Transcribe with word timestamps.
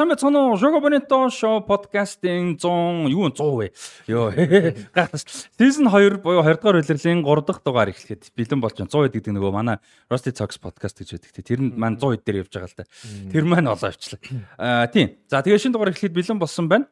Сайн 0.00 0.08
байна 0.08 0.48
уу? 0.48 0.56
Шого 0.56 0.80
Бонито 0.80 1.28
шоу 1.28 1.60
подкастын 1.60 2.56
100 2.56 3.12
юу 3.12 3.28
100 3.28 3.56
вэ? 3.60 3.68
Йоо. 4.08 4.32
Season 5.60 5.92
2 5.92 6.22
буюу 6.24 6.40
2 6.40 6.56
дахь 6.56 6.64
улирлын 6.64 7.20
3 7.20 7.44
дахь 7.44 7.60
дугаар 7.60 7.92
эхлэхэд 7.92 8.32
бэлэн 8.32 8.64
болж 8.64 8.80
байна. 8.80 8.88
100 8.88 9.12
гэдэг 9.12 9.36
нөгөө 9.36 9.52
манай 9.52 9.76
Rusty 10.08 10.32
Talks 10.32 10.56
podcast 10.56 10.96
гэж 10.96 11.20
байдаг. 11.20 11.44
Тэр 11.44 11.60
нь 11.60 11.76
маань 11.76 12.00
100 12.00 12.24
дээр 12.24 12.48
явж 12.48 12.48
байгаа 12.48 12.72
л 12.72 12.78
та. 12.80 12.88
Тэр 13.28 13.44
маань 13.44 13.68
олоо 13.68 13.92
авчлаа. 13.92 14.20
Аа 14.56 14.88
тийм. 14.88 15.20
За 15.28 15.44
тэгээ 15.44 15.68
шинэ 15.68 15.76
дугаар 15.76 15.92
эхлэхэд 15.92 16.16
бэлэн 16.16 16.40
болсон 16.40 16.64
байна. 16.64 16.88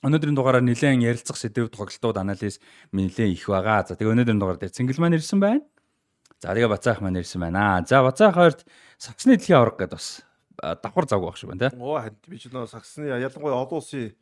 Өнөөдрийн 0.00 0.32
дугаараар 0.32 0.64
нэлээд 0.64 1.04
ярилцах 1.04 1.36
сэдв 1.36 1.68
тоглолтууд 1.76 2.16
анализ 2.16 2.56
нэлээд 2.96 3.36
их 3.36 3.52
байгаа. 3.52 3.84
За 3.84 4.00
тэгээ 4.00 4.16
өнөөдрийн 4.16 4.40
дугаар 4.40 4.56
дээр 4.56 4.72
цингэл 4.72 4.96
маань 4.96 5.20
ирсэн 5.20 5.44
байна. 5.44 5.60
За 6.40 6.56
тэгээ 6.56 6.72
бацаах 6.72 7.04
маань 7.04 7.20
ирсэн 7.20 7.40
байна. 7.44 7.84
За 7.84 8.00
бацаах 8.00 8.32
хоёрт 8.32 8.64
саксны 8.96 9.36
дэлхийн 9.36 9.60
авраг 9.60 9.76
гэдээ 9.76 9.92
бас 9.92 10.24
давхар 10.60 11.06
завгүй 11.08 11.28
байх 11.30 11.38
шиг 11.40 11.50
байна 11.50 11.70
тийм. 11.70 11.82
Оо 11.82 12.00
ханд 12.00 12.20
би 12.28 12.38
ч 12.38 12.50
нөө 12.50 12.68
саксны 12.70 13.08
ялангуяа 13.10 13.62
олон 13.62 13.80
улсын 13.80 14.12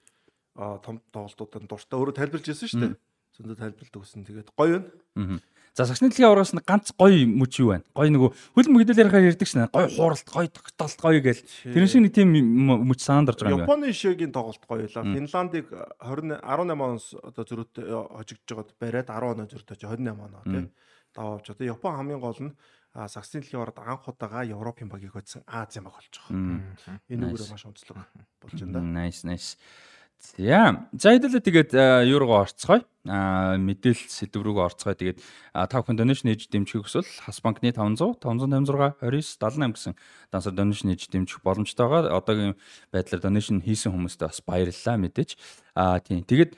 том 0.55 1.01
тоглолтуудад 1.11 1.67
дуртай 1.67 1.99
өөрөө 1.99 2.15
тайлбарлаж 2.19 2.49
ирсэн 2.51 2.69
шүү 2.71 2.81
дээ. 2.85 2.95
Зөндөө 3.35 3.57
тайлбарлалт 3.59 3.99
өгсөн. 3.99 4.27
Тэгээд 4.27 4.51
гоё 4.55 4.79
байна. 5.15 5.41
За 5.75 5.83
саксны 5.91 6.07
дэлхийн 6.07 6.31
аврагаас 6.31 6.55
нь 6.55 6.63
ганц 6.63 6.95
гоё 6.95 7.27
мөч 7.27 7.59
юу 7.59 7.75
байна? 7.75 7.83
Гоё 7.91 8.11
нөгөө 8.15 8.31
хөлн 8.55 8.73
мөгдөл 8.79 9.03
ярихаар 9.03 9.27
ярьдаг 9.27 9.49
шнэ. 9.51 9.67
Гоё 9.75 9.91
хууралт, 9.91 10.29
гоё 10.31 10.47
тогтолт, 10.47 10.99
гоё 11.03 11.19
гээл. 11.19 11.43
Тэр 11.43 11.87
шиг 11.91 12.07
нэг 12.07 12.15
тийм 12.15 12.31
мөч 12.31 13.03
санаанд 13.03 13.35
орж 13.35 13.43
байгаа 13.43 13.59
юм 13.59 13.67
байна. 13.67 13.91
Японы 13.91 13.91
шигийн 13.91 14.31
тоглолт 14.31 14.63
гоё 14.63 14.87
лаа. 14.87 15.03
Финландыг 15.03 15.67
20 15.99 16.39
18 16.47 16.79
оноос 16.79 17.07
одоо 17.19 17.43
зөрүүтэй 17.43 17.91
хожигдж 17.91 18.47
байгаад 18.55 18.71
бариад 18.79 19.11
10 19.11 19.35
оноо 19.35 19.47
зөрүүтэй 19.51 19.77
28 19.83 20.15
оноо 20.15 20.43
тийм 20.47 20.71
даваа 21.11 21.43
авч 21.43 21.51
одоо 21.51 21.67
Япон 21.67 21.95
хамгийн 21.99 22.23
гол 22.23 22.39
нь 22.39 22.53
саксны 22.95 23.43
дэлхийн 23.43 23.63
орд 23.63 23.79
анх 23.83 24.07
удаага 24.07 24.47
Европын 24.47 24.89
багийг 24.89 25.19
хоцсон 25.19 25.43
Азийн 25.51 25.85
баг 25.85 25.99
болж 25.99 26.15
байгаа. 26.15 27.03
Энэ 27.11 27.27
үгээр 27.27 27.51
маш 27.51 27.67
онцлог 27.67 27.99
болж 28.39 28.55
байна 28.55 28.73
да. 28.73 28.81
Nice 28.81 29.27
nice. 29.27 29.59
За 30.39 30.87
за 30.95 31.13
хэдүүлээ 31.13 31.43
тэгээд 31.43 31.71
юу 32.09 32.19
руу 32.23 32.47
орцгоё. 32.47 32.87
А 33.05 33.59
мэдээлэл 33.61 34.09
сэдв 34.09 34.41
рүү 34.41 34.63
орцгоё. 34.63 34.95
Тэгээд 34.95 35.19
та 35.53 35.77
бүхэн 35.83 35.99
donation 35.99 36.31
хийж 36.33 36.49
дэмжих 36.49 36.87
хүсвэл 36.87 37.11
Хас 37.27 37.43
банкны 37.45 37.75
500 37.75 38.23
556 38.23 39.37
29 39.37 39.37
78 39.37 39.75
гэсэн 39.75 39.93
дансаар 40.33 40.55
donation 40.57 40.89
хийж 40.95 41.11
дэмжих 41.13 41.43
боломжтой 41.45 41.87
байгаа. 41.91 42.17
Одоогийн 42.17 42.57
байдлаар 42.95 43.21
donation 43.21 43.61
хийсэн 43.61 43.93
хүмүүстээ 43.93 44.31
бас 44.31 44.41
баярлалаа 44.47 44.97
мэдээж. 45.03 45.31
А 45.77 46.01
тийм. 46.01 46.25
Тэгээд 46.25 46.57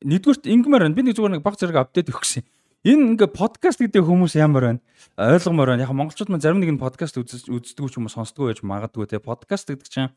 нэгдүгürt 0.00 0.48
ингмаар 0.48 0.88
би 0.96 1.02
нэг 1.04 1.18
зүгээр 1.18 1.36
нэг 1.36 1.44
баг 1.44 1.60
зэрэг 1.60 1.76
апдейт 1.76 2.08
өгөх 2.08 2.24
гэсэн 2.24 2.44
Энэ 2.80 3.12
ингээ 3.12 3.28
подкаст 3.36 3.76
гэдэг 3.84 4.08
хүмүүс 4.08 4.40
ямар 4.40 4.64
байна? 4.64 4.80
Ойлгомоор 5.20 5.76
байна. 5.76 5.84
Яг 5.84 5.92
монголчууд 5.92 6.32
маань 6.32 6.40
зарим 6.40 6.64
нэг 6.64 6.72
нь 6.72 6.80
подкаст 6.80 7.12
үздэг 7.20 7.92
ч 7.92 8.00
юм 8.00 8.08
уу 8.08 8.14
сонсдгоо 8.16 8.48
байж 8.48 8.64
магадгүй 8.64 9.04
те. 9.04 9.20
Подкаст 9.20 9.68
гэдэг 9.68 9.84
чинь 9.84 10.08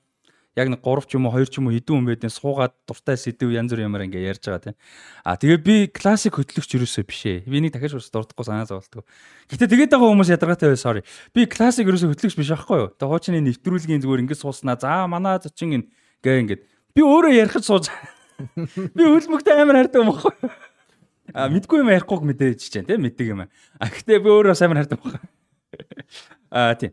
яг 0.55 0.67
нэг 0.71 0.79
3 0.79 1.03
ч 1.03 1.19
юм 1.19 1.27
уу 1.27 1.35
2 1.35 1.43
ч 1.51 1.59
юм 1.59 1.67
уу 1.67 1.75
хэдэн 1.75 1.91
хүн 1.91 2.07
байдیں۔ 2.07 2.31
суугаад 2.31 2.71
дуртай 2.87 3.19
сэдв 3.19 3.51
янз 3.51 3.75
бүр 3.75 3.83
ямар 3.83 4.07
ингээ 4.07 4.31
ярьж 4.31 4.47
байгаа 4.47 4.71
те. 4.71 4.79
А 5.27 5.35
тэгээ 5.35 5.59
би 5.59 5.75
классик 5.91 6.39
хөтлөгч 6.39 6.79
юусоо 6.79 7.03
биш 7.03 7.27
ээ. 7.27 7.43
Би 7.51 7.59
нэг 7.59 7.75
дахиж 7.75 7.99
ус 7.99 8.07
дурдахгүй 8.07 8.47
санаа 8.47 8.63
зовлтгоо. 8.63 9.03
Гэтэ 9.51 9.67
тэгээд 9.67 9.91
байгаа 9.91 10.07
хүмүүс 10.15 10.31
ядаргаатай 10.31 10.71
бай 10.71 10.79
sorry. 10.79 11.03
Би 11.35 11.43
классик 11.51 11.83
юусоо 11.83 12.15
хөтлөгч 12.15 12.39
биш 12.39 12.47
аахгүй 12.47 12.79
юу? 12.79 12.89
Тэгээ 12.95 13.11
хуучны 13.11 13.43
нэвтрүүлгийн 13.43 13.99
зүгээр 13.99 14.23
ингээ 14.23 14.39
сууснаа. 14.39 14.79
За 14.79 15.03
манай 15.11 15.35
зочин 15.43 15.83
ингээ 16.23 16.39
ингээд 16.47 16.61
би 16.95 17.01
өөрөө 17.03 17.43
ярих 17.43 17.59
сууж 17.59 17.91
би 18.95 19.03
хөлмөгтэй 19.03 19.51
амар 19.51 19.83
хайртай 19.83 19.99
юм 19.99 20.15
юу? 20.15 20.31
А 21.31 21.47
мэдгүй 21.47 21.79
юм 21.79 21.91
ярихгүй 21.93 22.19
мэдээж 22.19 22.59
чинь 22.67 22.87
тийм 22.89 23.07
мэддэг 23.07 23.27
юм. 23.31 23.47
А 23.47 23.85
гэхдээ 23.87 24.19
би 24.19 24.27
өөрөө 24.27 24.55
сайн 24.59 24.75
хардаг 24.75 24.99
байна. 24.99 25.23
А 26.51 26.75
тийм. 26.75 26.91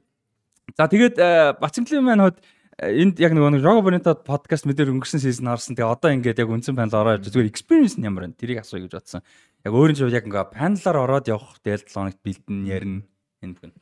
За 0.78 0.86
тэгээд 0.86 1.18
Бацанглын 1.58 2.06
маань 2.06 2.24
ход 2.30 2.38
энд 2.78 3.18
яг 3.18 3.34
нөгөө 3.34 3.58
нэг 3.58 3.66
Rogo 3.66 3.82
Bonito 3.84 4.14
подкаст 4.14 4.70
мэдэр 4.70 4.94
өнгөрсөн 4.94 5.20
сизон 5.20 5.50
харсан. 5.50 5.74
Тэгээ 5.74 5.91
одоо 5.91 6.14
ингээд 6.14 6.41
яг 6.41 6.48
үндсэн 6.48 6.78
панел 6.78 6.96
ороод 7.02 7.26
зүгээр 7.26 7.50
experience 7.50 7.98
нь 7.98 8.06
ямар 8.06 8.30
вэ? 8.30 8.38
Тэрийг 8.38 8.62
асууя 8.62 8.86
гэж 8.86 8.94
бодсон. 8.94 9.26
Яг 9.66 9.74
өөрийн 9.74 9.98
чинь 9.98 10.14
яг 10.14 10.24
ингээ 10.24 10.54
панелаар 10.54 10.98
ороод 11.04 11.26
явах 11.26 11.58
дээл 11.60 11.84
7 11.84 11.91
хоногт 11.91 12.20
бэлдэн 12.22 12.58
ярина 12.70 13.02
энэ 13.42 13.54
бүхэн. 13.58 13.74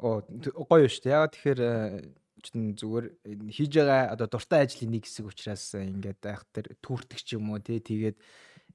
Оо 0.00 0.22
гоё 0.70 0.88
шүү 0.88 1.02
дээ. 1.04 1.18
Яг 1.18 1.34
тэгэхээр 1.34 1.60
чинь 2.40 2.72
зүгээр 2.72 3.06
хийж 3.52 3.70
байгаа 3.76 4.16
одоо 4.16 4.26
дуртай 4.30 4.64
ажлын 4.64 4.96
нэг 4.96 5.04
хэсэг 5.04 5.28
учраас 5.28 5.76
ингээд 5.76 6.24
айх 6.24 6.48
тэр 6.48 6.72
түүртэг 6.80 7.20
ч 7.20 7.36
юм 7.36 7.52
уу 7.52 7.60
тий 7.60 7.80
тэгээд 7.84 8.16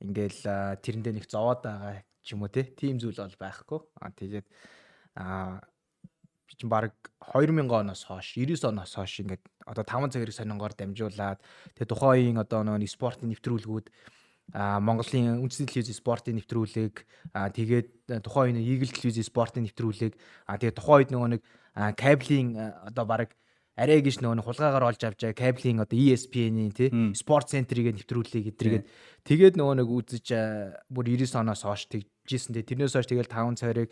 ингээл 0.02 0.80
тэрэндээ 0.82 1.14
нэг 1.16 1.26
зовоод 1.30 1.62
байгаа 1.64 2.04
ч 2.26 2.34
юм 2.34 2.44
уу 2.44 2.52
тийм 2.52 2.98
зүйл 2.98 3.16
бол 3.16 3.38
байхгүй. 3.40 3.80
Аа 4.02 4.12
тэгээд 4.12 4.48
аа 5.16 5.62
би 6.48 6.54
чинь 6.58 6.70
баг 6.70 6.94
2000 7.22 7.70
оноос 7.70 8.04
хойш 8.06 8.36
99 8.38 8.70
оноос 8.70 8.94
хойш 8.96 9.22
ингээд 9.22 9.44
одоо 9.66 9.84
5 9.84 10.14
цаг 10.14 10.22
хэрэг 10.22 10.36
сонингоор 10.36 10.74
дамжуулаад 10.74 11.40
тэгээ 11.78 11.92
тухайн 11.92 12.38
одоо 12.38 12.62
нөгөө 12.66 12.90
спортын 12.90 13.30
нэвтрүүлгүүд 13.34 13.88
а 14.54 14.80
Монголын 14.80 15.42
үндэсний 15.42 15.66
телевиз 15.66 15.98
спортын 15.98 16.38
нэвтрүүлэг 16.38 17.02
а 17.34 17.50
тэгээд 17.50 18.22
тухайн 18.22 18.62
үеийн 18.62 18.70
Eagle 18.78 18.94
телевиз 18.94 19.26
спортын 19.26 19.66
нэвтрүүлэг 19.66 20.14
а 20.46 20.62
тэгээд 20.62 20.78
тухайн 20.78 21.00
үед 21.02 21.12
нөгөө 21.14 21.30
нэг 21.34 21.42
кабелийн 21.98 22.54
одоо 22.86 23.06
баг 23.10 23.34
арай 23.76 24.00
гэж 24.00 24.24
нөгөө 24.24 24.44
хулгаагаар 24.48 24.88
олж 24.88 25.02
авч 25.04 25.20
байгаа 25.28 25.36
кабелийн 25.36 25.84
одоо 25.84 26.00
ESPN-ийн 26.00 26.72
тий 26.72 26.90
спорт 27.12 27.52
центрийг 27.52 27.92
нэвтрүүлээ 27.92 28.44
гэдэргээд 28.56 28.86
тэгээд 29.28 29.56
нөгөө 29.60 29.76
нэг 29.84 29.90
үзэж 29.92 30.28
бүр 30.88 31.06
90 31.12 31.44
оноос 31.44 31.68
хойш 31.68 31.92
тэгжсэн 31.92 32.56
тий 32.56 32.64
тэрнээс 32.64 32.96
хойш 32.96 33.12
тэгэл 33.12 33.28
5 33.28 33.60
цайрыг 33.60 33.92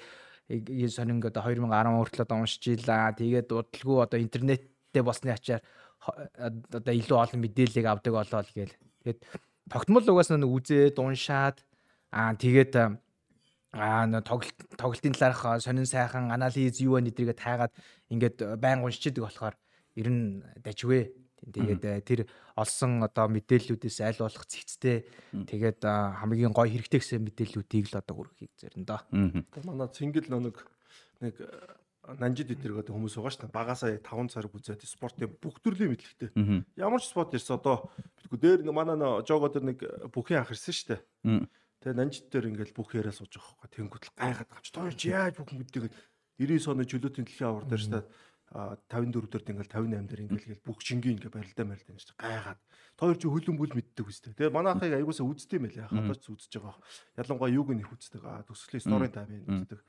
сонинг 0.88 1.28
одоо 1.28 1.44
2010 1.52 2.00
хүртэл 2.00 2.24
одоо 2.24 2.38
уншиж 2.40 2.64
илаа 2.80 3.12
тэгээд 3.12 3.52
удалгүй 3.52 3.98
одоо 4.08 4.20
интернеттэй 4.24 5.04
болсны 5.04 5.36
ачаар 5.36 5.60
одоо 6.08 6.94
илүү 6.96 7.18
олон 7.20 7.40
мэдээллийг 7.44 7.88
авдаг 7.88 8.14
болоо 8.16 8.40
л 8.40 8.56
гээл 8.56 8.76
тэгээд 9.04 9.20
тогтмол 9.68 10.04
угаас 10.04 10.32
нэг 10.32 10.48
үзээд 10.48 11.00
уншаад 11.00 11.60
аа 12.12 12.36
тэгээд 12.36 12.74
аа 13.74 14.22
тоглолт 14.22 14.60
тоглолтын 14.78 15.16
талаарх 15.16 15.64
сонин 15.64 15.88
сайхан 15.88 16.32
анализ 16.32 16.80
юу 16.84 17.00
вэ 17.00 17.08
гэдгийг 17.10 17.40
таагаад 17.40 17.72
ингээд 18.12 18.60
байн 18.60 18.84
уншчихдаг 18.84 19.24
болохоор 19.24 19.56
ер 19.96 20.08
нь 20.10 20.44
дажвэ. 20.64 21.14
Тэгээд 21.44 21.84
э, 21.84 22.00
тэр 22.08 22.20
олсон 22.56 23.04
одоо 23.04 23.28
мэдээллүүдээс 23.28 24.00
аль 24.00 24.24
болох 24.24 24.48
цэгцтэй 24.48 25.04
тэгээд 25.44 25.84
хамгийн 25.84 26.56
гой 26.56 26.72
хэрэгтэй 26.72 27.04
гэсэн 27.04 27.20
мэдээллүүдийг 27.20 27.92
л 27.92 28.00
одоо 28.00 28.16
хүргэхийг 28.16 28.56
зорин 28.56 28.88
доо. 28.88 29.04
Тэгээд 29.12 29.68
манай 29.68 29.92
цэнгэл 29.92 30.32
нэг 30.32 30.56
нэг 31.20 31.36
э, 31.44 32.16
нанжид 32.16 32.52
идэргээд 32.56 32.96
хүмүүс 32.96 33.20
байгаа 33.20 33.32
шүү 33.32 33.44
дээ. 33.48 33.60
Багасаа 33.60 33.92
5 34.00 34.32
цаг 34.32 34.56
үзээд 34.56 34.88
спортын 34.88 35.36
бүх 35.40 35.60
төрлийн 35.60 35.92
мэдлэгтэй. 35.92 36.32
Ямар 36.80 37.04
ч 37.04 37.12
спорт 37.12 37.36
ирсэн 37.36 37.60
одоо 37.60 37.92
битгүү 38.24 38.64
дээр 38.64 38.72
манай 38.72 38.96
жого 39.28 39.52
дээр 39.52 39.76
нэг 39.76 39.80
бүхэн 40.16 40.44
ах 40.44 40.52
ирсэн 40.52 40.72
шүү 40.72 40.88
дээ. 40.96 41.48
Тэгээ 41.84 42.00
нанжид 42.00 42.28
дээр 42.32 42.56
ингээл 42.56 42.76
бүх 42.76 42.96
яриа 42.96 43.12
сууж 43.12 43.36
байгаа 43.36 43.56
хөөе. 43.68 43.76
Тэнгүүд 43.76 44.04
л 44.08 44.16
гайхаад 44.16 44.48
гавч. 44.52 44.68
Тоо 44.72 44.92
чи 44.96 45.12
яаж 45.12 45.36
бүхэн 45.40 45.60
мэдээгээд 45.64 45.96
99 46.40 46.72
оны 46.72 46.84
чөлөөтийн 46.88 47.28
дэлхийн 47.28 47.50
авар 47.52 47.68
дээр 47.68 47.84
шүү 47.84 47.94
дээ 48.00 48.06
54 48.54 49.34
дээрд 49.34 49.50
ингээл 49.50 49.74
58 49.74 50.08
дээр 50.14 50.22
ингээл 50.30 50.62
бүх 50.62 50.78
шингийн 50.86 51.18
ингээ 51.18 51.34
барилдаа 51.34 51.66
барилдаа 51.66 51.96
гэж 51.98 52.10
гайхаад 52.22 52.60
тоор 53.02 53.18
чи 53.18 53.26
хөлөн 53.26 53.58
бүл 53.58 53.74
мэддэг 53.74 54.06
үстэй. 54.06 54.38
Тэгээ 54.38 54.54
манай 54.54 54.78
ахыг 54.78 54.94
аягуусаа 54.94 55.26
үздэг 55.26 55.58
юм 55.58 55.66
байлаа. 55.66 55.90
Хадаж 55.90 56.22
үзэж 56.30 56.54
байгаа. 56.62 56.78
Ялангуяа 57.18 57.50
юуг 57.50 57.70
нь 57.74 57.82
их 57.82 57.90
үздэг. 57.90 58.22
А 58.22 58.46
төслийн 58.46 58.86
сторийн 58.86 59.10
тайвын 59.10 59.50
үздэг. 59.50 59.82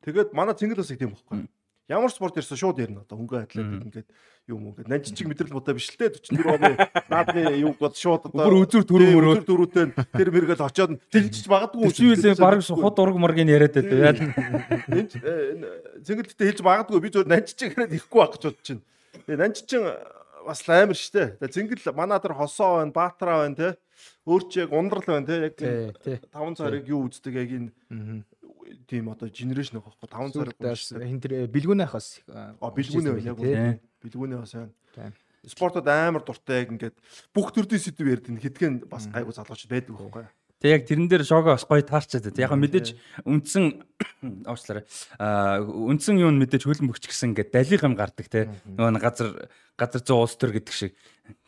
Тэгээд 0.00 0.30
манай 0.32 0.56
цэнгэл 0.56 0.80
бас 0.80 0.90
их 0.90 1.00
тийм 1.00 1.12
байхгүй. 1.12 1.44
Ямар 1.88 2.10
спорт 2.10 2.36
ирсэн 2.36 2.58
шууд 2.58 2.80
ярина 2.82 3.02
одоо. 3.06 3.18
Хөнгөн 3.18 3.46
атлетик 3.46 3.84
ингээд 3.86 4.08
юм 4.50 4.74
ингээд 4.74 4.90
нанчиг 4.90 5.26
мэдрэл 5.30 5.54
бодоо 5.54 5.74
биш 5.78 5.90
л 5.90 5.98
те. 5.98 6.10
44 6.10 6.56
оны 6.56 6.72
наадны 7.06 7.42
юу 7.62 7.72
гол 7.78 7.94
шууд 7.94 8.26
одоо 8.26 8.42
бүр 8.42 8.58
үзүр 8.66 8.84
төрөө 8.86 9.10
мөрөө. 9.14 9.32
үзүр 9.38 9.46
төрөөтэй 9.46 9.84
тэр 10.18 10.28
мэрэгэл 10.34 10.66
очоод 10.66 10.98
тэлжиж 11.14 11.46
магадгүй 11.46 11.86
үчивээс 11.90 12.42
баг 12.42 12.58
хот 12.58 12.98
ураг 12.98 13.16
моргийн 13.22 13.54
яриад 13.54 13.78
байдаг. 13.78 13.98
Яа. 14.02 14.18
Энэ 14.90 16.02
зэнгэлтээ 16.02 16.46
хэлж 16.50 16.60
магадгүй. 16.66 16.98
Би 16.98 17.14
зөв 17.14 17.26
нанчиг 17.30 17.70
яриад 17.78 17.94
ихгүй 17.94 18.18
байх 18.18 18.34
гэж 18.34 18.42
бодож 18.50 18.66
байна 18.66 18.82
тэгээ 19.26 19.40
нанчиг 19.42 19.82
бас 20.46 20.62
амар 20.68 20.94
штэ 20.94 21.34
тэгээ 21.40 21.54
зэнгэл 21.54 21.96
манаа 21.96 22.22
тэр 22.22 22.38
хосоо 22.38 22.78
байна 22.78 22.94
баатараа 22.94 23.42
байна 23.42 23.58
те 23.58 23.68
өөр 24.28 24.42
чи 24.46 24.62
яг 24.62 24.70
ундрал 24.70 25.02
байна 25.02 25.26
те 25.26 25.50
яг 25.50 25.58
5 26.30 26.58
цагийг 26.60 26.86
юу 26.86 27.10
үздэг 27.10 27.34
яг 27.34 27.50
энэ 27.50 27.70
тийм 28.86 29.12
одоо 29.12 29.28
генерашн 29.28 29.78
байхгүй 29.78 30.08
5 30.08 30.34
цаг 30.34 31.02
хин 31.04 31.20
тэр 31.20 31.46
бэлгүүнээ 31.50 31.88
хас 31.90 32.22
а 32.26 32.70
бэлгүүнээ 32.70 33.26
яг 33.26 33.38
бэлгүүнээ 34.02 34.40
хас 34.42 34.54
байна 34.94 35.14
спортод 35.46 35.86
амар 35.86 36.24
дуртай 36.26 36.64
яг 36.64 36.74
ингээд 36.74 36.96
бүх 37.30 37.54
төрлийн 37.54 37.82
сэдв 37.82 38.02
ярьдаг 38.02 38.42
хэдгэн 38.42 38.74
бас 38.90 39.06
гайгүй 39.06 39.34
залгууч 39.34 39.62
байдаг 39.70 39.94
байхгүй. 39.94 40.26
Тэг 40.58 40.70
яг 40.72 40.82
тэрэн 40.88 41.06
дээр 41.06 41.22
шого 41.22 41.54
бас 41.54 41.66
гоё 41.68 41.86
таарчаад 41.86 42.26
байна. 42.32 42.42
Яг 42.42 42.52
мэдээж 42.58 42.86
үндсэн 43.22 43.64
уучлаарай. 44.50 44.84
Аа 45.22 45.62
үндсэн 45.62 46.18
юу 46.18 46.34
нь 46.34 46.40
мэдээж 46.42 46.66
хөлн 46.66 46.90
бөгч 46.90 47.06
гэсэн 47.06 47.36
ингээд 47.36 47.54
далиг 47.54 47.82
юм 47.86 47.94
гардаг 47.94 48.26
те. 48.26 48.50
Нөгөө 48.66 48.98
газар 48.98 49.30
газар 49.78 50.02
зүүн 50.02 50.22
улс 50.26 50.34
төр 50.34 50.56
гэдэг 50.58 50.74
шиг 50.74 50.92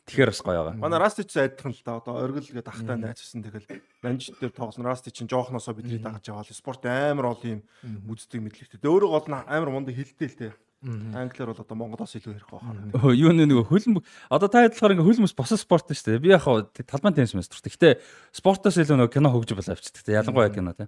Тэгэхээр 0.09 0.33
бас 0.33 0.41
гоё 0.41 0.61
байгаа. 0.65 0.81
Манай 0.81 0.99
Растич 0.99 1.37
айдхан 1.37 1.77
л 1.77 1.83
да. 1.85 2.01
Одоо 2.01 2.25
оргил 2.25 2.49
гэдэг 2.49 2.65
ахтай 2.65 2.97
найзсан. 2.97 3.45
Тэгэл 3.45 3.69
Нанжид 4.01 4.41
дээр 4.41 4.57
тоглосон 4.57 4.89
Растич 4.89 5.21
чинь 5.21 5.29
жоохносоо 5.29 5.77
бидний 5.77 6.01
дагаж 6.01 6.25
яваал. 6.25 6.49
Спорт 6.49 6.89
амар 6.89 7.37
олон 7.37 7.61
юм 7.61 8.09
үздэг 8.09 8.41
мэдлэгтэй. 8.41 8.81
Тэгээ 8.81 8.89
өөрөө 8.89 9.11
гол 9.13 9.29
нь 9.29 9.37
амар 9.37 9.69
мундаг 9.69 9.93
хилтэй 9.93 10.29
л 10.33 10.39
те. 10.41 10.49
Англиар 10.81 11.51
бол 11.51 11.59
одоо 11.59 11.77
Монголоос 11.77 12.15
илүү 12.17 12.39
ярих 12.39 12.49
байх. 12.55 12.63
Өө 13.03 13.13
юу 13.19 13.35
нэг 13.35 13.51
хөлбөмбөг 13.67 14.05
одоо 14.31 14.47
та 14.49 14.63
болохоор 14.63 14.95
ингээ 14.95 15.09
хөлбөмбөс 15.11 15.35
босоо 15.35 15.59
спорт 15.59 15.91
шүү 15.91 16.17
дээ. 16.17 16.23
Би 16.23 16.31
яг 16.31 16.47
хаа 16.47 16.71
талбай 16.87 17.11
теннис 17.19 17.35
мэстэр. 17.35 17.67
Гэхдээ 17.67 17.93
спортоос 18.31 18.79
илүү 18.79 18.95
нөгөө 18.95 19.11
кино 19.11 19.35
хөгжил 19.35 19.59
бол 19.59 19.75
авчдаг. 19.75 20.07
Ялангуяа 20.07 20.55
кино 20.55 20.79
тий. 20.79 20.87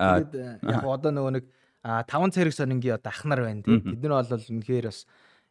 Аа 0.00 0.24
яг 0.24 0.80
одоо 0.80 1.12
нөгөө 1.12 1.32
нэг 1.36 1.44
5 1.84 2.32
цэрэг 2.32 2.56
сонингийн 2.56 2.96
одоо 2.96 3.12
ахнар 3.12 3.44
байна. 3.44 3.68
Бид 3.68 4.00
нар 4.00 4.24
бол 4.24 4.48
үнэхээр 4.48 4.88
бас 4.88 5.04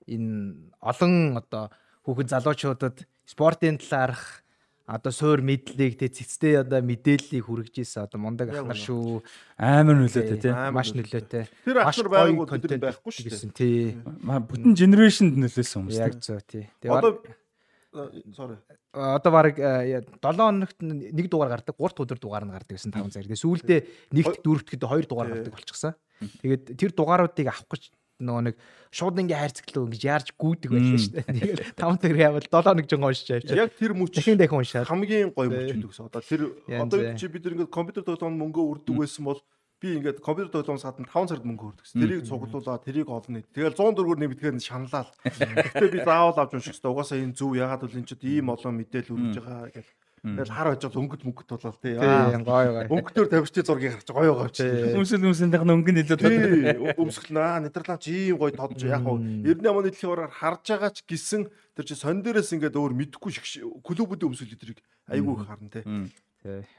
энэ 0.10 0.74
олон 0.81 1.38
одоо 1.38 1.69
хүүхэд 2.07 2.31
залуучуудад 2.31 3.04
спортын 3.27 3.75
талаарх 3.75 4.48
одоо 4.88 5.12
суур 5.12 5.44
мэдлийг 5.44 6.00
тэ 6.00 6.07
цэцтэй 6.07 6.63
одоо 6.63 6.80
мэдээллийг 6.80 7.44
хүргэж 7.44 7.83
ийсэн 7.83 8.07
одоо 8.07 8.24
мундаг 8.24 8.56
ахнар 8.56 8.80
шүү. 8.80 9.19
Амар 9.59 10.00
нөлөөтэй 10.00 10.39
тий 10.39 10.54
маш 10.71 10.95
нөлөөтэй. 10.95 11.44
Тэр 11.68 11.83
ахнар 11.83 12.07
бид 12.07 12.71
нар 12.71 12.95
байхгүй 12.95 13.12
шүү 13.12 13.27
дээ. 13.27 13.51
тий 13.51 14.00
бүтэн 14.00 14.71
генерашнд 14.80 15.36
нөлөөлсөн 15.36 15.83
хүмүүс 15.83 16.00
яг 16.00 16.15
зөв 16.24 16.39
тий. 16.48 16.71
Одоо 16.88 17.19
sorry. 18.31 18.56
одоо 18.95 19.31
баг 19.31 19.60
7 19.60 20.07
хоногт 20.24 20.80
нэг 20.80 21.27
дугаар 21.27 21.60
гардаг 21.60 21.75
3 21.75 21.92
дахь 21.92 22.03
өдөр 22.07 22.19
дугаар 22.24 22.45
нь 22.48 22.56
гардаг 22.56 22.80
гэсэн 22.80 22.95
5 22.95 23.12
цаг. 23.12 23.27
Тэгээ 23.27 23.44
сүүлдээ 23.44 23.80
нэгт 24.15 24.39
дөрөвдөд 24.39 24.81
2 24.88 25.12
дугаар 25.12 25.36
гардаг 25.36 25.51
болчихсон. 25.51 25.94
Тэгээд 26.42 26.63
тэр 26.80 26.92
дугааруудыг 26.95 27.48
авах 27.51 27.68
гэж 27.68 27.92
нөгөө 28.18 28.44
нэг 28.50 28.56
шууд 28.90 29.19
ингээ 29.22 29.38
хайрцаглуу 29.38 29.86
ингэж 29.88 30.04
яарч 30.10 30.28
гүйдэг 30.42 30.69
байлаа 30.74 30.98
шүү 30.98 31.14
дээ. 31.14 31.25
Тэгээд 31.38 31.62
5 31.78 32.02
цаг 32.02 32.14
явал 32.18 32.46
7 32.50 32.66
хоног 32.66 32.86
жин 32.90 33.04
уншиж 33.06 33.28
явчих. 33.30 33.58
Яг 33.58 33.72
тэр 33.78 33.94
мөч 33.94 34.12
дахин 34.18 34.38
дахин 34.42 34.58
уншаад 34.58 34.90
хамгийн 34.90 35.30
гоё 35.38 35.50
мөч 35.54 35.69
гэдэг 35.78 35.90
гэсэн. 35.94 36.10
Одоо 36.10 36.22
тэр 36.25 36.42
одоо 36.81 37.00
чи 37.14 37.25
бид 37.30 37.46
ингээд 37.46 37.69
компьютер 37.69 38.04
тоглоом 38.10 38.36
мөнгө 38.42 38.62
өрдөг 38.81 38.96
байсан 38.98 39.24
бол 39.30 39.40
би 39.78 39.88
ингээд 40.02 40.18
компьютер 40.25 40.50
тоглоом 40.50 40.81
садан 40.81 41.06
5 41.06 41.30
цагт 41.30 41.46
мөнгө 41.46 41.66
өрдөг 41.69 41.86
гэсэн. 41.86 42.02
Тэрийг 42.02 42.25
цуглуулаад 42.25 42.81
тэрийг 42.81 43.10
олно. 43.14 43.46
Тэгэл 43.54 43.78
100 43.78 43.94
төгрөгөөр 43.94 44.22
нэмэгдэхээр 44.25 44.58
шаналал. 44.58 45.13
Гэтэ 45.78 45.94
би 45.94 46.02
заавал 46.02 46.42
авч 46.42 46.58
унших 46.58 46.74
хэрэгтэй. 46.74 46.90
Угаасаа 46.90 47.22
энэ 47.22 47.38
зөв 47.38 47.54
ягаад 47.54 47.86
бол 47.86 47.98
энэ 48.02 48.10
ч 48.10 48.18
ийм 48.25 48.50
олон 48.50 48.74
мэдээлэл 48.81 49.13
өргөж 49.13 49.38
байгаа 49.38 49.70
гэл. 49.70 49.92
Тэгэл 50.25 50.50
хар 50.50 50.74
очоод 50.74 50.98
өнгөт 50.98 51.22
мөнгөт 51.24 51.50
болол 51.54 51.78
тий. 51.78 51.94
тий 51.94 52.42
гоё 52.42 52.72
гоё. 52.74 52.90
Өнгөтөр 52.90 53.28
тавьчтай 53.30 53.64
зургийг 53.64 53.94
харж 54.02 54.10
гоё 54.10 54.34
байгаа 54.34 54.50
чи. 54.50 54.66
Хүмүүсэл 54.98 55.22
хүмүүсийнх 55.22 55.62
нь 55.62 55.74
өнгө 55.78 55.92
нь 55.94 56.02
илүү 56.02 56.18
Тий, 56.18 56.74
өмсгөл 56.98 57.38
наа 57.38 57.62
Нидерланд 57.62 58.02
чи 58.02 58.34
ийм 58.34 58.42
гоё 58.42 58.50
тодж 58.50 58.81
яг 58.90 59.06
хав 59.06 59.22
90 59.22 59.62
оны 59.69 59.94
дэлхийн 59.94 60.10
ороор 60.10 60.34
харж 60.34 60.66
байгаа 60.74 60.90
ч 60.90 61.06
гисэн 61.06 61.46
тэр 61.78 61.86
чи 61.86 61.94
сон 61.94 62.25
дээрээс 62.25 62.50
ингээд 62.50 62.74
өөр 62.74 62.98
мэдхгүй 62.98 63.30
шиг 63.30 63.46
клубүүдийн 63.86 64.34
өмсгөл 64.34 64.58
өдрийг 64.58 64.81
айгүй 65.06 65.34
их 65.38 65.46
харна. 65.46 65.69
Тий. 65.69 65.86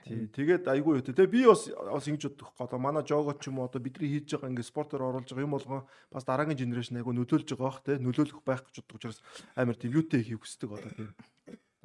Тий, 0.02 0.26
тэгээд 0.32 0.64
айгүй 0.70 0.98
юу. 0.98 1.04
Тэгээ 1.04 1.28
би 1.28 1.44
бас 1.44 1.68
бас 1.68 2.06
ингэж 2.08 2.30
бодох 2.30 2.54
гоо. 2.56 2.78
Манай 2.80 3.04
жого 3.04 3.34
ч 3.36 3.50
юм 3.52 3.60
уу 3.60 3.68
одоо 3.68 3.82
бидний 3.82 4.18
хийж 4.18 4.34
байгаа 4.34 4.50
ингээд 4.50 4.70
спортоор 4.70 5.12
оруулж 5.12 5.28
байгаа 5.28 5.44
юм 5.44 5.54
болгон 5.54 5.82
бас 6.08 6.24
дараагийн 6.24 6.56
генерашн 6.56 6.98
айгүй 7.02 7.12
нөлөөлж 7.12 7.52
байгаа 7.52 7.68
бах 7.68 7.82
те. 7.84 8.00
Нөлөөлөх 8.00 8.40
байх 8.46 8.64
гэж 8.64 8.80
боддог 8.80 8.96
учраас 8.96 9.20
амар 9.58 9.76
тийм 9.76 9.92
юутэй 9.98 10.24
хийх 10.24 10.40
хүсдэг 10.40 10.72
одоо 10.72 10.90
тийм. 10.94 11.12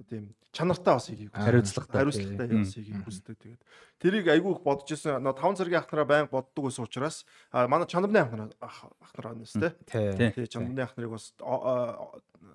Тийм 0.10 0.36
чанартай 0.54 0.94
бас 0.94 1.08
хийх. 1.10 1.32
Хариуцлагатай. 1.34 2.00
Хариуцлагатай 2.00 2.48
бас 2.48 2.74
хийх 2.78 3.02
хүсдэг. 3.04 3.38
Тэгээд 3.42 3.62
тэрийг 3.98 4.28
айгүй 4.30 4.54
их 4.54 4.62
бодож 4.62 4.94
исэн. 4.94 5.18
Нөө 5.26 5.34
5 5.34 5.58
цагийн 5.58 5.82
ахнараа 5.82 6.06
байнга 6.06 6.30
боддог 6.30 6.70
байсан 6.70 6.86
учраас 6.86 7.26
а 7.50 7.66
манай 7.68 7.90
чанарны 7.90 8.22
ахнараа 8.22 8.54
ахнараа 9.02 9.34
нэс 9.34 9.58
те. 9.58 9.74
Тий. 9.90 10.14
Тэгээ 10.14 10.54
чамдны 10.54 10.86
ахнарыг 10.86 11.18
бас 11.18 11.34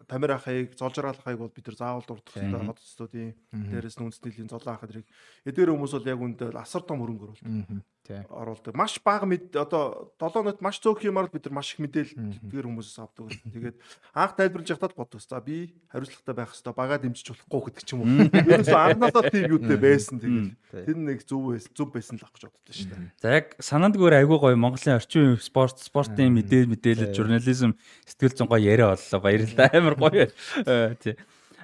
тамир 0.06 0.38
ахыг, 0.38 0.78
золжраал 0.78 1.18
ахыг 1.18 1.38
бол 1.38 1.50
бид 1.50 1.66
нар 1.66 1.76
заавал 1.76 2.06
дурдах 2.06 2.32
хэрэгтэй. 2.32 2.66
Хот 2.70 2.78
студийн 2.86 3.34
дээрээс 3.50 3.98
нь 3.98 4.06
үндэсний 4.06 4.46
золоо 4.46 4.78
ах 4.78 4.86
хэрэг. 4.86 5.06
Эдгээр 5.44 5.74
хүмүүс 5.74 5.92
бол 5.98 6.06
яг 6.06 6.20
үндэ 6.22 6.54
асар 6.54 6.86
том 6.86 7.02
хөрөнгө 7.02 7.34
Тий. 7.34 7.82
Оруулдаг. 8.28 8.74
Маш 8.74 8.98
бага 9.04 9.26
мэд 9.28 9.54
одоо 9.56 10.12
7 10.20 10.40
онот 10.40 10.60
маш 10.64 10.80
цөөх 10.80 11.04
юмар 11.04 11.28
бид 11.32 11.44
нар 11.46 11.60
маш 11.60 11.74
их 11.74 11.80
мэдээлэл 11.84 12.40
эдгээр 12.48 12.66
хүмүүсээс 12.66 12.98
авдаг. 12.98 13.32
Тэгээд 13.52 13.76
анх 14.16 14.32
тайлбарлаж 14.36 14.68
явахад 14.72 14.94
боддог. 14.96 15.20
За 15.20 15.40
би 15.40 15.74
хариуцлагатай 15.92 16.34
байх 16.34 16.50
хэрэгтэй. 16.52 16.72
Багаа 16.72 16.98
дэмжиж 16.98 17.26
болохгүй 17.32 17.60
гэдэг 17.68 17.84
ч 17.84 17.90
юм 17.92 18.00
уу. 18.02 18.28
Ерөөсөө 18.32 18.80
анхнаасаа 18.80 19.30
тийм 19.30 19.44
юутэй 19.54 19.78
байсан. 19.78 20.16
Тэгээд 20.18 20.48
тэр 20.88 20.96
нэг 20.96 21.20
зөв 21.28 21.40
байсан, 21.52 21.70
зөв 21.76 21.88
байсан 21.92 22.16
л 22.16 22.24
ах 22.24 22.32
гэж 22.32 22.42
боддоо 22.48 22.74
шүү 22.74 22.88
дээ. 22.88 23.12
За 23.20 23.28
яг 23.36 23.46
санаанд 23.60 23.96
гөр 24.00 24.14
айгүй 24.18 24.38
гоё 24.40 24.56
Монголын 24.56 24.98
орчин 24.98 25.36
үеийн 25.36 25.44
спорт, 25.44 25.76
спортын 25.80 26.32
мэдээ 26.32 26.68
мэдээлэл, 26.68 27.12
журнализм 27.16 27.76
сэтгэл 28.08 28.36
зүйн 28.36 28.48
гоё 28.48 28.62
яриа 28.64 28.92
боллоо. 28.92 29.20
Баярлалаа. 29.20 29.68
Амар 29.72 29.96
гоё. 29.96 30.26
Э, 30.68 30.94
Тий. 31.00 31.16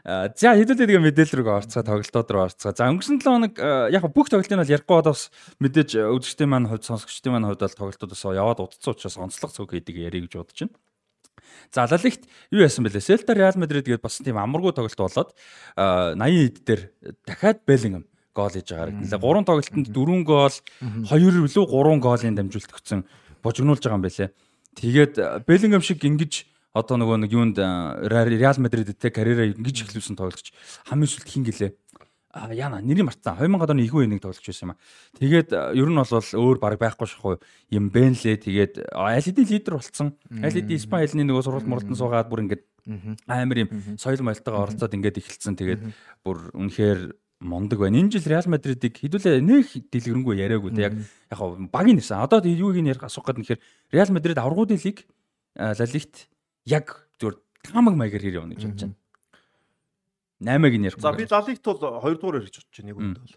А, 0.04 0.28
За 0.36 0.52
хэдүүлээ 0.52 0.84
тэгээ 0.84 1.00
мэдээлэл 1.00 1.40
рүү 1.40 1.64
орцгаа 1.64 1.80
тоглолтууд 1.80 2.28
руу 2.28 2.44
орцгаа. 2.44 2.76
За 2.76 2.92
өнгөрсөн 2.92 3.24
7 3.24 3.24
хоног 3.24 3.56
э, 3.56 3.88
яг 3.88 4.04
бүх 4.12 4.28
тоглолтын 4.28 4.60
бол 4.60 4.68
ярихгүй 4.68 5.00
одоо 5.00 5.16
бас 5.16 5.32
мэдээж 5.64 5.96
э, 5.96 6.04
үзэгчдийн 6.12 6.50
маань 6.52 6.68
хувьд 6.68 6.84
сонсогчдын 6.84 7.32
маань 7.32 7.48
хувьд 7.48 7.64
бол 7.64 7.78
тоглолтуудаас 7.88 8.24
яваад 8.36 8.60
удацсан 8.60 8.92
учраас 8.92 9.16
онцлог 9.16 9.56
цог 9.56 9.72
хийдэг 9.72 9.96
ярих 9.96 10.28
гэж 10.28 10.44
бодож 10.44 10.60
байна. 10.60 10.76
За 11.72 11.88
Лалигт 11.88 12.28
юу 12.52 12.60
яасан 12.60 12.84
бэлээ? 12.84 13.00
Селта 13.00 13.32
Реал 13.32 13.56
Мадрид 13.56 13.88
гээд 13.88 14.04
бас 14.04 14.20
тийм 14.20 14.36
амаргүй 14.36 14.76
тоглолт 14.76 15.00
болоод 15.00 15.32
а, 15.72 16.12
80 16.12 16.52
эд 16.52 16.56
дээр 16.68 16.82
дахиад 17.24 17.64
Беллингем 17.64 18.04
гол 18.36 18.52
хийж 18.52 18.68
байгаа 18.76 18.92
харагдлаа. 18.92 19.24
3 19.24 19.48
тоглолтод 19.48 19.88
4 19.88 20.20
гол, 20.28 20.56
2 21.08 21.32
үлээ 21.32 21.48
3 21.48 22.04
голын 22.04 22.36
дамжуулт 22.36 22.76
өгсөн 22.76 23.08
божигнуулж 23.40 23.80
байгаа 23.80 23.96
юм 23.96 24.04
байлээ. 24.04 24.28
Тэгээд 24.76 25.14
Беллингем 25.48 25.80
шиг 25.80 26.04
ингэж 26.04 26.44
одоо 26.74 26.98
нөгөө 26.98 27.16
нэг 27.22 27.30
юунд 27.30 27.56
Реал 27.62 28.58
Мадридтэй 28.58 29.10
карьераа 29.14 29.46
ингэж 29.54 29.86
эхлүүлсэн 29.86 30.18
тоглогч 30.18 30.50
хамгийн 30.90 31.10
сүүлд 31.10 31.30
хин 31.30 31.46
гэлээ. 31.46 31.72
А 32.34 32.50
яна 32.50 32.82
нэрийг 32.82 33.06
мартсан. 33.06 33.38
2000 33.38 33.70
оны 33.70 33.86
ихүү 33.86 34.10
энийг 34.10 34.18
тоглож 34.18 34.42
байсан 34.42 34.66
юм 34.66 34.74
а. 34.74 34.80
Тэгээд 35.22 35.54
ер 35.54 35.86
нь 35.86 35.94
бол 35.94 36.10
өөр 36.10 36.58
баг 36.58 36.74
байхгүй 36.82 37.06
шахгүй 37.06 37.38
юм 37.70 37.94
Бенле 37.94 38.34
тэгээд 38.34 38.90
а, 38.90 39.14
LED 39.14 39.38
лидер 39.46 39.78
болсон. 39.78 40.18
LED 40.34 40.74
Испани 40.74 41.06
хэлний 41.06 41.30
нөгөө 41.30 41.46
сургалт 41.46 41.70
муралтан 41.70 41.94
суугаад 41.94 42.26
бүр 42.26 42.42
ингээд 42.42 42.66
амар 43.30 43.58
юм 43.62 43.70
соёл 43.94 44.26
моёлтойгоо 44.26 44.66
оролцоод 44.66 44.98
ингээд 44.98 45.22
эхэлсэн. 45.22 45.54
Тэгээд 45.54 45.82
бүр 46.26 46.50
үнэхээр 46.58 47.14
мундаг 47.38 47.78
байна. 47.78 48.02
Энэ 48.02 48.18
жил 48.18 48.26
Реал 48.26 48.50
Мадридыг 48.50 48.98
хэдүүлээ 48.98 49.38
нэг 49.38 49.70
дэлгэрэнгүй 49.94 50.34
яриаггүй 50.42 50.74
яг 50.82 50.98
яг 51.30 51.38
багийн 51.70 52.02
нэрсэн. 52.02 52.18
Одоо 52.18 52.42
юуг 52.42 52.74
нь 52.82 52.90
ярих 52.90 53.06
асуух 53.06 53.30
гэдэг 53.30 53.42
нэхэр 53.46 53.60
Реал 53.94 54.10
Мадрид 54.10 54.42
аврагуудын 54.42 54.82
лиг 54.82 55.06
Ла 55.54 55.86
Лигт 55.86 56.26
яг 56.66 57.08
зөв 57.20 57.40
тамаг 57.62 57.94
маягаар 57.96 58.24
хэр 58.24 58.40
явна 58.40 58.54
гэж 58.54 58.64
бодож 58.64 58.82
байна. 58.88 58.96
8-ыг 60.44 60.74
нь 60.76 60.84
ярих. 60.84 61.00
За 61.00 61.12
би 61.12 61.24
лалигт 61.24 61.64
бол 61.64 61.78
2 61.80 62.18
дугаар 62.20 62.42
ярьж 62.42 62.56
бодож 62.58 62.76
байна 62.76 62.88
нэг 62.90 62.98
үнд 62.98 63.18
бол. 63.20 63.34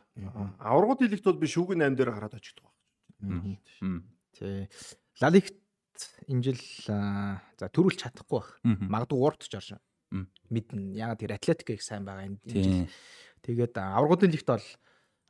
Аврагууд 0.60 1.02
хэлэгт 1.06 1.26
бол 1.28 1.40
би 1.40 1.48
шүүгийн 1.48 1.82
8 1.84 1.96
дээр 1.96 2.12
хараад 2.12 2.36
очиж 2.36 2.58
байгаа. 2.60 3.60
Тий. 4.36 4.68
Лалигт 5.22 5.56
энэ 6.28 6.44
жил 6.44 6.62
за 6.86 7.68
төрүүлж 7.72 8.00
чадахгүй 8.04 8.38
байх. 8.40 8.50
Магадгүй 8.64 9.18
урд 9.18 9.42
ч 9.42 9.54
оршин. 9.56 9.80
Мм. 10.12 10.28
Мэднэ. 10.50 10.94
Яг 10.96 11.20
тэр 11.20 11.36
Атлетик 11.36 11.70
их 11.74 11.84
сайн 11.84 12.06
байгаа 12.06 12.28
энэ 12.28 12.40
жил. 12.46 12.88
Тэгээд 13.42 13.78
аа, 13.78 13.98
аврагуудын 13.98 14.32
лигт 14.32 14.48
бол 14.48 14.66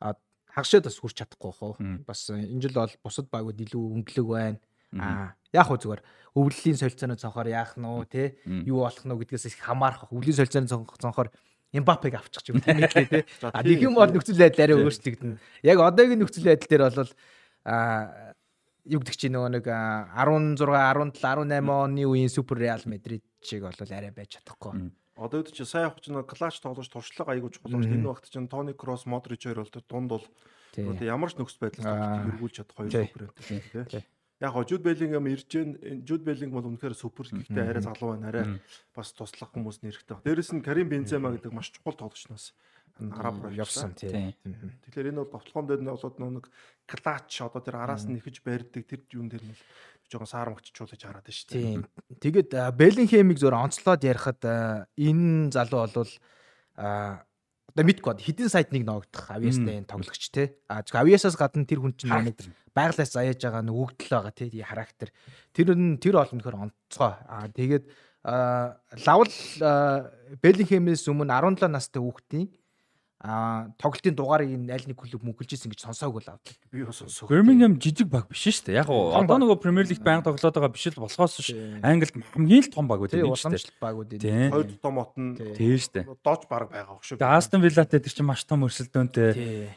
аа, 0.00 0.14
хагшаад 0.52 0.86
бас 0.86 0.98
хүрч 0.98 1.16
чадахгүй 1.24 1.52
хөө. 1.56 2.04
Бас 2.04 2.28
энэ 2.30 2.60
жил 2.60 2.76
бол 2.76 2.92
бусад 3.02 3.30
багууд 3.32 3.58
илүү 3.58 3.82
өнгөлөг 3.96 4.28
байна. 4.28 4.60
Аа 4.96 5.34
яг 5.52 5.66
хөө 5.68 5.78
зүгээр 5.84 6.02
өвлөлийн 6.38 6.76
солилцооны 6.80 7.16
цонхоор 7.20 7.48
яах 7.50 7.76
нь 7.76 7.84
уу 7.88 8.04
те 8.08 8.36
юу 8.46 8.84
болох 8.86 9.04
нь 9.04 9.10
уу 9.12 9.20
гэдгээс 9.20 9.48
их 9.52 9.60
хамаарах. 9.60 10.08
Өвлөлийн 10.12 10.38
солилцооны 10.38 10.68
цонх- 10.70 10.96
цонхоор 11.00 11.28
Эмбапег 11.72 12.14
авчих 12.16 12.40
ч 12.44 12.52
юм 12.56 12.64
уу 12.64 12.72
мэдлээ 12.72 13.08
те. 13.12 13.20
А 13.52 13.60
тийм. 13.60 13.68
нэг 13.76 13.80
юм 13.84 13.94
бол 14.00 14.08
нөхцөл 14.08 14.40
байдал 14.40 14.64
арай 14.64 14.76
өөрчлөгдөнө. 14.80 15.36
Яг 15.68 15.76
одоогийн 15.84 16.20
нөхцөл 16.24 16.48
байдал 16.48 16.68
дээр 16.72 16.82
бол 16.88 17.12
а 17.68 18.32
юу 18.88 19.00
гэдэг 19.04 19.16
чинь 19.20 19.34
нөгөө 19.36 19.50
нэг 19.60 19.66
а, 19.68 20.08
16 20.16 20.64
17 20.64 21.20
18 21.20 21.68
оны 21.68 22.02
үеийн 22.08 22.32
Супер 22.32 22.56
Реал 22.56 22.80
Мадрид 22.88 23.20
шиг 23.44 23.68
бол 23.68 23.76
арай 23.76 24.08
байж 24.16 24.40
чадахгүй. 24.40 24.88
Одоо 25.18 25.42
үүд 25.44 25.52
чи 25.52 25.64
сайн 25.68 25.90
явах 25.92 26.00
чинь 26.00 26.16
клач 26.24 26.56
тоглож 26.64 26.88
туршлага 26.88 27.36
аягүй 27.36 27.52
чухал 27.52 27.76
байна. 27.76 27.90
Энэ 27.92 28.06
багт 28.08 28.30
чинь 28.32 28.48
Тони 28.48 28.72
Кросс, 28.72 29.04
Модрич 29.04 29.44
хоёр 29.44 29.66
бол 29.68 29.84
дунд 29.84 30.08
бол 30.08 30.24
одоо 30.72 31.04
ямар 31.04 31.28
ч 31.28 31.36
нөхцөл 31.36 31.68
байдлаас 31.68 31.84
Аа. 31.84 32.32
эргүүлж 32.32 32.54
чадах 32.64 32.76
хоёр 32.80 32.88
Тий. 32.88 33.04
суперэнтэй 33.12 33.84
Тий. 33.92 34.04
Яг 34.38 34.54
хоо 34.54 34.62
Жуд 34.62 34.82
Беллингем 34.86 35.26
ирж 35.26 35.50
гэн 35.50 36.02
Жуд 36.06 36.22
Беллингем 36.22 36.54
бол 36.58 36.70
үнэхээр 36.70 36.94
супер 36.94 37.26
гэхдээ 37.26 37.70
арай 37.74 37.82
залуу 37.82 38.14
байна. 38.14 38.30
Арай 38.30 38.44
бас 38.94 39.10
туслах 39.10 39.50
хүмүүс 39.50 39.82
нэрхтэй. 39.82 40.22
Дээрэс 40.22 40.54
нь 40.54 40.62
Карим 40.62 40.88
Бензема 40.88 41.34
гэдэг 41.34 41.50
маш 41.50 41.74
чухал 41.74 41.98
тоглогчноос 41.98 42.54
араб 42.98 43.50
явсан 43.52 43.94
Тийм. 43.94 44.34
тий. 44.42 44.54
Тэгэхээр 44.86 45.10
энэ 45.14 45.22
бол 45.22 45.30
тоглоом 45.30 45.66
дээр 45.66 45.82
нь 45.82 45.90
болоод 45.90 46.18
нэг 46.18 46.46
клач 46.86 47.30
одоо 47.42 47.62
тэр 47.62 47.76
араас 47.78 48.06
нь 48.06 48.18
нэхэж 48.18 48.42
барьдаг 48.42 48.82
тэр 48.86 49.00
юун 49.14 49.30
дээр 49.30 49.44
нь 49.46 49.58
жоохон 50.10 50.26
саарамгчжуулж 50.26 50.98
хараад 50.98 51.26
байна 51.26 51.38
шүү 51.38 51.50
дээ. 51.50 51.62
Тийм. 51.62 51.82
Тэгээд 52.18 52.50
Беллингхэмиг 52.74 53.38
зөөр 53.38 53.54
онцлоод 53.54 54.02
ярихад 54.02 54.42
энэ 54.98 55.54
залуу 55.54 55.86
бол 55.86 56.12
а 56.78 57.22
одоо 57.78 57.86
мэдгүй 57.86 58.10
бод 58.10 58.22
хідэн 58.26 58.50
сайд 58.50 58.74
нэг 58.74 58.82
ногдох 58.82 59.30
авьяастай 59.30 59.78
энэ 59.78 59.86
тоглогч 59.86 60.34
те. 60.34 60.58
А 60.66 60.82
зөв 60.82 60.98
авьяасаас 60.98 61.38
гадна 61.38 61.62
тэр 61.62 61.78
хүн 61.78 61.94
чинь 61.94 62.10
нэг 62.10 62.34
байглаас 62.74 63.14
заяаж 63.14 63.38
байгаа 63.38 63.62
нэг 63.62 63.78
өгдөл 63.78 64.18
байгаа 64.18 64.34
те 64.34 64.50
характер. 64.66 65.14
Тэр 65.54 65.78
нь 65.78 65.94
тэр 66.02 66.18
олон 66.18 66.42
нөхөр 66.42 66.58
онцгой. 66.58 67.14
А 67.22 67.46
тэгээд 67.46 67.86
лавл 69.06 69.30
Беллингхэмээс 70.42 71.06
өмнө 71.06 71.30
17 71.30 71.70
настай 71.70 72.02
хүүхдийн 72.02 72.50
а 73.18 73.66
тоглолтын 73.82 74.14
дугаарыг 74.14 74.46
энэ 74.54 74.70
аль 74.70 74.86
нэг 74.86 74.94
клуб 74.94 75.26
мөнгөлж 75.26 75.50
исэн 75.58 75.74
гэж 75.74 75.82
сонсоогүй 75.90 76.22
л 76.22 76.30
авдаг. 76.38 76.54
Би 76.70 76.86
бас 76.86 77.02
сонсоо. 77.02 77.26
Birmingham 77.26 77.74
жижиг 77.74 78.06
баг 78.06 78.30
биш 78.30 78.46
шүү 78.46 78.70
дээ. 78.70 78.78
Яг 78.78 78.86
гоо 78.86 79.10
одоо 79.18 79.42
нөгөө 79.42 79.58
Premier 79.58 79.82
League 79.90 80.06
байнга 80.06 80.30
тоглоод 80.30 80.54
байгаа 80.54 80.70
биш 80.70 80.86
л 80.86 81.02
болохоос 81.02 81.42
ш. 81.42 81.50
Англид 81.82 82.14
хамгийн 82.14 82.62
л 82.62 82.70
том 82.70 82.86
баг 82.86 83.02
үү 83.02 83.10
Тийм 83.10 83.26
тийм 83.26 83.34
шүү 83.34 83.50
дээ. 83.50 83.74
энэ. 83.82 84.22
Тийм. 84.22 84.50
Хоёр 84.54 84.66
томот 84.78 85.10
нь 85.18 85.34
Тийм 85.34 85.74
шүү 85.82 85.92
дээ. 85.98 86.04
дооч 86.22 86.42
баг 86.46 86.70
байгаа 86.70 86.94
хөшөө. 86.94 87.18
Тэгээ 87.18 87.34
Aston 87.42 87.60
Villa-тай 87.66 87.98
тэр 88.06 88.14
чинь 88.14 88.28
маш 88.30 88.46
том 88.46 88.62
өрсөлдөөнтэй. 88.62 89.30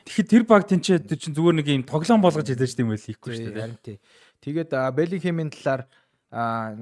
Тэгэхээр 0.05 0.29
тэр 0.29 0.43
баг 0.45 0.63
тэнцээ 0.69 1.01
тэр 1.01 1.17
чинь 1.17 1.33
зүгээр 1.33 1.55
нэг 1.57 1.67
юм 1.81 1.85
тоглоом 1.89 2.21
болгож 2.21 2.45
хэлж 2.45 2.77
юм 2.77 2.93
байл 2.93 3.01
хийхгүй 3.09 3.31
шүү 3.41 3.49
дээ. 3.57 3.65
харин 3.65 3.81
тий. 3.81 3.97
Тэгээд 4.45 4.69
Беллингхэмийн 4.93 5.49
талаар 5.49 5.89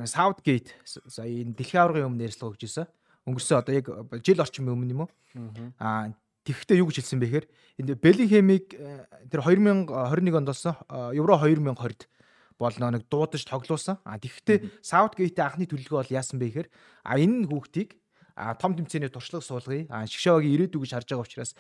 Саутгейт 0.06 0.76
сая 0.86 1.26
энэ 1.26 1.56
дэлхийн 1.56 1.82
аваргын 1.88 2.12
өмнө 2.12 2.28
ярьцлага 2.28 2.54
өгч 2.54 2.68
ирсэн. 2.68 2.86
Өнгөрсөн 3.26 3.58
одоо 3.64 3.74
яг 3.74 3.88
жил 4.22 4.44
орчмын 4.44 4.76
өмнө 4.76 4.94
юм 4.94 5.02
уу? 5.08 5.10
Аа 5.80 6.12
Тэгэхдээ 6.48 6.80
юу 6.80 6.88
гэж 6.88 7.04
хэлсэн 7.04 7.20
бэ 7.20 7.28
гэхээр 7.28 7.48
энэ 7.84 7.96
Беллингхэмийг 8.00 8.66
тэр 9.28 9.42
2021 9.44 10.36
онд 10.36 10.50
болсон 10.50 10.76
Евро 11.12 11.36
2020-д 11.40 12.08
бол 12.60 12.76
нэг 12.76 13.08
дуудаж 13.08 13.44
тоглуулсан. 13.48 14.04
А 14.04 14.20
тэгэхдээ 14.20 14.84
Саутгейтийн 14.84 15.48
анхны 15.48 15.66
төлөвлөгөө 15.68 16.00
бол 16.04 16.16
яасан 16.16 16.40
бэ 16.44 16.52
гэхээр 16.52 16.70
а 17.08 17.16
энэ 17.16 17.48
хүүхдийг 17.48 17.96
том 18.60 18.76
тэмцээний 18.76 19.08
туршлага 19.08 19.44
суулгая. 19.44 19.88
А 19.88 20.04
Шгшавагийн 20.04 20.68
ирээдүг 20.68 20.84
гэж 20.84 20.92
харж 20.92 21.08
байгаа 21.08 21.24
учраас 21.24 21.52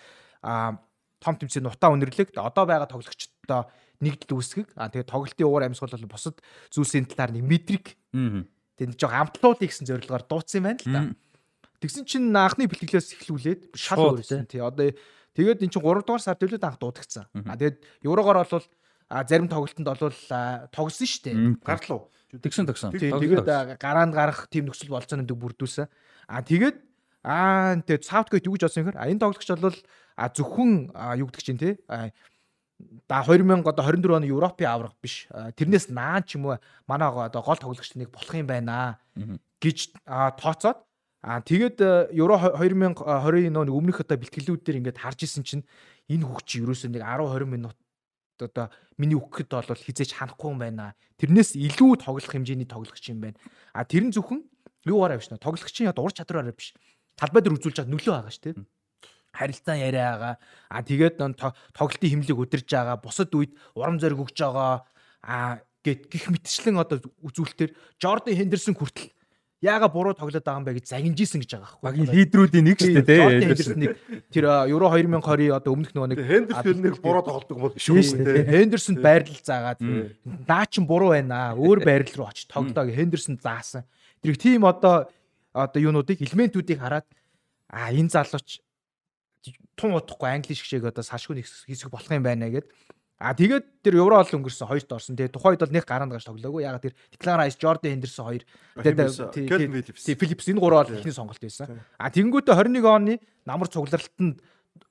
а 0.43 0.75
том 1.23 1.35
тэмцээний 1.39 1.71
нутаа 1.71 1.95
үнэрлэг 1.95 2.35
одоо 2.35 2.65
байгаа 2.67 2.87
тоглогчдоо 2.91 3.71
нэгдэл 4.03 4.35
үүсгэг. 4.35 4.75
А 4.75 4.91
тэгээд 4.91 5.11
тоглолтын 5.11 5.47
уур 5.47 5.63
амьсгал 5.63 5.95
бол 5.95 6.15
бусад 6.15 6.39
зүйлсийн 6.71 7.07
талаар 7.07 7.31
нэг 7.35 7.43
мэдрэг 7.47 7.85
тэгээд 8.75 8.99
жоо 8.99 9.11
амтлуулъя 9.11 9.67
гэсэн 9.71 9.87
зорилгоор 9.87 10.23
дууцсан 10.27 10.59
юм 10.59 10.67
байна 10.67 10.83
л 10.83 10.91
да. 10.91 11.01
Тэгсэн 11.79 12.03
чинь 12.03 12.27
анхны 12.35 12.67
бэлтгэлээс 12.67 13.15
эхлүүлээд 13.15 13.61
шал 13.75 14.19
өөрсөн. 14.19 14.51
Тий 14.51 14.59
одоо 14.59 14.91
тэгээд 15.35 15.63
эн 15.63 15.71
чинь 15.71 15.83
3 15.83 16.03
дугаар 16.03 16.19
сар 16.19 16.35
төлөөд 16.35 16.63
анх 16.67 16.79
дуудагдсан. 16.79 17.31
А 17.47 17.55
тэгээд 17.55 18.03
еврогоор 18.03 18.43
бол 18.43 18.67
а 19.09 19.23
зарим 19.23 19.47
тоглолтод 19.47 19.87
бол 19.87 20.11
тогсон 20.69 21.07
шүү 21.07 21.23
дээ. 21.23 21.35
Гарлуу. 21.63 22.11
Тэгсэн 22.29 22.67
тогсон. 22.69 22.93
Тэгээд 22.93 23.47
а, 23.49 23.79
гараанд 23.79 24.13
гарах 24.13 24.45
тийм 24.53 24.69
нөхцөл 24.69 24.93
болцоонуудыг 24.93 25.33
бүрдүүлсэн. 25.33 25.89
А 26.29 26.45
тэгээд 26.45 26.77
аа 27.25 27.81
тэгээд 27.81 28.05
Southgate 28.05 28.45
юу 28.45 28.53
гэж 28.53 28.69
бодсон 28.69 28.83
юм 28.85 28.89
хэр 28.93 28.99
а 29.01 29.09
энэ 29.09 29.23
тоглогч 29.23 29.49
бол 29.57 29.77
а 30.13 30.29
зөвхөн 30.29 30.93
юу 31.17 31.27
гэдэг 31.31 31.41
чинь 31.41 31.57
тий 31.57 31.73
а, 31.89 32.13
да 33.09 33.25
2000 33.25 33.65
одоо 33.65 33.83
24 33.87 34.19
оны 34.21 34.29
Европын 34.29 34.69
авраг 34.69 34.93
биш. 35.01 35.25
Тэрнээс 35.31 35.89
наан 35.89 36.21
ч 36.21 36.37
юм 36.37 36.53
уу 36.53 36.61
манай 36.85 37.09
одоо 37.09 37.41
гол 37.41 37.57
тоглогч 37.57 37.97
нэг 37.97 38.13
болох 38.13 38.35
юм 38.37 38.45
байна 38.45 39.01
гэж 39.57 39.97
тооцоод 40.05 40.85
а 41.19 41.43
тэгээд 41.43 41.77
а, 41.83 42.07
Евро 42.15 42.39
2020 42.39 43.51
нөө 43.51 43.75
өмнөх 43.75 44.01
одоо 44.07 44.15
бэлтгэлүүд 44.15 44.63
дээр 44.63 44.79
ингээд 44.79 45.03
харж 45.03 45.27
исэн 45.27 45.43
чинь 45.43 45.63
энэ 46.07 46.23
хүүхч 46.23 46.63
ерөөсөө 46.63 46.95
нэг 46.95 47.03
10 47.03 47.27
20 47.27 47.51
минут 47.51 47.77
одоо 48.39 48.71
миний 48.95 49.19
үхэхэд 49.19 49.51
бол 49.51 49.75
хизээч 49.75 50.15
ханахгүй 50.15 50.55
юм 50.55 50.59
байна. 50.63 50.95
Тэрнээс 51.19 51.59
илүү 51.59 51.99
тоглох 51.99 52.31
хэмжээний 52.31 52.63
тоглогч 52.63 53.03
юм 53.11 53.19
байна. 53.19 53.37
А 53.75 53.83
тэр 53.83 54.07
нь 54.07 54.15
зөвхөн 54.15 54.47
юугаар 54.87 55.19
авч 55.19 55.27
нэ 55.27 55.43
тоглогчийн 55.43 55.91
одоо 55.91 56.07
ур 56.07 56.15
чадвараар 56.15 56.55
биш. 56.55 56.71
Талбай 57.19 57.43
дээр 57.43 57.59
үзүүлж 57.59 57.83
байгаа 57.83 57.91
нөлөө 57.91 58.13
байгаа 58.15 58.31
шүү 58.31 58.45
дээ. 58.55 58.67
Харилцаа 59.35 59.75
яриагаа 59.75 60.33
а 60.71 60.79
тэгээд 60.87 61.19
нөө 61.19 61.35
то- 61.35 61.55
тоглолтын 61.75 62.23
хэмлэг 62.23 62.39
өдөрж 62.47 62.67
байгаа 62.71 62.97
бусад 63.03 63.35
үед 63.35 63.51
урам 63.75 63.99
зориг 63.99 64.23
өгж 64.23 64.39
байгаа 64.39 64.87
а 65.19 65.59
гэт 65.83 66.07
гих 66.07 66.31
мэтчлэн 66.31 66.79
одоо 66.79 67.03
үзүүлэлтээр 67.27 67.71
Жордан 67.99 68.35
Хендерсон 68.35 68.75
хүртэл 68.79 69.11
яага 69.61 69.89
буруу 69.91 70.13
тоглоод 70.15 70.43
байгаа 70.43 70.59
юм 70.59 70.65
бэ 70.67 70.73
гэж 70.79 70.85
загинжсэн 70.87 71.43
гэж 71.43 71.51
байгаа 71.59 71.79
Багийн 71.83 72.07
лидерүүдийн 72.07 72.63
нэг 72.63 72.77
шүү 72.79 73.03
дээ. 73.03 73.55
Тий. 73.59 73.91
Тэр 74.31 74.45
Евро 74.71 74.87
2020 74.95 75.51
одоо 75.51 75.71
өмнөх 75.75 75.91
нөгөө 75.91 76.09
нэг 76.15 76.19
Хендерсон 76.23 76.79
нэг 76.79 76.95
буруу 77.03 77.23
тоглодог 77.27 77.57
бол 77.59 77.73
шүү 77.75 77.99
үү 77.99 78.23
дээ. 78.23 78.47
Хендерсон 78.47 78.95
байрлал 79.03 79.43
заагаад 79.43 79.79
наа 80.47 80.63
чин 80.71 80.87
буруу 80.87 81.11
байна. 81.11 81.51
Өөр 81.59 81.83
байрлал 81.83 82.23
руу 82.23 82.31
очиж 82.31 82.47
тоглоо 82.47 82.87
гэ 82.87 82.95
Хендерсон 82.95 83.35
заасан. 83.35 83.83
Тэр 84.23 84.31
их 84.31 84.39
тийм 84.39 84.63
одоо 84.63 85.11
одоо 85.51 85.79
юунуудыг 85.83 86.23
элементүүдийг 86.23 86.79
хараад 86.79 87.07
а 87.67 87.91
энэ 87.91 88.15
залууч 88.15 88.63
тун 89.75 89.95
удахгүй 89.95 90.29
англи 90.31 90.55
шгшээг 90.55 90.91
одоо 90.91 91.03
сашгүй 91.03 91.43
хэсэг 91.43 91.91
болох 91.91 92.11
юм 92.11 92.23
байна 92.23 92.47
гэд. 92.47 92.67
А 93.19 93.35
тэгээд 93.35 93.83
тэр 93.83 93.99
евро 93.99 94.15
ол 94.15 94.23
өнгөрсөн 94.23 94.71
хоёрт 94.71 94.95
орсон. 94.95 95.19
Тэгээд 95.19 95.35
тухайд 95.35 95.59
бол 95.59 95.75
нэг 95.75 95.83
гараанд 95.83 96.15
гарч 96.15 96.23
тоглоогүй. 96.23 96.63
Ягаад 96.63 96.87
тэр 96.87 96.95
Declan 97.11 97.43
Rice, 97.43 97.59
Jordan 97.59 97.99
Henderson 97.99 98.23
хоёр. 98.23 98.43
Kelvin 98.79 99.75
Phillips. 99.75 100.47
энэ 100.47 100.63
гурав 100.63 100.87
бол 100.87 100.95
ихний 100.95 101.11
сонголт 101.11 101.43
байсан. 101.43 101.83
А 101.99 102.07
тэгэнгүүтээ 102.07 102.55
21 102.55 102.87
оны 102.87 103.19
намар 103.43 103.67
цугларалтанд 103.67 104.39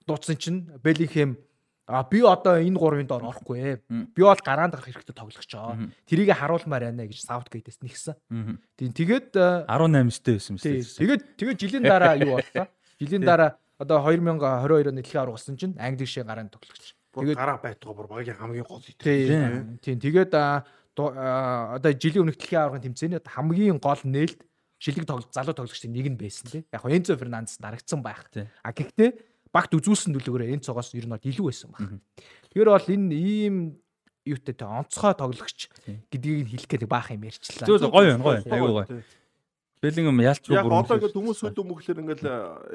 дуудсан 0.05 0.37
чинь 0.37 0.69
Bellingham 0.85 1.41
А 1.89 2.05
би 2.05 2.21
одоо 2.21 2.61
энэ 2.61 2.77
гурвын 2.77 3.09
доор 3.09 3.33
орохгүй 3.33 3.65
ээ. 3.65 3.77
Би 4.13 4.21
бол 4.21 4.37
гараанд 4.45 4.77
гарах 4.77 4.93
хэрэгтэй 4.93 5.17
тоглогч 5.17 5.49
аа. 5.57 5.89
Тэрийг 6.05 6.37
харуулмаар 6.37 6.93
байна 6.93 7.09
гэж 7.09 7.25
Southgate-с 7.25 7.81
нэгсэн. 7.81 8.13
Тийм 8.77 8.93
тэгээд 8.93 9.33
э, 9.41 9.65
18-тэй 9.65 10.37
байсан 10.37 10.53
юм 10.53 10.61
дээ. 10.61 10.85
тэгээд 10.85 11.23
тэгээд 11.41 11.57
жилийн 11.57 11.85
дараа 11.89 12.21
юу 12.21 12.37
боллоо? 12.37 12.69
Жилийн 13.01 13.25
дараа 13.25 13.57
одоо 13.81 14.05
2022 14.05 14.93
оны 14.93 15.01
дэлхийн 15.01 15.17
авраг 15.25 15.41
болсон 15.41 15.57
чинь 15.57 15.81
Англи 15.81 16.05
шиг 16.05 16.29
гараанд 16.29 16.53
тоглогч. 16.53 16.93
Бүр 17.19 17.35
Тэгээд- 17.35 17.43
гараа 17.43 17.59
байтугай 17.59 17.95
бүр 17.99 18.07
багийн 18.07 18.39
хамгийн 18.39 18.67
гол 18.69 18.83
ит. 18.87 18.99
Тийм. 19.03 19.79
Тийм. 19.83 19.99
Тэгээд 19.99 20.33
одоо 20.95 21.91
жилийн 21.99 22.23
өмнөх 22.23 22.39
дэлхийн 22.39 22.63
аваргын 22.63 22.87
тэмцээний 22.95 23.19
хамгийн 23.27 23.79
гол 23.83 24.03
нээлт 24.07 24.39
шилэг 24.79 25.07
тоглолт 25.07 25.35
залуу 25.35 25.55
тоглогчдын 25.59 25.91
нэг 25.91 26.07
нь 26.15 26.19
байсан 26.19 26.47
тийм. 26.47 26.65
Яг 26.71 26.87
Энцо 26.87 27.19
Фернандес 27.19 27.59
дарагдсан 27.59 28.03
байх. 28.03 28.31
А 28.63 28.71
гэхдээ 28.71 29.11
багт 29.51 29.75
үзүүлсэн 29.75 30.15
төлөвөөр 30.15 30.55
Энцогоос 30.55 30.95
ер 30.95 31.11
нь 31.11 31.19
илүү 31.19 31.47
байсан 31.51 31.75
баг. 31.75 31.99
Тэгэхээр 32.55 32.71
бол 32.71 32.87
энэ 32.95 33.15
ийм 33.15 33.55
юутай 34.23 34.55
тэ 34.55 34.67
онцгой 34.69 35.15
тоглогч 35.19 35.59
гэдгийг 36.13 36.47
нь 36.47 36.51
хэлэх 36.55 36.71
гэдэг 36.71 36.89
баах 36.89 37.11
юм 37.11 37.27
ярьчлаа. 37.27 37.67
Зүгээр 37.67 37.91
гоё 37.91 38.09
юм, 38.15 38.23
гоё. 38.23 38.39
Айгуу 38.47 38.75
гоё. 38.79 38.87
Тий. 38.87 39.03
Bellingham 39.79 40.19
ялчгүй 40.19 40.59
Яг 40.59 40.67
бүр 40.67 40.75
одоо 40.83 40.99
ингээд 40.99 41.15
хүмүүс 41.15 41.39
үл 41.47 41.55
өмгөхлөр 41.63 41.99
ингээд 42.03 42.23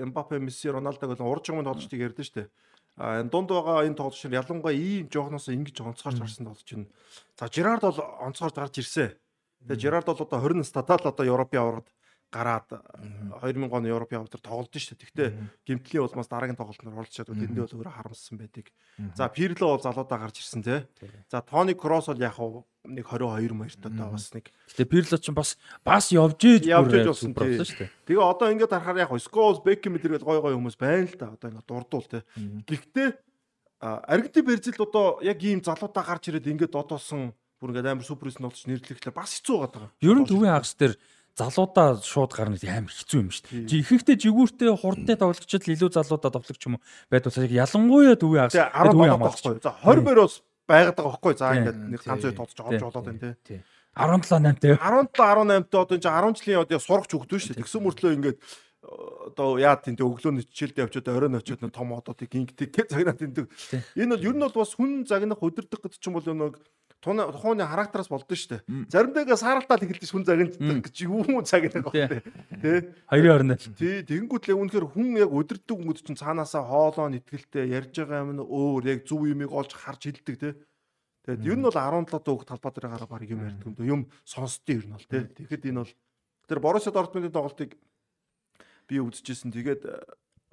Эмбапе, 0.07 0.39
Месси, 0.39 0.71
Роналдог 0.71 1.11
бол 1.11 1.35
урж 1.35 1.51
байгаа 1.51 1.67
тоглолчдыг 1.67 1.99
ярьдэн 1.99 2.23
штэ. 2.23 2.47
А 2.95 3.21
энэ 3.21 3.29
дунд 3.33 3.49
байгаа 3.49 3.85
энэ 3.89 3.97
тоглолч 3.97 4.21
нар 4.23 4.45
ялангуяа 4.45 4.77
ийм 4.77 5.09
жоохноос 5.09 5.49
ингэж 5.49 5.81
онцгойж 5.81 6.17
гарсан 6.21 6.45
тоглолч 6.45 6.69
нь. 6.77 6.91
За 7.37 7.49
Жерард 7.49 7.81
бол 7.81 7.99
онцгойж 8.21 8.53
гарч 8.53 8.75
ирсэн. 8.77 9.17
Тэгээ 9.65 9.81
Жерард 9.81 10.05
бол 10.05 10.21
одоо 10.21 10.39
20 10.39 10.61
настатаа 10.61 11.01
л 11.01 11.09
одоо 11.09 11.25
Европын 11.25 11.59
аваргад 11.59 11.87
гараад 12.33 12.65
2000 13.45 13.69
оны 13.69 13.93
Европын 13.93 14.25
аваргаар 14.25 14.41
тоглож 14.41 14.73
штэ. 14.73 14.97
Тэгтээ 14.97 15.29
гимтлийн 15.69 16.01
улмаас 16.01 16.27
дараагийн 16.27 16.57
тоглолтноор 16.57 17.05
оролцож 17.05 17.21
чадвал 17.21 17.37
тэндээ 17.37 17.63
бол 17.69 17.77
өөрөө 17.77 17.93
харамссан 17.93 18.37
байдаг. 18.41 18.73
За 19.13 19.29
Пирло 19.29 19.77
бол 19.77 19.85
залуудаа 19.85 20.17
гарч 20.17 20.41
ирсэн 20.41 20.65
те. 20.65 20.89
За 21.29 21.45
Тони 21.45 21.77
Кросс 21.77 22.09
бол 22.09 22.17
яг 22.17 22.33
нэг 22.83 23.05
22 23.05 23.53
маярт 23.53 23.85
одоо 23.85 24.11
бас 24.11 24.33
нэг 24.33 24.49
Тэгээ 24.73 24.89
Пирло 24.89 25.17
ч 25.21 25.29
бас 25.29 25.55
бас 25.85 26.09
явж 26.09 26.41
ээж 26.41 26.65
Явж 26.67 26.91
ээж 26.91 27.07
болсон, 27.13 27.31
тий. 27.37 27.61
шүү 27.61 27.77
дээ. 27.85 27.89
Тэгээ 28.09 28.25
одоо 28.25 28.47
ингээд 28.49 28.73
харахаар 28.73 29.05
яг 29.05 29.13
Сколс, 29.21 29.61
Бекхэм 29.63 29.95
мэдэргээл 29.95 30.25
гой 30.25 30.41
гой 30.41 30.53
хүмүүс 30.57 30.75
байна 30.75 31.07
л 31.07 31.15
да. 31.15 31.31
Одоо 31.37 31.47
ингээд 31.53 31.69
дурдуул 31.69 32.07
те. 32.09 32.25
Гэхдээ 32.33 33.09
Аргентин 33.83 34.45
Бразил 34.45 34.75
одоо 34.79 35.19
яг 35.21 35.39
ийм 35.43 35.63
залуудаа 35.63 36.03
гарч 36.03 36.27
ирээд 36.31 36.47
ингээд 36.47 36.75
дотоосон 36.75 37.31
бүр 37.59 37.71
ингээд 37.71 37.91
амар 37.95 38.03
суперсэн 38.03 38.43
болж 38.43 38.63
нэрлэхлээр 38.67 39.15
бас 39.15 39.39
хэцүү 39.39 39.57
байгаа. 39.63 39.87
Ер 40.03 40.19
нь 40.19 40.27
төвийн 40.27 40.51
хагас 40.55 40.75
дээр 40.75 40.95
залуудаа 41.33 41.97
шууд 41.97 42.31
гарна 42.33 42.55
гэдэг 42.57 42.69
амар 42.69 42.93
хэцүү 42.93 43.19
юм 43.19 43.29
шүү 43.33 43.45
дээ. 43.49 43.65
Жи 43.65 43.75
ихэнхдээ 43.81 44.17
жигүүртэй 44.21 44.69
хурдтай 44.77 45.17
тоглогчд 45.17 45.65
илүү 45.65 45.89
залуудаа 45.89 46.29
тоглох 46.29 46.57
ч 46.61 46.63
юм 46.69 46.77
байдвал 47.09 47.41
яг 47.41 47.53
ялангуяа 47.57 48.15
төвийн 48.21 48.45
хагас 48.45 48.53
Тэгээ 48.53 48.69
10 48.69 48.93
төвийн 48.93 49.11
болоод 49.17 49.33
хамгаалагч. 49.33 49.41
байхгүй. 49.41 49.65
За 49.65 49.71
20 49.81 50.05
мөр 50.05 50.19
бас 50.21 50.35
байгаад 50.69 50.95
байгаа 50.97 51.09
байхгүй. 51.09 51.33
За 51.33 51.45
ингээд 51.57 51.79
нэг 51.89 52.01
ганц 52.05 52.21
Тий. 52.21 52.29
үе 52.29 52.37
тодож 52.37 52.53
Тий. 52.53 52.63
авч 52.63 52.81
болоод 52.85 53.05
байна 53.09 53.19
те. 53.19 53.31
Тий. 53.41 53.59
17 53.97 54.29
8 54.29 54.61
те. 54.61 54.69
17 54.77 55.09
18-т 55.17 55.73
одоо 55.73 55.95
энэ 55.97 56.05
10 56.05 56.37
жилийн 56.37 56.61
одоо 56.61 56.79
сурагч 56.79 57.11
өгдөө 57.17 57.37
шүү 57.41 57.49
дээ. 57.57 57.61
Тэгсэн 57.65 57.81
мөртлөө 57.81 58.13
ингээд 58.13 58.37
одоо 58.83 59.57
яа 59.57 59.79
тийм 59.79 59.95
өглөөний 59.95 60.43
хичээлдээ 60.43 60.83
явчаад 60.83 61.07
оройн 61.07 61.39
очиод 61.39 61.63
том 61.71 61.93
одоодыг 61.95 62.29
ингэдэг 62.29 62.69
тэг 62.73 62.87
загнаад 62.91 63.15
тэндэг. 63.17 63.47
Энэ 63.95 64.17
бол 64.19 64.27
ер 64.27 64.35
нь 64.35 64.43
бол 64.43 64.59
бас 64.59 64.75
хүн 64.75 65.07
загнах 65.07 65.39
өдөрдөх 65.39 65.81
гэдэг 65.87 65.99
ч 66.03 66.05
юм 66.11 66.19
бол 66.19 66.27
нэг 66.27 66.59
туна 67.03 67.27
тухайны 67.27 67.67
характераас 67.67 68.07
болдсон 68.07 68.39
шүү 68.39 68.49
дээ. 68.55 68.61
Заримдаа 68.87 69.35
сааралтаа 69.35 69.75
хэлдэг 69.75 70.07
хүн 70.07 70.23
загнаж 70.23 70.55
гэж 70.55 70.95
юу 71.03 71.27
юм 71.27 71.43
Тий. 71.91 72.07
байна. 72.07 72.23
Тэ. 72.63 72.95
2020. 73.11 73.75
Тий, 73.75 73.95
тэгэнгүүт 74.07 74.47
л 74.47 74.63
үнэхээр 74.63 74.85
хүн 74.87 75.07
яг 75.19 75.29
өдөрдөг 75.35 75.75
хүмүүс 75.83 75.99
чинь 76.07 76.15
цаанаасаа 76.15 76.63
хоолоо 76.63 77.11
нэтгэлтэй 77.11 77.67
ярьж 77.75 77.91
байгаа 77.99 78.23
юм 78.23 78.31
нь 78.39 78.43
өөр 78.47 78.83
яг 78.87 79.03
зөв 79.03 79.27
юмыг 79.27 79.51
олж 79.51 79.75
харж 79.75 80.07
хэлдэг 80.07 80.35
те. 80.39 80.55
Тэгээд 81.27 81.43
ер 81.43 81.57
нь 81.59 81.67
бол 81.67 81.75
17 81.75 82.23
дууг 82.23 82.47
талбай 82.47 82.71
дээр 82.71 82.87
гараа 82.87 83.09
баг 83.11 83.27
юм 83.27 83.43
ярьдаг 83.43 83.67
юм 83.67 83.75
дөө. 83.75 83.87
Юм 83.91 84.01
сонсдсон 84.23 84.75
ер 84.79 84.85
нь 84.87 84.95
бол 84.95 85.07
те. 85.11 85.27
Тэгэхэд 85.27 85.67
энэ 85.75 85.79
бол 85.83 85.93
тэр 86.47 86.59
Боруссия 86.63 86.95
Дортмундын 86.95 87.35
тоглолтыг 87.35 87.75
би 88.87 88.95
үзчихсэн. 89.03 89.51
Тэгээд 89.51 89.87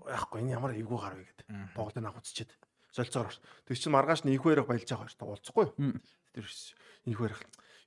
яахгүй 0.02 0.42
энэ 0.42 0.54
ямар 0.58 0.74
эвгүй 0.74 0.98
гар 0.98 1.14
вэ 1.14 1.26
гэдэг. 1.30 1.46
Тоглолтыг 1.74 2.02
авах 2.06 2.22
үзчихэд 2.22 2.50
солилцоогоор. 2.94 3.34
Тэг 3.66 3.76
чинь 3.78 3.94
маргааш 3.94 4.22
нь 4.26 4.34
инх 4.34 4.46
барих 4.46 4.66
баялж 4.66 4.86
байгаа 4.86 5.06
хоёр 5.10 5.30
уулзахгүй 5.38 5.64
юу? 5.70 5.74
Тэр 6.34 6.46
инх 7.06 7.20
барих. 7.20 7.40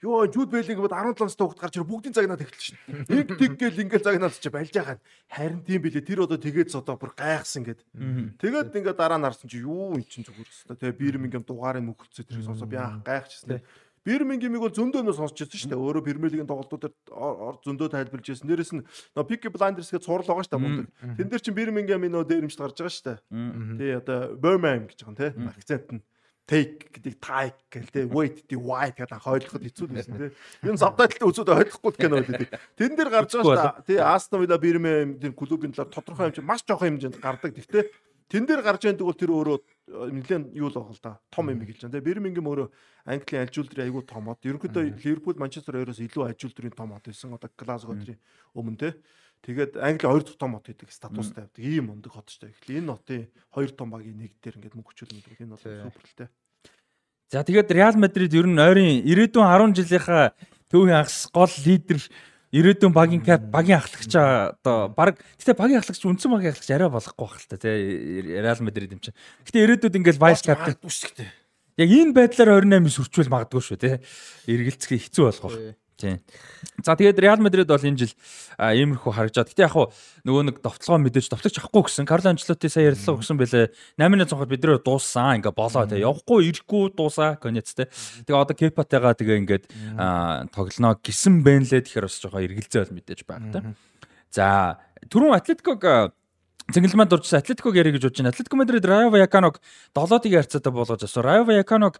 Йоо 0.03 0.27
Жуд 0.27 0.51
Беллинг 0.51 0.83
бод 0.83 0.91
17 0.91 1.23
настай 1.23 1.47
хөлт 1.47 1.61
гарч 1.63 1.79
ирээ 1.79 1.87
бүгдийн 1.87 2.11
загнаад 2.11 2.43
эхэлж 2.43 2.75
шин. 2.75 2.77
Нэг 3.07 3.39
тэг 3.39 3.55
гэл 3.55 3.87
ингээл 3.87 4.03
загнаад 4.03 4.35
чи 4.35 4.51
байлж 4.51 4.75
байгаа. 4.75 4.99
Харин 5.31 5.63
тийм 5.63 5.79
билээ 5.79 6.03
тэр 6.03 6.27
одоо 6.27 6.35
тэгээд 6.35 6.75
одоо 6.75 6.99
бүр 6.99 7.15
гайхсан 7.15 7.63
гэд. 7.63 7.87
Тэгээд 8.35 8.75
ингээд 8.75 8.99
дараа 8.99 9.15
нь 9.15 9.23
харсан 9.23 9.47
чи 9.47 9.63
юу 9.63 9.95
эн 9.95 10.03
чин 10.03 10.27
зүгээр 10.27 10.51
өстой. 10.51 10.75
Тэгээ 10.75 10.99
Бирмингем 10.99 11.47
дугаарыг 11.47 11.87
мөхөлцөө 11.87 12.27
тэрийг 12.27 12.43
сонсоо 12.43 12.67
би 12.67 12.75
анх 12.75 13.07
гайхчихсан. 13.07 13.63
Бирмингемиг 14.03 14.59
бол 14.59 14.75
зөндөө 14.75 15.07
нөө 15.07 15.15
сонсч 15.15 15.39
байсан 15.39 15.59
шүү 15.63 15.71
дээ. 15.71 15.79
Өөрөө 15.79 16.03
Премьер-лигийн 16.03 16.49
тоглолтуудаар 16.51 17.55
зөндөө 17.63 17.87
тайлбарлаж 17.87 18.27
байсан. 18.27 18.47
Дээрээс 18.51 18.73
нь 18.75 18.83
нөө 19.15 19.23
Пики 19.31 19.47
Блайндерс 19.47 19.95
гэж 19.95 20.03
цуврал 20.03 20.27
байгаа 20.27 20.43
шүү 20.43 20.59
дээ. 20.59 21.23
Тэн 21.23 21.27
дээр 21.31 21.39
чинь 21.39 21.55
Бирмингемийн 21.55 22.11
нөө 22.11 22.27
дээрэмжт 22.27 22.59
гарч 22.59 22.83
байгаа 22.83 22.91
шүү 22.91 23.07
дээ. 23.07 23.79
Тий 23.79 23.91
одоо 23.95 24.35
Birmingham 24.35 24.91
гэж 24.91 25.07
байгаа 25.07 25.07
юм 25.07 25.15
тий. 25.15 25.31
Акцент 25.55 25.87
нь 25.95 26.03
take 26.47 26.91
гэдэг 26.91 27.15
type 27.23 27.59
гэл 27.71 27.89
те 27.93 28.01
wait 28.11 28.43
the 28.51 28.59
white 28.59 28.99
гэдэг 28.99 29.23
хойлоход 29.23 29.63
хэцүү 29.63 29.87
байсан 29.95 30.17
те. 30.19 30.27
Энэ 30.63 30.81
сабтайтлыг 30.81 31.23
үзүүд 31.23 31.49
ойлгохгүй 31.55 31.93
кино 31.95 32.19
байдаг. 32.19 32.51
Тэн 32.75 32.95
дээр 32.99 33.09
гарч 33.09 33.31
байгаа 33.31 33.47
шүү 33.47 33.55
дээ. 33.55 33.87
Тий 33.87 33.99
Aston 34.03 34.43
Villa 34.43 34.59
Birmingham 34.59 35.15
тэр 35.23 35.31
клубын 35.31 35.71
талаар 35.71 35.93
тодорхой 35.95 36.27
хэмжээ 36.27 36.43
маш 36.43 36.67
жоохон 36.67 36.99
хэмжээнд 36.99 37.23
гардаг. 37.23 37.55
Гэхдээ 37.55 37.83
тэн 38.27 38.43
дээр 38.43 38.59
гарч 38.59 38.83
байгааг 38.83 39.07
бол 39.07 39.15
тэр 39.15 39.31
өөрөө 39.31 39.57
нэлээд 40.11 40.43
юу 40.59 40.67
л 40.67 40.75
байгаа 40.75 40.91
л 40.91 41.03
да. 41.03 41.13
Том 41.31 41.47
юм 41.47 41.63
хэлж 41.63 41.87
байна 41.87 41.95
те. 41.95 42.03
Birmingham 42.03 42.47
өөрөө 42.51 42.67
Английн 43.07 43.43
альжуул 43.47 43.67
дээр 43.71 43.87
айгүй 43.87 44.03
том 44.03 44.27
од. 44.27 44.43
Ерөнхийдөө 44.43 44.83
Liverpool 44.99 45.39
Manchester 45.39 45.79
хоёроос 45.79 46.03
илүү 46.03 46.27
альжуул 46.27 46.55
төрийн 46.55 46.75
том 46.75 46.91
од 46.91 47.03
байсан. 47.07 47.35
Одоо 47.35 47.51
Glasgow 47.55 47.95
төрийн 47.95 48.19
өмнө 48.51 48.79
те. 48.79 48.89
Тэгээд 49.43 49.75
Англи 49.75 50.07
хоёр 50.07 50.23
дахь 50.23 50.39
том 50.39 50.55
хот 50.55 50.71
гэдэг 50.71 50.87
статустай 50.87 51.43
байдаг. 51.43 51.59
Ийм 51.59 51.91
мундаг 51.91 52.15
хот 52.15 52.31
ч 52.31 52.39
тэгэхээр 52.39 52.79
энэ 52.79 52.91
хотын 52.95 53.27
хоёр 53.51 53.71
том 53.75 53.91
багийн 53.91 54.15
нэг 54.15 54.39
дээр 54.39 54.55
ингээд 54.55 54.77
мөнгөчүүл 54.79 55.11
мэддэг. 55.19 55.43
Энэ 55.43 55.51
бол 55.51 55.59
суперлтэй. 55.59 56.27
За 57.27 57.43
тэгээд 57.43 57.75
Реал 57.75 57.99
Мадрид 57.99 58.31
ер 58.31 58.47
нь 58.47 58.55
ойрын 58.55 59.03
90 59.03 59.35
10 59.35 59.75
жилийнхаа 59.75 60.31
төвийн 60.71 60.95
агс 60.95 61.27
гол 61.27 61.51
лидер 61.67 61.99
ирээдүйн 62.55 62.95
багийн 62.95 63.19
кап 63.19 63.43
багийн 63.51 63.83
ахлагч 63.83 64.15
одоо 64.15 64.87
баг 64.87 65.19
гэтээ 65.19 65.59
багийн 65.59 65.83
ахлагч 65.83 66.07
үндсэн 66.07 66.31
багийн 66.31 66.55
ахлагч 66.55 66.69
арай 66.71 66.87
болохгүй 66.87 67.27
байх 67.27 67.35
л 67.43 67.49
та 67.51 67.57
тий 67.59 68.23
Реал 68.39 68.63
Мадрид 68.63 68.95
юм 68.95 69.03
чинь. 69.03 69.17
Гэтээ 69.43 69.63
ирээдүйд 69.67 69.97
ингээл 69.99 70.23
вайс 70.23 70.39
каптен 70.39 70.79
Яг 71.73 71.89
энэ 71.89 72.13
байдлаар 72.13 72.61
28 72.61 72.93
сүрчвэл 72.93 73.33
магадгүй 73.33 73.61
шүү 73.65 73.77
тий. 73.81 73.95
Эргэлцэх 74.45 74.93
хэцүү 74.93 75.25
болох 75.25 75.43
байх. 75.49 75.73
Тийм. 76.03 76.19
За 76.83 76.99
тэгээд 76.99 77.15
Реал 77.15 77.39
Мадрид 77.39 77.71
бол 77.71 77.79
энэ 77.79 78.03
жил 78.03 78.11
иймэрхүү 78.59 79.11
харагдаад. 79.15 79.47
Гэтэ 79.55 79.63
яг 79.63 79.75
нөгөө 80.27 80.43
нэг 80.51 80.57
довтлогоо 80.59 80.99
мэдээж 80.99 81.31
довтлогч 81.31 81.63
авахгүй 81.63 81.87
гэсэн. 81.87 82.03
Карло 82.03 82.35
Анчлоти 82.35 82.67
сая 82.67 82.91
ярилцлага 82.91 83.23
өгсөн 83.23 83.39
бэлээ. 83.39 83.71
8-ны 83.95 84.27
цонход 84.27 84.51
бид 84.51 84.67
нэр 84.67 84.83
дууссан. 84.83 85.39
Ингээ 85.39 85.55
болоо 85.55 85.87
те. 85.87 86.03
Явахгүй 86.03 86.51
ирэхгүй 86.51 86.91
дуусаа 86.91 87.39
конец 87.39 87.71
те. 87.71 87.87
Тэгээ 88.27 88.35
одоо 88.35 88.51
Кепатайгаа 88.51 89.15
тэгээ 89.15 89.39
ингээд 89.47 89.65
тоглоно 90.51 90.99
гисэн 90.99 91.39
байна 91.39 91.63
лээ. 91.71 91.87
Тэгэхээр 91.87 92.07
бас 92.11 92.19
жоохон 92.19 92.43
эргэлзээ 92.51 92.83
бол 92.83 92.95
мэдээж 92.99 93.21
байна 93.23 93.47
те. 93.55 93.59
За 94.27 94.83
түрүүн 95.07 95.39
Атлетиког 95.39 95.79
Цэнгэлмэнд 96.71 97.11
дуржсан 97.11 97.43
Атлетиког 97.43 97.75
ярих 97.75 97.99
гэж 97.99 98.07
бодож 98.07 98.19
байна. 98.23 98.31
Атлетико 98.31 98.55
Мадрид 98.55 98.85
Раyo 98.87 99.11
Vallecano-г 99.11 99.59
7-ыг 99.91 100.31
харьцаатай 100.31 100.71
болгож 100.71 101.03
авсан. 101.03 101.23
Rayo 101.23 101.43
Vallecano-г 101.43 101.99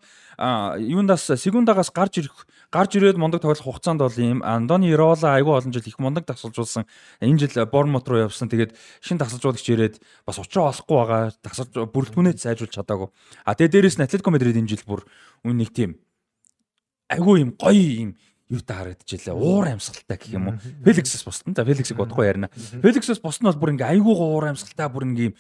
юундаас 0.80 1.28
секундагаас 1.36 1.92
гарч 1.92 2.24
ирэх 2.24 2.48
гарч 2.72 2.96
ирээд 2.96 3.20
мундаг 3.20 3.44
тоглох 3.44 3.60
хугацаанд 3.60 4.00
бол 4.00 4.16
ийм 4.16 4.40
Андони 4.40 4.88
Ирола 4.96 5.36
айгүй 5.36 5.52
олон 5.52 5.74
жил 5.76 5.84
их 5.84 6.00
мундаг 6.00 6.24
тасалжуулсан. 6.26 6.88
Энэ 7.20 7.44
жил 7.44 7.66
Борнмут 7.68 8.08
руу 8.08 8.24
явсан. 8.24 8.48
Тэгээд 8.48 8.72
шин 9.04 9.20
тасалжуулагч 9.20 9.68
ирээд 9.68 10.00
бас 10.26 10.40
учраа 10.40 10.72
олохгүй 10.72 10.96
байгаа. 10.96 11.36
Тасалж 11.44 11.92
бүрэлдэхүүнээ 11.92 12.40
сайжруулж 12.40 12.72
чадаагүй. 12.72 13.12
А 13.44 13.60
тэгээд 13.60 13.74
дээрэс 13.76 14.00
нь 14.00 14.08
Атлетико 14.08 14.32
Мадрид 14.32 14.56
энэ 14.56 14.72
жил 14.72 14.88
бүр 14.88 15.04
үн 15.44 15.60
нэг 15.60 15.76
тийм 15.76 16.00
айгүй 17.12 17.44
юм 17.44 17.52
гоё 17.60 17.90
юм 18.00 18.12
юутай 18.54 18.78
харагдчихлаа. 18.78 19.36
Уур 19.36 19.66
амьсгалтай 19.74 20.18
гэх 20.22 20.34
юм 20.38 20.54
уу. 20.54 20.58
Феликсээс 20.86 21.26
бусна. 21.26 21.58
За 21.58 21.66
Феликсийг 21.66 21.98
бодохгүй 21.98 22.30
ярина. 22.30 22.54
Феликсээс 22.54 23.20
бусна 23.20 23.50
бол 23.50 23.62
бүр 23.66 23.74
ингээ 23.74 23.98
айгуугаа 23.98 24.30
уур 24.30 24.46
амьсгалтай 24.54 24.88
бүр 24.94 25.10
ингээ 25.10 25.34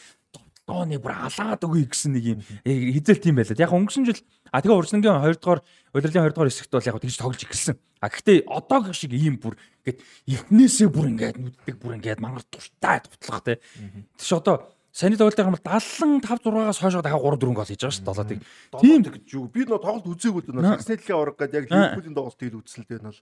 тооны 0.65 0.97
бүр 0.99 1.11
алаад 1.27 1.63
өгье 1.67 1.91
гэсэн 1.91 2.15
нэг 2.15 2.23
юм 2.23 2.39
хизэл 2.63 3.19
тийм 3.19 3.35
байлаа. 3.35 3.59
Яг 3.59 3.75
өнгөрсөн 3.75 4.07
жил 4.07 4.19
а 4.47 4.63
тэгээ 4.63 4.79
урьдчилангийн 4.79 5.19
2 5.27 5.35
дугаар 5.43 5.61
удирлын 5.91 6.23
2 6.23 6.31
дугаар 6.31 6.49
хэсэгт 6.49 6.71
бол 6.71 6.87
яг 6.87 6.97
тэгж 7.03 7.17
тоглож 7.19 7.43
эхэлсэн. 7.43 7.75
А 7.99 8.07
гэхдээ 8.07 8.47
одоогийн 8.47 8.95
шиг 8.95 9.11
ийм 9.11 9.35
бүр 9.43 9.59
ингээд 9.83 9.99
эхнээсээ 10.23 10.87
бүр 10.87 11.07
ингээд 11.11 11.37
нүддэг 11.43 11.75
бүр 11.83 11.95
ингээд 11.99 12.23
мангар 12.23 12.47
туртай 12.47 13.03
тутлах 13.03 13.43
те. 13.43 13.59
Тэш 14.15 14.31
одоо 14.39 14.71
Саяны 14.93 15.17
тоглолтын 15.17 15.49
хамбал 15.49 15.81
75 15.81 16.21
6-аас 16.21 16.77
хойш 16.77 16.93
дахиад 17.01 17.17
3 17.17 17.41
4 17.41 17.57
гол 17.57 17.65
хийж 17.65 17.81
байгаа 17.81 17.97
шүү 17.97 18.05
дээ 18.05 18.13
долоодыг. 18.13 18.39
Тийм 18.77 19.01
гэж 19.01 19.25
юу. 19.33 19.49
Би 19.49 19.65
нөө 19.65 19.81
тоглолт 19.81 20.05
үзээгүй 20.05 20.41
дээ. 20.45 20.69
Арсеналын 20.69 21.17
авраг 21.17 21.37
гэдэг 21.41 21.57
яг 21.57 21.65
Ливерпулийн 21.73 22.13
тоглолтыг 22.13 22.49
л 22.53 22.59
үзсэн 22.61 22.85
л 22.85 22.89
дээ 22.93 23.01
нал. 23.01 23.17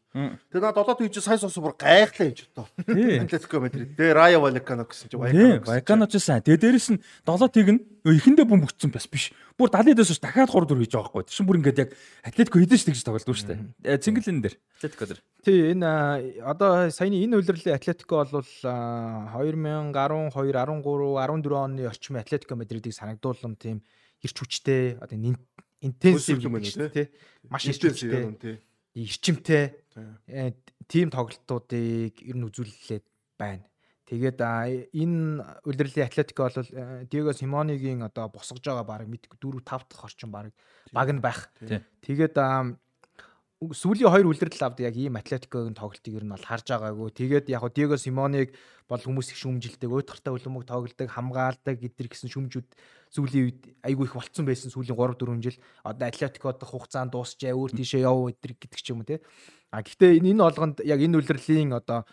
Тэгээ 0.52 0.64
наа 0.68 0.76
долоод 0.76 1.00
хийж 1.00 1.24
сайн 1.24 1.40
сонсоо 1.40 1.64
бүр 1.64 1.80
гайхлаа 1.80 2.28
юм 2.28 2.36
ч 2.36 2.52
одоо. 2.52 2.68
Атлетико 2.76 3.64
Мадрид. 3.64 3.96
Тэгээ 3.96 4.12
Рая 4.20 4.40
Валкано 4.44 4.84
гэсэн 4.84 5.08
чинь 5.08 5.24
Валкано. 5.24 5.64
Валкано 5.64 6.06
ч 6.12 6.20
сайн. 6.20 6.44
Тэгээ 6.44 6.60
дээрэс 6.60 6.92
нь 6.92 7.00
долоотыг 7.24 7.68
нь 7.72 7.80
эхэндээ 8.04 8.52
бөмбөгцсөн 8.52 8.92
бас 8.92 9.08
биш. 9.08 9.32
Бүр 9.56 9.72
70 9.72 9.96
дэс 9.96 10.20
дахиад 10.20 10.52
3 10.52 10.76
4 10.76 10.76
хийж 10.76 10.92
байгаа 10.92 11.08
байхгүй. 11.08 11.24
Тэшин 11.24 11.48
бүр 11.48 11.60
ингээд 11.64 11.80
яг 11.88 11.90
Атлетико 12.28 12.60
ч 12.60 12.84
тэгж 12.84 13.00
тоглолдог 13.08 13.32
шүү 13.32 13.48
дээ. 13.48 13.96
Цэнгэл 13.96 14.28
энэ 14.28 14.44
дээр. 14.44 14.56
Атлетико 14.76 15.08
дээр. 15.08 15.24
Тий 15.42 15.74
энэ 15.74 16.42
одоо 16.46 16.94
саяны 16.94 17.18
энэ 17.26 17.42
үйлрлийн 17.42 17.74
Атлетико 17.74 18.22
бол 18.22 18.46
2012 18.46 19.34
13 19.34 20.30
14 20.38 21.58
оны 21.58 21.90
орчмын 21.90 22.22
Атлетико 22.22 22.54
Мадридыг 22.54 22.94
санагдуулсан 22.94 23.58
тийм 23.58 23.82
ирч 24.22 24.38
хүчтэй 24.38 25.02
одоо 25.02 25.18
интенсив 25.82 26.46
байна 26.46 26.94
тий. 26.94 27.10
Маш 27.50 27.66
ирч 27.66 27.82
хүчтэй. 27.82 28.62
Ирчимтэй 28.94 29.82
тийм 30.86 31.10
тоглолтуудыг 31.10 32.22
ер 32.22 32.38
нь 32.38 32.46
үзүүлээд 32.46 33.06
байна. 33.42 33.66
Тэгээд 34.06 34.38
энэ 34.94 35.42
улирлын 35.66 36.06
Атлетико 36.06 36.52
бол 36.54 37.08
Диего 37.10 37.34
Симонигийн 37.34 38.06
одоо 38.06 38.30
босгож 38.30 38.62
байгаа 38.62 38.86
баг 38.86 39.10
мэдгүй 39.10 39.42
4 39.42 39.64
5 39.66 39.90
дахь 39.90 40.06
орчим 40.06 40.30
баг 40.30 40.54
баг 40.94 41.10
нь 41.10 41.24
байх. 41.24 41.50
Тэгээд 42.06 42.36
сүүлийн 43.62 44.10
хоёр 44.10 44.26
үлрэл 44.26 44.66
авд 44.66 44.82
яг 44.82 44.98
ийм 44.98 45.22
Атлетикогийн 45.22 45.78
тоглолтыг 45.78 46.18
ер 46.18 46.26
нь 46.26 46.34
бол 46.34 46.42
харж 46.42 46.74
байгаагүй. 46.74 47.14
Тэгээд 47.14 47.46
яг 47.54 47.62
Диего 47.78 47.94
Симоныг 47.94 48.58
бол 48.90 48.98
хүмүүс 48.98 49.30
их 49.30 49.38
шүмжилдэг, 49.38 49.86
уйтгартай 49.86 50.34
үлэмэг 50.34 50.66
тоглолдог, 50.66 51.06
хамгаалдаг 51.06 51.78
гэдэр 51.78 52.10
гэсэн 52.10 52.34
шүмжүүд 52.34 52.68
сүүлийн 53.14 53.46
үед 53.46 53.62
айгүй 53.86 54.10
их 54.10 54.18
болцсон 54.18 54.50
байсан 54.50 54.74
сүүлийн 54.74 54.98
3 54.98 55.14
4 55.14 55.46
жил. 55.46 55.62
Одоо 55.86 56.10
Атлетико 56.10 56.58
дох 56.58 56.74
хугацаанд 56.74 57.14
дуусчээ, 57.14 57.54
өөр 57.54 57.78
тийшээ 57.78 58.02
яв 58.02 58.34
гэдэр 58.34 58.58
гэдэг 58.58 58.82
ч 58.82 58.88
юм 58.98 59.06
уу 59.06 59.10
те. 59.14 59.22
А 59.70 59.86
гэхдээ 59.86 60.18
энэ 60.26 60.42
олгонд 60.42 60.82
яг 60.82 60.98
энэ 60.98 61.22
үлрэлийн 61.22 61.78
одоо 61.78 62.10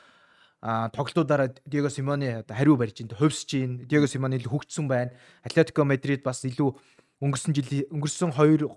а 0.60 0.92
тоглолтуудаараа 0.92 1.56
Диего 1.64 1.88
Симоне 1.88 2.44
одоо 2.44 2.52
хариу 2.60 2.76
барьж 2.76 3.00
ин 3.00 3.08
хувьсж 3.08 3.56
ин 3.56 3.88
Диего 3.88 4.04
Симоне 4.04 4.36
хөгжсөн 4.36 4.84
байна. 4.84 5.16
Атлетико 5.40 5.88
Мадрид 5.88 6.20
бас 6.20 6.44
илүү 6.44 6.76
өнгөрсөн 7.24 7.56
жил 7.56 7.88
өнгөрсөн 7.88 8.36
2 8.36 8.68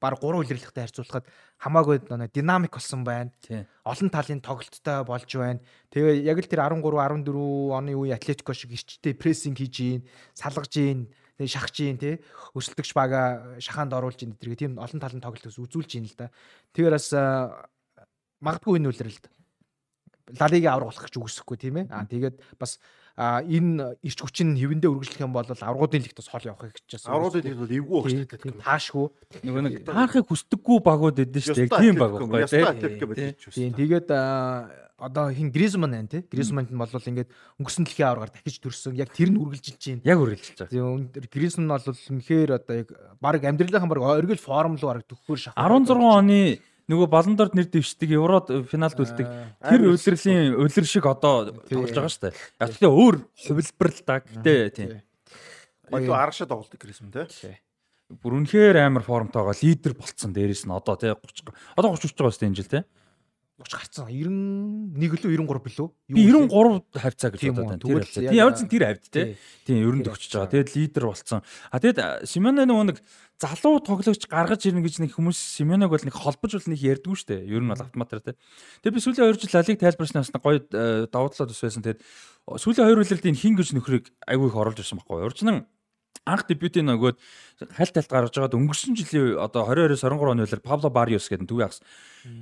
баг 0.00 0.20
3 0.20 0.44
үлрэлтэйгээ 0.44 0.84
харьцуулахад 0.84 1.26
хамаагүй 1.56 1.96
нэг 2.12 2.32
динамик 2.32 2.76
болсон 2.76 3.04
байна. 3.04 3.32
Олон 3.84 4.10
талын 4.12 4.44
тоглолттой 4.44 5.04
болж 5.08 5.30
байна. 5.32 5.60
Тэгээ 5.88 6.24
яг 6.28 6.38
л 6.40 6.50
тэр 6.50 6.68
13 6.68 6.84
14 6.84 7.72
оны 7.72 7.92
үе 7.96 8.12
Атлетико 8.12 8.52
шиг 8.52 8.76
эрчтэй 8.76 9.16
прессинг 9.16 9.56
хийж 9.56 9.76
ийн, 9.80 10.00
салгаж 10.36 10.72
ийн, 10.76 11.08
тэгээ 11.40 11.48
шахаж 11.48 11.76
ийн 11.80 11.96
тий. 11.96 12.20
Өрсөлдөгч 12.52 12.92
бага 12.92 13.56
шахаанд 13.56 13.96
оруулж 13.96 14.20
ийн 14.20 14.36
гэдэг 14.36 14.58
тийм 14.60 14.72
олон 14.76 15.00
талын 15.00 15.24
тоглолтоос 15.24 15.56
үзүүлж 15.56 15.90
ийн 15.96 16.06
л 16.12 16.16
да. 16.16 16.28
Тэгэхээр 16.76 16.92
бас 16.92 17.08
магадгүй 18.44 18.76
энэ 18.76 18.92
үлрэлт 18.92 19.26
Лалигийн 20.26 20.74
авраг 20.74 20.90
болох 20.90 21.06
гэж 21.06 21.14
үгүйсэхгүй 21.22 21.56
тийм 21.56 21.76
ээ. 21.80 21.86
Аа 21.86 22.02
тэгээд 22.02 22.42
бас 22.58 22.82
энэ 23.16 23.96
ирч 24.04 24.20
хүчин 24.20 24.52
хэвэндээ 24.60 24.92
үргэлжлэх 24.92 25.24
юм 25.24 25.32
бол 25.32 25.48
аврагуудын 25.48 26.04
лигт 26.04 26.20
бас 26.20 26.28
хол 26.28 26.44
явахыг 26.44 26.76
хичээс. 26.76 27.08
Аврагуудын 27.08 27.48
лигт 27.48 27.60
бол 27.64 27.76
эвгүй 27.80 27.98
багш 28.04 28.14
тийм 28.28 28.60
таашгүй. 28.60 29.06
Нөгөө 29.40 29.62
нэг 29.64 29.74
таарахыг 29.88 30.28
хүсдэггүй 30.28 30.78
багууд 30.84 31.16
эдэн 31.24 31.40
шүү 31.40 31.56
дээ. 31.56 31.80
Тийм 31.80 31.96
баг 31.96 32.12
байхгүй 32.12 32.44
тийм. 33.56 33.72
Тэгээд 33.72 34.08
одоо 35.00 35.32
хин 35.32 35.48
Гризман 35.52 35.90
байна 35.96 36.08
тий. 36.08 36.24
Гризманд 36.28 36.68
нь 36.72 36.76
бол 36.76 36.88
ингээд 36.92 37.32
өнгөрсөн 37.60 37.84
дэлхийн 37.84 38.08
аврагаар 38.08 38.32
дахиж 38.32 38.60
төрсөн. 38.60 38.96
Яг 38.96 39.12
тэр 39.12 39.32
нь 39.32 39.40
үргэлжилж 39.40 39.80
байна. 39.80 40.04
Яг 40.04 40.18
үргэлжилж 40.20 40.58
байгаа. 40.60 41.08
Тийм 41.12 41.28
Гризман 41.32 41.68
бол 41.68 41.84
үнэхээр 41.88 42.50
одоо 42.56 42.74
яг 42.80 42.88
баг 43.20 43.44
амьдралынхан 43.44 43.92
баг 43.92 44.00
оргил 44.00 44.40
формул 44.40 44.80
баг 44.80 45.04
төгөхөр 45.04 45.40
шахах. 45.40 45.60
16 45.60 46.00
оны 46.00 46.60
нөгөө 46.86 47.06
баландорд 47.10 47.54
нэр 47.58 47.66
дэвшдэг 47.66 48.14
еврод 48.14 48.50
финалд 48.70 48.98
үлддэг 49.02 49.26
тэр 49.58 49.80
улирлийн 49.90 50.54
улир 50.54 50.86
шиг 50.86 51.06
одоо 51.10 51.50
тоглож 51.66 51.90
байгаа 51.90 52.12
шүү 52.12 52.24
дээ. 52.30 52.34
Яг 52.62 52.70
тэгээ 52.78 52.94
өөр 52.94 53.16
хувилбар 53.34 53.90
л 53.90 54.02
да. 54.06 54.16
Гэтэ 54.22 54.54
тийм. 54.70 54.90
Илүү 55.90 56.14
аргашаа 56.14 56.46
тоглолдог 56.46 56.78
гэсэн 56.78 57.10
тий. 57.10 57.58
Бүр 58.06 58.38
үнэхээр 58.38 58.86
амар 58.86 59.02
формтойгоо 59.02 59.54
лидер 59.58 59.98
болцсон 59.98 60.30
дээрээс 60.30 60.62
нь 60.66 60.74
одоо 60.74 60.94
тий 60.94 61.10
30 61.10 61.50
одоо 61.74 61.90
30 61.98 62.06
хүрч 62.06 62.14
байгаа 62.14 62.30
шүү 62.30 62.42
дээ 62.46 62.50
энэ 62.54 62.58
жил 62.62 62.70
тий. 62.70 62.82
30 63.56 63.72
гарцсан. 63.72 64.06
91 64.12 65.16
лөө 65.16 65.32
93 65.32 65.64
билүү? 65.64 65.88
Би 66.12 66.22
93 66.28 67.00
хавцаа 67.00 67.30
гэж 67.32 67.40
бодоод 67.56 67.66
байна. 67.66 67.80
Тэр 67.80 67.98
хавцаа. 68.04 68.20
Тийм 68.20 68.36
ямар 68.36 68.52
ч 68.52 68.60
тэр 68.68 68.84
хавд 68.84 69.04
те. 69.08 69.10
Тий. 69.10 69.36
Тийм 69.64 69.76
ер 69.80 69.94
нь 69.96 70.02
Тэр 70.04 70.12
төгсөж 70.12 70.28
хавцаа. 70.28 70.40
байгаа. 70.44 70.52
Тэгээд 70.52 70.70
лидер 70.76 71.04
болсон. 71.08 71.40
А 71.72 71.76
тэгээд 71.80 72.28
Симоне 72.28 72.68
нөгөө 72.68 72.84
нэг 72.92 72.98
залуу 73.36 73.80
тоглогч 73.84 74.24
гаргаж 74.32 74.64
ирнэ 74.64 74.80
гэж 74.80 75.00
нэг 75.04 75.12
хүмүүс 75.12 75.36
Симонег 75.36 75.92
бол 75.92 76.00
нэг 76.00 76.16
холбож 76.16 76.56
бол 76.56 76.68
нэг 76.72 76.80
ярьдгүй 76.80 77.16
шүү 77.20 77.28
дээ. 77.28 77.48
Ер 77.52 77.60
нь 77.60 77.68
бол 77.68 77.84
автоматар 77.84 78.24
те. 78.24 78.32
Тэгээд 78.80 78.96
би 78.96 79.02
сүүлийн 79.04 79.28
2 79.28 79.44
жил 79.44 79.52
Лалиг 79.52 79.80
тайлбарсан 79.80 80.16
насна 80.24 80.40
гоё 80.40 80.64
э, 80.64 81.04
давуу 81.12 81.28
талууд 81.28 81.52
ус 81.52 81.60
байсан. 81.60 81.84
Тэгээд 81.84 82.00
сүүлийн 82.48 82.88
2 82.88 83.04
үлрэлт 83.04 83.28
энэ 83.28 83.36
хин 83.36 83.54
гэж 83.60 83.76
нөхрийг 83.76 84.08
айгүй 84.24 84.48
их 84.48 84.56
оруулж 84.56 84.80
ирсэн 84.80 85.04
байхгүй 85.04 85.20
юу. 85.20 85.28
Урчнан 85.28 85.68
анх 86.26 86.44
дебютын 86.50 86.90
нөгөөд 86.90 87.16
хальт 87.78 87.94
тальт 87.94 88.10
гаргаж 88.10 88.34
байгаад 88.34 88.58
өнгөрсөн 88.58 88.98
жилийн 88.98 89.38
одоо 89.38 89.64
22-23 89.70 90.12
оны 90.12 90.44
үлээр 90.44 90.60
Пабло 90.60 90.90
Бариус 90.90 91.30
гэдэг 91.30 91.48
төвөө 91.48 91.64
агс 91.64 91.80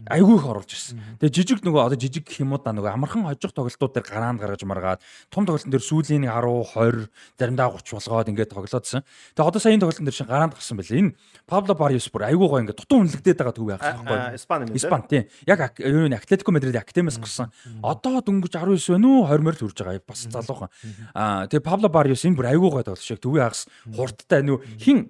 айгүй 0.09 0.37
их 0.39 0.47
оруулж 0.49 0.73
ирсэн. 0.73 1.01
Тэгээ 1.21 1.35
жижиг 1.35 1.61
нөгөө 1.65 1.83
одоо 1.89 1.99
жижиг 1.99 2.25
гэх 2.29 2.41
юм 2.41 2.57
уу 2.57 2.61
да 2.61 2.73
нөгөө 2.73 2.93
амархан 2.93 3.25
хожих 3.29 3.53
тоглолтууд 3.53 3.93
дээр 3.95 4.07
гараанд 4.09 4.41
гаргаж 4.41 4.63
маргаад 4.65 5.01
том 5.29 5.45
тоглолтын 5.45 5.73
дээр 5.73 5.85
сүүлийн 5.85 6.25
10 6.25 6.33
20 6.73 7.09
заримдаа 7.37 7.69
30 7.73 8.01
болгоод 8.01 8.29
ингээд 8.33 8.53
тоглоодсэн. 8.53 9.05
Тэгээ 9.37 9.49
одоо 9.49 9.61
сая 9.61 9.73
энэ 9.77 9.83
тоглолтын 9.85 10.07
дээр 10.09 10.19
шин 10.19 10.29
гараанд 10.29 10.55
гарсан 10.57 10.77
байлээ. 10.81 11.01
Энэ 11.05 11.13
Пабло 11.45 11.75
Бариус 11.77 12.09
бүр 12.09 12.25
айгүй 12.29 12.49
гоо 12.49 12.61
ингээд 12.65 12.81
дутуу 12.81 13.05
үнэлэгдээд 13.05 13.39
байгаа 13.41 13.57
төвөө 13.57 13.75
агс 13.77 13.85
байхгүй? 13.85 14.19
Испани 14.41 14.63
юм. 14.69 14.77
Испан 14.77 15.03
тийм. 15.05 15.25
Яг 15.45 15.61
юу 15.81 16.09
нэ 16.09 16.17
Атлетико 16.17 16.53
Мадрид 16.53 16.77
Актемес 16.81 17.21
гарсан. 17.21 17.53
Одоо 17.85 18.25
дөнгөж 18.25 18.57
19 18.57 18.97
байна 18.97 19.09
уу 19.09 19.29
20 19.29 19.45
морь 19.45 19.59
хүрж 19.61 19.79
байгаа. 19.85 20.01
Бас 20.05 20.25
залуухан. 20.29 20.69
Аа 21.13 21.45
тэгээ 21.49 21.65
Пабло 21.65 21.89
Бариус 21.93 22.25
энэ 22.25 22.37
бүр 22.37 22.49
айгүй 22.57 22.71
гой 22.73 22.85
тоглож 22.85 23.05
шиг 23.05 23.21
төвөө 23.21 23.41
хагас 23.45 23.69
хурдтай 23.91 24.43
нүү 24.47 24.63
хин 24.79 25.07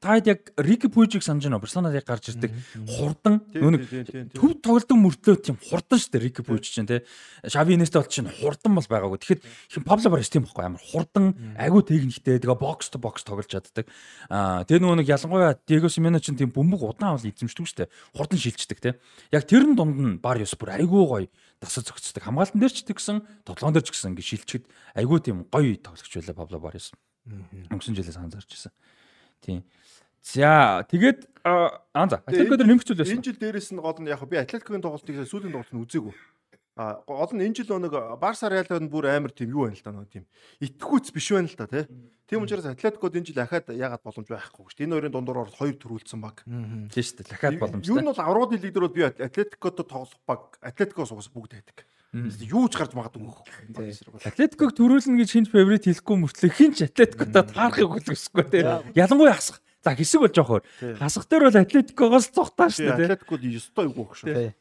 таад 0.00 0.26
яг 0.28 0.52
Рики 0.56 0.88
Пужиг 0.88 1.22
санаж 1.22 1.44
байна. 1.44 1.58
Барселонад 1.58 1.94
яг 1.96 2.04
гарч 2.04 2.28
ирдэг 2.28 2.52
хурдан 2.86 3.40
нөө 3.54 3.70
нэг 3.72 3.82
төв 4.36 4.60
тоглолтын 4.60 5.00
мөртлөө 5.00 5.36
тийм 5.40 5.56
хурдан 5.56 5.98
шүү 5.98 6.12
дээ 6.12 6.22
Рики 6.22 6.44
Пуж 6.44 6.68
чинь 6.68 6.86
тий. 6.86 7.00
Шави 7.48 7.74
Инесте 7.74 7.98
бол 7.98 8.06
чинь 8.06 8.28
хурдан 8.28 8.76
бол 8.76 8.84
байгаагүй. 8.84 9.18
Тэгэхэд 9.18 9.42
хин 9.72 9.84
Пабло 9.88 10.12
Барис 10.12 10.28
тийм 10.28 10.44
байхгүй 10.44 10.64
амар 10.68 10.84
хурдан 10.92 11.32
айгүй 11.56 11.82
техниктэй 11.88 12.36
тэгээ 12.36 12.60
бокс 12.60 12.92
то 12.92 13.00
бокс 13.00 13.24
тоглож 13.24 13.48
чаддаг. 13.48 13.88
Аа 14.28 14.62
тэгээ 14.68 14.84
нөгөө 14.84 14.98
нэг 15.02 15.08
ялангуяа 15.08 15.56
Диего 15.66 15.88
Симено 15.88 16.20
чинь 16.20 16.36
тийм 16.36 16.52
бөмбөг 16.52 16.84
удаан 16.84 17.16
бол 17.16 17.24
эзэмшдэг 17.24 17.64
шүү 17.64 17.78
дээ. 17.88 17.92
Хурдан 18.12 18.38
шилждэг 18.38 18.78
тий. 18.84 18.94
Яг 19.32 19.48
тэрэн 19.48 19.72
дунд 19.72 19.96
нь 19.96 20.20
Бариус 20.20 20.52
бүр 20.60 20.76
айгүй 20.76 21.02
гоё 21.08 21.26
дасаж 21.64 21.88
зөгцдөг. 21.88 22.22
Хамгаалтан 22.22 22.60
дээр 22.60 22.70
ч 22.70 22.84
тэгсэн, 22.86 23.24
тоглоом 23.42 23.72
дээр 23.74 23.82
ч 23.82 23.90
гэсэн 23.90 24.14
ингэ 24.14 24.22
шилжчихэд 24.22 24.64
айгүй 24.94 25.18
тийм 25.24 25.48
гоё 25.50 25.74
тоглогч 25.80 26.12
байлаа 26.12 26.38
Пабло 26.38 26.60
Барис. 26.60 26.92
Өнгөрсөн 27.70 27.94
жилээс 27.96 28.18
анзаарч 28.18 28.50
ирсэн. 28.52 28.72
Тийм. 29.40 29.62
За 30.22 30.84
тэгээд 30.88 31.28
аа 31.44 32.06
за 32.08 32.20
Атлетико 32.26 32.56
дээр 32.56 32.68
нэмэх 32.68 32.84
зүйл 32.84 33.00
байсан. 33.00 33.16
Энэ 33.20 33.26
жил 33.32 33.38
дээрээс 33.40 33.70
нь 33.72 33.80
гол 33.80 33.98
нь 34.02 34.10
яг 34.10 34.22
би 34.28 34.36
Атлетикогийн 34.36 34.82
тоглолтыг 34.82 35.16
сүүлийн 35.24 35.54
тоглолтыг 35.54 35.82
үзээгүй. 35.88 36.14
А 36.78 37.02
гол 37.06 37.32
нь 37.34 37.42
энэ 37.42 37.56
жил 37.58 37.78
нэг 37.78 37.94
Барса 38.22 38.50
Реалын 38.50 38.90
бүр 38.90 39.10
амар 39.10 39.32
тийм 39.32 39.50
юу 39.50 39.66
байна 39.66 39.78
л 39.78 39.82
да 39.82 39.92
нэг 39.94 40.10
тийм 40.12 40.24
итгэхүйц 40.62 41.10
биш 41.14 41.28
байна 41.32 41.48
л 41.50 41.56
да 41.58 41.66
тий. 41.66 41.84
Тийм 42.28 42.44
учраас 42.44 42.66
Атлетикод 42.68 43.16
энэ 43.16 43.26
жил 43.30 43.40
ахаад 43.42 43.72
ягаад 43.72 44.02
боломж 44.04 44.28
байхгүй 44.28 44.62
шүү 44.68 44.78
дээ. 44.78 44.86
Энэ 44.86 44.94
хоёрын 44.98 45.14
дундуур 45.14 45.38
орол 45.42 45.58
хоёр 45.58 45.74
төрүүлсэн 45.74 46.20
баг. 46.22 46.44
Тийм 46.44 47.02
шүү 47.02 47.16
дээ. 47.24 47.30
Дахиад 47.34 47.54
Юу 47.56 47.62
боломжтой. 47.66 48.02
нь 48.02 48.10
бол 48.10 48.20
аврагын 48.20 48.62
лидер 48.62 48.82
бол 48.84 48.94
би 48.94 49.02
Атлетикод 49.06 49.74
тоглох 49.86 50.12
баг 50.22 50.58
Атлетикос 50.62 51.10
угсаа 51.10 51.32
бүгд 51.34 51.56
байдаг. 51.56 51.82
Юу 52.14 52.68
ч 52.72 52.80
гарч 52.80 52.96
магадгүй. 52.96 53.28
Атлетиког 54.24 54.72
төрүүлнэ 54.72 55.20
гэж 55.20 55.28
хинч 55.28 55.48
фаворит 55.52 55.84
хэлэхгүй 55.84 56.16
мөртлөө 56.24 56.52
хинч 56.56 56.80
Атлетикотоо 56.88 57.44
таарахыг 57.44 58.08
хүсэхгүй 58.08 58.44
тий. 58.48 58.64
Ялангуяа 58.96 59.36
хасах. 59.36 59.60
За 59.84 59.92
хэсэг 59.92 60.24
бол 60.24 60.32
жоохоор. 60.32 60.62
Хасах 60.96 61.28
дээр 61.28 61.52
бол 61.52 61.60
Атлетикогоос 61.60 62.32
цухтаа 62.32 62.72
шүү 62.72 62.96
дээ. 62.96 62.96
тий. 62.96 63.06
Атлетикод 63.12 63.42
ёстой 63.44 63.84
юу 63.92 64.08
гэх 64.08 64.16
шүү. 64.24 64.52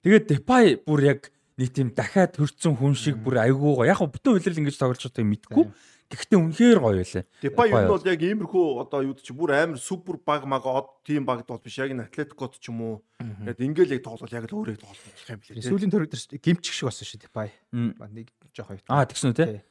Тэгээд 0.00 0.24
Депай 0.32 0.80
бүр 0.80 1.00
яг 1.04 1.28
нэг 1.60 1.68
тийм 1.76 1.92
дахиад 1.92 2.40
төрцөн 2.40 2.80
хүн 2.80 2.96
шиг 2.96 3.20
бүр 3.20 3.44
айгуугаа. 3.44 3.92
Яг 3.92 4.00
бүтэн 4.00 4.40
үйлрэл 4.40 4.64
ингэж 4.64 4.80
тоглож 4.80 5.04
байгааг 5.04 5.28
мэдгүй. 5.28 5.64
Гэхдээ 6.10 6.38
үнэхээр 6.42 6.78
гоё 6.82 6.98
байлаа. 6.98 7.24
Депай 7.38 7.68
нь 7.70 7.86
бол 7.86 8.02
яг 8.02 8.18
иймэрхүү 8.18 8.66
одоо 8.82 9.00
юу 9.06 9.14
ч 9.14 9.30
бүр 9.30 9.54
амар 9.54 9.78
супер 9.78 10.18
баг 10.18 10.42
маг 10.42 10.66
од 10.66 10.90
тим 11.06 11.22
багд 11.22 11.46
бол 11.46 11.62
биш 11.62 11.78
яг 11.78 11.94
энэ 11.94 12.10
Атлетикод 12.10 12.58
ч 12.58 12.74
юм 12.74 12.82
уу. 12.82 12.94
Тэгээд 13.22 13.62
ингээл 13.62 13.94
яг 13.94 14.02
тоглол 14.02 14.34
яг 14.34 14.50
л 14.50 14.56
өөрөө 14.58 14.82
тоглох 14.82 15.30
юм 15.30 15.38
билээ. 15.38 15.70
Сүүлийн 15.70 15.92
төрөг 15.94 16.10
дээр 16.10 16.42
гимчих 16.42 16.74
шиг 16.74 16.90
болсон 16.90 17.06
шүү 17.06 17.22
Депай. 17.30 17.54
Нэг 17.70 18.26
жоох 18.50 18.74
хоёр. 18.74 18.82
Аа 18.90 19.06
тэгсэн 19.06 19.30
үү 19.30 19.38
те. 19.38 19.62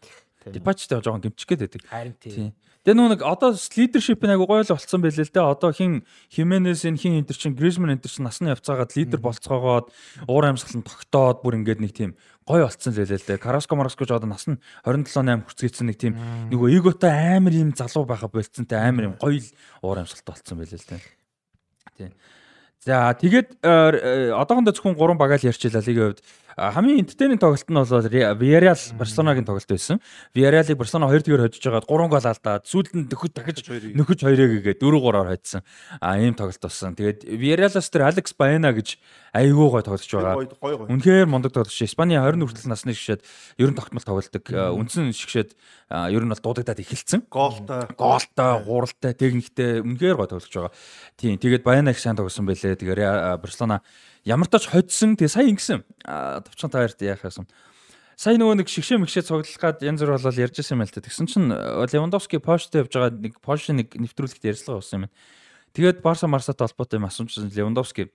Депачтай 0.48 1.04
жоохон 1.04 1.28
гимчих 1.28 1.44
гээд 1.52 1.68
байдаг. 1.68 1.84
Харин 1.92 2.16
тий. 2.16 2.32
Тийм. 2.32 2.52
Тэгээ 2.88 2.96
нөө 2.96 3.10
нэг 3.12 3.22
одоо 3.28 3.52
лидершип 3.52 4.24
айгу 4.24 4.48
гоё 4.48 4.64
л 4.64 4.72
болцсон 4.72 5.04
байлээ 5.04 5.28
л 5.28 5.36
дээ. 5.36 5.52
Одоо 5.52 5.76
хин 5.76 6.08
Хименес 6.32 6.88
энэ 6.88 6.96
хин 6.96 7.20
энтер 7.20 7.36
чин 7.36 7.52
Гризман 7.52 7.92
энтер 7.92 8.08
чин 8.08 8.24
насны 8.24 8.56
явцаагаад 8.56 8.96
лидер 8.96 9.20
болцоогоод 9.20 9.92
уур 10.32 10.46
амьсгал 10.48 10.80
нь 10.80 10.88
тогтоод 10.88 11.44
бүр 11.44 11.60
ингээд 11.60 11.84
нэг 11.84 11.92
тийм 11.92 12.16
гоё 12.50 12.66
болцсон 12.66 12.94
л 12.98 13.00
байлээ 13.06 13.20
л 13.22 13.28
дээ. 13.30 13.38
Караско 13.38 13.78
Мараско 13.78 14.10
ч 14.10 14.12
одоо 14.12 14.26
нас 14.26 14.50
нь 14.50 14.58
27 14.82 15.22
8 15.22 15.46
хүрцгээсэн 15.46 15.86
нэг 15.86 15.98
тийм 16.02 16.18
нөгөө 16.50 16.70
эготой 16.82 17.14
амар 17.38 17.54
юм 17.54 17.78
залуу 17.78 18.10
байха 18.10 18.26
болцсонтэй 18.26 18.82
амар 18.82 19.14
юм 19.14 19.16
гоё 19.22 19.38
л 19.38 19.50
уур 19.86 20.02
амьсгалт 20.02 20.26
болцсон 20.26 20.58
байлээ 20.58 20.82
л 20.82 20.90
дээ. 20.90 21.02
Тийм. 21.94 22.12
За 22.80 23.12
тэгээд 23.12 23.60
э, 23.60 24.32
одоохондоо 24.32 24.72
зөвхөн 24.72 24.96
3 24.96 25.20
багаал 25.20 25.44
ярьчлаа 25.44 25.84
лигийн 25.84 26.16
хувьд 26.16 26.24
хамгийн 26.60 27.00
энтертейнинг 27.00 27.40
тоглолт 27.40 27.70
нь 27.70 27.76
бол 27.76 28.40
Villarreal 28.40 28.80
Барселонагийн 29.00 29.46
тоглолт 29.48 29.70
байсан. 29.70 30.00
Villarreal-ыг 30.36 30.78
Барселона 30.78 31.08
2-2 31.08 31.40
хожиж 31.40 31.64
байгаад 31.64 31.88
3 31.88 32.10
гол 32.12 32.26
алдаад 32.28 32.64
сүүлд 32.68 32.94
нь 32.96 33.08
нөхөж 33.08 33.32
дахиж 33.32 33.64
нөхөж 33.96 34.20
2-ыг 34.28 34.64
гээд 34.64 34.84
4-3-аар 34.84 35.30
хоцсон. 35.32 35.62
А 36.02 36.20
ийм 36.20 36.36
тоглолт 36.36 36.60
болсон. 36.60 36.96
Тэгээд 37.00 37.24
Villarreal-аас 37.24 37.88
тэр 37.88 38.12
Алекс 38.12 38.36
Baena 38.36 38.76
гэж 38.76 39.00
айгүй 39.32 39.68
гой 39.72 39.84
тоглож 39.84 40.12
байгаа. 40.12 40.88
Үнэхээр 40.90 41.28
мундаг 41.30 41.54
тоглож. 41.56 41.80
Испани 41.80 42.20
20 42.20 42.44
хүртэл 42.44 42.72
насны 42.72 42.92
шигшээд 42.92 43.24
ер 43.62 43.70
нь 43.72 43.78
тогтмол 43.78 44.04
тоглолдог. 44.04 44.44
Үндсэн 44.50 45.14
шигшээд 45.16 45.56
ер 45.90 46.24
нь 46.26 46.32
бол 46.34 46.44
дуудагдаад 46.44 46.82
эхэлсэн. 46.82 47.30
Гоолтой. 47.30 47.88
Гоолтой, 47.94 48.52
гуралтай, 48.66 49.14
техниктэй 49.14 49.82
үнэхээр 49.86 50.18
гой 50.18 50.28
тоглож 50.28 50.50
байгаа. 50.50 50.74
Тийм. 51.18 51.38
Тэгээд 51.38 51.64
Баяна 51.64 51.94
их 51.94 52.02
сайн 52.02 52.18
тоглосон 52.18 52.50
байлээ. 52.50 52.69
Тэгээд 52.76 53.42
Барселона 53.42 53.82
ямар 54.26 54.46
тач 54.46 54.68
хоцсон. 54.70 55.18
Тэгээ 55.18 55.32
сая 55.32 55.50
ингэсэн. 55.50 55.82
Товчхон 56.04 56.70
таарт 56.70 57.02
яах 57.02 57.26
юм. 57.26 57.48
Сая 58.20 58.36
нөгөө 58.36 58.60
нэг 58.60 58.68
шигшээ 58.68 59.00
мэгшээ 59.00 59.24
цуглах 59.32 59.56
гад 59.64 59.80
янз 59.80 60.04
бүр 60.04 60.20
болол 60.20 60.44
ярьж 60.44 60.60
байсан 60.60 60.76
юм 60.76 60.84
л 60.84 60.92
та. 60.92 61.00
Тэгсэн 61.00 61.26
чинь 61.32 61.48
Левандовски 61.56 62.44
Поштой 62.44 62.84
явж 62.84 62.92
байгаа 62.92 63.16
нэг 63.16 63.40
Пош 63.40 63.72
нэг 63.72 63.96
нэвтрүүлэгт 63.96 64.44
ярьцлага 64.44 64.84
болсон 64.84 65.08
юм. 65.08 65.12
Тэгээд 65.72 66.04
Барса 66.04 66.28
Марсатай 66.28 66.68
холбоотой 66.68 67.00
юм 67.00 67.08
асуумжсан 67.08 67.48
Левандовски 67.48 68.12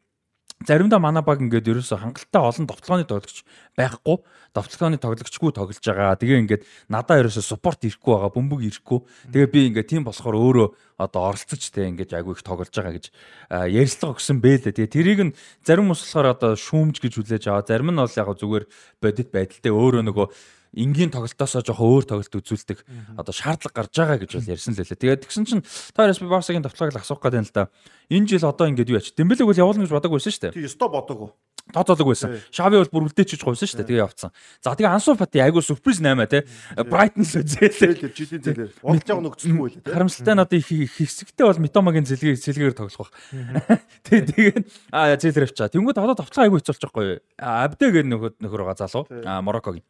заримдаа 0.65 1.01
манай 1.03 1.23
баг 1.23 1.43
ингээд 1.45 1.69
ерөөсө 1.69 2.01
хангалттай 2.01 2.41
олон 2.41 2.67
довтлооны 2.71 3.05
тоглогч 3.05 3.45
байхгүй 3.77 4.17
довтлооны 4.55 4.99
тоглогчгүй 5.03 5.51
тоглож 5.51 5.83
байгаа. 5.83 6.15
Тэгээ 6.15 6.39
ингээд 6.47 6.63
надаа 6.87 7.19
ерөөсө 7.19 7.43
суппорт 7.43 7.83
ирэхгүй 7.83 8.15
байгаа, 8.15 8.31
бөмбөг 8.31 8.61
ирэхгүй. 8.71 9.01
Тэгээ 9.35 9.51
би 9.51 9.61
ингээд 9.75 9.91
тийм 9.91 10.03
болохоор 10.07 10.39
өөрөө 10.39 10.69
одоо 11.03 11.21
оролцож 11.35 11.59
те 11.75 11.91
ингээд 11.91 12.15
айгүй 12.15 12.39
их 12.39 12.47
тоглож 12.47 12.71
байгаа 12.71 12.95
гэж 12.95 13.11
ярьцлага 13.51 14.15
өгсөн 14.15 14.39
бэ 14.39 14.53
лээ. 14.63 14.79
Тэгээ 14.79 14.95
тэрийг 14.95 15.21
нь 15.27 15.35
зарим 15.67 15.91
ус 15.91 16.07
болохоор 16.07 16.39
одоо 16.39 16.51
шүүмж 16.55 17.03
гэж 17.03 17.13
хүлээж 17.19 17.45
аваа. 17.51 17.67
Зарим 17.67 17.91
нь 17.91 17.99
бол 17.99 18.15
яг 18.15 18.31
зүгээр 18.31 18.65
бодит 19.03 19.29
байдалтай 19.35 19.73
өөрөө 19.75 20.03
нөгөө 20.07 20.27
энгийн 20.75 21.11
тоглолтоосоо 21.15 21.63
жоохон 21.63 21.89
өөр 21.89 22.05
тоглолт 22.05 22.35
үзүүлдэг 22.35 22.79
одоо 23.17 23.35
шаардлага 23.35 23.75
гарч 23.87 23.95
байгаа 23.95 24.19
гэж 24.21 24.31
бол 24.39 24.53
ярьсан 24.53 24.75
лээ. 24.75 24.99
Тэгээд 24.99 25.25
тэгсэн 25.25 25.45
чинь 25.47 25.63
та 25.95 26.07
Респи 26.07 26.27
Барсагийн 26.27 26.67
давтлагыг 26.67 26.99
асуух 26.99 27.23
гэдэг 27.23 27.41
юм 27.41 27.49
л 27.49 27.55
да. 27.55 27.71
Энэ 28.11 28.29
жил 28.29 28.45
одоо 28.45 28.67
ингээд 28.69 28.91
юу 28.91 28.99
яач. 28.99 29.15
Дембелег 29.15 29.47
бол 29.47 29.57
явуулна 29.57 29.87
гэж 29.87 29.95
бодоагүй 29.95 30.19
байсан 30.19 30.35
шүү 30.35 30.43
дээ. 30.51 30.55
Тий, 30.59 30.67
ёстой 30.69 30.91
бодоагүй. 30.93 31.31
Тооцоолог 31.73 32.13
байсан. 32.13 32.37
Шави 32.53 32.77
бол 32.77 32.93
бүр 32.93 33.07
үлдээчиж 33.09 33.41
гойсон 33.41 33.65
шүү 33.65 33.81
дээ. 33.81 33.89
Тэгээ 33.89 34.05
явцсан. 34.05 34.31
За 34.61 34.77
тэгээ 34.77 34.93
Ансу 34.93 35.17
Фати 35.17 35.41
айгу 35.41 35.65
сюрприз 35.65 35.97
8 36.05 36.29
те. 36.29 36.45
Брайтон 36.77 37.25
л. 37.25 37.41
Зээлэр 37.41 38.13
жилийн 38.13 38.43
зээлэр. 38.45 38.71
Олж 38.85 39.01
байгаа 39.09 39.25
нөхцөлгүй 39.25 39.81
тий. 39.81 39.89
Харамсалтай 39.89 40.37
нь 40.37 40.45
одоо 40.45 40.59
их 40.61 40.69
хэсэгтэй 40.69 41.49
бол 41.49 41.65
Митомагийн 41.65 42.05
зэлгээ 42.05 42.37
зэлгээр 42.37 42.77
тоглох 42.77 43.09
баг. 43.09 43.81
Тэгээ 44.05 44.29
тэгээд 44.29 44.65
аа 44.93 45.17
зээлэр 45.17 45.49
авчаа. 45.49 45.73
Тэнгүүд 45.73 45.97
одоо 46.05 46.13
давталгаа 46.21 46.45
айгу 46.53 46.61
хэцүүлж 46.61 46.85
байгаа 46.85 47.01
байхгүй? 47.01 47.25
Абдэ 47.41 47.87
гэдэг 47.97 48.11
нөхөр 48.13 48.33
нөхөр 48.45 48.63
байгаа 48.69 48.85
залуу. 48.85 49.09
Аа 49.25 49.41
Мороккогийн. 49.41 49.89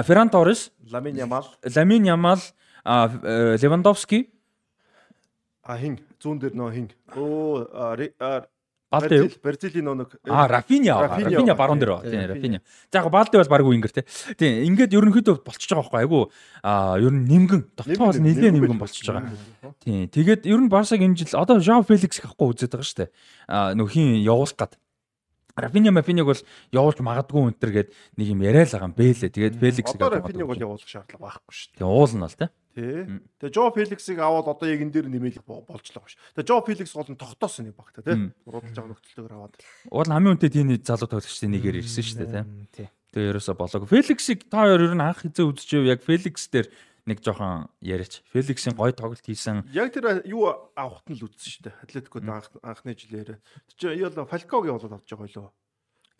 Ферран 0.00 0.30
Торрес, 0.30 0.70
Ламин 0.90 1.16
Ямал 1.16 1.44
Ламин 1.76 2.04
Ямал, 2.04 2.40
Левандовски, 2.84 4.30
а 5.62 5.76
хин 5.78 6.00
зүүн 6.22 6.40
дээр 6.40 6.56
нөө 6.56 6.70
хин. 6.72 6.88
Оо 7.16 7.68
Балде 8.92 9.16
юу? 9.16 9.28
Бразилийн 9.42 9.88
нэг 9.96 10.20
А 10.28 10.46
Рафиня. 10.48 11.00
Рафиня 11.00 11.54
баруун 11.54 11.78
дээр 11.78 11.96
байгаа. 11.96 12.10
Тий, 12.10 12.10
Тийм 12.12 12.28
Рафиня. 12.28 12.60
За 12.92 12.98
яг 12.98 13.10
Балде 13.10 13.38
бол 13.38 13.48
баг 13.48 13.64
үнгэр 13.64 13.92
те. 13.92 14.04
Тийм 14.36 14.68
ингээд 14.68 14.92
ерөнхийдөө 14.92 15.40
болчихж 15.40 15.72
байгаа 15.72 15.88
байхгүй 15.88 16.00
айгу 16.04 16.30
а 16.62 17.00
ер 17.00 17.08
нь 17.08 17.24
нэмгэн 17.24 17.62
довтлоо 17.72 18.12
бол 18.12 18.20
нэлээд 18.20 18.52
нэмгэн 18.52 18.76
болчихж 18.76 19.08
байгаа. 19.08 19.32
Тийм 19.80 20.08
тэгээд 20.12 20.44
ер 20.44 20.60
нь 20.60 20.68
Барсаг 20.68 21.00
энэ 21.00 21.16
жил 21.16 21.40
одоо 21.40 21.56
Жао 21.56 21.80
Феликс 21.88 22.20
гэхгүй 22.20 22.52
үзээд 22.52 22.76
байгаа 22.76 22.84
шүү 22.84 23.00
дээ. 23.00 23.10
А 23.48 23.72
нөх 23.72 23.96
хин 23.96 24.20
явуулах 24.20 24.60
гад. 24.60 24.76
Рафиня 25.56 25.92
Мафиниг 25.92 26.24
бол 26.24 26.40
явуулж 26.72 26.98
магадгүй 27.04 27.52
өнтер 27.52 27.70
гээд 27.72 27.88
нэг 28.16 28.26
юм 28.32 28.40
яриа 28.40 28.64
л 28.64 28.72
байгаа 28.72 28.88
юм 28.88 28.96
бэлээ. 28.96 29.30
Тэгээд 29.32 29.56
Феликс 29.60 29.92
Одоо 29.92 30.10
Рафинийг 30.16 30.48
бол 30.48 30.56
явуулах 30.56 30.88
шаардлага 30.88 31.28
байхгүй 31.28 31.52
шүү 31.52 31.68
дээ. 31.68 31.78
Тэгээ 31.82 31.92
уулна 31.92 32.24
бол 32.24 32.38
тий. 32.40 32.48
Тий. 32.72 33.00
Тэгээ 33.36 33.52
Жо 33.52 33.62
Феликсийг 33.76 34.18
аваад 34.24 34.48
одоо 34.48 34.66
яг 34.72 34.80
энэ 34.80 34.92
дээр 34.96 35.08
нэмэлт 35.12 35.44
болж 35.44 35.86
л 35.92 35.96
байгаа 36.00 36.08
шүү. 36.08 36.20
Тэгээ 36.40 36.48
Жо 36.48 36.56
Феликс 36.64 36.94
гол 36.96 37.10
нь 37.12 37.20
тогтоосон 37.20 37.64
нэг 37.68 37.76
багта 37.76 38.00
тий. 38.00 38.32
Уралдаж 38.48 38.72
байгаа 38.72 38.92
нөхцөлтэйгээр 38.96 39.36
аваад. 39.36 39.54
Уул 39.92 40.08
хамгийн 40.08 40.32
үнэтэй 40.40 40.52
тийм 40.56 40.68
залуу 40.80 41.08
тоглогчдын 41.12 41.52
нэгээр 41.52 41.80
ирсэн 41.84 42.00
шүү 42.00 42.16
дээ 42.24 42.32
тий. 42.32 42.88
Тий. 42.88 42.88
Тэгээ 43.12 43.28
ерөөсө 43.36 43.52
болоог. 43.60 43.84
Феликсийг 43.92 44.48
та 44.48 44.64
хоёр 44.64 44.88
ер 44.88 44.96
нь 44.96 45.04
анх 45.04 45.20
хизээ 45.20 45.44
үзчихв 45.44 45.84
яг 45.84 46.00
Феликс 46.00 46.48
дээр 46.48 46.72
нэг 47.06 47.18
жоохон 47.22 47.66
яриач. 47.82 48.22
Феликсийн 48.30 48.76
гой 48.76 48.92
тоглолт 48.92 49.24
хийсэн. 49.24 49.66
Яг 49.74 49.90
тэр 49.90 50.22
юу 50.26 50.70
авахт 50.78 51.10
нь 51.10 51.18
л 51.18 51.26
үзсэн 51.26 51.50
шүү 51.50 51.62
дээ. 51.66 51.76
Атлетикод 51.82 52.22
анх 52.28 52.50
анхны 52.62 52.94
жилээр. 52.94 53.42
Чи 53.74 53.90
яа 53.90 54.10
Фалкогийн 54.12 54.78
болоод 54.78 55.02
авч 55.02 55.10
байгаа 55.10 55.50
юу? 55.50 55.50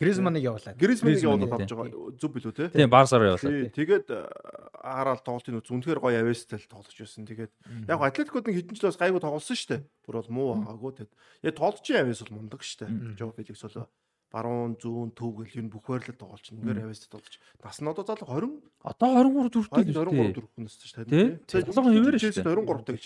Гризманыг 0.03 0.43
явуулаад. 0.43 0.75
Гризманыг 0.75 1.23
явуулаад 1.23 1.53
авч 1.63 1.71
байгаа 1.71 2.19
зүг 2.19 2.31
билүү 2.35 2.51
те? 2.51 2.67
Тийм 2.75 2.91
Барсаар 2.91 3.31
явуулаа. 3.31 3.47
Тий, 3.47 3.71
Тэгээд 3.71 4.07
э, 4.11 4.27
хараал 4.75 5.23
тоглолтын 5.23 5.59
үз 5.63 5.71
үнэхээр 5.71 5.99
гоё 6.03 6.19
авэстэл 6.19 6.67
тоглож 6.67 6.97
байсан. 6.99 7.23
Тэгээд 7.23 7.53
яг 7.87 7.99
Атлетикод 8.03 8.43
нэг 8.43 8.55
хэдэн 8.59 8.75
жилээс 8.75 8.99
гайгүй 8.99 9.21
тоглосон 9.23 9.55
шүү 9.55 9.69
дээ. 9.71 9.81
Бүр 10.03 10.15
бол 10.19 10.31
муу 10.35 10.47
байгаагүй 10.59 10.91
тэгээд. 10.99 11.13
Яг 11.47 11.53
тоглолтын 11.55 12.01
авэс 12.03 12.21
бол 12.27 12.35
мундаг 12.35 12.61
шүү 12.65 12.79
дээ. 12.83 13.15
Жо 13.15 13.31
Феликс 13.31 13.63
бол 13.63 13.87
баруун 14.33 14.73
зүүн 14.81 15.13
төв 15.13 15.37
гэл 15.45 15.61
нь 15.61 15.69
бүх 15.69 15.85
байрлал 15.85 16.17
тоглож 16.17 16.49
нэгээр 16.49 16.89
авэстэл 16.89 17.13
тоглож. 17.13 17.37
Нас 17.61 17.77
нь 17.77 17.85
одоо 17.85 18.01
залуу 18.01 18.27
20 18.33 18.65
Одоо 18.81 19.09
23 19.21 19.53
дүртэй 19.53 19.83
л 19.85 19.97
23 20.09 20.33
4 20.33 20.49
хүнээс 20.57 20.75
шүү 20.81 21.05
Тий. 21.05 21.05
дээ. 21.05 21.29
Тий, 21.45 21.61
залуухан 21.69 21.93
хэвээр 21.93 22.17
шүү 22.17 22.33
дээ. 22.41 22.57
23 22.57 22.89
гэж 22.89 23.03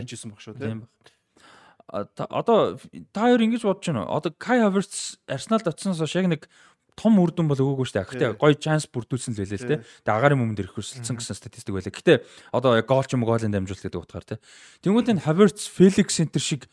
ирж 0.00 0.10
исэн 0.16 0.32
баг 0.32 0.40
шүү 0.40 0.56
Тийм 0.56 0.88
Одоо 1.90 2.78
та 3.12 3.20
хоёр 3.28 3.42
ингэж 3.44 3.62
бодож 3.66 3.84
байна 3.90 4.06
уу? 4.06 4.14
Одоо 4.14 4.30
Кай 4.38 4.62
Хаверц 4.62 5.18
Арсеналд 5.26 5.66
очсноос 5.66 6.14
яг 6.14 6.26
нэг 6.30 6.46
том 6.94 7.18
үр 7.18 7.32
дүн 7.32 7.48
бол 7.50 7.58
өгөөгүй 7.58 7.86
шүү 7.88 7.96
дээ. 7.96 8.06
Гэхдээ 8.12 8.38
гоё 8.38 8.54
шанс 8.60 8.84
бүрдүүлсэн 8.90 9.32
л 9.34 9.40
байлээ 9.42 9.58
л 9.58 9.68
дээ. 9.72 9.80
Тэгээ 10.04 10.16
агаарын 10.20 10.42
өмнө 10.44 10.60
ирэх 10.60 10.76
хөсөлсөн 10.76 11.16
гэсэн 11.16 11.36
статистик 11.38 11.72
байлаа. 11.74 11.94
Гэхдээ 11.94 12.18
одоо 12.52 12.76
яг 12.76 12.86
гол 12.86 13.06
ч 13.08 13.16
юм 13.16 13.24
уу 13.24 13.32
голын 13.32 13.50
дамжуулалт 13.50 13.84
гэдэг 13.88 14.02
утгаар 14.04 14.26
тий. 14.26 14.38
Тэнгүүт 14.84 15.10
энэ 15.16 15.24
Havertz, 15.24 15.64
Felix 15.70 16.12
Center 16.12 16.42
шиг 16.42 16.68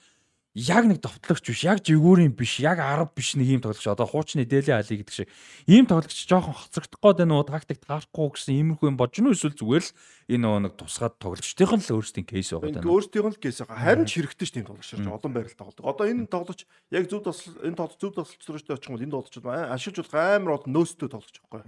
яг 0.57 0.89
нэг 0.89 0.97
довтлогч 1.05 1.53
биш, 1.53 1.61
яг 1.69 1.85
жигүүрийн 1.85 2.33
биш, 2.33 2.57
яг 2.65 2.81
10 2.81 3.13
биш 3.13 3.37
нэг 3.37 3.45
ийм 3.45 3.61
тоглогч. 3.61 3.85
Одоо 3.85 4.09
хуучны 4.09 4.41
Дели 4.49 4.73
Али 4.73 4.89
гэдэг 4.89 5.13
шиг. 5.13 5.29
Ийм 5.69 5.85
тоглогч 5.85 6.25
жоохон 6.25 6.57
хоцрогдох 6.57 6.97
гээд 6.97 7.17
байна 7.21 7.37
уу, 7.37 7.45
тактик 7.45 7.77
таарахгүй 7.85 8.33
гэсэн 8.33 8.57
иймэрхүү 8.57 8.89
юм 8.89 8.97
бодж 8.97 9.21
гэнэ 9.21 9.37
эсвэл 9.37 9.53
зүгээр 9.53 9.85
л 9.85 9.93
энэ 10.33 10.41
нөгөө 10.41 10.61
нэг 10.65 10.73
тусгаад 10.81 11.15
тоглогчдын 11.21 11.77
л 11.77 11.93
өөрсдийн 12.01 12.25
кейс 12.25 12.49
байгаа 12.57 12.73
даа. 12.73 12.89
өөрсдийнх 12.89 13.29
нь 13.29 13.35
л 13.37 13.43
кейс 13.45 13.57
байгаа. 13.61 13.85
Харин 13.85 14.09
ч 14.09 14.11
хэрэгтэй 14.17 14.47
ш 14.49 14.51
тийм 14.57 14.65
тоглогч 14.65 14.89
ширж 14.89 15.05
олон 15.05 15.33
байрал 15.37 15.59
тоглодог. 15.61 15.85
Одоо 15.85 16.05
энэ 16.09 16.25
тоглогч 16.25 16.61
яг 16.89 17.05
зөв 17.05 17.21
тосол 17.21 17.53
энэ 17.61 17.77
тоглогч 17.77 18.01
зөв 18.01 18.11
тосолч 18.17 18.41
руутай 18.49 18.73
очих 18.73 18.89
юм 18.89 18.97
бол 18.97 19.05
энэ 19.05 19.13
тоглогч 19.13 19.35
ашиглаж 19.45 19.97
болох 20.09 20.17
амар 20.17 20.53
бол 20.57 20.65
нөөстэй 20.73 21.09
тоглогч 21.13 21.37
байхгүй. 21.37 21.61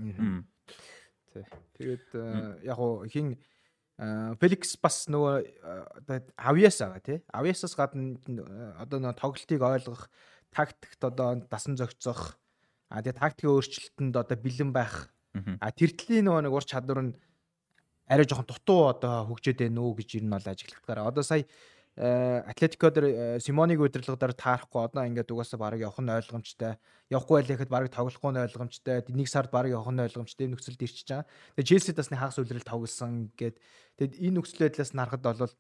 Тэгээд 1.77 2.07
э, 2.17 2.65
яг 2.65 2.79
хин 3.13 3.37
Феликс 3.99 4.77
бас 4.79 5.09
нөгөө 5.11 5.33
э, 5.43 5.73
одоо 5.99 6.19
Авиас 6.39 6.79
байгаа 6.79 7.03
тий. 7.03 7.19
Авиасаас 7.35 7.75
гадна 7.75 8.15
э, 8.15 8.73
одоо 8.79 9.03
нөгөө 9.03 9.19
тоглолтыг 9.19 9.59
ойлгох, 9.59 10.07
тактикт 10.55 11.03
одоо 11.03 11.35
дасан 11.43 11.75
зохицох, 11.75 12.39
а 12.87 13.03
тэгээ 13.03 13.19
тактикийн 13.19 13.51
өөрчлөлтөнд 13.51 14.15
одоо 14.15 14.37
бэлэн 14.39 14.71
байх. 14.71 15.11
А 15.59 15.71
тэртлийн 15.75 16.31
нөгөө 16.31 16.47
нэг 16.47 16.53
ур 16.55 16.63
чадвар 16.63 17.11
нь 17.11 17.13
арай 18.07 18.23
жоохон 18.23 18.47
дутуу 18.47 18.87
одоо 18.87 19.27
хөгжөөд 19.27 19.67
байна 19.67 19.83
уу 19.83 19.93
гэж 19.99 20.09
ер 20.17 20.23
нь 20.23 20.31
бол 20.31 20.47
ажиглагдгаар. 20.47 21.03
Одоо 21.03 21.23
сая 21.23 21.43
э, 21.43 21.47
Атлетико 21.99 22.87
дээр 22.95 23.07
э, 23.11 23.39
Симоныг 23.43 23.83
удирдлагаар 23.83 24.31
таарахгүй 24.31 24.87
одоо 24.87 25.03
ингээд 25.03 25.35
угаасаа 25.35 25.59
баг 25.59 25.83
явах 25.83 25.99
нь 25.99 26.07
ойлгомжтой. 26.07 26.79
Явахгүй 27.11 27.35
байлаа 27.43 27.55
гэхэд 27.59 27.67
баг 27.75 27.91
тоглохгүй 27.91 28.31
нь 28.31 28.39
ойлгомжтой. 28.39 29.03
Нэг 29.11 29.27
сард 29.27 29.51
баг 29.51 29.67
явах 29.67 29.91
нь 29.91 29.99
ойлгомжтой 29.99 30.47
юм 30.47 30.55
нөхцөлд 30.55 30.79
ирчихэж 30.79 31.11
байгаа. 31.11 31.27
Тэгээ 31.59 31.67
Челси 31.75 31.91
тасны 31.99 32.15
хагас 32.15 32.39
үлрэл 32.39 32.63
тоглосон 32.63 33.35
гэд 33.35 33.59
тэгэд 33.99 34.15
энэ 34.15 34.35
нөхцөл 34.39 34.63
байдлаас 34.63 34.95
нарахад 34.95 35.27
бол 35.27 35.51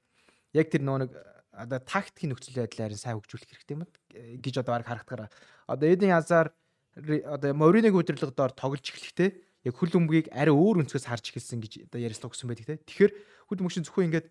яг 0.55 0.67
тэр 0.71 0.81
нөгөө 0.87 0.99
нэг 1.03 1.11
э, 1.11 1.19
одоо 1.59 1.79
тактикийн 1.83 2.31
нөхцөл 2.31 2.55
байдлаар 2.55 2.95
сайн 2.95 3.19
хөгжүүлэх 3.19 3.49
хэрэгтэй 3.59 3.75
юм 3.75 3.83
э, 3.83 4.39
гэж 4.39 4.63
одоо 4.63 4.79
баг 4.79 4.87
харагдахаар. 4.87 5.27
Одоо 5.67 5.87
Эден 5.91 6.15
Хазар 6.15 6.55
одоо 6.95 7.51
Мориныг 7.51 7.99
удирдлагаар 7.99 8.55
тоглож 8.55 8.87
эхлэхдээ 8.87 9.67
яг 9.67 9.75
хөл 9.75 9.91
өмгийг 9.91 10.31
арай 10.31 10.55
өөр 10.55 10.87
өнцгөөс 10.87 11.03
харж 11.03 11.35
эхэлсэн 11.35 11.59
гэж 11.59 11.91
одоо 11.91 11.99
ярьслаа 11.99 12.31
өгсөн 12.31 12.47
байдаг 12.47 12.79
те. 12.79 12.79
Тэгэхээр 12.87 13.11
хөл 13.51 13.59
өмгшин 13.59 13.83
зөвхөн 13.83 14.07
ингээд 14.07 14.27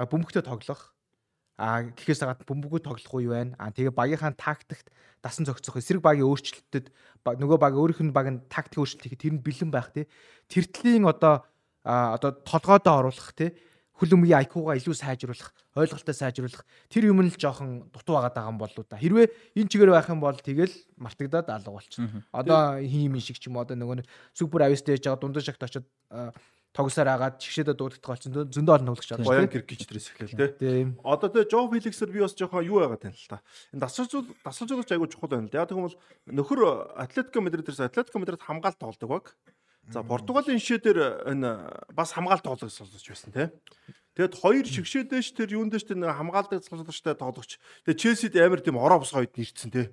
бөмбөгтөө 0.00 0.48
тоглох 0.48 0.96
а 1.58 1.82
гэхээс 1.92 2.24
гадна 2.24 2.48
бөмбөгөө 2.48 2.80
тоглох 2.82 3.12
уу 3.14 3.24
юу 3.24 3.34
байна? 3.36 3.56
А 3.58 3.70
тэгээ 3.70 3.92
багийнхаа 3.92 4.32
тактикт 4.36 4.88
дасан 5.22 5.46
зохицох 5.46 5.78
эсрэг 5.78 6.02
багийн 6.02 6.26
өөрчлөлтөд 6.26 6.90
нөгөө 7.24 7.58
баг 7.60 7.74
өөрийнх 7.76 8.02
нь 8.08 8.16
баг 8.16 8.26
нь 8.32 8.40
тактик 8.48 8.82
өөрчлөлт 8.82 9.04
хийхэд 9.04 9.22
тэр 9.22 9.34
нь 9.36 9.44
бэлэн 9.44 9.70
байх 9.70 9.92
те. 9.94 10.10
Тэртлийн 10.50 11.06
одоо 11.06 11.46
а, 11.84 12.16
одоо 12.16 12.32
толгойдоо 12.42 13.06
оруулах 13.06 13.32
те 13.36 13.54
хөл 14.02 14.18
өмгийн 14.18 14.42
IQ-га 14.42 14.74
илүү 14.74 14.96
сайжруулах, 14.98 15.54
ойлголтоо 15.78 16.10
сайжруулах 16.10 16.66
тэр 16.90 17.06
юм 17.12 17.22
нь 17.22 17.30
л 17.30 17.38
жоохон 17.38 17.86
дутуу 17.94 18.18
байгаа 18.18 18.50
юм 18.50 18.58
болоо 18.58 18.82
да. 18.82 18.98
Хэрвээ 18.98 19.30
энэ 19.54 19.70
чигээр 19.70 19.94
байх 19.94 20.10
юм 20.10 20.18
бол 20.18 20.34
тэгэл 20.34 20.74
мартагдаад 20.98 21.46
алга 21.46 21.70
болчихно. 21.70 22.26
Одоо 22.34 22.82
хин 22.82 23.14
юм 23.14 23.20
шиг 23.22 23.38
ч 23.38 23.46
юм 23.46 23.62
одоо 23.62 23.78
нөгөө 23.78 24.02
супер 24.34 24.66
авьяастай 24.66 24.98
яж 24.98 25.06
байгаа 25.06 25.22
дундаж 25.22 25.46
шагт 25.46 25.62
очоод 25.62 25.86
а, 26.72 26.76
тоглосоор 26.76 27.08
агаад 27.12 27.36
чигшээдэ 27.36 27.76
дуудагдах 27.76 28.08
болсон 28.16 28.32
зөндөө 28.48 28.74
олон 28.80 28.88
тоглогч 28.88 29.08
шүү 29.12 29.20
дээ. 29.20 29.52
гэр 29.52 29.64
гэж 29.68 29.80
тэрээс 29.84 30.08
эхлэв. 30.16 30.56
Тийм. 30.56 30.88
Одоо 31.04 31.28
тэгээ 31.28 31.52
Жо 31.52 31.68
Феликсээр 31.68 32.10
би 32.10 32.24
бас 32.24 32.32
жоохон 32.32 32.64
юу 32.64 32.80
байгаа 32.80 32.96
тань 32.96 33.12
л 33.12 33.28
та. 33.28 33.44
Энэ 33.76 33.84
дасгалжуул 33.84 34.26
дасгалжуулагч 34.40 34.90
айгуу 34.96 35.12
чухал 35.12 35.36
байна 35.36 35.52
л. 35.52 35.56
Яг 35.56 35.68
тэгвэл 35.68 36.00
нөхөр 36.32 36.60
Атлетико 36.96 37.44
Мадридээс 37.44 37.84
Атлетико 37.84 38.16
Мадрид 38.16 38.40
хамгаалт 38.40 38.80
тоглодог 38.80 39.08
баг. 39.12 39.24
За 39.92 40.00
Португалийн 40.00 40.62
шишээ 40.62 40.80
дээр 40.80 41.28
энэ 41.28 41.92
бас 41.92 42.16
хамгаалт 42.16 42.46
тоглож 42.46 42.72
сонсож 42.72 43.04
байсан 43.04 43.36
те. 43.36 43.52
Тэгэд 44.16 44.36
хоёр 44.36 44.64
шигшээ 44.68 45.08
дэш 45.08 45.32
тэр 45.32 45.56
юун 45.56 45.72
дэш 45.72 45.88
тэр 45.88 46.04
хамгаалдаг 46.04 46.60
цалгуулагчтай 46.60 47.16
тоглогч. 47.16 47.56
Тэгээ 47.88 48.00
Челсид 48.00 48.36
амар 48.36 48.60
тийм 48.60 48.76
ороо 48.76 49.00
босгоо 49.00 49.24
хэд 49.24 49.40
нэрцэн 49.40 49.70
те. 49.72 49.88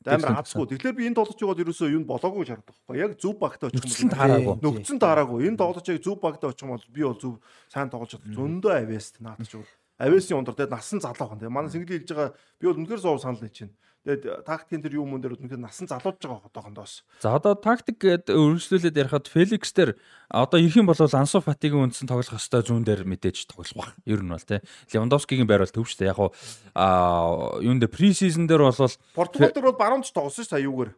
Амар 0.00 0.40
хацгүй. 0.40 0.64
Тэгэхээр 0.64 0.96
би 0.96 1.04
энэ 1.12 1.18
тоглож 1.20 1.36
байгаад 1.36 1.60
ерөөсөө 1.60 1.92
юу 1.92 2.08
болоогүй 2.08 2.40
гэж 2.40 2.50
харагдах 2.56 2.78
байхгүй. 2.88 2.96
Яг 3.04 3.12
зөв 3.20 3.34
багтаа 3.36 3.68
очих 3.68 3.84
юм 3.84 4.08
бол 4.08 4.16
таараагүй. 4.16 4.56
нөхцөн 4.64 4.96
таараагүй. 4.96 5.38
Энэ 5.44 5.60
тоглож 5.60 5.86
яг 5.92 6.00
зөв 6.00 6.16
багтаа 6.24 6.48
очих 6.48 6.64
юм 6.64 6.72
бол 6.72 6.86
би 6.88 7.02
бол 7.04 7.20
зөв 7.20 7.34
сайн 7.68 7.92
тоглож 7.92 8.10
чадах. 8.16 8.32
Зөндөө 8.32 8.72
авэст 8.80 9.20
наадч 9.20 9.52
бол. 9.60 9.72
Авэсийн 10.00 10.40
ундар 10.40 10.56
тэгээд 10.56 10.72
насан 10.72 11.04
залуухан. 11.04 11.36
Тэгээд 11.36 11.52
манай 11.52 11.68
сэнгэл 11.68 12.00
хэлж 12.00 12.08
байгаа 12.16 12.32
би 12.32 12.64
бол 12.64 12.80
үнэхээр 12.80 13.04
зов 13.04 13.20
санал 13.20 13.44
нэг 13.44 13.52
чинь. 13.52 13.76
Тэгээд 14.08 14.48
тактикийн 14.48 14.80
тэр 14.80 14.96
юм 14.96 15.12
мөн 15.12 15.20
дээр 15.20 15.36
үнэхээр 15.36 15.60
насан 15.60 15.84
залууж 15.84 16.16
байгаа 16.24 16.48
одоохондоос. 16.48 17.04
За 17.20 17.36
одоо 17.36 17.52
тактик 17.52 18.00
гээд 18.00 18.32
өргөжлүүлээд 18.32 18.96
ярихад 18.96 19.28
Феликс 19.28 19.76
дээр 19.76 20.00
одоо 20.30 20.58
ирэх 20.62 20.78
юм 20.78 20.86
бол 20.86 20.96
Ансо 20.96 21.42
Фатигийн 21.42 21.90
үндсэн 21.90 22.06
тоглох 22.06 22.30
хэвээр 22.30 22.64
зүүн 22.64 22.84
дээр 22.86 23.02
мэдээж 23.04 23.50
тоглох 23.50 23.74
бах. 23.74 23.92
Ер 24.06 24.22
нь 24.22 24.30
бол 24.30 24.38
тий. 24.40 24.62
Левандовскигийн 24.94 25.50
байр 25.50 25.66
бол 25.66 25.74
төв 25.74 25.90
штэ. 25.90 26.06
Яг 26.06 26.18
уу 26.22 26.30
а 26.74 27.58
юун 27.58 27.82
дээр 27.82 27.90
пресизон 27.90 28.46
дээр 28.46 28.70
бол 28.70 28.94
Португал 29.14 29.50
дээр 29.50 29.66
бол 29.74 29.78
баруунч 29.78 30.14
тоглосон 30.14 30.46
шүү 30.46 30.54
дээ 30.54 30.66
юугаар 30.70 30.90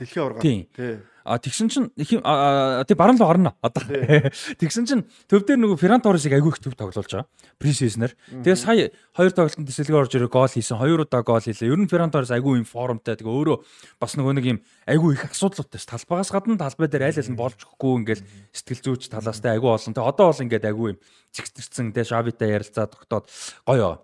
дэлхийн. 0.00 0.40
Тийм. 0.40 0.66
Тий. 0.74 0.98
А 1.22 1.38
тэгсэн 1.38 1.68
чин 1.68 1.92
их 1.96 2.10
юм- 2.12 2.24
а, 2.24 2.80
а, 2.80 2.84
тэг 2.84 2.96
баруун 2.96 3.20
л 3.20 3.22
орно 3.22 3.54
одоо. 3.60 3.84
Тэгсэн 4.58 4.86
чин 4.88 5.04
төв 5.28 5.44
дээр 5.44 5.60
нөгөө 5.60 5.76
Ферран 5.78 6.00
Торресыг 6.00 6.32
агүй 6.32 6.48
их 6.48 6.58
төв 6.58 6.74
тоглуулж 6.74 6.96
байгаа. 7.12 7.28
Пресизонер. 7.60 8.16
Тэгээ 8.32 8.56
сая 8.56 8.90
хоёр 9.12 9.30
тоглолтын 9.30 9.68
дэслэгээр 9.68 10.00
орж 10.00 10.12
ирээ 10.16 10.32
гол 10.32 10.48
хийсэн. 10.48 10.80
Хоёр 10.80 11.04
удаа 11.04 11.22
гол 11.22 11.44
хийлээ. 11.44 11.70
Ер 11.70 11.76
нь 11.76 11.86
Ферран 11.92 12.10
Торрес 12.10 12.32
агүй 12.32 12.56
юм 12.58 12.66
формтой. 12.66 13.20
Тэгээ 13.20 13.30
өөрөө 13.30 13.56
бас 14.00 14.16
нөгөө 14.16 14.34
нэг 14.40 14.46
юм 14.48 14.58
агүй 14.88 15.12
их 15.14 15.28
асуудлуудтай. 15.28 15.78
Талбайгаас 15.84 16.32
гадна 16.32 16.56
талбай 16.56 16.88
дээр 16.88 17.12
аль 17.12 17.20
аль 17.20 17.30
нь 17.30 17.36
болж 17.38 17.58
өгөхгүй 17.68 17.92
ингээл 18.00 18.24
сэтгэл 18.70 18.94
зүйч 18.94 19.10
талаас 19.10 19.42
тэ 19.42 19.58
агүй 19.58 19.74
олон. 19.74 19.94
Тэгээ 19.98 20.10
одоо 20.14 20.26
бол 20.30 20.44
ингээд 20.46 20.70
агүй 20.70 20.88
юм 20.94 20.98
зэгцэрсэн. 21.34 21.90
Тэгээ 21.90 22.06
Шавитай 22.06 22.54
ярилцаа 22.54 22.86
тогтоод 22.86 23.26
гоё. 23.66 23.98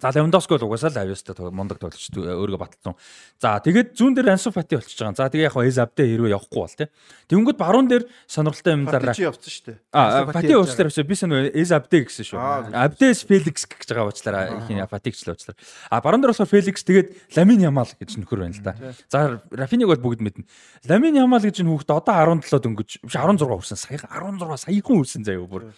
За 0.00 0.08
Левандовски 0.08 0.56
бол 0.56 0.72
угаасаа 0.72 0.88
л 0.88 0.98
авьяастай 1.04 1.36
мундаг 1.52 1.76
тоглогч 1.76 2.08
дүү- 2.16 2.24
өөрийгөө 2.32 2.58
баталсан. 2.64 2.96
За 3.36 3.60
тэгээд 3.60 3.92
зүүн 3.92 4.16
дээр 4.16 4.32
Ансу 4.32 4.48
Фати 4.50 4.80
болчихж 4.80 4.96
байгаа. 5.04 5.20
За 5.20 5.28
тэгээ 5.28 5.46
яг 5.46 5.52
хаа 5.52 5.68
Эзабдэ 5.68 6.02
хэрвээ 6.08 6.32
явахгүй 6.32 6.60
бол 6.64 6.72
тий. 6.72 6.88
Тэнгүүд 7.28 7.58
баруун 7.60 7.86
дээр 7.92 8.08
сонирхолтой 8.24 8.72
юм 8.72 8.88
дараа. 8.88 9.12
Фатичи 9.12 9.28
явцсан 9.28 9.52
шүү 9.52 9.64
дээ. 9.68 9.76
А 9.92 10.00
Ансу 10.00 10.32
Фати 10.32 10.32
Фати 10.32 10.48
явж 10.48 10.64
уучлаар 10.64 10.88
авчаа 10.88 11.04
би 11.04 11.14
санаа 11.14 11.40
Эзабдэ 11.52 11.96
гэсэн 12.08 12.24
шүү. 12.24 12.38
Аа, 12.40 12.88
Абдэс 12.88 13.18
Феликс 13.28 13.64
гэж 13.68 13.88
байгаа 13.92 14.08
уучлаараа 14.08 14.44
хин 14.64 14.80
Фатигчлаа 14.88 15.34
уучлаар. 15.36 15.56
А 15.92 16.00
баруун 16.00 16.20
дээр 16.24 16.32
болохоор 16.32 16.48
Феликс 16.56 16.82
тэгээд 16.88 17.08
Ламин 17.36 17.60
Ямал 17.60 17.92
гэж 17.92 18.10
нөхөр 18.16 18.40
байна 18.48 18.56
л 18.56 18.64
да. 18.64 18.72
За 19.12 19.44
Рафиниг 19.52 19.92
бол 19.92 20.00
бүгд 20.00 20.24
мэднэ. 20.24 20.48
Ламин 20.88 21.20
Ямал 21.20 21.44
гэж 21.44 21.60
энэ 21.60 21.68
хүүхэд 21.68 21.92
одоо 21.92 22.40
17 22.40 22.64
дөнгөж 22.64 22.90
биш 23.04 23.12
16 23.12 23.44
хүрсэн. 23.44 23.76
Саяхан 23.76 24.08
16 24.40 24.56
саяхан 24.56 24.96
хүрсэн 25.04 25.22
заяа 25.28 25.44
бүр. 25.44 25.68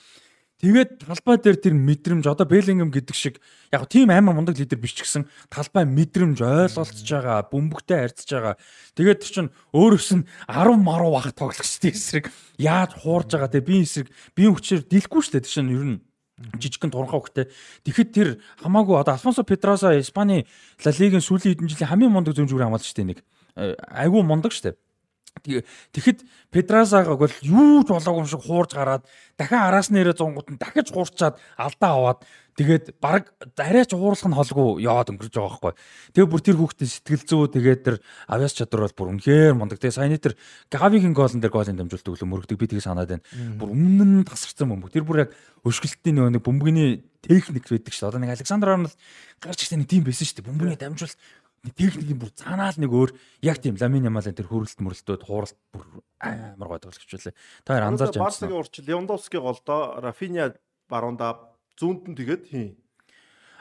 Тэгээд 0.64 1.04
талбай 1.04 1.36
дээр 1.36 1.60
тэр 1.60 1.74
мэдрэмж 1.76 2.24
одоо 2.24 2.48
Беллингем 2.48 2.88
гэдэг 2.88 3.12
шиг 3.12 3.36
яг 3.68 3.84
тийм 3.84 4.08
амар 4.08 4.32
мундаг 4.32 4.56
лидер 4.56 4.80
биш 4.80 4.96
ч 4.96 5.04
гэсэн 5.04 5.28
талбай 5.52 5.84
мэдрэмж 5.84 6.40
ойлголцож 6.40 7.04
байгаа, 7.04 7.44
бөмбөгтэй 7.52 8.08
харьцаж 8.08 8.30
байгаа. 8.32 8.54
Тэгээд 8.96 9.20
тэр 9.20 9.28
чинь 9.28 9.50
өөрөөс 9.76 10.10
нь 10.16 10.24
10 10.48 10.80
маруу 10.80 11.12
вах 11.12 11.36
тоглогчдын 11.36 11.92
эсрэг 11.92 12.32
яаж 12.56 12.96
хуурж 12.96 13.36
байгаа 13.36 13.52
те 13.52 13.60
би 13.60 13.84
эсрэг 13.84 14.08
би 14.32 14.48
хүчээр 14.48 14.88
дийлэхгүй 14.88 15.20
шүү 15.20 15.32
дээ. 15.36 15.44
Тэр 15.44 15.52
чинь 15.52 15.68
ер 15.68 15.84
нь 15.84 16.00
жижигхэн 16.56 16.96
туранхай 16.96 17.20
хөхтэй. 17.20 17.46
Тэгэхэд 17.84 18.10
тэр 18.16 18.28
хамаагүй 18.64 19.04
одоо 19.04 19.20
Альфонсо 19.20 19.44
Педросо 19.44 19.92
Испани 20.00 20.48
Ла 20.80 20.96
Лигийн 20.96 21.20
сүүлийн 21.20 21.60
хэдэн 21.60 21.68
жилийн 21.68 21.92
хамгийн 21.92 22.08
мундаг 22.08 22.40
зөв 22.40 22.48
зүгээр 22.48 22.72
хамгаалж 22.72 22.88
штэ 22.88 23.04
нэг. 23.04 23.20
айгүй 23.52 24.22
мундаг 24.24 24.56
штэ. 24.56 24.80
Тэгэхэд 25.42 26.24
Педразааг 26.54 27.18
бол 27.18 27.34
юу 27.42 27.82
ч 27.82 27.88
болоогүй 27.90 28.22
юм 28.22 28.30
шиг 28.30 28.46
хуурж 28.46 28.72
гараад 28.72 29.04
дахин 29.36 29.60
араас 29.60 29.90
нэрээ 29.90 30.14
зунгууд 30.14 30.54
нь 30.54 30.60
дахиж 30.62 30.94
хуурчаад 30.94 31.36
алдаа 31.58 31.90
аваад 31.98 32.18
тэгээд 32.54 32.96
баг 33.02 33.34
арайч 33.58 33.92
уурлах 33.92 34.30
нь 34.30 34.38
холгүй 34.38 34.86
яваад 34.86 35.10
өнгөрч 35.10 35.34
байгаа 35.34 35.50
байхгүй. 35.58 35.74
Тэгээ 36.14 36.30
бүр 36.30 36.40
тэр 36.40 36.56
хүүхдээ 36.56 36.88
сэтгэл 36.88 37.24
зүй 37.26 37.50
тэгээд 37.50 37.80
тэр 37.82 37.96
авяас 38.30 38.54
чадвар 38.54 38.86
бол 38.86 38.94
бүр 38.94 39.10
үнэхээр 39.18 39.58
мундаг. 39.58 39.82
Тэгээ 39.82 39.98
саяны 39.98 40.22
тэр 40.22 40.38
Гавигийн 40.70 41.12
гоолн 41.12 41.42
дээр 41.42 41.50
гоолын 41.50 41.76
дамжуулт 41.82 42.08
өглөө 42.08 42.30
мөрөгдөг 42.30 42.56
би 42.56 42.70
тэгээ 42.70 42.86
санаад 42.86 43.10
байна. 43.10 43.26
Бүр 43.58 43.74
өмнө 43.74 44.22
нь 44.22 44.24
тасарсан 44.24 44.70
бөмбөг. 44.70 44.94
Тэр 44.94 45.02
бүр 45.02 45.26
яг 45.26 45.30
өшгөлтийн 45.66 46.14
нөгөө 46.14 46.32
нэг 46.38 46.44
бөмбөгийн 46.46 47.02
техник 47.26 47.66
байдаг 47.66 47.90
шүү. 47.90 48.08
Одоо 48.14 48.22
нэг 48.22 48.38
Александр 48.38 48.70
Арнолд 48.70 48.94
гарч 49.42 49.66
ирсэн 49.66 49.82
нэг 49.82 49.90
тийм 49.90 50.06
байсан 50.06 50.28
шүү. 50.28 50.46
Бөмбөгийн 50.46 50.78
дамжуулт 50.78 51.18
техникийн 51.72 52.20
бүр 52.20 52.30
цаанаал 52.36 52.76
нэг 52.76 52.92
өөр 52.92 53.10
яг 53.40 53.58
тийм 53.64 53.80
ламин 53.80 54.08
ямаалын 54.12 54.36
тэр 54.36 54.50
хөрөлт 54.52 54.78
мөрлтүүд 54.84 55.22
хууралт 55.24 55.56
бүр 55.72 56.04
амар 56.20 56.68
гэж 56.84 56.84
байлаа. 56.92 57.34
Та 57.64 57.72
хоёр 57.72 57.86
анзаарч 57.88 58.14
байна. 58.14 58.26
Барсагийн 58.28 58.60
урчил 58.60 58.84
Левандовски 58.84 59.38
голдоо 59.40 59.80
Рафиня 60.04 60.52
баруунда 60.88 61.56
зүүнд 61.80 62.12
нь 62.12 62.18
тэгээд 62.20 62.44
хин 62.52 62.76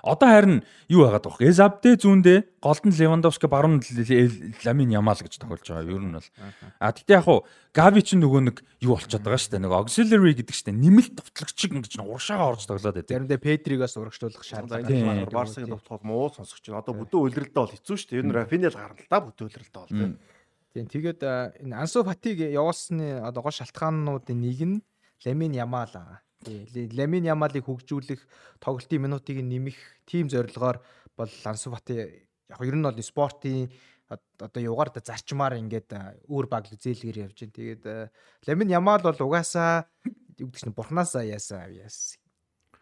Одоо 0.04 0.28
харин 0.28 0.58
юу 0.92 1.08
байгаад 1.08 1.24
байгаа 1.24 1.39
вэ? 1.39 1.48
Эзабдэ 1.48 1.96
зүүндээ 1.96 2.60
голдон 2.60 2.92
Левандовски 2.92 3.48
баруун 3.48 3.80
Ламин 3.80 4.92
Ямал 4.92 5.16
гэж 5.16 5.39
тохиолж 5.39 5.63
байгаа. 5.63 5.88
Ер 5.88 6.04
нь 6.04 6.12
бол. 6.12 6.28
А 6.84 6.92
тэгтээ 6.92 7.16
яг 7.16 7.24
хуу 7.24 7.48
Гави 7.72 8.04
ч 8.04 8.20
нөгөө 8.20 8.42
нэг 8.52 8.58
юу 8.84 9.00
болчиход 9.00 9.24
байгаа 9.24 9.39
шүү 9.39 9.56
дээ. 9.56 9.63
Нөгөө 9.63 9.80
auxiliary 9.80 10.36
гэдэг 10.36 10.56
шүү 10.60 10.68
дээ. 10.68 10.82
Нэмэлт 10.84 11.13
товтлогч 11.24 11.60
ингэж 11.72 11.94
нэг 12.04 12.12
урагшаага 12.12 12.52
орж 12.52 12.68
тоглоод 12.68 13.00
байдаг. 13.00 13.16
Заримдаа 13.16 13.39
Педригаас 13.39 13.96
урагшлуулах 13.96 14.44
шаардлага. 14.44 15.32
Барсагийн 15.32 15.72
товтлол 15.72 16.04
муу 16.04 16.28
сонсогч 16.36 16.68
байна. 16.68 16.84
Одоо 16.84 17.00
бүдүүн 17.00 17.24
улиралдаа 17.32 17.63
бол 17.63 17.72
хэцүү 17.72 17.96
шүү 17.96 18.10
дээ. 18.12 18.20
Ер 18.20 18.28
нь 18.28 18.36
Рафинел 18.36 18.76
гарна 18.76 19.00
л 19.00 19.08
да 19.08 19.24
бүдүүн 19.24 19.48
улиралдаа 19.48 19.82
бол 19.88 19.96
тийм. 19.96 20.12
Тийм 20.74 20.86
тэгээд 20.89 21.22
энэ 21.63 21.80
Ансу 21.80 22.04
Фатиг 22.04 22.44
явуулсны 22.44 23.24
одоо 23.24 23.46
гол 23.46 23.56
шалтгаануудын 23.56 24.42
нэг 24.42 24.60
нь 24.68 24.78
Ламин 25.24 25.54
Ямал 25.54 25.94
аа. 25.96 26.23
Ламин 26.97 27.25
Ямалыг 27.27 27.65
хөгжүүлэх, 27.65 28.21
тоглолтын 28.60 29.03
минутыг 29.03 29.39
нэмэх 29.43 29.77
тийм 30.06 30.29
зорилгоор 30.29 30.82
бол 31.17 31.32
Лансу 31.45 31.71
Бати 31.71 32.27
яг 32.49 32.62
ер 32.62 32.75
нь 32.75 32.84
бол 32.84 33.01
спортын 33.01 33.69
одоо 34.10 34.62
югаар 34.62 34.91
да 34.93 35.01
зарчмаар 35.01 35.58
ингээд 35.58 35.89
өөр 36.27 36.45
багл 36.47 36.75
зээлгээр 36.75 37.23
явж 37.29 37.38
байна. 37.39 37.58
Тэгээд 37.58 37.84
Ламин 38.47 38.69
Ямал 38.69 39.01
бол 39.01 39.15
угаасаа 39.15 39.88
юу 40.38 40.49
гэдэг 40.49 40.60
чинь 40.60 40.75
бурхнасаа 40.75 41.23
яасаа 41.23 41.69
яас. 41.69 42.19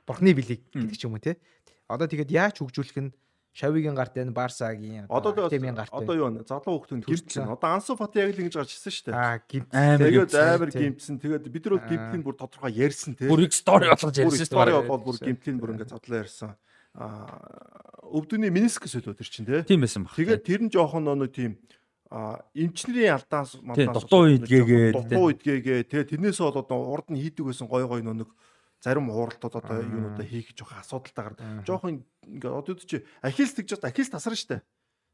Бурхны 0.08 0.34
билег 0.34 0.66
гэдэг 0.74 0.98
ч 0.98 1.06
юм 1.06 1.16
уу 1.16 1.24
те. 1.24 1.38
Одоо 1.88 2.08
тэгээд 2.08 2.32
яаж 2.32 2.56
хөгжүүлэх 2.60 2.98
нь 3.00 3.12
Шавигийн 3.52 3.96
гарт 3.96 4.16
энэ 4.16 4.32
Барсагийн 4.32 5.06
одоо 5.12 5.52
Темийн 5.52 5.76
гарт 5.76 5.92
одоо 5.92 6.16
юу 6.16 6.32
вэ? 6.32 6.48
Залуу 6.48 6.80
хүүхдүүд 6.80 7.04
гимтсэн. 7.04 7.52
Одоо 7.52 7.70
Ансу 7.76 8.00
Фати 8.00 8.24
яг 8.24 8.32
л 8.32 8.42
ингэж 8.48 8.56
гарч 8.56 8.72
ирсэн 8.80 8.94
шүү 8.96 9.06
дээ. 9.12 9.16
Аа 9.20 9.44
гимт. 9.44 9.70
Тэгээд 9.76 10.34
амар 10.40 10.72
гимтсэн. 10.72 11.16
Тэгээд 11.20 11.46
бид 11.52 11.64
нар 11.68 11.76
бол 11.76 11.90
гимтлийн 11.92 12.24
бүр 12.24 12.36
тодорхой 12.40 12.72
ярьсан 12.72 13.12
тий. 13.20 13.28
Бүр 13.28 13.44
их 13.44 13.52
стори 13.52 13.92
болгож 13.92 14.16
ярьсан 14.16 14.40
шүү 14.40 14.48
дээ. 14.48 14.56
Стори 14.56 14.72
бол 14.72 15.04
бүр 15.04 15.18
гимтлийн 15.20 15.58
бүр 15.60 15.76
ингэ 15.76 15.92
задлаа 15.92 16.24
ярьсан. 16.24 16.56
Аа 16.96 17.92
өвдөний 18.08 18.52
менискс 18.56 18.96
үлөө 18.96 19.20
тэр 19.20 19.28
чинь 19.28 19.48
тий. 19.48 19.68
Тийм 19.68 19.84
байсан 19.84 20.08
баг. 20.08 20.16
Тэгээд 20.16 20.48
тэр 20.48 20.62
нь 20.64 20.72
жоохон 20.72 21.12
нэг 21.12 21.36
тийм 21.36 21.60
а 22.12 22.44
эмчнэрийн 22.54 23.16
алдаас 23.16 23.56
мандаас 23.64 24.04
дутуу 24.04 24.28
идгээгээ 24.36 24.92
дутуу 24.92 25.32
идгээгээ 25.32 25.88
тэгээ 25.88 26.10
тэрнээс 26.12 26.44
бол 26.44 26.60
одоо 26.60 26.80
урд 26.92 27.08
нь 27.08 27.24
хийдэг 27.24 27.48
байсан 27.48 27.72
гой 27.72 27.88
гой 27.88 28.04
нэг 28.04 28.28
зарим 28.82 29.10
ууралтууд 29.14 29.56
одоо 29.62 29.78
юунуудаа 29.86 30.26
хийх 30.26 30.58
жоох 30.58 30.74
асуудалтайгаар 30.82 31.64
жоохон 31.64 32.02
ингээд 32.26 32.58
одоо 32.58 32.74
чи 32.76 33.06
ахилс 33.22 33.54
тэгж 33.54 33.78
байгаа 33.78 33.94
ахилс 33.94 34.10
тасарна 34.10 34.36
штэ. 34.36 34.62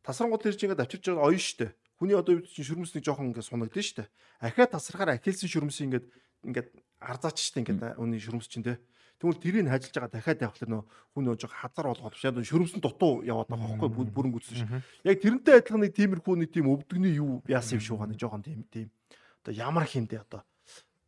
Тасрангууд 0.08 0.44
чинь 0.48 0.72
ингээд 0.72 0.84
авчирч 0.88 1.06
байгаа 1.12 1.28
оён 1.28 1.44
штэ. 1.44 1.76
Хүний 2.00 2.16
одоо 2.16 2.40
үед 2.40 2.48
чинь 2.48 2.64
шүрмсний 2.64 3.04
жоохон 3.04 3.36
ингээд 3.36 3.44
сунагдсан 3.44 3.84
штэ. 3.84 4.04
Ахиа 4.40 4.72
тасрахаар 4.72 5.20
ахилсын 5.20 5.52
шүрмс 5.52 5.84
ингээд 5.84 6.08
ингээд 6.48 6.70
арзаач 7.04 7.38
штэ 7.44 7.60
ингээд 7.68 8.00
үний 8.00 8.24
шүрмс 8.24 8.48
чинь 8.48 8.64
те. 8.64 8.80
Тэгвэл 9.20 9.42
тэрийг 9.42 9.68
хажиж 9.68 9.92
байгаа 9.98 10.14
дахиад 10.14 10.46
явах 10.46 10.62
нөө 10.62 10.82
хүн 11.18 11.24
нөө 11.26 11.36
жоо 11.42 11.50
хазар 11.50 11.90
болгоод 11.90 12.14
яг 12.14 12.38
шөрөмсөн 12.46 12.82
дутуу 12.86 13.26
яваад 13.26 13.50
байгаа 13.50 13.82
хөөхгүй 13.82 14.14
бүрэн 14.14 14.32
гүцсэн 14.32 14.58
шүү. 14.62 14.82
Яг 15.10 15.18
тэрнтэй 15.26 15.58
адилхан 15.58 15.82
нэг 15.82 15.98
тиймэрхүү 15.98 16.36
нэг 16.38 16.50
тийм 16.54 16.70
өвдөгний 16.70 17.18
юу 17.18 17.42
яасан 17.50 17.82
юм 17.82 17.84
шүү 17.84 17.98
га 17.98 18.06
нэг 18.06 18.22
жоохон 18.22 18.46
тийм 18.46 18.62
тийм. 18.70 18.94
Одоо 19.42 19.58
ямар 19.58 19.90
хэмдэ 19.90 20.22
одоо 20.22 20.46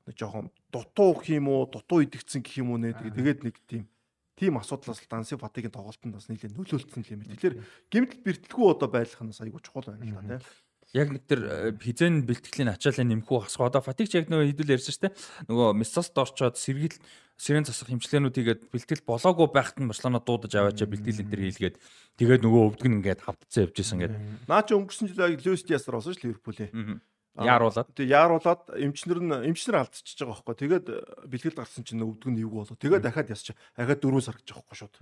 нэг 0.09 0.17
жоохон 0.17 0.49
дутуу 0.73 1.13
гэх 1.21 1.37
юм 1.37 1.53
уу, 1.53 1.69
дутуу 1.69 2.01
идэгцэн 2.01 2.41
гэх 2.41 2.65
юм 2.65 2.73
уу 2.73 2.81
нэ. 2.81 2.97
Тэгээд 2.97 3.45
нэг 3.45 3.55
тийм 3.69 3.85
тийм 4.33 4.57
асуудлаас 4.57 4.97
л 4.97 5.07
Данси 5.07 5.37
Фатигийн 5.37 5.71
тоглолтод 5.71 6.09
бас 6.09 6.27
нэлээд 6.27 6.57
нөлөөлсөн 6.57 7.05
юм. 7.13 7.23
Тэгэхээр 7.29 7.55
гэмтэл 7.93 8.25
бэртэлгүй 8.25 8.67
одоо 8.71 8.89
байлах 8.89 9.21
нь 9.21 9.29
айгүй 9.29 9.61
чухал 9.61 9.93
байна 9.93 10.07
л 10.07 10.15
да 10.25 10.39
тийм 10.41 10.67
яг 10.93 11.09
нэг 11.13 11.23
тэр 11.29 11.41
э, 11.45 11.77
хизэн 11.77 12.25
бэлтгэлийн 12.25 12.73
ачаалал 12.73 13.05
нэмхүү 13.05 13.45
хасгаа 13.45 13.69
одоо 13.69 13.81
Фатигч 13.85 14.17
яг 14.17 14.25
нөгөө 14.25 14.49
хэдүүл 14.57 14.73
ярьсан 14.73 14.93
шүү 14.97 15.03
дээ. 15.05 15.13
Нөгөө 15.53 15.67
Мессост 15.77 16.17
орчоод 16.17 16.57
сэргийл 16.57 16.97
сэрэн 17.37 17.69
засах 17.69 17.93
хэмжлээнүүдийгээд 17.93 18.73
бэлтгэл 18.73 19.05
болоогүй 19.05 19.47
байхад 19.53 19.77
нь 19.77 19.85
Барселона 19.85 20.17
дуудаж 20.17 20.49
аваачаа 20.49 20.89
бэлтгэл 20.89 21.21
энэ 21.21 21.29
төр 21.29 21.41
хийлгээд 21.45 21.75
тэгээд 22.17 22.41
нөгөө 22.41 22.61
өвдөг 22.73 22.87
нь 22.89 22.97
ингээд 23.05 23.21
хавтцсан 23.21 23.69
явж 23.69 23.77
исэн 23.77 24.01
гэдэг. 24.01 24.19
Наа 24.49 24.65
чи 24.65 24.73
өнгөрсөн 24.73 25.07
жил 25.13 25.37
Льюис 25.37 25.61
Диасар 25.61 25.93
болсон 25.93 26.17
шүү 26.17 26.25
Ливерпулийн. 26.25 27.05
Яаруулаад. 27.37 27.87
Тэг 27.93 28.07
яаруулаад 28.09 28.61
эмчнэр 28.73 29.19
нь 29.21 29.33
эмчнэр 29.53 29.85
алдчихж 29.85 30.17
байгаа 30.17 30.41
байхгүй. 30.43 30.55
Тэгээд 30.59 30.85
бэлтгэл 31.29 31.59
гарсан 31.61 31.83
чинь 31.85 32.03
өвдөг 32.03 32.33
нь 32.33 32.41
юу 32.41 32.65
болоо. 32.65 32.75
Тэгээд 32.75 33.05
дахиад 33.05 33.29
ясч. 33.31 33.53
Ахаад 33.77 34.01
4 34.01 34.19
сар 34.19 34.35
гэж 34.41 34.49
байгаа 34.49 34.65
байхгүй 34.65 34.77
шууд. 34.81 34.95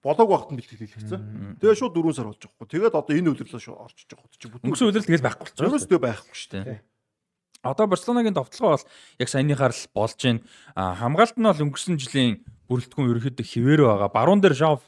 Болоог 0.00 0.28
багт 0.30 0.50
нь 0.54 0.58
бэлтгэл 0.62 0.82
хийлгэсэн. 0.88 1.58
Тэгээд 1.60 1.80
шууд 1.82 1.92
4 1.92 2.16
сар 2.16 2.26
болж 2.30 2.40
байгаа 2.40 2.56
байхгүй. 2.56 2.70
Тэгээд 2.72 2.94
одоо 2.96 3.12
энэ 3.12 3.28
үйлрэлээ 3.34 3.60
шууд 3.60 3.82
орчиж 3.82 4.08
байгаа 4.08 4.30
чи 4.32 4.46
бүтэн. 4.48 4.66
Өнгөрсөн 4.72 4.88
үйлрэл 4.88 5.08
тэгэл 5.10 5.26
байхгүй 5.26 5.44
болчихсон. 5.52 5.66
Ерөөсдөө 5.68 6.00
байхгүй 6.00 6.36
шүү 6.38 6.52
дээ. 6.54 6.80
Одоо 7.62 7.86
Барселонагийн 7.86 8.34
товтлогоо 8.34 8.74
бол 8.74 8.86
яг 9.22 9.28
саяныхаар 9.30 9.70
л 9.70 9.86
болж 9.94 10.18
байна. 10.18 10.42
Хамгаалт 10.74 11.38
нь 11.38 11.46
бол 11.46 11.64
өнгөрсөн 11.70 11.94
жилийн 11.94 12.42
бүрэлдэхүүн 12.66 13.10
ерөөхдөө 13.14 13.46
хിവэр 13.46 13.80
байгаа. 13.86 14.10
Баруун 14.10 14.42
дээр 14.42 14.58
Жав 14.58 14.82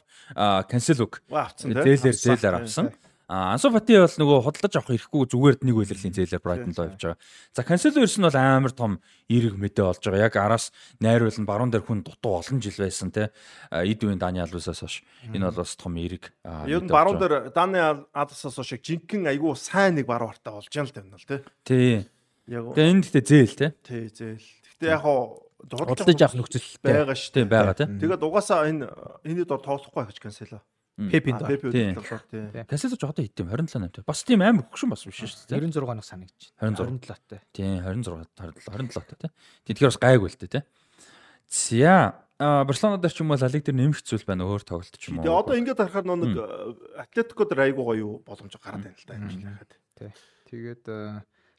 Канселуг 0.67 1.23
зээлэр 1.31 2.17
зээлэр 2.19 2.55
авсан. 2.59 2.91
Ансу 3.25 3.71
Фати 3.73 3.97
бол 3.97 4.15
нөгөө 4.21 4.37
худалдаж 4.45 4.73
авах 4.77 4.93
ирэхгүй 4.93 5.25
зүгээр 5.33 5.55
нэг 5.65 5.75
үйлрэлийн 5.81 6.13
зээлээр 6.13 6.45
Брайтон 6.45 6.77
руу 6.77 6.93
явж 6.93 7.01
байгаа. 7.01 7.21
За 7.57 7.65
Кансело 7.65 8.05
ерс 8.05 8.21
нь 8.21 8.27
бол 8.27 8.37
амар 8.37 8.69
том 8.69 9.01
эерэг 9.25 9.57
мэдээ 9.57 9.81
болж 9.81 10.03
байгаа. 10.05 10.29
Яг 10.29 10.37
араас 10.37 10.69
найруулал 11.01 11.41
нь 11.41 11.49
баруун 11.49 11.73
дээр 11.73 11.89
хүн 11.89 12.05
дутуу 12.05 12.37
олон 12.37 12.61
жил 12.61 12.77
байсан 12.77 13.09
те. 13.09 13.33
Эд 13.73 14.05
үеийн 14.05 14.21
Дани 14.21 14.45
Алвесаас 14.45 14.85
хойш 14.85 15.01
энэ 15.33 15.41
бол 15.41 15.65
бас 15.65 15.73
том 15.73 15.97
эерэг. 15.97 16.29
Ер 16.69 16.85
нь 16.85 16.93
баруун 16.93 17.17
дээр 17.17 17.49
Дани 17.49 17.81
Алвесаас 18.13 18.61
хойш 18.61 18.77
жинхэнэ 18.77 19.33
айгүй 19.33 19.57
сайн 19.57 19.97
нэг 19.97 20.05
баруун 20.05 20.29
хартаа 20.29 20.61
болж 20.61 20.69
байгаа 20.69 20.85
л 20.85 21.01
юм 21.01 21.09
бол 21.17 21.25
те. 21.25 21.41
Тий. 21.65 22.05
Яг. 22.45 22.77
Энэ 22.77 23.01
гэхдээ 23.01 23.25
зээл 23.25 23.57
те. 23.57 23.67
Тий 23.81 24.05
зээл. 24.13 24.45
Гэхдээ 24.77 24.93
яг 24.93 25.01
хоо 25.01 25.41
худалдаж 25.65 26.21
авах 26.21 26.37
нөхцөл 26.37 26.67
байгаа 26.85 27.17
шүү 27.17 27.33
дээ. 27.41 27.49
Байгаа 27.49 27.73
те. 27.73 27.89
Тэгээд 27.89 28.21
угаасаа 28.21 28.69
энэ 28.69 28.85
энэний 29.25 29.49
дор 29.49 29.65
тоглохгүй 29.65 30.13
гэж 30.13 30.21
Кансело. 30.21 30.61
Пепинд 30.95 31.43
Пепи 31.43 31.67
хөдөлгөөр 31.67 32.23
тий. 32.31 32.63
Кассело 32.71 32.95
ч 32.95 33.03
одоо 33.03 33.23
хэд 33.23 33.43
юм 33.43 33.49
27 33.51 33.99
8 33.99 34.07
бас 34.07 34.23
тийм 34.23 34.39
амар 34.39 34.63
хөгшин 34.71 34.89
бас 34.95 35.03
биш 35.03 35.19
шүү 35.27 35.51
дээ. 35.51 35.67
26 35.67 35.91
нах 35.91 36.07
санагдчих. 36.07 36.55
27 36.63 37.43
тий 37.51 37.67
26 37.83 38.31
27 38.39 38.95
27 38.95 39.19
тий. 39.19 39.31
Тэгэхээр 39.67 39.91
бас 39.91 39.99
гайгүй 39.99 40.29
л 40.31 40.39
тий. 40.39 40.63
За 41.51 42.25
А 42.35 42.65
Барселона 42.67 42.99
дээр 42.99 43.15
ч 43.15 43.23
юм 43.23 43.31
уу 43.31 43.39
Ла 43.39 43.47
Лиг 43.47 43.63
дээр 43.63 43.79
нэмэх 43.79 44.03
зүйл 44.03 44.27
байна 44.27 44.43
өөр 44.43 44.67
тоглолт 44.67 44.91
ч 44.99 45.07
юм 45.07 45.19
уу. 45.19 45.23
Тэгээ 45.23 45.39
одоо 45.39 45.55
ингэж 45.55 45.77
харахаар 45.79 46.19
нэг 46.19 46.35
Атлетико 46.99 47.47
дээр 47.47 47.71
айгуу 47.71 47.85
гоё 47.87 48.07
боломж 48.27 48.59
гараад 48.59 48.83
байна 48.83 48.99
л 48.99 49.07
да 49.07 49.15
юм 49.15 49.31
шиг 49.31 49.43
харахад. 49.47 49.71
Тий. 49.95 50.11
Тэгээд 50.51 50.83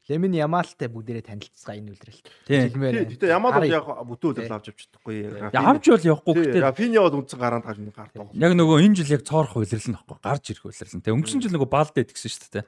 Лемин 0.07 0.33
Ямалтай 0.39 0.87
бүгдээрээ 0.87 1.25
танилцсаа 1.27 1.75
энэ 1.75 1.91
үлрэлт. 1.91 2.31
Тийм. 2.47 2.71
Гэтэ 3.11 3.27
Ямал 3.27 3.59
бол 3.59 3.67
яг 3.67 3.83
бүдүүн 4.07 4.39
үлрэл 4.39 4.55
авч 4.55 4.71
явчих 4.71 4.87
чадахгүй. 4.87 5.51
Авч 5.51 5.85
бол 5.91 6.07
явахгүй 6.15 6.33
гэтээ. 6.47 6.63
Рафиня 6.63 7.03
бол 7.03 7.19
үндсэн 7.19 7.35
гараанд 7.35 7.67
гарч 7.67 7.79
гард 7.91 8.15
байгаа. 8.15 8.31
Яг 8.39 8.53
нөгөө 8.55 8.77
энэ 8.87 8.95
жил 9.03 9.11
яг 9.19 9.27
цоорох 9.27 9.59
үлрэл 9.59 9.89
нь 9.91 9.99
байхгүй. 9.99 10.23
Гарч 10.23 10.45
ирэх 10.55 10.63
үлрэл 10.63 10.95
нь. 10.95 11.03
Тэг 11.03 11.11
өнгөрсөн 11.11 11.43
жил 11.43 11.55
нөгөө 11.59 11.67
баалдаа 11.67 12.01
идэгсэн 12.07 12.31
шүү 12.31 12.51
дээ. 12.55 12.63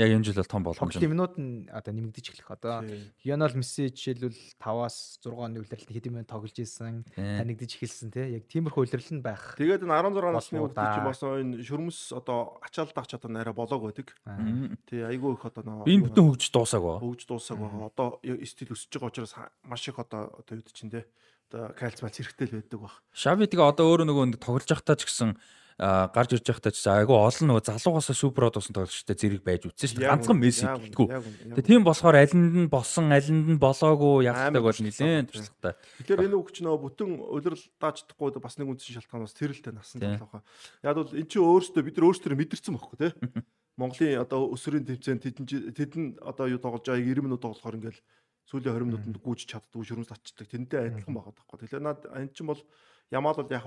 Яг 0.00 0.08
энэ 0.16 0.24
жил 0.24 0.40
бол 0.40 0.48
том 0.48 0.62
болгоомж. 0.64 0.96
Тийм 0.96 1.12
минут 1.12 1.36
нь 1.36 1.68
одоо 1.68 1.92
нэмэгдэж 1.92 2.24
эхлэх. 2.32 2.56
Одоо 2.56 2.88
Лионел 3.20 3.52
Месси 3.52 3.92
жишээлбэл 3.92 4.40
5-аас 4.56 5.20
6 5.20 5.36
оны 5.36 5.60
үлрэлт 5.60 5.92
хэдэн 5.92 6.12
минут 6.16 6.32
тоглож 6.32 6.56
исэн, 6.56 7.04
танигдж 7.12 7.76
эхэлсэн 7.76 8.08
тий. 8.16 8.40
Яг 8.40 8.48
тиймэрхүү 8.48 8.88
үлрэл 8.88 9.12
нь 9.12 9.20
байх. 9.20 9.60
Тэгээд 9.60 9.84
энэ 9.84 9.92
16 10.08 10.32
насны 10.32 10.56
хүүхдүүд 10.56 10.88
чинь 10.96 11.04
бас 11.04 11.20
энэ 11.20 11.60
шөрмөс 11.68 12.00
одоо 12.16 12.56
ачаалдах 12.64 13.04
ч 13.04 13.12
одоо 13.20 13.28
арай 13.36 13.52
болоог 13.52 13.92
байдаг. 13.92 14.16
Тий 14.88 15.04
айгүй 15.04 15.36
их 15.36 15.44
одоо 15.44 15.84
би 15.84 16.00
бүтэн 16.00 16.24
хөгж 16.32 16.48
дуусаа 16.48 16.77
дуусаагүй. 16.78 16.96
Хөгж 17.02 17.22
дуусаагүй. 17.26 17.68
Одоо 17.84 18.08
стил 18.46 18.72
өсөж 18.74 18.90
байгаа 18.94 19.10
учраас 19.10 19.34
маш 19.66 19.88
их 19.88 19.98
одоо 19.98 20.30
одоо 20.38 20.54
юу 20.54 20.64
чинь 20.72 20.90
те. 20.90 21.06
Одоо 21.50 21.74
кальц 21.74 22.02
малц 22.02 22.18
хэрэгтэй 22.18 22.46
л 22.48 22.56
байдаг 22.62 22.80
баг. 22.80 22.94
Шави 23.12 23.50
тэгээ 23.50 23.70
одоо 23.74 23.86
өөрөө 23.90 24.06
нөгөө 24.06 24.38
тоглож 24.38 24.68
явахдаа 24.70 24.96
ч 24.96 25.08
гэсэн 25.08 25.34
гарч 25.78 26.34
ирж 26.34 26.42
байхдаа 26.42 26.74
ч 26.74 26.82
айгүй 26.90 27.14
олон 27.14 27.46
нөгөө 27.54 27.70
залуугаас 27.70 28.10
супер 28.10 28.50
одосон 28.50 28.74
тоглогчтой 28.74 29.14
зэрэг 29.14 29.46
байж 29.46 29.62
үтсэн 29.70 29.94
шүү 29.94 30.02
дээ. 30.02 30.10
Ганцхан 30.10 30.38
месси 30.42 30.66
гэлтгүү. 30.66 31.06
Тэгээ 31.54 31.70
тийм 31.70 31.86
болохоор 31.86 32.18
алинд 32.18 32.66
нь 32.66 32.66
болсон, 32.66 33.14
алинд 33.14 33.46
нь 33.46 33.62
болоогүй 33.62 34.26
явахдаг 34.26 34.58
бол 34.58 34.74
нилээн 34.74 35.30
туршлагатай. 35.30 35.78
Тэгэхээр 36.02 36.26
энэ 36.26 36.34
үг 36.34 36.50
ч 36.50 36.66
нөгөө 36.66 36.82
бүтэн 36.82 37.10
улирал 37.30 37.64
даачдахгүй 37.78 38.42
бас 38.42 38.58
нэг 38.58 38.74
үндсэн 38.74 38.98
шалтгаан 38.98 39.22
бас 39.22 39.38
тэрэлтэй 39.38 39.70
насан 39.70 40.02
талаахаа. 40.02 40.42
Яг 40.82 40.98
бол 40.98 41.14
эн 41.14 41.26
чинь 41.30 41.46
өөрөөсөө 41.46 41.86
бид 41.86 41.94
нар 41.94 42.06
өөрсдөө 42.10 42.34
мэдэрсэн 42.42 42.74
байхгүй 42.74 42.98
тий. 42.98 43.12
Монголын 43.78 44.18
одоо 44.26 44.50
өсвөрийн 44.50 44.86
төвцэн 44.90 45.22
тэдэн 45.22 45.46
тэдэн 45.70 46.04
одоо 46.18 46.50
юу 46.50 46.58
тоглож 46.58 46.82
байгааг 46.82 47.06
90 47.06 47.22
минут 47.22 47.42
тоглохоор 47.46 47.78
ингээл 47.78 48.00
сүүлийн 48.50 48.74
20 48.74 48.90
минутанд 48.90 49.18
гүйж 49.22 49.46
чаддгүй 49.46 49.86
шүрмс 49.86 50.10
татчихдаг. 50.10 50.50
Тэнтэй 50.50 50.80
адилхан 50.90 51.14
байгаа 51.14 51.34
байхгүй. 51.36 51.58
Тэгэхээр 51.62 51.84
наад 51.86 52.02
энэ 52.10 52.34
чинь 52.34 52.50
бол 52.50 52.62
Ямаал 53.14 53.38
бол 53.38 53.54
яг 53.54 53.64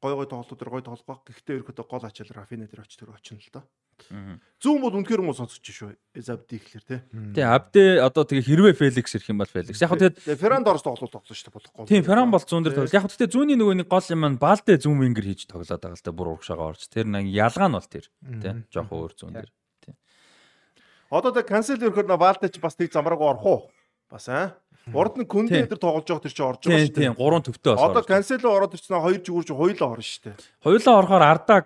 гой 0.00 0.14
гой 0.16 0.26
тоглолтууд 0.26 0.62
гой 0.64 0.82
тоглох 0.82 1.04
баг. 1.04 1.20
Гэхдээ 1.28 1.60
ерөөхдөө 1.60 1.86
гол 1.86 2.04
ачаал 2.08 2.32
Рафина 2.32 2.64
дээр 2.64 2.82
очиж 2.82 2.96
тэр 2.96 3.12
очино 3.12 3.44
л 3.44 3.52
доо. 3.52 3.64
Зүүн 4.60 4.80
бол 4.80 4.96
үнэхээр 5.00 5.22
муу 5.24 5.36
сонсож 5.36 5.64
шүү. 5.64 5.96
Эзабди 6.12 6.60
ихлэр 6.60 6.84
тий. 6.84 7.00
Тий, 7.32 7.44
Абдэ 7.44 8.04
одоо 8.04 8.28
тэгээ 8.28 8.44
хэрвээ 8.44 8.74
Феликс 8.76 9.16
ирэх 9.16 9.32
юм 9.32 9.40
бол 9.40 9.48
Феликс. 9.48 9.80
Яг 9.80 9.88
хөө 9.92 10.20
тэгээд 10.20 10.40
Ферранд 10.40 10.68
орос 10.68 10.84
тоглолт 10.84 11.08
тоглосон 11.08 11.32
шүү 11.32 11.48
дээ 11.48 11.56
болохгүй. 11.56 11.88
Тийм, 11.88 12.04
Ферран 12.04 12.28
бол 12.28 12.44
зүүн 12.44 12.64
дээр 12.68 12.76
тоглол. 12.76 12.96
Яг 12.96 13.04
хөө 13.08 13.16
тэгээд 13.16 13.34
зүүнний 13.36 13.56
нөгөө 13.56 13.76
нэг 13.80 13.88
гол 13.88 14.08
юм 14.12 14.24
нь 14.28 14.40
Балдэ 14.40 14.76
зүүн 14.84 15.00
вингер 15.00 15.26
хийж 15.32 15.48
тоглоод 15.48 15.80
байгаа 15.80 15.96
л 15.96 16.04
да 16.04 16.12
бүр 16.12 16.32
урагшаага 16.36 16.68
орж. 16.76 16.82
Тэр 16.92 17.08
нэг 17.08 17.24
ялгаа 17.32 17.68
нь 17.72 17.76
бол 17.80 17.88
тэр. 17.88 18.06
Тий, 18.20 18.52
жоохон 18.68 18.96
өөр 19.00 19.12
зүүн 19.16 19.32
дээр. 19.40 19.50
Тий. 19.80 19.94
Одоо 21.08 21.32
тэг 21.32 21.48
канцел 21.48 21.80
ирэхээр 21.80 22.08
на 22.08 22.20
Балдэ 22.20 22.52
ч 22.52 22.60
бас 22.60 22.76
тийг 22.76 22.92
замраагүй 22.92 23.32
орох 23.32 23.46
уу? 23.48 23.60
Бас 24.12 24.28
аа. 24.28 24.60
Урд 24.88 25.14
нь 25.20 25.28
Күндэ 25.28 25.68
дээр 25.68 25.76
тоглож 25.76 26.08
байгаа 26.08 26.24
тэр 26.24 26.34
чинь 26.34 26.48
орж 26.48 26.60
байгаа 26.64 26.80
шүү 26.80 26.94
дээ. 26.96 27.04
Тийм, 27.04 27.14
гурван 27.14 27.44
төвтэй 27.44 27.70
болсон. 27.76 27.90
Одоо 27.92 28.02
Кансело 28.02 28.48
ороод 28.48 28.74
ирсэн 28.74 28.96
хоёр 28.96 29.20
жигүүр 29.20 29.44
чинь 29.44 29.60
хоёулаа 29.60 29.88
орно 29.92 30.06
шүү 30.08 30.22
дээ. 30.24 30.36
Хоёулаа 30.64 30.94
орохоор 30.98 31.24
Ардаг 31.28 31.64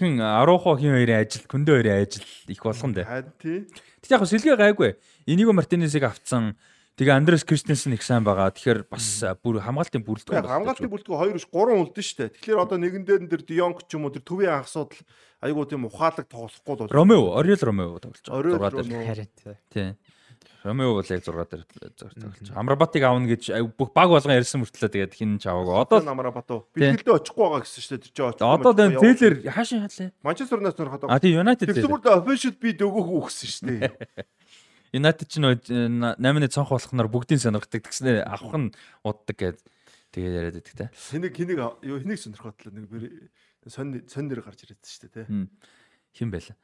хин 0.00 0.14
Арухо 0.18 0.74
хин 0.80 0.96
хоёрын 0.96 1.20
ажил, 1.22 1.44
Күндэ 1.44 1.70
хоёрын 1.76 1.96
ажил 2.02 2.26
их 2.48 2.60
болгон 2.64 2.92
дээ. 2.96 3.04
Харин 3.04 3.32
тий. 3.38 3.58
Тэг 4.00 4.10
яг 4.10 4.24
сэлгээ 4.26 4.56
гайгүй. 4.58 4.90
Энийг 5.28 5.52
Мартинесийг 5.52 6.08
авцсан. 6.08 6.56
Тэгээ 6.98 7.14
Андрес 7.14 7.46
Кристенсен 7.46 7.94
их 7.94 8.02
сайн 8.02 8.26
байгаа. 8.26 8.50
Тэгэхээр 8.50 8.90
бас 8.90 9.22
бүр 9.38 9.62
хамгаалтын 9.62 10.02
бүрэлдэхүүн. 10.02 10.50
Хамгаалтын 10.50 10.90
бүрэлдэхүүн 10.90 11.20
хоёр 11.22 11.34
биш 11.38 11.46
гурван 11.46 11.78
үлдэн 11.86 12.02
шүү 12.02 12.18
дээ. 12.26 12.34
Тэгэхээр 12.34 12.58
одоо 12.58 12.78
нэгэн 12.82 13.04
дээр 13.06 13.22
нь 13.22 13.30
тэр 13.30 13.46
Дионг 13.46 13.86
ч 13.86 13.94
юм 13.94 14.10
уу 14.10 14.10
тэр 14.10 14.26
төвийн 14.26 14.58
анхсууд 14.58 14.98
айгуу 15.38 15.62
тийм 15.70 15.86
ухаалаг 15.86 16.26
тоглохгүй 16.26 16.74
бол. 16.74 16.90
Ромео, 16.90 17.38
Ориол 17.38 17.62
Ромео 17.62 18.02
тоглож 18.02 18.26
байгаа. 18.26 18.82
6 18.82 18.90
дээр. 18.90 19.06
Харин 19.06 19.28
тий. 19.70 19.94
Ромео 20.64 20.94
бол 20.98 21.06
яг 21.06 21.22
6 21.22 21.46
дээр 21.50 21.64
зөв. 21.94 22.10
Амрабатыг 22.58 23.02
аавна 23.06 23.30
гэж 23.30 23.50
бүх 23.78 23.94
баг 23.94 24.10
болгон 24.10 24.34
ярьсан 24.34 24.58
мөртлөө 24.64 24.90
тэгээд 24.90 25.14
хин 25.14 25.38
ч 25.38 25.46
аваагүй. 25.46 25.86
Одоо 25.86 26.02
Амрабат 26.02 26.50
уу? 26.50 26.66
Бэлгэлдээ 26.74 27.14
очихгүй 27.14 27.44
байгаа 27.46 27.62
гэсэн 27.62 27.78
шүү 27.78 27.92
дээ 27.94 28.02
тэр 28.02 28.12
чинь. 28.18 28.26
Одоо 28.42 28.72
энэ 28.74 28.98
Зээлэр 28.98 29.34
хаашаа 29.54 29.86
хаалаа? 29.86 30.10
Манчестер 30.26 30.58
Юнайтед 30.58 30.80
нөр 30.82 30.90
хадаа. 30.90 31.08
А 31.14 31.22
тий 31.22 31.30
Юнайтед. 31.38 31.70
Тэгсмүрд 31.70 32.10
official 32.10 32.54
бид 32.58 32.82
өгөөгөө 32.82 33.18
өгсөн 33.22 33.48
шүү 33.54 33.64
дээ. 33.70 33.92
Юнайтед 34.98 35.28
ч 35.30 35.34
нөө 35.38 35.54
8-ны 36.18 36.48
цонх 36.50 36.74
болохноор 36.74 37.06
бүгдийн 37.06 37.38
сонирхдаг 37.38 37.86
тэгснээр 37.86 38.26
авах 38.26 38.58
нь 38.58 38.74
уддаг 39.06 39.36
гэд 39.38 39.58
тэгээд 40.10 40.34
яриад 40.42 40.56
байдаг 40.58 40.74
те. 40.74 40.90
Хэнийг 40.90 41.38
хэнийг 41.38 41.60
юу 41.86 42.02
хэнийг 42.02 42.18
сонирхотлоо 42.18 42.72
нэг 42.74 42.90
сонь 43.68 44.00
сонь 44.08 44.26
нэр 44.26 44.40
гарч 44.42 44.64
ирээд 44.64 44.80
шүү 44.80 45.06
дээ 45.12 45.28
те 45.28 45.46
хин 46.14 46.30
байла. 46.30 46.54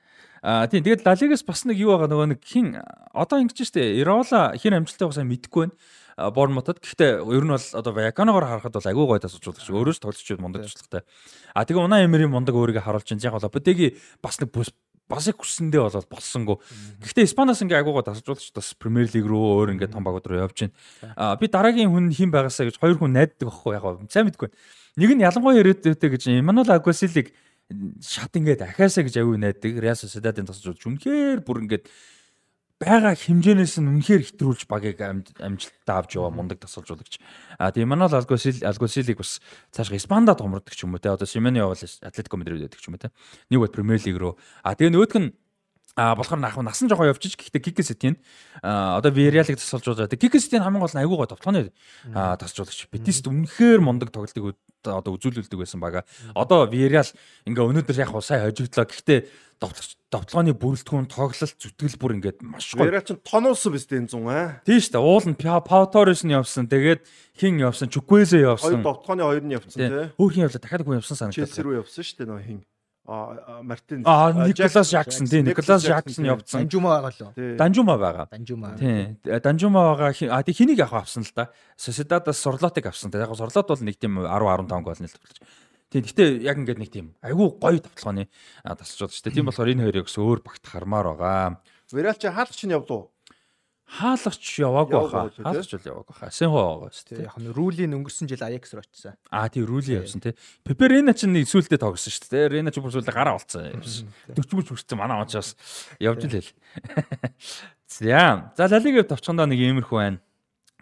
Аа 0.44 0.68
тийм 0.68 0.84
тэгээд 0.84 1.04
Лалигас 1.04 1.42
бас 1.44 1.64
нэг 1.64 1.80
юу 1.80 1.96
байгаа 1.96 2.08
нөгөө 2.12 2.28
нэг 2.36 2.40
хин 2.44 2.76
одоо 3.12 3.40
ингэж 3.40 3.64
штэ 3.64 3.96
Ирола 4.00 4.54
хин 4.56 4.76
амжилттай 4.76 5.08
байгаа 5.08 5.18
сайн 5.18 5.30
мэдэхгүй 5.32 5.68
байна. 5.68 5.76
Борнмотод. 6.14 6.78
Гэхдээ 6.78 7.26
ер 7.26 7.44
нь 7.44 7.50
бол 7.50 7.66
одоо 7.74 7.92
Ваяканогоор 7.92 8.46
харахад 8.46 8.78
бол 8.78 8.86
агүй 8.86 9.06
гой 9.08 9.20
тасалжуулагч 9.24 9.66
өөрөөс 9.66 9.98
тоглолчуд 9.98 10.38
мундаг 10.38 10.62
туршлагатай. 10.62 11.02
А 11.58 11.66
тэгээ 11.66 11.82
Унаа 11.82 12.06
Эмери 12.06 12.30
мундаг 12.30 12.54
өөрийгөө 12.54 12.86
харуулж 12.86 13.10
яг 13.18 13.34
бол 13.34 13.50
Бодеги 13.50 13.98
бас 14.22 14.38
нэг 14.38 14.54
бас 15.08 15.28
их 15.28 15.36
хүссэндээ 15.36 15.80
бол 15.84 16.06
болсонгүй. 16.08 16.56
Гэхдээ 17.02 17.28
Испаноос 17.28 17.60
ингээ 17.60 17.82
агуугаа 17.82 18.06
тасалжуулагч 18.08 18.54
бас 18.56 18.72
Премьер 18.78 19.10
лиг 19.12 19.26
рүү 19.26 19.42
өөр 19.60 19.74
ингээ 19.76 19.92
том 19.92 20.06
багууд 20.06 20.24
руу 20.24 20.40
явж 20.48 20.64
байна. 20.64 20.74
А 21.16 21.36
би 21.36 21.50
дараагийн 21.50 21.92
хүн 21.92 22.08
хэн 22.08 22.32
байгаасаа 22.32 22.72
гэж 22.72 22.80
хоёр 22.80 22.96
хүн 22.96 23.12
найддаг 23.12 23.52
байхгүй 23.52 23.74
яг 23.76 23.84
сайн 24.08 24.32
мэдгүй. 24.32 24.48
Нэг 24.96 25.10
нь 25.12 25.24
ялангуяа 25.26 25.60
ирээдүйтэй 25.60 26.08
гэж 26.08 26.22
Эммануэл 26.40 26.72
Агуасилиг 26.72 27.36
шат 28.00 28.36
ингээд 28.36 28.62
ахаасаа 28.64 29.04
гэж 29.04 29.20
аягүй 29.20 29.38
найддаг. 29.40 29.72
Реал 29.80 29.96
Sociedad-ын 29.96 30.48
тасалж 30.48 30.84
үнэхээр 30.84 31.40
бүр 31.40 31.64
ингээд 31.64 31.88
байгаа 32.76 33.14
хэмжээнээс 33.16 33.80
нь 33.80 33.88
үнэхээр 33.88 34.22
хэтрүүлж 34.34 34.68
багийг 34.68 35.00
амжилттай 35.00 35.96
авч 35.96 36.18
яваа 36.18 36.34
мундаг 36.34 36.60
тасалжуулагч. 36.60 37.22
А 37.56 37.72
тийм 37.72 37.88
Манол 37.88 38.12
Алгосил 38.12 38.60
Алгосилийг 38.60 39.16
бас 39.16 39.40
цаашаа 39.72 39.96
Испанда 39.96 40.34
томрдог 40.36 40.74
ч 40.74 40.84
юм 40.84 40.92
уу 40.92 41.00
те. 41.00 41.08
Одоо 41.08 41.24
Симене 41.24 41.64
явал 41.64 41.78
Атлетико 41.78 42.36
Мадрид 42.36 42.66
байдаг 42.66 42.80
ч 42.82 42.88
юм 42.90 42.98
уу 42.98 43.02
те. 43.02 43.14
Нэг 43.48 43.62
бод 43.62 43.72
Премьер 43.72 44.02
лиг 44.04 44.18
рүү. 44.18 44.36
А 44.66 44.74
тэгээ 44.76 44.92
нөгөөх 44.92 45.16
нь 45.22 45.32
А 45.94 46.16
болохоор 46.18 46.42
нах 46.42 46.58
насан 46.58 46.90
жоо 46.90 47.06
явчих 47.06 47.38
гэхдээ 47.38 47.70
Кикесетийн 47.70 48.18
а 48.66 48.98
одоо 48.98 49.14
Вириалыг 49.14 49.54
тасалж 49.54 49.86
байгаа. 49.86 50.10
Кикесетийн 50.10 50.66
хамгийн 50.66 50.82
гол 50.82 50.90
нь 50.90 50.98
айгуугаа 50.98 51.30
товтлооны 51.30 51.70
а 52.10 52.34
тасалжуулагч. 52.34 52.90
Бетист 52.90 53.30
үнэхээр 53.30 53.78
мундаг 53.78 54.10
тоглолтыг 54.10 54.58
одоо 54.86 55.16
үзүүлүүлдэг 55.16 55.58
байсан 55.58 55.80
бага. 55.80 56.04
Одоо 56.34 56.68
Вириал 56.68 57.08
ингээ 57.48 57.64
өнөөдөр 57.64 57.98
яг 58.00 58.12
сайн 58.20 58.44
хожигдлоо. 58.44 58.84
Гэхдээ 58.84 59.20
довтлооны 60.12 60.52
бүрэлдэхүүн 60.54 61.08
тоглолт 61.08 61.56
зүтгэл 61.58 61.98
бүр 61.98 62.14
ингээд 62.20 62.38
маш 62.44 62.74
гоё. 62.76 62.86
Вириал 62.90 63.06
ч 63.06 63.16
тонуулсан 63.24 63.72
биз 63.72 63.86
дээ 63.88 64.00
энэ 64.04 64.10
зун 64.12 64.28
аа. 64.28 64.60
Тийм 64.62 64.78
шүү 64.78 64.92
дээ. 64.94 65.02
Уул 65.02 65.26
нь 65.30 65.38
Пауторес 65.38 66.22
нь 66.22 66.34
явсан. 66.34 66.68
Тэгээд 66.68 67.02
хин 67.38 67.58
явсан, 67.58 67.88
Чуквезе 67.88 68.44
явсан. 68.44 68.82
Хоёр 68.82 68.84
довтлооны 68.84 69.24
хоёр 69.24 69.44
нь 69.46 69.54
явсан 69.56 69.78
тий. 69.78 69.90
Өөр 70.20 70.32
хин 70.34 70.44
явлаа 70.46 70.60
дахиад 70.60 70.84
үгүй 70.84 71.00
явсан 71.00 71.16
санагдав. 71.18 71.38
Челси 71.40 71.64
рүү 71.64 71.80
явсан 71.82 72.02
шүү 72.04 72.16
дээ 72.20 72.28
нөө 72.30 72.42
хин. 72.44 72.60
Мартин 73.06 74.02
Аа 74.06 74.32
Николас 74.48 74.88
Жаксон 74.90 75.26
тийм 75.26 75.44
Николас 75.44 75.82
Жаксон 75.84 76.24
явцсан. 76.24 76.64
Данжума 76.64 76.88
байгаа 76.96 77.12
лөө. 77.12 77.56
Данжума 77.56 77.96
байгаа. 77.98 78.28
Данжума. 78.32 78.72
Тийм. 78.80 79.18
Данжума 79.22 79.92
байгаа. 79.92 80.12
А 80.32 80.42
тий 80.42 80.56
хэнийг 80.56 80.80
авах 80.80 81.04
авсан 81.04 81.22
л 81.22 81.32
да. 81.36 81.50
Сосидадас 81.76 82.40
Сорлотыг 82.40 82.86
авсан. 82.86 83.12
Яг 83.12 83.36
Сорлот 83.36 83.68
бол 83.68 83.84
нэг 83.84 84.00
тийм 84.00 84.24
10 84.24 84.28
15 84.32 84.82
гол 84.82 84.96
нэлт 84.96 85.20
тоглож. 85.20 85.38
Тийм. 85.92 86.02
Гэтэ 86.02 86.24
яг 86.48 86.56
ингээд 86.56 86.80
нэг 86.80 86.90
тийм 86.90 87.12
айгүй 87.20 87.52
гоё 87.60 87.84
тавталгааны 87.84 88.24
тасалж 88.64 89.04
байгаа 89.04 89.12
шүү 89.12 89.24
дээ. 89.28 89.36
Тийм 89.36 89.46
болохоор 89.52 89.68
энэ 89.68 89.84
хоёрыг 89.84 90.08
өөр 90.08 90.40
багт 90.40 90.64
хармаар 90.64 91.06
байгаа. 91.12 91.60
Вирал 91.92 92.16
чи 92.16 92.32
хаалт 92.32 92.56
чинь 92.56 92.72
явдуу 92.72 93.13
хаалгач 93.84 94.42
яваагүй 94.58 94.96
баха. 94.96 95.30
Хаалгач 95.36 95.70
бол 95.76 95.88
яваагүй 95.92 96.08
баха. 96.08 96.30
Сэнхо 96.32 96.56
байгаа 96.56 96.90
шүү 96.94 97.08
дээ. 97.12 97.26
Яг 97.28 97.36
нь 97.38 97.52
Рүүлийн 97.52 97.94
өнгөрсөн 97.94 98.28
жил 98.30 98.42
Аякс 98.42 98.72
руу 98.74 98.82
очсон. 98.82 99.14
Аа 99.30 99.48
тий 99.52 99.62
Рүүли 99.62 100.00
явсан 100.00 100.24
тий. 100.24 100.34
Пеперена 100.64 101.12
ч 101.12 101.28
нэг 101.28 101.46
сүүлдээ 101.46 101.78
тоглосон 101.78 102.12
шүү 102.16 102.32
дээ. 102.32 102.48
Рена 102.58 102.72
ч 102.72 102.80
бүр 102.80 102.90
сүүлдээ 102.96 103.14
гараа 103.14 103.36
болцсон. 103.36 103.76
40 104.32 104.56
мөч 104.56 104.66
хүрсэн 104.72 104.98
манай 104.98 105.20
очоос 105.20 105.54
явж 106.00 106.24
лээ. 106.26 106.48
За. 107.86 108.50
За 108.56 108.66
Лалигэв 108.66 109.06
товчхондоо 109.12 109.46
нэг 109.46 109.60
иймэрхүү 109.60 109.98
байна. 110.00 110.18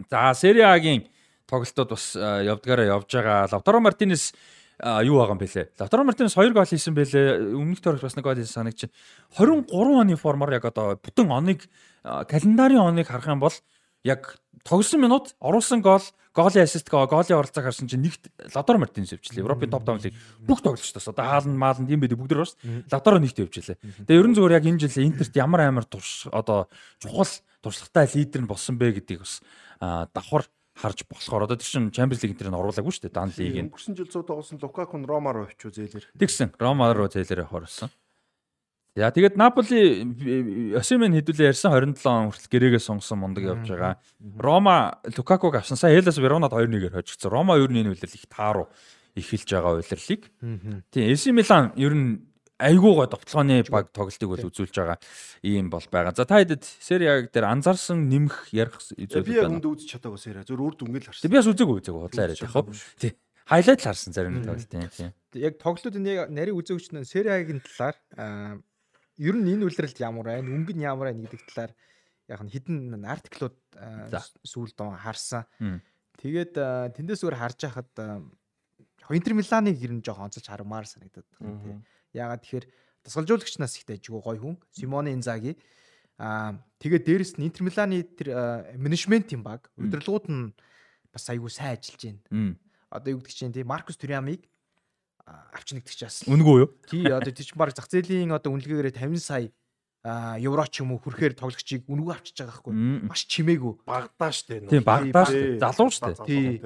За 0.09 0.33
Сери 0.33 0.63
А-гийн 0.63 1.05
тоглолтууд 1.45 1.93
бас 1.93 2.15
явдгаараа 2.15 2.97
явж 2.97 3.11
байгаа. 3.11 3.51
Лавтаро 3.51 3.83
Мартинес 3.83 4.31
юу 4.81 5.19
байгаа 5.21 5.35
юм 5.35 5.41
бэлээ. 5.41 5.69
Лавтаро 5.79 6.03
Мартинес 6.03 6.33
2 6.33 6.53
гол 6.53 6.65
хийсэн 6.65 6.93
бэлээ. 6.97 7.53
Өмнөх 7.53 7.79
төрөж 7.83 8.01
бас 8.01 8.15
нэг 8.17 8.25
гол 8.25 8.39
хийсэн 8.39 8.65
санагч. 8.65 8.89
23 9.37 9.69
оны 9.69 10.15
формоор 10.17 10.53
яг 10.57 10.65
одоо 10.65 10.97
бүтэн 10.97 11.29
оныг 11.29 11.69
календарын 12.03 12.93
оныг 12.93 13.07
харах 13.07 13.29
юм 13.29 13.39
бол 13.39 13.55
яг 14.03 14.37
тогсон 14.63 15.01
минут 15.01 15.35
оруулсан 15.39 15.81
гол 15.81 16.03
голын 16.33 16.63
ассист 16.65 16.89
голын 16.89 17.37
оролцоог 17.37 17.65
харсан 17.65 17.87
чинь 17.87 18.01
нэгт 18.01 18.33
Ладор 18.55 18.77
Мартинес 18.81 19.13
явчихлаа. 19.13 19.45
Европын 19.45 19.69
топ 19.69 19.85
5 19.85 20.03
лиг 20.09 20.17
бүх 20.41 20.65
тоглолчдоос 20.65 21.07
одоо 21.13 21.25
хаалн 21.25 21.55
маалн 21.55 21.87
юм 21.87 22.01
байдаг 22.01 22.17
бүгд 22.17 22.33
шүү. 22.33 22.89
Ладор 22.89 23.21
нэгт 23.21 23.37
явчихлаа. 23.37 23.77
Тэгээ 23.77 24.19
ерөн 24.19 24.33
зүгээр 24.33 24.57
яг 24.57 24.65
энэ 24.65 24.81
жил 24.81 25.05
Интерт 25.05 25.35
ямар 25.37 25.61
амар 25.69 25.85
турш 25.85 26.25
одоо 26.33 26.67
чухал 26.97 27.29
туршлагатай 27.61 28.09
лидер 28.17 28.41
нь 28.41 28.49
болсон 28.49 28.81
бэ 28.81 28.97
гэдгийг 28.97 29.21
бас 29.21 29.39
давхар 29.79 30.49
харж 30.73 31.05
болохоор 31.05 31.45
одоо 31.45 31.57
тийм 31.57 31.93
Champions 31.93 32.25
League 32.25 32.37
энэ 32.37 32.57
оруулаагүй 32.57 32.93
шүү 32.93 33.05
дээ. 33.09 33.13
Дан 33.13 33.29
лиг 33.37 33.53
нь. 33.53 33.69
Өнгөрсөн 33.69 33.93
жил 33.93 34.09
100 34.09 34.25
тоглосон 34.25 34.57
Лукаку 34.57 34.97
нь 34.97 35.05
Рома 35.05 35.33
руу 35.33 35.45
очив 35.45 35.73
зээлэр. 35.73 36.09
Тэгсэн. 36.17 36.57
Рома 36.57 36.89
руу 36.93 37.07
зээлэр 37.07 37.45
хорсон. 37.45 37.93
За 38.93 39.09
тэгээд 39.09 39.37
Наполи 39.37 40.05
Осимен 40.77 41.17
хэдүүлээ 41.17 41.49
ярьсан 41.49 41.73
27 41.73 42.05
он 42.05 42.29
хүртэл 42.29 42.51
гэрээгээ 42.53 42.81
сонгосон 42.81 43.17
мундаг 43.21 43.45
явж 43.45 43.65
байгаа. 43.69 43.97
Рома 44.21 45.01
Лукакуг 45.09 45.57
авсан. 45.57 45.77
Сая 45.77 45.97
Хелас 45.97 46.21
Веронад 46.21 46.53
2-1-ээр 46.53 47.01
хожигдсон. 47.01 47.33
Рома 47.33 47.57
ер 47.57 47.73
нь 47.73 47.81
энэ 47.81 47.93
үйлрэл 47.93 48.17
их 48.17 48.29
тааруу 48.29 48.69
эхэлж 49.17 49.49
байгаа 49.49 49.81
үйлрлийг. 49.81 50.29
Тийм 50.93 51.09
Эси 51.09 51.33
Милан 51.33 51.73
ер 51.73 51.93
нь 51.93 52.32
айгуугаа 52.61 53.07
довтлооны 53.09 53.63
баг 53.69 53.89
тоглолтыг 53.95 54.29
бол 54.29 54.47
үзүүлж 54.49 54.75
байгаа 54.77 54.99
ийм 55.41 55.69
бол 55.73 55.85
байгаа. 55.89 56.13
За 56.13 56.25
та 56.25 56.41
хэдэд 56.41 56.63
Сери 56.63 57.07
А 57.09 57.21
дээр 57.25 57.49
анзаарсан 57.49 58.09
нэмэх 58.09 58.53
ярих 58.53 58.77
зүйл 58.77 59.09
байна. 59.09 59.25
Би 59.25 59.37
яг 59.37 59.49
үзэж 59.57 59.89
чадаагүй 59.97 60.19
Сери 60.21 60.39
А. 60.41 60.47
Зөв 60.47 60.61
үр 60.61 60.77
дүнгээл 60.77 61.09
харсан. 61.09 61.29
Би 61.29 61.37
бас 61.37 61.49
үзээгүй 61.49 61.81
үзээгүй 61.81 62.01
бодлоо 62.05 62.23
яриад 62.23 62.41
яг 62.41 62.53
хөө. 62.53 62.73
Тий. 63.01 63.11
Хайлайт 63.43 63.81
л 63.81 63.87
харсан 63.89 64.13
зарим 64.13 64.37
нэг 64.37 64.45
тоглолт 64.47 64.69
тийм. 64.69 65.11
Яг 65.33 65.53
тоглолтууд 65.59 65.97
нэг 65.97 66.29
нарийн 66.29 66.55
үзээгч 66.55 66.93
нь 66.93 67.03
Сери 67.03 67.33
А-гийн 67.33 67.59
талаар 67.59 67.97
аа 68.15 68.61
ер 69.17 69.35
нь 69.37 69.49
энэ 69.49 69.65
үйлрэлд 69.67 69.99
ямар 69.99 70.25
байна, 70.31 70.49
өнгө 70.49 70.73
нь 70.73 70.85
ямар 70.85 71.11
байна 71.11 71.25
гэдэг 71.27 71.41
талаар 71.51 71.73
яг 72.29 72.39
нь 72.41 72.53
хідэн 72.53 73.03
артиклууд 73.03 73.57
сүүлд 74.47 74.79
харсан. 74.79 75.45
Тэгээд 76.17 76.53
тэндээс 76.95 77.21
өөр 77.25 77.35
харж 77.37 77.59
байхад 77.67 77.91
Интер 79.11 79.33
Миланыг 79.35 79.77
ер 79.83 79.91
нь 79.91 80.01
жоохон 80.01 80.31
онцолж 80.31 80.47
хармаар 80.47 80.87
санагдаад 80.87 81.27
байна. 81.41 81.83
Ягаад 82.13 82.45
тэгэхээр 82.45 82.65
тасгалжуулагч 83.03 83.57
нас 83.59 83.75
ихтэй 83.75 83.97
жигөө 83.99 84.21
гой 84.21 84.37
хүн 84.37 84.55
Симоне 84.71 85.13
Инзаги. 85.17 85.57
Аа 86.21 86.61
тэгээд 86.79 87.03
дээрэс 87.09 87.33
нь 87.41 87.49
Интер 87.49 87.65
Миланы 87.65 88.05
тэр 88.05 88.29
менежментийн 88.77 89.41
баг. 89.41 89.67
Удирдлагууд 89.75 90.29
нь 90.29 90.53
бас 91.11 91.25
айгүй 91.27 91.49
сайн 91.49 91.75
ажиллаж 91.75 92.21
байна. 92.29 92.55
Одоо 92.93 93.17
юу 93.17 93.19
гэдэг 93.25 93.33
чинь 93.33 93.53
тий 93.53 93.65
Маркус 93.65 93.97
Тюрямыг 93.97 94.45
авчнагдчих 95.25 95.97
чаас. 95.97 96.23
Үнгүү 96.29 96.55
юу? 96.61 96.69
Тий 96.85 97.09
одоо 97.09 97.33
тий 97.33 97.43
ч 97.43 97.57
баг 97.57 97.73
зах 97.73 97.89
зээлийн 97.89 98.31
одоо 98.31 98.53
үнэлгээгээр 98.53 98.93
50 98.93 99.17
сая 99.19 99.49
а 100.03 100.35
евро 100.37 100.67
ч 100.67 100.83
юм 100.83 100.91
уу 100.91 100.99
хүрэхээр 100.99 101.33
тоглогчийг 101.39 101.87
үнгүү 101.87 102.11
авчиж 102.11 102.35
байгаа 102.43 102.59
байхгүй. 102.59 102.73
Маш 103.07 103.23
чимээгүй. 103.23 103.73
Багдаа 103.87 104.31
штэ 104.35 104.67
тий 104.67 104.83
багдаа. 104.83 105.25
Залуу 105.31 105.89
штэ. 105.89 106.27
Тий. 106.27 106.59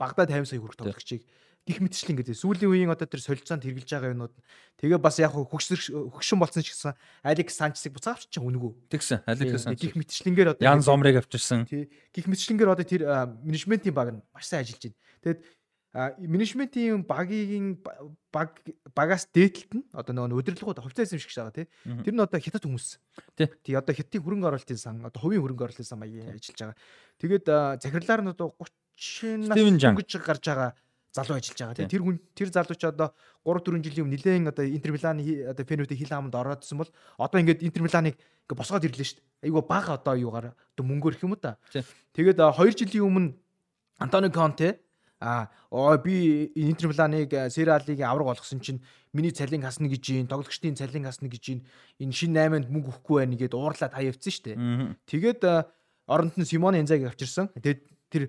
Багдаа 0.00 0.24
50 0.24 0.48
сая 0.48 0.60
хүрэх 0.64 0.80
тоглогчийг 0.80 1.22
гих 1.68 1.78
мэтчлэн 1.84 2.16
гэдэг. 2.16 2.34
Сүүлийн 2.34 2.70
үеийн 2.72 2.90
одоо 2.90 3.04
тэр 3.04 3.20
солилцоонд 3.20 3.62
хэрэгжилж 3.62 3.90
байгаа 3.92 4.12
юмнууд 4.16 4.34
тэгээ 4.80 4.98
бас 4.98 5.20
яг 5.20 5.36
хөгшин 5.36 6.40
болсон 6.40 6.64
ч 6.64 6.72
гэсэн 6.72 6.96
Алекс 7.20 7.54
Санчесыг 7.54 7.92
буцаа 7.92 8.16
авчиж 8.16 8.40
үнгүү 8.40 8.88
тэгсэн 8.88 9.22
Алекс 9.28 9.68
Санчес. 9.68 9.78
гих 9.78 9.94
мэтчлэнгээр 10.00 10.56
одоо 10.56 10.64
Ян 10.64 10.80
Зомрыг 10.80 11.20
авчирсан. 11.20 11.68
Гих 11.68 12.26
мэтчлэнгээр 12.26 12.72
одоо 12.72 12.86
тэр 12.88 13.02
менежментийн 13.44 13.94
баг 13.94 14.08
нь 14.16 14.20
маш 14.32 14.48
сайн 14.48 14.64
ажиллаж 14.64 14.88
байна. 14.88 14.96
Тэгээд 15.20 15.40
менежментийн 16.22 17.02
багийн 17.04 17.82
баг 18.30 18.62
багаас 18.94 19.26
дээдлэлт 19.34 19.72
нь 19.74 19.84
одоо 19.92 20.14
нөгөө 20.14 20.38
удирдлагууд 20.38 20.80
хувьцаа 20.80 21.02
эзэмших 21.02 21.28
гэж 21.28 21.38
байгаа 21.42 21.56
тий. 21.60 21.66
Тэр 22.06 22.14
нь 22.14 22.22
одоо 22.22 22.38
хятад 22.38 22.62
хүмүүс. 22.62 23.02
Тий. 23.34 23.74
Одоо 23.74 23.94
хятадын 23.94 24.22
хөрөнгө 24.22 24.48
оруулалтын 24.54 24.78
сан 24.78 25.02
одоо 25.02 25.18
хувийн 25.18 25.42
хөрөнгө 25.42 25.66
оруулалтын 25.66 25.90
сан 25.90 25.98
маягийн 25.98 26.30
ажиллаж 26.30 26.58
байгаа. 26.62 26.78
Тэгээд 27.18 27.46
захирлаар 27.82 28.22
нь 28.22 28.32
одоо 28.32 28.54
30 28.54 29.50
нас 29.50 29.58
гэж 29.58 30.10
гарч 30.22 30.44
байгаа 30.46 30.78
залуу 31.10 31.36
ажиллаж 31.38 31.58
байгаа. 31.58 31.90
Тэр 31.90 32.02
хүн 32.02 32.18
тэр 32.34 32.48
залуу 32.54 32.76
ч 32.78 32.84
одоо 32.86 33.10
3 33.42 33.62
4 33.66 33.82
жилийн 33.82 34.06
өмнө 34.06 34.16
нэлээд 34.18 34.50
одоо 34.50 34.64
Интер 34.64 34.90
Миланы 34.94 35.22
одоо 35.50 35.64
Фенүтэ 35.66 35.94
хил 35.98 36.10
хаамд 36.10 36.34
ороодсон 36.34 36.78
бол 36.78 36.90
одоо 37.18 37.38
ингээд 37.42 37.62
Интер 37.66 37.82
Миланыг 37.82 38.14
ингээд 38.14 38.58
босгоод 38.58 38.86
ирлээ 38.86 39.08
шүү 39.10 39.18
дээ. 39.18 39.50
Айгу 39.50 39.62
бага 39.66 39.98
одоо 39.98 40.14
юугаар 40.14 40.54
одоо 40.54 40.84
мөнгөөр 40.86 41.18
их 41.18 41.24
юм 41.26 41.34
та. 41.34 41.58
Тэгээд 42.14 42.38
2 42.38 42.78
жилийн 42.78 43.06
өмнө 43.06 43.28
Антонио 43.98 44.30
Конте 44.30 44.80
А 45.20 45.50
оо 45.70 45.98
би 45.98 46.50
Интер 46.56 46.88
Миланыг 46.88 47.52
Сери 47.52 47.68
А-гийн 47.68 48.08
авраг 48.08 48.32
болгосон 48.32 48.60
чинь 48.60 48.80
миний 49.12 49.30
цалин 49.30 49.60
хасна 49.60 49.86
гэж 49.86 50.04
юм, 50.16 50.26
тоглогчдын 50.26 50.76
цалин 50.76 51.04
хасна 51.04 51.28
гэж 51.28 51.44
юм. 51.52 51.60
Энэ 52.00 52.12
шин 52.12 52.32
8-нд 52.32 52.72
мөнгө 52.72 52.88
өгөхгүй 52.88 53.20
байна 53.20 53.36
гэгээд 53.36 53.52
уурлаад 53.52 53.92
хаявцсан 53.92 54.32
шүү 54.32 54.44
дээ. 54.48 54.56
Тэгээд 55.04 55.40
оронд 56.08 56.40
нь 56.40 56.48
Симоне 56.48 56.80
Энзагийг 56.80 57.12
авчирсан. 57.12 57.52
Тэгээд 57.52 57.80
тэр 58.08 58.22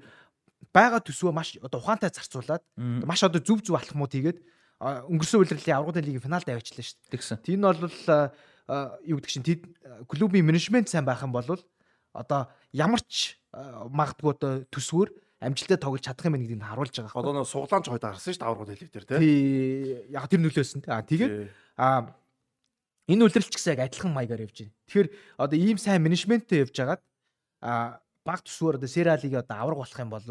байгаа 0.70 1.02
төсвөө 1.02 1.34
маш 1.34 1.58
одоо 1.58 1.82
ухаантай 1.82 2.14
зарцуулаад 2.14 2.64
маш 2.78 3.24
одоо 3.26 3.42
зүв 3.42 3.66
зүв 3.66 3.76
алхмууд 3.76 4.14
хийгээд 4.14 4.40
өнгөрсөн 4.82 5.42
удирлын 5.42 5.78
аврагын 5.78 6.06
лигийн 6.06 6.26
финалд 6.26 6.48
аваачлаа 6.50 6.86
шүү 6.86 6.98
дээ. 7.10 7.14
Тэгсэн. 7.18 7.38
Тэр 7.42 7.58
нь 7.58 7.66
бол 7.66 7.78
юу 9.06 9.18
гэдэг 9.18 9.30
чинь 9.30 9.46
тэд 9.46 9.62
клубын 10.10 10.46
менежмент 10.46 10.90
сайн 10.90 11.06
байх 11.06 11.22
юм 11.22 11.34
бол 11.34 11.46
одоо 12.14 12.50
ямар 12.74 13.02
ч 13.06 13.38
магадгүй 13.52 14.32
одоо 14.34 14.54
төсвөр 14.74 15.10
амжилттай 15.42 15.78
тоглож 15.78 16.06
чадах 16.06 16.26
юм 16.30 16.38
гэдгийг 16.38 16.62
харуулж 16.62 16.94
байгаа. 16.98 17.20
Одоо 17.20 17.34
нэг 17.34 17.50
суглаанч 17.50 17.86
хойд 17.90 18.06
гарсан 18.06 18.34
шүү 18.34 18.42
дээ 18.42 18.48
аврагууд 18.48 18.72
хэлэг 18.74 18.92
дээр 18.94 19.06
тий. 19.06 20.14
Яг 20.14 20.26
тэр 20.30 20.42
нөлөөсөн 20.46 20.82
тий. 20.86 20.94
Тэгээд 20.94 21.34
аа 21.82 22.14
энэ 23.10 23.26
үлрэлч 23.26 23.50
гэсэн 23.50 23.74
яг 23.74 23.82
адилхан 23.90 24.14
маягаар 24.14 24.46
явж 24.46 24.58
байна. 24.62 24.74
Тэгэхээр 24.86 25.10
одоо 25.42 25.58
ийм 25.58 25.78
сайн 25.82 26.06
менежменттэй 26.06 26.62
явж 26.62 26.76
байгаад 26.78 27.02
аа 27.66 28.02
баг 28.26 28.42
төсвөр 28.46 28.78
одоо 28.78 28.88
Сералиг 28.88 29.34
одоо 29.34 29.58
авраг 29.58 29.78
болох 29.82 30.00
юм 30.00 30.10
бол 30.10 30.24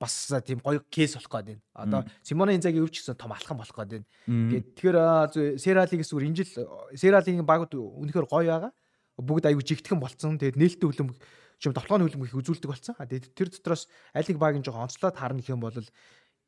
бас 0.00 0.32
тийм 0.44 0.60
гоё 0.64 0.80
кейс 0.90 1.14
болох 1.14 1.28
гээд 1.28 1.46
байна. 1.46 1.62
Одоо 1.74 2.04
Симоне 2.22 2.56
Инзаги 2.56 2.80
өвч 2.80 3.04
гэсэн 3.04 3.16
том 3.16 3.32
алхам 3.32 3.60
болох 3.60 3.76
гээд 3.76 3.90
байна. 3.92 4.06
Гэт 4.26 4.66
тэгэхээр 4.76 5.58
Сералиг 5.60 6.00
гэсэн 6.00 6.16
энэ 6.16 6.36
жил 6.40 6.50
Сералигийн 6.96 7.44
багууд 7.44 7.74
үнэхээр 7.76 8.26
гоё 8.28 8.48
байгаа. 8.48 8.72
Бүгд 9.20 9.48
аягүй 9.48 9.64
жигтгэн 9.64 10.00
болцсон. 10.00 10.40
Тэгээд 10.40 10.56
нээлттэй 10.56 10.88
хөлбөмбөг 10.88 11.16
чим 11.60 11.72
тоглооны 11.72 12.08
хөлбөмбөг 12.08 12.28
их 12.28 12.40
үзүүлдэг 12.40 12.68
болсон. 12.68 12.96
Тэгээд 12.96 13.32
тэр 13.36 13.48
дотроос 13.52 13.88
алиг 14.12 14.36
багийн 14.36 14.64
жоо 14.64 14.80
онцлоод 14.80 15.16
харна 15.16 15.40
гэх 15.40 15.52
юм 15.52 15.60
бол 15.60 15.76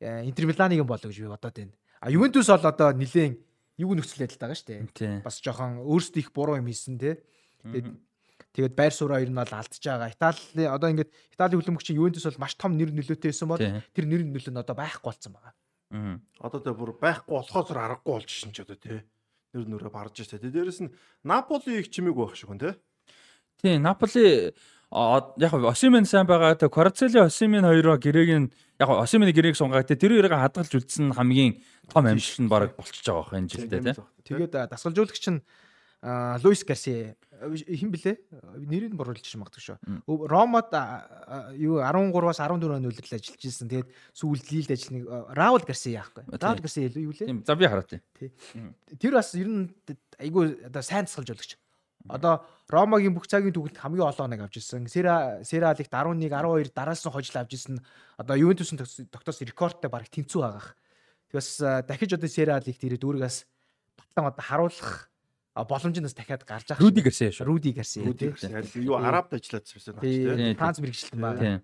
Интер 0.01 0.45
Миланыг 0.45 0.85
болоо 0.85 1.09
гэж 1.09 1.17
би 1.21 1.29
бодоод 1.29 1.53
байна. 1.53 1.73
А 2.01 2.09
Ювентус 2.09 2.49
бол 2.49 2.65
одоо 2.65 2.93
нилээн 2.93 3.37
юу 3.77 3.93
нөхцөл 3.97 4.25
байдалтай 4.25 4.47
байгаа 4.47 4.57
шүү 4.57 4.69
дээ. 4.69 4.81
Бас 5.25 5.41
жоохон 5.41 5.81
өөрсдөө 5.85 6.21
их 6.21 6.29
буруу 6.31 6.57
юм 6.61 6.69
хийсэн 6.69 6.97
те. 7.01 7.19
Тэгээд 7.65 7.89
тэгээд 8.55 8.73
байр 8.75 8.93
сууриа 8.93 9.21
ер 9.21 9.29
нь 9.29 9.39
бол 9.39 9.53
алдчихж 9.53 9.85
байгаа. 9.85 10.09
Итали 10.09 10.65
одоо 10.65 10.89
ингээд 10.89 11.11
Италийн 11.33 11.59
хөлбөмбөгч 11.61 11.93
Ювентус 11.93 12.25
бол 12.25 12.41
маш 12.43 12.53
том 12.57 12.73
нэр 12.77 12.91
нөлөөтэй 12.93 13.29
байсан 13.29 13.49
бол 13.49 13.61
тэр 13.61 14.05
нэр 14.09 14.23
нөлөө 14.25 14.53
нь 14.53 14.61
одоо 14.61 14.75
байхгүй 14.75 15.05
болсон 15.05 15.33
байгаа. 15.37 15.53
Аа. 15.89 16.17
Одоо 16.41 16.59
тэ 16.61 16.73
бүр 16.73 16.93
байхгүй 16.97 17.33
болохоос 17.33 17.69
аргагүй 17.73 18.25
шин 18.29 18.53
ч 18.53 18.61
одоо 18.61 18.77
тий. 18.77 19.01
Нэр 19.53 19.65
нүрээ 19.65 19.89
барж 19.89 20.21
штэ. 20.21 20.37
Дээрээс 20.37 20.85
нь 20.85 20.93
Наполи 21.25 21.81
их 21.81 21.89
чимээг 21.89 22.13
байх 22.13 22.37
шиг 22.37 22.53
хүн 22.53 22.61
тий. 22.61 22.73
Тий, 23.61 23.77
Наполи 23.81 24.53
яг 24.91 25.53
Осимен 25.53 26.05
сайн 26.05 26.25
байгаа. 26.25 26.53
Тэг 26.57 26.73
Кварцели 26.73 27.17
Осимен 27.21 27.65
хоёроо 27.65 27.97
гэрээг 27.97 28.29
нь 28.37 28.49
яг 28.77 28.89
Осимены 28.89 29.33
гэрээг 29.33 29.57
сунгаа. 29.57 29.81
Тэг 29.81 29.97
тэр 30.01 30.17
хоёрыг 30.17 30.33
хадгалж 30.33 30.73
үлдсэн 30.73 31.13
хамгийн 31.13 31.61
том 31.89 32.05
амжилт 32.05 32.41
нь 32.41 32.49
баг 32.49 32.77
болчихж 32.77 33.05
байгаа 33.09 33.25
байх 33.25 33.37
энэ 33.37 33.49
жилдээ 33.49 33.81
тий. 33.81 33.97
Тэгээд 34.29 34.69
дасгалжуулагч 34.69 35.25
нь 35.33 35.41
Луис 36.01 36.63
Гарси 36.63 37.15
хин 37.39 37.91
блэ? 37.91 38.15
Нэрийг 38.55 38.95
боруулж 38.95 39.19
магадгүй 39.35 39.63
шүү. 39.63 39.77
Ромод 40.31 40.71
юу 41.59 41.83
13-аас 41.83 42.39
14 42.39 42.71
оны 42.71 42.87
үлрэл 42.87 43.19
ажиллаж 43.19 43.43
ирсэн. 43.43 43.67
Тэгээд 43.67 43.89
сүүлд 44.15 44.47
лилд 44.47 44.71
ажилланыг 44.71 45.03
Раул 45.35 45.63
Гарси 45.63 45.91
яахгүй. 45.99 46.23
Раул 46.39 46.63
Гарси 46.63 46.87
юу 46.95 47.11
лээ? 47.11 47.43
За 47.43 47.55
би 47.59 47.67
хараад 47.67 47.91
тий. 48.15 48.31
Тэр 48.95 49.19
бас 49.19 49.35
ер 49.35 49.47
нь 49.51 49.67
айгүй 50.19 50.63
одоо 50.71 50.83
сайн 50.83 51.03
дасгалжуулагч. 51.03 51.59
Одоо 52.07 52.47
Ромагийн 52.71 53.11
бүх 53.11 53.27
цагийн 53.27 53.51
түүхэлд 53.51 53.83
хамгийн 53.83 54.07
олон 54.07 54.31
оног 54.31 54.47
авч 54.47 54.63
ирсэн. 54.63 54.87
Сера 54.87 55.43
Сера 55.43 55.75
Алигт 55.75 55.91
11, 55.91 56.31
12 56.31 56.71
дараас 56.71 57.03
нь 57.03 57.11
хожил 57.11 57.43
авч 57.43 57.59
ирсэн. 57.59 57.83
Одоо 58.15 58.39
Ювентусын 58.39 58.79
тогтоос 59.11 59.43
рекордтой 59.43 59.91
баг 59.91 60.07
тэнцүү 60.07 60.39
байгаа. 60.39 60.75
Тэгээс 61.35 61.59
дахиж 61.91 62.15
одоо 62.15 62.31
Сера 62.31 62.55
Алигт 62.55 62.79
ирээд 62.79 63.03
өөрийгөөс 63.03 63.37
батлан 63.99 64.31
одоо 64.31 64.43
харуулах 64.47 65.11
боломжноос 65.65 66.13
дахиад 66.13 66.45
гарч 66.45 66.71
ах. 66.71 66.79
Руди 66.79 67.01
Гарси 67.01 67.31
шүү. 67.33 67.45
Руди 67.47 67.71
Гарси. 67.75 68.03
Руди 68.05 68.31
Гарси. 68.31 68.83
Юу 68.83 68.95
Арабд 68.99 69.33
ажиллаад 69.35 69.65
байсан 69.65 69.95
тийм. 69.99 70.55
Франц 70.55 70.79
мэрэгчлэн 70.79 71.19
байна. 71.19 71.61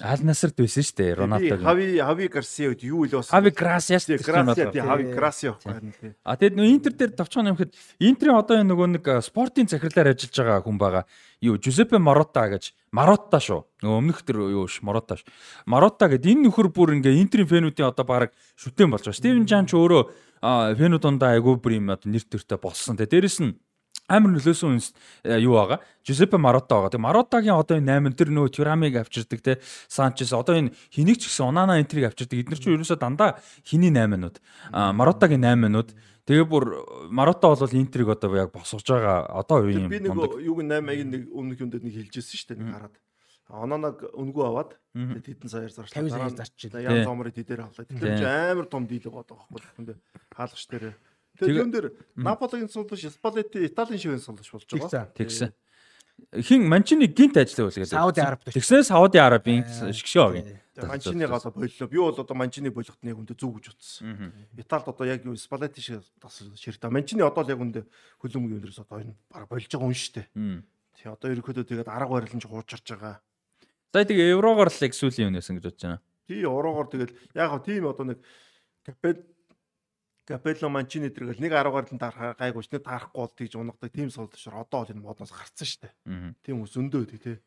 Аль 0.00 0.24
насарт 0.24 0.56
байсан 0.56 0.86
шүү 0.86 0.96
дээ 0.96 1.14
Роналдог. 1.20 1.60
Хави 1.60 1.98
Хави 2.00 2.28
Гарси 2.28 2.70
үед 2.70 2.82
юу 2.86 3.04
л 3.04 3.20
бас. 3.20 3.30
Хави 3.30 3.50
Грасиа 3.50 3.98
шүү 4.00 4.16
дээ. 4.16 4.24
Грасиа 4.24 4.70
Хави 4.72 5.04
Грасиа 5.12 5.52
байхгүй. 5.56 6.14
А 6.24 6.36
тэгэд 6.36 6.56
нөө 6.56 6.66
Интер 6.70 6.92
дээр 6.92 7.12
товчхон 7.16 7.50
юмхэд 7.52 7.74
Интерийн 8.00 8.38
одоо 8.38 8.60
энэ 8.60 8.70
нөгөө 8.72 8.88
нэг 8.96 9.04
спортын 9.24 9.68
захирлаар 9.68 10.12
ажиллаж 10.12 10.36
байгаа 10.36 10.62
хүн 10.64 10.78
байгаа. 10.78 11.04
Юу 11.40 11.58
Жузеппе 11.60 11.98
Марота 11.98 12.48
гэж 12.48 12.72
Марота 12.96 13.40
шүү. 13.42 13.60
Нөгөө 13.84 13.98
өмнөх 14.00 14.24
тэр 14.24 14.40
юу 14.48 14.64
ш 14.64 14.80
Марота 14.80 15.20
ш. 15.20 15.28
Марота 15.68 16.08
гэд 16.08 16.24
энэ 16.24 16.48
нөхөр 16.48 16.72
бүр 16.72 16.96
ингээ 16.96 17.20
Интерийн 17.20 17.48
фэнүүдийн 17.50 17.92
одоо 17.92 18.08
баг 18.08 18.32
шүтэн 18.56 18.88
болж 18.88 19.04
байгаа. 19.04 19.20
Стивен 19.20 19.44
Жан 19.44 19.68
ч 19.68 19.76
өөрөө 19.76 20.02
фэнүү 20.80 21.00
дундаа 21.04 21.36
айгүй 21.36 21.60
бүр 21.60 21.76
юм 21.76 21.92
одоо 21.92 22.08
нэр 22.08 22.24
төртэй 22.24 22.56
болсон. 22.56 22.96
Тэгээ 22.96 23.12
дээрэс 23.20 23.38
нь 23.44 23.52
амар 24.08 24.30
нөлөөсөн 24.32 24.76
үнс 24.78 24.86
юу 25.26 25.58
байгаа. 25.58 25.82
Жузеппе 26.06 26.38
Марота 26.38 26.78
байгаа. 26.78 26.92
Тэгээ 26.94 27.06
Маротагийн 27.06 27.58
одоо 27.58 27.76
энэ 27.76 28.14
8 28.14 28.14
тэр 28.14 28.30
нөө 28.30 28.54
Тюрамиг 28.54 28.94
авчирдаг 29.02 29.40
те 29.42 29.58
Санчес 29.90 30.30
одоо 30.32 30.54
энэ 30.54 30.72
хэнийг 30.94 31.18
ч 31.18 31.26
гэсэн 31.26 31.50
Онана 31.50 31.82
энтриг 31.82 32.06
авчирдаг. 32.06 32.38
Эдгээр 32.46 32.60
чинь 32.62 32.74
ерөөсөө 32.78 32.98
дандаа 33.02 33.42
хиний 33.66 33.90
8-нууд. 33.90 34.38
А 34.70 34.94
Маротагийн 34.94 35.42
8-нууд. 35.42 35.90
Тэгээ 36.26 36.46
бүр 36.50 36.64
Марота 37.14 37.54
бол 37.54 37.70
энтриг 37.70 38.10
одоо 38.10 38.34
яг 38.34 38.50
босгож 38.50 38.82
байгаа 38.82 39.30
одоо 39.30 39.62
үеийн 39.62 39.86
юм. 39.86 39.90
Би 39.94 40.02
нэг 40.02 40.18
юуг 40.42 40.58
8-ыг 40.58 41.06
нэг 41.06 41.22
өмнөх 41.30 41.62
юмд 41.62 41.78
нэг 41.78 41.94
хэлжсэн 41.94 42.34
шүү 42.34 42.48
дээ 42.50 42.58
нэг 42.66 42.70
хараад. 42.74 42.96
Ононог 43.46 44.02
өнгөө 44.10 44.44
аваад 44.50 44.74
тэдэн 44.90 45.46
саяар 45.46 45.70
зарчлаа. 45.70 46.02
50 46.02 46.10
саяар 46.10 46.34
зарчил. 46.34 46.74
Ян 46.82 47.06
зомрыг 47.06 47.30
тэдээр 47.30 47.62
авлаа. 47.62 47.86
Тэр 47.86 48.18
чинь 48.18 48.26
амар 48.26 48.66
том 48.66 48.90
дийлэг 48.90 49.14
байгаа 49.14 49.38
байхгүй 49.38 49.70
хүндээ 49.78 49.96
хаалгач 50.34 50.66
дээр. 50.66 50.98
Тэгээд 51.38 51.62
юм 51.62 51.70
дээр 51.70 51.86
Наполигийн 52.18 52.74
сулдаш, 52.74 53.06
Спалетти, 53.06 53.62
Италийн 53.70 54.02
шивэн 54.02 54.18
сулдаш 54.18 54.50
болж 54.50 54.66
байгаа. 54.66 55.06
Тэгсэн. 55.14 55.54
Хин 56.32 56.68
Манчины 56.68 57.06
гинт 57.06 57.36
ажиллав 57.36 57.70
үлгээд. 57.70 57.92
Сауди 57.92 58.20
Араб. 58.20 58.40
Тэгсэн 58.44 58.82
Сауди 58.82 59.20
Арабын 59.20 59.64
шгшөө 59.92 60.28
гээ. 60.32 60.60
Манчины 60.84 61.26
гал 61.28 61.40
боллоо. 61.40 61.88
Би 61.88 61.98
бол 61.98 62.16
одоо 62.16 62.36
Манчины 62.36 62.70
болгохт 62.70 63.00
нэг 63.04 63.16
хүндээ 63.16 63.36
зүг 63.36 63.60
гэж 63.60 63.66
утсан. 63.72 64.32
Италид 64.56 64.88
одоо 64.88 65.06
яг 65.06 65.24
Спалетти 65.36 65.80
шиг 65.80 66.04
тас 66.20 66.42
ширтэ. 66.56 66.88
Манчины 66.88 67.24
одоо 67.24 67.44
л 67.44 67.52
яг 67.52 67.60
хүндээ 67.60 67.84
хөлөмгийн 68.20 68.60
өдрөөс 68.60 68.80
одоо 68.84 69.00
энэ 69.00 69.14
баг 69.32 69.48
болж 69.48 69.68
байгаа 69.68 69.88
юм 69.88 69.96
шүү 69.96 70.12
дээ. 70.20 70.26
Тий 70.96 71.08
одоо 71.08 71.28
ерөөхдөө 71.32 71.64
тэгээд 71.68 71.88
арга 71.88 72.12
барилж 72.12 72.44
хуучарч 72.44 72.86
байгаа. 72.96 73.20
За 73.92 74.04
тэгээ 74.04 74.36
еврогоор 74.36 74.68
л 74.68 74.84
их 74.84 74.92
сүүлийн 74.96 75.32
юм 75.32 75.36
нэсэн 75.36 75.56
гэж 75.56 75.64
бодож 75.64 75.82
байна. 75.84 76.00
Тий 76.28 76.40
еврогоор 76.44 76.88
тэгэл 76.92 77.12
яг 77.36 77.48
хөө 77.52 77.64
тийм 77.64 77.84
одоо 77.88 78.04
нэг 78.12 78.18
капел 78.84 79.20
Капелло 80.26 80.68
Манчини 80.68 81.08
тэргээл 81.14 81.38
нэг 81.38 81.54
10 81.54 81.70
гаралтай 81.70 81.98
дарахаа 82.02 82.34
гайгүйч 82.34 82.66
нэг 82.74 82.82
таарахгүй 82.82 83.22
бол 83.22 83.30
тийж 83.30 83.52
унгадаг 83.54 83.90
тийм 83.94 84.10
солдошор 84.10 84.58
одоо 84.58 84.82
бол 84.82 84.90
энэ 84.90 85.04
модноос 85.06 85.30
гарцсан 85.30 85.70
штэ. 85.70 85.94
Тийм 86.42 86.66
ус 86.66 86.74
өндөө 86.74 87.06
тий 87.14 87.20
тээ. 87.22 87.38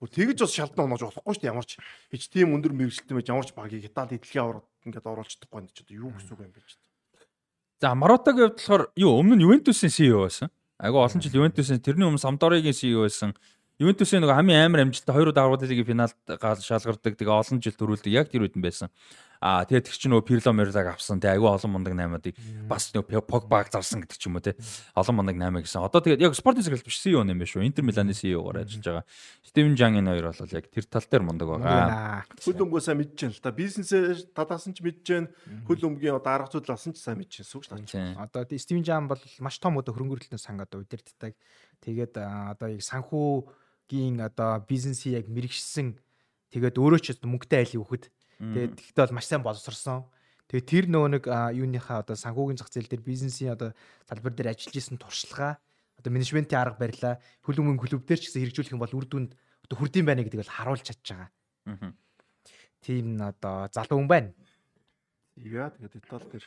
Бүр 0.00 0.08
тэгж 0.08 0.40
бас 0.40 0.56
шалдан 0.56 0.88
унааж 0.88 1.04
болохгүй 1.04 1.36
штэ 1.36 1.52
ямар 1.52 1.68
ч 1.68 1.76
хич 2.08 2.32
тийм 2.32 2.56
өндөр 2.56 2.72
мэрэгчлэлтэй 2.72 3.12
байж 3.20 3.28
ямар 3.28 3.44
ч 3.44 3.52
багийг 3.52 3.84
Итали 3.84 4.16
дэлхийн 4.16 4.40
аврал 4.40 4.64
ингээд 4.88 5.04
оруулчихдаггүй 5.04 5.60
энэ 5.60 5.72
ч 5.76 5.84
одоо 5.84 5.96
юу 6.00 6.10
гэсэн 6.16 6.32
үг 6.32 6.40
юм 6.48 6.52
бэ 6.56 6.64
ч. 6.64 6.80
За 7.84 7.92
Маротагийн 7.92 8.48
хувьд 8.48 8.56
болохоор 8.56 8.84
юу 8.96 9.12
өмнө 9.20 9.36
нь 9.36 9.44
Ювентусын 9.44 9.92
CEO 9.92 10.24
байсан. 10.24 10.48
Айгу 10.80 11.04
олон 11.04 11.20
жил 11.20 11.44
Ювентусын 11.44 11.84
тэрний 11.84 12.08
өмнө 12.08 12.24
Самдоригийн 12.24 12.72
CEO 12.72 13.04
байсан. 13.04 13.36
Ювентусын 13.82 14.22
нөгөө 14.22 14.38
хамгийн 14.38 14.64
амар 14.70 14.86
амжилттай 14.86 15.12
2 15.18 15.34
удаа 15.34 15.50
Аврал 15.50 15.66
лигийн 15.66 15.84
финалд 15.84 16.14
шалгардаг. 16.62 17.18
Тэгээ 17.18 17.34
олон 17.34 17.58
жил 17.58 17.74
төрүүлдэг. 17.74 18.14
Яг 18.14 18.30
тэр 18.30 18.46
үед 18.46 18.54
нь 18.54 18.62
байсан. 18.62 18.86
Аа 19.44 19.68
тэгээд 19.68 19.92
тэр 19.92 19.96
чинь 20.00 20.08
нөгөө 20.08 20.24
Пирло 20.24 20.56
Мерлаг 20.56 20.96
авсан. 20.96 21.20
Тэгээ 21.20 21.36
айгүй 21.36 21.52
олон 21.52 21.72
мундаг 21.76 21.92
8-ыг 21.92 22.40
бас 22.64 22.96
нөгөө 22.96 23.28
Погбаг 23.28 23.68
зарсан 23.68 24.00
гэдэг 24.00 24.16
ч 24.16 24.24
юм 24.24 24.40
уу 24.40 24.44
те. 24.44 24.56
Олон 24.96 25.20
мундаг 25.20 25.36
8 25.36 25.60
гэсэн. 25.60 25.84
Одоо 25.84 26.00
тэгээд 26.00 26.24
яг 26.24 26.32
спортын 26.32 26.64
зэрэглэл 26.64 26.88
биш 26.88 26.96
CEO 26.96 27.20
юм 27.20 27.28
байна 27.28 27.44
шүү. 27.44 27.60
Интер 27.60 27.84
Миланы 27.84 28.16
CEO-гоор 28.16 28.64
ажиллаж 28.64 29.04
байгаа. 29.04 29.04
Стивен 29.44 29.76
Жан 29.76 30.00
энэ 30.00 30.16
хоёр 30.16 30.32
бол 30.32 30.48
яг 30.48 30.64
тэр 30.72 30.88
тал 30.88 31.04
дээр 31.04 31.24
мундаг 31.28 31.48
байгаа. 31.60 32.24
Хөл 32.40 32.64
өмгөө 32.64 32.80
сайн 32.88 32.96
мэдж 33.04 33.20
байна 33.20 33.36
л 33.36 33.44
та. 33.44 33.52
Бизнесээ 33.52 34.32
тадаасан 34.32 34.72
ч 34.72 34.80
мэдж 34.80 35.04
байна. 35.12 35.28
Хөл 35.68 35.92
өмгийн 35.92 36.16
одоо 36.16 36.32
арга 36.32 36.48
зүйл 36.48 36.72
асан 36.72 36.96
ч 36.96 37.04
сайн 37.04 37.20
мэдж 37.20 37.44
байна. 37.44 37.52
Сүгш 37.52 37.68
таа. 37.68 38.24
Одоо 38.24 38.48
тий 38.48 38.56
Стивен 38.56 38.80
Жан 38.80 39.12
бол 39.12 39.20
маш 39.44 39.60
том 39.60 39.76
одоо 39.76 39.92
хөрөнгө 39.92 40.24
оруулалтын 40.24 40.40
сан 40.40 40.56
одоо 40.56 40.80
удирддаг. 40.80 41.36
Тэгээд 41.84 42.16
одоо 42.16 42.72
яг 42.72 42.80
санхүүгийн 42.80 44.24
одоо 44.24 44.64
бизнесийг 44.64 45.20
яг 45.20 45.28
мэрэгшсэн 45.28 46.00
тэгээд 46.48 46.80
өөрөө 46.80 47.00
ч 47.04 47.20
мөнгөтэй 47.20 47.60
айлын 47.60 47.84
хөхөд 47.84 48.08
Тэгээд 48.52 48.74
тэгтээ 48.76 49.04
бол 49.06 49.16
маш 49.16 49.26
сайн 49.30 49.42
боловсрсон. 49.46 50.04
Тэгээд 50.50 50.68
тэр 50.68 50.84
нөгөө 50.92 51.10
нэг 51.16 51.24
юуныхаа 51.56 52.04
одоо 52.04 52.16
санхүүгийн 52.18 52.60
зах 52.60 52.68
зээл 52.68 52.90
дээр 52.90 53.00
бизнесийн 53.00 53.56
одоо 53.56 53.72
салбар 54.04 54.34
дээр 54.36 54.52
ажиллаж 54.52 54.76
исэн 54.76 55.00
туршлагаа 55.00 55.56
одоо 55.96 56.10
менежментийн 56.12 56.60
арга 56.60 56.76
барилаа 56.76 57.14
хөлбөмбөгийн 57.48 57.80
клуб 57.80 58.04
дээр 58.04 58.20
ч 58.20 58.28
гэсэн 58.28 58.42
хэрэгжүүлэх 58.44 58.74
юм 58.76 58.82
бол 58.84 58.92
үр 58.92 59.06
дүнд 59.08 59.32
одоо 59.64 59.76
хүрдэм 59.80 60.04
байна 60.04 60.20
гэдэг 60.20 60.44
бол 60.44 60.56
харуулж 60.60 60.84
чадж 60.84 61.00
байгаа. 61.08 61.30
Аа. 61.64 61.92
Тийм 62.84 63.16
одоо 63.24 63.72
залуу 63.72 64.04
хүн 64.04 64.10
байна. 64.12 64.30
Яа 65.40 65.72
тэгээд 65.72 65.96
Итали 65.96 66.28
дээр 66.28 66.46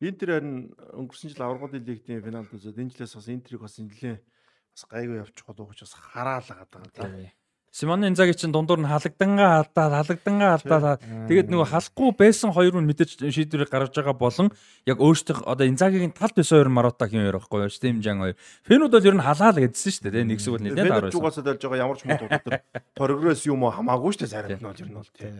Интер 0.00 0.28
харин 0.32 0.72
өнгөрсөн 0.96 1.28
жил 1.36 1.44
аврагын 1.44 1.84
лигтийн 1.84 2.24
финалд 2.24 2.48
үзээд 2.56 2.80
энэ 2.80 2.92
жилээс 2.96 3.20
бас 3.20 3.28
Интерийг 3.28 3.60
бас 3.60 3.76
нэлээд 3.76 4.24
бас 4.24 4.84
гайгүй 4.88 5.20
явчих 5.20 5.44
болов 5.44 5.76
бас 5.76 5.92
хараалаад 5.92 6.70
байгаа. 6.72 7.28
Симон 7.70 8.02
Инзаги 8.02 8.34
чинь 8.34 8.50
дундуур 8.50 8.82
нь 8.82 8.90
халагдангаа 8.90 9.62
алдаад 9.62 9.92
халагдангаа 10.02 10.58
алдаад 10.58 10.98
тэгээд 11.30 11.54
нөгөө 11.54 11.70
халахгүй 11.70 12.10
байсан 12.18 12.50
хоёр 12.50 12.74
нь 12.82 12.88
мэдээж 12.90 13.30
шийдвэрийг 13.30 13.70
гаргаж 13.70 13.94
байгаа 13.94 14.18
болон 14.18 14.50
яг 14.90 14.98
өөртөө 14.98 15.46
одоо 15.46 15.70
Инзагигийн 15.70 16.10
талд 16.10 16.34
байсан 16.34 16.58
хоёр 16.58 16.70
Маротагийн 16.74 17.22
хоёр 17.30 17.38
байхгүй 17.38 17.62
юу? 17.62 17.70
Стим 17.70 18.02
Жан 18.02 18.18
хоёр. 18.18 18.34
Фэнүүд 18.66 18.90
бол 18.90 19.06
ер 19.06 19.14
нь 19.14 19.22
халаал 19.22 19.62
гэдсэн 19.62 19.86
шүү 19.86 20.02
дээ 20.10 20.26
нэг 20.26 20.42
хэсэг 20.42 20.50
бол 20.50 20.64
нэлээд 20.66 20.90
аар 20.90 21.06
байсан. 21.06 21.14
Жугасаа 21.14 21.44
дайлж 21.46 21.62
байгаа 21.62 21.82
ямар 21.86 21.94
ч 21.94 22.02
мод 22.10 22.22
удаа 22.26 22.58
прогресс 22.98 23.46
юм 23.46 23.62
уу? 23.62 23.70
Хамаагүй 23.70 24.18
шүү 24.18 24.22
дээ 24.26 24.34
сард 24.34 24.50
нь 24.50 24.66
бол 24.66 24.82
ер 24.82 24.90
нь 24.90 24.98
бол 24.98 25.10
тий. 25.14 25.30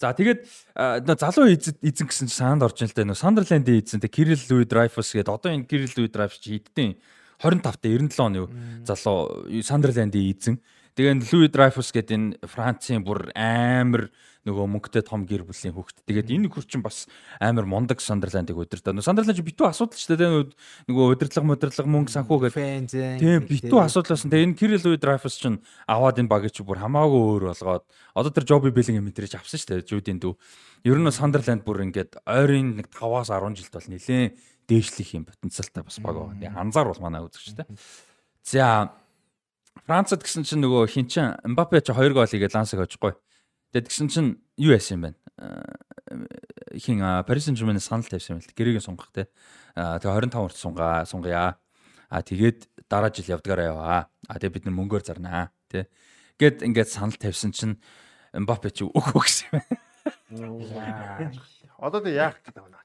За 0.00 0.16
тэгээд 0.16 0.40
залуу 1.04 1.52
эзэн 1.52 2.06
гэсэн 2.08 2.32
чинь 2.32 2.38
саанд 2.38 2.64
орж 2.64 2.80
ин 2.80 2.88
л 2.88 2.96
да 2.96 3.04
нөө 3.04 3.18
Сандерландын 3.18 3.76
эзэн 3.76 4.00
тэг 4.00 4.16
Кирилл 4.16 4.40
Луи 4.48 4.64
Драйфус 4.64 5.12
гэдэг 5.12 5.36
одоо 5.36 5.52
энэ 5.52 5.68
Кирилл 5.68 5.92
Луи 6.00 6.08
Драйфус 6.08 6.40
чи 6.40 6.56
хэдтэн 6.56 6.96
25 7.42 7.60
та 7.60 7.74
97 7.76 8.24
оны 8.24 8.46
залуу 8.86 9.44
Сандерландын 9.58 10.22
эзэн 10.22 10.56
Тэгээд 10.98 11.30
Луи 11.30 11.46
Драйфус 11.46 11.94
гэдэг 11.94 12.10
энэ 12.10 12.42
Францын 12.50 13.06
бүр 13.06 13.30
амар 13.38 14.10
нөгөө 14.42 14.66
мөнгөтэй 14.66 15.06
том 15.06 15.22
гэр 15.30 15.46
бүлийн 15.46 15.70
хүүхэд. 15.70 16.02
Тэгээд 16.10 16.32
энэ 16.34 16.50
хүрчин 16.50 16.82
бас 16.82 17.06
амар 17.38 17.70
мундаг 17.70 18.02
Сандерландыг 18.02 18.58
удирдаа. 18.58 18.90
Нөгөө 18.90 19.06
Сандерланд 19.06 19.38
битүү 19.46 19.66
асуудал 19.70 19.94
ч 19.94 20.10
гэдэг 20.10 20.58
нөгөө 20.90 21.04
удирдлага 21.14 21.46
модирлага 21.46 21.86
мөнгө 21.86 22.10
санхүү 22.18 22.38
гэдэг. 22.50 22.90
Тийм 23.22 23.46
битүү 23.46 23.78
асуудал 23.78 24.18
байсан. 24.18 24.32
Тэгээд 24.32 24.46
энэ 24.50 24.58
Кирилл 24.58 24.82
Луи 24.90 24.98
Драйфус 24.98 25.38
ч 25.38 25.46
аваад 25.86 26.18
энэ 26.18 26.32
багийг 26.32 26.50
ч 26.50 26.66
бүр 26.66 26.82
хамаагүй 26.82 27.22
өөр 27.30 27.44
болгоод 27.54 27.84
одоо 28.18 28.30
тэр 28.34 28.48
Жоби 28.50 28.74
Беллинг 28.74 29.06
мэтрэж 29.06 29.38
авсан 29.38 29.54
шүү 29.62 29.78
дээ. 29.78 29.86
Жүүдийн 29.86 30.18
дүү. 30.18 30.34
Ер 30.82 30.98
нь 30.98 31.14
Сандерланд 31.14 31.62
бүр 31.62 31.86
ингээд 31.86 32.26
ойрын 32.26 32.74
нэг 32.82 32.90
5-аас 32.90 33.30
10 33.30 33.54
жилд 33.54 33.70
бол 33.70 33.86
нэлээд 33.94 34.34
дээшлэх 34.66 35.14
юм 35.14 35.24
потенциалтай 35.30 35.82
бас 35.86 35.98
баг 36.02 36.16
байгаа. 36.18 36.58
Анзаар 36.58 36.90
бол 36.90 37.02
манай 37.06 37.22
үзэгчтэй. 37.22 37.70
За 38.42 38.90
Францад 39.86 40.24
гэсэн 40.24 40.42
чинь 40.42 40.62
нөгөө 40.64 40.88
хин 40.90 41.06
чин 41.06 41.36
Мбаппе 41.44 41.80
ч 41.84 41.92
2 41.92 42.12
гол 42.16 42.26
игээ 42.26 42.50
лансаг 42.50 42.82
очихгүй. 42.82 43.14
Тэгээд 43.72 43.86
тэгсэн 43.88 44.08
чинь 44.08 44.30
юу 44.56 44.72
яасан 44.72 44.98
юм 44.98 45.02
бэ? 45.04 45.10
Э, 45.38 46.78
хин 46.78 47.04
Paris 47.24 47.46
Saint-Germain 47.46 47.78
санал 47.78 48.08
тавьсан 48.08 48.38
юм 48.38 48.42
л 48.42 48.50
гэрээгээ 48.56 48.84
сунгах 48.84 49.12
те. 49.12 49.28
Тэгээ 49.76 50.32
25 50.32 50.40
урт 50.40 50.56
сунгаа 50.56 51.04
сунгая. 51.04 51.60
А 52.08 52.22
тэгээд 52.24 52.88
дараа 52.88 53.12
жил 53.12 53.36
явдгаараа 53.36 53.66
яваа. 53.68 54.00
А 54.26 54.34
тэгээд 54.40 54.54
бид 54.56 54.64
нар 54.66 54.76
мөнгөөр 54.80 55.04
зарнаа 55.04 55.52
те. 55.68 55.86
Гэт 56.40 56.64
ингээд 56.64 56.88
санал 56.88 57.16
тавьсан 57.16 57.52
чинь 57.52 57.76
Мбаппе 58.32 58.72
ч 58.72 58.88
өөхөө 58.88 59.22
гэсэн 59.24 59.48
юм. 59.52 59.62
Одоо 61.78 62.00
тэг 62.00 62.14
яах 62.16 62.40
гэдэг 62.44 62.62
байна. 62.64 62.80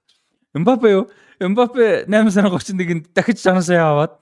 Мбаппе 0.54 0.90
юу? 0.92 1.10
Мбаппе 1.40 2.06
8 2.08 2.30
сарын 2.30 2.52
31-нд 2.54 3.10
дахиж 3.16 3.42
60 3.42 3.66
сая 3.66 3.90
аваад 3.90 4.20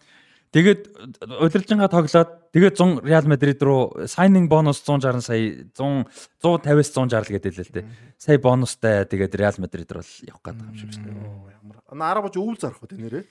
Тэгээд 0.51 0.81
удирдлагынхаа 1.23 1.87
тоглоод 1.87 2.31
тэгээд 2.51 2.75
100 2.75 3.07
Реал 3.07 3.27
Мадрид 3.31 3.63
руу 3.63 4.03
signing 4.03 4.51
bonus 4.51 4.83
160 4.83 5.23
сая 5.23 5.63
100 5.71 6.11
150-аас 6.43 6.91
160 6.91 7.39
гэдэг 7.39 7.51
л 7.55 7.63
л 7.63 7.71
дээ. 7.79 7.85
Сая 8.19 8.35
бонустай 8.35 9.07
тэгээд 9.07 9.39
Реал 9.39 9.55
Мадрид 9.63 9.87
руу 9.95 10.03
явах 10.27 10.43
гэдэг 10.43 10.67
юм 10.67 10.75
шиг 10.75 10.91
шүү. 10.91 11.07
Ямар. 11.55 11.79
Анаа 11.87 12.19
10 12.19 12.27
бож 12.27 12.35
өвөл 12.35 12.59
зарах 12.59 12.83
үү 12.83 12.99
нэрээ? 12.99 13.23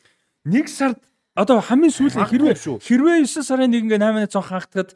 Нэг 0.49 0.67
сард 0.73 0.97
одоо 1.37 1.61
хамгийн 1.61 1.93
сүүлийн 1.93 2.25
хэрвээ 2.25 2.57
хэрвээ 2.57 3.17
9 3.29 3.45
сарын 3.45 3.69
1 3.69 3.85
ингээ 3.85 4.01
8-ны 4.01 4.25
100 4.25 4.41
хаагтад 4.41 4.91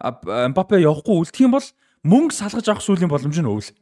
Мбаппе 0.00 0.84
явахгүй 0.84 1.16
үлдэх 1.16 1.44
юм 1.48 1.56
бол 1.56 1.64
мөнгө 2.04 2.32
салгаж 2.32 2.66
авах 2.72 2.84
сүүлийн 2.84 3.08
боломж 3.12 3.36
нь 3.36 3.48
өвөл. 3.48 3.72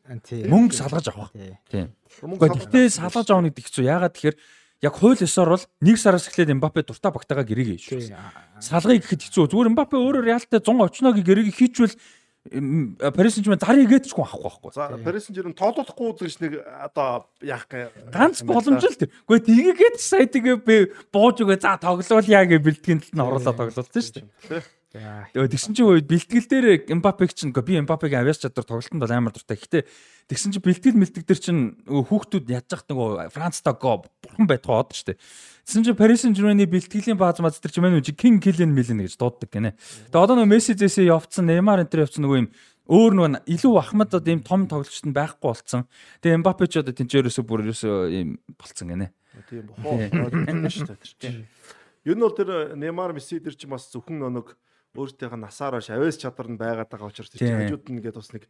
Мөнгө 0.50 0.74
салгаж 0.74 1.06
авах. 1.14 1.30
Тийм. 1.70 1.94
Гэхдээ 2.18 2.90
салгаж 2.90 3.30
авах 3.30 3.46
нэг 3.46 3.54
хэцүү. 3.54 3.86
Яагаад 3.86 4.14
тэгэхээр 4.18 4.36
яг 4.82 4.94
хууль 4.94 5.18
ёсоор 5.18 5.58
бол 5.58 5.64
нэг 5.82 5.96
сараас 5.98 6.28
эхлээд 6.30 6.54
Мбаппе 6.54 6.86
дуртай 6.86 7.10
багтаага 7.10 7.42
гэрээгээ 7.48 7.78
шүү. 7.82 8.14
Салгыг 8.62 9.02
гэхэд 9.02 9.26
хэцүү. 9.26 9.50
Зүгээр 9.50 9.72
Мбаппе 9.74 9.98
өөрөө 9.98 10.22
Реалтай 10.22 10.62
100 10.62 10.86
очногийн 10.86 11.26
гэрээгээ 11.26 11.58
хийчвэл 11.58 11.94
Парис 12.48 13.34
Сен-Жермен 13.36 13.60
зарыг 13.60 13.90
гээдчгүй 13.90 14.24
авахгүй 14.24 14.70
байхгүй. 14.70 14.72
За 14.72 14.96
Парис 15.04 15.26
Сен-Жермен 15.28 15.58
тоолохгүй 15.58 16.16
гэж 16.16 16.34
нэг 16.40 16.52
одоо 16.64 17.28
яах 17.44 17.66
гэ 17.68 17.90
ганц 18.14 18.40
боломж 18.46 18.80
л 18.88 18.96
тэр. 18.96 19.12
Гэхдээ 19.28 19.76
тгийгээд 19.76 19.96
сая 20.00 20.24
тэгээ 20.24 20.56
би 20.64 20.76
бууж 21.12 21.44
өгөө 21.44 21.60
за 21.60 21.76
тоглоулъя 21.76 22.46
гэж 22.48 22.62
бэлтгэн 22.62 23.00
талд 23.04 23.14
нь 23.18 23.24
оруулаад 23.26 23.58
тоглуулсан 23.58 24.00
шүү 24.00 24.24
дээ. 24.24 24.64
Тэгээ 24.88 25.52
тэгсэн 25.52 25.76
чинь 25.76 25.88
үед 25.92 26.08
бэлтгэл 26.08 26.48
дээр 26.48 26.66
Мбаппег 26.96 27.36
чинь 27.36 27.52
би 27.52 27.76
Мбаппегийн 27.84 28.24
авиас 28.24 28.40
чадвар 28.40 28.64
тоглолтод 28.64 29.12
амар 29.12 29.36
дуртай. 29.36 29.60
Гэхдээ 29.60 29.84
тэгсэн 30.28 30.52
чинь 30.52 30.64
бэлтгэл 30.64 31.00
мэлтгэл 31.00 31.24
дээр 31.24 31.40
чинь 31.40 31.62
хүүхдүүд 31.88 32.52
ядж 32.52 32.68
захт 32.68 32.86
нөгөө 32.92 33.32
Францтай 33.32 33.74
го 33.74 34.04
бурхан 34.04 34.46
байтугай 34.46 34.78
од 34.84 34.92
штэ. 34.92 35.16
Тэгсэн 35.64 35.84
чинь 35.88 35.96
Paris 35.96 36.22
Saint-Germain-ы 36.24 36.68
бэлтгэлийн 36.68 37.16
бааз 37.16 37.40
маз 37.40 37.56
дээр 37.58 37.72
чи 37.72 37.80
мань 37.80 37.96
үжи 37.96 38.12
King 38.12 38.36
Kylian 38.38 38.76
Mbappe 38.76 39.08
гэж 39.08 39.16
дууддаг 39.16 39.48
гинэ. 39.48 39.72
Тэгээ 40.12 40.20
одоо 40.20 40.36
нөгөө 40.36 40.52
Месси 40.52 40.76
зээсээ 40.76 41.08
явцсан 41.08 41.48
Neymar 41.48 41.80
энэ 41.80 41.88
төр 41.88 42.04
явцсан 42.04 42.28
нөгөө 42.28 42.38
юм 42.44 42.48
өөр 42.88 43.12
нөгөө 43.16 43.44
илүү 43.52 43.74
ахмад 43.80 44.12
одоо 44.16 44.32
ийм 44.32 44.44
том 44.44 44.64
тоглогчд 44.68 45.08
нь 45.08 45.16
байхгүй 45.16 45.44
болцсон. 45.44 45.84
Тэгээ 46.24 46.40
Мбаппе 46.40 46.68
ч 46.68 46.80
одоо 46.80 46.92
тэнцээрөөсөө 46.96 47.44
бүр 47.44 47.64
ерөөсөө 47.68 47.96
ийм 48.12 48.40
болцсон 48.56 48.88
гинэ. 48.92 49.12
Тийм 49.48 49.68
бохоо. 49.68 49.96
Ер 52.04 52.16
нь 52.16 52.24
бол 52.24 52.32
тэр 52.32 52.76
Neymar 52.76 53.12
Messi 53.12 53.40
дээр 53.40 53.56
чи 53.60 53.68
бас 53.68 53.92
зөвхөн 53.92 54.24
нэг 54.32 54.56
өөртөөх 54.96 55.34
нь 55.36 55.44
насаараа 55.44 55.82
шавьяас 55.84 56.16
чадвар 56.16 56.48
нь 56.48 56.60
байгаад 56.60 56.88
байгаа 56.88 57.10
учраас 57.12 57.32
чи 57.34 57.44
хажууд 57.44 57.84
нь 57.88 58.00
ингээд 58.00 58.16
бас 58.16 58.32
нэг 58.32 58.44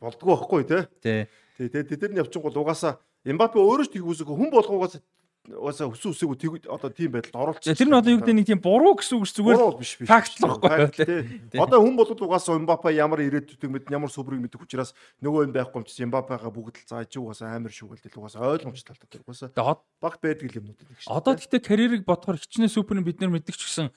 болдгоо 0.00 0.36
байхгүй 0.38 0.62
тий. 0.64 0.82
Тий. 1.04 1.20
Тэгээ 1.60 1.88
тэд 1.90 2.00
нар 2.00 2.12
нь 2.12 2.20
явчихгүй 2.24 2.52
угаасаа 2.54 3.02
Эмбапе 3.24 3.56
өөрөө 3.56 3.88
ч 3.88 3.96
тийг 3.96 4.04
үсэг 4.04 4.28
хүн 4.28 4.52
болгоогоос 4.52 5.00
уусаа 5.44 5.92
өсөө 5.92 6.12
өсөөгөө 6.16 6.38
тэг 6.40 6.52
одоо 6.72 6.88
тийм 6.88 7.12
байдалд 7.12 7.36
оруулчих. 7.36 7.76
Тэр 7.76 7.92
нь 7.92 7.98
одоо 8.00 8.16
юу 8.16 8.20
гэдэг 8.24 8.32
нэг 8.32 8.48
тийм 8.48 8.60
буруу 8.64 8.96
гэсэн 8.96 9.20
үг 9.20 9.28
зүгээр 9.28 10.08
факт 10.08 10.40
л 10.40 10.56
байхгүй. 10.56 11.52
Одоо 11.60 11.78
хүн 11.84 11.96
болоод 12.00 12.20
угаасаа 12.24 12.56
Эмбапе 12.56 12.96
ямар 12.96 13.20
ирээдүйд 13.28 13.68
мэд 13.68 13.92
ямар 13.92 14.08
сүбрийг 14.08 14.40
мэдэх 14.40 14.64
учраас 14.64 14.96
нөгөө 15.20 15.44
юм 15.44 15.52
байхгүй 15.52 15.84
юм 15.84 15.84
чи 15.84 16.00
Эмбапега 16.00 16.48
бүгд 16.48 16.80
л 16.80 16.88
зааж 16.88 17.12
угаасаа 17.12 17.60
амар 17.60 17.76
шүүгэлдэл 17.76 18.16
угаасаа 18.24 18.56
ойлгомжтой 18.56 18.96
талтай 18.96 19.20
угаасаа 19.20 19.52
багт 20.00 20.20
байдаг 20.24 20.48
юм 20.48 20.72
уу 20.72 20.76
гэдэг. 20.80 21.12
Одоо 21.12 21.32
тэгтээ 21.36 21.60
карьерийг 21.60 22.08
бодохоор 22.08 22.40
хичнээн 22.40 22.72
супер 22.72 23.04
бид 23.04 23.20
нар 23.20 23.36
мэддэг 23.36 23.52
ч 23.52 23.68
гэсэн 23.68 23.92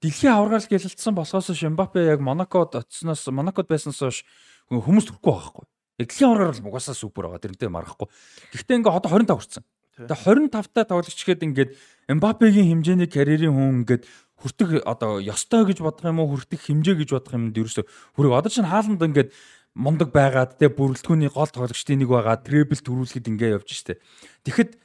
дэлхийн 0.00 0.32
аваргаал 0.32 0.64
гэлэлдсэн 0.64 1.14
болохоос 1.14 1.52
Шимбапе 1.52 2.08
яг 2.08 2.20
Монакод 2.24 2.76
очсноос 2.80 3.28
Монакод 3.28 3.68
байснаас 3.68 4.00
хойш 4.00 4.24
хүмүүс 4.72 5.06
төрөхгүй 5.12 5.32
байхгүй. 5.32 5.64
Яг 6.00 6.08
дэлхийн 6.08 6.30
аваргаал 6.32 6.60
бол 6.64 6.70
угаасаа 6.72 6.96
супер 6.96 7.28
байгаа. 7.28 7.44
Тэрнтэй 7.44 7.68
марахгүй. 7.68 8.08
Гэхдээ 8.56 8.76
ингээ 8.80 8.96
одоо 8.96 9.10
25 9.12 9.36
хүрсэн. 9.36 9.64
Тэгээ 10.08 10.48
25 10.48 10.72
та 10.72 10.84
тоглогч 10.88 11.20
гэхэд 11.20 11.44
ингээд 11.44 11.70
Мбаппегийн 12.08 12.68
хэмжээний 12.72 13.10
карьерийн 13.12 13.52
хүн 13.52 13.84
ингээд 13.84 14.08
хүртэх 14.40 14.80
одоо 14.88 15.20
ёстой 15.20 15.68
гэж 15.68 15.84
бодох 15.84 16.08
юм 16.08 16.24
уу 16.24 16.32
хүртэх 16.32 16.64
хэмжээ 16.64 16.96
гэж 17.04 17.08
бодох 17.12 17.36
юмд 17.36 17.52
ерөөсө 17.60 17.84
хүрээ 18.16 18.32
одоо 18.32 18.48
чинь 18.48 18.64
хааланд 18.64 19.04
ингээд 19.04 19.36
мундаг 19.76 20.10
байгаад 20.16 20.56
те 20.56 20.72
бүрэлдэхүүний 20.72 21.28
гол 21.28 21.52
тоглогчдын 21.52 22.00
нэг 22.00 22.08
байгаа 22.08 22.40
трибл 22.40 22.80
төрүүлэхэд 22.80 23.28
ингээ 23.28 23.54
явж 23.60 23.68
штэ. 23.68 24.00
Тэгэхэд 24.48 24.80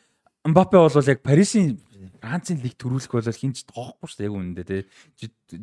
Мбаппе 0.46 0.78
бол 0.78 0.92
яг 0.92 1.20
Парисын 1.24 1.80
Францын 2.22 2.60
лиг 2.62 2.76
төрүүлэх 2.78 3.12
бол 3.12 3.32
хинч 3.32 3.66
тоохгүй 3.70 4.08
шүү 4.10 4.20
дээ 4.20 4.28
яг 4.30 4.36
үнэндээ 4.36 4.66
тий. 4.66 4.82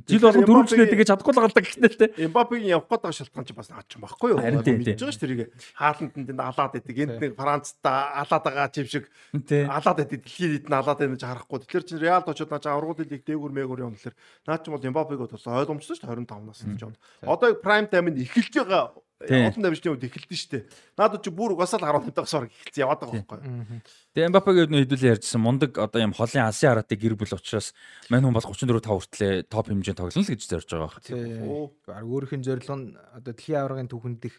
Жил 0.07 0.23
болгон 0.23 0.47
төрүүлжлээ 0.47 0.89
тэгээ 0.95 1.11
чадахгүй 1.11 1.33
л 1.35 1.43
галдаг 1.43 1.65
гэхдээ 1.67 1.91
тий. 1.99 2.11
Эмбапегийн 2.27 2.75
явах 2.79 2.89
байгаа 2.89 3.13
шалтгаан 3.13 3.47
чи 3.47 3.55
бас 3.55 3.71
наад 3.71 3.87
ч 3.91 3.99
юм 3.99 4.07
байхгүй 4.07 4.31
юу? 4.31 4.39
Мэдж 4.39 5.01
байгаа 5.03 5.15
шүү 5.15 5.23
тэрийг. 5.27 5.51
Хааланд 5.75 6.15
энд 6.19 6.41
алаад 6.41 6.75
идэг. 6.79 6.97
Энд 7.03 7.19
нэг 7.19 7.33
Францтай 7.35 8.01
алаад 8.23 8.43
байгаа 8.47 8.71
юм 8.79 8.89
шиг 8.89 9.05
алаад 9.51 9.99
идэг. 10.07 10.21
Дэлхийд 10.23 10.53
эдэн 10.67 10.75
алаад 10.79 10.99
байна 11.03 11.15
гэж 11.19 11.25
харахгүй. 11.27 11.59
Тэгэхээр 11.67 11.85
чи 11.87 11.95
Реал 11.99 12.23
очоод 12.23 12.51
наа 12.51 12.63
чи 12.63 12.71
аврагууд 12.71 13.11
лиг 13.11 13.23
дээгүр 13.27 13.53
мээгүр 13.53 13.83
юм 13.83 13.95
гэхээр 13.99 14.17
наад 14.47 14.63
ч 14.63 14.67
бол 14.71 14.87
Эмбапег 14.87 15.19
бол 15.19 15.35
ойлгомжтой 15.35 15.99
шүү 15.99 16.07
дээ 16.07 16.27
25 16.31 16.47
нас 16.47 16.63
гэж. 16.63 16.83
Одоо 17.27 17.59
prime 17.59 17.91
time-д 17.91 18.23
эхэлж 18.23 18.55
байгаа. 18.63 18.95
Олон 19.29 19.63
давжны 19.63 19.89
үед 19.95 20.07
эхэлдэж 20.09 20.41
штэ. 20.41 20.59
Надад 20.99 21.23
чи 21.23 21.31
бүр 21.31 21.55
угаасаа 21.55 21.79
л 21.79 21.87
18-аас 22.03 22.35
орог 22.35 22.51
эхэлсэн 22.51 22.83
яваад 22.83 23.01
байгаа 23.07 23.23
байхгүй? 23.23 23.83
Тэгээ 24.13 24.29
Эмбапегийн 24.33 24.71
нөө 24.73 24.83
хэдүүлээ 24.87 25.13
ярьжсэн 25.19 25.41
мундаг 25.43 25.73
одоо 25.79 26.01
юм 26.03 26.17
холын 26.17 26.49
алсын 26.49 26.71
хараатай 26.73 26.99
гэр 26.99 27.15
бүл 27.15 27.37
учраас 27.37 27.77
мань 28.11 28.25
хүн 28.27 28.35
бол 28.35 28.47
34 28.47 28.83
5 28.83 28.89
хүртлээ 28.89 29.33
топ 29.47 29.67
хэмжээнд 29.71 29.99
тоглоно 30.01 30.23
л 30.23 30.33
гэж 30.33 30.43
зорж 30.43 30.69
байгаа 30.73 31.73
өөрийнх 32.03 32.35
нь 32.39 32.47
зорилго 32.47 32.77
нь 32.77 32.87
одоо 33.15 33.33
дэлхийн 33.33 33.61
аваргын 33.63 33.91
түүхэнд 33.91 34.19
дэх 34.23 34.37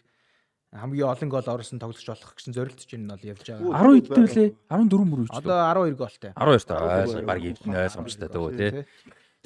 хамгийн 0.74 1.06
олон 1.06 1.28
гол 1.30 1.46
оруулсан 1.46 1.78
тоглогч 1.78 2.06
болох 2.06 2.34
гэсэн 2.34 2.54
зорилт 2.54 2.80
чинь 2.82 3.06
бол 3.06 3.22
явж 3.22 3.46
байгаа. 3.46 3.78
12 3.78 4.10
дэх 4.10 4.34
үлээ 4.34 4.48
14 4.66 5.06
мөр 5.06 5.20
үуч. 5.22 5.30
Одоо 5.30 5.58
12 5.70 5.94
голтой. 5.94 6.30
12 6.34 6.66
та 6.66 6.74
баг 7.22 7.38
эвдэн 7.38 7.74
ойлгомжтой 7.78 8.28
дөө 8.28 8.50
тий. 8.58 8.70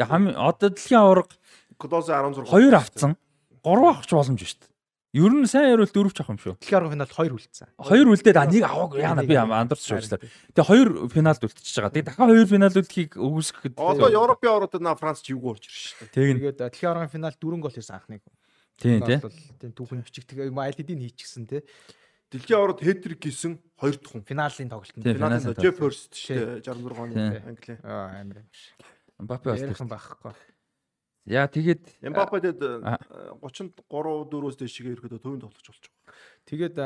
Тэгээ 0.00 0.08
хам 0.08 0.24
одоо 0.32 0.68
дэлхийн 0.72 1.00
аварга 1.04 1.34
Клозе 1.76 2.12
16. 2.16 2.48
2 2.48 2.72
авцсан 2.74 3.12
3 3.60 3.76
авах 3.76 4.08
боломж 4.08 4.40
шүү 4.40 4.56
дээ. 4.56 4.72
Ер 5.16 5.32
нь 5.32 5.48
сайн 5.48 5.72
яривал 5.72 5.88
4 5.88 6.12
ч 6.12 6.20
авах 6.20 6.36
юм 6.36 6.40
шүү. 6.42 6.54
Дэлхийн 6.60 6.84
аваргын 6.84 7.00
финалд 7.00 7.12
2 7.16 7.32
үлдсэн. 7.32 7.68
2 7.80 8.12
үлдээд 8.12 8.36
а 8.36 8.44
нэг 8.44 8.64
аваагүй 8.68 9.00
яана 9.00 9.24
би 9.24 9.36
андарч 9.40 9.80
шүүжлээ. 9.88 10.20
Тэгээ 10.52 11.08
2 11.08 11.08
финалд 11.08 11.40
үлдчихэж 11.48 11.76
байгаа. 11.80 11.92
Тэгээ 11.96 12.08
дахиад 12.12 12.32
2 12.36 12.44
финал 12.44 12.76
үлдэхийг 12.76 13.12
өгөөсгөхөд 13.16 13.74
Одоо 13.80 14.08
Европын 14.12 14.68
ороод 14.68 14.76
на 14.84 14.92
Франц 15.00 15.24
ч 15.24 15.32
юу 15.32 15.48
орж 15.48 15.64
ирж 15.64 15.96
нь 16.12 16.12
Тэгээд 16.12 16.60
дэлхийн 16.60 16.92
аваргын 16.92 17.14
финалд 17.16 17.40
4 17.40 17.56
гол 17.56 17.72
хийсэн 17.72 17.96
анхныг. 17.96 18.20
тийм 18.76 19.00
тий. 19.00 19.18
Тийм 19.56 19.72
түүхэн 19.72 20.04
бичиг 20.04 20.28
тэгээ 20.28 20.52
айлдыг 20.52 20.92
хийчихсэн 20.92 21.44
тий. 21.48 21.64
Дэлхийн 22.28 22.60
ороод 22.60 22.84
хэтрик 22.84 23.24
хийсэн 23.24 23.56
2 23.80 24.04
тухын. 24.04 24.28
Финалийн 24.28 24.68
тоглолтод. 24.68 25.00
Финалд 25.00 25.40
финалд 25.40 25.56
Jeff 25.64 25.80
Hurst 25.80 26.12
штэ 26.12 26.60
66 26.60 27.00
оны. 27.00 27.16
Англи. 27.48 27.80
Аа 27.80 28.20
амар. 28.20 28.44
Мбаппе 29.16 29.56
бас 29.56 29.64
байхгүй. 29.64 30.36
Яа 31.28 31.44
тэгээд 31.44 32.00
Эмбапе 32.00 32.40
дэд 32.40 32.60
А. 32.80 32.96
33 33.44 33.84
4-өөс 33.84 34.56
дэшигээ 34.56 34.96
ирэхэд 34.96 35.20
төвөнд 35.20 35.44
тоглож 35.44 35.66
болж 35.68 35.84
байгаа. 35.92 36.16
Тэгээд 36.48 36.76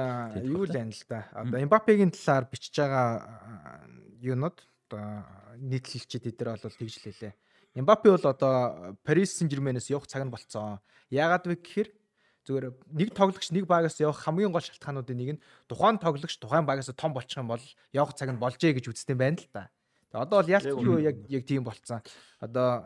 юу 0.50 0.66
л 0.66 0.74
байна 0.74 0.90
л 0.90 1.04
да. 1.06 1.30
Одоо 1.30 1.58
Эмбапегийн 1.62 2.10
талаар 2.10 2.50
бичиж 2.50 2.74
байгаа 2.74 3.06
аа, 3.22 3.86
юунод 4.18 4.58
одоо 4.90 5.22
нийтлэлчид 5.62 6.26
эдгээр 6.26 6.58
бол 6.58 6.74
тэгж 6.74 6.94
л 6.98 7.06
хэлээ. 7.06 7.34
Эмбапе 7.78 8.10
бол 8.10 8.26
одоо 8.26 8.98
Paris 9.06 9.30
Saint-Germain-ээс 9.38 9.94
явах 9.94 10.10
цаг 10.10 10.26
нь 10.26 10.34
болцсон. 10.34 10.82
Яагаад 11.08 11.46
вэ 11.46 11.56
гэхээр 11.62 11.88
зүгээр 12.42 12.66
нэг 12.98 13.08
тоглогч 13.14 13.54
нэг 13.54 13.70
багаас 13.70 13.96
явах 14.02 14.18
хамгийн 14.18 14.50
гол 14.50 14.66
шалтгаануудын 14.66 15.16
нэг 15.16 15.30
нь 15.38 15.42
тухайн 15.70 16.02
тоглогч 16.02 16.42
тухайн 16.42 16.66
багаас 16.66 16.90
том 16.98 17.14
болчих 17.14 17.38
юм 17.38 17.46
бол 17.46 17.62
явах 17.94 18.18
цаг 18.18 18.34
нь 18.34 18.42
болжээ 18.42 18.74
гэж 18.82 18.90
үздэг 18.90 19.14
юм 19.14 19.22
байна 19.22 19.38
л 19.38 19.46
да. 19.54 19.70
Тэгээ 20.12 20.24
одоо 20.28 20.38
бол 20.44 20.52
ялцгүй 20.52 21.02
яг 21.08 21.16
яг 21.32 21.42
тийм 21.48 21.64
болцсон. 21.64 22.04
Одоо 22.36 22.84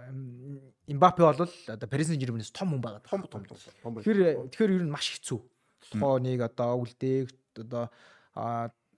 Эмбапе 0.87 1.27
бол 1.27 1.35
одоо 1.35 1.89
Paris 1.91 2.14
Saint-Germain-ээс 2.14 2.55
том 2.55 2.70
хүн 2.70 2.83
байгаа. 2.83 3.03
Том 3.03 3.27
том 3.27 3.43
том. 3.43 3.59
Байх. 3.91 4.07
Тэгэхээр 4.07 4.70
ер 4.79 4.85
нь 4.87 4.95
маш 4.95 5.11
хэцүү. 5.18 5.43
Тухайн 5.91 6.22
нэг 6.22 6.47
одоо 6.47 6.79
үлдээх 6.87 7.35
одоо 7.66 7.91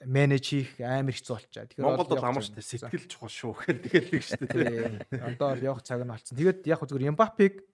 менеж 0.04 0.44
хийх 0.44 0.76
амар 0.76 1.16
хэцүү 1.16 1.34
болчаа. 1.40 1.64
Тэгэхээр 1.72 1.88
Монголд 1.88 2.12
бол 2.12 2.28
амар 2.28 2.44
нь 2.44 2.52
болцсон. 2.52 2.84
сэтгэл 2.84 3.08
чухал 3.08 3.32
шүү 3.32 3.52
гэхэл 3.64 3.80
тэгэл 3.80 4.12
нэг 4.12 4.20
тий. 4.20 4.64
Тий, 5.08 5.20
Одоо 5.24 5.48
л 5.56 5.64
явах 5.64 5.82
цаг 5.88 6.04
нь 6.04 6.12
болцсон. 6.12 6.36
Тэгээд 6.36 6.68
яг 6.68 6.84
зүгээр 6.84 7.08
Эмбапег 7.16 7.64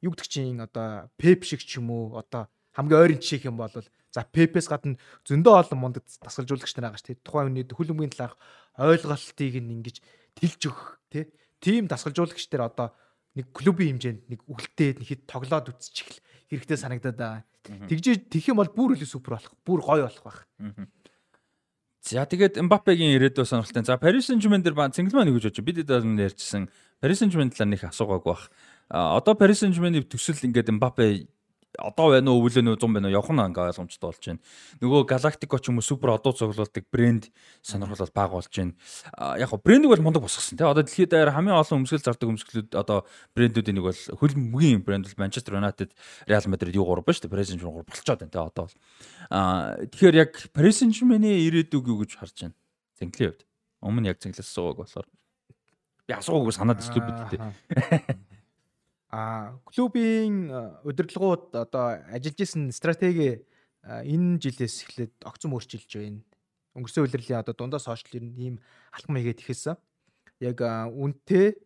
юу 0.00 0.16
гэдэг 0.16 0.24
чинь 0.24 0.56
одоо 0.64 1.12
Пеп 1.20 1.44
шиг 1.44 1.60
ч 1.60 1.76
юм 1.76 1.92
уу 1.92 2.16
одоо 2.16 2.48
хамгийн 2.72 3.00
ойрын 3.04 3.20
жишээ 3.20 3.52
юм 3.52 3.60
бол 3.60 3.72
за 4.16 4.24
Пепээс 4.24 4.68
гадна 4.68 4.96
зөндөө 5.28 5.54
олон 5.60 5.78
мундаг 5.80 6.04
дасгалжуулагч 6.24 6.72
нар 6.76 6.92
байгаа 6.92 7.00
шүү 7.00 7.08
дээ. 7.12 7.24
Тухайн 7.24 7.48
хүний 7.52 7.64
хөлбөмбөгийн 7.68 8.12
талаарх 8.16 8.36
ойлголтыг 8.78 9.54
нь 9.60 9.74
ингэж 9.80 9.96
тэлж 10.36 10.62
өгөх 10.68 11.00
тий. 11.10 11.24
Тим 11.60 11.88
дасгалжуулагч 11.88 12.48
нар 12.52 12.68
одоо 12.68 12.88
нэг 13.36 13.52
клубын 13.52 13.96
хэмжээнд 13.96 14.22
нэг 14.32 14.40
үлдээд 14.48 15.00
нэг 15.00 15.08
хэд 15.08 15.22
тоглоод 15.28 15.72
хэл 15.72 16.20
хэрэгтэй 16.48 16.78
санагдаад 16.78 17.16
байгаа. 17.16 17.44
Тэгж 17.66 18.30
тэх 18.30 18.48
юм 18.48 18.62
бол 18.62 18.70
бүр 18.70 18.94
илүү 18.94 19.08
супер 19.10 19.36
болох, 19.36 19.52
бүр 19.66 19.80
гоё 19.82 20.06
болох 20.06 20.24
байх. 20.24 20.40
За 22.06 22.22
тэгээд 22.22 22.62
Мбаппегийн 22.62 23.18
ирээдүйн 23.18 23.50
сонирхолтой. 23.50 23.82
За 23.82 23.98
Paris 23.98 24.30
Saint-Germain 24.30 24.62
дээр 24.62 24.78
ба 24.78 24.86
цэнгэлмаа 24.86 25.26
нэг 25.26 25.42
гэж 25.42 25.50
бодож. 25.50 25.66
Бид 25.66 25.76
дэд 25.82 25.90
ярьжсэн. 25.90 26.70
Paris 27.02 27.18
Saint-Germain 27.18 27.50
талаар 27.50 27.74
нэг 27.74 27.82
асуугаагүй 27.82 28.30
бах. 28.30 28.46
А 28.86 29.18
одоо 29.18 29.34
Paris 29.34 29.66
Saint-Germain-ийн 29.66 30.06
төсөл 30.06 30.38
ингээд 30.38 30.70
Мбаппе 30.70 31.26
одоо 31.78 32.12
байна 32.14 32.32
уу 32.32 32.44
өвлөө 32.44 32.62
нөө 32.64 32.76
100 32.80 32.94
байна 32.96 33.08
уу 33.08 33.16
явах 33.16 33.30
нь 33.32 33.42
ингээ 33.42 33.68
ойлгомжтой 33.70 34.08
болж 34.08 34.24
байна. 34.26 34.40
Нөгөө 34.80 35.00
Galactico 35.06 35.56
ч 35.60 35.68
юм 35.70 35.78
уу 35.78 35.84
супер 35.84 36.10
одоо 36.16 36.32
цуглуулдаг 36.32 36.84
брэнд 36.90 37.24
сонирхол 37.60 38.00
бол 38.02 38.16
бага 38.16 38.32
болж 38.40 38.52
байна. 38.52 38.72
Яг 39.36 39.50
го 39.50 39.60
брэндийг 39.60 39.92
бол 39.92 40.04
мундаг 40.04 40.22
босгосон 40.24 40.56
тий. 40.56 40.64
Одоо 40.64 40.82
дэлхийд 40.82 41.10
даяар 41.12 41.34
хамгийн 41.36 41.56
олон 41.56 41.84
өмсгөл 41.84 42.04
зардаг 42.04 42.28
өмсгөлүүд 42.32 42.70
одоо 42.74 43.04
брэндүүдийн 43.36 43.76
нэг 43.76 43.86
бол 43.86 44.02
хөлбөмбөгийн 44.20 44.80
брэнд 44.84 45.04
бол 45.06 45.20
Manchester 45.20 45.56
United, 45.56 45.90
Real 46.24 46.46
Madrid 46.48 46.74
юу 46.76 46.88
гурав 46.88 47.04
ба 47.04 47.12
шүү 47.12 47.28
дээ. 47.28 47.34
Paris 47.36 47.48
Saint-Germain 47.52 47.74
гурав 47.76 47.90
болцоод 47.92 48.20
байна 48.20 48.32
тий 48.32 48.40
одоо 48.40 48.64
бол. 48.64 48.76
А 49.30 49.40
тэгэхээр 49.90 50.16
яг 50.16 50.32
Paris 50.56 50.80
Saint-Germain-ийн 50.80 51.44
ирээдүг 51.46 51.84
юу 51.86 52.00
гэж 52.02 52.16
харж 52.16 52.36
байна? 52.46 52.56
Зэнклийн 52.96 53.30
хувьд. 53.32 53.42
Өмнө 53.84 54.08
яг 54.10 54.18
зэнглээс 54.22 54.48
суугааг 54.48 54.80
болохоор 54.80 55.06
би 56.06 56.14
асуугаагүй 56.14 56.54
санаад 56.54 56.80
ирсэн 56.80 57.02
бид 57.02 57.18
тий. 57.30 57.40
А 59.16 59.56
клубын 59.64 60.52
а, 60.52 60.80
удирдлагууд 60.84 61.56
одоо 61.56 62.04
ажиллаж 62.12 62.36
исэн 62.36 62.68
стратеги 62.68 63.48
энэ 63.80 64.36
жилээс 64.44 64.84
эхлээд 64.84 65.24
огцом 65.24 65.56
өөрчилж 65.56 65.88
байна. 65.88 66.20
Өнгөрсөн 66.76 67.08
үеэрлийн 67.08 67.40
одоо 67.40 67.56
дундаа 67.56 67.80
сошиал 67.80 68.20
ер 68.20 68.24
нь 68.28 68.36
ийм 68.36 68.54
алхам 68.92 69.16
хийгээд 69.16 69.40
ихээсэн. 69.40 69.80
Яг 70.44 70.60
а, 70.60 70.84
үнэтэй 70.92 71.56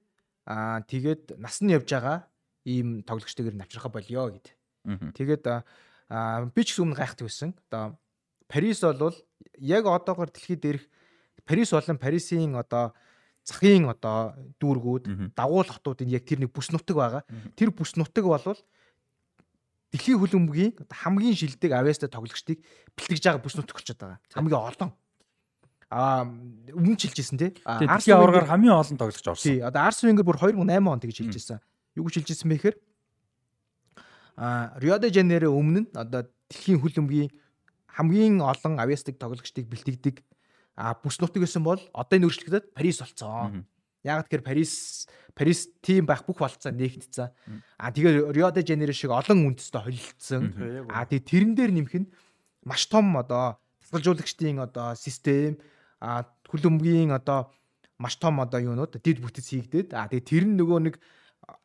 а 0.47 0.87
тэгээд 0.87 1.43
нас 1.43 1.59
нь 1.59 1.75
явж 1.75 1.91
байгаа 1.91 2.31
ийм 2.63 3.03
тоглогчдойгэр 3.03 3.59
навчрахаа 3.59 3.91
болио 3.91 4.31
гэд. 4.31 4.47
Мгм. 4.87 5.11
Тэгээд 5.19 5.45
а, 5.51 5.67
а, 6.07 6.47
би 6.47 6.63
ч 6.63 6.79
өмнө 6.79 7.03
гайхдаг 7.03 7.27
байсан. 7.27 7.59
Одоо 7.67 7.99
Парис 8.47 8.79
бол 8.79 9.19
яг 9.59 9.91
одоогор 9.91 10.31
дэлхийд 10.31 10.63
дээрх 10.63 10.85
Парис 11.43 11.75
болон 11.75 11.99
Парисын 11.99 12.55
одоо 12.55 12.95
захын 13.45 13.89
одоо 13.91 14.35
дүүргүүд 14.61 15.35
дагуул 15.37 15.69
хотуудын 15.69 16.11
яг 16.13 16.25
тэр 16.29 16.45
нэг 16.45 16.53
бүс 16.53 16.71
нутаг 16.71 16.97
байгаа. 16.97 17.23
Тэр 17.57 17.73
бүс 17.73 17.97
нутаг 17.97 18.25
болвол 18.25 18.61
дэлхийн 19.91 20.21
хөлбөмбөгийн 20.23 20.73
хамгийн 20.87 21.35
шилдэг 21.35 21.73
авьяастай 21.75 22.11
тоглогчдыг 22.13 22.63
бэлтгэж 22.95 23.23
байгаа 23.27 23.43
бүс 23.43 23.57
нутаг 23.59 23.75
болчиход 23.75 24.01
байгаа. 24.01 24.21
Хамгийн 24.31 24.63
олон. 24.63 24.91
Аа 25.91 26.23
өмнө 26.71 26.95
ч 26.95 27.11
хэлжсэн 27.11 27.39
тий. 27.41 27.51
Дэлхийн 27.67 28.15
аваргаар 28.15 28.47
хамгийн 28.47 28.79
олон 28.79 28.99
тоглогч 29.01 29.27
орсон. 29.27 29.43
Тий, 29.43 29.59
одоо 29.59 29.83
Арсен 29.91 30.15
Венгер 30.15 30.23
бүр 30.23 30.39
2008 30.39 30.87
онд 30.87 31.03
тэгж 31.03 31.19
хэлжсэн. 31.27 31.59
Юу 31.99 32.07
гэж 32.07 32.23
хэлжсэн 32.23 32.47
бэ 32.47 32.57
гэхээр 32.63 32.77
аа 34.39 34.79
Рио 34.79 35.03
де 35.03 35.11
Жанейро 35.11 35.51
өмнө 35.51 35.83
нь 35.83 35.91
одоо 35.91 36.31
дэлхийн 36.47 36.79
хөлбөмбөгийн 36.79 37.35
хамгийн 37.91 38.39
олон 38.39 38.79
авьяастай 38.79 39.19
тоглогчдыг 39.19 39.67
бэлтгэдэг 39.67 40.23
а 40.77 40.95
бүс 40.95 41.21
нутаг 41.21 41.43
гэсэн 41.43 41.63
бол 41.65 41.81
одоо 41.93 42.15
энэ 42.17 42.27
өөрчлөгдөд 42.29 42.75
Парис 42.75 43.01
болцсон. 43.03 43.65
Яг 44.05 44.29
тэгэхээр 44.29 44.47
Парис 44.47 45.07
Парис 45.35 45.69
тим 45.85 46.07
байх 46.07 46.25
бүх 46.25 46.41
болцоо 46.41 46.73
нэгтцсэн. 46.73 47.29
А 47.79 47.93
тэгээ 47.93 48.33
Рио 48.33 48.51
де 48.51 48.65
Жанейро 48.65 48.93
шиг 48.93 49.11
олон 49.13 49.53
үндэстэй 49.53 49.83
холилдсон. 49.83 50.43
А 50.91 51.05
тэгээ 51.05 51.29
тэрэн 51.29 51.53
дээр 51.55 51.73
нэмэх 51.77 51.95
нь 52.01 52.09
маш 52.65 52.87
том 52.89 53.17
одоо 53.17 53.61
тасгалжуулагчдын 53.85 54.61
одоо 54.61 54.95
систем 54.95 55.59
а 56.01 56.25
хөлбөмбөгийн 56.49 57.13
одоо 57.13 57.53
маш 57.99 58.17
том 58.17 58.41
одоо 58.41 58.61
юунууд 58.61 58.97
дид 59.05 59.21
бүтэц 59.21 59.53
хийгдээд 59.53 59.93
а 59.93 60.09
тэгээ 60.09 60.29
тэр 60.29 60.45
нь 60.49 60.57
нөгөө 60.57 60.81
нэг 60.81 60.95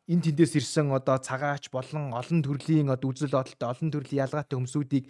энэ 0.08 0.22
тэндээс 0.30 0.60
ирсэн 0.60 0.92
одоо 0.92 1.16
цагаач 1.18 1.72
болон 1.72 2.12
олон 2.12 2.40
төрлийн 2.44 2.92
одоо 2.92 3.10
үзэл 3.10 3.32
бодолтой 3.32 3.68
олон 3.68 3.88
төрлийн 3.90 4.22
ялгаатай 4.28 4.56
хүмүүсүүдийг 4.56 5.04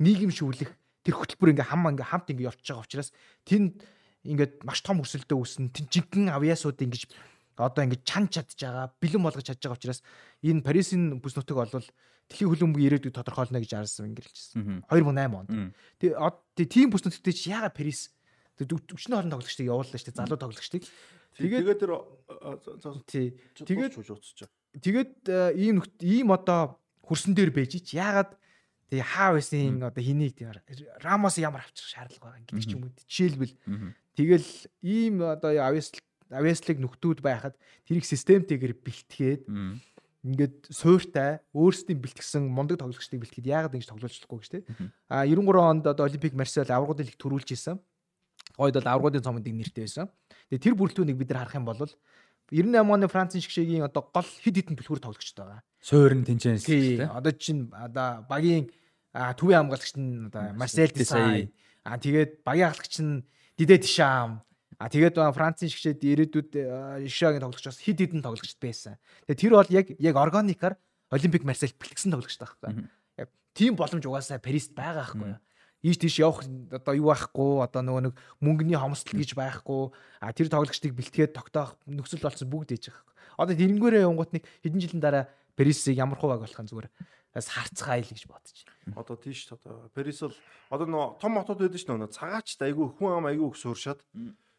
нийгэмшүүлэх 0.00 0.70
тэр 1.04 1.14
хөтөлбөр 1.16 1.52
ингээ 1.56 1.68
хам 1.70 1.86
ингээ 1.88 2.08
хамт 2.10 2.28
ингээ 2.30 2.48
явж 2.50 2.60
байгаа 2.64 2.84
учраас 2.84 3.10
тэнд 3.48 3.80
ингээд 4.26 4.64
маш 4.68 4.80
том 4.84 5.00
өсөлтөө 5.00 5.38
үүснэ 5.40 5.72
тэн 5.72 5.86
жинхэнэ 5.88 6.32
авьяасууд 6.36 6.76
ингэж 6.76 7.02
одоо 7.60 7.82
ингэж 7.84 8.00
чан 8.04 8.28
чадж 8.28 8.56
байгаа 8.56 8.92
бэлэн 9.00 9.22
болгож 9.24 9.44
чадж 9.48 9.60
байгаа 9.64 9.76
учраас 9.80 10.00
энэ 10.44 10.64
Парисын 10.64 11.20
бүс 11.20 11.36
нутаг 11.36 11.56
бол 11.56 11.68
дэлхийн 12.28 12.48
хөлбөмбөгийн 12.52 12.88
ирээдүйг 13.00 13.14
тодорхойлно 13.16 13.58
гэж 13.60 13.72
хэлжсэн. 14.28 14.56
Мгм. 14.60 14.76
2008 14.86 15.34
онд. 15.34 15.50
Тэгээ 16.00 16.68
тийм 16.68 16.88
бүс 16.92 17.02
нутагтээ 17.04 17.34
чи 17.36 17.50
яагаад 17.52 17.74
Парис 17.76 18.12
өчнө 18.60 19.16
олон 19.18 19.32
тоглогчдыг 19.34 19.66
явууллаа 19.66 19.96
шүү 19.98 20.08
дээ 20.12 20.20
залуу 20.20 20.38
тоглогчдыг. 20.40 20.84
Тэгээд- 21.40 21.64
Тэгээд 22.76 23.00
тэр 23.08 23.32
тэгээд 24.84 25.12
Тэгээд- 25.26 25.52
ийм 25.56 25.76
ийм 26.04 26.28
одоо 26.30 26.76
хөрсөн 27.02 27.34
дээр 27.34 27.50
байж 27.50 27.72
чи 27.82 27.96
яагаад 27.98 28.36
тэгээ 28.90 29.06
хаа 29.06 29.38
байсан 29.38 29.80
одоо 29.86 30.02
хэнийг 30.02 30.34
тэр 30.34 30.58
Рамос 31.00 31.38
ямар 31.38 31.62
авчрах 31.62 31.88
шаардлага 31.88 32.26
байгаа 32.26 32.42
гэдэг 32.42 32.66
ч 32.66 32.74
юм 32.74 32.82
уу. 32.84 32.92
Жишээлбэл 33.06 33.54
тэгэл 34.18 34.50
ийм 34.82 35.14
одоо 35.22 35.54
авьяас 35.54 35.94
Авеслиг 36.30 36.78
нөхдүүд 36.78 37.18
байхад 37.26 37.58
тэрийг 37.90 38.06
системтэйгээр 38.06 38.74
бэлтгээд 38.78 39.42
ингээд 40.20 40.70
суйртай 40.70 41.42
өөрсдийн 41.50 41.98
бэлтгэсэн 41.98 42.46
мундаг 42.46 42.78
тоглогчдыг 42.78 43.18
бэлтгэхэд 43.18 43.50
яагаад 43.50 43.74
ингэж 43.74 43.88
тоглож 43.90 44.14
болохгүй 44.14 44.38
гэж 44.38 44.50
те. 44.52 44.58
А 45.10 45.26
93 45.26 45.58
онд 45.58 45.84
одоо 45.90 46.06
Олимпик 46.06 46.38
Марсель 46.38 46.70
аврагуудын 46.70 47.10
лиг 47.10 47.18
төрүүлж 47.18 47.50
исэн. 47.50 47.82
Гойд 48.54 48.78
бол 48.78 48.92
аврагуудын 48.94 49.26
цомонд 49.26 49.48
нэртэй 49.48 49.90
байсан. 49.90 50.06
Тэгээ 50.52 50.64
тэр 50.70 50.74
бүрэлдэхүүнийг 50.78 51.18
бид 51.18 51.30
нар 51.34 51.48
харах 51.48 51.58
юм 51.58 51.66
бол 51.66 51.82
98 51.82 52.78
оны 52.78 53.06
Францын 53.08 53.42
шгшэгийн 53.42 53.86
одоо 53.86 54.06
гол 54.06 54.26
хид 54.26 54.54
хідэн 54.54 54.76
түлхүүр 54.78 55.00
тоглогчд 55.02 55.38
байгаа. 55.38 55.62
Суурин 55.80 56.26
тэнцэнс 56.26 56.66
тий. 56.66 56.98
Одоо 57.00 57.32
чинь 57.32 57.70
одоо 57.72 58.26
багийн 58.28 58.70
төвийн 59.12 59.66
хамгаалагч 59.66 59.94
нь 59.98 60.30
одоо 60.30 60.54
Марсель 60.54 60.94
Десай. 60.94 61.52
А 61.84 61.98
тэгээд 61.98 62.46
багийн 62.46 62.70
хамгаалагч 62.70 62.96
нь 63.02 63.24
Дидэ 63.58 63.82
Тишам. 63.82 64.42
А 64.80 64.88
тэгээд 64.88 65.18
Францын 65.36 65.68
шгшэд 65.68 66.00
ирээдүйд 66.00 66.50
Ишагийн 67.04 67.44
тоглогч 67.44 67.66
бас 67.68 67.78
хид 67.82 68.00
хідэн 68.00 68.24
тоглогчд 68.24 68.56
байсан. 68.62 68.96
Тэгээд 69.28 69.40
тэр 69.40 69.52
бол 69.58 69.70
яг 69.70 69.86
яг 70.00 70.16
органикаар 70.16 70.74
Олимпик 71.12 71.44
Марсель 71.44 71.76
бэлтгэсэн 71.76 72.14
тоглогч 72.14 72.38
таахгүй. 72.40 72.88
Яг 73.20 73.28
тийм 73.52 73.76
боломж 73.76 74.06
угаасаа 74.06 74.40
Парист 74.40 74.72
байгаа 74.72 75.04
байхгүй 75.04 75.36
ийш 75.82 75.96
тийш 75.96 76.20
явах 76.20 76.44
одоо 76.44 76.94
юу 76.94 77.08
байхгүй 77.08 77.64
одоо 77.64 77.80
нөгөө 77.80 78.02
нэг 78.04 78.14
мөнгөний 78.44 78.76
хомсдол 78.76 79.16
гэж 79.16 79.32
байхгүй 79.32 79.82
а 80.20 80.32
тэр 80.36 80.52
тоглогчдыг 80.52 80.92
бэлтгээд 80.92 81.32
тогтоох 81.32 81.80
нөхцөл 81.88 82.20
болсон 82.20 82.52
бүгд 82.52 82.76
ээж 82.76 82.92
байгаа. 82.92 83.04
Одоо 83.40 83.54
тэрнгээрээ 83.56 84.04
явгот 84.04 84.36
нэг 84.36 84.44
хэдэн 84.60 84.80
жилийн 84.80 85.00
дараа 85.00 85.24
Парисыг 85.56 85.96
ямар 85.96 86.20
хуваг 86.20 86.44
болох 86.44 86.60
юм 86.60 86.68
зүгээр 86.68 86.88
бас 87.34 87.46
харцгаая 87.48 88.02
л 88.02 88.10
гэж 88.10 88.24
бодож 88.26 88.58
байна. 88.66 89.00
Одоо 89.00 89.16
тийш 89.16 89.46
одоо 89.50 89.90
Парис 89.94 90.20
бол 90.20 90.36
одоо 90.70 90.86
нөгөө 90.86 91.06
том 91.22 91.38
хотод 91.38 91.58
байдаг 91.62 91.80
ш 91.80 91.86
нь 91.86 91.94
нөгөө 91.94 92.16
цагаачтай 92.16 92.70
айгүй 92.70 92.86
хүн 92.98 93.16
ам 93.16 93.30
айгүй 93.30 93.48
их 93.50 93.58
сууршаад 93.58 94.00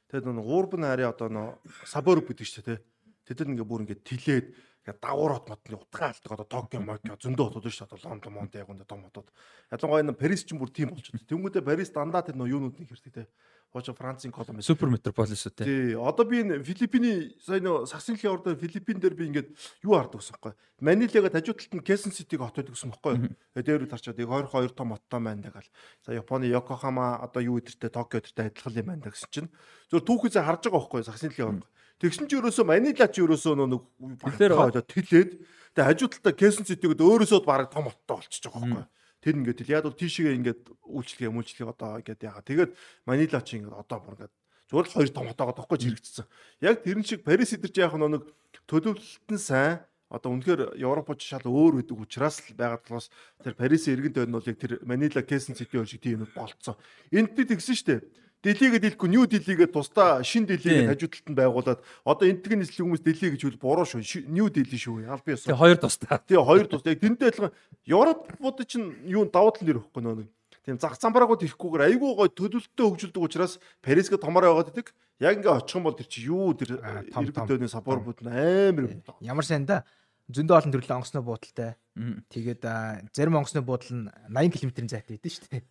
тэгээд 0.10 0.28
нөгөө 0.28 0.46
гурбан 0.48 0.88
хари 0.88 1.04
одоо 1.04 1.28
нөгөө 1.28 1.88
саборб 1.88 2.26
гэдэг 2.32 2.48
ш 2.48 2.64
тэ 2.64 2.80
тэд 3.28 3.44
нар 3.44 3.60
ингээ 3.60 3.68
бүр 3.68 3.84
ингээ 3.84 4.06
тилээд 4.08 4.48
Ингээ 4.82 4.98
давуур 4.98 5.38
хот 5.38 5.46
модны 5.46 5.78
утгаа 5.78 6.10
алдаг 6.10 6.32
одоо 6.34 6.48
Токио, 6.50 6.82
Мокио 6.82 7.14
зөндөө 7.14 7.54
хотод 7.54 7.70
шүү 7.70 7.86
дээ. 7.86 8.02
Лондон, 8.02 8.34
Монт 8.34 8.58
яг 8.58 8.66
энэ 8.66 8.90
том 8.90 9.06
хотод. 9.06 9.30
Ялангуяа 9.70 10.02
энэ 10.02 10.18
Парис 10.18 10.42
ч 10.42 10.58
бүр 10.58 10.74
тийм 10.74 10.90
болж 10.90 11.06
байна. 11.14 11.30
Тэнгүүдээ 11.30 11.62
Парис 11.62 11.94
дандаа 11.94 12.26
тэр 12.26 12.34
нөө 12.42 12.50
юунуудыг 12.50 12.90
хэрдэг 12.90 13.14
те. 13.14 13.30
Хожо 13.72 13.94
Францын 13.94 14.32
Коломбо. 14.32 14.62
Супер 14.62 14.92
метрополис 14.92 15.48
үү 15.48 15.54
те. 15.56 15.64
Тий. 15.64 15.96
Одоо 15.96 16.28
би 16.28 16.44
энэ 16.44 16.60
Филиппиний 16.60 17.32
сая 17.40 17.64
нөө 17.64 17.88
сагсын 17.88 18.20
дэлхийн 18.20 18.36
ордоо 18.36 18.56
Филиппин 18.60 19.00
дээр 19.00 19.16
би 19.16 19.32
ингээд 19.32 19.50
юу 19.88 19.96
хардаг 19.96 20.20
гэсэн 20.20 20.36
юм 20.36 20.52
бэ? 20.52 20.60
Манилагад 20.84 21.40
хажуу 21.40 21.56
талд 21.56 21.80
нь 21.80 21.86
Кэсэн 21.88 22.12
Ситиг 22.12 22.44
хот 22.44 22.52
байдаг 22.52 22.76
гэсэн 22.76 22.92
юм 22.92 23.00
байна. 23.00 23.32
Дээр 23.56 23.88
тарчаад 23.88 24.20
яг 24.20 24.28
22 24.28 24.76
том 24.76 24.92
хоттой 24.92 25.20
байна 25.24 25.48
гал. 25.56 25.70
За 26.04 26.12
Японы 26.12 26.52
Йокохама 26.52 27.24
одоо 27.24 27.40
юу 27.40 27.64
өдөртэй 27.64 27.88
Токио 27.88 28.20
өдөртэй 28.20 28.52
адилхан 28.52 28.76
юм 28.76 28.88
байна 28.92 29.08
гэсэн 29.08 29.32
чинь. 29.32 29.50
Зөв 29.88 30.04
түүхээсээ 30.04 30.44
харж 30.44 30.68
байгаа 30.68 30.76
байхгүй 30.76 31.08
сагсын 31.08 31.32
дэлхийн 31.32 31.48
ордоо 31.48 31.72
Тэгсэн 32.02 32.26
чи 32.26 32.34
ерөөсөө 32.34 32.66
Манила 32.66 33.06
ч 33.06 33.22
ерөөсөө 33.22 33.54
нэг 33.62 33.86
тэгэхээр 34.26 34.54
тэлээд 34.90 35.32
тэгээ 35.78 35.86
хажуу 35.86 36.10
талдаа 36.10 36.34
Кэсэн 36.34 36.66
Ситигэд 36.66 36.98
өөрөөсөө 36.98 37.46
баг 37.46 37.70
том 37.70 37.94
оттой 37.94 38.18
болчихж 38.18 38.50
байгаа 38.50 38.90
байхгүй. 38.90 39.01
Тэр 39.22 39.38
ингээд 39.38 39.60
тэл 39.62 39.74
яг 39.78 39.86
бол 39.86 39.96
тийшээ 39.96 40.36
ингээд 40.36 40.62
үйлчлэгээ 40.82 41.32
мүлчлэгээ 41.32 41.70
одоо 41.70 42.02
ингээд 42.02 42.26
ягаа. 42.26 42.44
Тэгээд 42.44 42.72
Манила 43.06 43.42
ч 43.46 43.50
ингээд 43.62 43.78
одоо 43.78 43.98
бүр 44.02 44.16
ингээд 44.18 44.34
зүгээр 44.68 44.88
л 44.90 44.96
хоёр 44.98 45.12
том 45.14 45.28
отоогоо 45.30 45.56
тоххой 45.56 45.80
зэрэгцсэн. 45.80 46.26
Яг 46.66 46.82
тэрэн 46.82 47.06
шиг 47.06 47.22
Парис 47.22 47.54
идэрч 47.54 47.76
яах 47.78 47.96
нэг 47.96 48.26
төлөвлөлтөн 48.66 49.40
сайн 49.40 49.86
одоо 50.12 50.36
үнэхээр 50.36 50.76
Европч 50.76 51.24
шал 51.24 51.48
өөр 51.48 51.86
гэдэг 51.86 51.96
учраас 51.96 52.44
л 52.44 52.56
байгаа 52.60 52.84
болохоос 52.84 53.08
тэр 53.40 53.56
Парисын 53.56 53.96
иргэн 53.96 54.14
тойрон 54.16 54.36
бол 54.36 54.50
яг 54.52 54.60
тэр 54.60 54.84
Манила 54.84 55.24
Сити 55.24 55.72
өөр 55.72 55.88
шиг 55.88 56.04
тийм 56.04 56.28
юм 56.28 56.32
болцсон. 56.36 56.76
Энд 57.16 57.32
би 57.32 57.48
тэгсэн 57.48 57.76
штэ 57.80 58.04
Дэлигээд 58.42 58.98
хэлэхгүй 58.98 59.10
нью 59.14 59.30
дэлигээд 59.30 59.70
тусдаа 59.70 60.26
шин 60.26 60.50
дэлигээд 60.50 60.90
хажуудалд 60.90 61.30
нь 61.30 61.38
байгуулад 61.38 61.80
одоо 62.02 62.26
энтэг 62.26 62.58
нийслэл 62.58 62.90
хүмүүс 62.90 63.06
дэлий 63.06 63.38
гэж 63.38 63.42
хэл 63.46 63.62
буруу 63.62 63.86
шүү. 63.86 64.02
Нью 64.34 64.50
дэлий 64.50 64.82
шүү. 64.82 65.06
Албан 65.06 65.38
ёсоо. 65.38 65.54
Тэгээ 65.54 65.62
хоёр 65.62 65.78
тусдаа. 65.78 66.18
Тэгээ 66.26 66.50
хоёр 66.50 66.66
тусдаа. 66.66 66.94
Яг 66.98 67.02
тэнтэй 67.06 67.30
адилхан 67.30 67.54
Европууд 67.86 68.58
чинь 68.66 68.98
юу 69.06 69.30
давуу 69.30 69.54
тал 69.54 69.62
нэр 69.70 69.78
өгөхгүй 69.86 70.02
нөө. 70.02 70.26
Тийм 70.66 70.78
зах 70.82 70.98
замбараагууд 70.98 71.46
ирэхгүйгээр 71.46 71.86
айгүй 71.90 72.12
гой 72.18 72.30
төлөвлөлтөө 72.34 72.86
хөгжүүлдэг 72.86 73.22
учраас 73.26 73.58
Парисгээ 73.82 74.22
томоор 74.22 74.50
яваад 74.50 74.70
идэг. 74.70 74.94
Яг 75.18 75.42
ингээ 75.42 75.58
очих 75.58 75.78
юм 75.78 75.86
бол 75.90 75.98
тэр 75.98 76.06
чи 76.06 76.26
юу 76.30 76.54
тэр 76.54 76.82
иргэдөөний 77.14 77.70
сапорбууд 77.70 78.22
амар 78.26 79.02
ямар 79.22 79.46
сайн 79.46 79.66
да 79.66 79.86
зөндөө 80.30 80.62
олон 80.62 80.74
төрлийн 80.74 80.98
онгоцны 81.02 81.22
буудалтай. 81.26 81.82
Тэгээд 82.30 82.62
зарим 83.10 83.42
онгоцны 83.42 83.66
буудал 83.66 83.90
нь 83.90 84.10
80 84.30 84.70
км-ийн 84.70 84.90
зайтай 84.90 85.18
идэв 85.18 85.34
шүү 85.34 85.50
дээ. 85.50 85.66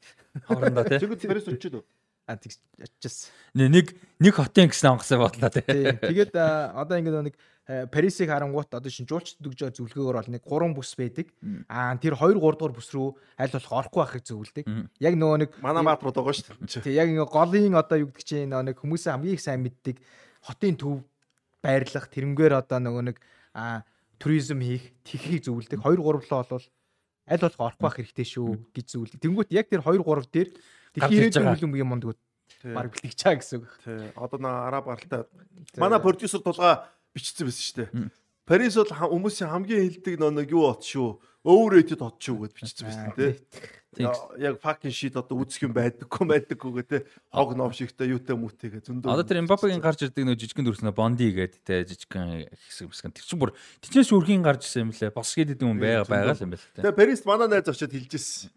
Хоорондоо 0.50 0.84
тий. 0.90 0.98
Тэгвэл 0.98 1.22
Парис 1.38 1.46
очиж 1.46 1.74
үү? 1.78 1.84
Очижсэн. 2.30 3.30
Нэг 3.54 3.96
нэг 4.22 4.34
хотын 4.34 4.70
гэсэн 4.70 4.94
онгоцоо 4.94 5.18
бодлоо 5.24 5.50
тий. 5.50 5.64
Тэгээд 5.64 6.34
одоо 6.36 6.96
ингээд 6.98 7.26
нэг 7.32 7.36
Парисыг 7.70 8.26
харангуут 8.26 8.74
одоо 8.74 8.90
шин 8.90 9.06
жуулчд 9.06 9.38
дүгж 9.38 9.62
байгаа 9.62 9.76
зөвлөгөөгөр 9.78 10.16
бол 10.18 10.30
нэг 10.34 10.42
3 10.42 10.74
бүс 10.74 10.90
байдаг. 10.98 11.30
Аа 11.70 11.94
тэр 12.02 12.18
2 12.18 12.34
3 12.34 12.58
дугаар 12.58 12.74
бүс 12.74 12.90
рүү 12.90 13.14
аль 13.38 13.54
болох 13.54 13.72
орохгүй 13.78 14.00
байхыг 14.02 14.24
зөвлөдөг. 14.26 14.64
Яг 14.98 15.14
нөгөө 15.14 15.38
нэг 15.44 15.50
манай 15.62 15.86
баатрууд 15.86 16.18
байгаа 16.18 16.34
шүү 16.34 16.66
дээ. 16.66 16.82
Тий 16.82 16.98
яг 16.98 17.06
ингээ 17.06 17.30
голын 17.30 17.78
одоо 17.78 18.02
юу 18.02 18.10
гэдэг 18.10 18.26
чинь 18.26 18.50
нөгөө 18.50 18.66
нэг 18.74 18.76
хүмүүсээ 18.82 19.12
хамгийн 19.14 19.36
их 19.38 19.44
сайн 19.44 19.62
мэддэг 19.62 20.02
хотын 20.42 20.74
төв 20.82 21.06
байрлах 21.62 22.10
тэрнгээр 22.10 22.58
одоо 22.58 22.78
нөгөө 22.82 23.04
нэг 23.06 23.16
аа 23.54 23.86
туризм 24.18 24.58
хийх 24.66 24.90
тэхийг 25.06 25.46
зөвлөдөг. 25.46 25.78
2 25.78 25.94
3 25.94 26.26
лоо 26.26 26.42
бол 26.42 26.66
аль 27.30 27.38
болох 27.38 27.60
орохгүй 27.70 27.86
байх 27.86 27.96
хэрэгтэй 28.02 28.26
шүү 28.26 28.48
гэж 28.74 28.86
зөвлөдөг. 28.98 29.20
Тэнгүүт 29.22 29.54
яг 29.54 29.70
тэр 29.70 29.86
2 29.86 30.02
3 30.02 30.26
дээр 30.26 30.50
Тэгэхээр 30.94 31.30
ирээдүйн 31.30 31.52
үйл 31.54 31.82
юм 31.86 31.90
мондгууд 31.94 32.20
баг 32.74 32.90
бэлтгэж 32.90 33.14
чаа 33.14 33.34
гэсэн 33.38 33.62
үг. 33.62 33.70
Тий. 33.84 34.10
Одоо 34.18 34.38
нэг 34.42 34.54
араб 34.66 34.84
гаралтай. 34.90 35.24
Манай 35.78 36.00
продюсер 36.02 36.42
тулгаа 36.42 36.90
бичсэн 37.14 37.46
байсан 37.46 37.62
шүү 37.62 37.78
дээ. 37.86 38.10
Парис 38.50 38.74
бол 38.74 38.90
хүмүүсийн 38.90 39.50
хамгийн 39.50 39.86
хилдэг 39.86 40.18
нэг 40.18 40.50
юу 40.50 40.66
бот 40.66 40.82
шүү. 40.82 41.22
Overrated 41.46 42.02
хот 42.02 42.18
шүү 42.18 42.50
гэд 42.50 42.54
бичсэн 42.58 42.84
байсан 42.90 43.14
тий. 43.14 43.38
Яг 44.42 44.58
fucking 44.58 44.90
shit 44.90 45.14
одоо 45.14 45.38
үзэх 45.38 45.70
юм 45.70 45.72
байдаггүй 45.72 46.26
байдаггүй 46.26 46.70
гэ 46.78 46.84
тий. 46.90 47.00
Хог 47.30 47.54
ном 47.54 47.70
шигтэй 47.70 48.10
юутай 48.10 48.34
мүтэйгээ 48.34 48.82
зөндөө. 48.86 49.06
Одоо 49.06 49.24
тэр 49.24 49.46
Мбаппегийн 49.46 49.82
гарч 49.82 50.04
ирдэг 50.04 50.26
нөө 50.26 50.36
жижигэн 50.36 50.66
дүрснэ 50.66 50.92
Бонди 50.94 51.30
гээд 51.30 51.62
тий 51.62 51.86
жижигэн 51.86 52.50
хэсэг 52.50 52.90
хэсэг. 52.90 53.14
Тэр 53.14 53.24
чинь 53.24 53.40
бүр 53.40 53.54
тичнээс 53.82 54.10
үргийн 54.14 54.42
гарч 54.42 54.66
ирсэн 54.66 54.90
юм 54.90 54.94
лээ. 54.94 55.14
Бос 55.14 55.32
гээд 55.34 55.54
идэв 55.58 55.70
юм 55.70 55.78
байгаа 55.78 56.06
байгаа 56.06 56.34
л 56.38 56.44
юм 56.44 56.54
байна. 56.54 56.66
Тэгээ 56.76 56.98
Парис 56.98 57.22
манай 57.26 57.48
найз 57.50 57.66
очиод 57.66 57.94
хэлжсэн. 57.94 58.50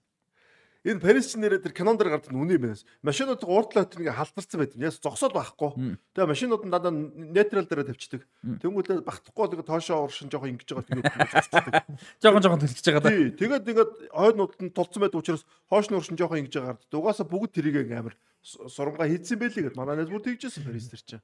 Энэ 0.84 1.00
Парис 1.00 1.32
ч 1.32 1.40
нэрээ 1.40 1.64
тэр 1.64 1.72
кинон 1.72 1.96
дээр 1.96 2.20
гардаг 2.20 2.36
үний 2.36 2.60
юм 2.60 2.68
байна. 2.68 2.84
Машинууд 3.08 3.48
урдлаа 3.48 3.88
тэр 3.88 4.04
ингээ 4.04 4.20
халтарсан 4.20 4.60
байт. 4.60 4.76
Яс 4.76 5.00
зогсоод 5.00 5.32
байхгүй. 5.32 5.96
Тэгээ 6.12 6.28
машинууд 6.28 6.64
нь 6.68 6.74
дандаа 6.76 6.92
нейтрал 6.92 7.64
дээр 7.64 7.88
тавьчихдаг. 7.88 8.28
Тэнгүүтээ 8.44 9.08
багтахгүй 9.08 9.48
тэгээ 9.48 9.64
тоошоо 9.64 10.04
уршин 10.12 10.28
жоох 10.28 10.44
ингэж 10.44 10.76
байгаа 10.76 10.88
тэгээ 10.92 11.88
жоохон 12.22 12.44
жоохон 12.44 12.62
төлчихөж 12.68 12.88
байгаа 12.92 13.04
да. 13.08 13.16
Тэгээд 13.32 13.70
ингээд 13.72 13.92
хойднууд 14.12 14.54
нь 14.60 14.76
тулцсан 14.76 15.02
байдаг 15.08 15.24
учраас 15.24 15.48
хоош 15.72 15.88
нь 15.88 15.96
уршин 15.96 16.20
жоох 16.20 16.36
ингэж 16.36 16.52
байгаа 16.52 16.76
гард. 16.76 16.92
Угаасаа 16.92 17.32
бүгд 17.32 17.56
тэрийг 17.56 17.88
амар 17.96 18.20
сурамга 18.44 19.08
хийдсэн 19.08 19.40
байлээ 19.40 19.72
гэд 19.72 19.80
манай 19.80 19.96
найз 19.96 20.12
бүр 20.12 20.20
тэгжсэн 20.20 20.68
Парис 20.68 20.92
тэр 20.92 21.04
чинь. 21.08 21.24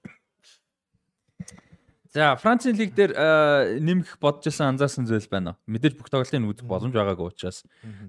За 2.09 2.33
Францын 2.41 2.73
лиг 2.73 2.95
дээр 2.97 3.13
нэмэх 3.85 4.17
бодож 4.17 4.49
байсан 4.49 4.73
анзаарсан 4.73 5.05
зүйл 5.05 5.29
байна 5.29 5.53
уу? 5.53 5.61
Мэдээж 5.69 5.93
бүх 5.93 6.09
тоглолтын 6.09 6.41
үзэх 6.49 6.65
боломж 6.65 6.89
байгаагүй 6.89 7.29
учраас 7.29 7.61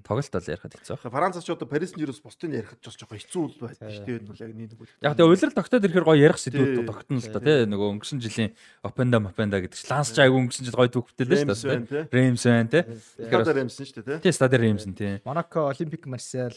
тоглолт 0.09 0.33
бол 0.33 0.49
ярихад 0.49 0.73
хэцүү 0.73 0.97
байна. 1.05 1.13
Францч 1.13 1.45
одоо 1.53 1.69
Парисын 1.69 2.01
жирос 2.01 2.25
бусдыг 2.25 2.49
ярихад 2.49 2.81
ч 2.81 2.97
жоохон 2.97 3.21
хэцүү 3.21 3.45
л 3.45 3.61
байна 3.61 3.93
шүү 3.93 4.05
дээ. 4.09 4.17
Энэ 4.25 4.29
бол 4.33 4.41
яг 4.41 4.53
нэг 4.57 4.73
үйл. 4.81 4.89
Яг 5.05 5.13
тэгээ 5.21 5.29
улирал 5.29 5.53
тогтоод 5.53 5.85
ирэхээр 5.85 6.09
гоё 6.09 6.17
ярих 6.17 6.41
сэдвүүд 6.41 6.89
тогтно 6.89 7.21
л 7.21 7.29
да 7.29 7.41
тий. 7.45 7.69
Нөгөө 7.69 7.89
өнгөрсөн 8.01 8.25
жилийн 8.25 8.51
Опенда 8.81 9.21
Мопенда 9.21 9.61
гэдэг 9.61 9.77
чинь 9.77 9.93
Ланс 9.93 10.17
ч 10.17 10.19
айгүй 10.25 10.49
өнгөрсөн 10.49 10.65
жил 10.65 10.81
гоё 10.81 10.89
төгөлтэй 10.97 11.25
л 11.29 11.37
шүү 11.45 11.85
дээ. 11.93 12.09
Реймс 12.09 12.45
байна 12.49 12.73
тий. 12.73 12.83
Тэгэхээр 13.21 13.53
Реймс 13.53 13.77
шүү 13.85 14.01
дээ 14.01 14.25
тий. 14.25 14.33
Стадер 14.33 14.65
Реймс 14.65 14.89
тий. 14.97 15.21
Монако, 15.29 15.69
Олимпик 15.69 16.09
Марсель, 16.09 16.57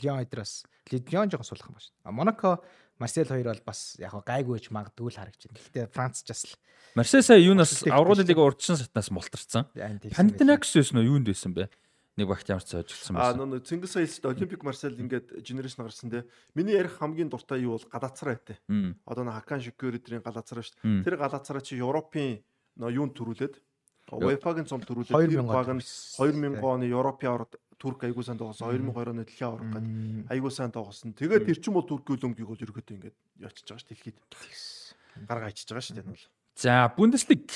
Лион 0.00 0.24
эдрэс. 0.24 0.64
Лион 0.88 1.28
жоохон 1.28 1.44
сулах 1.44 1.68
юм 1.68 1.76
ба 1.76 1.82
шүү. 1.84 1.92
Монако 2.16 2.50
Марсель 2.98 3.28
хоёр 3.28 3.52
бол 3.52 3.62
бас 3.66 3.96
яг 4.00 4.16
гайгүйч 4.24 4.72
магадгүй 4.72 5.12
л 5.12 5.18
харагч 5.20 5.46
байна. 5.46 5.60
Гэхдээ 5.60 5.86
Франц 5.92 6.24
ч 6.24 6.32
бас 6.32 6.42
л 6.48 6.54
Марсель 6.96 7.22
сая 7.22 7.40
юунаас 7.40 7.84
аврагын 7.84 8.24
лиг 8.24 8.40
урдсан 8.40 8.80
сатнаас 8.80 9.12
мултарсан. 9.12 9.68
Пандинакс 10.16 10.72
байсан 10.72 11.00
уу 11.00 11.16
юунд 11.16 11.28
байсан 11.28 11.52
бэ? 11.52 11.68
Нэг 12.16 12.32
багт 12.32 12.48
ямар 12.48 12.64
ч 12.64 12.72
зоожлсон 12.72 13.20
байсан. 13.20 13.36
Аа 13.36 13.44
нөө 13.44 13.60
Цингис 13.68 13.92
Саялд 13.92 14.24
Олимпик 14.24 14.64
Марсель 14.64 14.96
ингээд 14.96 15.36
генерашн 15.44 15.84
гарсан 15.84 16.08
те. 16.08 16.24
Миний 16.56 16.72
ярих 16.72 16.96
хамгийн 16.96 17.28
дуртай 17.28 17.60
юу 17.60 17.76
бол 17.76 17.84
галацраа 17.92 18.40
байтэ. 18.40 18.56
Одоо 19.04 19.24
н 19.28 19.36
Хакан 19.36 19.60
Шикөрөдрийн 19.60 20.24
галацраа 20.24 20.64
шүү 20.64 20.80
дээ. 20.80 21.04
Тэр 21.04 21.20
галацраа 21.20 21.60
чи 21.60 21.76
Европын 21.76 22.40
нөө 22.80 22.96
юунд 22.96 23.12
төрүүлээд 23.12 23.60
UEFA-гийн 24.12 24.68
цом 24.70 24.82
төрүүлээд 24.86 25.34
тэр 25.34 25.42
баг 25.42 25.70
нь 25.74 25.82
2000 25.82 26.62
оны 26.62 26.86
Европын 26.86 27.30
орд 27.32 27.52
Турк 27.76 28.04
аягүй 28.06 28.24
сайн 28.24 28.38
тоглосон. 28.40 28.72
2002 28.72 29.12
оны 29.12 29.24
дэлхийн 29.26 29.50
авраг 29.50 29.68
гэдэг 29.76 30.32
аягүй 30.32 30.52
сайн 30.54 30.72
тоглосон. 30.72 31.12
Тэгээд 31.12 31.44
тэр 31.44 31.58
чинь 31.60 31.76
бол 31.76 31.84
Туркийн 31.84 32.16
өлөмгийг 32.16 32.48
бол 32.48 32.62
ерөөдөө 32.64 32.94
ингээд 32.96 33.16
ячиж 33.44 33.66
байгаа 33.68 33.82
ш 33.82 33.86
дэлхийд. 33.90 34.16
Гарга 35.28 35.52
ичиж 35.52 35.68
байгаа 35.68 35.84
ш 35.84 35.92
энэ 35.92 36.08
бол. 36.08 36.24
За 36.56 36.88
Бундеслиг. 36.96 37.52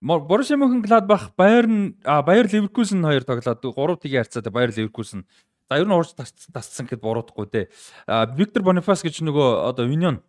Боруссия 0.00 0.56
Мөнхенгладбах 0.56 1.36
Байерн 1.36 2.00
Байер 2.00 2.48
Ливеркузен 2.48 3.04
хоёр 3.04 3.28
тоглоод 3.28 3.60
3 3.60 4.00
тгийн 4.02 4.24
харьцаатай 4.24 4.52
Байер 4.52 4.72
Ливеркузен 4.72 5.28
За 5.72 5.78
ер 5.80 5.88
нь 5.88 5.94
урж 5.96 6.12
тасцсан 6.12 6.84
гэхэд 6.84 7.00
буруудахгүй 7.00 7.48
дээ. 7.48 7.66
Виктор 8.36 8.60
Бонифас 8.60 9.00
гэж 9.00 9.24
нөгөө 9.24 9.72
одоо 9.72 9.88
Юнион 9.88 10.20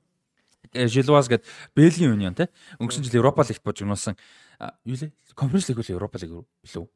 Жилвас 0.71 1.27
гээд 1.27 1.43
Бельгийн 1.75 2.15
Union 2.15 2.33
те. 2.33 2.47
Өнгөрсөн 2.79 3.03
жил 3.03 3.19
Европа 3.19 3.43
лигт 3.43 3.63
божигнуулсан. 3.63 4.15
А, 4.59 4.73
Юу 4.85 4.95
лээ? 4.95 5.11
Конференц 5.35 5.69
лиг 5.69 5.77
үл 5.83 5.91
Европа 5.91 6.17
лиг 6.17 6.31
билүү? 6.63 6.87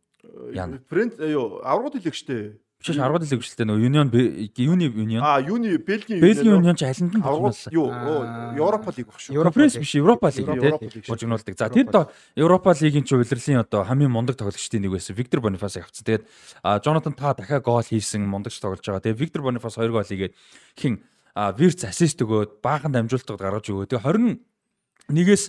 Яна. 0.56 0.80
Фрэнд 0.90 1.20
юу 1.28 1.62
аврагууд 1.64 2.00
хэлэх 2.00 2.16
штэ. 2.16 2.58
Биш 2.78 2.94
10 2.94 3.02
дахь 3.02 3.32
лиг 3.34 3.42
үжилтэй 3.42 3.66
нөгөө 3.66 3.86
Union 3.90 4.08
Юни 4.54 4.86
Union. 4.86 5.22
А 5.26 5.42
юуны 5.42 5.78
Бельгийн 5.82 6.22
Бельгийн 6.22 6.62
Union 6.62 6.78
ч 6.78 6.86
алинд 6.86 7.10
нь 7.18 7.22
аврагууд 7.26 7.58
божигнуулсан. 7.58 7.74
юу 7.74 7.90
Аа. 7.90 8.54
Европа 8.54 8.94
лиг 8.94 9.08
баг 9.10 9.18
шүү. 9.18 9.42
Конференц 9.50 9.78
биш 9.82 9.96
Европа 9.98 10.30
лиг 10.30 10.46
те. 10.46 10.70
лиг 10.78 11.06
шүү. 11.06 11.10
божигнуулдаг. 11.10 11.58
За 11.58 11.70
тэр 11.74 11.90
доо 11.90 12.12
Европа 12.38 12.78
лигийн 12.78 13.02
ч 13.02 13.18
удирдлагын 13.18 13.66
одоо 13.66 13.82
хамгийн 13.82 14.14
мундаг 14.14 14.38
тоглогчдын 14.38 14.82
нэг 14.86 14.94
байсан 14.94 15.18
Виктор 15.18 15.42
Бонифасыг 15.42 15.90
авцсан. 15.90 16.06
Тэгээд 16.06 16.24
Жонатан 16.86 17.14
та 17.18 17.34
дахиад 17.34 17.66
гол 17.66 17.82
хийсэн 17.82 18.22
мундагч 18.22 18.62
тоглож 18.62 18.86
байгаа. 18.86 19.02
Тэгээд 19.02 19.22
Виктор 19.26 19.42
Бонифас 19.42 19.74
2 19.74 19.90
гол 19.90 20.06
хийгээд 20.06 20.38
хин 20.78 21.02
Вирц 21.58 21.86
ассист 21.86 22.18
өгөөд 22.26 22.66
баахан 22.66 22.94
дамжуулалтад 22.98 23.38
гаргаж 23.38 23.70
өгөө. 23.70 23.86
Тэгээд 23.94 24.42
21-ээс 25.14 25.44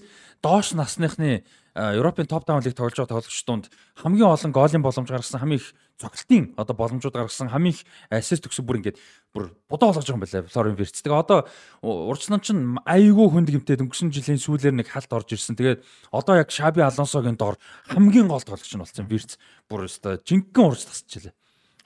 доош 0.45 0.77
насныхны 0.77 1.49
Европын 1.79 2.27
топ 2.27 2.45
5 2.45 2.67
лиг 2.67 2.75
тоглож 2.75 2.99
байгаа 2.99 3.23
тоглогчдонд 3.23 3.71
хамгийн 4.03 4.27
олон 4.27 4.53
голын 4.53 4.83
боломж 4.83 5.09
гаргасан 5.09 5.39
хамгийн 5.39 5.63
их 5.63 5.75
цогцолтын 5.95 6.55
одоо 6.59 6.75
боломжууд 6.75 7.15
гаргасан 7.15 7.49
хамгийн 7.49 7.75
их 7.75 7.87
ассист 8.11 8.51
өгсөн 8.51 8.67
бүр 8.67 8.83
ингээд 8.83 8.99
бүр 9.31 9.55
бодоо 9.71 9.95
болгож 9.95 10.11
байгаа 10.11 10.19
юм 10.19 10.25
байна 10.27 10.51
Флорин 10.51 10.75
Вирц. 10.75 10.99
Тэгээ 10.99 11.23
одоо 11.23 11.47
урчнан 11.83 12.43
чинь 12.43 12.83
айгүй 12.83 13.31
хүнд 13.31 13.51
гимтээд 13.55 13.83
өнгөрсөн 13.87 14.11
жилийн 14.11 14.43
сүүлээр 14.43 14.75
нэг 14.75 14.91
халт 14.91 15.13
орж 15.15 15.39
ирсэн. 15.39 15.55
Тэгээд 15.55 15.87
одоо 16.11 16.35
яг 16.43 16.51
Шаби 16.51 16.83
Алонсогийн 16.83 17.39
дор 17.39 17.63
хамгийн 17.87 18.27
гол 18.27 18.43
тоглогч 18.43 18.75
нь 18.75 18.83
болсон 18.83 19.07
Вирц. 19.07 19.39
Бүр 19.71 19.87
өстой 19.87 20.19
жинхэнэ 20.27 20.67
урж 20.67 20.83
тасчихлаа. 20.83 21.38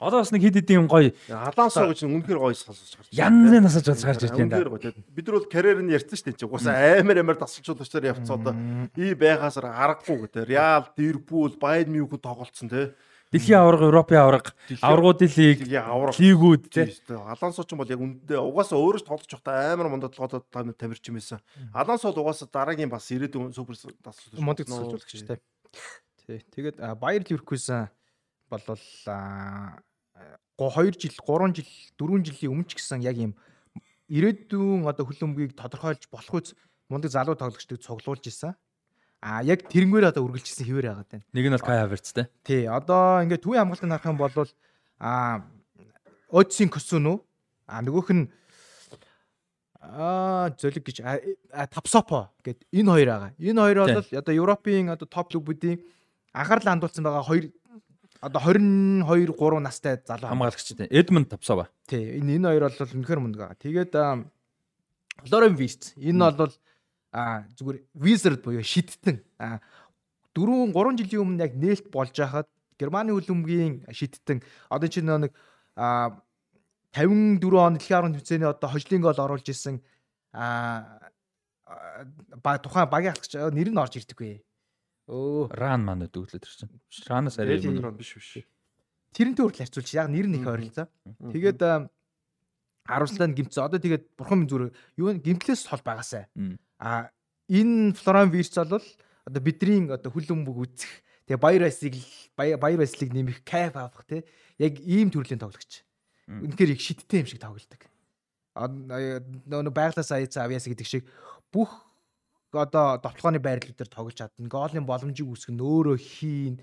Одоо 0.03 0.19
бас 0.19 0.31
нэг 0.35 0.43
хэд 0.43 0.59
хэдийн 0.59 0.87
гоё 0.91 1.15
Алансо 1.31 1.87
гэж 1.87 2.03
үнэхээр 2.03 2.39
гоё 2.43 2.53
сонсож 2.53 2.99
гарч. 2.99 3.09
янзын 3.15 3.63
насаж 3.63 3.87
болж 3.87 4.03
гарч 4.03 4.21
ирж 4.27 4.35
байна 4.35 4.51
да. 4.51 4.57
Үнэхээр 4.67 4.71
гоё. 4.75 4.91
Бид 5.15 5.25
нар 5.27 5.35
бол 5.39 5.47
карьер 5.47 5.79
нь 5.79 5.93
ярьсан 5.95 6.17
шүү 6.19 6.27
дээ. 6.27 6.37
чи. 6.37 6.45
Угаасаа 6.45 6.99
амар 6.99 7.17
амар 7.23 7.37
тасалжуулагчаар 7.39 8.11
явцсан 8.11 8.35
одоо 8.43 8.53
ий 8.99 9.15
байгаас 9.15 9.57
аргагүй 9.63 10.27
гэдэг. 10.27 10.43
Реал, 10.43 10.85
Ливерпул, 10.99 11.55
Байер 11.55 11.87
Мюнхен 11.87 12.19
тоглолцсон 12.19 12.69
те. 12.69 12.93
Дэлхийн 13.33 13.57
аварга, 13.57 13.89
Европын 13.89 14.21
аварга, 14.21 14.53
аваргуудын 14.77 15.31
лиг, 15.33 15.65
лигүүд 15.65 16.69
тий. 16.69 16.93
Алансо 17.09 17.65
ч 17.65 17.73
юм 17.73 17.81
бол 17.81 17.89
яг 17.89 17.97
үндэ 17.97 18.37
угаасаа 18.37 18.77
өөрөө 18.77 19.01
ч 19.01 19.09
тоглож 19.09 19.25
байхдаа 19.33 19.73
амар 19.73 19.89
мондод 19.89 20.13
толгойд 20.13 20.45
тамирч 20.77 21.09
юм 21.09 21.17
байсан. 21.17 21.41
Алансо 21.73 22.13
бол 22.13 22.29
угаасаа 22.29 22.45
дараагийн 22.53 22.93
бас 22.93 23.09
ирээдүйн 23.09 23.57
супер 23.57 23.73
тасалж 24.05 24.37
мундаг 24.37 24.69
тасалжуулагч 24.69 25.09
тий. 25.17 25.41
Тий. 26.29 26.45
Тэгээд 26.53 26.77
Баер 27.01 27.25
Ливеркузен 27.25 27.89
болвол 28.53 28.77
2 30.57 30.69
жил, 30.99 31.13
3 31.17 31.55
жил, 31.55 31.69
4 31.97 32.23
жилийн 32.23 32.51
өмнө 32.53 32.67
ч 32.69 32.77
гэсэн 32.77 33.01
яг 33.01 33.17
юм 33.17 33.33
ирээдүйн 34.09 34.85
одоо 34.85 35.05
хөлбөмбөгийг 35.09 35.57
тодорхойлж 35.57 36.05
болох 36.13 36.33
үс 36.37 36.53
мундаг 36.89 37.09
залуу 37.09 37.33
тоглогчдыг 37.33 37.81
цуглуулж 37.81 38.27
исэн. 38.29 38.53
А 39.23 39.41
яг 39.41 39.65
тэрнгээр 39.71 40.11
одоо 40.11 40.27
үргэлжилсэн 40.27 40.67
хിവэр 40.67 40.91
яагаад 40.91 41.09
байна. 41.09 41.25
Нэг 41.31 41.45
нь 41.47 41.55
бол 41.55 41.63
Кай 41.63 41.79
Хаверц 41.79 42.11
тий. 42.11 42.25
Тий, 42.43 42.61
одоо 42.67 43.23
ингээд 43.23 43.41
төвийн 43.41 43.63
хамгаалтыг 43.63 43.89
харах 43.89 44.11
юм 44.11 44.19
бол 44.19 44.35
а 44.99 45.41
Одсийн 46.29 46.69
Косүнү 46.69 47.23
а 47.65 47.81
нөгөөх 47.81 48.09
нь 48.11 48.27
а 49.79 50.51
зөлөг 50.59 50.83
гэж 50.83 50.97
Тапсопо 51.71 52.35
гэд 52.43 52.67
энэ 52.69 52.91
хоёр 52.91 53.09
байгаа. 53.09 53.31
Энэ 53.39 53.61
хоёр 53.63 53.77
бол 53.87 53.95
одоо 54.11 54.33
Европын 54.35 54.91
одоо 54.91 55.07
топ 55.07 55.31
клубүүдийн 55.31 55.79
анхаарлаа 56.35 56.75
хандуулсан 56.75 57.03
байгаа 57.07 57.23
хоёр 57.23 57.47
одоо 58.23 58.39
22 58.39 59.35
3 59.35 59.59
настай 59.59 59.99
залуу. 60.07 60.29
Хамгаалагч 60.31 60.63
тий. 60.63 60.87
Эдмонд 60.87 61.29
Тапсова. 61.29 61.67
Тий, 61.87 62.19
энэ 62.19 62.39
энэ 62.39 62.47
хоёр 62.47 62.63
бол 62.71 62.95
үнэхээр 62.95 63.19
мундаг 63.19 63.39
байгаа. 63.41 63.59
Тэгээд 63.59 63.93
Лорен 65.31 65.55
Вист 65.59 65.93
энэ 65.99 66.31
бол 66.31 66.53
а 67.11 67.43
зүгээр 67.59 67.77
Wizard 67.99 68.41
буюу 68.41 68.63
шидтэн 68.63 69.21
а 69.37 69.59
4 70.33 70.71
3 70.71 70.97
жилийн 71.03 71.21
өмнө 71.21 71.43
яг 71.43 71.53
нээлт 71.53 71.91
болж 71.91 72.15
байхад 72.15 72.47
Германы 72.79 73.13
хөлбөмбөгийн 73.13 73.85
шидтэн 73.91 74.41
одоо 74.71 74.87
чинь 74.89 75.05
нэг 75.05 75.35
а 75.75 76.23
54 76.95 77.43
он 77.59 77.73
дэлхийн 77.77 77.97
аврагын 77.97 78.17
тэмцээний 78.17 78.49
одоо 78.49 78.69
хожлын 78.69 79.01
гол 79.01 79.19
оруулж 79.19 79.45
исэн 79.45 79.83
а 80.33 80.97
ба 82.41 82.57
тухайн 82.57 82.89
багийн 82.89 83.13
алхагч 83.13 83.37
нэр 83.53 83.69
нь 83.69 83.81
орж 83.81 83.93
ирдэггүй. 83.97 84.41
Өө 85.07 85.51
Ран 85.51 85.83
маань 85.83 86.07
өдөглөд 86.07 86.47
ирсэн. 86.47 86.71
Ранаас 87.11 87.35
арай 87.35 87.59
Бельгийн 87.59 87.75
юм. 87.75 87.81
дрон 87.83 87.97
биш 87.99 88.15
биш. 88.15 88.47
тэрнтэй 89.11 89.43
хүртэл 89.43 89.63
харьцуулж 89.67 89.89
яг 89.93 90.07
нэр 90.07 90.27
нь 90.31 90.37
их 90.39 90.47
ойролцоо. 90.47 90.87
Тэгээд 91.27 91.59
а, 91.61 91.91
харуулслаа 92.87 93.27
гимцээ. 93.29 93.67
Одоо 93.67 93.79
тэгээд 93.83 94.15
бурхан 94.15 94.43
минь 94.43 94.49
зүгээр 94.49 94.71
юу 94.97 95.13
гимтлээс 95.19 95.67
хол 95.67 95.83
байгаасай. 95.83 96.31
А 96.79 97.11
энэ 97.51 97.93
Флоран 97.99 98.31
Вирц 98.31 98.55
бол 98.55 98.79
одоо 99.27 99.41
бидний 99.43 99.91
одоо 99.91 100.11
хүлэмбэг 100.11 100.55
үзэх 100.55 100.91
тэгээ 101.27 101.39
баяр 101.39 101.61
баясыг 101.67 101.95
баяр 102.35 102.59
баяслыг 102.59 103.11
нэмэх 103.11 103.43
кайф 103.43 103.75
авах 103.75 104.07
те 104.07 104.23
яг 104.57 104.79
ийм 104.79 105.11
төрлийн 105.11 105.39
тоглогч. 105.39 105.83
Үнэхээр 106.27 106.73
их 106.73 106.81
шидтэй 106.81 107.23
юм 107.23 107.27
шиг 107.27 107.43
тоглолдог. 107.43 107.81
А, 108.55 108.67
нөө 108.67 109.71
байглаас 109.71 110.11
аяцаа 110.11 110.47
авьяас 110.47 110.67
гэдэг 110.67 110.87
шиг 110.87 111.03
бүх 111.51 111.71
одоо 112.53 112.97
довтлооны 113.01 113.39
байрлал 113.39 113.73
дээр 113.73 113.89
тоглож 113.89 114.15
чадна. 114.17 114.47
Гоолын 114.47 114.85
боломжийг 114.85 115.27
үүсгэн 115.27 115.57
өөрөө 115.57 115.97
хийн 115.97 116.55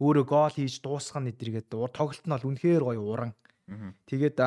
өөрөө 0.00 0.24
гол 0.24 0.54
хийж 0.54 0.80
дуусгах 0.80 1.22
нь 1.22 1.30
эдэргээд 1.34 1.68
тоглолт 1.70 2.24
нь 2.24 2.32
бол 2.32 2.48
үнэхээр 2.48 2.82
гоё 2.86 3.02
уран. 3.02 3.32
Тэгээд 4.08 4.38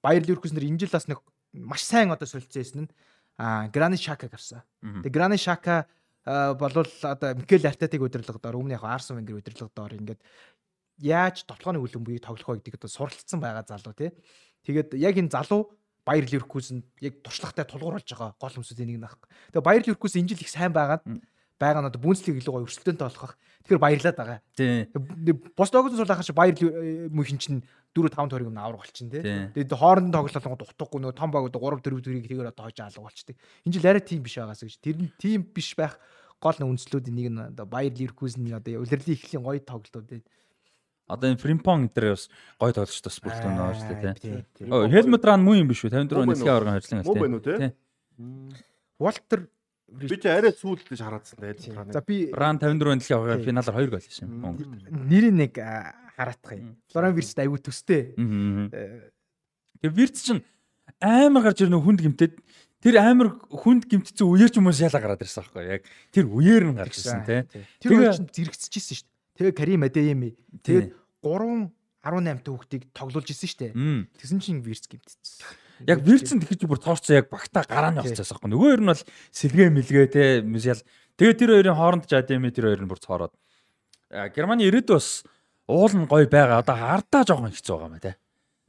Баяр 0.00 0.22
Ливеркузен 0.24 0.60
энэ 0.60 0.80
жил 0.84 0.94
бас 0.94 1.08
нэг 1.08 1.20
маш 1.52 1.82
сайн 1.84 2.12
одоо 2.12 2.28
солилцсон 2.28 2.86
нь 2.86 2.92
а 3.36 3.68
Грани 3.68 3.96
Шака 3.96 4.28
гарсан. 4.28 4.62
Тэгээд 4.80 5.14
Грани 5.14 5.36
Шака 5.36 5.86
болвол 6.24 6.88
одоо 7.02 7.34
Микел 7.34 7.66
Артетыг 7.66 8.00
удирдлагадаар 8.02 8.56
өмнө 8.56 8.78
яг 8.78 8.84
Арсен 8.84 9.16
Венгер 9.18 9.42
удирдлагадаар 9.42 9.98
ингээд 9.98 10.20
яаж 11.02 11.44
тоглооны 11.44 11.82
хөлбөмбөгийг 11.82 12.22
тоглох 12.22 12.48
вэ 12.48 12.56
гэдэг 12.62 12.78
одоо 12.78 12.90
суралцсан 12.90 13.40
байгаа 13.42 13.66
залуу 13.66 13.92
тий. 13.92 14.14
Тэгээд 14.64 14.94
яг 14.94 15.18
энэ 15.18 15.34
залуу 15.34 15.74
Баяр 16.04 16.24
Ливеркузен 16.28 16.84
яг 17.00 17.20
туршлагатай 17.24 17.64
тулгуурлаж 17.64 18.04
байгаа 18.04 18.36
гол 18.36 18.54
хүмүүсийн 18.54 18.88
нэг 18.92 19.00
нах. 19.00 19.16
Тэгээд 19.52 19.64
Баяр 19.64 19.82
Ливеркузен 19.84 20.22
энэ 20.22 20.36
жил 20.36 20.44
их 20.44 20.52
сайн 20.52 20.72
байгаад 20.72 21.02
байгаа 21.58 21.82
нь 21.82 21.88
одоо 21.88 22.00
Бундслиг 22.02 22.36
илүү 22.36 22.52
гоё 22.52 22.66
өрсөлдөөнтэй 22.66 23.06
болох. 23.08 23.34
Тэгэхээр 23.64 23.80
баярлаад 23.80 24.16
байгаа. 24.18 24.38
Тий. 24.58 24.90
Бос 25.56 25.70
догсон 25.70 25.96
сул 25.96 26.10
ахаш 26.10 26.34
Баяр 26.34 26.54
мөнхин 27.14 27.38
чинь 27.38 27.62
4 27.94 28.10
5 28.10 28.28
тойрог 28.28 28.50
нь 28.50 28.58
авраг 28.58 28.82
болчин 28.82 29.08
тий. 29.08 29.22
Тэгээд 29.22 29.72
хоорондын 29.72 30.12
тоглолтод 30.12 30.66
утгахгүй 30.66 31.00
нөгөө 31.00 31.16
том 31.16 31.30
баг 31.30 31.46
одоо 31.48 31.78
3 31.78 31.80
4 31.80 32.02
төрийг 32.02 32.26
тэгээд 32.26 32.50
одоо 32.50 32.66
хожоо 32.66 32.86
алга 32.90 33.06
болчтой. 33.06 33.36
Энэ 33.64 33.74
жил 33.78 33.86
арай 33.86 34.02
тийм 34.02 34.22
биш 34.26 34.36
байгаас 34.36 34.66
гэж. 34.66 34.76
Тэр 34.82 34.96
нь 34.98 35.10
тийм 35.16 35.46
биш 35.46 35.72
байх 35.78 35.96
гол 36.42 36.58
нэг 36.58 36.68
үндслүүдийн 36.74 37.16
нэг 37.16 37.28
нь 37.30 37.40
одоо 37.54 37.66
Баяр 37.70 37.94
Ливеркузен 37.94 38.50
одоо 38.50 38.82
улирлын 38.82 39.14
ихлийн 39.14 39.46
гоё 39.46 39.62
тоглолтууд 39.62 40.06
тий. 40.10 40.22
Одоо 41.08 41.28
энэ 41.30 41.40
Фримпон 41.40 41.88
энэ 41.92 42.10
бас 42.16 42.28
гой 42.58 42.72
тоглогч 42.72 43.00
бас 43.04 43.16
бүртэн 43.20 43.52
байгаа 43.54 43.76
шүү 43.76 43.88
дээ 44.00 44.14
тий. 44.16 44.68
Оо 44.72 44.88
Хелмут 44.88 45.24
Ран 45.24 45.44
муу 45.44 45.54
юм 45.58 45.68
биш 45.68 45.84
үү? 45.84 45.92
54 45.92 46.16
Муу 46.16 46.24
оны 46.24 46.32
дэлхийн 46.32 46.48
уу? 46.48 46.56
аваргын 46.56 46.76
хожлын 46.80 47.04
Муу 47.04 47.16
байна 47.20 47.36
уу? 47.36 47.44
Тий. 47.44 47.72
Валтер 48.98 49.40
Би 49.94 50.08
ч 50.16 50.24
арай 50.26 50.50
сүүлдэж 50.56 50.98
хараадсан 51.04 51.38
дээ. 51.38 51.92
за 51.92 52.00
би 52.00 52.32
Ран 52.32 52.56
54 52.58 52.88
оны 52.88 52.98
дэлхийн 53.04 53.18
аваргын 53.20 53.38
Тий. 53.44 53.46
финалаар 53.52 53.76
2 53.84 53.90
гол 53.92 54.00
хийсэн. 54.00 54.26
Мм. 54.26 54.40
Монгол. 54.40 54.66
нэрийг 55.06 55.34
нэг 55.36 55.52
хараадах 56.16 56.52
юм. 56.56 56.76
Флоран 56.90 57.14
Вирст 57.14 57.38
аягүй 57.38 57.60
төстэй. 57.60 58.14
Э, 58.16 59.12
Тэгээ 59.84 59.92
Вирц 59.92 60.24
чинь 60.24 60.42
амар 61.04 61.42
гарч 61.44 61.60
ирнэ 61.60 61.76
хүнд 61.84 62.00
гимтээд 62.00 62.32
тэр 62.80 62.96
амар 63.04 63.36
хүнд 63.52 63.84
гимтсэн 63.84 64.24
үеэр 64.24 64.48
ч 64.50 64.56
хүмүүс 64.56 64.80
яла 64.80 64.98
гараад 65.04 65.20
ирсэн 65.20 65.44
байхгүй 65.44 65.62
яг 65.68 65.82
тэр 66.10 66.24
үеэр 66.32 66.64
нь 66.72 66.76
гарч 66.80 66.96
ирсэн 67.04 67.22
тий. 67.28 67.44
Тэр 67.84 67.92
Тэгээ- 67.92 68.08
үе 68.08 68.16
чинь 68.16 68.30
зэрэгцчихсэн 68.32 68.96
шүү 68.96 69.04
дээ. 69.04 69.13
Тэгээ 69.34 69.54
Карим 69.54 69.82
Адеями 69.82 70.36
тэгээд 70.62 70.94
3 71.22 71.70
18 72.04 72.44
хүүхдийг 72.44 72.82
тоглуулж 72.92 73.28
исэн. 73.32 73.72
Мм. 73.72 74.00
Тэгсэн 74.20 74.38
чинь 74.38 74.60
Вирс 74.60 74.84
гимтсэн. 74.84 75.40
Яг 75.88 76.04
Вирцэн 76.04 76.38
тэгэхж 76.38 76.68
бүр 76.68 76.78
тоорцоо 76.78 77.16
яг 77.16 77.32
багтаа 77.32 77.64
гарааны 77.64 78.04
Тий. 78.04 78.12
болчихсон 78.12 78.36
байхгүй. 78.36 78.50
Нөгөө 78.52 78.68
хоёр 78.68 78.82
нь 78.84 78.90
бол 78.92 79.02
сэлгээ 79.32 79.68
мэлгээ 79.72 80.06
те 80.12 80.24
мисял. 80.44 80.82
Тэгээ 81.16 81.34
тэр 81.34 81.50
хоёрын 81.56 81.78
хооронд 81.80 82.04
ч 82.06 82.12
адеми 82.14 82.52
тэр 82.52 82.70
хоёр 82.70 82.82
нь 82.84 82.90
бүр 82.92 83.00
цоороод. 83.00 83.34
А, 84.12 84.28
Германы 84.28 84.68
ирээдүй 84.68 85.00
бас 85.00 85.24
уул 85.66 85.92
нь 85.96 86.06
гоё 86.06 86.28
байгаа. 86.28 86.60
Одоо 86.60 86.76
хардаа 86.76 87.22
жоохон 87.24 87.50
хэцүү 87.50 87.74
байгаа 87.74 87.90
маа 87.90 88.04
те. 88.04 88.14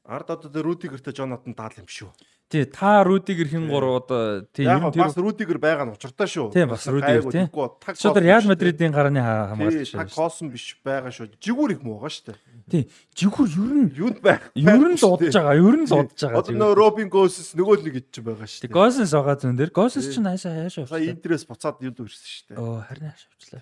Ард 0.05 0.30
одоо 0.32 0.49
тэр 0.49 0.66
Рудигертэй 0.66 1.13
Жонатан 1.13 1.53
даал 1.53 1.76
юм 1.78 1.89
шүү. 1.89 2.09
Тий 2.48 2.64
та 2.66 3.04
Рудигер 3.04 3.48
хин 3.50 3.66
гур 3.68 3.84
одоо 3.98 4.46
тий 4.54 4.70
ер 4.70 4.78
нь 4.78 4.91
тэр 4.93 5.10
бас 5.10 5.18
Рудигер 5.18 5.58
байгаа 5.58 5.89
нь 5.89 5.98
учиртай 5.98 6.30
шүү. 6.30 6.54
Тийм, 6.54 6.70
бас 6.70 6.86
Рудигер, 6.86 7.26
тийм. 7.34 7.50
Таг 7.50 7.98
шууд 7.98 8.22
Реал 8.22 8.46
Мадридын 8.46 8.93
гарааны 8.93 9.18
ха- 9.18 9.50
хамгаалагч 9.50 9.89
шүү. 9.89 10.06
коосон 10.14 10.54
биш 10.54 10.78
байгаа 10.86 11.10
шүү. 11.10 11.34
Жигүүр 11.41 11.74
их 11.74 11.82
муу 11.82 11.98
байгаа 11.98 12.14
шүү 12.14 12.38
дээ. 12.38 12.38
Тий 12.70 12.84
жигүр 13.18 13.50
ер 13.50 13.74
нь 13.82 13.89
Юунд 13.98 14.22
байх? 14.22 14.46
ер 14.54 14.78
нь 14.78 14.93
удаж 14.93 15.34
байгаа. 15.34 15.58
Ер 15.58 15.74
нь 15.74 15.89
удаж 15.89 16.22
байгаа. 16.22 16.38
Одоо 16.38 16.54
нөө 16.54 16.74
Робин 16.78 17.10
Госс 17.10 17.58
нөгөө 17.58 17.76
л 17.82 17.84
нэг 17.89 17.96
ид 17.98 18.08
чинь 18.14 18.26
байгаа 18.30 18.46
шүү 18.46 18.62
Тий. 18.62 18.70
Госенс 18.70 19.10
байгаа 19.18 19.36
зүүн 19.41 19.58
дээр. 19.58 19.72
Госенс 19.74 20.06
Тий. 20.06 20.14
ч 20.14 20.18
хайшаа 20.22 20.54
хайшаа 20.70 20.86
Сая 20.86 21.02
явчихлаа. 21.02 21.10
Интерес 21.18 21.43
буцаад 21.50 21.82
юунд 21.82 21.98
ирсэн 21.98 22.30
шүү 22.30 22.46
дээ. 22.54 22.58
Оо 22.62 22.78
харин 22.86 23.10
хайшаа 23.10 23.30
явчихлаа. 23.34 23.62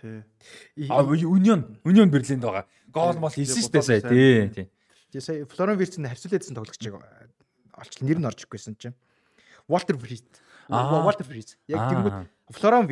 Тий. 0.76 0.88
А 0.92 1.00
Union 1.08 1.62
Union 1.88 2.12
Берлинд 2.12 2.44
байгаа. 2.44 2.68
Гол 2.92 3.16
мол 3.16 3.32
хийсэн 3.32 3.64
шүү 3.64 3.72
дээ 3.80 3.88
сая. 3.88 4.02
Тий 4.04 4.52
тий. 4.52 4.68
Тэгээ 5.16 5.24
сая 5.24 5.46
Флоран 5.48 5.78
Вирцэн 5.80 6.04
харьцуулагдсан 6.04 6.52
тоглогчийг 6.58 7.00
олчлаа 7.84 8.08
нэр 8.08 8.20
нь 8.20 8.28
орж 8.28 8.40
ирчихсэн 8.48 8.76
чинь. 8.80 8.96
Walter 9.68 9.96
Fritz. 10.00 10.40
Аа. 10.72 11.04
Walter 11.04 11.28
Fritz. 11.28 11.56
Яг 11.68 11.80
Аа. 11.80 11.90
тэгэнгүүт 11.92 12.18
Florian. 12.56 12.88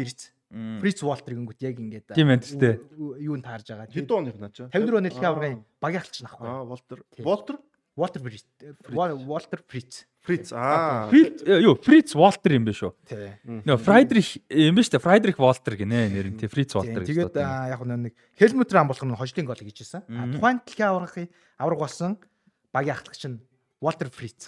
Мм. 0.51 0.79
Fritz 0.83 0.99
Walter 0.99 1.31
гингүүт 1.31 1.59
яг 1.63 1.79
ингээд 1.79 2.11
Тийм 2.11 2.27
байна 2.27 2.43
тест. 2.43 2.59
юунд 2.59 3.43
таарж 3.47 3.67
байгаа. 3.71 3.87
Хэд 3.87 4.11
оных 4.11 4.35
наа 4.35 4.51
чи? 4.51 4.67
54 4.67 4.99
оны 4.99 5.07
дэлхийн 5.07 5.31
аваргын 5.31 5.63
багийн 5.79 6.03
алтч 6.03 6.17
нахгүй. 6.27 6.43
Аа. 6.43 6.67
Тийм. 7.15 7.23
Волтер? 7.23 7.55
Walter 7.95 8.19
Fritz. 8.19 8.45
Walter 8.91 9.59
Fritz. 9.63 10.05
Фриц. 10.21 10.51
Аа. 10.53 11.09
Фриц 11.09 11.41
юу 11.47 11.73
Фриц 11.81 12.13
Волтер 12.13 12.53
юм 12.53 12.65
биш 12.67 12.83
үү? 12.85 12.93
Тий. 13.09 13.31
Нөө 13.65 13.77
Фрайдрих 13.81 14.37
юм 14.53 14.75
биш 14.77 14.91
үү? 14.93 15.01
Фрайдрих 15.01 15.39
Волтер 15.41 15.73
гинэ 15.79 16.13
нэр 16.13 16.27
нь 16.29 16.37
тий 16.37 16.45
Фриц 16.45 16.75
Волтер 16.77 17.01
гэж. 17.01 17.09
Тэгээд 17.09 17.35
яг 17.41 17.81
нэг 17.81 18.13
Хелмут 18.37 18.69
Рам 18.69 18.87
болох 18.91 19.01
нь 19.01 19.15
хожлын 19.17 19.47
гол 19.49 19.57
Мгм. 19.57 20.31
Тухайн 20.37 20.61
дэлхийн 20.61 20.89
аваргын 20.93 21.27
аварга 21.57 21.79
болсон 21.89 22.21
багийн 22.69 22.93
ахлагч 23.01 23.23
нь 23.25 23.41
Walter 23.81 24.09
Fritz. 24.13 24.47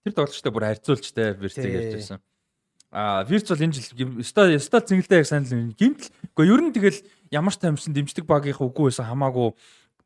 Тэр 0.00 0.12
тоглолчтой 0.16 0.50
бүр 0.52 0.64
харьцуулжтай 0.64 1.34
Вирцийг 1.36 1.68
ярьж 1.76 1.94
байсан. 2.00 2.18
Аа 2.90 3.22
Вирц 3.28 3.46
бол 3.52 3.60
энэ 3.60 3.76
жил 3.76 4.16
өстой 4.24 4.56
өстой 4.56 4.80
цэнгэлтэй 4.80 5.20
яг 5.20 5.28
санал 5.28 5.52
нь 5.52 5.76
гимтэл. 5.76 6.08
Гэхдээ 6.32 6.48
ер 6.48 6.60
нь 6.64 6.72
тэгэл 6.72 6.98
ямар 7.30 7.52
ч 7.52 7.60
тамирчин 7.60 7.92
дэмждэг 7.92 8.24
багийнх 8.24 8.64
үгүй 8.64 8.88
байсан 8.88 9.04
хамаагүй 9.12 9.52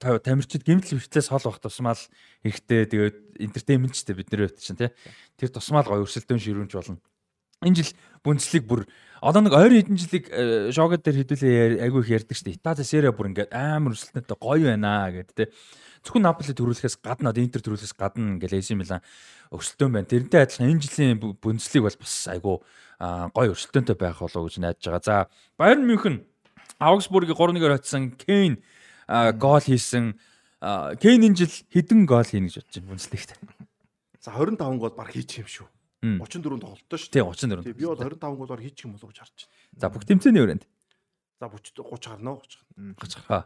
та- 0.02 0.18
тамирчид 0.18 0.66
гимтэл 0.66 0.98
хвчлээс 0.98 1.30
хол 1.30 1.46
байх 1.46 1.62
тусмал 1.62 2.00
эрэхтэй 2.42 2.90
тэгээд 2.90 3.16
энтертейнментчтэй 3.38 4.14
бид 4.18 4.28
нэр 4.34 4.50
бат 4.50 4.58
чинь 4.58 4.76
тий. 4.76 4.90
Тэр 5.38 5.48
тусмал 5.54 5.86
гоё 5.86 6.02
өрсөлдөөн 6.02 6.42
ширүүнч 6.42 6.74
болно. 6.74 6.98
Энэ 7.64 7.80
жил 7.80 7.92
бүнцлэг 8.24 8.64
бүр 8.68 8.84
одоо 9.24 9.40
нэг 9.40 9.56
ойрын 9.56 9.80
хэдэн 9.80 9.96
жилиг 9.96 10.24
шогод 10.76 11.00
дээр 11.00 11.24
хэдүүлээ 11.24 11.80
айгүй 11.88 12.00
их 12.04 12.12
ярьдаг 12.12 12.36
шүү 12.36 12.52
дээ. 12.52 12.58
Итали 12.60 12.84
серия 12.84 13.12
бүр 13.12 13.32
ингээд 13.32 13.56
амар 13.56 13.96
өрсөлдөнтэй 13.96 14.36
гоё 14.36 14.68
байна 14.68 15.08
гэд 15.08 15.32
тий. 15.32 15.48
Зөвхөн 16.04 16.28
Наполи 16.28 16.52
төрүүлэхээс 16.52 17.00
гадна 17.00 17.32
одоо 17.32 17.40
Интер 17.40 17.64
төрүүлэхээс 17.64 17.96
гадна 17.96 18.36
ингээл 18.36 18.60
AC 18.60 18.76
Милан 18.76 19.00
өрсөлдөөн 19.48 19.92
байна. 19.96 20.12
Тэрнтэй 20.12 20.44
адилхан 20.44 20.68
энэ 20.76 20.84
жилийн 20.84 21.16
бүнцлэг 21.40 21.88
бол 21.88 21.96
бас 21.96 22.14
айгүй 22.28 22.56
гоё 23.32 23.52
өрсөлдөөнтэй 23.56 23.96
байх 23.96 24.20
болов 24.20 24.36
уу 24.36 24.48
гэж 24.52 24.60
найдаж 24.60 24.84
байгаа. 24.84 25.00
За 25.00 25.16
Байерн 25.56 25.88
Мюнхен 25.88 26.28
Аугсбургийн 26.76 27.32
3-1-ээр 27.32 27.74
хоцсон 27.80 28.12
Кейн 28.20 28.60
гол 29.40 29.64
хийсэн 29.64 30.20
Кейн 31.00 31.24
энэ 31.24 31.38
жил 31.40 31.54
хэдэн 31.72 32.04
гол 32.04 32.28
хийнэ 32.28 32.52
гэж 32.52 32.60
бодож 32.60 32.76
байна 32.76 32.90
бүнцлэгт. 32.92 33.30
За 34.20 34.36
25 34.36 34.76
гол 34.76 34.92
баг 34.92 35.08
хийчих 35.08 35.44
юм 35.44 35.48
шүү. 35.48 35.68
Мм. 36.04 36.20
34 36.20 36.60
тоглолтоо 36.60 36.98
шүү. 37.00 37.08
Тий 37.08 37.22
34. 37.24 37.64
Тий, 37.64 37.72
би 37.72 37.88
бол 37.88 37.96
25 37.96 38.36
голоор 38.36 38.60
хийчих 38.60 38.84
юм 38.84 38.92
болов 39.00 39.08
гэж 39.08 39.18
харж 39.24 39.48
байна. 39.48 39.80
За 39.80 39.88
бүх 39.88 40.04
тэмцээний 40.04 40.42
өрөөнд. 40.44 40.64
За 41.40 41.48
30 41.48 41.72
30 41.80 42.12
гарна 42.12 42.30
уу 42.36 42.44
30 42.44 42.60
гарна. 42.60 42.94
Гаж 43.00 43.12
хаа. 43.24 43.42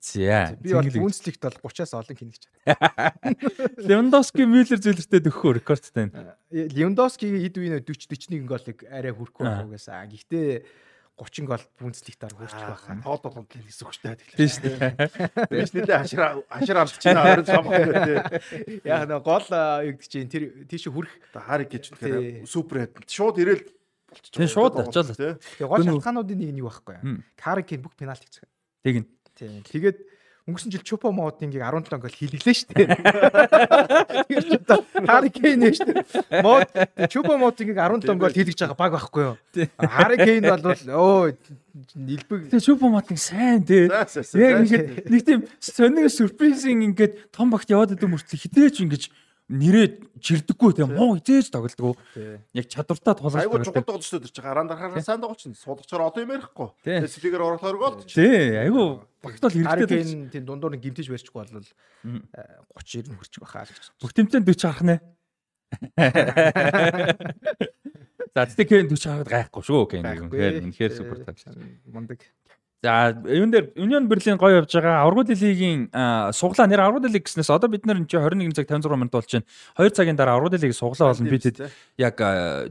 За. 0.00 0.56
Би 0.60 0.72
бол 0.76 1.08
үнслэгт 1.08 1.40
бол 1.40 1.72
30-аас 1.72 1.92
олон 1.96 2.16
хийнэ 2.16 2.32
гэж 2.36 2.44
байна. 2.68 3.12
Левандовски 3.88 4.44
Мюллер 4.44 4.80
зүйлэртэй 4.80 5.20
дөхөх 5.24 5.56
рекордтой 5.60 6.08
байна. 6.08 6.36
Левандовскигийн 6.52 7.44
хэд 7.48 7.56
үеийн 7.60 7.80
40 7.80 8.08
41 8.12 8.44
голыг 8.48 8.78
арай 8.88 9.12
хүрхгүй 9.12 9.44
Аа. 9.44 9.64
байх 9.64 9.68
угаасаа. 9.72 10.04
Гэхдээ 10.08 10.64
30 11.20 11.44
гол 11.44 11.64
үнслэгт 11.84 12.24
ар 12.24 12.32
хүрч 12.32 12.54
байх. 12.56 12.84
Тоол 13.04 13.20
толгонд 13.20 13.52
л 13.52 13.66
хэсэг 13.68 13.86
хүчтэй 13.92 14.16
Тийм 14.16 14.48
шүү 14.48 14.62
дээ. 14.64 15.48
Биш 15.52 15.72
нэлээ 15.76 15.98
хашир 16.00 16.22
хашир 16.48 16.76
арч 16.80 16.94
чинь 16.96 17.20
20 17.20 17.44
самх 17.44 17.68
тий. 17.76 18.80
Яг 18.88 19.04
нэг 19.04 19.20
гол 19.20 19.44
гэдэг 19.44 20.08
чинь 20.08 20.32
тэр 20.32 20.44
тийш 20.64 20.88
хүрэх 20.88 21.12
хариг 21.36 21.68
гэж 21.68 21.92
тэгэхээр 21.92 22.48
супер 22.48 22.88
хэд. 22.88 23.04
Шууд 23.04 23.36
ирээл 23.36 23.68
болчих. 24.08 24.32
Тий, 24.32 24.48
шууд 24.48 24.74
очиод. 24.80 25.12
тий. 25.12 25.36
тэгээ 25.60 25.68
гол 25.68 25.84
шалтгаануудын 25.84 26.38
нэг 26.40 26.50
нь 26.56 26.60
юу 26.64 26.72
байхгүй. 26.72 26.96
Карикийн 27.36 27.84
бүх 27.84 27.92
пенальти 28.00 28.24
хийсэн. 28.24 28.48
Тэг 28.80 28.94
ин. 29.04 29.06
Тийм. 29.36 29.60
Тэгээд 29.68 29.98
өнгөрсөн 30.50 30.74
жил 30.74 30.84
Чупо 30.84 31.14
Мотингийг 31.14 31.62
17 31.62 31.96
гол 31.96 32.10
хийлгэлээ 32.10 32.56
шүү 32.58 32.68
дээ. 32.74 32.86
Тэгэхээр 34.26 34.44
ч 34.44 34.52
одоо 34.58 34.78
Харикейн 35.06 35.62
шүү 35.70 35.86
дээ. 35.88 36.42
Мод 36.42 36.68
Чупо 37.08 37.38
Мотингийг 37.38 37.78
17 37.78 38.18
гол 38.18 38.34
хийлгэж 38.34 38.58
байгаа 38.58 38.78
баг 38.78 38.92
байхгүй 38.98 39.22
юу? 39.30 39.36
Харикейн 39.78 40.44
бол 40.50 40.62
өө 40.66 41.38
нэлбэг 41.94 42.50
Тэгээ 42.50 42.66
Чупо 42.66 42.90
Матин 42.90 43.16
сайн 43.16 43.62
за, 43.62 44.02
Яг 44.34 44.66
ингээд 44.66 45.06
нэг 45.06 45.22
тийм 45.22 45.40
сонир 45.62 46.10
сюрпризing 46.10 46.82
ингээд 46.90 47.30
том 47.30 47.50
багт 47.50 47.70
яваад 47.70 47.94
идэв 47.94 48.10
мөртлөө 48.10 48.42
хідээч 48.42 48.82
ингэж 48.82 49.02
нэрээ 49.50 50.14
чирдэггүй 50.22 50.70
тийм 50.78 50.94
муу 50.94 51.18
хизээж 51.18 51.50
тоглодгоо. 51.50 51.98
Яг 52.54 52.70
чадвартаа 52.70 53.18
тулгаж 53.18 53.42
Айгуу 53.42 53.58
чухал 53.58 53.82
тоглодог. 53.82 53.98
тоглож 53.98 54.06
төдөрч 54.14 54.36
байгаа. 54.38 54.52
Арaan 54.54 54.70
дарахаар 54.70 55.02
сайн 55.02 55.18
тоглож 55.20 55.42
чинь. 55.42 55.58
Суулгачаар 55.58 56.06
одоо 56.06 56.22
юм 56.22 56.30
ярихгүй. 56.38 56.70
Сэлгээр 56.86 57.42
орохоор 57.42 57.76
гол. 57.82 57.98
Тий, 58.06 58.54
айгу 58.54 59.02
багт 59.18 59.42
бол 59.42 59.50
хэрэгтэй. 59.50 60.06
Харикейн 60.06 60.30
тийм 60.30 60.46
дундуур 60.46 60.78
нь 60.78 60.82
гимтэж 60.86 61.10
барьчихгүй 61.10 61.50
бол 61.50 61.66
Мм. 62.06 62.30
30 62.78 63.10
90 63.10 63.18
хүрчих 63.18 63.42
байхаа 63.42 63.66
л 63.66 63.74
гэж. 63.74 63.90
Бүх 63.98 64.14
тэмцээнд 64.14 64.46
40 64.46 64.70
харах 64.70 64.86
нэ. 64.86 65.02
За 68.34 68.46
тэгтээ 68.46 68.66
Кен 68.70 68.86
40 68.86 69.26
харахад 69.26 69.50
гайхгүй 69.50 69.62
шүү 69.66 69.82
Кен. 69.90 70.06
Үнэхээр 70.06 70.62
үнэхээр 70.62 70.92
супер 70.94 71.26
тал. 71.26 71.58
Мундаг. 71.90 72.22
За 72.82 73.12
юун 73.28 73.50
дээр 73.52 73.76
Union 73.76 74.08
Berlin 74.08 74.40
гоё 74.40 74.64
явж 74.64 74.72
байгаа. 74.72 75.04
Аврагууд 75.04 75.28
лигийн 75.36 75.92
аа, 75.92 76.32
суглаа 76.32 76.64
нэр 76.64 76.80
Аврагууд 76.80 77.12
лиг 77.12 77.28
гэснээс 77.28 77.52
одоо 77.52 77.68
бид 77.68 77.84
энэ 77.84 78.08
чинь 78.08 78.24
21 78.24 78.56
цаг 78.56 78.72
56 78.72 78.96
минут 78.96 79.12
болж 79.12 79.28
байна. 79.28 79.44
2 79.76 79.92
цагийн 79.92 80.16
дараа 80.16 80.40
Аврагууд 80.40 80.56
лигийг 80.56 80.72
суглаа 80.72 81.12
болно. 81.12 81.28
Бид 81.28 81.44
яг 82.00 82.16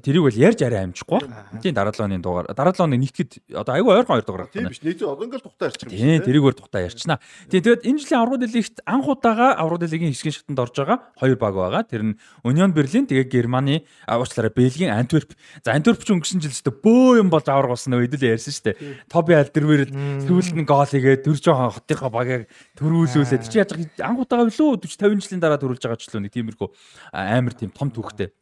тэрийг 0.01 0.25
бол 0.25 0.33
ярьж 0.33 0.65
арай 0.65 0.89
амжихгүй. 0.89 1.21
Тийм 1.61 1.77
дараа 1.77 1.93
7 1.93 2.09
оны 2.09 2.17
дугаар. 2.25 2.49
Дараа 2.57 2.73
7 2.73 2.89
оны 2.89 2.97
нийтгэд 2.97 3.53
одоо 3.53 3.73
айгүй 3.77 4.01
ойрхон 4.01 4.17
хоёр 4.17 4.25
дугаар 4.25 4.49
Тийм 4.49 4.65
байна. 4.65 4.73
биш. 4.73 4.81
Нийт 4.81 4.97
одоо 5.05 5.25
ингээл 5.29 5.45
тухтай 5.45 5.69
ярьчих 5.69 5.85
юм 5.85 5.93
Тийм 5.93 6.21
тэрийгээр 6.25 6.55
тухтаа 6.57 6.81
ярьчна. 6.89 7.19
Тийм 7.53 7.61
тэгээд 7.61 7.85
энэ 7.85 7.99
жилийн 8.01 8.17
Аврагууд 8.25 8.49
лигт 8.49 8.77
анх 8.89 9.05
удаага 9.05 9.47
Аврагууд 9.61 9.93
лигийн 9.93 10.09
хэсгийн 10.09 10.33
шатанд 10.33 10.57
орж 10.57 10.73
байгаа 10.73 10.97
хоёр 11.21 11.37
баг 11.37 11.53
байгаа. 11.53 11.85
Тэр 11.85 12.01
нь 12.01 12.13
Union 12.41 12.73
Berlin 12.73 13.05
тэгээд 13.05 13.29
Германы 13.29 13.85
уучлаарай 14.09 14.49
Бельгийн 14.57 14.89
Антверп. 14.89 15.37
За 15.61 15.77
Антверп 15.77 16.01
ч 16.01 16.09
өнгөрсөн 16.17 16.41
жил 16.41 16.49
өстө 16.49 16.73
бөө 16.73 17.21
юм 17.21 17.29
болж 17.29 17.45
авраг 17.45 17.77
болсон 17.77 17.93
нөө 17.93 18.09
хэдүүлээ 18.09 18.33
ярьсан 18.33 18.53
шүү 18.57 18.65
дээ. 18.73 19.05
Тоби 19.05 19.37
Алдервэр 19.37 19.98
сүүлд 20.25 20.55
нь 20.57 20.67
гол 20.67 20.87
хийгээд 20.87 21.25
төр 21.25 21.37
жоохон 21.39 21.75
хотынхоо 21.75 22.11
багийг 22.11 22.47
төрүүлүүлээд 22.79 23.43
чи 23.45 23.59
яаж 23.59 23.71
анх 24.03 24.23
удаага 24.23 24.49
билүү 24.49 24.79
40 24.83 25.19
50 25.19 25.25
жилийн 25.25 25.43
дараа 25.43 25.59
төрүүлж 25.59 25.83
байгаа 25.83 25.99
ч 25.99 26.09
л 26.09 26.23
нэг 26.23 26.33
тиймэрхүү 26.33 26.69
амар 27.13 27.53
тийм 27.53 27.71
том 27.71 27.89
түүхтэй. 27.91 28.33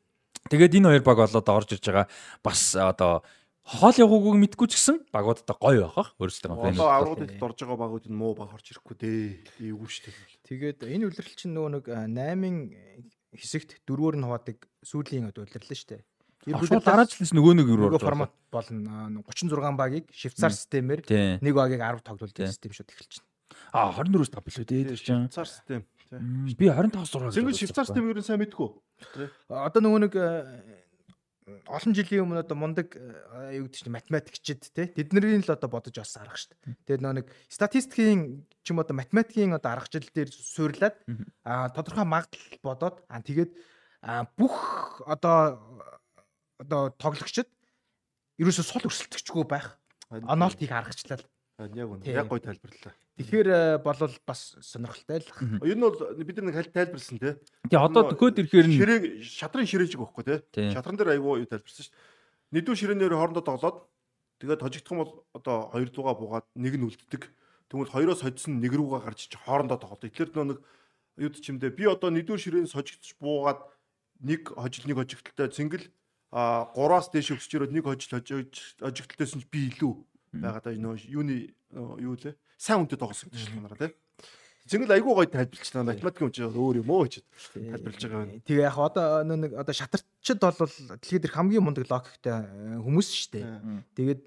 Тэгээд 0.47 0.77
энэ 0.79 0.89
хоёр 0.97 1.03
баг 1.03 1.17
бол 1.23 1.39
одоо 1.41 1.53
орж 1.59 1.75
ирж 1.75 1.85
байгаа 1.87 2.07
бас 2.43 2.75
одоо 2.75 3.25
хоол 3.67 3.97
явууг 3.99 4.39
мэдгүй 4.39 4.67
ч 4.71 4.79
гэсэн 4.79 5.11
багуудтай 5.11 5.55
гоё 5.59 5.91
байх 5.91 6.15
өөрсдөө 6.15 6.55
Одоо 6.71 6.87
аврагуудад 6.87 7.35
орж 7.35 7.57
байгаа 7.59 7.79
багууд 7.83 8.05
нь 8.07 8.15
муу 8.15 8.31
баг 8.31 8.55
орж 8.55 8.71
ирэхгүй 8.71 8.95
дээ. 8.95 9.75
Эвгүй 9.75 9.89
шүү 9.91 10.03
дээ. 10.07 10.15
Тэгээд 10.47 10.79
энэ 10.87 11.07
үлрэл 11.11 11.35
чинь 11.35 11.51
нөгөө 11.51 11.71
нэг 11.75 11.85
8 11.91 13.35
хэсэгт 13.35 13.83
дөрвөөр 13.83 14.15
нь 14.15 14.23
хуваадаг 14.23 14.57
сүүлийн 14.87 15.27
одоо 15.27 15.43
үлрэл 15.43 15.67
шүү 15.67 15.99
дээ. 15.99 16.01
Шууд 16.47 16.85
дараа 16.85 17.03
жилээс 17.03 17.35
нөгөө 17.35 17.53
нэг 17.59 17.67
юу 17.67 17.79
нөгөө 17.91 17.99
формат 17.99 18.31
болно. 18.53 19.19
36 19.27 19.75
багийг 19.75 20.05
Швейцар 20.15 20.55
системээр 20.55 21.03
нэг 21.43 21.53
багийг 21.53 21.83
10 21.83 22.07
тоглолт 22.07 22.31
Тийм. 22.31 22.47
систем 22.47 22.71
шууд 22.71 22.87
эхэлж 22.87 23.19
байна. 23.19 23.27
А 23.75 23.91
24-өөс 23.91 24.31
5 24.31 24.47
билүү 24.47 24.65
дээ 24.71 24.83
тэр 24.87 25.01
чинь. 25.01 25.27
Швейцар 25.27 25.47
систем. 25.51 25.81
Би 26.55 26.71
25-аас 26.71 27.11
6. 27.11 27.35
Зингэл 27.35 27.59
швейцар 27.59 27.83
систем 27.83 28.07
ер 28.07 28.19
нь 28.19 28.23
сайн 28.23 28.39
мэдгүй. 28.39 28.69
Одоо 29.51 29.81
нөгөө 29.83 30.01
нэг 30.07 30.13
э, 30.15 30.87
олон 31.67 31.91
жилийн 31.95 32.23
өмнө 32.23 32.43
одоо 32.43 32.55
мундаг 32.55 32.95
э, 32.95 33.59
юу 33.59 33.67
гэдэг 33.67 33.79
чинь 33.83 33.91
математикчид 33.91 34.61
те 34.71 34.87
тэдний 34.87 35.43
л 35.43 35.51
одоо 35.51 35.67
бодож 35.67 35.99
олсон 35.99 36.23
арга 36.23 36.39
шүү 36.39 36.55
дээ. 36.55 36.79
Тэгээд 36.87 37.03
нөгөө 37.03 37.17
нэг 37.19 37.27
статистикийн 37.51 38.19
ч 38.63 38.65
юм 38.71 38.79
одоо 38.79 38.95
математикийн 38.95 39.51
одоо 39.51 39.75
аргачил 39.75 40.07
дээр 40.07 40.31
суурлаад 40.31 40.95
а 41.43 41.67
тодорхой 41.75 42.07
магадлал 42.07 42.59
бодоод 42.63 43.03
а 43.07 43.19
тэгээд 43.19 43.51
бүх 44.35 44.55
одоо 45.07 45.59
одоо 46.61 46.89
тоглогчид 46.97 47.49
ерөөсөө 48.41 48.65
сул 48.65 48.87
өрсөлдөгчгүй 48.89 49.45
байх. 49.49 49.77
Онолт 50.09 50.57
хийх 50.59 50.73
аргачлал. 50.73 51.25
Яг 51.57 51.89
үнэ. 51.89 52.05
Яг 52.05 52.29
гоё 52.29 52.41
тайлбарлаа. 52.41 52.93
Тэгэхээр 53.17 53.47
э, 53.49 53.77
болвол 53.81 54.13
бас 54.29 54.53
сонирхолтой 54.61 55.25
л. 55.25 55.29
Ер 55.65 55.73
нь 55.73 55.81
бол 55.81 55.97
бид 56.21 56.37
нэг 56.37 56.53
хальт 56.53 56.69
тайлбарлсан 56.69 57.17
тий. 57.17 57.33
Тэгээ 57.65 57.81
одоо 57.81 58.13
төхөөд 58.13 58.45
ирэхээр 58.45 58.67
нь 58.69 58.77
Ширээг 58.77 59.03
шатрын 59.25 59.65
ширээжиг 59.65 59.97
байхгүй 59.97 60.21
тий. 60.21 60.39
Тийм. 60.53 60.69
Шатран 60.77 61.01
дээр 61.01 61.17
айгүй 61.17 61.41
юу 61.41 61.49
тайлбарсан 61.49 61.89
шүү 61.89 61.93
дээ. 61.97 62.61
Нэгдүгээр 62.61 62.77
ширээнээр 62.77 63.17
хоорондоо 63.17 63.41
тоглоод 63.41 63.77
тэгээд 64.37 64.61
хожигдох 64.61 64.93
юм 64.93 65.01
бол 65.01 65.13
одоо 65.33 65.55
хоёр 65.73 65.89
дууга 65.89 66.13
буугаад 66.13 66.47
нэг 66.53 66.73
нь 66.77 66.85
үлддэг. 66.85 67.23
Тэгмэл 67.73 67.89
хоёроос 67.89 68.21
хожсон 68.21 68.61
нэг 68.61 68.77
рүүгээ 68.77 69.01
гарч 69.01 69.19
ич 69.25 69.33
хоорондоо 69.33 69.81
тоглоод. 69.81 70.05
Тэгэхээр 70.05 70.29
нөө 70.37 70.45
нэг 70.53 70.59
юу 71.17 71.29
ч 71.33 71.49
юм 71.49 71.57
дэ 71.57 71.73
би 71.73 71.89
одоо 71.89 72.13
нэгдүгээр 72.13 72.43
ширээнээс 72.45 72.77
хожигдчих 72.77 73.17
буугаад 73.17 73.65
нэг 74.21 74.53
хожил 74.53 74.85
нэг 74.85 74.97
хожигдолтой 75.01 75.49
цэнгэл 75.49 75.89
а 76.31 76.67
3-аас 76.75 77.07
дээш 77.13 77.37
өсч 77.37 77.51
ирээд 77.55 77.71
нэг 77.71 77.87
хожил 77.87 78.19
хожигдолтойс 78.19 79.33
нь 79.39 79.47
би 79.47 79.71
илүү 79.71 79.93
байгаа 80.43 80.75
нөө 80.75 81.07
юуны 81.07 81.53
юу 82.01 82.15
лээ 82.19 82.35
сайн 82.57 82.83
үнэтэй 82.83 82.99
тоглосон 82.99 83.31
гэж 83.31 83.53
байна 83.53 83.77
тий. 83.77 83.93
Цэнгэл 84.67 84.99
айгүй 84.99 85.13
гоё 85.15 85.29
тайлбарлчихлаа. 85.31 85.87
Математикийн 85.87 86.51
үнэ 86.51 86.59
өөр 86.59 86.77
юм 86.83 86.91
уу 86.91 87.07
гэж 87.07 87.23
тайлбарлаж 87.55 88.03
байгаа 88.03 88.19
байна. 88.27 88.43
Тэгээ 88.43 88.67
яг 88.67 88.75
одоо 88.75 89.23
нэг 89.23 89.51
одоо 89.55 89.71
шатарчд 89.71 90.43
бол 90.43 90.73
дэлхийд 90.99 91.23
дэх 91.23 91.35
хамгийн 91.39 91.63
мундаг 91.63 91.87
логиктэй 91.87 92.35
э, 92.35 92.75
хүмүүс 92.83 93.07
шүү 93.07 93.31
дээ. 93.31 93.47
Тэгээд 93.95 94.23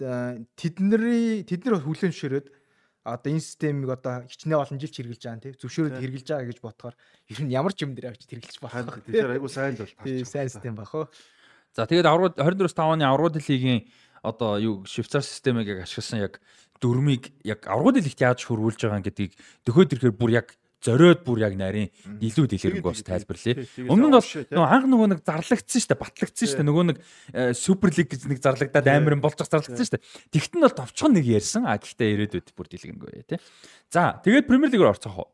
тэдний 0.57 1.45
тэд 1.45 1.61
нар 1.69 1.85
хүлэн 1.85 2.09
зөвшөөрөөд 2.09 2.49
одоо 3.05 3.29
энэ 3.29 3.45
системийг 3.45 3.93
одоо 3.93 4.25
хичнээн 4.25 4.61
олон 4.65 4.81
жил 4.81 4.93
хэрэгжилж 4.97 5.25
байгаа 5.29 5.45
тийм 5.45 5.61
зөвшөөрөд 5.61 6.01
хэрэгжилж 6.01 6.29
байгаа 6.33 6.49
гэж 6.49 6.59
бодохоор 6.65 6.97
ер 7.29 7.41
нь 7.45 7.53
ямар 7.53 7.73
ч 7.77 7.85
юм 7.85 7.93
дээр 7.93 8.13
авч 8.13 8.25
хэрэгжилж 8.25 8.59
байна. 8.65 8.97
Тэгэхээр 8.97 9.37
айгу 9.37 9.49
сайн 9.53 9.77
л 9.77 9.85
бол. 9.85 9.97
Тийм 10.09 10.25
сайн 10.25 10.49
систем 10.49 10.73
баг 10.73 10.89
хөө. 10.89 11.05
За 11.77 11.87
тэгээд 11.87 12.07
аврал 12.07 12.35
24-5 12.35 12.79
оны 12.79 13.05
аврал 13.07 13.35
лигийн 13.35 13.87
одоо 14.23 14.59
юу 14.59 14.85
Швейцар 14.85 15.23
системийг 15.23 15.69
яг 15.69 15.85
ашигласан 15.87 16.21
яг 16.21 16.41
дөрмийг 16.81 17.33
яг 17.45 17.67
аврал 17.67 17.95
лигт 17.95 18.21
яаж 18.21 18.45
хөрвүүлж 18.45 18.85
байгаа 18.89 19.05
гэдгийг 19.05 19.33
дөхөөд 19.65 19.93
ирэхээр 19.95 20.17
бүр 20.17 20.31
яг 20.35 20.57
зориод 20.81 21.23
бүр 21.25 21.45
яг 21.45 21.55
нарийн 21.61 21.93
илүү 22.25 22.49
дэлгэрэнгүй 22.49 22.89
бас 22.89 23.05
тайлбарлая. 23.05 23.69
Өмнө 23.85 24.09
нь 24.09 24.17
бол 24.17 24.25
нөгөө 24.25 24.71
анх 24.73 24.87
нөгөө 24.89 25.09
нэг 25.13 25.21
зарлагдсан 25.29 25.81
шүү 25.85 25.91
дээ, 25.93 26.01
батлагдсан 26.01 26.49
шүү 26.49 26.57
дээ. 26.57 26.69
Нөгөө 26.69 26.85
нэг 26.89 26.99
супер 27.53 27.93
лиг 27.93 28.09
гэж 28.09 28.23
нэг 28.33 28.41
зарлагдаад 28.41 28.89
амар 28.89 29.17
юм 29.17 29.21
болж 29.21 29.37
зарлагдсан 29.45 29.77
шүү 29.77 30.01
дээ. 30.01 30.05
Тэгт 30.33 30.53
нь 30.57 30.65
бол 30.65 30.79
товчхон 30.81 31.13
нэг 31.21 31.29
ярьсан. 31.29 31.69
А 31.69 31.77
гэхдээ 31.77 32.09
ирээдүйд 32.17 32.49
бүр 32.57 32.67
дэлгэрэнгүй 32.73 33.29
тий. 33.29 33.41
За, 33.93 34.25
тэгээд 34.25 34.49
Премьер 34.49 34.73
лигээр 34.73 34.93
орцоох 34.97 35.17
уу. 35.21 35.29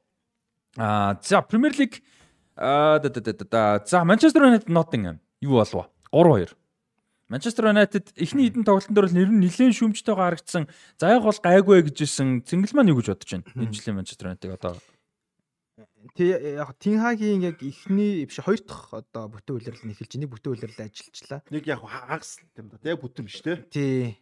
А 0.82 1.14
за 1.22 1.46
Премьер 1.46 1.78
лиг 1.78 2.02
а 2.58 2.98
да 2.98 3.08
да 3.08 3.22
да 3.22 3.62
за 3.86 4.02
Манчестер 4.02 4.50
Юнайтед 4.50 4.68
Ноттингем 4.68 5.22
юу 5.40 5.62
болов? 5.62 5.86
3-2. 6.12 6.54
Манчестер 7.28 7.74
Юнайтед 7.74 8.14
эхний 8.14 8.46
хэдэн 8.46 8.62
тоглолтын 8.62 8.94
дээр 8.94 9.06
бол 9.10 9.18
нэр 9.18 9.30
нь 9.34 9.42
нэлээд 9.42 9.74
шүмжтэйгээ 9.74 10.22
харагдсан. 10.22 10.70
За 10.94 11.10
яг 11.10 11.26
бол 11.26 11.34
гайгүй 11.34 11.82
гэжсэн. 11.90 12.46
Цэнгэл 12.46 12.74
маань 12.78 12.94
юу 12.94 13.02
гэж 13.02 13.10
бодож 13.10 13.30
байна? 13.34 13.50
Энэ 13.58 13.74
жилийн 13.74 13.98
Манчестер 13.98 14.30
Юнайтед 14.30 14.54
одоо 14.54 14.78
Тэг 16.14 16.40
яг 16.56 16.70
Тинхагийн 16.78 17.42
яг 17.42 17.60
эхний 17.60 18.24
биш 18.24 18.38
хоёр 18.38 18.62
дахь 18.62 18.94
одоо 18.94 19.28
бүтэн 19.28 19.58
үйлрэл 19.58 19.84
нэхэлж 19.90 20.12
нэг 20.16 20.30
бүтэн 20.30 20.52
үйлрэл 20.54 20.86
ажиллажлаа. 20.86 21.40
Нэг 21.50 21.66
яг 21.66 21.82
хагас 21.82 22.38
юм 22.56 22.70
да. 22.70 22.78
Яг 22.86 23.02
бүтэн 23.02 23.26
биш 23.26 23.42
те. 23.42 23.58
Тий. 23.68 24.16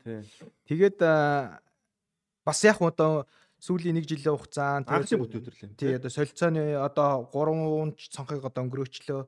Тэгээд 0.66 0.98
бас 0.98 2.58
яг 2.64 2.80
одоо 2.80 3.28
сүүлийн 3.64 3.96
нэг 3.96 4.04
жилийн 4.04 4.36
хугацаанд 4.36 4.92
анхны 4.92 5.16
бүтэн 5.24 5.40
үйлрэл. 5.40 5.72
Тий 5.80 5.96
одоо 5.96 6.12
солилцооны 6.12 6.76
одоо 6.76 7.32
3 7.32 7.96
цонхыг 7.96 8.44
одоо 8.44 8.60
өнгөрөөчлөө. 8.68 9.20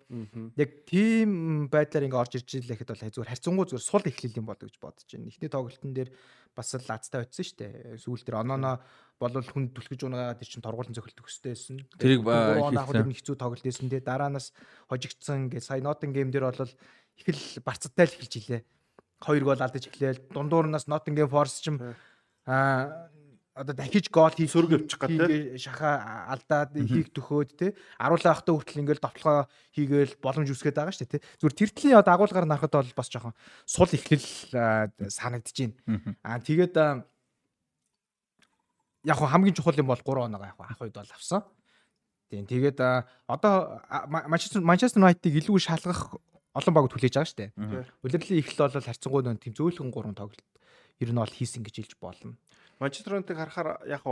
Яг 0.60 0.70
тийм 0.84 1.72
байдлаар 1.72 2.04
ингээ 2.04 2.20
орж 2.20 2.36
ирж 2.36 2.60
ирэхэд 2.60 2.92
бол 2.92 3.00
зүгээр 3.00 3.32
харьцангуй 3.32 3.64
зүгээр 3.64 3.88
сул 3.88 4.04
эхлэл 4.04 4.36
юм 4.36 4.46
болоо 4.52 4.68
гэж 4.68 4.76
бодож 4.76 5.08
байна. 5.08 5.32
Эхний 5.32 5.48
тоглолтын 5.48 5.92
дээр 5.96 6.10
бас 6.52 6.68
л 6.76 6.84
лацтай 6.84 7.24
байсан 7.24 7.44
шүү 7.48 7.56
дээ. 7.64 7.96
Сүүл 7.96 8.24
дээр 8.28 8.40
онооно 8.44 8.76
болол 9.16 9.48
хүн 9.48 9.72
түлхэж 9.72 10.04
унаагаад 10.04 10.40
тэр 10.44 10.50
чин 10.52 10.60
торгуулсан 10.60 10.92
цохилт 10.92 11.24
өгстэй 11.24 11.56
байсан. 11.56 11.76
Тэрийг 11.96 12.28
яг 12.28 13.08
хэцүү 13.08 13.36
тоглолт 13.40 13.64
байсан. 13.64 13.88
Тэгээ 13.88 14.04
дараанаас 14.04 14.52
хожигдсан 14.92 15.48
гэ 15.48 15.64
сая 15.64 15.80
Нотинг 15.80 16.12
гейм 16.12 16.28
дээр 16.28 16.52
бол 16.52 16.68
их 16.68 17.28
л 17.32 17.64
барцтай 17.64 18.04
л 18.04 18.12
эхэлж 18.12 18.34
илээ. 18.36 18.60
Хоёр 19.24 19.44
гол 19.48 19.64
алдаж 19.64 19.88
эхлээл 19.88 20.28
дундуураас 20.28 20.84
Nottingham 20.84 21.32
Forest 21.32 21.64
ч 21.64 21.72
юм 21.72 21.80
аа 22.44 23.08
одоо 23.56 23.72
дахиж 23.72 24.12
гол 24.12 24.36
хийх 24.36 24.52
сөрөг 24.52 24.76
явчих 24.76 25.00
гэдэг 25.00 25.56
шаха 25.56 26.28
алдаад 26.28 26.76
хийх 26.76 27.08
төхөөд 27.16 27.50
те 27.56 27.72
аруулаа 27.96 28.36
ахтаа 28.36 28.52
хүртэл 28.52 28.84
ингээл 28.84 29.00
довтлогоо 29.00 29.48
хийгээл 29.72 30.20
боломж 30.20 30.52
үсгээд 30.52 30.76
байгаа 30.76 30.92
шүү 30.92 31.08
дээ 31.08 31.16
те 31.16 31.24
зүгээр 31.40 31.56
тэртлийн 31.64 31.96
одоо 31.96 32.12
агуулгаар 32.20 32.44
нарахад 32.44 32.76
бол 32.76 32.92
бас 33.00 33.08
жоохон 33.08 33.32
сул 33.64 33.88
ихлэл 33.88 34.28
санагдаж 35.08 35.56
байна. 35.56 35.74
Аа 36.20 36.36
тэгээд 36.44 36.76
яг 39.08 39.18
хамгийн 39.24 39.56
чухал 39.56 39.80
юм 39.80 39.88
бол 39.88 40.04
3 40.04 40.28
оноогоо 40.28 40.52
яг 40.52 40.60
ах 40.60 40.84
үед 40.84 40.92
бол 40.92 41.14
авсан. 41.16 41.40
Тийм 42.28 42.44
тэгээд 42.44 42.76
одоо 43.24 43.80
Манчестер 44.28 44.60
Манчестер 44.60 45.00
Юнайтыг 45.00 45.32
илүү 45.32 45.56
шалгах 45.64 46.20
олон 46.52 46.74
баг 46.76 46.92
хүлээж 46.92 47.14
байгаа 47.16 47.30
шүү 47.30 47.40
дээ. 47.40 47.50
Улирлын 48.04 48.36
ихл 48.36 48.60
бол 48.60 48.84
харьцангуй 48.84 49.22
нэг 49.24 49.40
тийм 49.40 49.56
зөөлхөн 49.56 49.94
3 49.96 50.12
тоглолт 50.12 50.44
ер 51.00 51.10
нь 51.12 51.20
бол 51.20 51.30
хийсэн 51.30 51.62
гэж 51.62 51.74
хэлж 51.76 51.92
болно. 52.00 52.36
Манчестер 52.78 53.16
Юнайтыг 53.16 53.36
харахаар 53.36 53.80
яг 53.88 54.04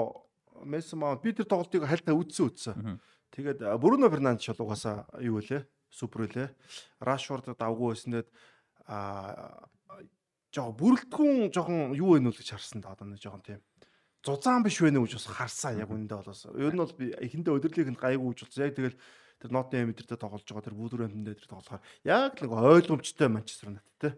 Месси 0.64 0.96
Маунт 0.96 1.22
би 1.22 1.32
тэр 1.32 1.46
тоглолтыг 1.46 1.84
хальтаа 1.84 2.14
үдсэн 2.14 2.46
үдсэн. 2.46 3.00
Тэгээд 3.34 3.60
Бруно 3.82 4.08
Фернандеш 4.08 4.54
угаасаа 4.54 5.10
юу 5.20 5.42
вэ? 5.42 5.66
Супер 5.90 6.26
үлээ. 6.26 6.48
Рашфорд 7.02 7.50
давгүй 7.58 7.94
байснээд 7.94 8.28
а 8.86 9.68
жоо 10.54 10.70
бүрэлдэхүүн 10.70 11.50
жоохон 11.50 11.98
юу 11.98 12.14
вэ 12.14 12.22
нүл 12.22 12.38
гэж 12.38 12.54
харсан 12.54 12.80
да 12.80 12.94
одоо 12.94 13.10
нэг 13.10 13.18
жоохон 13.18 13.42
тийм 13.42 13.60
зузаан 14.24 14.62
биш 14.62 14.80
вэ 14.80 14.94
гэж 14.94 15.18
бас 15.18 15.26
харсан 15.26 15.78
яг 15.82 15.90
үндэ 15.90 16.14
болоос. 16.14 16.46
Ер 16.54 16.72
нь 16.72 16.80
бол 16.80 16.94
би 16.96 17.12
эхэндээ 17.12 17.58
өдөрлийг 17.58 17.90
нь 17.92 18.00
гайгүй 18.00 18.32
гэж 18.32 18.40
болсон. 18.46 18.64
Яг 18.64 18.74
тэгэл 18.78 18.96
тэр 19.42 19.50
Нотен 19.52 19.82
Эмидэртэй 19.84 20.16
тоглож 20.16 20.46
байгаа 20.48 20.64
тэр 20.64 20.78
Вулверхэмптэн 20.78 21.24
дээр 21.28 21.44
тоглохоор 21.44 21.82
яг 22.08 22.32
л 22.38 22.42
нэг 22.46 22.52
ойлгомжтой 22.54 23.28
Манчестер 23.28 23.68
Юнайтед 23.68 23.98
те. 24.00 24.10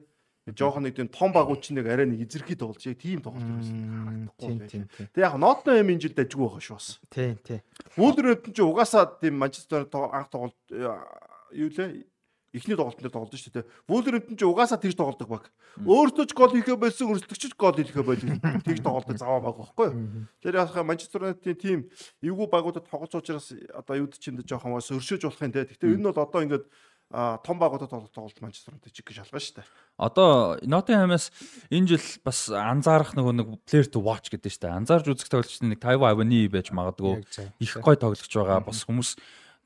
Жохон 0.46 0.86
нэг 0.86 0.94
тийм 0.94 1.08
том 1.10 1.34
багууч 1.34 1.74
нэг 1.74 1.90
арай 1.90 2.06
нэг 2.06 2.22
эзэрхий 2.22 2.54
тоглож 2.54 2.86
яг 2.86 3.02
тийм 3.02 3.18
тоглолт 3.18 3.42
байсан. 3.42 4.30
Тийм 4.38 4.58
тийм. 4.70 4.84
Тэг 5.10 5.18
яг 5.26 5.34
Нотен 5.42 5.74
Эм 5.74 5.90
энэ 5.90 6.06
жилд 6.06 6.22
ажгүй 6.22 6.46
байгаа 6.46 6.62
шүү 6.62 6.78
бас. 6.78 6.88
Тийм 7.10 7.34
тийм. 7.42 7.60
Вулверхэмптэн 7.98 8.54
ч 8.54 8.58
угаасаа 8.62 9.18
тийм 9.18 9.42
Манчестер 9.42 9.90
анх 9.90 10.30
тоглолт 10.30 10.54
юу 10.70 11.70
лээ 11.74 12.06
эхний 12.54 12.76
тоглолтын 12.78 13.02
дээр 13.02 13.16
тоглож 13.18 13.42
шүү 13.42 13.54
дээ. 13.58 13.66
Вулверхэмптэн 13.90 14.38
ч 14.38 14.42
угаасаа 14.46 14.78
тэгж 14.78 14.94
тоглодог 14.94 15.28
баг. 15.28 15.44
Өөртөө 15.82 16.24
ч 16.24 16.32
гол 16.32 16.54
хийхээ 16.54 16.78
байсан, 16.78 17.10
өрсөлдөгч 17.10 17.42
ч 17.42 17.54
гол 17.58 17.76
хийхээ 17.76 18.06
байдаг. 18.06 18.38
Тэгж 18.64 18.80
тоглодог 18.86 19.18
заваа 19.18 19.40
баг 19.44 19.56
байхгүй 19.60 19.86
юу? 19.90 20.30
Тэр 20.40 20.62
яхаа 20.62 20.86
Манчестер 20.86 21.26
Юнайтед 21.26 21.60
тим 21.60 21.90
эвгүй 22.22 22.46
багуудад 22.46 22.88
тоглож 22.88 23.12
учраас 23.18 23.52
одоо 23.74 23.98
юуд 23.98 24.16
ч 24.16 24.32
энэ 24.32 24.46
жоохон 24.46 24.78
бас 24.78 24.88
өршөөж 24.88 25.26
болох 25.28 25.42
юм 25.42 25.52
те. 25.52 25.68
Гэхдээ 25.68 25.90
энэ 25.90 26.00
нь 26.00 26.08
бол 26.08 26.22
одоо 26.22 26.40
ингээд 26.46 26.64
том 27.10 27.58
багуудад 27.58 27.90
тоглох 27.90 28.10
тоглолт 28.10 28.40
Манчестер 28.42 28.74
Юнайтед 28.74 28.92
чиг 28.92 29.06
гэж 29.06 29.22
шалгана 29.22 29.38
шүү 29.38 29.56
дээ. 29.62 29.66
Одоо 29.96 30.58
Nottingham-аас 30.66 31.30
энэ 31.70 31.94
жил 31.94 32.06
бас 32.26 32.50
анзаарах 32.50 33.14
нөгөө 33.14 33.34
нэг 33.38 33.48
player 33.62 33.86
to 33.86 34.02
watch 34.02 34.26
гэдэг 34.26 34.50
шүү 34.50 34.62
дээ. 34.66 34.74
Анзаарж 34.74 35.06
үзэх 35.14 35.30
тоглолчдын 35.30 35.70
нэг 35.70 35.78
Taiwo 35.78 36.10
Avani 36.10 36.50
байж 36.50 36.74
магадгүй. 36.74 37.22
Их 37.62 37.72
гой 37.78 37.94
тоглож 37.94 38.26
байгаа. 38.26 38.58
Бас 38.66 38.82
хүмүүс 38.90 39.14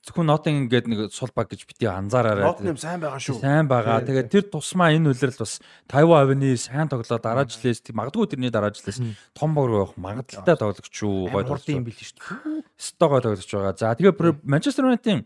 зөвхөн 0.05 0.29
Nottingham 0.29 0.69
гэдэг 0.69 0.89
нэг 0.93 1.01
сул 1.17 1.33
баг 1.33 1.49
гэж 1.49 1.65
бити 1.65 1.89
анзаараарай. 1.89 2.45
Nottingham 2.45 2.77
сайн 2.77 3.01
байгаа 3.01 3.21
шүү. 3.25 3.41
Сайн 3.41 3.69
байгаа. 3.69 4.05
Тэгээд 4.05 4.29
тэр 4.29 4.45
тусмаа 4.53 4.93
энэ 4.93 5.13
үлрэл 5.17 5.41
бас 5.41 5.65
Taiwan 5.89 6.21
Avenue 6.29 6.57
сайн 6.61 6.93
тоглоо 6.93 7.21
дараа 7.21 7.49
жилээс 7.49 7.89
магадгүй 7.89 8.37
тэрний 8.37 8.53
дараа 8.53 8.73
жилээс 8.73 9.01
том 9.33 9.57
баг 9.57 9.65
руу 9.65 9.89
явах 9.89 9.97
магадaltaй 9.97 10.57
тоглогч 10.61 10.93
шүү. 10.93 11.33
Гой 11.33 11.45
тоглож 11.45 11.69
юм 11.69 11.85
бил 11.89 11.97
шүү 11.97 12.17
дээ. 12.17 12.65
Стогой 12.77 13.21
тоглож 13.25 13.49
байгаа. 13.49 13.77
За 13.77 13.93
тэгээд 13.97 14.45
Manchester 14.45 14.89
United-ийн 14.89 15.25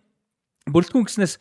Бүрэлдэхүүн 0.64 1.04
гэснээс 1.04 1.34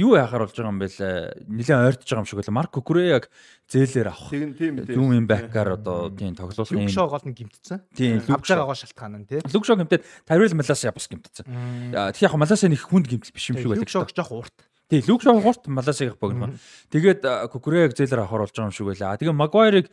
юу 0.00 0.16
яхаар 0.16 0.48
болж 0.48 0.56
байгаа 0.56 0.72
юм 0.72 0.80
бэ 0.80 0.88
лээ? 0.88 1.44
Нилээн 1.44 1.84
ойртож 1.92 2.08
байгаа 2.08 2.24
юм 2.24 2.28
шиг 2.30 2.40
үлээ. 2.40 2.56
Марко 2.56 2.80
Куреяг 2.80 3.28
зээлээр 3.68 4.08
авах. 4.08 4.32
Тийм 4.32 4.56
тийм 4.56 4.80
тийм. 4.80 4.96
Зүүн 4.96 5.28
бэккаар 5.28 5.76
одоо 5.76 6.08
тийм 6.08 6.32
тоглох 6.32 6.72
юм. 6.72 6.88
Лукшо 6.88 7.04
гол 7.04 7.26
нь 7.28 7.36
гимтсэн. 7.36 7.84
Тийм. 7.92 8.24
Авч 8.32 8.48
байгаа 8.48 8.64
гол 8.64 8.80
шалтгаан 8.80 9.12
нь 9.20 9.28
тийм. 9.28 9.44
Лукшо 9.44 9.76
гимтээд 9.76 10.08
Тарил 10.24 10.56
Маласаа 10.56 10.88
бас 10.88 11.04
гимтсэн. 11.12 11.44
Тэгэхээр 11.92 12.32
яг 12.32 12.40
Маласаа 12.40 12.72
нэг 12.72 12.80
хүнд 12.80 13.12
гимтэл 13.12 13.36
биш 13.36 13.52
юм 13.52 13.60
шиг 13.60 13.68
байлаа. 13.76 13.84
Лукшо 13.84 14.08
жоох 14.08 14.32
урт. 14.32 14.56
Тийм, 14.88 15.04
Лукшо 15.06 15.30
урт 15.36 15.68
Маласаыг 15.68 16.16
богино. 16.16 16.56
Тэгээд 16.88 17.20
Куреяг 17.52 17.92
зээлээр 17.92 18.24
авахар 18.24 18.48
болж 18.48 18.56
байгаа 18.56 18.72
юм 18.72 18.74
шиг 18.74 18.88
байлаа. 18.88 19.20
Тэгээ 19.20 19.36
Магуайрыг 19.36 19.86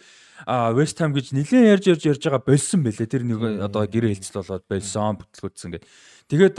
Вест 0.73 0.97
Хэм 0.97 1.13
гэж 1.13 1.35
нилээн 1.37 1.69
ярьж 1.77 1.85
ярьж 1.91 2.03
ярьж 2.15 2.23
байгаа 2.25 2.41
болсон 2.41 2.81
бэлээ. 2.81 3.05
Тэр 3.05 3.21
нэг 3.27 3.61
одоо 3.61 3.85
гэрээ 3.85 4.17
хэлцэл 4.17 4.41
болоод 4.41 4.65
болсон, 4.65 5.21
бүтлгүүдсэн 5.21 5.69
гэдэг. 5.77 5.89
Тэгээд 6.27 6.55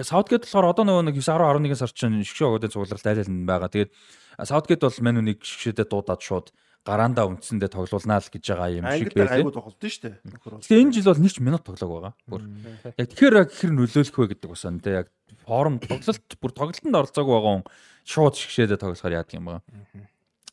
Саутгейт 0.00 0.48
болохоор 0.48 0.72
одоо 0.72 0.84
нөгөө 0.88 1.04
нэг 1.12 1.16
9 1.20 1.36
10 1.36 1.68
11 1.68 1.76
сар 1.76 1.92
чинь 1.92 2.24
шгшөө 2.24 2.56
өгөөд 2.56 2.72
цугларал 2.72 3.08
айлал 3.12 3.28
байгаа. 3.44 3.68
Тэгээд 3.68 3.92
Саутгейт 4.40 4.80
бол 4.80 4.98
мань 5.04 5.20
үнийг 5.20 5.44
шгшээдээ 5.44 5.86
дуудаад 5.92 6.22
шууд 6.24 6.48
гараандаа 6.82 7.28
үндсэндээ 7.30 7.70
тоглуулнаа 7.70 8.18
л 8.18 8.32
гэж 8.32 8.42
байгаа 8.42 8.68
юм 8.72 8.86
шиг 8.90 9.14
байлээ. 9.14 9.44
Англи 9.44 9.54
тоглолт 9.54 9.78
нь 9.78 9.92
шүү 9.92 10.02
дээ. 10.02 10.66
Тэгээ 10.66 10.82
энэ 10.82 10.94
жил 10.96 11.08
бол 11.12 11.22
нэг 11.22 11.32
ч 11.32 11.38
минут 11.38 11.62
тоглоог 11.62 11.92
байгаа. 11.92 12.14
Бүр. 12.26 12.42
Яг 12.98 13.06
тэгэхээр 13.12 13.36
хэр 13.52 13.70
нөлөөлөх 13.70 14.18
вэ 14.18 14.26
гэдэг 14.34 14.48
бас 14.50 14.64
энэ 14.66 14.80
яг 14.90 15.06
форм 15.46 15.78
тоглолт 15.78 16.30
бүр 16.42 16.52
тоглолтод 16.56 16.98
оролцоогүй 16.98 17.34
байгаа 17.38 17.54
хүн 17.54 17.66
шууд 18.02 18.34
шгшээдээ 18.34 18.78
тоглохоор 18.82 19.14
яадаг 19.14 19.36
юм 19.38 19.46
байна. 19.46 19.62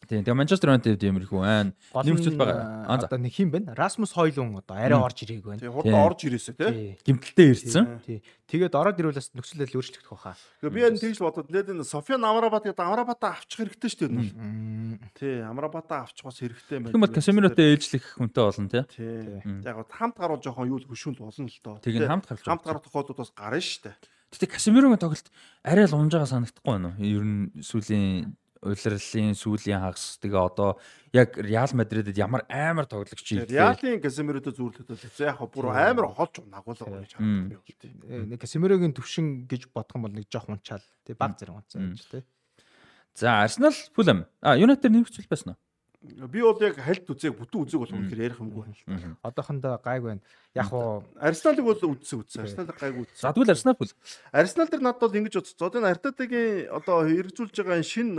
Тийм. 0.08 0.24
Тэгээ 0.24 0.40
Манчестер 0.40 0.72
Юнайтед 0.72 1.04
иймэрхүү 1.04 1.42
айн 1.44 1.76
нэмэгцүүл 1.92 2.40
байгаа. 2.40 2.88
Одоо 2.88 3.20
нэг 3.20 3.34
хин 3.36 3.52
байна? 3.52 3.76
Расмус 3.76 4.16
Хойлун 4.16 4.56
одоо 4.58 4.78
арай 4.80 4.96
орж 4.96 5.22
ирээг 5.28 5.44
байна. 5.44 5.60
Тийм. 5.60 5.76
Хурдан 5.76 6.00
орж 6.00 6.20
ирээсэ 6.26 6.56
тий. 6.56 6.98
Гимтэлтэй 7.04 7.48
ирсэн. 7.52 8.00
Тийм. 8.08 8.24
Тэгээд 8.50 8.74
ороод 8.74 8.98
ирвэл 8.98 9.20
бас 9.20 9.30
нөхцөл 9.36 9.62
байдал 9.62 9.78
өөрчлөгдөх 9.78 10.10
баха. 10.10 10.34
Тэгээ 10.64 10.74
би 10.74 10.82
энэ 10.88 11.02
тэгж 11.04 11.20
бодод 11.22 11.52
нээд 11.54 11.70
энэ 11.76 11.86
Софиан 11.86 12.26
Амрабат 12.26 12.66
гэдэг 12.66 12.82
Амрабатаа 12.82 13.38
авчих 13.38 13.62
хэрэгтэй 13.62 13.90
шүү 13.94 14.10
дээ. 14.10 15.14
Тий. 15.14 15.46
Амрабатаа 15.46 16.10
авчих 16.10 16.26
бас 16.26 16.42
хэрэгтэй 16.42 16.80
байна. 16.82 16.96
Тэгмэл 16.96 17.14
Касемиротой 17.14 17.66
ээлжлэх 17.78 18.06
хүнтэй 18.18 18.42
болно 18.42 18.70
тий. 18.72 18.84
Тий. 18.90 19.46
Яг 19.62 19.86
хамт 19.94 20.18
гаруул 20.18 20.42
жоохон 20.42 20.74
юу 20.74 20.82
хөшүүл 20.82 21.22
болно 21.22 21.46
л 21.46 21.62
доо. 21.62 21.78
Тэгээ 21.86 22.10
хамт 22.10 22.26
гарч. 22.26 22.42
Хамт 22.50 22.66
гарах 22.66 22.82
тохиолдод 22.82 23.22
бас 23.22 23.30
гарна 23.38 23.62
шүү 23.62 23.94
дээ. 23.94 23.96
Гэтэ 24.34 24.46
Касемирогийн 24.50 25.02
тоглолт 25.02 25.30
арай 25.66 25.86
л 25.86 25.98
унж 25.98 26.14
байгаа 26.14 26.30
санагдахгүй 26.30 26.70
байна 26.70 26.94
уу? 26.94 27.02
Ер 27.02 27.26
нь 27.26 27.50
сүүлийн 27.66 28.34
улирлын 28.60 29.36
сүүлийн 29.40 29.80
хагас 29.80 30.20
тэгээ 30.20 30.42
одоо 30.42 30.80
яг 31.16 31.38
Реал 31.40 31.72
Мадридэд 31.72 32.18
ямар 32.20 32.44
амар 32.52 32.86
тоглогч 32.92 33.24
юм 33.32 33.48
бэ? 33.48 33.56
Реалын 33.56 34.04
Касемиродо 34.04 34.52
зүүрлээд 34.52 34.90
бол 34.92 35.00
яг 35.24 35.40
бүр 35.48 35.66
амар 35.72 36.12
холж 36.12 36.44
нагуулгаа 36.44 37.08
гэж 37.08 37.16
харагдав 37.16 37.48
би 37.48 37.56
бол. 37.56 38.28
Нэг 38.36 38.40
Касемирогийн 38.44 38.92
төвшин 38.92 39.48
гэж 39.48 39.72
бодох 39.72 39.96
юм 39.96 40.04
бол 40.10 40.16
нэг 40.16 40.28
жоох 40.28 40.52
унчаал 40.52 40.84
тий 41.08 41.16
баг 41.16 41.40
зэрэг 41.40 41.56
унцсан 41.56 41.96
гэж 41.96 42.04
тий. 42.12 42.24
За 43.16 43.44
Арсенал 43.44 43.76
Фулэм. 43.96 44.28
А 44.44 44.60
Юнайтед 44.60 44.92
нэмэгцүүл 44.92 45.32
байсан 45.32 45.56
уу? 45.56 45.60
Би 46.02 46.42
бол 46.42 46.62
яг 46.64 46.80
хальт 46.80 47.10
үзег 47.12 47.36
бүтэн 47.36 47.68
үзег 47.68 47.80
бол 47.84 47.92
үнэхээр 47.92 48.24
ярих 48.32 48.40
юмгүй 48.40 48.72
байна. 48.88 49.18
Одоохондоо 49.20 49.80
гайг 49.84 50.04
байна. 50.04 50.22
Яг 50.56 50.72
уу 50.72 51.04
Арсеналыг 51.20 51.66
бол 51.66 51.92
үзсэн 51.92 52.24
үзсэн. 52.24 52.44
Арсеналыг 52.48 52.80
гайг 52.80 52.96
үзсэн. 53.04 53.20
За 53.20 53.34
тэгвэл 53.36 53.52
Арсенал 53.52 53.76
бол 53.76 53.92
Арсенал 54.32 54.70
дээр 54.72 54.84
надад 54.88 55.04
бол 55.04 55.20
ингэж 55.20 55.34
бодсон. 55.36 55.68
Одоо 55.68 55.80
энэ 55.84 55.92
Артетагийн 55.92 56.72
одоо 56.72 56.98
хэрэгжүүлж 57.04 57.56
байгаа 57.60 57.84
энэ 57.84 57.92
шинэ 57.92 58.16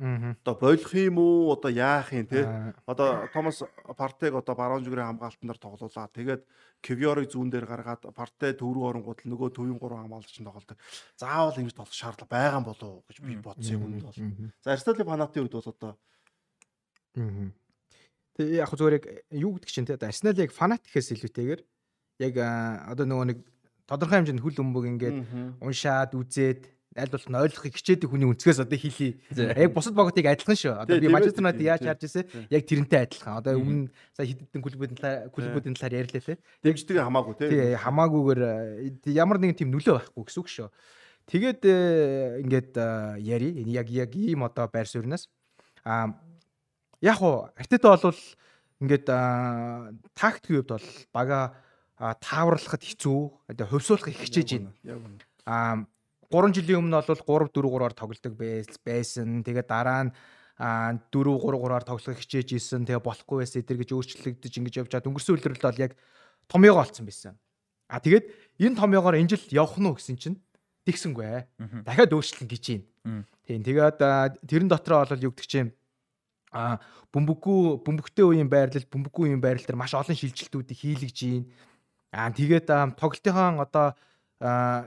Аа. 0.00 0.34
одоо 0.42 0.54
болох 0.56 0.94
юм 0.94 1.18
уу 1.18 1.52
одоо 1.52 1.70
яах 1.70 2.12
юм 2.12 2.26
те 2.26 2.48
одоо 2.86 3.28
Томас 3.32 3.62
Партег 3.96 4.34
одоо 4.34 4.54
баруун 4.56 4.84
зүгрийн 4.84 5.06
хамгаалтан 5.06 5.46
дээр 5.46 5.60
тоглуулаа 5.60 6.08
тэгээд 6.08 6.42
Кевиорыг 6.80 7.28
зүүн 7.28 7.52
дээр 7.52 7.66
гаргаад 7.68 8.08
Парте 8.16 8.56
төв 8.56 8.72
рүү 8.72 8.88
оронгууд 8.88 9.20
нөгөө 9.28 9.52
төвийн 9.52 9.76
гурван 9.76 10.08
хамгаалагч 10.08 10.40
нь 10.40 10.48
тоглолдог 10.48 10.78
заавал 11.14 11.60
ингэж 11.60 11.76
тоглох 11.76 11.92
шаардлага 11.92 12.32
байгаа 12.32 12.58
юм 12.58 12.66
болов 12.66 12.88
уу 12.88 13.04
гэж 13.04 13.16
би 13.20 13.36
бодсон 13.36 13.74
юм 13.76 14.00
бол 14.00 14.16
за 14.64 14.72
Арсеналын 14.72 15.06
фанатын 15.12 15.42
үед 15.44 15.54
бол 15.60 15.70
одоо 15.70 15.92
Аа. 17.16 17.50
Тэгээ 18.38 18.60
яг 18.64 18.72
зүгээр 18.72 18.96
яг 18.96 19.04
юу 19.30 19.52
гэдэг 19.60 19.70
чинь 19.70 19.88
те 19.88 19.96
Арсенал 20.00 20.40
яг 20.40 20.52
фанат 20.52 20.82
гэхээс 20.88 21.12
илүүтэйгээр 21.20 21.60
яг 22.24 22.34
аа, 22.40 22.92
одоо 22.92 23.04
нөгөө 23.04 23.26
нэг 23.28 23.38
тодорхой 23.84 24.24
хэмжээнд 24.24 24.40
хүл 24.40 24.62
өмбөг 24.62 24.84
ингээд 24.88 25.18
уншаад 25.60 26.16
үзээд 26.16 26.72
аль 26.96 27.08
болох 27.08 27.28
нь 27.28 27.40
ойлгохыг 27.40 27.74
хичээдэг 27.76 28.08
хүний 28.08 28.28
өнцгөөс 28.28 28.60
одоо 28.64 28.76
хэлий. 28.76 29.16
Яг 29.32 29.72
бусад 29.72 29.96
боготыг 29.96 30.28
адилхан 30.28 30.56
шүү. 30.56 30.74
Одоо 30.84 31.00
би 31.00 31.08
Манчестер 31.08 31.40
Юнайтед 31.40 31.64
яаж 31.64 31.82
харж 31.88 32.04
ирсэн 32.04 32.24
яг 32.52 32.62
тэрнтэй 32.68 33.00
адилхан. 33.08 33.40
Одоо 33.40 33.56
өмнө 33.56 33.88
сая 34.12 34.28
хэдэн 34.28 34.60
клубүүдийн 34.60 34.98
талаар 35.00 35.32
клубүүдийн 35.32 35.76
талаар 35.76 36.04
ярьлаа 36.04 36.20
те. 36.20 36.36
дэмждэг 36.60 37.00
хамаагүй 37.00 37.34
те 37.40 37.48
Тий 37.48 37.72
хамаагүйгээр 37.80 38.40
э, 38.44 39.12
ямар 39.16 39.40
нэгэн 39.40 39.56
тийм 39.56 39.72
нөлөө 39.72 40.04
байхгүй 40.04 40.24
гэсэн 40.28 40.40
үг 40.44 40.50
шүү. 40.52 40.68
Тэгээд 41.32 41.60
э, 41.64 42.44
ингээд 42.44 42.72
э, 42.76 42.88
яри 43.24 43.48
яг 43.72 43.88
яг 43.88 44.12
ийм 44.12 44.44
одоо 44.44 44.68
байр 44.68 44.84
суурнаас 44.84 45.32
а 45.80 46.12
яг 47.02 47.18
уу 47.22 47.50
артета 47.58 47.96
бол 47.98 48.20
ингээд 48.82 49.06
тактикийн 50.14 50.62
хувьд 50.62 50.70
бол 50.78 50.88
бага 51.12 51.40
тааварлахад 51.98 52.82
хэцүү 52.82 53.20
одоо 53.52 53.66
хувьсуулахыг 53.70 54.16
хичээж 54.16 54.48
байна. 54.58 54.72
яг 54.82 54.98
үнэ 54.98 55.18
А 55.46 55.82
3 56.30 56.54
жилийн 56.54 56.80
өмнө 56.86 57.02
бол 57.02 57.18
3 57.18 57.50
4 57.50 57.68
3-аар 57.68 57.94
тоглодог 57.94 58.34
байс- 58.38 58.78
байсан. 58.82 59.42
Тэгээд 59.44 59.68
дараа 59.68 60.08
нь 60.08 60.12
а 60.58 60.94
4 61.10 61.38
3 61.38 61.58
3-аар 61.58 61.84
тоглохыг 61.84 62.18
хичээж 62.22 62.48
исэн. 62.56 62.86
Тэгээ 62.86 63.02
болохгүй 63.02 63.42
байсан. 63.42 63.60
Эдэр 63.62 63.78
гэж 63.82 63.90
өөрчлөгдөж 63.92 64.52
ингэж 64.58 64.74
явж 64.82 64.90
чад 64.94 65.06
өнгөрсөн 65.06 65.34
үеэр 65.36 65.58
бол 65.58 65.82
яг 65.82 65.92
томьёогоо 66.48 66.82
олцсон 66.86 67.06
байсан. 67.06 67.34
А 67.90 68.00
тэгээд 68.00 68.24
энэ 68.62 68.78
томьёогоор 68.78 69.18
энэ 69.20 69.30
жил 69.36 69.44
явах 69.52 69.76
нь 69.78 69.86
уу 69.86 69.94
гэсэн 69.98 70.16
чинь 70.16 70.38
тэгсэнгүй. 70.86 71.26
Дахиад 71.84 72.14
өөрчлөн 72.14 72.48
гэж 72.48 72.64
байна. 73.04 73.26
Тийм. 73.46 73.60
Тэгээд 73.66 73.98
тэрэн 74.48 74.68
дотроо 74.70 75.04
бол 75.04 75.26
юу 75.26 75.34
гэдэг 75.36 75.46
чинь 75.50 75.70
а 76.52 76.78
бөмбөггүй 77.16 77.80
бөмбөгтэй 77.80 78.24
үеийн 78.28 78.52
байрлал 78.52 78.84
бөмбөггүй 78.92 79.24
үеийн 79.32 79.40
байрлал 79.40 79.66
дээр 79.66 79.80
маш 79.80 79.96
олон 79.96 80.16
шилжилтүүдийг 80.16 80.78
хийлгэж 80.78 81.18
байна. 81.24 81.48
Аа 82.12 82.28
тэгээд 82.28 82.68
а, 82.68 82.92
тоглолтынхаа 82.92 83.56
одоо 83.64 83.86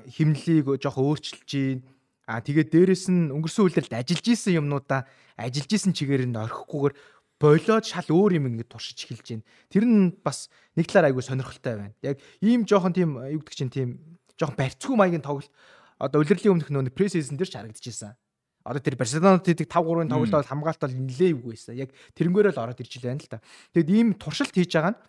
химнэлийг 0.06 0.78
жоох 0.78 0.98
өөрчилж 1.02 1.50
байна. 1.50 1.82
Аа 2.30 2.42
тэгээд 2.42 2.70
дээрэс 2.70 3.10
нь 3.10 3.34
өнгөрсөн 3.34 3.66
үеэрд 3.66 3.94
ажиллаж 3.94 4.26
исэн 4.30 4.62
юмнуудаа 4.62 5.10
ажиллаж 5.38 5.72
исэн 5.74 5.94
чигээр 5.94 6.30
нь 6.30 6.38
орхихгүйгээр 6.38 6.94
болоод 7.42 7.86
шал 7.86 8.10
өөр 8.10 8.38
юм 8.42 8.50
ингэ 8.50 8.66
туршиж 8.70 9.06
эхэлж 9.06 9.28
байна. 9.42 9.46
Тэр 9.70 9.84
нь 9.86 10.14
бас 10.26 10.50
нэг 10.74 10.90
талаар 10.90 11.14
айгүй 11.14 11.22
сонирхолтой 11.22 11.74
байна. 11.78 11.94
Яг 12.02 12.18
ийм 12.42 12.66
жоохон 12.66 12.94
тийм 12.94 13.18
юу 13.22 13.42
гэдэг 13.46 13.58
чинь 13.58 13.74
тийм 13.74 13.90
жоохон 14.38 14.58
барьцгүй 14.58 14.96
маягийн 14.98 15.22
тоглолт 15.26 15.52
одоо 16.00 16.22
улирлын 16.22 16.60
өмнөх 16.60 16.70
нөө 16.74 16.96
пресс 16.96 17.14
хийсэн 17.14 17.38
дээр 17.38 17.50
ч 17.50 17.56
харагдчихсан. 17.56 18.18
Одоо 18.66 18.82
тэр 18.82 18.98
Барселонад 18.98 19.46
хийдэг 19.46 19.70
5-3-ын 19.70 20.10
тоглолт 20.10 20.34
бол 20.34 20.50
хамгаалт 20.50 20.82
бол 20.82 20.98
нилээвгүй 20.98 21.54
байсан. 21.54 21.78
Яг 21.78 21.94
тэрнгээр 22.18 22.50
л 22.50 22.62
ороод 22.66 22.82
ирж 22.82 22.98
байна 22.98 23.22
л 23.22 23.30
да. 23.30 23.40
Тэгэд 23.78 23.90
ийм 23.94 24.08
туршилт 24.18 24.50
хийж 24.50 24.74
байгаа 24.74 24.98
нь 24.98 25.02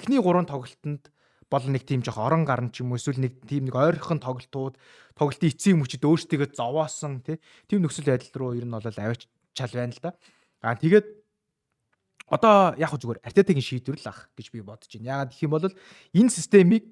эхний 0.00 0.16
3 0.16 0.48
тоглолтод 0.48 1.12
бол 1.52 1.64
нэг 1.68 1.84
тийм 1.84 2.00
жоох 2.00 2.16
орон 2.16 2.48
гарн 2.48 2.72
ч 2.72 2.80
юм 2.80 2.96
уу 2.96 2.96
эсвэл 2.96 3.20
нэг 3.20 3.44
тийм 3.44 3.68
нэг 3.68 3.76
ойрхон 3.76 4.24
тоглолтууд 4.24 4.80
тоглолтын 5.12 5.52
эцсийн 5.52 5.76
мөчөд 5.76 6.00
өөртөө 6.00 6.56
зовоосон 6.56 7.20
тий 7.20 7.36
тийм 7.68 7.84
нөхцөл 7.84 8.08
байдал 8.08 8.32
руу 8.40 8.56
ер 8.56 8.64
нь 8.64 8.72
бол 8.72 8.80
аваач 8.80 9.28
чал 9.52 9.72
байна 9.76 9.92
л 9.92 10.00
да. 10.00 10.16
Аа 10.64 10.80
тэгээд 10.80 11.04
одоо 12.32 12.72
яг 12.80 12.96
зүгээр 12.96 13.20
Артетагийн 13.20 13.60
шийдвэр 13.60 14.00
л 14.00 14.08
ах 14.08 14.32
гэж 14.32 14.48
би 14.48 14.64
бодож 14.64 14.88
байна. 14.88 15.28
Яагаад 15.28 15.30
гэх 15.36 15.44
юм 15.44 15.52
бол 15.52 15.68
энэ 15.68 16.32
системийг 16.32 16.88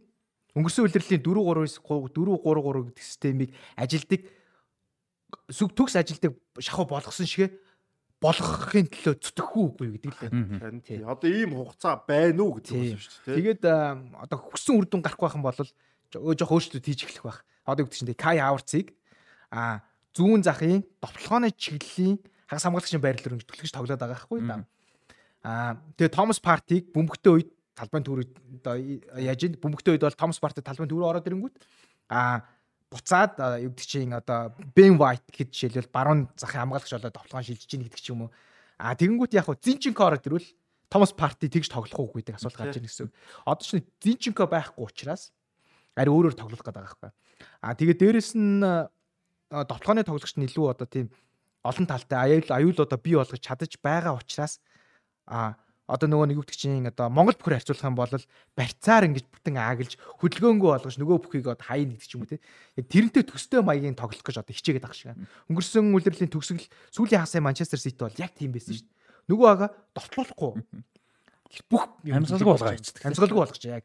өнгөрсөн 0.52 0.84
үеэрлийн 0.84 1.24
4 1.24 1.32
3 1.32 1.80
4 1.80 2.12
3 2.12 2.44
3 2.44 2.84
гэдэг 2.92 3.00
системийг 3.00 3.50
ажилдаг 3.80 4.20
сүг 5.50 5.74
төгс 5.74 5.96
ажилдаг 5.96 6.36
шахуу 6.58 6.86
болгосон 6.90 7.26
шигэ 7.26 7.50
болгохын 8.20 8.88
төлөө 8.92 9.14
зүтгэхгүй 9.16 9.64
үгүй 9.64 9.88
гэдэг 9.96 10.10
л 10.12 10.20
байна. 10.20 10.60
харин 10.60 10.80
Тий. 10.84 11.00
тий. 11.00 11.04
одоо 11.04 11.28
ийм 11.30 11.56
хугацаа 11.56 12.04
байна 12.04 12.40
уу 12.44 12.60
гэдэг 12.60 12.76
юм 12.76 13.00
шүү 13.00 13.24
дээ 13.24 13.36
Тэгээд 13.40 13.62
одоо 13.64 14.38
хүссэн 14.38 14.76
үр 14.76 14.86
дүн 14.86 15.00
гарах 15.00 15.20
байх 15.20 15.36
юм 15.40 15.44
бол 15.46 15.56
жоо 15.56 16.34
жоох 16.36 16.52
өөрчлөлт 16.52 16.84
хийж 16.84 17.00
эхлэх 17.08 17.24
байх. 17.24 17.40
Одоо 17.64 17.88
гэдэг 17.88 17.96
чинь 17.96 18.12
Кай 18.12 18.36
Хаварцыг 18.44 18.92
а 19.48 19.80
зүүн 20.12 20.44
захын 20.44 20.84
довтлогооны 21.00 21.48
чиглэлийн 21.56 22.20
хагас 22.44 22.64
хамгаалагчийн 22.68 23.00
байрлал 23.00 23.30
руу 23.32 23.40
түлхэж 23.40 23.72
тоглоод 23.72 23.96
байгаа 23.96 24.12
байхгүй 24.20 24.40
да. 24.44 24.66
Аа 25.40 25.80
тэгээд 25.96 26.12
Томас 26.12 26.44
Партиг 26.44 26.92
бөмбөгтэй 26.92 27.32
үед 27.32 27.50
талбайн 27.80 28.04
одоо 28.04 28.76
яаж 29.16 29.40
ин 29.48 29.56
бөмбөгтэй 29.56 29.96
үед 29.96 30.04
бол 30.04 30.18
Томас 30.18 30.40
Парти 30.42 30.60
талбайн 30.60 30.90
түр 30.90 31.06
ороод 31.08 31.24
ирэнгүүт 31.24 31.56
а 32.12 32.44
буцаад 32.90 33.38
юу 33.62 33.70
гэдэг 33.70 33.86
чинь 33.86 34.12
одоо 34.12 34.50
Бен 34.74 34.98
Вайт 34.98 35.22
гэхэд 35.30 35.54
жишээлбэл 35.54 35.94
баруун 35.94 36.26
захын 36.34 36.66
хамгаалагч 36.66 36.90
болоод 36.90 37.14
тоглоом 37.14 37.46
шилжиж 37.46 37.70
ийн 37.70 37.86
гэдэг 37.86 38.02
ч 38.02 38.10
юм 38.10 38.26
уу. 38.26 38.30
А 38.82 38.98
тэгэнгүүт 38.98 39.38
яг 39.38 39.46
хуу 39.46 39.54
Зинченко 39.54 40.02
ороод 40.10 40.26
ирвэл 40.26 40.50
Томас 40.90 41.14
Парти 41.14 41.46
тэгж 41.46 41.70
тоглох 41.70 41.94
уугүй 41.94 42.26
гэдэг 42.26 42.42
асуулт 42.42 42.58
гарч 42.58 42.82
ирнэ 42.82 42.90
гэсэн 42.90 43.06
үг. 43.06 43.14
Одоо 43.46 43.62
ч 43.62 43.78
Зинченко 44.02 44.50
байхгүй 44.50 44.90
учраас 44.90 45.30
ари 45.94 46.10
өөрөөр 46.10 46.34
тоглох 46.34 46.66
гэдэг 46.66 46.74
байгаа 46.74 46.90
байхгүй. 46.98 47.10
А 47.62 47.78
тэгээд 47.78 48.00
дээрэс 48.02 48.30
нь 48.34 48.58
довтлооны 49.54 50.02
тоглогч 50.02 50.34
нь 50.34 50.50
илүү 50.50 50.66
одоо 50.74 50.86
тийм 50.90 51.14
олон 51.62 51.86
талтай 51.86 52.18
аюул 52.18 52.50
аюул 52.50 52.78
одоо 52.82 52.98
бий 52.98 53.14
болгож 53.14 53.38
чадаж 53.38 53.78
байгаа 53.78 54.18
учраас 54.18 54.58
а 55.30 55.54
одоо 55.90 56.06
нөгөө 56.06 56.26
нэг 56.30 56.38
юу 56.38 56.46
гэдэг 56.46 56.58
чинь 56.62 56.86
одоо 56.86 57.10
Монгол 57.10 57.34
бүхэр 57.34 57.58
харьцуулах 57.58 57.90
юм 57.90 57.98
бол 57.98 58.14
барьцаар 58.54 59.10
ингэж 59.10 59.26
бүтэн 59.26 59.58
ааглаж 59.58 59.98
хөдөлгөөнгөө 60.22 60.70
болгож 60.70 60.96
нөгөө 61.02 61.18
бүхийг 61.18 61.50
одоо 61.50 61.66
хаяа 61.66 61.98
ч 61.98 62.14
юм 62.14 62.22
уу 62.22 62.30
те. 62.30 62.38
Яг 62.78 62.86
тэрнтэй 62.86 63.26
төстэй 63.26 63.60
маягийн 63.66 63.98
тоглох 63.98 64.22
гэж 64.22 64.38
одоо 64.38 64.54
хичээгээд 64.54 64.86
байгаа 64.86 64.94
шиг. 64.94 65.18
Өнгөрсөн 65.50 65.90
үлрэлийн 65.90 66.30
төгсгөл 66.30 66.70
сүүлийн 66.94 67.26
хагасаа 67.26 67.42
Манчестер 67.42 67.82
Сити 67.82 67.98
бол 67.98 68.14
яг 68.22 68.30
тийм 68.38 68.54
байсан 68.54 68.78
шүү 68.78 68.86
дээ. 68.86 68.96
Нөгөө 69.34 69.48
ага 69.50 69.66
довтлуулахгүй 69.98 70.52
бүх 71.66 71.84
Амьсгалгүй 72.06 72.54
болгоо 72.54 72.74
хийчихдэг. 72.78 73.04
Амьсгалгүй 73.10 73.38
болгож 73.42 73.64
яг 73.66 73.84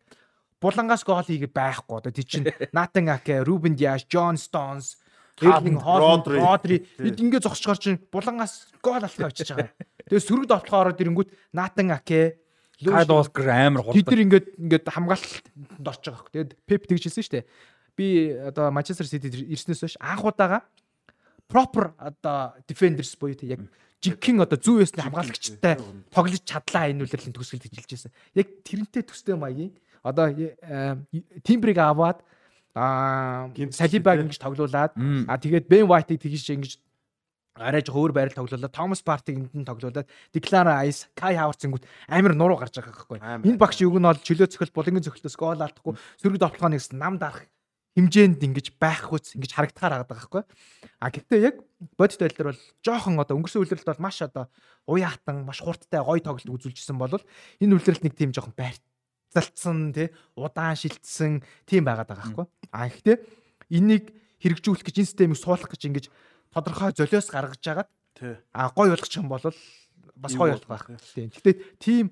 булангаас 0.62 1.02
гол 1.02 1.26
хийгээ 1.26 1.50
байхгүй 1.50 1.96
одоо 1.98 2.14
тий 2.16 2.26
чин 2.26 2.46
Натан 2.70 3.10
Аке, 3.10 3.42
Рубен 3.42 3.74
Диаш, 3.74 4.06
Джон 4.06 4.38
Стоунс 4.38 5.02
Эрлинг 5.42 5.82
Холланд, 5.82 6.28
Родри. 6.28 6.88
Эд 6.98 7.20
ингэ 7.20 7.44
зогсчгаар 7.44 7.78
чинь 7.78 8.00
булангаас 8.12 8.72
гол 8.80 9.04
алхаа 9.04 9.28
очиж 9.28 9.52
байгаа. 9.52 9.74
Тэгээ 10.06 10.26
сөрөг 10.26 10.46
довтлохоо 10.50 10.82
ороод 10.86 11.02
ирэнгүүт 11.02 11.30
Натан 11.54 11.92
Аке, 11.92 12.38
Кайд 12.78 13.08
Волкер 13.10 13.50
амар 13.50 13.82
Тэд 13.82 14.06
хурдан. 14.06 14.12
нар 14.12 14.24
ингээд 14.26 14.48
ингээд 14.60 14.86
хамгаалтанд 14.92 15.88
орж 15.88 16.02
байгаа 16.06 16.20
хөөх. 16.22 16.32
Тэгээд 16.36 16.52
Пеп 16.68 16.82
тэгж 16.86 17.04
хэлсэн 17.08 17.24
шүү 17.24 17.36
дээ. 17.40 17.46
Би 17.96 18.08
одоо 18.44 18.70
Манчестер 18.70 19.08
Сити 19.08 19.32
ирснээс 19.32 19.82
хойш 19.82 19.96
анх 20.04 20.28
удаага 20.28 20.62
proper 21.48 21.94
одоо 21.98 22.54
defenders 22.68 23.16
буюу 23.16 23.34
тэг 23.38 23.50
яг 23.56 23.62
жигхэн 24.04 24.44
одоо 24.44 24.60
зүү 24.60 24.84
ясны 24.84 25.02
хамгаалагчтай 25.02 25.80
тоглож 26.12 26.42
чадлаа 26.44 26.92
энэ 26.92 27.06
үлрэлийн 27.06 27.34
төгсгөл 27.34 27.64
гэж 27.64 27.74
хэлж 27.80 27.92
байсан. 27.96 28.12
Яг 28.36 28.48
тэрнтэй 28.68 29.04
төстэй 29.08 29.40
маягийн 29.40 29.74
одоо 30.04 30.30
Тимбриг 31.42 31.80
аваад 31.80 32.22
аа 32.76 33.50
Салибаг 33.72 34.20
ингэж 34.22 34.38
тоглуулад 34.38 34.94
Мм. 35.00 35.26
а 35.32 35.40
тэгээд 35.40 35.66
Бен 35.72 35.88
Вайтыг 35.88 36.20
тэгж 36.20 36.52
ингэж 36.52 36.74
арай 37.56 37.84
жоо 37.88 38.04
өөр 38.04 38.12
байрал 38.12 38.36
тоглуулаад 38.36 38.76
Томас 38.76 39.00
Партиг 39.00 39.40
энд 39.40 39.56
нь 39.56 39.64
тоглуулаад 39.64 40.08
Деклара 40.36 40.84
Айс, 40.84 41.08
Кай 41.16 41.40
Хаварцингүүд 41.40 41.88
амар 42.12 42.36
нуруу 42.36 42.60
гарч 42.60 42.76
байгаа. 42.84 43.40
Амар. 43.40 43.48
Энэ 43.48 43.60
багш 43.60 43.80
юг 43.80 43.96
нь 43.96 44.04
бол 44.04 44.20
чөлөө 44.20 44.52
цохол 44.52 44.76
булангийн 44.76 45.08
цохилтоос 45.08 45.40
гол 45.40 45.64
алдахгүй 45.64 45.96
сөрөг 46.20 46.40
довтлохоноос 46.44 46.92
нам 46.92 47.16
дарах 47.16 47.48
хэмжээнд 47.96 48.44
ингэж 48.44 48.76
байх 48.76 49.08
хүч 49.08 49.40
ингэж 49.40 49.52
харагдахаар 49.56 50.04
байгаа 50.04 50.12
байхгүй. 50.12 50.44
А 51.00 51.08
гэхдээ 51.08 51.40
яг 51.48 51.56
бодит 51.96 52.20
байдал 52.20 52.36
дээр 52.36 52.52
бол 52.52 52.64
жоохон 52.84 53.16
одоо 53.24 53.36
өнгөрсөн 53.40 53.64
үйлрэлт 53.64 53.88
бол 53.88 54.04
маш 54.04 54.20
одоо 54.20 54.52
уяатан 54.84 55.48
маш 55.48 55.64
хурдтай 55.64 56.04
гой 56.04 56.20
тоглолт 56.20 56.60
үзүүлжсэн 56.60 57.00
бол 57.00 57.16
энэ 57.16 57.72
үйлрэлт 57.72 58.04
нэг 58.04 58.20
тийм 58.20 58.36
жоохон 58.36 58.52
байрцалцсан 58.52 59.96
тий 59.96 60.12
удаан 60.36 60.76
шилтсэн 60.76 61.40
тийм 61.64 61.88
байгаад 61.88 62.12
байгаа 62.12 62.36
байхгүй. 62.36 62.46
А 62.76 62.92
гэхдээ 62.92 63.16
энийг 63.72 64.12
хэрэгжүүлэх 64.44 64.84
гэж 64.84 64.96
энэ 65.00 65.10
системийг 65.16 65.40
суулгах 65.40 65.72
гэж 65.72 65.82
ингэж 65.88 66.06
тодорхой 66.54 66.94
золиос 66.98 67.30
гаргаж 67.32 67.60
жагаад 67.62 67.90
а 68.54 68.70
гой 68.76 68.90
болгочих 68.90 69.22
юм 69.22 69.30
бол 69.30 69.42
бас 70.16 70.36
гой 70.36 70.52
болох 70.52 70.68
байх. 70.68 70.88
тий. 71.14 71.30
Тийм. 71.30 71.30
Гэхдээ 71.30 71.56
тийм 71.80 72.06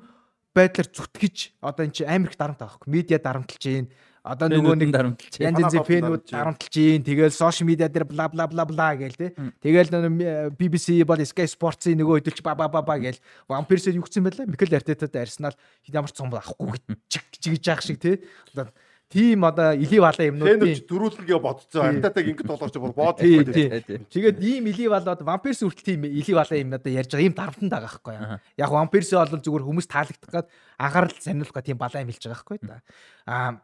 байдлаар 0.53 0.89
зүтгэж 0.89 1.37
одоо 1.61 1.83
эн 1.85 1.91
чинь 1.91 2.07
амар 2.07 2.29
их 2.29 2.37
дарамт 2.37 2.59
байхгүй. 2.59 2.87
Медиа 2.91 3.19
дарамтлж 3.19 3.63
гин 3.63 3.87
одоо 4.23 4.47
нөгөө 4.47 4.75
нэг 4.79 4.91
дарамтлж 4.95 5.35
янз 5.43 5.59
янзын 5.59 5.83
фэнүүд 5.83 6.23
дарамтлж 6.31 6.73
ийн 6.79 7.03
тэгэл 7.03 7.35
сошиал 7.35 7.67
медиа 7.67 7.91
дээр 7.91 8.07
бла 8.07 8.29
бла 8.31 8.47
бла 8.47 8.63
бла 8.63 8.87
гээл 8.95 9.19
те 9.19 9.35
нөгөө 9.35 10.55
BBC 10.55 11.03
бол 11.03 11.19
Sky 11.19 11.43
Sports-ийн 11.43 11.99
нөгөө 11.99 12.23
хөдөлч 12.23 12.39
ба 12.39 12.55
ба 12.55 12.71
ба 12.71 12.79
ба 12.79 12.95
гээл 13.03 13.19
Vampires 13.51 13.91
юу 13.91 14.07
гэсэн 14.07 14.23
байлаа 14.23 14.47
Микел 14.47 14.79
Артетад 14.79 15.11
Арсенал 15.11 15.57
ямар 15.91 16.07
ч 16.07 16.15
цом 16.15 16.31
авахгүй 16.31 16.79
чиг 17.11 17.27
чигж 17.35 17.67
яах 17.67 17.83
шиг 17.83 17.99
те 17.99 18.23
одоо 18.55 18.71
тийм 19.13 19.45
одоо 19.45 19.77
илий 19.77 20.01
балаа 20.01 20.25
юмнууд 20.25 20.65
тийм. 20.65 20.81
дөрүүлнгээ 20.89 21.37
бодцоо 21.37 21.83
антатаг 21.85 22.25
ингэж 22.25 22.47
толгорч 22.49 22.75
бүр 22.81 22.93
бод 22.97 23.21
тэгээд 23.21 24.37
ийм 24.41 24.65
илий 24.73 24.89
балаад 24.89 25.21
Vampires 25.21 25.61
хүртэл 25.61 25.85
тийм 25.93 26.09
илий 26.09 26.33
балаа 26.33 26.57
юм 26.57 26.73
одоо 26.73 26.89
ярьж 26.89 27.13
байгаа. 27.13 27.27
Ийм 27.29 27.37
дарамтанд 27.37 27.69
байгаа 27.69 27.93
байхгүй 27.93 28.17
яг 28.57 28.71
Vampires 28.73 29.13
бол 29.13 29.45
зүгээр 29.45 29.67
хүмүүс 29.69 29.85
таалагдах 29.85 30.31
гад 30.33 30.47
анхаарал 30.81 31.13
сонирхох 31.21 31.53
гад 31.61 31.69
тийм 31.69 31.77
балаа 31.77 32.01
юм 32.01 32.09
хэлж 32.09 32.25
байгаа 32.25 32.41
байхгүй 32.41 32.57
да 32.65 32.81
аа 33.29 33.61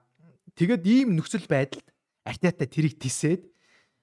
Тэгээд 0.60 0.84
ийм 0.84 1.16
нөхцөл 1.16 1.48
байдалд 1.48 1.88
Артета 2.28 2.68
тэрийг 2.68 3.00
тисээд 3.00 3.48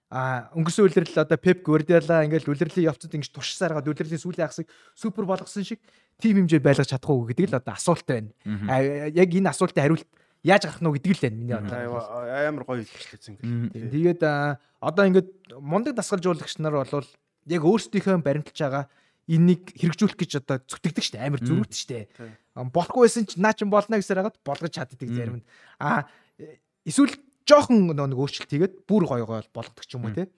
а 0.09 0.48
өнгөрсөн 0.56 0.89
үлрэл 0.89 1.20
одоо 1.20 1.36
Пеп 1.36 1.60
Гвардиола 1.66 2.24
ингээл 2.24 2.48
үлрэлийн 2.48 2.89
явцад 2.89 3.12
ингэж 3.12 3.28
туршсаар 3.28 3.77
гад 3.77 3.90
үлрэлийн 3.90 4.23
сүүлийн 4.23 4.47
хагасыг 4.48 4.70
супер 4.97 5.28
болгосон 5.28 5.68
шиг 5.68 5.85
тим 6.16 6.40
хэмжээ 6.40 6.64
байлгаж 6.64 6.94
чадахгүй 6.94 7.35
гэдэг 7.36 7.52
л 7.52 7.59
одоо 7.60 7.74
асуулт 7.77 8.09
байна. 8.09 8.31
Яг 9.12 9.28
энэ 9.35 9.52
асуултын 9.52 9.85
хариулт 9.85 10.09
яаж 10.42 10.62
гарах 10.66 10.80
нь 10.82 10.90
гэдэг 10.92 11.12
л 11.16 11.22
байна 11.22 11.36
миний 11.36 11.56
бодлоор. 11.56 12.28
Амар 12.28 12.64
гоё 12.66 12.82
хэлчихлээ 12.84 13.22
зингээ. 13.22 13.90
Тэгээд 13.92 14.22
одоо 14.24 15.04
ингээд 15.08 15.28
мундаг 15.60 15.94
дасгалжуулагч 15.96 16.58
нар 16.60 16.82
бол 16.82 17.08
яг 17.46 17.62
өөрсдийнхөө 17.62 18.20
баримталж 18.20 18.58
байгаа 18.58 18.84
энийг 19.26 19.74
хэрэгжүүлэх 19.74 20.18
гэж 20.18 20.32
одоо 20.42 20.62
зүтгэдэг 20.62 21.04
штэ 21.04 21.18
амар 21.18 21.42
зүрхт 21.42 21.74
штэ. 21.74 22.06
Болохгүй 22.54 23.10
байсан 23.10 23.26
ч 23.26 23.38
наа 23.42 23.54
чин 23.58 23.70
болно 23.70 23.98
гэсээр 23.98 24.22
хагаад 24.22 24.38
болгож 24.46 24.70
чаддаг 24.70 25.10
зарим 25.10 25.42
нь. 25.42 25.46
А 25.82 26.06
эсвэл 26.86 27.14
жоохон 27.42 27.90
нэг 27.90 28.18
өөрчлөлт 28.18 28.50
хийгээд 28.50 28.74
бүр 28.86 29.06
гоё 29.10 29.26
гоё 29.26 29.42
болгодог 29.50 29.82
ч 29.82 29.98
юм 29.98 30.06
уу 30.06 30.14
те. 30.14 30.30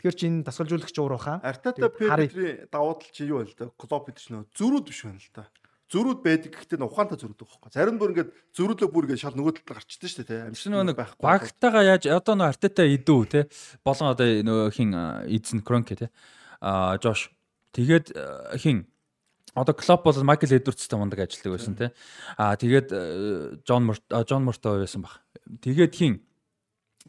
Тэгэхээр 0.00 0.16
чи 0.16 0.24
энэ 0.28 0.44
дасгалжуулагч 0.48 0.96
уурахаа. 0.96 1.44
Артата 1.44 1.88
Педрийн 1.92 2.68
давуу 2.72 2.96
тал 2.96 3.12
чи 3.12 3.28
юу 3.28 3.44
вэ 3.44 3.52
л 3.52 3.56
да? 3.56 3.68
Клоп 3.76 4.08
гэдэг 4.08 4.20
чинь 4.24 4.48
зөрүүд 4.56 4.88
биш 4.88 5.04
байна 5.04 5.20
л 5.20 5.32
да. 5.36 5.44
Зөрүүд 5.90 6.20
байдаг 6.22 6.54
гэхдээ 6.54 6.86
ухаантай 6.86 7.18
зөрүүд 7.18 7.40
байхгүй. 7.42 7.70
Зарим 7.74 7.98
бүр 7.98 8.14
ингээд 8.14 8.30
зөрүүлээ 8.54 8.90
бүр 8.94 9.04
ингээд 9.10 9.22
шал 9.26 9.34
нөгөө 9.34 9.54
талд 9.58 9.74
гарчдаг 9.74 10.06
шүү 10.06 10.26
дээ. 10.28 10.46
Амшин 10.54 10.78
нэг 10.86 10.98
багтаага 11.18 11.82
яаж 11.82 12.06
одоо 12.06 12.38
нөгөө 12.38 12.52
Артата 12.54 12.86
идүү 12.86 13.22
те. 13.26 13.40
Болон 13.82 14.14
одоо 14.14 14.26
нөгөө 14.30 14.70
хин 14.70 14.94
эзэн 15.26 15.66
Кронке 15.66 15.98
те. 15.98 16.06
А 16.62 16.94
Жош. 17.02 17.34
Тэгээд 17.74 18.14
хин 18.62 18.86
одоо 19.54 19.74
Клоп 19.74 20.06
бол 20.06 20.22
Майкл 20.22 20.54
Эдвардстай 20.54 20.98
мундаг 20.98 21.26
ажилладаг 21.26 21.58
байсан 21.58 21.74
тий. 21.74 21.90
Аа 22.38 22.54
тэгээд 22.54 23.66
Джон 23.66 23.90
Морт 23.90 24.06
Джон 24.06 24.46
Морто 24.46 24.78
байсан 24.78 25.02
баг. 25.02 25.18
Тэгээд 25.58 25.94
хин 25.94 26.22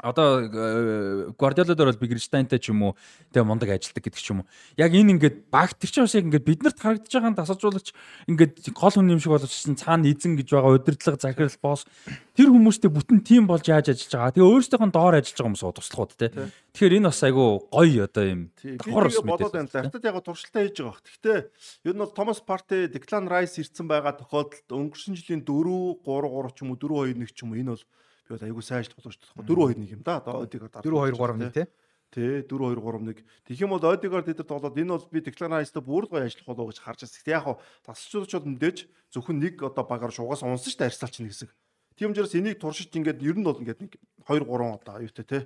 одоо 0.02 1.34
Гвардиола 1.38 1.78
дээр 1.78 1.90
бол 1.94 2.02
Бигерштайнтай 2.02 2.58
ч 2.58 2.74
юм 2.74 2.92
уу 2.92 2.98
тэгээ 3.32 3.46
мундаг 3.46 3.70
ажилдаг 3.70 4.02
гэдэг 4.02 4.22
ч 4.22 4.34
юм 4.34 4.42
уу. 4.42 4.50
Яг 4.76 4.92
энэ 4.92 5.16
ингээд 5.16 5.48
баг 5.54 5.78
тэр 5.78 5.90
чинь 5.94 6.06
бас 6.10 6.18
яг 6.18 6.26
ингээд 6.26 6.50
биднэрт 6.50 6.80
харагдаж 6.82 7.14
байгаа 7.14 7.38
тасалжуулагч 7.38 7.94
ингээд 8.26 8.74
гол 8.74 8.94
хүн 8.98 9.14
юм 9.14 9.22
шиг 9.22 9.32
болчихсон 9.38 9.78
цаана 9.78 10.10
эзэн 10.10 10.36
гэж 10.42 10.50
байгаа 10.50 10.76
удирдлага 10.82 11.22
захирал 11.22 11.58
босс 11.62 11.86
тэр 12.34 12.50
хүмүүстэй 12.50 12.90
бүтэн 12.90 13.20
тим 13.22 13.46
болж 13.46 13.70
яаж 13.70 13.94
ажиллаж 13.94 14.14
байгаа. 14.18 14.36
Тэгээ 14.36 14.50
өөрсдийнх 14.50 14.86
нь 14.90 14.96
доор 14.96 15.14
ажиллаж 15.22 15.38
байгаа 15.38 15.50
хүмүүс 15.54 15.64
туслахуд 15.78 16.12
те. 16.18 16.28
Тэгэхээр 16.74 16.98
энэ 16.98 17.10
бас 17.12 17.22
айгүй 17.22 17.50
гоё 17.70 18.02
одоо 18.10 18.26
юм 18.26 18.42
давхар 18.58 19.06
бас 19.06 19.22
бодоод 19.22 19.54
байна. 19.54 19.70
Артад 19.86 20.08
яг 20.08 20.18
туршилтаа 20.26 20.62
хийж 20.66 20.78
байгаа. 20.82 21.04
Гэхдээ 21.06 21.40
ер 21.86 21.94
нь 21.94 22.02
бол 22.02 22.16
Томас 22.16 22.40
Парти, 22.42 22.90
Declan 22.90 23.30
Rice 23.30 23.62
ирсэн 23.62 23.86
байгаа 23.86 24.18
тохиолдолд 24.18 24.66
өнгөрсөн 24.72 25.14
жилийн 25.20 25.46
4 25.46 26.02
3 26.02 26.32
3 26.32 26.56
ч 26.56 26.60
юм 26.66 26.72
уу 26.74 26.80
4 26.80 27.14
2 27.14 27.20
1 27.20 27.36
ч 27.36 27.44
юм 27.44 27.52
уу 27.52 27.60
энэ 27.60 27.74
бол 27.76 27.84
би 28.32 28.40
бол 28.40 28.48
айгүй 28.48 28.64
сайн 28.64 28.88
тоглож 28.88 29.20
байгаа. 29.36 29.44
4 29.44 29.76
2 29.76 29.84
1 29.84 29.92
юм 29.92 30.02
да. 30.08 30.18
Одоо 30.24 30.48
Одигард 30.48 30.80
4 30.80 30.88
2 30.88 31.20
3 31.20 31.44
1 31.44 31.52
тий. 31.52 31.68
Тий 32.12 32.44
4 32.48 32.48
2 32.48 32.80
3 32.80 33.04
1. 33.12 33.24
Тэгэх 33.48 33.62
юм 33.62 33.76
бол 33.76 33.84
Одигард 33.92 34.32
эдэр 34.32 34.48
тоглоод 34.48 34.80
энэ 34.80 34.96
бол 34.96 35.08
би 35.12 35.20
Declan 35.20 35.52
Rice-тай 35.60 35.84
бүр 35.84 36.08
гоё 36.08 36.24
ажиллах 36.24 36.48
болов 36.48 36.72
гэж 36.72 36.80
харж 36.80 37.00
байна. 37.04 37.16
Тэг 37.20 37.36
яг 37.36 37.44
хаа 37.44 37.56
тасалчуулагч 37.84 38.32
бол 38.40 38.52
мэдээж 38.56 38.78
зөвхөн 39.12 39.38
нэг 39.44 39.56
одоо 39.60 39.84
багаар 39.84 40.16
шугаас 40.16 40.44
унсан 40.44 40.72
шүү 40.72 40.80
дээ 40.80 40.90
арьсалч 40.92 41.16
нэг 41.20 41.32
хэсэг. 41.36 41.52
Тийм 42.00 42.12
учраас 42.16 42.36
энийг 42.36 42.60
туршиж 42.60 42.92
ингээд 42.96 43.20
ер 43.20 43.36
нь 43.36 43.44
бол 43.44 43.60
ингээд 43.60 43.84
нэг 43.84 43.92
2 44.28 44.48
3 44.48 44.80
одоо 44.80 44.96
аюутай 44.96 45.26
тий. 45.28 45.44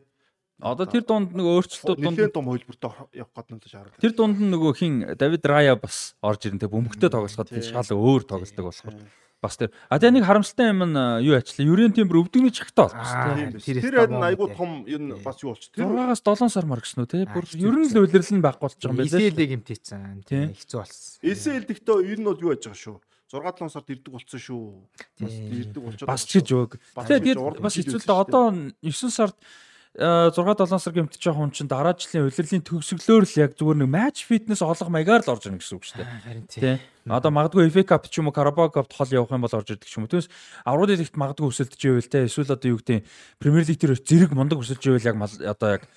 Одоо 0.55 0.87
тэр 0.87 1.03
дунд 1.03 1.35
нэг 1.35 1.43
өөрчлөлтүүд 1.51 1.99
дунд 1.99 2.15
нэлээд 2.15 2.31
том 2.31 2.47
хөлбөртөө 2.47 2.93
явах 3.11 3.33
гээд 3.35 3.49
нэг 3.51 3.63
шаардлага. 3.67 3.99
Тэр 3.99 4.13
дунд 4.15 4.39
нь 4.39 4.51
нөгөө 4.55 4.71
хин 4.79 4.93
Давид 5.19 5.43
Рая 5.43 5.75
бас 5.75 6.15
орж 6.23 6.47
ирэн 6.47 6.63
тэ 6.63 6.71
бөмбөгтэй 6.71 7.11
тоглоход 7.11 7.51
шал 7.59 7.91
өөр 7.91 8.23
тоглолдог 8.23 8.71
болохоор 8.71 8.95
бас 9.43 9.57
тэр 9.59 9.69
а 9.89 9.99
тэгээ 9.99 10.15
нэг 10.19 10.25
харамсалтай 10.25 10.71
юм 10.71 10.81
нь 10.85 10.97
юу 11.25 11.35
ачлаа 11.35 11.65
Юрийн 11.67 11.93
Тимбэр 11.93 12.21
өвдөгний 12.25 12.53
чагтаа 12.53 12.91
болсон 12.91 13.59
тийм 13.59 13.81
тэр 13.83 14.05
хэд 14.05 14.15
айгуу 14.15 14.49
том 14.55 14.85
энэ 14.87 15.19
бас 15.21 15.39
юу 15.43 15.53
болчих? 15.53 15.71
Тэр 15.75 15.91
6-аас 15.91 16.21
7 16.23 16.49
сар 16.49 16.65
мар 16.65 16.81
гэсэн 16.81 17.03
үү 17.03 17.09
те? 17.11 17.25
Бүр 17.29 17.45
ер 17.45 17.75
нь 17.75 17.89
л 17.91 17.99
үйлрэл 18.03 18.33
нь 18.35 18.43
байхгүй 18.43 18.65
болж 18.65 18.79
байгаа 18.79 18.91
юм 18.91 18.99
байна 18.99 19.11
эсэлэг 19.11 19.49
хэмтээсэн 19.55 20.01
тийм 20.25 20.49
хэцүү 20.55 20.77
болсон. 20.79 21.03
Эсэл 21.21 21.65
дэхтөө 21.67 21.97
ер 22.07 22.19
нь 22.19 22.27
бол 22.27 22.39
юу 22.39 22.51
яаж 22.55 22.63
байгаа 22.65 22.79
шүү? 22.79 22.97
6-7 23.35 23.73
сард 23.73 23.89
ирдэг 23.89 24.11
болсон 24.13 24.39
шүү. 24.39 24.63
Бас 25.19 25.33
ирдэг 25.33 25.81
болчиход 25.83 26.09
бас 26.09 26.23
ч 26.23 26.31
гэж 26.39 26.49
үг 26.55 26.71
тэгээд 26.95 27.39
бас 27.59 27.73
хэцүү 27.75 27.99
л 27.99 28.07
да 28.07 28.15
одоо 28.21 28.45
9 28.53 29.11
сард 29.11 29.35
6 29.95 30.35
7 30.35 30.75
сар 30.75 30.91
гэмтэж 30.91 31.23
байгаа 31.23 31.39
хүн 31.39 31.55
чинь 31.55 31.71
дараа 31.71 31.95
жилийн 31.95 32.27
улирлын 32.27 32.67
төгсгөлөөр 32.67 33.23
л 33.23 33.39
яг 33.39 33.55
зүгээр 33.55 33.79
нэг 33.79 33.89
матч 33.95 34.27
фитнес 34.27 34.59
олох 34.59 34.91
маягаар 34.91 35.23
л 35.23 35.31
орж 35.31 35.47
ирнэ 35.47 35.63
гэсэн 35.63 35.75
үг 35.79 35.87
шүү 35.87 36.03
дээ. 36.03 36.09
Харин 36.27 36.45
тийм. 36.51 36.83
Одоо 37.07 37.31
магадгүй 37.31 37.71
FA 37.71 37.95
Cup 37.95 38.11
ч 38.11 38.19
юм 38.19 38.27
уу 38.27 38.35
Carabao 38.35 38.67
Cup 38.67 38.91
хол 38.91 39.07
явах 39.15 39.31
юм 39.31 39.47
бол 39.47 39.55
орж 39.55 39.71
ирдэг 39.71 39.87
ч 39.87 39.95
юм 39.95 40.03
уу. 40.03 40.11
Түүнээс 40.11 40.27
аврал 40.67 40.91
лигт 40.91 41.15
магадгүй 41.15 41.47
өсөлдөж 41.47 41.81
ивэл 41.87 42.11
те 42.11 42.27
эсвэл 42.27 42.51
одоо 42.51 42.75
юу 42.75 42.79
гэдэг 42.83 43.07
Премьер 43.39 43.63
лиг 43.63 43.79
дээр 43.79 43.95
зэрэг 43.95 44.31
мундаг 44.35 44.59
өсөлж 44.59 44.83
ивэл 44.83 45.07
яг 45.07 45.15
одоо 45.47 45.69
яг 45.79 45.87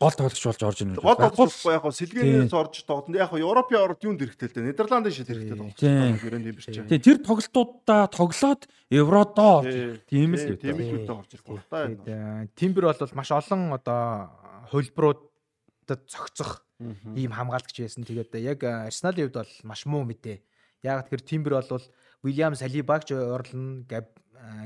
гол 0.00 0.10
тоглогч 0.10 0.42
болж 0.42 0.62
орж 0.62 0.78
ирнэ. 0.82 0.98
Гол 0.98 1.16
тоглогч 1.16 1.64
яг 1.70 1.84
сэлгээнээс 1.86 2.52
орж 2.52 2.82
тоглоно. 2.82 3.16
Яг 3.16 3.32
Европын 3.32 3.78
орд 3.78 4.02
юунд 4.02 4.20
хэрэгтэй 4.20 4.48
л 4.50 4.54
дээ. 4.54 4.68
Нидерландын 4.74 5.14
шил 5.14 5.28
хэрэгтэй 5.28 5.54
тоглогч. 5.54 5.78
Тийм. 5.78 7.00
Тэр 7.00 7.18
тоглолтуудаа 7.22 8.10
тоглоод 8.10 8.66
Евродоо 8.90 9.62
тийм 10.10 10.34
л 10.34 10.44
үү. 10.44 10.58
Тийм 10.58 10.76
л 10.76 10.92
үедээ 10.98 11.14
орж 11.14 11.30
ирэх 11.30 11.46
байна. 11.70 12.50
Тимбер 12.58 12.90
бол 12.90 13.14
маш 13.14 13.30
олон 13.30 13.72
одоо 13.72 14.30
хөлбруудад 14.74 16.00
цогцох 16.10 16.66
ийм 17.14 17.30
хамгаалагч 17.30 17.78
байсан. 17.78 18.02
Тэгээд 18.02 18.34
яг 18.42 18.60
Арсеналын 18.66 19.30
хувьд 19.30 19.38
бол 19.40 19.52
маш 19.62 19.86
муу 19.86 20.02
мэдээ. 20.02 20.42
Яг 20.82 21.08
тэр 21.08 21.22
Тимбер 21.22 21.62
бол 21.62 21.82
Уильям 22.24 22.54
Салибаг 22.56 23.04
ч 23.06 23.14
орлоно, 23.14 23.84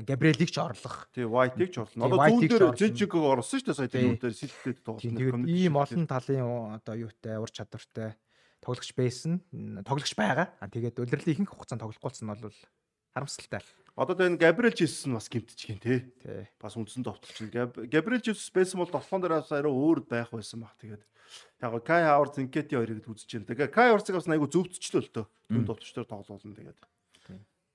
Габриэлийг 0.03 0.51
ч 0.51 0.57
орлох. 0.59 1.07
Тий, 1.13 1.23
White-ийг 1.23 1.71
ч 1.71 1.79
орлоо. 1.79 2.07
Одоо 2.07 2.19
зүүн 2.19 2.41
дээр 2.47 2.75
Жижиг 2.75 3.13
орсон 3.15 3.59
шүү 3.59 3.67
дээ 3.71 3.77
сая 3.79 3.91
тэр 3.91 4.07
үүгээр 4.17 4.35
сэлтээд 4.35 4.79
тоглоно. 4.83 5.47
Ийм 5.47 5.75
олон 5.79 6.03
талын 6.09 6.75
одоо 6.75 6.95
юутай 6.97 7.39
ур 7.39 7.51
чадвартай 7.51 8.15
тоглогч 8.59 8.91
байсан. 8.95 9.39
Тоглогч 9.87 10.13
байгаа. 10.19 10.51
Тэгээд 10.59 10.99
удирдлын 10.99 11.33
ихэнх 11.43 11.53
хугацаанд 11.55 11.83
тоглохгүй 11.83 12.11
нь 12.11 12.31
бол 12.31 12.51
харамсалтай. 13.15 13.63
Одоо 13.95 14.15
тэр 14.15 14.35
Габриэл 14.35 14.75
Жисус 14.75 15.07
нь 15.07 15.15
бас 15.15 15.27
гимтчихээн 15.31 15.79
тий. 15.79 15.99
Бас 16.59 16.75
үндсэн 16.75 17.03
товтлч. 17.03 17.51
Габриэл 17.91 18.23
Жисус 18.23 18.51
байсан 18.51 18.79
бол 18.79 18.91
толгоон 18.91 19.23
дээр 19.23 19.39
бас 19.39 19.51
арай 19.51 19.71
өөр 19.71 20.07
байх 20.07 20.31
байсан 20.31 20.63
баг. 20.63 20.75
Тэгээд 20.79 21.03
яг 21.63 21.73
Кай 21.83 22.03
Хавар 22.03 22.31
Зинкети 22.31 22.75
хоёрыг 22.75 23.07
үзэж 23.07 23.31
байна. 23.31 23.49
Тэгээд 23.51 23.71
Кай 23.75 23.91
Хаварцыг 23.91 24.15
бас 24.15 24.27
айгу 24.27 24.47
зөвцчлөө 24.47 25.03
л 25.03 25.11
төө. 25.13 25.25
Түн 25.51 25.65
товтлчдоор 25.67 26.07
тоглоулна 26.07 26.55
тэгээд. 26.55 26.79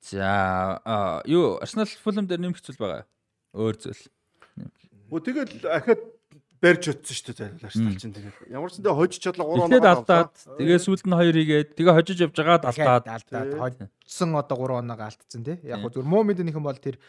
За 0.04 1.22
юу 1.24 1.56
Арсенал 1.64 1.88
Фулэм 1.88 2.28
дээр 2.28 2.40
нэмэх 2.44 2.60
зүйл 2.60 2.76
байгаа. 2.76 3.08
Өөр 3.56 3.76
зүйл. 3.80 4.04
Өө 5.08 5.20
тэгэл 5.24 5.64
ахад 5.64 6.00
барьж 6.60 6.92
өтсөн 6.92 7.16
шүү 7.16 7.34
дээ 7.40 7.50
Арсенал 7.64 7.96
чинь 7.96 8.12
тэгээд 8.12 8.52
ямар 8.52 8.68
ч 8.68 8.80
зэндээ 8.80 8.92
хожиж 9.00 9.20
чадлаа 9.24 9.48
3 9.48 9.64
оноо 9.64 9.80
алдаад 9.80 10.32
тэгээ 10.60 10.78
сүүлд 10.84 11.04
нь 11.08 11.16
2 11.16 11.40
игээд 11.40 11.68
тэгээ 11.72 11.96
хожиж 11.96 12.18
явж 12.20 12.36
байгаад 12.36 12.68
алдаад 12.68 13.04
алдаад 13.08 13.48
хожсон 14.04 14.36
одоо 14.36 14.56
3 14.60 14.80
оноо 14.84 15.00
алдсан 15.08 15.40
тий. 15.40 15.56
Яг 15.64 15.80
гоо 15.80 15.88
зүгээр 15.88 16.08
муу 16.12 16.22
мэдэнийхэн 16.28 16.64
бол 16.64 16.76
тэр 16.76 17.00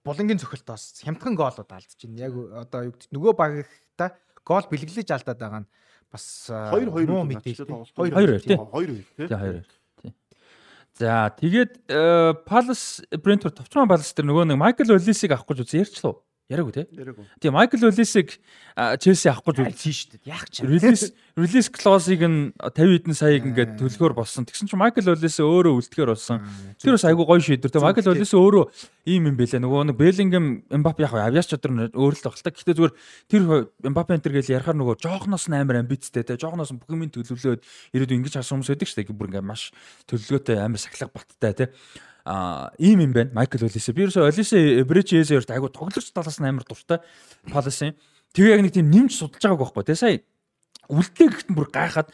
булангийн 0.00 0.40
цохилтоос 0.40 1.04
хямдхан 1.04 1.36
гоолууд 1.36 1.68
алдчихэв. 1.68 2.16
Яг 2.16 2.32
одоо 2.56 2.88
юу 2.88 2.92
гэдэг 2.96 3.12
нөгөө 3.12 3.32
багта 3.36 4.16
гол 4.48 4.64
бэлгэлж 4.64 5.12
алдаад 5.12 5.40
байгаа 5.40 5.60
нь 5.64 5.68
бас 6.08 6.48
2 6.48 6.88
2 6.88 7.04
муу 7.04 7.24
мэдээ. 7.28 7.68
2 7.68 8.00
2 8.00 8.48
тий. 8.48 8.56
2 8.56 8.80
2 8.80 9.28
тий. 9.28 9.28
2 9.28 9.60
2 9.60 9.81
За 10.98 11.32
тэгээд 11.32 11.88
Palace 12.44 13.00
Brentford 13.16 13.56
товчхон 13.56 13.88
Palace 13.88 14.12
дээр 14.12 14.28
нөгөө 14.28 14.44
нэг 14.52 14.58
Michael 14.60 14.96
Olise-ийг 14.98 15.32
авах 15.32 15.48
гэж 15.48 15.64
үзсэн 15.64 15.82
ярьчлаа. 15.88 16.20
Яриаггүй 16.50 16.72
тий. 16.74 16.86
Яриаггүй. 16.98 17.24
Тийм 17.40 17.54
Майкл 17.54 17.84
Олисыг 17.86 18.34
Челси 18.74 19.28
авах 19.30 19.46
гэж 19.46 19.62
үзсэн 19.62 19.94
шүү 19.94 20.10
дээ. 20.12 20.26
Яах 20.26 20.46
ч. 20.50 20.66
Релиз 20.66 21.02
релиз 21.38 21.68
клозыг 21.70 22.24
нь 22.26 22.50
50 22.58 22.98
хэдэн 22.98 23.14
саяг 23.14 23.46
ингээд 23.46 23.78
төлөхөр 23.78 24.12
болсон. 24.18 24.44
Тэгсэн 24.44 24.66
чинь 24.66 24.80
Майкл 24.82 25.06
Олис 25.06 25.38
өөрөө 25.38 25.78
үлдэхэр 25.78 26.12
болсон. 26.12 26.42
Тэр 26.82 26.98
бас 26.98 27.06
айгүй 27.06 27.24
гоё 27.24 27.40
шийдвэр. 27.40 27.72
Тэгээ 27.72 27.86
Майкл 27.86 28.10
Олис 28.10 28.34
өөрөө 28.34 28.64
ийм 29.06 29.30
юм 29.30 29.36
бэлээ. 29.38 29.62
Нөгөө 29.62 29.94
нэг 29.94 29.96
Беллингем 29.96 30.46
Мбаппе 30.66 31.06
яг 31.06 31.14
авьяас 31.14 31.46
чадвар 31.46 31.88
өөр 31.94 32.14
л 32.18 32.24
багтал. 32.26 32.52
Гэхдээ 32.52 32.76
зүгээр 32.76 32.94
тэр 33.30 33.42
Мбаппе 33.86 34.18
энэ 34.18 34.24
төр 34.26 34.34
гэж 34.42 34.52
ярахаар 34.52 34.76
нөгөө 34.76 34.98
жоохноос 34.98 35.46
нь 35.46 35.56
амар 35.56 35.80
амбицтэй 35.80 36.26
те. 36.26 36.36
Жоохноос 36.36 36.74
бүх 36.74 36.90
юм 36.90 37.06
төлөвлөөд 37.06 37.62
ирээдүйн 37.96 38.18
ингэж 38.18 38.42
хасан 38.42 38.60
хүмүүс 38.60 38.74
байдаг 38.74 38.88
шүү 38.90 38.98
дээ. 39.00 39.14
Бүр 39.14 39.30
ингээд 39.30 39.46
маш 39.46 39.70
төлөвлөгөөтэй 40.10 40.58
амар 40.58 40.82
сахилга 40.82 41.14
баттай 41.14 41.54
те. 41.54 41.64
А 42.24 42.70
ийм 42.78 43.00
юм 43.00 43.12
байна. 43.12 43.30
Майкл 43.34 43.64
Олисе. 43.64 43.92
Би 43.92 44.06
ерөөсөө 44.06 44.28
Олисе 44.30 44.84
Бречезерт 44.84 45.50
айгу 45.50 45.68
тоглогч 45.68 46.12
талаас 46.12 46.38
нь 46.38 46.48
амар 46.48 46.64
дуртай 46.64 47.02
Паласын. 47.50 47.96
Тэгээ 48.32 48.54
яг 48.56 48.62
нэг 48.62 48.72
тийм 48.72 48.90
нэмж 48.90 49.12
судалж 49.18 49.42
байгааг 49.42 49.60
байхгүй. 49.60 49.84
Тэгээ 49.90 50.02
сая 50.02 50.18
үлдээ 50.88 51.28
гэхэд 51.28 51.50
бүр 51.54 51.68
гайхаад 51.70 52.08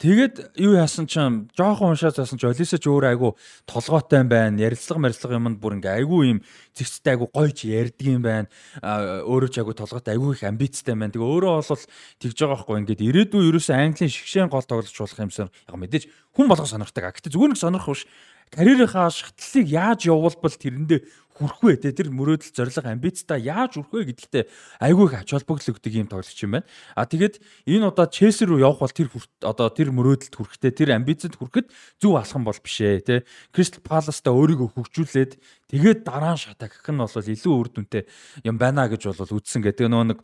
Тэгээд 0.00 0.56
юу 0.56 0.80
яасан 0.80 1.04
ч 1.04 1.20
жоохон 1.52 1.92
уншаад 1.92 2.16
заасан 2.16 2.40
ч 2.40 2.48
Олиса 2.48 2.80
ч 2.80 2.88
өөр 2.88 3.12
айгу 3.12 3.36
толгойтой 3.68 4.24
байна. 4.24 4.56
Ярилцлага 4.56 5.04
марилцлага 5.04 5.36
юмд 5.36 5.60
бүр 5.60 5.76
ингээ 5.76 6.00
айгу 6.00 6.24
юм 6.24 6.40
зэгцтэй 6.72 7.20
айгу 7.20 7.28
гойж 7.28 7.68
ярддаг 7.68 8.08
юм 8.08 8.24
байна. 8.24 8.48
Өөрөө 8.80 9.52
ч 9.52 9.60
айгу 9.60 9.76
толгойтой 9.76 10.16
айгу 10.16 10.32
их 10.32 10.40
амбицтай 10.40 10.96
байна. 10.96 11.12
Тэгээ 11.12 11.20
өөрөө 11.20 11.52
бол 11.68 11.84
тэгж 12.16 12.32
байгаа 12.32 12.56
байхгүй 12.64 12.76
ингээд 12.80 13.04
ирээдүйн 13.12 13.48
ерөөсөө 13.52 13.76
Английн 13.76 14.08
шгшээн 14.08 14.48
гол 14.48 14.64
тоглож 14.64 14.88
болох 14.88 15.20
юмсан. 15.20 15.52
Яг 15.68 15.76
мэдээж 15.76 16.08
хүн 16.32 16.48
болго 16.48 16.64
сонирхдаг. 16.64 17.12
Гэхдээ 17.20 17.36
зүгээр 17.36 17.52
нэг 17.52 17.60
сонирх 17.60 17.84
биш 17.84 18.08
карьерийнхаа 18.50 19.10
шатлалыг 19.10 19.66
яаж 19.70 20.00
явуулбал 20.10 20.54
тэрэндээ 20.54 21.00
хүрх 21.40 21.64
вэ 21.64 21.72
те 21.80 21.96
тэр 21.96 22.12
мөрөөдөл 22.12 22.52
зориг 22.52 22.84
амбицтай 22.84 23.40
яаж 23.48 23.80
хүрх 23.80 23.88
вэ 23.96 24.12
гэдэгтээ 24.12 24.44
айгүй 24.84 25.06
их 25.08 25.14
ач 25.16 25.32
холбогдол 25.32 25.72
өгдөг 25.72 25.92
юм 25.96 26.08
тоглогч 26.12 26.40
юм 26.44 26.60
байна. 26.60 26.68
А 26.92 27.08
тэгээд 27.08 27.40
энэ 27.64 27.88
удаа 27.88 28.12
Челси 28.12 28.44
рүү 28.44 28.60
явах 28.60 28.84
бол 28.84 28.92
тэр 28.92 29.08
одоо 29.40 29.72
тэр 29.72 29.88
мөрөөдөлд 29.96 30.36
хүрэхтэй 30.36 30.72
тэр 30.76 31.00
амбицэд 31.00 31.40
хүрэхэд 31.40 31.72
зөв 31.96 32.12
алхам 32.20 32.44
бол 32.44 32.60
биш 32.60 32.76
ээ 32.84 33.00
те. 33.00 33.16
Кристал 33.56 33.80
Паласта 33.80 34.36
өөрийгөө 34.36 34.68
хөгжүүлээд 34.76 35.32
тэгээд 35.72 36.04
дараа 36.04 36.36
нь 36.36 36.42
шатаа 36.44 36.68
гэх 36.68 36.84
нь 36.92 37.00
бол 37.00 37.08
илүү 37.08 37.54
үр 37.56 37.68
дүнтэй 37.72 38.04
юм 38.44 38.60
байна 38.60 38.84
гэж 38.92 39.08
бол 39.08 39.40
үзсэн 39.40 39.64
гэдэг 39.64 39.88
нөгөө 39.88 40.08
нэг 40.12 40.20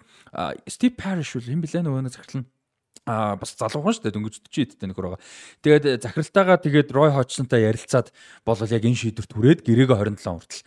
Стив 0.68 0.92
Париш 1.00 1.32
үл 1.40 1.48
юм 1.48 1.64
блэ 1.64 1.80
нөгөө 1.80 2.04
нэг 2.04 2.12
захирлан 2.12 2.44
а 3.06 3.36
бас 3.38 3.54
залуухан 3.54 3.94
шүү 3.94 4.04
дээ 4.10 4.14
дөнгөж 4.18 4.36
40 4.50 4.74
эдтэй 4.74 4.88
нөхөр 4.90 5.06
байгаа. 5.14 5.22
Тэгээд 5.62 5.84
э, 5.86 5.94
захиралтайгаа 6.02 6.58
тэгээд 6.58 6.90
Рой 6.90 7.14
Хочсонтой 7.14 7.62
ярилцаад 7.62 8.10
болол 8.42 8.66
яг 8.66 8.82
энэ 8.82 8.98
шийдвэрт 8.98 9.30
хүрээд 9.30 9.60
гэрээгээ 9.62 10.18
27 10.18 10.26
хүртэл 10.26 10.62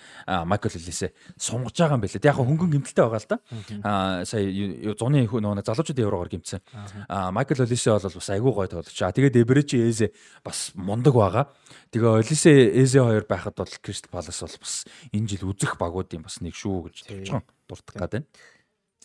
Майкл 0.47 0.71
Лисээ 0.71 1.11
сунгаж 1.35 1.75
байгаа 1.75 1.99
юм 1.99 2.03
байлээ. 2.07 2.23
Яг 2.23 2.39
хөнгөн 2.39 2.71
гимтэлтэй 2.79 3.03
байгаа 3.03 3.19
л 3.19 3.27
да. 3.27 3.37
А 3.83 3.91
сая 4.23 4.47
зуны 4.95 5.27
нөгөө 5.27 5.67
залуучуудын 5.67 6.05
еврогоор 6.07 6.31
гимтсэн. 6.31 6.63
А 7.11 7.35
Майкл 7.35 7.59
Лисээ 7.59 7.99
бол 7.99 8.07
бас 8.07 8.29
айгүй 8.31 8.53
гой 8.55 8.67
тоглож. 8.71 8.99
А 9.03 9.11
тэгээд 9.11 9.35
Эбречи 9.35 9.75
Эзе 9.75 10.15
бас 10.39 10.71
мундаг 10.79 11.19
байгаа. 11.19 11.51
Тэгээ 11.91 12.23
Лисээ 12.23 12.71
Эзе 12.79 13.03
хоёр 13.03 13.27
байхад 13.27 13.59
бол 13.59 13.73
Кристал 13.83 14.15
Палас 14.15 14.39
бол 14.39 14.55
бас 14.63 14.87
энэ 15.11 15.27
жил 15.27 15.51
үзэх 15.51 15.75
багуудын 15.75 16.23
бас 16.23 16.39
нэг 16.39 16.55
шүү 16.55 16.87
гэж 16.87 16.95
товчхон 17.03 17.43
дуртах 17.67 17.95
гад 17.99 18.11
байна. 18.15 18.27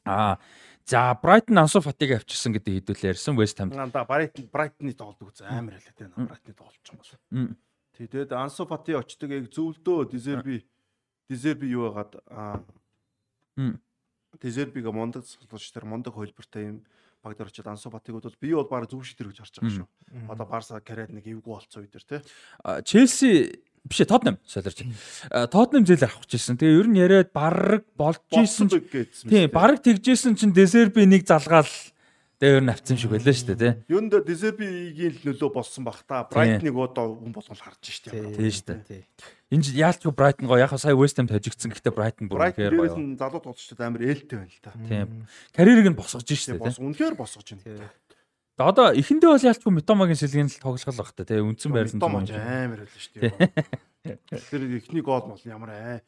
А 0.05 0.39
За 0.87 1.19
Брайтон 1.21 1.59
Ансу 1.59 1.81
Фатиг 1.81 2.13
авчирсан 2.21 2.53
гэдэг 2.53 2.93
хэдүүлээ 2.93 3.17
ярьсан 3.17 3.37
West 3.41 3.57
Ham. 3.57 3.73
Да 3.73 4.05
Брайтон 4.05 4.49
Брайтны 4.53 4.93
тоглолт 4.93 5.33
үз 5.33 5.41
амар 5.41 5.81
хэлээд 5.81 6.13
байна. 6.13 6.29
Брайтны 6.29 6.53
тоглолт 6.53 6.83
ч 6.85 6.93
юм 6.93 7.01
бол. 7.01 7.57
Тэгээд 7.97 8.31
Ансу 8.37 8.67
Фати 8.69 8.93
очдог 8.93 9.31
яг 9.33 9.49
зөвлөдөө 9.49 10.13
Дизерби 10.13 10.61
Дизерби 11.31 11.73
юу 11.73 11.89
хагаад 11.89 12.21
аа 12.29 12.61
Дизербига 14.43 14.93
мундаг 14.93 15.25
цогцолч 15.25 15.73
тэр 15.73 15.89
мундаг 15.89 16.13
хөлбөртэй 16.13 16.69
юм 16.69 16.79
баг 17.25 17.39
дээр 17.39 17.49
очиод 17.49 17.73
Ансу 17.73 17.89
Фатиг 17.89 18.21
бол 18.21 18.37
би 18.37 18.53
бол 18.53 18.69
баг 18.69 18.85
зөв 18.91 19.09
шийдэр 19.09 19.33
гэж 19.33 19.41
харж 19.41 19.57
байгаа 19.57 19.77
шүү. 19.81 19.89
Одоо 20.29 20.45
Барса 20.45 20.85
карьер 20.85 21.17
нэг 21.17 21.25
эвгүй 21.25 21.49
болцсон 21.49 21.87
үе 21.87 21.89
дээр 21.89 22.05
те. 22.05 22.21
Челси 22.85 23.65
биш 23.85 24.01
ээ 24.01 24.09
Тотнем 24.09 24.37
солирч. 24.49 24.81
Тотнем 25.53 25.85
зээл 25.85 26.09
авах 26.09 26.25
гэжсэн. 26.25 26.57
Тэгээ 26.57 26.79
ер 26.81 26.89
нь 26.89 26.99
яриад 26.99 27.31
бараг 27.37 27.85
болж 27.97 28.21
исэн. 28.33 28.73
Тийм 28.73 29.51
бараг 29.53 29.85
тэгжсэн 29.85 30.35
чинь 30.35 30.57
Десерби 30.57 31.05
нэг 31.05 31.29
залгаал 31.29 31.69
тэгээ 32.41 32.57
ер 32.59 32.65
нь 32.65 32.73
авцсан 32.73 32.97
шиг 32.97 33.13
байлаа 33.13 33.37
шүү 33.37 33.53
дээ 33.53 33.61
тий. 33.61 33.73
Ер 33.93 34.03
нь 34.03 34.11
Десербигийн 34.11 35.21
нөлөө 35.21 35.51
болсон 35.53 35.85
бах 35.85 36.01
та. 36.09 36.25
Брайтныг 36.25 36.73
одоо 36.73 37.13
хүн 37.13 37.33
болгол 37.37 37.61
харж 37.61 37.85
шүү 37.85 38.09
дээ. 38.09 38.37
Тийм 38.41 38.53
шүү 38.57 38.67
дээ. 38.89 39.05
Энд 39.53 39.69
яалтгүй 39.71 40.13
Брайтон 40.17 40.49
гоо 40.49 40.59
яг 40.59 40.73
сая 40.81 40.97
West 40.97 41.21
Ham 41.21 41.29
тажигдсан 41.29 41.71
гэхдээ 41.71 41.93
Брайтон 41.95 42.27
бүр 42.33 42.41
үнэхээр 42.51 42.75
гоё. 42.75 42.89
Брайтон 42.91 43.15
залуу 43.21 43.39
тоглогчдод 43.45 43.81
амар 43.85 44.03
ээлтэй 44.03 44.37
байна 44.41 44.51
л 44.51 44.65
та. 44.65 44.73
Тийм. 44.89 45.29
Карьерийг 45.55 45.93
нь 45.93 45.99
босгож 46.01 46.27
шүү 46.27 46.59
дээ. 46.59 46.81
Үнэхээр 46.81 47.15
босгож 47.15 47.55
байна. 47.55 47.93
Одоо 48.55 48.95
эхэндээ 48.95 49.31
бол 49.35 49.49
ялчгүй 49.51 49.73
Метомагийн 49.75 50.15
сэлгийн 50.15 50.47
л 50.47 50.63
тоглох 50.63 50.95
байх 50.95 51.11
та 51.11 51.27
тий 51.27 51.43
үндсэн 51.43 51.75
байрлал 51.75 51.99
Метомаг 51.99 52.31
амар 52.31 52.87
байлаа 52.87 53.03
шүү 53.03 53.19
дээ. 53.19 54.39
Тэр 54.47 54.63
эхний 54.79 55.03
гол 55.03 55.27
бол 55.27 55.43
ямар 55.43 55.71
аа. 55.75 55.99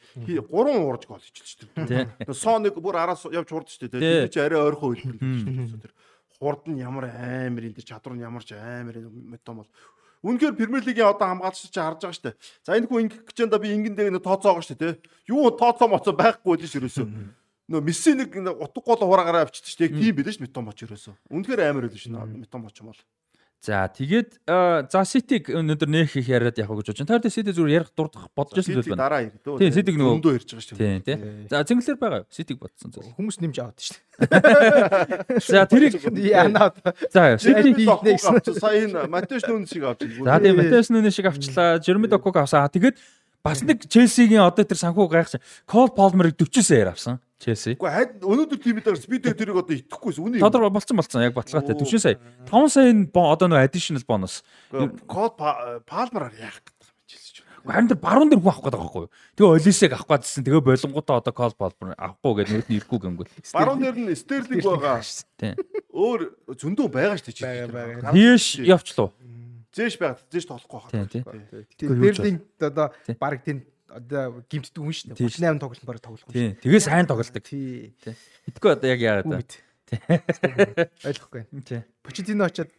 Гурван 0.47 0.87
уурж 0.87 1.11
гол 1.11 1.19
хийчихсэн 1.19 1.67
шүү 1.75 1.91
дээ. 1.91 2.31
Соныг 2.31 2.79
бүр 2.79 3.03
араас 3.03 3.27
явж 3.27 3.51
хурд 3.51 3.67
шүү 3.67 3.91
дээ. 3.91 4.31
Тэр 4.31 4.31
чи 4.31 4.39
арай 4.39 4.63
ойрхон 4.63 4.95
хөлбөрлөж 4.95 5.75
шүү 5.75 5.83
дээ. 5.91 5.95
Хурд 6.39 6.71
нь 6.71 6.79
ямар 6.87 7.11
амар 7.11 7.67
энэ 7.67 7.83
чадвар 7.83 8.15
нь 8.15 8.23
ямар 8.23 8.47
ч 8.47 8.55
амар 8.55 8.95
Метом 9.11 9.67
бол 9.67 9.71
Үнэхээр 10.23 10.55
Премьер 10.55 10.87
лигийн 10.87 11.11
одоо 11.11 11.27
хамгаалагч 11.27 11.67
чи 11.67 11.79
харж 11.83 11.99
байгаа 12.03 12.15
шүү 12.15 12.27
дээ. 12.31 12.39
За 12.63 12.79
энэ 12.79 12.87
хүн 12.87 13.03
ингэх 13.11 13.27
гэж 13.27 13.39
энэ 13.43 13.59
би 13.59 13.69
ингэн 13.75 13.95
дээр 13.99 14.19
тооцоогоо 14.23 14.63
шүү 14.63 14.79
дээ. 14.79 15.03
Юу 15.35 15.51
тооцоо 15.51 15.91
моцоо 15.91 16.15
байхгүй 16.15 16.57
л 16.57 16.67
ш 16.67 16.79
ерөөсөө 16.79 17.07
нөө 17.71 17.83
месси 17.83 18.15
нэг 18.15 18.31
утга 18.37 18.81
гол 18.85 19.03
хураагаараа 19.11 19.47
авчиж 19.47 19.75
штэ 19.75 19.91
тийм 19.91 20.15
билээ 20.15 20.37
ш 20.37 20.41
метон 20.43 20.67
боч 20.67 20.83
ерөөсөө. 20.87 21.15
Үнэхээр 21.35 21.61
амар 21.67 21.91
байлаа 21.91 21.99
ш 21.99 22.07
метон 22.11 22.63
боч 22.63 22.79
юм 22.79 22.91
бол. 22.95 23.01
За 23.67 23.89
тэгээд 23.89 24.47
за 24.47 25.01
Ситиг 25.09 25.49
өнөөдөр 25.51 25.89
нэх 25.91 26.15
их 26.15 26.29
яриад 26.29 26.55
явах 26.61 26.85
гэж 26.87 27.03
байна. 27.03 27.19
Тэр 27.19 27.33
Сити 27.33 27.51
зүгээр 27.51 27.83
ярих 27.83 27.91
дурдах 27.97 28.29
бодож 28.37 28.63
байсан 28.63 28.79
зүйл 28.79 28.95
байна. 28.95 29.03
Дараа 29.03 29.23
ирдөө. 29.27 29.59
Тийм 29.59 29.73
Ситиг 29.75 29.97
нөгөө 29.97 30.15
өндөө 30.21 30.35
ирж 30.39 30.49
байгаа 30.55 30.67
шүү 30.67 30.77
дээ. 30.77 30.87
Тийм 30.87 31.03
тийм. 31.03 31.19
За 31.51 31.65
зинглэр 31.67 31.99
байгаа 31.99 32.21
юу? 32.23 32.31
Ситиг 32.31 32.61
бодсон 32.63 32.95
зүйл. 32.95 33.11
Хүмүүс 33.17 33.37
нэмж 33.43 33.57
аваад 33.59 33.79
шүү 33.83 33.97
дээ. 33.97 35.41
За 35.51 35.67
тэрийг 35.67 35.99
яана. 36.31 36.71
За 37.11 37.35
Ситиг 37.43 37.75
хийх 37.75 38.23
сая 38.61 38.87
энэ 38.87 39.11
Матеус 39.11 39.43
Нүн 39.51 39.67
шиг 39.67 39.83
авч. 39.89 40.05
За 40.15 40.39
тийм 40.39 40.55
Матеус 40.63 40.93
Нүн 40.93 41.11
шиг 41.11 41.27
авчлаа. 41.27 41.83
Жерми 41.83 42.07
Доког 42.07 42.37
авсаа. 42.39 42.71
Тэгээд 42.71 43.01
бас 43.45 43.63
нэг 43.63 43.85
Челсигийн 43.89 44.45
одоо 44.47 44.65
тэр 44.65 44.79
санхүү 44.79 45.07
гайхсан. 45.11 45.41
Кол 45.67 45.91
Полмерыг 45.93 46.37
40-сээр 46.37 46.87
яар 46.87 46.93
авсан. 46.95 47.21
Челси. 47.37 47.77
Үгүй 47.77 47.91
хайд 47.93 48.25
өнөөдөр 48.25 48.61
тийм 48.65 48.81
дээр 48.81 48.97
спидээ 48.97 49.37
тэрийг 49.37 49.61
одоо 49.61 49.77
итгэхгүйс 49.77 50.17
үнэ. 50.17 50.41
Тодор 50.41 50.73
болцсон 50.73 50.97
болцсон 50.97 51.21
яг 51.21 51.37
баталгаатай 51.37 51.77
40 51.77 52.01
сая. 52.01 52.17
5 52.49 52.73
сая 52.73 52.93
нь 52.97 53.13
одоо 53.13 53.49
нэг 53.53 53.61
additional 53.61 54.01
bonus. 54.09 54.41
Код 55.05 55.37
Палмераар 55.37 56.33
яах 56.33 56.65
гэдэг 56.65 56.81
юм 56.81 56.97
Челси 57.05 57.31
ч. 57.37 57.45
Харин 57.67 57.93
тэр 57.93 58.01
баруун 58.01 58.33
дээр 58.33 58.41
хүн 58.41 58.49
авах 58.57 58.65
гэдэг 58.65 58.81
байхгүй 58.81 59.03
юу? 59.05 59.13
Тэгээ 59.37 59.53
Олисег 59.53 59.93
авах 59.93 60.09
гэдсэн. 60.17 60.49
Тэгээ 60.49 60.65
болонгуудаа 60.65 61.17
одоо 61.21 61.35
Кол 61.37 61.55
Палмер 61.61 61.93
авахгүй 62.01 62.33
гэдэг 62.41 62.55
нөт 62.57 62.69
нь 62.73 62.77
ирэхгүй 62.81 62.99
гэмгэл. 63.05 63.33
Баруун 63.53 63.81
дээр 63.85 63.97
нь 64.01 64.17
Стерлинг 64.17 64.65
байгаа. 64.65 65.05
Тийм. 65.37 65.55
Өөр 65.93 66.21
зөндөө 66.57 66.89
байгаа 66.89 67.21
шүү 67.21 67.37
дээ. 67.37 68.17
Хийш 68.17 68.65
явчлаа. 68.65 69.13
Зээш 69.77 70.01
байгаад 70.01 70.25
зээш 70.33 70.47
тоглохгүй 70.49 70.81
байна. 70.89 71.09
Тийм 71.13 71.23
тийм. 71.77 72.01
Стерлинг 72.17 72.41
одоо 72.65 72.87
баг 73.21 73.45
тийм 73.45 73.61
одоо 73.93 74.43
гимтдэг 74.49 74.81
хүн 74.81 74.95
шүү 74.97 75.13
дээ. 75.13 75.29
38 75.29 75.61
тоглолт 75.61 75.85
бараг 75.85 76.03
тоглох. 76.03 76.33
Тий. 76.33 76.57
Тэгээ 76.65 76.81
сайн 76.81 77.07
тоглолдог. 77.07 77.45
Тий. 77.45 77.93
Итгэхгүй 78.49 78.73
одоо 78.73 78.89
яг 78.89 79.01
яагаад 79.05 79.29
вэ? 79.29 79.45
Ойлгохгүй. 81.05 81.43
Тий. 81.63 81.85
Почтино 82.03 82.49
очоод 82.49 82.73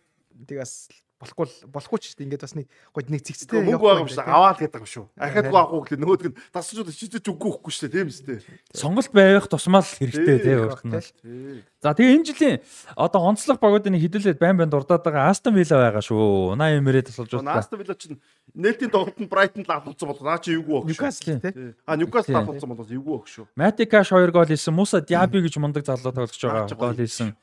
тэгээс 0.50 0.74
болохгүй 1.18 1.46
болохгүй 1.74 1.98
ч 1.98 2.14
гэдэг 2.14 2.26
ингээд 2.30 2.46
бас 2.46 2.54
нэг 2.54 2.68
гоо 2.94 3.02
нэг 3.10 3.22
цэгцтэй 3.26 3.66
мөнгө 3.66 3.82
байгаа 3.82 4.04
юм 4.06 4.10
шиг 4.14 4.22
аваад 4.22 4.58
гэдэг 4.62 4.82
юм 4.86 4.90
шүү. 4.94 5.06
Ахаад 5.18 5.50
гоохгүй 5.50 5.80
гэхэл 5.82 6.02
нөгөөдг 6.06 6.28
нь 6.30 6.38
тасчууд 6.54 6.94
чичэж 6.94 7.26
үгүй 7.26 7.50
хөхгүй 7.58 7.74
шүү 7.74 7.90
дээ 7.90 7.96
тийм 7.98 8.10
үстэй. 8.14 8.38
Сонголт 8.70 9.10
байх 9.10 9.50
тусмал 9.50 9.82
хэрэгтэй 9.82 10.38
тийм 10.46 10.70
урт 10.70 10.86
нь. 10.86 11.66
За 11.82 11.98
тэгээ 11.98 12.22
энэ 12.22 12.28
жилийн 12.30 12.58
одоо 12.94 13.22
онцлог 13.34 13.58
багуудын 13.58 13.98
хэдүүлээд 13.98 14.38
байн 14.38 14.62
байн 14.62 14.70
дурдаад 14.70 15.02
байгаа 15.02 15.34
Астон 15.34 15.58
Вилла 15.58 15.90
байгаа 15.90 16.06
шүү. 16.06 16.54
80 16.54 16.86
мөрөө 16.86 17.04
тусалж 17.10 17.32
байна. 17.34 17.58
Астон 17.58 17.82
Вилла 17.82 17.98
чинь 17.98 18.22
нээлтийн 18.54 18.94
тоглолтод 18.94 19.30
Брайтонд 19.30 19.66
лавлцсан 19.66 20.10
бол 20.10 20.22
наа 20.22 20.38
чи 20.38 20.54
эвгүй 20.54 20.86
баг. 20.86 20.90
Ньюкасл 20.90 21.22
тийм. 21.26 21.74
А 21.86 21.98
Ньюкасл 21.98 22.34
лавлцсан 22.34 22.70
бол 22.70 22.86
эвгүй 22.86 23.16
баг 23.18 23.26
шүү. 23.26 23.46
Матикаш 23.58 24.14
2 24.14 24.30
гол 24.30 24.50
хийсэн. 24.50 24.74
Муса 24.74 25.02
Диаби 25.02 25.42
гэж 25.42 25.58
мундаг 25.58 25.86
залуу 25.86 26.14
тоглож 26.14 26.38
байгаа 26.38 26.78
гол 26.78 26.98
хийсэн. 26.98 27.34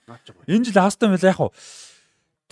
Энэ 0.46 0.70
жил 0.70 0.78
Астон 0.82 1.14
Вилла 1.14 1.30
яг 1.30 1.38
хуу 1.38 1.50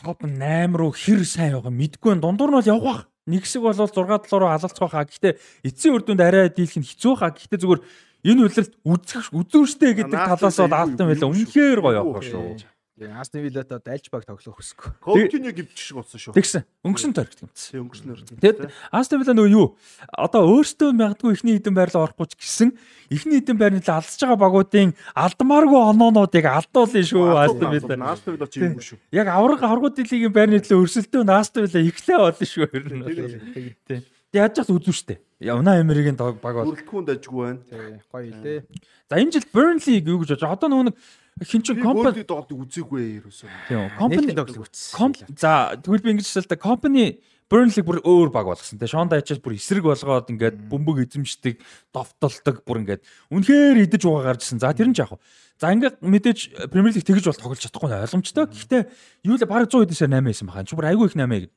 топ 0.03 0.27
8 0.27 0.75
руу 0.75 0.91
хэр 0.91 1.23
сайн 1.23 1.55
байгаа 1.55 1.71
мэдгүй 1.71 2.11
байна. 2.11 2.23
Дундуур 2.27 2.51
нь 2.51 2.59
бол 2.59 2.73
явах. 2.75 3.01
Нэг 3.31 3.47
хэсэг 3.47 3.63
бол 3.63 3.79
6 3.79 3.95
7 3.95 4.43
руу 4.43 4.51
алалцах 4.51 4.91
хаа. 4.91 5.07
Гэхдээ 5.07 5.39
эцсийн 5.63 5.95
үр 5.95 6.03
дүнд 6.03 6.21
арай 6.21 6.51
дийлэх 6.51 6.83
нь 6.83 6.89
хэцүү 6.91 7.15
хаа. 7.15 7.31
Гэхдээ 7.31 7.63
зүгээр 7.63 7.81
энэ 8.27 8.43
үйлрэлт 8.43 8.75
үзэх 8.83 9.31
үзүүштэй 9.31 9.93
гэдэг 10.03 10.19
талаас 10.19 10.59
бол 10.59 10.75
Астон 10.75 11.07
Вилла 11.07 11.31
үнэхээр 11.31 11.79
гоё 11.79 11.95
явах 12.03 12.23
шүү. 12.27 12.59
Тэгээ 12.93 13.17
Астон 13.17 13.41
Виллад 13.41 13.73
одоо 13.73 13.89
альж 13.97 14.13
баг 14.13 14.29
тоглох 14.29 14.61
хүсэхгүй. 14.61 14.93
Коутиньо 15.01 15.49
гівч 15.49 15.81
шиг 15.81 15.97
болсон 15.97 16.21
шүү. 16.21 16.37
Тэгсэн. 16.37 16.63
Өнгөрсөн 16.85 17.17
тойрогт 17.17 17.41
гимтсэн. 17.41 17.73
Тэг 17.73 17.81
өнгөрснөөр. 17.89 18.21
Тэгэд 18.37 18.69
Астон 18.93 19.25
Вилла 19.25 19.33
нөгөө 19.33 19.55
юу? 19.57 19.67
Одоо 20.13 20.45
өөртөө 20.61 20.93
магадгүй 20.93 21.33
ихний 21.33 21.57
хідэн 21.57 21.73
байрлал 21.73 22.05
орохгүй 22.05 22.29
ч 22.29 22.37
гэсэн 22.37 22.77
ихний 23.09 23.41
хідэн 23.41 23.57
байрны 23.57 23.81
л 23.81 23.89
алдж 23.97 24.21
байгаа 24.21 24.37
багуудын 24.45 24.93
алдмааргүй 25.17 25.81
оноонуудыг 25.89 26.45
алдуулна 26.45 27.01
шүү 27.01 27.33
Астон 27.33 27.73
Вилла. 27.73 28.13
Астон 28.13 28.37
Вилла 28.37 28.49
чи 28.53 28.61
юм 28.61 28.77
шүү. 28.77 29.01
Яг 29.09 29.27
авраг 29.33 29.65
аврагууд 29.65 29.97
лигийн 29.97 30.37
байрны 30.37 30.61
төлөө 30.61 30.85
өрсөлдөөн 30.85 31.33
Астон 31.33 31.65
Вилла 31.65 31.89
ихлээ 31.89 32.19
болно 32.21 32.45
шүү 32.45 32.69
ер 32.77 32.85
нь. 32.93 33.73
Тэг. 33.89 34.05
Яаж 34.33 34.65
ч 34.65 34.69
үзүү 34.69 34.97
штэ. 34.97 35.17
Явна 35.45 35.81
Эмеригийн 35.81 36.17
баг 36.17 36.41
бол. 36.41 36.73
Бүрэлдэхүүн 36.73 37.05
дажгүй 37.05 37.57
байна. 37.69 38.01
Гоё 38.09 38.33
илээ. 38.33 38.65
За 39.11 39.21
энэ 39.21 39.33
жил 39.37 39.45
Burnley 39.53 40.01
юу 40.01 40.25
гэж 40.25 40.41
бодож 40.41 40.49
одоо 40.49 40.69
нөгөө 40.73 40.87
нэг 40.89 40.97
хин 41.41 41.63
чин 41.65 41.81
компани 41.81 42.25
тоглолтыг 42.29 42.59
үзээгүй 42.61 43.25
ерөөсөө. 43.25 43.49
Тийм. 43.69 43.89
Компани 43.97 44.37
тоглолт 44.37 44.69
үзсэн. 44.69 45.17
За 45.41 45.73
тэгвэл 45.81 46.05
би 46.05 46.11
ингэж 46.13 46.29
хэлээ 46.29 46.53
та 46.53 46.61
компани 46.61 47.07
Burnley 47.53 47.85
бүр 47.85 48.01
өөр 48.01 48.33
баг 48.33 48.49
болгосон. 48.49 48.81
Тэгээ 48.81 48.93
Шон 48.97 49.13
Дайчаас 49.13 49.41
бүр 49.45 49.61
эсрэг 49.61 49.85
болгоод 49.85 50.33
ингээд 50.33 50.57
бөмбөг 50.73 51.05
эзэмшдэг, 51.05 51.61
довтолдог 51.93 52.65
бүр 52.65 52.81
ингээд 52.81 53.05
үнэхээр 53.29 53.77
идэж 53.85 54.09
угаа 54.09 54.33
гарчсан. 54.33 54.57
За 54.57 54.73
тэр 54.73 54.89
нь 54.89 54.97
яг. 54.97 55.21
За 55.61 55.69
ингээд 55.69 56.01
мэдээж 56.01 56.73
Premier 56.73 56.97
League 56.97 57.05
тэгж 57.05 57.29
бол 57.29 57.37
тоглож 57.37 57.61
чадахгүй 57.61 57.93
нь 57.93 58.01
ойлгомжтой. 58.09 58.49
Гэхдээ 58.49 58.83
юу 59.29 59.37
л 59.37 59.45
баг 59.45 59.69
100 59.69 59.85
хэдэн 59.85 60.17
8 60.17 60.25
байсан 60.33 60.49
баха. 60.49 60.65
Чи 60.65 60.73
бүр 60.73 60.89
айгүй 60.89 61.13
их 61.13 61.17
8 61.21 61.29
гэж. 61.29 61.53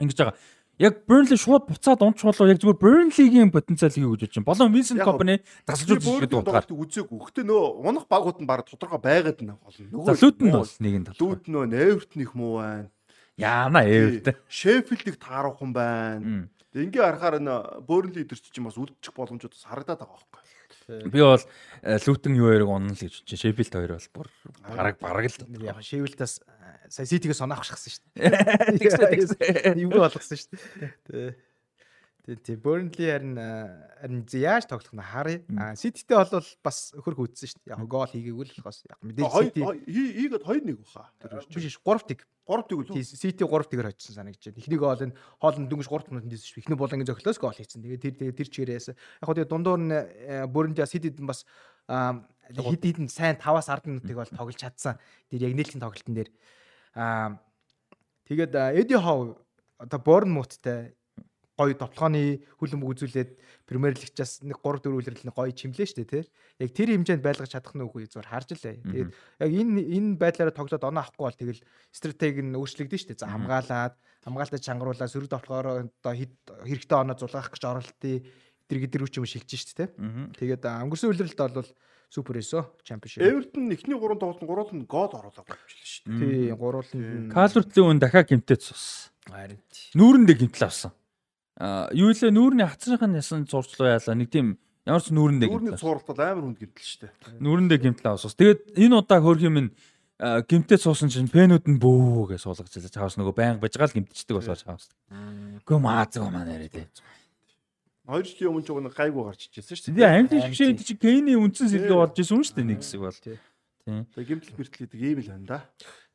Ингэж 0.00 0.16
байгаа. 0.16 0.36
Яг 0.76 1.08
Burnley 1.08 1.40
шууд 1.40 1.64
буцаад 1.70 2.02
унч 2.04 2.20
болоо 2.20 2.52
яг 2.52 2.60
зүгээр 2.60 2.76
Burnley-гийн 2.76 3.48
потенциал 3.48 3.96
хий 3.96 4.04
гэж 4.04 4.12
бодож 4.12 4.34
байна. 4.36 4.48
Болон 4.52 4.72
Vincent 4.76 5.00
Company 5.00 5.40
тасалж 5.64 6.04
үзэж 6.04 6.28
гэдэг 6.28 6.36
утгаар. 6.36 6.68
Үзээгүй. 6.68 7.16
Гэхдээ 7.16 7.44
нөө 7.48 7.64
унах 7.80 8.04
багууд 8.12 8.44
нь 8.44 8.48
баг 8.48 8.68
тодорхой 8.68 9.00
байгаад 9.00 9.40
байна 9.40 9.56
гол. 9.56 9.72
Нөгөө 9.72 10.20
Лүтэн 10.20 10.52
бол 10.52 10.68
нэг 10.84 10.94
нь 11.00 11.06
тал. 11.08 11.16
Лүтэн 11.16 11.52
нөө 11.56 11.64
Эвертон 11.72 12.20
их 12.20 12.32
муу 12.36 12.60
байна. 12.60 12.92
Яана 13.40 13.80
Эвертон. 13.88 14.36
Шеффилдийг 14.52 15.16
таарахгүй 15.16 15.72
байна. 15.72 16.52
Ингээ 16.76 17.08
харахаар 17.08 17.40
энэ 17.40 17.56
Burnley 17.88 18.28
идэрч 18.28 18.52
чинь 18.52 18.68
бас 18.68 18.76
үлдчих 18.76 19.16
боломжууд 19.16 19.56
бас 19.56 19.64
харагдаад 19.64 20.04
байгаа 20.04 20.20
байхгүй. 20.28 20.44
Би 21.08 21.24
бол 21.24 21.40
Лүтэн 22.04 22.36
юу 22.36 22.52
хоёрыг 22.52 22.68
унана 22.68 22.92
л 22.92 23.00
гэж 23.00 23.24
бодчих. 23.24 23.40
Шеффилд 23.40 23.72
хоёр 23.72 23.96
бол 23.96 24.08
бүр 24.12 24.28
бараг 24.76 25.00
бараг 25.00 25.24
л. 25.32 25.40
Яг 25.64 25.80
Шеффилдээс 25.80 26.44
сая 26.90 27.06
Ситигээ 27.06 27.36
сонаахшгсан 27.36 27.92
шүү 27.92 28.04
дээ. 28.14 29.80
Юу 29.80 29.90
болгосон 29.96 30.38
шүү 30.38 30.56
дээ. 31.10 31.34
Тэгээ 32.26 32.42
тий 32.42 32.56
Burnley 32.58 33.06
харин 33.06 33.38
харин 33.38 34.26
яаж 34.34 34.66
тоглох 34.66 34.90
нь 34.90 34.98
харъя. 34.98 35.46
А 35.54 35.78
City-тэй 35.78 36.18
бол 36.18 36.42
бас 36.58 36.90
хөрх 36.98 37.22
үдсэн 37.22 37.46
шүү 37.54 37.60
дээ. 37.62 37.78
Яг 37.78 37.86
гол 37.86 38.10
хийгээгүй 38.10 38.44
л 38.50 38.54
болохоос 38.66 38.82
яг 38.90 38.98
мэдээж 38.98 39.30
City 39.30 39.62
хийгээд 39.62 40.42
2-1 40.42 40.74
баха. 40.74 41.06
Биш 41.54 41.78
3-1. 41.78 42.26
3-1 42.50 42.98
үү? 42.98 43.02
City 43.14 43.46
3-1-ээр 43.46 43.86
хоцсон 43.94 44.14
санагдаж 44.18 44.42
байна. 44.42 44.58
Эхнийг 44.58 44.82
гол 44.82 45.06
нь 45.06 45.14
хоолнд 45.38 45.70
дөнгөж 45.70 45.86
3 45.86 46.10
минутанд 46.10 46.30
дийсэн 46.34 46.50
шүү. 46.50 46.62
Эхний 46.66 46.78
болонгийн 46.78 47.06
зөглөөс 47.14 47.38
гол 47.38 47.54
хийсэн. 47.54 47.82
Тэгээ 47.86 48.02
тэр 48.18 48.34
тэр 48.34 48.48
чигээрээс 48.50 48.86
яг 48.90 49.22
хөө 49.22 49.46
дундуур 49.46 49.78
нь 49.86 49.94
Burnley 50.50 50.82
City-д 50.82 51.22
бас 51.22 51.46
хид 51.86 52.82
хидэн 52.82 53.06
сайн 53.06 53.38
5-аас 53.38 53.70
10 53.70 53.86
минутыг 53.86 54.18
бол 54.18 54.30
тоглож 54.34 54.58
чадсан. 54.58 54.98
Тэр 55.30 55.46
яг 55.46 55.54
нийлхийн 55.54 55.78
тоглолтын 55.78 56.14
дээр 56.14 56.30
аа 56.96 57.36
тэгээд 58.24 58.56
Эди 58.80 58.96
Хов 58.96 59.36
одоо 59.78 60.00
Борнмуттай 60.00 60.96
гоё 61.56 61.72
тоглооны 61.72 62.44
хүлэмж 62.60 62.84
үзүүлээд 62.84 63.30
Премьер 63.64 63.96
Лигчаас 63.96 64.44
нэг 64.44 64.60
3 64.60 64.84
4 64.84 64.92
үлрэл 64.92 65.32
гоё 65.32 65.52
чимлээ 65.56 66.04
дээ 66.04 66.04
тий. 66.04 66.24
Яг 66.60 66.70
тэр 66.76 66.92
хэмжээнд 66.92 67.24
байлгаж 67.24 67.56
чадах 67.56 67.72
нь 67.72 67.80
үгүй 67.80 68.04
зүгээр 68.12 68.28
харж 68.28 68.48
лээ. 68.60 68.76
Тэгээд 68.84 69.10
яг 69.40 69.50
энэ 69.56 69.80
энэ 69.96 70.20
байдлаараа 70.20 70.52
тоглоод 70.52 70.84
оноо 70.84 71.00
авахгүй 71.00 71.24
бол 71.24 71.40
тэгэл 71.40 71.64
стратеги 71.96 72.44
нь 72.44 72.52
өөрчлөгдөн 72.60 73.00
дээ. 73.08 73.20
За 73.24 73.32
хамгаалаад 73.32 73.94
хамгаалтаа 74.20 74.60
чангаруулаад 74.60 75.12
сөрөг 75.16 75.32
тоглохоор 75.32 75.66
одоо 75.88 76.12
хэрэгтэй 76.12 76.96
оноо 77.00 77.16
зулгаах 77.16 77.48
гэж 77.48 77.62
оролтыг 77.64 78.28
тэр 78.68 78.78
гэдэр 78.84 79.06
үч 79.08 79.14
юм 79.16 79.24
шилжиж 79.24 79.60
шүү 79.64 79.76
дээ 79.80 79.90
тий. 79.96 80.44
Тэгээд 80.44 80.64
өнгөрсөн 80.66 81.08
үлрэлт 81.08 81.40
бол 81.40 81.70
Супер 82.10 82.38
эсо 82.38 82.70
Championship. 82.86 83.20
Everton 83.20 83.70
эхний 83.74 83.98
3 83.98 84.18
тоглолт 84.18 84.42
нь 84.42 84.48
3-т 84.48 84.72
нь 84.76 84.86
гол 84.86 85.10
оруулаад 85.10 85.48
авчихлаа 85.50 85.90
шүү 85.90 86.04
дээ. 86.06 86.18
Тий, 86.22 86.50
3-т 86.54 86.94
нь. 86.96 87.30
Calvert-ийн 87.34 87.86
үн 87.90 87.98
дахиад 87.98 88.30
гимтээ 88.30 88.58
цус. 88.62 89.10
Харин 89.26 89.58
тий. 89.68 89.90
Нүүрэндээ 89.98 90.36
гимтэл 90.38 90.66
авсан. 90.70 90.92
Аа, 91.58 91.90
юу 91.92 92.14
илээ 92.14 92.30
нүүрний 92.30 92.66
хацрынх 92.68 93.02
нь 93.02 93.18
ясан 93.18 93.42
зурцлуу 93.44 93.90
яалаа. 93.90 94.14
Нэг 94.14 94.30
тийм 94.30 94.56
ямар 94.86 95.02
ч 95.02 95.10
нүүрэндээ 95.10 95.48
гимтэл. 95.50 95.74
Нүүрний 95.74 95.82
цууралтад 95.82 96.20
амар 96.22 96.44
хүнд 96.46 96.60
гимтэл 96.62 96.86
шүү 96.86 97.00
дээ. 97.02 97.42
Нүүрэндээ 97.42 97.78
гимтэл 97.82 98.10
авсан. 98.14 98.38
Тэгээд 98.38 98.60
энэ 98.78 98.94
удаа 99.02 99.18
хөрх 99.18 99.42
юм 99.42 99.56
нь 99.66 99.70
гимтээ 100.16 100.78
цуусан 100.80 101.10
чинь 101.12 101.28
фэнүүд 101.28 101.66
нь 101.68 101.80
бөөгөө 101.82 102.40
суулгаж 102.40 102.70
байгаа. 102.72 102.94
Чаавс 102.94 103.18
нөгөө 103.20 103.34
байнга 103.36 103.60
бажгаал 103.60 103.92
гимтчихдэг 103.92 104.36
болохоор 104.40 104.62
чаавс. 104.62 104.88
Гэхдээ 105.12 105.80
маазгүй 105.82 106.30
маань 106.32 106.54
яриад. 106.56 106.88
2 108.06 108.22
жилийн 108.22 108.50
өмнө 108.54 108.62
ч 108.62 108.70
нэг 108.70 108.94
гайгүй 108.94 109.22
гарч 109.26 109.40
ижсэн 109.50 109.76
шүү 109.76 109.94
дээ. 109.98 110.06
Англи 110.06 110.38
шгшээд 110.46 110.78
чи 110.86 110.94
Кейний 110.94 111.34
үндсэн 111.34 111.66
сэлгээ 111.66 111.98
болж 111.98 112.14
исэн 112.14 112.42
шүү 112.46 112.56
дээ 112.62 112.70
нэг 112.70 112.80
хэсэг 112.80 113.00
бол. 113.02 113.18
Тийм. 113.18 114.06
Тэгээ 114.14 114.30
гимтэл 114.30 114.56
мэртлээдэг 114.58 115.00
ийм 115.02 115.18
л 115.22 115.30
байна 115.34 115.46
да. 115.46 115.58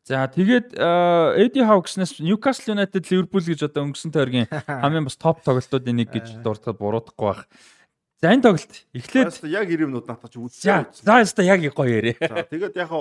За 0.07 0.25
тэгээд 0.25 0.73
Эди 1.37 1.61
Хав 1.61 1.85
гэснээр 1.85 2.25
Ньюкасл 2.25 2.73
Юнайтед 2.73 3.05
Ливерпул 3.11 3.45
гэж 3.45 3.69
одоо 3.69 3.85
өнгөрсөн 3.85 4.09
тойргийн 4.09 4.47
хамгийн 4.81 5.05
бас 5.05 5.19
топ 5.19 5.45
тоглолтуудын 5.45 5.99
нэг 5.99 6.09
гэж 6.09 6.41
дурдхад 6.41 6.81
буруудахгүй 6.81 7.27
байх. 7.27 7.45
За 8.21 8.29
энэ 8.29 8.45
тоглолт 8.45 8.85
эхлээд 8.93 9.33
яг 9.49 9.65
90 9.65 9.89
минут 9.89 10.05
натач 10.05 10.37
үзсэн. 10.37 10.93
За 10.93 11.25
яста 11.25 11.41
яг 11.41 11.65
гоё 11.73 11.89
ярэ. 11.89 12.21
За 12.21 12.45
тэгээд 12.45 12.77
яг 12.77 12.93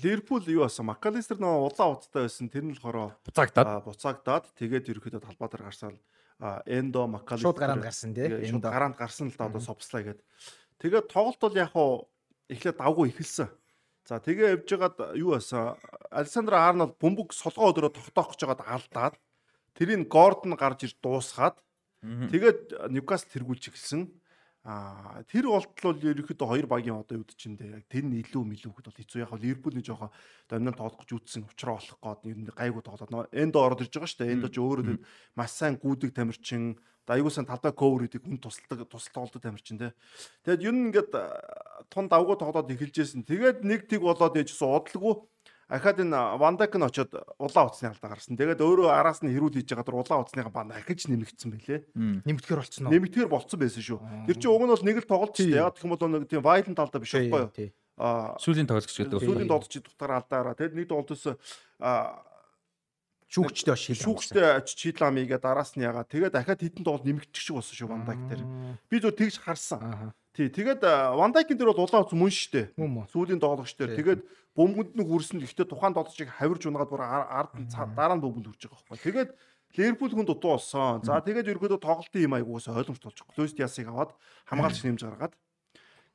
Liverpool 0.00 0.40
юу 0.48 0.64
басан 0.64 0.88
Макалистер 0.88 1.36
нөө 1.36 1.68
улаан 1.68 2.00
уцтай 2.00 2.24
байсан 2.24 2.48
тэр 2.48 2.64
нь 2.64 2.72
болохоор 2.72 3.20
буцаагдаад 3.20 3.84
буцаагдаад 3.84 4.48
тэгээд 4.56 4.88
ерөөхдөө 4.96 5.20
талбай 5.28 5.48
дээр 5.52 5.68
гарсаал 5.68 6.00
Эндо 6.64 7.04
Макалистер 7.04 7.52
шууд 7.52 7.60
гараанд 7.60 7.84
гарсан 7.84 8.16
тий. 8.16 8.32
Шууд 8.48 8.64
гараанд 8.64 8.96
гарсан 8.96 9.28
л 9.28 9.36
да 9.36 9.44
одоо 9.44 9.60
совслаа 9.60 10.00
гээд. 10.08 10.24
Тэгээд 10.80 11.12
тоглолт 11.12 11.36
бол 11.36 11.60
яг 11.60 11.76
эхлээд 12.48 12.80
давгүй 12.80 13.12
эхэлсэн. 13.12 13.52
За 14.08 14.24
тэгээ 14.24 14.56
явж 14.56 14.72
байгаад 14.72 15.20
юу 15.20 15.36
басан? 15.36 15.76
Александр 16.08 16.56
Арнольд 16.56 16.96
бөмбөг 16.96 17.36
солгоо 17.36 17.76
өдрөө 17.76 17.92
тогтоох 17.92 18.32
гэж 18.32 18.40
байгаад 18.48 18.64
алдаад 18.64 19.14
тэрийг 19.76 20.08
Гордон 20.08 20.56
гарч 20.56 20.88
ир 20.88 20.96
дуусгаад 21.04 21.60
тэгээд 22.00 22.88
Ньюкасл 22.88 23.28
тэргүүлж 23.36 23.68
эхэлсэн. 23.68 24.08
Аа 24.66 25.22
тэр 25.30 25.46
болтол 25.46 25.94
бол 25.94 26.10
ерөөхдөө 26.10 26.48
хоёр 26.50 26.66
багийн 26.66 26.98
одоо 26.98 27.22
юуд 27.22 27.30
чинь 27.38 27.54
дээ 27.54 27.78
яг 27.78 27.86
тэр 27.86 28.02
нь 28.10 28.18
илүү 28.18 28.42
мэлүүхэд 28.50 28.86
бол 28.90 28.98
хэцүү 28.98 29.22
яг 29.22 29.30
бол 29.30 29.38
Ливерпулний 29.38 29.86
жоохон 29.86 30.10
доминант 30.50 30.82
тоглох 30.82 31.06
гэж 31.06 31.10
үтсэн 31.22 31.46
учраа 31.46 31.78
болох 31.78 32.02
гээд 32.02 32.34
ер 32.34 32.38
нь 32.42 32.50
гайгүй 32.50 32.82
тоглоод 32.82 33.30
эндо 33.30 33.62
ороод 33.62 33.86
ирж 33.86 33.94
байгаа 33.94 34.10
шүү 34.10 34.20
дээ. 34.26 34.34
Эндо 34.34 34.50
ч 34.50 34.58
өөрөө 34.58 34.98
маш 35.38 35.54
сайн 35.54 35.78
гүдэг 35.78 36.10
тамирчин 36.10 36.74
аюулсан 37.06 37.46
талбай 37.46 37.70
ковер 37.70 38.10
гэдэг 38.10 38.26
хүн 38.26 38.42
тусалдаг 38.42 38.90
тусалдаг 38.90 39.22
болдог 39.22 39.42
тамирчин 39.42 39.78
те. 39.78 39.94
Тэгэд 40.42 40.66
ер 40.66 40.74
нь 40.74 40.90
ингээд 40.90 41.14
тун 41.86 42.10
давгуу 42.10 42.34
тоглоод 42.34 42.66
эхэлжсэн. 42.66 43.22
Тэгээд 43.22 43.62
нэг 43.62 43.86
тэг 43.86 44.02
болоод 44.02 44.34
яжсэн 44.34 44.66
удалгүй 44.66 45.14
Ахад 45.66 45.98
энэ 45.98 46.38
Вандак 46.38 46.78
нь 46.78 46.86
очоод 46.86 47.10
улаан 47.42 47.66
утасны 47.66 47.90
алдаа 47.90 48.14
гарсан. 48.14 48.38
Тэгээд 48.38 48.62
өөрөө 48.62 48.86
араас 48.86 49.18
нь 49.26 49.34
хэрүүл 49.34 49.58
хийж 49.58 49.74
байгаа 49.74 49.82
дөр 49.82 49.98
улаан 49.98 50.22
утасныга 50.22 50.54
баа 50.54 50.70
ахиж 50.70 51.10
нэмэгдсэн 51.10 51.50
байлээ. 51.50 51.80
Нэмэгдэхэр 52.22 52.60
болцсон 52.62 52.86
уу? 52.86 52.94
Нэмэгдэхэр 52.94 53.26
болцсон 53.26 53.58
байсан 53.58 53.82
шүү. 53.82 53.98
Тэр 54.30 54.38
чинь 54.38 54.54
уг 54.54 54.62
нь 54.62 54.70
бол 54.70 54.86
нэг 54.86 54.96
л 55.02 55.10
тоглолт 55.10 55.34
шүү 55.34 55.50
дээ. 55.50 55.58
Яг 55.58 55.74
гэх 55.74 55.82
юм 55.82 55.90
бол 55.90 56.06
нэг 56.06 56.30
тийм 56.30 56.46
вайлент 56.46 56.78
алдаа 56.78 57.02
биш 57.02 57.18
байхгүй 57.18 57.34
юу? 57.34 57.74
Аа 57.98 58.38
сүүлийн 58.38 58.68
тоглолт 58.70 58.86
гэдэг. 58.86 59.18
Сүүлийн 59.26 59.50
тоглолт 59.50 59.72
чи 59.72 59.82
дутгаар 59.82 60.22
алдаараа. 60.22 60.54
Тэгэд 60.54 60.78
нэг 60.78 60.86
тоглолтоос 60.86 61.34
аа 61.82 62.22
шүүгчтэй 63.36 63.76
шийдэл. 63.76 64.04
Шүүгчтэй 64.08 64.44
шийдэл 64.64 65.08
амигээ 65.12 65.40
дараас 65.44 65.76
нь 65.76 65.84
ягаа. 65.84 66.08
Тэгээд 66.08 66.32
дахиад 66.32 66.64
хитэн 66.64 66.84
тоглолт 66.88 67.04
нэмэгдчих 67.04 67.44
шиг 67.44 67.60
болсон 67.60 67.76
шүү 67.76 67.88
Вандак 67.92 68.20
дээр. 68.32 68.42
Би 68.88 68.96
зөв 68.96 69.12
тэгж 69.12 69.36
харсан. 69.44 70.16
Тий, 70.32 70.48
тэгээд 70.48 70.80
Вандайкин 70.80 71.56
дээр 71.60 71.76
бол 71.76 71.84
улаан 71.84 72.08
уц 72.08 72.12
мөн 72.16 72.32
штэ. 72.32 72.72
Сүүлийн 73.12 73.40
доолгоч 73.40 73.76
дээр. 73.76 73.96
Тэгээд 73.96 74.20
бөмбөнд 74.56 74.96
нь 74.96 75.04
хүрсэн. 75.04 75.40
Гэхдээ 75.44 75.68
тухайн 75.68 75.92
доолгочийг 75.92 76.32
хавирж 76.32 76.64
унаад 76.64 76.88
бүр 76.88 77.04
ард 77.04 77.52
нь 77.60 77.68
дараа 77.68 78.16
нь 78.16 78.24
бөмбөнд 78.24 78.48
хүрч 78.48 78.68
байгаа 78.68 78.84
байхгүй. 78.88 79.04
Тэгээд 79.04 79.30
Ливерпул 79.76 80.08
хүн 80.08 80.24
дутуу 80.24 80.56
болсон. 80.56 81.04
За 81.04 81.20
тэгээд 81.20 81.52
ерөөдөө 81.52 81.80
тоглолтын 81.80 82.24
юм 82.24 82.36
аягуус 82.36 82.68
ойлгомжтой 82.72 83.12
болж 83.12 83.20
байгаа. 83.20 83.36
Луис 83.36 83.52
Диасыг 83.52 83.88
аваад 83.92 84.16
хамгаалагч 84.48 84.80
нэмж 84.80 85.02
гаргаад. 85.04 85.34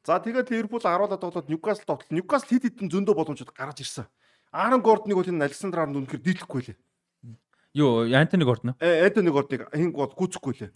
За 0.02 0.18
тэгээд 0.18 0.50
Ливерпул 0.50 0.82
аруулаад 0.82 1.22
тоглоод 1.22 1.46
Ньюкасл 1.46 1.86
тоглолт. 1.86 2.10
Ньюкасл 2.10 2.50
хит 2.50 2.66
хитэн 2.66 2.90
зөндөө 2.90 3.14
боломжууд 3.14 3.54
гаргаж 3.54 3.86
ирсэн. 3.86 4.10
Аарон 4.50 4.82
Гордоныг 4.82 5.14
бол 5.14 5.30
энэ 5.30 5.46
Александр 5.46 5.86
Арнольд 5.86 6.10
үнэхээр 6.10 6.26
дийлэхгүй 6.26 6.62
лээ. 6.74 6.78
Юу, 7.74 8.04
Антони 8.14 8.44
Гордон. 8.44 8.76
Э, 8.80 9.06
Антони 9.06 9.30
Гордоныг 9.30 9.70
хин 9.74 9.92
гол 9.92 10.12
гүцэхгүй 10.12 10.54
лээ. 10.60 10.72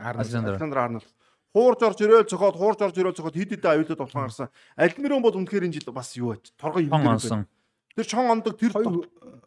Александр 0.00 0.78
Арнольд 0.78 1.08
хуурж 1.54 1.80
орж 1.82 1.98
ирээл 2.02 2.26
цохоод 2.26 2.56
хуурж 2.56 2.80
орж 2.82 2.96
ирээл 2.98 3.14
цохоод 3.14 3.34
хид 3.38 3.50
хидэ 3.54 3.68
аюултай 3.68 3.96
тоглоом 3.96 4.26
гарсан. 4.26 4.48
Альмирон 4.76 5.22
бол 5.22 5.36
үнэхээр 5.38 5.70
энэ 5.70 5.78
жил 5.78 5.94
бас 5.94 6.16
юу 6.18 6.34
байж 6.34 6.50
торгой 6.58 6.84
юм 6.84 6.90
байна. 6.90 7.46
Тэр 7.94 8.06
шон 8.10 8.26
ондог 8.26 8.58
тэр 8.58 8.74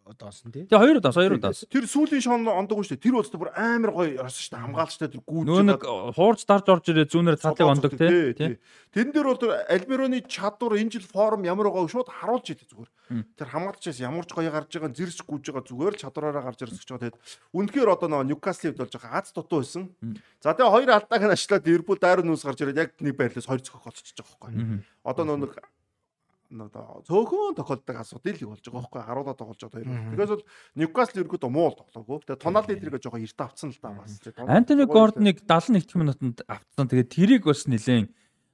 одоосон 0.08 0.52
тий. 0.52 0.64
Тэгээ 0.66 0.80
хоёр 0.80 0.98
удаас 1.04 1.16
хоёр 1.20 1.36
удаас. 1.36 1.68
Тэр 1.68 1.84
сүүлийн 1.84 2.24
шон 2.24 2.48
ондог 2.48 2.80
шүү 2.80 2.96
дээ. 2.96 3.04
Тэр 3.04 3.16
бол 3.20 3.28
бүр 3.28 3.52
амар 3.60 3.92
гоё 3.92 4.24
орсон 4.24 4.40
шүү 4.40 4.52
дээ. 4.56 4.64
Хамгаалагчтай 4.64 5.10
тэр 5.12 5.22
гүйж. 5.28 5.46
Нөө 5.48 5.64
нэг 5.68 5.84
хуурж 6.16 6.42
дарж 6.48 6.68
орж 6.72 6.86
ирээ 6.88 7.12
зүүнээр 7.12 7.38
цаалыг 7.44 7.68
ондог 7.68 7.92
тий. 8.00 8.56
Тэн 8.96 9.12
дээр 9.12 9.28
бол 9.28 9.42
тэр 9.42 9.52
Альмироны 9.68 10.24
чадвар 10.24 10.80
энэ 10.80 10.96
жил 10.96 11.04
форм 11.04 11.44
ямар 11.44 11.68
байгаа 11.68 11.92
шууд 11.92 12.08
харуулж 12.08 12.48
идэв 12.56 12.72
зүгээр. 12.72 12.92
Тэр 13.36 13.48
хамгаалагчаас 13.52 14.00
ямар 14.00 14.24
ч 14.24 14.32
гоё 14.32 14.52
гарч 14.52 14.72
байгаа 14.72 14.96
зэрс 14.96 15.20
гүйж 15.28 15.44
байгаа 15.52 15.68
зүгээр 15.68 15.94
л 16.00 16.02
чадвараараа 16.08 16.48
гарч 16.48 16.60
ирсэж 16.64 16.88
байгаа. 16.88 17.04
Тэгэд 17.12 17.20
үнэхээр 17.52 17.90
одоо 17.92 18.08
нөгөө 18.08 18.28
Ньюкаслыг 18.32 18.80
болж 18.80 18.96
байгаа 18.96 19.20
аз 19.20 19.36
дутуу 19.36 19.60
байсан. 19.60 19.92
За 20.40 20.56
тэгээ 20.56 20.72
хоёр 20.72 20.90
алдааг 20.96 21.24
нь 21.28 21.36
ачлаад 21.36 21.68
Ливерпул 21.68 22.00
дайруу 22.00 22.24
нүс 22.24 22.48
гарч 22.48 22.64
ирээд 22.64 22.80
яг 22.80 22.92
нэг 23.04 23.16
байрлалаас 23.20 23.48
хоёр 23.48 23.62
цохох 23.62 23.92
болчихж 23.92 24.16
байгаа 24.16 24.40
байхгүй. 24.40 24.82
Одоо 25.04 25.24
нөгөө 25.28 25.52
цөөхөн 26.48 27.56
тохиолдог 27.60 27.98
асуудал 28.00 28.38
л 28.40 28.50
болж 28.56 28.64
байгаа 28.64 28.82
байхгүй 28.88 29.02
харуулаад 29.04 29.38
тоглож 29.38 29.60
байгаа 29.60 29.84
хоёр. 29.84 29.90
Тэгээс 30.16 30.32
бол 30.32 30.46
Ньюкасл 30.80 31.20
ерөөдөө 31.20 31.52
муу 31.52 31.72
тоглоогүй. 31.76 32.24
Тэгээ 32.24 32.44
Тоналд 32.44 32.72
эдрийгээ 32.72 33.04
жоохон 33.04 33.26
эрт 33.28 33.42
авцсан 33.44 33.70
л 33.76 33.80
да 33.84 33.92
бас. 33.92 34.16
Антони 34.48 34.86
Гордоныг 34.88 35.44
71 35.44 36.00
минутанд 36.00 36.40
авцсан. 36.48 36.88
Тэгээ 36.88 37.12
тэрийг 37.12 37.44
бас 37.44 37.68
нилээн 37.68 38.08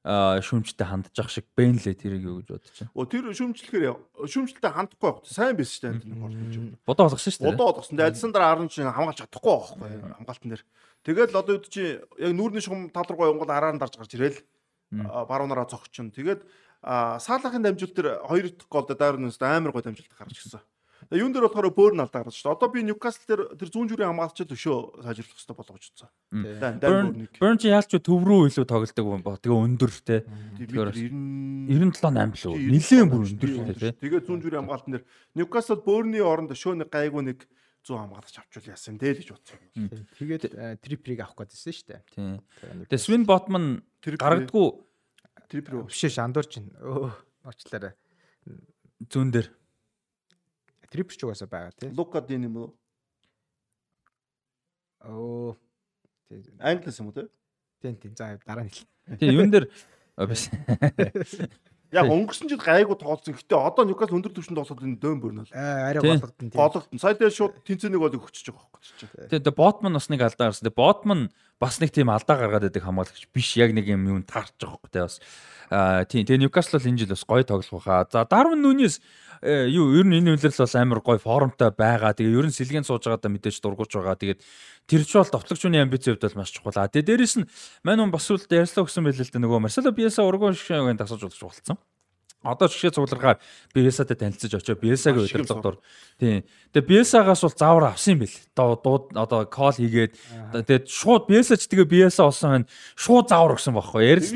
шүмжтэй 0.03 0.83
хандж 0.83 1.15
ах 1.15 1.31
шиг 1.31 1.47
Бенле 1.55 1.95
тэрийг 1.95 2.27
юу 2.27 2.43
гэж 2.43 2.47
бодож 2.51 2.75
байна. 2.75 2.91
Оо 2.91 3.07
тэр 3.07 3.31
шүмжлэхээр 3.31 3.95
шүмжлэлтэй 4.27 4.71
хандахгүй 4.75 5.09
байх. 5.15 5.23
Сайн 5.23 5.55
байсан 5.55 5.71
шүү 5.79 5.83
дээ 5.87 6.11
энэ 6.11 6.25
ордон. 6.27 6.75
Бодоо 6.83 7.03
болгосон 7.07 7.31
шүү 7.31 7.39
дээ. 7.39 7.51
Бодоо 7.55 7.67
болгосон. 7.71 7.99
Александр 8.03 8.41
Арн 8.43 8.67
чинь 8.67 8.91
хамгаалж 8.91 9.23
чадахгүй 9.23 9.55
байхгүй 9.63 10.11
хамгаалтан 10.19 10.49
дээр. 10.51 10.63
Тэгэл 11.07 11.39
одоо 11.39 11.55
үүд 11.55 11.65
чи 11.71 11.83
яг 12.19 12.31
нүүрний 12.35 12.59
шугам 12.59 12.91
тал 12.91 13.07
руугаа 13.07 13.31
явгол 13.31 13.47
араар 13.47 13.75
нь 13.75 13.79
дарж 13.79 13.95
гарч 13.95 14.11
ирэл 14.19 14.43
баруунаараа 14.91 15.71
зогчин. 15.71 16.11
Тэгээд 16.11 16.43
саалахын 16.83 17.63
дамжуул 17.63 17.95
дээр 17.95 18.09
хоёр 18.27 18.51
дахь 18.51 18.69
гол 18.69 18.85
дээр 18.87 19.17
нүст 19.17 19.41
амар 19.41 19.71
гой 19.71 19.83
дамжуулт 19.83 20.11
гарч 20.19 20.35
ирсэн. 20.35 20.61
Юун 21.11 21.33
дээр 21.33 21.47
болохоор 21.47 21.71
бөөр 21.75 21.93
нь 21.95 22.03
алдаа 22.03 22.23
гарч 22.23 22.39
шүү 22.39 22.47
дээ. 22.47 22.55
Одоо 22.55 22.69
би 22.71 22.83
Ньюкасл 22.83 23.23
дээр 23.27 23.41
тэр 23.59 23.69
зүүн 23.71 23.87
зүрийн 23.91 24.09
хамгаалагчид 24.11 24.55
өшөө 24.55 25.03
сайжруулах 25.03 25.35
хэрэгтэй 25.35 25.55
болгож 25.55 25.83
утсан. 25.91 26.09
Бёрн 27.39 27.59
чи 27.59 27.67
яалч 27.71 27.91
төв 27.99 28.23
рүү 28.23 28.47
илүү 28.51 28.65
тоглодог 28.67 29.07
юм 29.07 29.23
ба. 29.23 29.35
Тэгээ 29.35 29.63
өндөр 29.67 29.91
те. 30.03 30.23
Тэгэхээр 30.59 30.91
97 30.95 32.07
8 32.07 32.39
лөө. 32.39 32.55
Нилийн 32.71 33.07
бүр 33.11 33.23
өндөр 33.27 33.79
те. 33.79 33.91
Тэгээ 33.99 34.21
зүүн 34.23 34.41
зүрийн 34.43 34.63
хамгаалтан 34.63 34.91
дээр 34.95 35.05
Ньюкасл 35.35 35.83
бөөрний 35.83 36.23
оронд 36.23 36.55
өшөө 36.55 36.79
нэг 36.79 36.89
гайгүй 36.91 37.23
нэг 37.27 37.39
зүүн 37.83 37.99
хамгаалагч 38.07 38.35
авчвал 38.39 38.71
яасан 38.71 38.95
дээ 38.95 39.11
л 39.11 39.19
гэж 39.19 39.29
бодсон 39.35 39.59
юм. 39.75 39.91
Тэгээд 40.15 40.43
триприйг 40.79 41.19
авах 41.19 41.43
гэдсэн 41.43 41.73
шүү 41.75 41.87
дээ. 41.91 42.01
Тийм. 42.15 42.39
Тэгээ 42.87 43.03
Свин 43.03 43.27
Ботман 43.27 43.83
гаргадгүй 43.99 44.67
трипер 45.53 45.83
биш 45.85 46.01
шандуурч 46.17 46.57
байна. 46.57 46.73
Өө 46.81 47.11
очлаарай. 47.53 47.93
Зүүн 49.05 49.29
дээр 49.35 49.53
Трипер 50.93 51.17
ч 51.17 51.25
угаасаа 51.25 51.49
байгаа 51.49 51.73
тий. 51.73 51.89
Лука 51.89 52.21
дин 52.21 52.45
юм 52.45 52.57
уу? 52.57 52.69
Оо. 55.01 55.57
Англис 56.61 56.99
юм 57.01 57.09
уу 57.09 57.17
тий? 57.17 57.29
Тийм 57.81 57.97
тийм. 57.97 58.13
За 58.13 58.37
дараа 58.45 58.65
нь 58.65 58.69
хэл. 58.69 58.85
Тийм 59.17 59.33
юун 59.33 59.49
дээр 59.49 59.65
биш. 60.29 60.49
Яг 61.93 62.09
өнгөрсөн 62.09 62.49
жил 62.49 62.59
гайгүй 62.59 62.97
тоглосон. 62.97 63.37
Гэтэ 63.37 63.53
одоо 63.53 63.85
Ньюкасл 63.85 64.17
өндөр 64.17 64.33
түвшинд 64.33 64.57
тоглоод 64.57 64.81
энэ 64.81 64.97
дөөн 64.97 65.19
бүрнэ 65.21 65.41
л. 65.45 65.53
Арай 65.53 66.01
болгодсон 66.01 66.49
тийм. 66.49 66.57
Болгодсон. 66.57 66.97
Сая 66.97 67.13
дээр 67.13 67.33
шууд 67.33 67.53
тэнцэнийг 67.61 68.01
бол 68.01 68.17
өгчөж 68.17 68.49
байгаа 68.49 68.67
байхгүй 68.73 68.81
чи. 68.81 69.05
Тэгээ 69.29 69.53
Ботман 69.53 69.93
бас 69.93 70.09
нэг 70.09 70.25
алдаа 70.25 70.49
гарсан. 70.49 70.65
Тэгээ 70.65 70.81
Ботман 70.81 71.21
бас 71.61 71.77
нэг 71.77 71.93
тийм 71.93 72.09
алдаа 72.09 72.35
гаргаад 72.41 72.65
байдаг 72.65 72.81
хамгаалагч 72.81 73.29
биш. 73.29 73.53
Яг 73.61 73.77
нэг 73.77 73.85
юм 73.85 74.09
юм 74.09 74.25
таарч 74.25 74.57
байгаа 74.57 74.81
байхгүй 74.81 74.89
тий 74.89 75.03
бас. 75.05 75.21
Аа 75.69 76.03
тийм. 76.09 76.25
Тэгээ 76.25 76.41
Ньюкасл 76.49 76.81
бол 76.81 76.89
энэ 76.89 76.99
жил 77.05 77.13
бас 77.13 77.23
гоё 77.29 77.45
тоглох 77.45 77.71
байхаа. 77.77 78.09
За 78.09 78.25
Дарвин 78.25 78.65
Нүнес 78.65 78.97
юу 79.43 79.91
ер 79.99 80.07
нь 80.07 80.23
энэ 80.23 80.39
үйлрэл 80.39 80.63
бол 80.63 80.75
амар 80.79 80.99
гой 81.03 81.19
форумтай 81.19 81.69
байгаа. 81.75 82.15
Тэгээ 82.15 82.39
ер 82.39 82.47
нь 82.47 82.55
сэлгэн 82.55 82.87
сууж 82.87 83.03
байгаадаа 83.03 83.31
мэдээж 83.31 83.59
дургуж 83.59 83.91
байгаа. 83.91 84.15
Тэгээд 84.15 84.39
тэр 84.87 85.03
ч 85.03 85.11
бол 85.19 85.27
товтлогчны 85.27 85.83
амбиц 85.83 86.07
хувьд 86.07 86.23
бол 86.23 86.39
маш 86.39 86.55
чухал. 86.55 86.87
Тэгээ 86.87 87.07
дээрэс 87.11 87.35
нь 87.43 87.49
мань 87.83 87.99
хүн 87.99 88.15
бас 88.15 88.31
үлд 88.31 88.47
ярьслаа 88.47 88.87
өгсөн 88.87 89.03
байлээ 89.03 89.27
л 89.27 89.33
дээ 89.35 89.43
нөгөө 89.43 89.59
Марсело 89.67 89.91
Биеса 89.91 90.23
ургуун 90.23 90.55
шигшээгийн 90.55 90.95
тасаж 90.95 91.27
болж 91.27 91.39
болцсон. 91.43 91.77
Одоо 92.43 92.67
жишээ 92.67 92.91
цугларгаа 92.91 93.39
Биесатай 93.71 94.19
танилцаж 94.19 94.51
очоо 94.59 94.75
Биесагийн 94.75 95.23
удирдлага 95.23 95.63
дор. 95.63 95.77
Тийм. 96.19 96.43
Тэгээ 96.75 96.87
Биесагаас 96.91 97.39
бол 97.39 97.55
заавар 97.55 97.95
авсан 97.95 98.19
юм 98.19 98.27
бэл. 98.27 98.35
Одоо 98.51 99.07
одоо 99.15 99.47
кол 99.47 99.71
хийгээд 99.71 100.11
тэгээд 100.51 100.85
шууд 100.91 101.31
Биесач 101.31 101.71
тэгээ 101.71 101.87
Биеса 101.87 102.27
олсон 102.27 102.67
байна. 102.67 102.67
Шууд 102.99 103.31
заавар 103.31 103.55
өгсөн 103.55 103.79
байхгүй. 103.79 104.03
Ярил. 104.03 104.27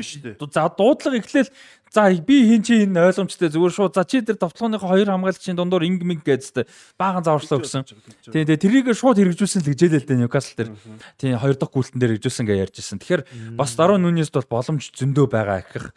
За 0.48 0.72
дуудлага 0.72 1.20
эхлээл 1.20 1.52
За 1.92 2.10
би 2.12 2.36
хин 2.44 2.62
чи 2.62 2.84
энэ 2.84 3.00
ойлгомжтой 3.00 3.48
зүгээр 3.48 3.72
шууд 3.72 3.94
за 3.96 4.04
чи 4.04 4.20
тэр 4.20 4.36
товтлооныхоо 4.36 4.92
хоёр 4.92 5.08
хамгаалагчийн 5.08 5.56
дундуур 5.56 5.84
инг 5.88 6.04
минг 6.04 6.22
гэдэгтэй 6.24 6.68
баахан 7.00 7.24
зааварчлаа 7.24 7.60
өгсөн. 7.64 7.84
Тийм 8.28 8.44
тэгээ 8.44 8.60
тэрийг 8.60 8.86
шууд 8.92 9.16
хэрэгжүүлсэн 9.16 9.64
л 9.64 9.70
гэжээлээ 9.72 10.00
л 10.04 10.08
дээ 10.08 10.20
Ньюкасл 10.28 10.56
тэр. 10.56 10.68
Тийм 11.16 11.40
хоёр 11.40 11.56
дахь 11.56 11.72
гүйлтэн 11.72 11.98
дээр 12.00 12.12
хэрэгжүүлсэн 12.20 12.44
гэж 12.44 12.58
ярьжсэн. 12.68 12.98
Тэгэхээр 13.00 13.22
бас 13.56 13.72
дараа 13.72 13.96
нүнээс 13.96 14.28
бол 14.28 14.48
боломж 14.52 14.92
зөндөө 14.92 15.26
байгаа 15.32 15.64
их. 15.64 15.92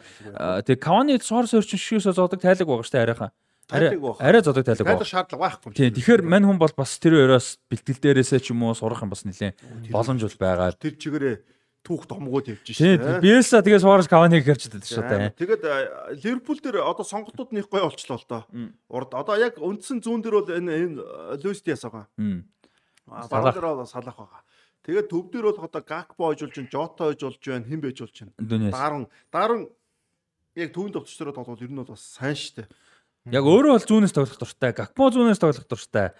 Тэгээ 0.64 0.80
Кавани 0.80 1.20
Суарс 1.20 1.52
өрчин 1.52 1.76
шигээс 1.76 2.08
зоодог 2.16 2.40
тайлаг 2.40 2.64
байгаа 2.64 2.88
штэ 2.88 3.04
арайхан. 3.04 3.30
Арай 3.72 4.42
зодог 4.42 4.64
тайлаг 4.64 4.84
байгаа. 4.84 5.06
Шаардлага 5.06 5.60
байхгүй. 5.60 5.72
Тийм 5.72 5.92
тэгэхээр 5.96 6.22
мань 6.24 6.44
хүн 6.44 6.58
бол 6.60 6.74
бас 6.76 6.98
тэр 7.00 7.24
өрөөс 7.24 7.62
бэлтгэл 7.72 8.00
дээрээсээ 8.04 8.40
ч 8.44 8.52
юм 8.52 8.64
уу 8.68 8.76
сурах 8.76 9.00
юм 9.00 9.12
бас 9.12 9.24
нэлээ 9.24 9.56
боломж 9.88 10.20
бол 10.20 10.38
байгаа. 10.40 10.76
Тэр 10.76 10.94
чигээрээ 11.00 11.36
түүх 11.82 12.06
домгууд 12.06 12.46
явж 12.46 12.72
шээ. 12.72 12.96
Тийм. 12.96 13.20
Биелса 13.22 13.58
тэгээ 13.58 13.82
Суарес 13.82 14.06
Каваниг 14.06 14.46
дээд 14.46 14.62
шүү 14.62 15.02
дээ. 15.02 15.34
Тэгээд 15.34 15.62
Ливерпул 16.22 16.58
дээр 16.62 16.86
одоо 16.86 17.02
сонголтууд 17.02 17.50
нэг 17.50 17.66
гоё 17.66 17.90
болчлоо 17.90 18.18
л 18.22 18.26
доо. 18.30 18.42
Урд 18.86 19.10
одоо 19.18 19.34
яг 19.34 19.58
үндсэн 19.58 19.98
зүүн 19.98 20.22
дээр 20.22 20.36
бол 20.38 20.50
энэ 20.50 21.02
Луис 21.42 21.62
Диас 21.66 21.82
байгаа. 21.82 22.06
Баруун 23.06 23.54
дээр 23.54 23.66
бол 23.82 23.90
салах 23.90 24.14
байгаа. 24.14 24.42
Тэгээд 24.86 25.10
төв 25.10 25.30
дээр 25.30 25.46
бол 25.50 25.62
одоо 25.62 25.82
Гакпо 25.82 26.30
ойжулж 26.30 26.54
чинь, 26.54 26.70
Жота 26.70 27.10
ойжулж 27.10 27.38
байна, 27.38 27.66
хэн 27.66 27.82
байж 27.82 28.02
болж 28.02 28.14
чинь. 28.14 28.34
Даран 28.38 29.06
даран 29.30 29.66
яг 30.58 30.74
төвөнд 30.74 30.98
дээр 30.98 31.34
тоглол 31.34 31.62
ер 31.62 31.70
нь 31.70 31.78
бол 31.78 31.94
бас 31.94 32.02
сайн 32.18 32.34
штэ. 32.34 32.66
Яг 33.30 33.46
өөрөө 33.46 33.78
бол 33.78 33.86
зүүнээс 33.86 34.14
тоглох 34.14 34.38
дуртай, 34.42 34.74
Гакпо 34.74 35.10
зүүнээс 35.14 35.38
тоглох 35.38 35.66
дуртай. 35.70 36.10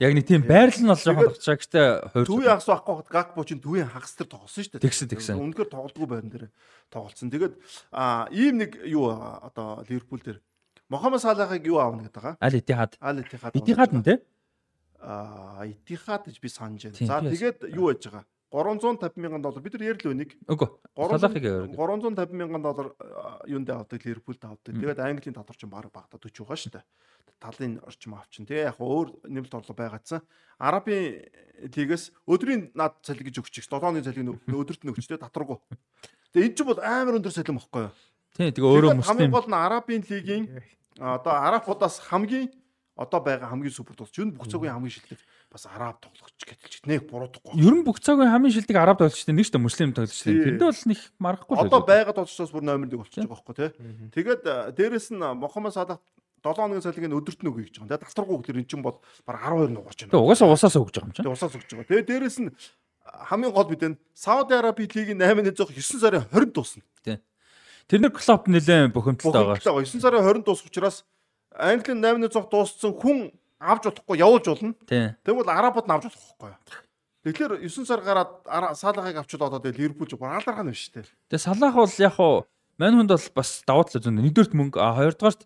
Яг 0.00 0.16
нэг 0.16 0.24
тийм 0.24 0.48
байрлал 0.48 0.80
нь 0.80 0.88
бол 0.88 0.96
жоохон 0.96 1.28
багчаа 1.28 1.56
гэхдээ 1.60 1.88
хоёр 2.16 2.24
төвийн 2.24 2.48
хагас 2.56 2.68
байхгүй 2.72 2.94
хад 3.04 3.10
Гакпо 3.12 3.44
чинь 3.44 3.60
төвийн 3.60 3.84
хагас 3.84 4.16
дээр 4.16 4.32
тоглосон 4.32 4.64
шүү 4.64 4.72
дээ. 4.80 4.84
Тэгсэн 4.88 5.08
тэгсэн. 5.12 5.36
Үнэхээр 5.36 5.68
тоглолтгүй 5.68 6.08
байран 6.08 6.32
дээр 6.32 6.48
тоглолцсон. 6.88 7.28
Тэгээд 7.28 7.54
а 7.92 8.24
ийм 8.32 8.64
нэг 8.64 8.80
юу 8.88 9.12
одоо 9.12 9.84
Ливерпул 9.84 10.24
дээр 10.24 10.40
Мохаммед 10.88 11.20
Салахыг 11.20 11.68
юу 11.68 11.84
аавна 11.84 12.08
гэдэг 12.08 12.16
байгаа. 12.16 12.40
Аль 12.40 12.56
Итихад. 12.56 12.96
Аль 12.96 13.20
Итихад. 13.20 13.52
Итихад 13.52 13.92
нь 13.92 14.04
те? 14.08 14.24
А 15.04 15.68
Итихад 15.68 16.24
гэж 16.24 16.40
би 16.40 16.48
санаж 16.48 16.80
байна. 16.80 16.96
За 16.96 17.20
тэгээд 17.20 17.68
юу 17.76 17.92
яаж 17.92 18.00
байгаа? 18.08 18.24
350 18.50 19.14
мянган 19.22 19.42
доллар 19.42 19.62
бид 19.62 19.74
нар 19.78 19.94
ярил 19.94 20.10
үнийг. 20.10 20.34
Үгүй. 20.50 20.68
Салахыг 20.98 21.44
ярил. 21.44 21.70
350 21.78 22.34
мянган 22.34 22.62
доллар 22.62 22.88
юунд 23.46 23.70
авдаг 23.70 24.02
Ливерпулд 24.02 24.42
авдаг. 24.42 24.74
Тэгээд 24.74 24.98
Английн 24.98 25.34
татвар 25.38 25.56
чинь 25.56 25.70
баг 25.70 25.86
багта 25.94 26.18
40 26.18 26.42
байгаа 26.42 26.58
шүү 26.58 26.74
дээ. 26.74 26.84
Талын 27.38 27.78
орчим 27.86 28.18
авчин. 28.18 28.50
Тэгээ 28.50 28.74
яг 28.74 28.82
өөр 28.82 29.22
нэмэлт 29.30 29.54
орлого 29.54 29.78
байгаадсан. 29.78 30.20
Арабын 30.58 31.22
лигээс 31.62 32.10
өдрийн 32.26 32.74
над 32.74 32.98
цалин 33.06 33.30
гэж 33.30 33.38
өгч 33.38 33.62
7 33.62 33.78
оны 33.80 34.02
цалин 34.02 34.34
өдөрт 34.50 34.82
нь 34.82 34.90
өгчтэй 34.90 35.16
татваргүй. 35.22 35.56
Тэгээ 36.34 36.46
энэ 36.50 36.56
чинь 36.58 36.68
бол 36.68 36.82
амар 36.82 37.22
өндөр 37.22 37.32
цалин 37.32 37.56
бохгүй 37.56 37.86
юу? 37.86 37.94
Тийм 38.34 38.50
тэгээ 38.50 38.66
өөрөө 38.66 38.90
муслим. 38.98 39.08
Хамгийн 39.14 39.30
гол 39.32 39.48
нь 39.48 39.56
Арабын 39.56 40.02
лигийн 40.04 40.44
одоо 40.98 41.32
Арабуудаас 41.38 42.02
хамгийн 42.02 42.50
одоо 42.98 43.20
байгаа 43.24 43.48
хамгийн 43.54 43.72
супер 43.72 43.96
тус. 43.96 44.12
Юу 44.18 44.36
бүх 44.36 44.50
цагийн 44.50 44.76
хамгийн 44.76 44.92
шилдэг 44.92 45.18
бас 45.50 45.66
араб 45.66 45.98
тоглогч 45.98 46.46
гэдэлч 46.46 46.86
нэг 46.86 47.10
буруудахгүй. 47.10 47.58
Ер 47.58 47.74
нь 47.74 47.82
бүх 47.82 47.98
цагийн 47.98 48.30
хамгийн 48.30 48.54
шилдэг 48.54 48.78
араб 48.78 49.02
тоглогчтой 49.02 49.34
нэг 49.34 49.50
ч 49.50 49.58
муслим 49.58 49.90
тоглогчтой. 49.90 50.38
Тэндээ 50.38 50.70
бол 50.70 50.86
нэг 50.86 51.00
маргахгүй 51.18 51.54
л. 51.58 51.62
Одоо 51.66 51.82
байгаа 51.82 52.14
тоглогчдоос 52.14 52.54
бүр 52.54 52.62
номер 52.62 52.86
1 52.86 53.02
болчихж 53.02 53.26
байгаа 53.26 53.34
байхгүй 53.34 53.54
тий. 53.58 53.70
Тэгээд 54.14 54.42
дээрэс 54.78 55.10
нь 55.10 55.18
Мохаммед 55.18 55.74
Салах 55.74 55.98
7 56.46 56.54
хоногийн 56.54 56.86
цалингийн 56.86 57.18
өдөрт 57.18 57.42
нь 57.42 57.50
өгье 57.50 57.66
гэж 57.66 57.82
байгаа. 57.82 57.98
Тэгээд 57.98 58.06
татваргүй 58.14 58.38
тэр 58.46 58.62
эн 58.62 58.68
чинь 58.70 58.84
бол 58.86 59.02
баг 59.26 59.36
12 59.42 59.74
нугарч 59.74 59.98
байна. 60.06 60.10
Тэгээд 60.14 60.22
угаасаа 60.22 60.54
усаас 60.54 60.76
өгж 60.78 60.94
байгаа 60.94 61.10
юм 61.10 61.14
чинь. 61.18 61.24
Тэгээд 61.26 61.34
усаас 61.34 61.54
өгж 61.58 61.70
байгаа. 61.74 61.90
Тэгээд 61.90 62.08
дээрэс 62.14 62.38
нь 62.46 62.50
хамгийн 63.26 63.52
гол 63.52 63.68
бид 63.68 63.82
энэ 63.82 63.98
Сауди 64.14 64.54
Араби 64.54 64.86
лигийн 64.86 65.18
8-1 65.18 65.50
9 65.50 65.98
сарын 65.98 66.24
20 66.30 66.54
дуусна. 66.54 66.82
Тий. 67.02 67.18
Тэрнэр 67.90 68.14
клуб 68.14 68.46
нэлээд 68.46 68.94
бухимдалтай 68.94 69.58
байгаа. 69.58 69.82
9 69.82 69.98
сарын 69.98 70.22
20 70.22 70.46
дуусах 70.46 70.70
учраас 70.70 71.04
Англи 71.50 71.98
8-1 71.98 72.30
дууссан 72.48 72.94
хүн 72.94 73.34
авч 73.60 73.84
болохгүй 73.86 74.16
явуулж 74.18 74.46
болно. 74.48 74.72
Тэгвэл 74.88 75.52
арабууд 75.52 75.86
нь 75.86 75.94
авч 75.94 76.08
болохгүй. 76.08 76.52
Тэгэхээр 77.20 77.52
9 77.68 77.84
сар 77.84 78.00
гараад 78.00 78.32
Салахыг 78.80 79.20
авчвал 79.20 79.52
одоо 79.52 79.60
тэгээ 79.60 79.92
Ливерпул 79.92 80.08
ч 80.08 80.16
бүр 80.16 80.40
алдархан 80.40 80.72
байна 80.72 80.76
шүү 80.76 81.04
дээ. 81.04 81.12
Тэгээ 81.28 81.44
Салах 81.44 81.76
бол 81.76 82.00
яг 82.00 82.16
хуу 82.16 82.48
Мань 82.80 82.96
хүнд 82.96 83.12
бол 83.12 83.28
бас 83.36 83.60
давуу 83.68 83.84
тал 83.84 84.00
зүүн. 84.00 84.24
Нэгдүгürt 84.24 84.56
мөнгө, 84.56 84.80
хоёрдугаарт 84.80 85.44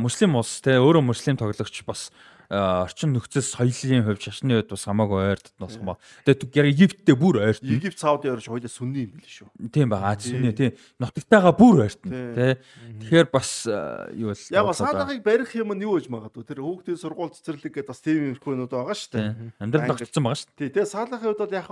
муслим 0.00 0.40
улс 0.40 0.64
те 0.64 0.80
өөрөө 0.80 1.04
муслим 1.04 1.36
тоглогч 1.36 1.84
бас 1.84 2.08
орчин 2.52 3.14
нөхцөл 3.16 3.40
соёлын 3.40 4.04
хувьд 4.04 4.20
шашны 4.20 4.60
хувьд 4.60 4.72
бас 4.74 4.84
хамаагүй 4.84 5.36
бас 5.56 5.76
юм 5.80 5.88
ба. 5.88 5.96
Тэгээд 6.28 6.68
Египттэй 6.68 7.16
бүр 7.16 7.40
ойрт. 7.40 7.64
Египт 7.64 7.96
Сауди 7.96 8.28
орш 8.28 8.44
хоёулаа 8.44 8.68
сүнний 8.68 9.08
юм 9.08 9.16
биш 9.16 9.40
шүү. 9.40 9.48
Тийм 9.72 9.88
ба. 9.88 10.12
Сүнний 10.20 10.52
тийм. 10.52 10.76
Нутагтайгаа 11.00 11.54
бүр 11.56 11.88
ойрт. 11.88 12.04
Тэ. 12.04 12.60
Тэгэхээр 13.00 13.28
бас 13.32 13.64
юу 14.12 14.36
бол 14.36 14.44
Яг 14.52 14.68
саалагыг 14.76 15.24
барих 15.24 15.56
юм 15.56 15.72
нь 15.72 15.80
юу 15.80 15.96
гэж 15.96 16.12
магадгүй. 16.12 16.44
Тэр 16.44 16.60
хүүхдийн 16.60 17.00
сургууль 17.00 17.32
цэцэрлэг 17.32 17.72
гэдэг 17.72 17.88
бас 17.88 18.04
тийм 18.04 18.36
юмрхүүнүүд 18.36 18.68
байгаа 18.68 18.96
шүү 19.00 19.12
дээ. 19.16 19.56
Амьдрал 19.56 19.96
тогтсон 19.96 20.28
байгаа 20.28 20.40
шүү 20.44 20.48
дээ. 20.52 20.58
Тий. 20.60 20.68
Тэгээд 20.76 20.92
саалагын 20.92 21.24
хувьд 21.24 21.40
бол 21.40 21.56
яг 21.56 21.68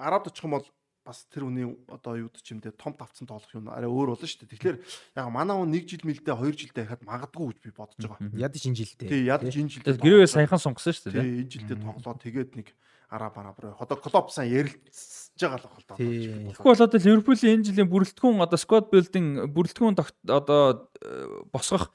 арабд 0.00 0.32
очих 0.32 0.48
юм 0.48 0.56
бол 0.56 0.66
бас 1.06 1.22
тэр 1.30 1.46
хүний 1.46 1.70
одоо 1.86 2.18
юу 2.18 2.30
ч 2.34 2.50
юм 2.50 2.58
те 2.58 2.74
том 2.74 2.90
тавцсан 2.98 3.30
тоолох 3.30 3.46
юм 3.54 3.70
арай 3.70 3.86
өөр 3.86 4.18
болно 4.18 4.26
шүү 4.26 4.42
дээ. 4.42 4.52
Тэгэхээр 4.58 4.76
яг 5.14 5.26
манай 5.30 5.54
хүн 5.54 5.70
1 5.70 5.86
жил 5.86 6.02
мэлдээ 6.02 6.34
2 6.34 6.58
жилдээ 6.66 6.84
хахад 6.90 7.06
магадгүй 7.06 7.46
гэж 7.54 7.58
би 7.62 7.70
бодож 7.70 8.02
байгаа. 8.02 8.34
Ядаж 8.34 8.62
энэ 8.66 8.78
жилдээ. 8.82 9.08
Тий, 9.08 9.22
ядаж 9.30 9.54
энэ 9.54 9.70
жилдээ. 9.70 10.02
Гэрээгээ 10.02 10.34
саяхан 10.34 10.58
сунгасан 10.58 10.92
шүү 10.98 11.14
дээ. 11.14 11.22
Тий, 11.22 11.34
энэ 11.46 11.52
жилдээ 11.54 11.78
тоглоод 11.78 12.20
тэгээд 12.26 12.50
нэг 12.58 12.68
араб 13.08 13.38
араб 13.38 13.58
руу. 13.62 13.74
Одоо 13.78 13.96
клуб 14.02 14.30
сайн 14.34 14.50
ярилцж 14.50 15.38
байгаа 15.38 15.62
л 15.62 15.86
байна. 15.86 16.00
Тэгэхгүй 16.02 16.70
бол 16.74 16.86
одоо 16.90 16.98
Ливерпулийн 16.98 17.54
энэ 17.62 17.66
жилийн 17.70 17.90
бүрэлдэхүүн 17.90 18.42
одоо 18.42 18.58
squad 18.58 18.90
building 18.90 19.46
бүрэлдэхүүн 19.54 19.94
одоо 20.26 20.90
э, 20.98 21.46
босгох 21.54 21.94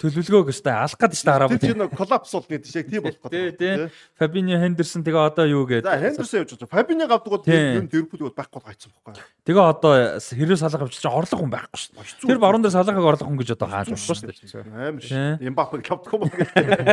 төлөвлөгөөг 0.00 0.48
өстой 0.48 0.72
алах 0.72 0.96
гэдэг 0.96 1.18
шүү 1.20 1.28
дээ 1.28 1.36
араа. 1.36 1.48
Тэр 1.52 1.60
чинь 1.60 1.76
нэг 1.84 1.92
коллапс 1.92 2.32
бол 2.32 2.46
гэдэг 2.48 2.70
шиг 2.72 2.86
тийм 2.88 3.02
болох 3.04 3.20
Тий, 3.28 3.52
гэдэг. 3.52 3.60
тий. 3.60 3.88
Фабиньо 4.16 4.56
Хендерсон 4.64 5.04
тэгээ 5.04 5.20
одоо 5.28 5.44
юу 5.44 5.68
За 5.68 5.76
гэдэг. 5.76 6.00
Хендерсон 6.00 6.36
явж 6.40 6.50
байгаа. 6.56 6.72
Фабине 6.72 7.04
гавдгууд 7.04 7.44
Тий. 7.44 7.76
нь 7.84 7.88
Ливерпул 7.92 8.20
бол 8.24 8.36
байхгүй 8.40 8.60
гайцсан 8.64 8.90
байхгүй. 8.96 9.20
Тэгээ 9.44 9.60
одоо 9.60 9.92
хэрвээ 10.16 10.56
салах 10.56 10.80
авчиж 10.88 11.00
чинь 11.04 11.12
орлого 11.12 11.40
хүн 11.44 11.52
байхгүй 11.52 11.76
шүү 11.76 11.92
дээ. 12.00 12.28
Тэр 12.32 12.38
баруун 12.40 12.62
дээр 12.64 12.74
салахыг 12.80 13.04
орлого 13.04 13.28
хүн 13.28 13.38
гэж 13.44 13.50
одоо 13.60 13.68
хааж 13.68 13.88
болох 13.92 14.16
шүү 14.16 14.28
дээ. 14.32 14.64
Амар 14.72 15.04
Тий. 15.04 15.12
шүү. 15.12 15.44
Эмбапег 15.44 15.82
лавдах 15.84 16.12
юм 16.16 16.20
байна. 16.24 16.40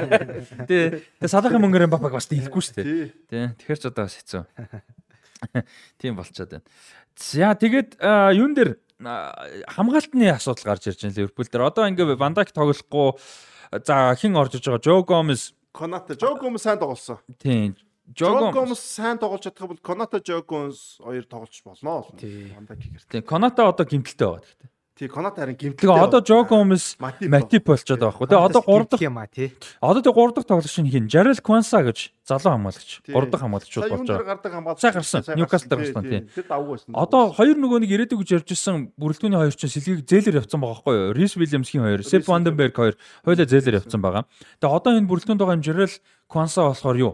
Тий. 0.67 0.83
Тэгээ 1.23 1.31
салахын 1.31 1.61
мөнгөөр 1.63 1.87
Мбаппег 1.87 2.11
бас 2.19 2.27
дийлэхгүй 2.27 2.61
шүү 2.67 2.75
дээ. 2.75 2.83
Тий. 2.83 3.05
Тий. 3.31 3.45
Тэгэхээр 3.63 3.79
ч 3.79 3.83
одоо 3.87 4.03
бас 4.03 4.15
хэцүү. 4.19 4.43
Тийм 6.01 6.15
болчиход 6.19 6.49
байна. 6.59 6.65
За 7.17 7.53
тэгээд 7.57 7.97
юун 8.37 8.53
дээр 8.53 8.77
хамгаалтны 8.99 10.29
асуудал 10.33 10.73
гарч 10.73 10.87
ирж 10.89 11.01
байна 11.05 11.15
Ливерпул 11.15 11.45
дээр. 11.45 11.69
Одоо 11.69 11.85
ингээ 11.89 12.17
Вандак 12.17 12.49
тоглохгүй 12.51 13.17
за 13.85 14.15
хин 14.17 14.35
орж 14.35 14.57
иж 14.57 14.65
байгаа 14.65 14.81
Жо 14.81 15.03
Гомес 15.03 15.53
Коната 15.71 16.17
Жо 16.17 16.35
Гомес 16.35 16.61
сайн 16.65 16.79
тоглосон. 16.79 17.19
тийм 17.37 17.75
Жо 18.17 18.51
Гомес 18.51 18.79
сайн 18.79 19.17
тоглож 19.19 19.45
чадах 19.45 19.67
бол 19.67 19.77
Коната 19.77 20.17
Жо 20.23 20.41
Гомес 20.41 20.97
хоёр 20.97 21.25
тоглож 21.29 21.61
болно. 21.63 22.05
Тий. 22.17 22.53
Вандакигээр. 22.57 23.03
тийм 23.11 23.23
Коната 23.23 23.67
одоо 23.67 23.85
гимтэлтэй 23.85 24.27
байгаа 24.27 24.41
гэхдээ. 24.41 24.69
Тий, 24.97 25.07
Коната 25.07 25.41
харин 25.45 25.53
гимтэлтэй. 25.53 25.85
Тэгээ 25.85 26.05
одоо 26.09 26.21
Жо 26.25 26.41
Гомес 26.49 26.97
Матип. 26.97 27.29
Болчиход 27.69 28.01
байгаа 28.01 28.17
байхгүй. 28.17 28.27
Тэгээ 28.33 28.45
одоо 28.49 28.61
3 28.65 28.89
дахь 28.89 29.05
юм 29.05 29.17
а 29.21 29.27
тий. 29.29 29.53
одоо 29.77 30.01
тэгээ 30.01 30.17
3 30.17 30.33
дахь 30.33 30.47
тоглогч 30.49 30.77
нь 30.81 30.89
хин 30.89 31.05
Жарел 31.05 31.37
Кванса 31.37 31.85
гэж 31.85 32.17
залуу 32.25 32.57
хамгаалагч. 32.57 33.05
Тий. 33.05 33.13
3 33.13 33.29
дахь 33.29 33.41
хамгаалагчуд 33.45 33.85
болж 33.93 34.09
байгаа. 34.09 34.73
Сайн 34.81 34.93
гарсан. 34.97 35.21
Ньюкасл 35.37 35.69
дээр 35.69 35.81
гарсан, 35.85 36.01
тий. 36.01 36.21
Тэр 36.33 36.45
давгүй 36.49 36.81
байсан. 36.81 36.97
Одоо 36.97 37.29
хоёр 37.29 37.55
нөгөө 37.61 37.77
нэг 37.85 37.91
ирээдүг 37.93 38.25
гэж 38.25 38.29
ярьж 38.41 38.49
исэн 38.57 38.89
бүрэлдэхүүний 38.97 39.37
хоёр 39.37 39.53
чинь 39.53 39.69
сэлгийг 39.69 40.01
зээлэр 40.09 40.41
явцсан 40.41 40.57
байгаа 40.65 40.81
байхгүй 40.81 40.95
юу? 40.97 41.13
Рис 41.13 41.37
Вильямсгийн 41.37 41.85
хоёр, 41.85 42.01
Сеп 42.01 42.25
Ванденберг 42.25 42.73
хоёр 42.73 42.97
хоёулаа 43.21 43.45
зээлэр 43.45 43.85
явцсан 43.85 44.01
байгаа. 44.01 44.25
Тэгээ 44.57 44.73
одоо 44.81 44.91
энэ 44.97 45.05
бүрэлдэхүүнд 45.05 45.41
байгаа 45.45 45.57
юм 45.61 45.65
Жарел 45.65 45.93
Кванса 46.25 46.73
болохоор 46.73 46.97
юу? 46.97 47.13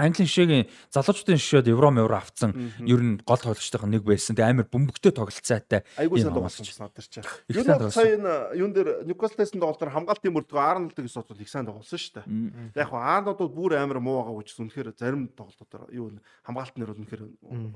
Английн 0.00 0.30
шигийн 0.30 0.64
залуучдын 0.88 1.36
шишээд 1.36 1.68
евро 1.68 1.92
евро 1.92 2.16
авцсан 2.16 2.56
ер 2.80 3.00
нь 3.04 3.20
гол 3.20 3.36
тоглогчтойхон 3.36 3.92
нэг 3.92 4.02
байсан. 4.08 4.32
Тэгээ 4.32 4.50
амар 4.56 4.68
бөмбөгтэй 4.72 5.12
тоглолцоотой. 5.12 5.84
Айгуу 6.00 6.16
сайн 6.16 6.32
тоглосон 6.32 6.64
надад 6.80 7.04
ч. 7.04 7.20
Их 7.20 7.56
Юу 7.56 7.64
сайн 7.64 7.76
нэг 7.76 7.92
сая 7.92 8.16
энэ 8.16 8.32
юун 8.56 8.72
дээр 8.72 9.04
Ньюкаслээс 9.04 9.52
тоглолтоор 9.52 9.92
хамгаалтын 9.92 10.32
мөрдгөө 10.32 10.60
Арнолдыг 10.64 11.04
ис 11.04 11.16
бодвол 11.20 11.44
их 11.44 11.52
сайн 11.52 11.68
тоглосон 11.68 12.00
шүү 12.00 12.24
дээ. 12.24 12.80
Яг 12.80 12.88
хаа 12.88 13.20
Арнолд 13.20 13.38
бол 13.38 13.52
бүр 13.52 13.76
амар 13.76 14.00
муу 14.00 14.24
байгаа 14.24 14.40
гэж 14.40 14.56
үнэхээр 14.56 14.88
зарим 14.96 15.28
тоглолтоор 15.36 15.92
юу 15.92 16.16
нэ 16.16 16.24
хамгаалтын 16.48 16.80
нэр 16.80 16.90
бол 16.96 17.02
үнэхээр 17.04 17.22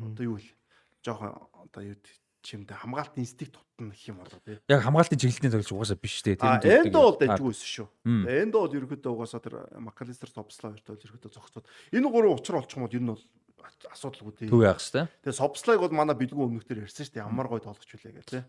одоо 0.09 0.25
юу 0.25 0.41
вэ? 0.41 0.49
Жохон 1.05 1.37
одоо 1.53 1.83
юу 1.85 1.97
чимдэ 2.45 2.77
хамгаалтын 2.77 3.25
инстинкт 3.25 3.57
тутна 3.57 3.91
гэх 3.97 4.05
юм 4.13 4.21
болоо 4.21 4.41
тий. 4.45 4.61
Яг 4.69 4.85
хамгаалтын 4.85 5.19
чиглэлийн 5.19 5.53
тоглогч 5.57 5.73
угаасаа 5.73 5.97
биш. 5.97 6.21
А 6.21 6.61
Тэр 6.61 6.85
А, 6.93 7.17
дайггүй 7.17 7.49
байсан 7.51 7.69
шүү. 7.73 7.89
Мм. 8.05 8.25
Эндо 8.29 8.57
бол 8.61 8.77
ерөөдөө 8.77 9.13
угаасаа 9.17 9.41
тэр 9.41 9.55
Макалистер 9.81 10.29
топслаа 10.29 10.77
хоёртой 10.77 10.95
бол 10.95 11.07
ерөөдөө 11.09 11.33
зогцоод 11.33 11.65
энэ 11.91 12.09
гурван 12.13 12.37
учир 12.37 12.55
бол 12.61 12.93
ер 12.93 13.01
нь 13.01 13.09
бол 13.09 13.25
асуудалгүй 13.89 14.33
тий. 14.37 14.49
төв 14.53 14.61
яах 14.61 14.81
хэвээр. 14.81 15.09
Тэгээ 15.25 15.41
собслайг 15.41 15.81
бол 15.81 15.97
манай 15.97 16.17
бэлгүү 16.21 16.45
өмнөхдөр 16.45 16.85
ярьсан 16.85 17.09
шүү 17.09 17.15
дээ. 17.17 17.25
Ямар 17.25 17.49
гой 17.49 17.61
тоглож 17.65 17.89
хүлээ 17.89 18.13
гэх 18.21 18.29
тий. 18.29 18.43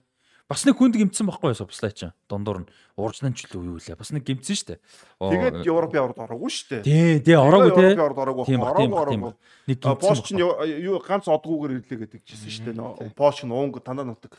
Бас 0.45 0.61
нэг 0.61 0.77
хүнд 0.77 0.93
гимцсэн 0.93 1.25
байхгүй 1.25 1.53
юу 1.53 1.57
Соблай 1.57 1.89
чинь. 1.89 2.13
Дундуур 2.29 2.61
нь 2.61 2.69
ууржнан 2.93 3.33
ч 3.33 3.49
л 3.49 3.65
юу 3.65 3.81
лээ. 3.81 3.97
Бас 3.97 4.13
нэг 4.13 4.29
гимцсэн 4.29 4.53
шүү 4.53 4.67
дээ. 4.77 4.79
Тэгээд 5.17 5.55
Европын 5.65 6.05
орд 6.05 6.17
ороогүй 6.21 6.51
шүү 6.53 6.67
дээ. 6.69 6.81
Тий, 6.85 7.17
тий 7.25 7.33
ороогүй 7.33 7.73
тий. 7.73 7.97
Европын 7.97 8.05
орд 8.05 8.19
ороогүй. 8.21 8.45
Ороогүй. 8.53 9.33
Нэг 9.65 9.77
гимцсэн. 9.81 10.05
Пош 10.05 10.21
ч 10.21 10.37
юу 10.37 11.01
ганц 11.01 11.25
одгүйгээр 11.25 11.81
ирлээ 11.81 11.99
гэдэг 12.05 12.21
чийсэн 12.29 12.53
шүү 12.53 12.77
дээ. 12.77 13.17
Пош 13.17 13.41
нь 13.41 13.49
уунг 13.49 13.81
танаа 13.81 14.05
нутаг. 14.05 14.37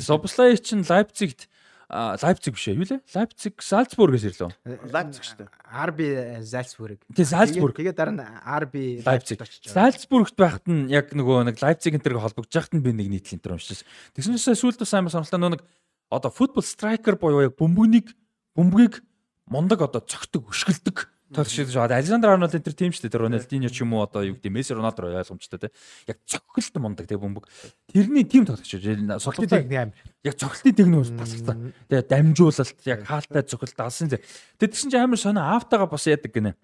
Соблай 0.00 0.56
чинь 0.56 0.80
Лайпцигт 0.80 1.52
Лайпциг 1.90 2.54
биш 2.56 2.68
ээ. 2.68 2.78
Юу 2.80 2.86
лээ? 2.88 3.00
Лайпциг 3.12 3.60
Зальцбургээс 3.60 4.24
ирлээ. 4.32 4.50
Лайпциг 4.88 5.22
шүү 5.24 5.38
дээ. 5.44 5.48
Арби 5.68 6.06
Зальцбург. 6.40 7.00
Тий, 7.12 7.24
Зальцбург. 7.28 7.76
Тэгээд 7.76 7.96
дараа 7.96 8.14
нь 8.16 8.24
Арби 8.24 9.04
Лайпциг. 9.04 9.44
Зальцбургт 9.68 10.36
байхад 10.36 10.64
нь 10.64 10.88
яг 10.88 11.12
нөгөө 11.12 11.52
нэг 11.52 11.60
Лайпциг 11.60 11.92
энтерг 11.92 12.24
холбогдож 12.24 12.52
байхад 12.56 12.74
нь 12.74 12.84
би 12.84 12.96
нэг 12.96 13.08
нийтлэн 13.12 13.40
тэр 13.44 13.60
уншижсэн. 13.60 13.84
Тэгснээсээ 14.16 14.56
сүүлд 14.56 14.80
сайн 14.88 15.12
сонслоо 15.12 15.38
нөгөө 15.38 15.54
нэг 15.60 15.62
одоо 16.08 16.30
футбол 16.32 16.64
страйкер 16.64 17.20
буюу 17.20 17.44
яг 17.44 17.56
бөмбөгнийг 17.60 18.16
бөмбөгийг 18.56 19.04
мундаг 19.46 19.84
одоо 19.84 20.00
цогтөг 20.00 20.48
өшгөлдөг. 20.50 21.13
Тэгш 21.34 21.50
шиг 21.50 21.74
Александр 21.74 22.30
Арнольд 22.30 22.54
энэ 22.54 22.70
тим 22.70 22.94
шүү 22.94 23.10
дээ. 23.10 23.14
Тэр 23.14 23.26
Рональдиньо 23.26 23.68
ч 23.68 23.82
юм 23.82 23.98
уу 23.98 24.06
одоо 24.06 24.22
юу 24.22 24.38
гэдэг 24.38 24.54
Месси 24.54 24.72
Роналдо 24.74 25.02
ойлгомжтой 25.02 25.58
те. 25.58 25.68
Яг 26.06 26.22
цогтөлт 26.22 26.78
мундаг 26.78 27.10
те 27.10 27.18
бөмбөг. 27.18 27.50
Тэрний 27.90 28.22
тим 28.22 28.46
тоглогч. 28.46 28.70
Султын 28.70 29.18
Солонготой 29.18 29.66
техник 29.66 29.78
амир. 29.78 29.98
яг 30.22 30.34
цогтолтын 30.38 30.74
техник 30.78 30.98
бол 31.02 31.18
тасалсан. 31.18 31.74
Тэгээ 31.90 32.06
дамжуулалт 32.06 32.78
яг 32.86 33.00
хаалтай 33.02 33.42
цогтолт 33.42 33.80
алсын 33.82 34.08
зэрэг. 34.14 34.22
Тэгээ 34.62 34.72
тэгсэн 34.72 34.90
чинь 34.94 35.02
амар 35.02 35.18
сонио 35.18 35.42
автагаа 35.58 35.90
бас 35.90 36.06
яадаг 36.06 36.30
гинэ. 36.30 36.54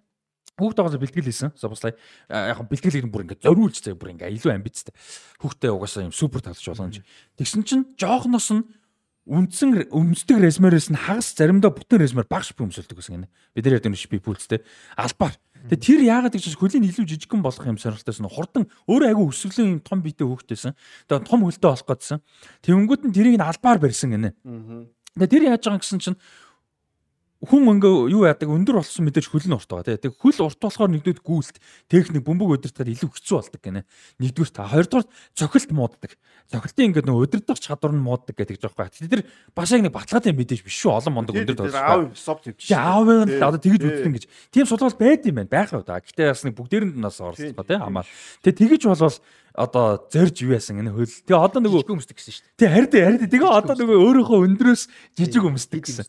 Хүүхд 0.61 0.77
тоглож 0.77 1.01
бэлтгэл 1.01 1.25
хийсэн. 1.25 1.57
Соблай 1.57 1.97
яг 2.29 2.61
бэлтгэл 2.69 2.95
хийх 3.01 3.09
бүр 3.09 3.25
ингээд 3.25 3.43
зориулж 3.49 3.81
заяа 3.81 3.97
бүр 3.97 4.13
ингээд 4.13 4.37
илүү 4.37 4.53
амбицтай. 4.53 4.93
Хүүхдээ 5.41 5.73
угаасаа 5.73 6.05
юм 6.05 6.13
супер 6.13 6.45
тоглож 6.45 6.69
болгоно. 6.69 7.01
Тэгсэн 7.41 7.65
чинь 7.65 7.89
жоохноос 7.97 8.49
нь 8.53 8.69
үндсэн 9.29 9.93
өмсдөг 9.93 10.41
резмерээс 10.41 10.89
нь 10.89 10.97
хагас 10.97 11.37
заримдаа 11.37 11.71
бүтэн 11.75 12.01
резмер 12.01 12.25
багш 12.25 12.57
би 12.57 12.65
өмсөлдөг 12.65 12.97
гэсэн 12.97 13.15
гинэ. 13.21 13.29
Бид 13.53 13.65
нар 13.69 13.77
ярьдаг 13.77 13.93
нь 13.93 14.01
би 14.09 14.19
пүүлцтэй 14.19 14.65
албаар. 14.97 15.37
Тэгээ 15.69 15.85
тэр 15.85 16.01
яагаад 16.09 16.35
гэж 16.41 16.57
хөлийн 16.57 16.89
илүү 16.89 17.05
жижигхэн 17.05 17.45
болох 17.45 17.61
юм 17.69 17.77
сонирхолтойсэн 17.77 18.25
нь 18.25 18.33
хурдан 18.33 18.65
өөрөө 18.89 19.09
айгүй 19.13 19.27
өсвөлэн 19.29 19.69
юм 19.77 19.81
том 19.85 20.01
биетэй 20.01 20.25
хөөхтэйсэн. 20.25 20.73
Тэгээ 21.05 21.29
том 21.29 21.45
хөлтэй 21.45 21.69
болох 21.69 21.85
гэдсэн. 21.85 22.19
Тэнгүүд 22.65 23.03
нь 23.05 23.13
тэрийг 23.13 23.37
нь 23.37 23.45
албаар 23.45 23.77
барьсан 23.77 24.17
гинэ. 24.17 24.33
Тэгээ 25.21 25.29
тэр 25.29 25.45
яаж 25.53 25.63
байгаа 25.69 25.85
гэсэн 25.85 26.01
чинь 26.01 26.17
хүн 27.41 27.81
ингээ 27.81 28.13
юу 28.13 28.29
яадаг 28.29 28.53
өндөр 28.53 28.85
болсон 28.85 29.09
мэдээж 29.09 29.33
хөл 29.33 29.49
нь 29.49 29.57
урт 29.57 29.65
байгаа 29.65 29.97
тий. 29.97 30.13
Тэг 30.13 30.13
хөл 30.21 30.45
урт 30.45 30.61
болохоор 30.61 30.93
нэгдүгээр 30.93 31.25
гүйлт 31.25 31.57
техник 31.89 32.21
бөмбөг 32.21 32.69
удирдахад 32.69 32.93
илүү 32.93 33.11
хэцүү 33.17 33.37
болдог 33.41 33.61
гинэ. 33.65 33.81
Нэгдүгээр 34.21 34.53
та 34.53 34.69
хоёрдугаар 34.69 35.07
цохилт 35.33 35.71
мууддаг. 35.73 36.13
Цохилтын 36.53 36.93
ингээ 36.93 37.09
нөө 37.09 37.25
удирдах 37.25 37.57
чадвар 37.57 37.97
нь 37.97 38.05
мууддаг 38.05 38.37
гэдэг 38.37 38.61
жоо 38.61 38.77
байхгүй. 38.77 39.09
Тэр 39.09 39.25
бас 39.57 39.73
яг 39.73 39.81
нэг 39.81 39.95
баталгаатай 39.97 40.37
мэдээж 40.37 40.61
биш 40.69 40.77
шүү. 40.85 41.01
Олон 41.01 41.15
мондог 41.17 41.33
өндөр 41.41 41.57
Тэр 41.57 41.65
тоглож 41.65 41.81
аав 41.81 42.13
соп 42.13 42.45
Чи 42.45 42.53
төвч. 42.53 42.77
аав 42.77 43.09
нь 43.09 43.33
л 43.33 43.41
одоо 43.41 43.57
тэгэж 43.57 43.81
үзсэн 43.89 44.13
гэж. 44.21 44.25
Тийм 44.53 44.67
судалгаа 44.69 45.01
байд 45.01 45.25
юм 45.25 45.41
байна. 45.41 45.49
Байх 45.49 45.73
уу 45.73 45.81
да. 45.81 45.97
Гэтэ 45.97 46.29
бас 46.29 46.45
нэг 46.45 46.55
бүгдээрэнд 46.61 47.01
нас 47.01 47.17
оролцоо 47.25 47.65
тий 47.65 47.79
хамаа. 47.81 48.05
Тэгээ 48.45 48.61
тэгэж 48.69 48.83
болвол 48.85 49.17
одоо 49.55 50.07
зорж 50.13 50.37
юу 50.45 50.53
яасан 50.55 50.79
гэнэ 50.79 50.93
хөл. 50.95 51.09
Тэгээ 51.09 51.41
одоо 51.41 51.61
нөгөө 51.65 51.83
Жижиг 51.83 51.95
өмсдөг 51.97 52.17
гэсэн 52.21 52.33
шүү 52.37 52.45
дээ. 52.45 52.59
тий 52.61 52.69
харин 52.71 52.91
харин 52.91 53.31
тэгээ 53.31 53.51
одоо 53.51 53.75
нөгөө 53.75 53.99
өөрийнхөө 53.99 54.39
өндрөөс 54.47 54.83
жижиг 55.19 55.43
өмсдөг 55.43 55.83
гэсэн. 55.91 56.07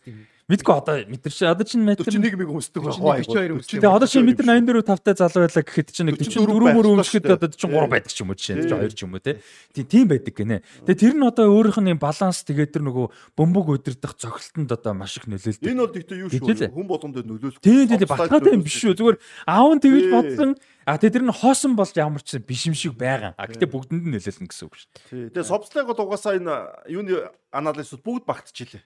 Мэдгүй 0.52 0.74
одоо 0.76 0.96
метр 1.08 1.32
чи 1.32 1.46
одоо 1.48 1.64
чинь 1.64 1.88
метр 1.88 2.04
41 2.04 2.36
мэг 2.36 2.50
өмсдөг 2.52 2.84
байх. 2.84 3.00
42 3.00 3.56
өмсдөг. 3.56 3.80
Тэгээ 3.80 3.88
одоо 3.88 4.08
чи 4.12 4.20
метр 4.20 4.44
84 4.44 4.84
тавтай 4.84 5.16
залуу 5.16 5.48
байлаа 5.48 5.64
гэхэд 5.64 5.90
чи 5.96 6.04
нэг 6.04 6.20
44 6.20 6.76
мөр 6.76 6.86
шүү 7.08 7.24
одоо 7.24 7.40
дээ. 7.40 7.56
43 7.56 7.88
байдаг 7.88 8.12
ч 8.12 8.20
юм 8.20 8.30
уу 8.30 8.36
жишээ 8.36 8.56
нь 8.60 8.68
Тий. 8.68 8.76
2 8.76 8.92
ч 8.92 9.00
юм 9.08 9.16
уу 9.16 9.24
тий. 9.24 9.40
Тийм 9.72 9.88
тийм 9.88 10.06
байдаг 10.12 10.36
гинэ. 10.36 10.58
Тэгээ 10.84 11.00
тэр 11.00 11.14
нь 11.16 11.24
одоо 11.24 11.46
өөрийнх 11.56 11.80
нь 11.80 11.96
баланс 11.96 12.44
тэгээ 12.44 12.68
тэр 12.68 12.84
нөгөө 12.84 13.06
бөмбөг 13.40 13.68
өдөрдох 13.80 14.14
цогцолтонд 14.20 14.76
одоо 14.76 14.92
маш 14.92 15.16
их 15.16 15.32
нөлөөлдөг. 15.32 15.72
Энэ 15.72 15.80
бол 15.80 15.96
гэхдээ 15.96 16.20
юу 16.20 16.30
шүү. 16.30 16.68
Хүн 16.68 16.88
болгонд 16.92 17.16
нөлөөлөх. 17.24 17.64
Тийм 17.64 17.88
тийм 17.88 18.04
баталгаатай 18.12 18.52
юм 18.52 18.66
биш 18.68 18.76
шүү. 18.84 19.00
Зүгээр 19.00 19.18
аав 19.48 19.72
нь 19.72 19.84
тэгэж 19.88 20.04
Тий. 20.04 20.12
бодсон. 20.12 20.52
А 20.84 20.98
тэгээ 20.98 21.16
тэр 21.16 21.26
нь 21.30 21.32
хоосон 21.32 21.74
болж 21.80 21.96
ямар 21.96 22.20
ч 22.26 22.42
биш 22.44 22.68
юм 22.68 22.76
шиг 22.76 22.98
байгаа. 23.00 23.38
А 23.38 23.48
гэтээ 23.48 23.70
бүгдэнд 23.70 24.04
нь 24.04 24.14
нөлөөлнө 24.18 24.50
гэсэн 24.50 24.66
үг 24.68 24.76
шүү. 24.76 24.90
Тий. 25.08 25.30
Тэгээ 25.32 25.48
собслайг 25.48 25.86
бол 25.88 26.02
угаасаа 26.10 26.36
энэ 26.42 26.92
юуны 26.92 27.30
анализууд 27.52 28.04
бүгд 28.04 28.24
багтчихилээ. 28.26 28.84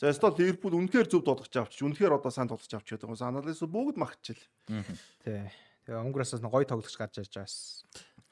За 0.00 0.10
эсвэл 0.10 0.36
Ливерпул 0.38 0.76
үнэхээр 0.80 1.08
зөв 1.08 1.22
тоглож 1.22 1.52
авчиж, 1.52 1.84
үнэхээр 1.84 2.16
одоо 2.16 2.32
сайн 2.32 2.48
тоглож 2.48 2.72
авч 2.72 2.88
гэдэг. 2.96 3.08
Угаасаа 3.08 3.32
анализууд 3.32 3.72
бүгд 3.72 3.96
магтчихилээ. 4.00 4.84
Тий. 5.24 5.50
Тэгээ 5.88 6.04
Унгаараас 6.04 6.36
нь 6.36 6.48
гоё 6.48 6.68
тоглогч 6.68 6.96
гарч 7.00 7.16
ирж 7.20 7.32
байгаас. 7.32 7.56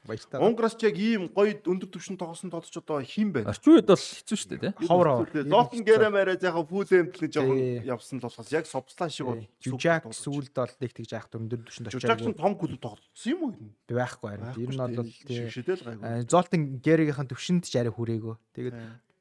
Баяртай. 0.06 0.38
Унграас 0.38 0.74
ч 0.78 0.86
яг 0.86 0.96
ийм 1.00 1.26
гоё 1.34 1.58
өндөр 1.66 1.90
түвшин 1.90 2.14
тоглосон 2.20 2.52
тоглож 2.52 2.70
одоо 2.78 3.02
хин 3.02 3.34
байна. 3.34 3.50
Орчин 3.50 3.74
үед 3.74 3.90
бол 3.90 3.98
хэцүү 3.98 4.36
шүү 4.38 4.50
дээ 4.54 4.60
тий. 4.62 4.86
Ховор 4.86 5.08
ховор. 5.10 5.28
Золтон 5.34 5.82
гэрэмээрээ 5.82 6.38
яг 6.46 6.56
фүүлэмт 6.62 7.14
гэж 7.16 7.32
жоохон 7.34 7.58
явсан 7.82 8.20
л 8.22 8.26
болохоос 8.28 8.52
яг 8.54 8.70
собслаа 8.70 9.10
шиг 9.10 9.26
бол. 9.26 9.42
Жүжак 9.58 10.06
сүүлд 10.14 10.54
бол 10.54 10.74
нэг 10.78 10.92
тэгж 10.94 11.10
яах 11.10 11.26
өндөр 11.32 11.60
түвшинд 11.66 11.90
очиад 11.90 12.22
ч 12.22 12.30
том 12.38 12.54
клуб 12.54 12.78
тоглосон 12.78 13.26
юм 13.26 13.40
уу 13.50 13.52
байхгүй 13.90 14.28
харин. 14.30 14.52
Ер 14.54 14.70
нь 14.70 14.78
бол 14.78 15.10
тий. 15.26 15.48
А, 16.06 16.22
Золтын 16.22 16.78
Гэригийнхэн 16.78 17.26
төвшөнд 17.26 17.66
ч 17.66 17.74
арай 17.74 17.90
хүрээгөө. 17.90 18.36
Тэгээд 18.54 18.76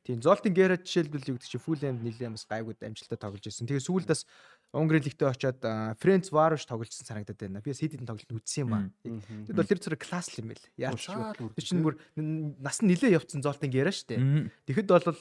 тийм 0.05 0.21
Золтын 0.21 0.53
Гэрэ 0.53 0.85
жишээлбэл 0.85 1.33
юу 1.33 1.37
гэдэг 1.41 1.49
чи 1.49 1.57
Фулэмд 1.57 2.05
нэлээд 2.05 2.37
бас 2.37 2.45
гайгүй 2.45 2.77
амжилттай 2.77 3.17
тоглож 3.17 3.41
ирсэн. 3.41 3.65
Тэгээд 3.65 3.89
сүүлд 3.89 4.07
бас 4.07 4.29
Унгарын 4.69 5.01
лигтээ 5.01 5.33
очиод 5.33 5.59
Френц 5.97 6.29
Варуш 6.29 6.69
тогложсон 6.69 7.09
санагдаад 7.09 7.39
байна. 7.41 7.65
Би 7.65 7.73
хэдэн 7.73 8.05
тоглолт 8.05 8.29
үзсэн 8.29 8.69
юм 8.69 8.73
аа. 8.75 8.85
Тэгэд 9.01 9.57
бол 9.57 9.71
тэр 9.71 9.81
зэрэг 9.81 10.01
класс 10.05 10.29
л 10.35 10.45
юм 10.45 10.53
байл. 10.53 10.65
Яаж 10.77 11.01
ч 11.01 11.09
үрдэ, 11.09 11.41
Тэр 11.57 11.65
чинь 11.65 11.81
бүр 11.81 11.95
нас 12.61 12.83
нь 12.83 12.89
нилээ 12.93 13.17
явцсан 13.17 13.41
Золтын 13.41 13.71
Гэрэ 13.73 13.89
штэ. 13.89 14.19
Мгм. 14.19 14.51
Тэгэхэд 14.67 14.91
бол 14.91 15.17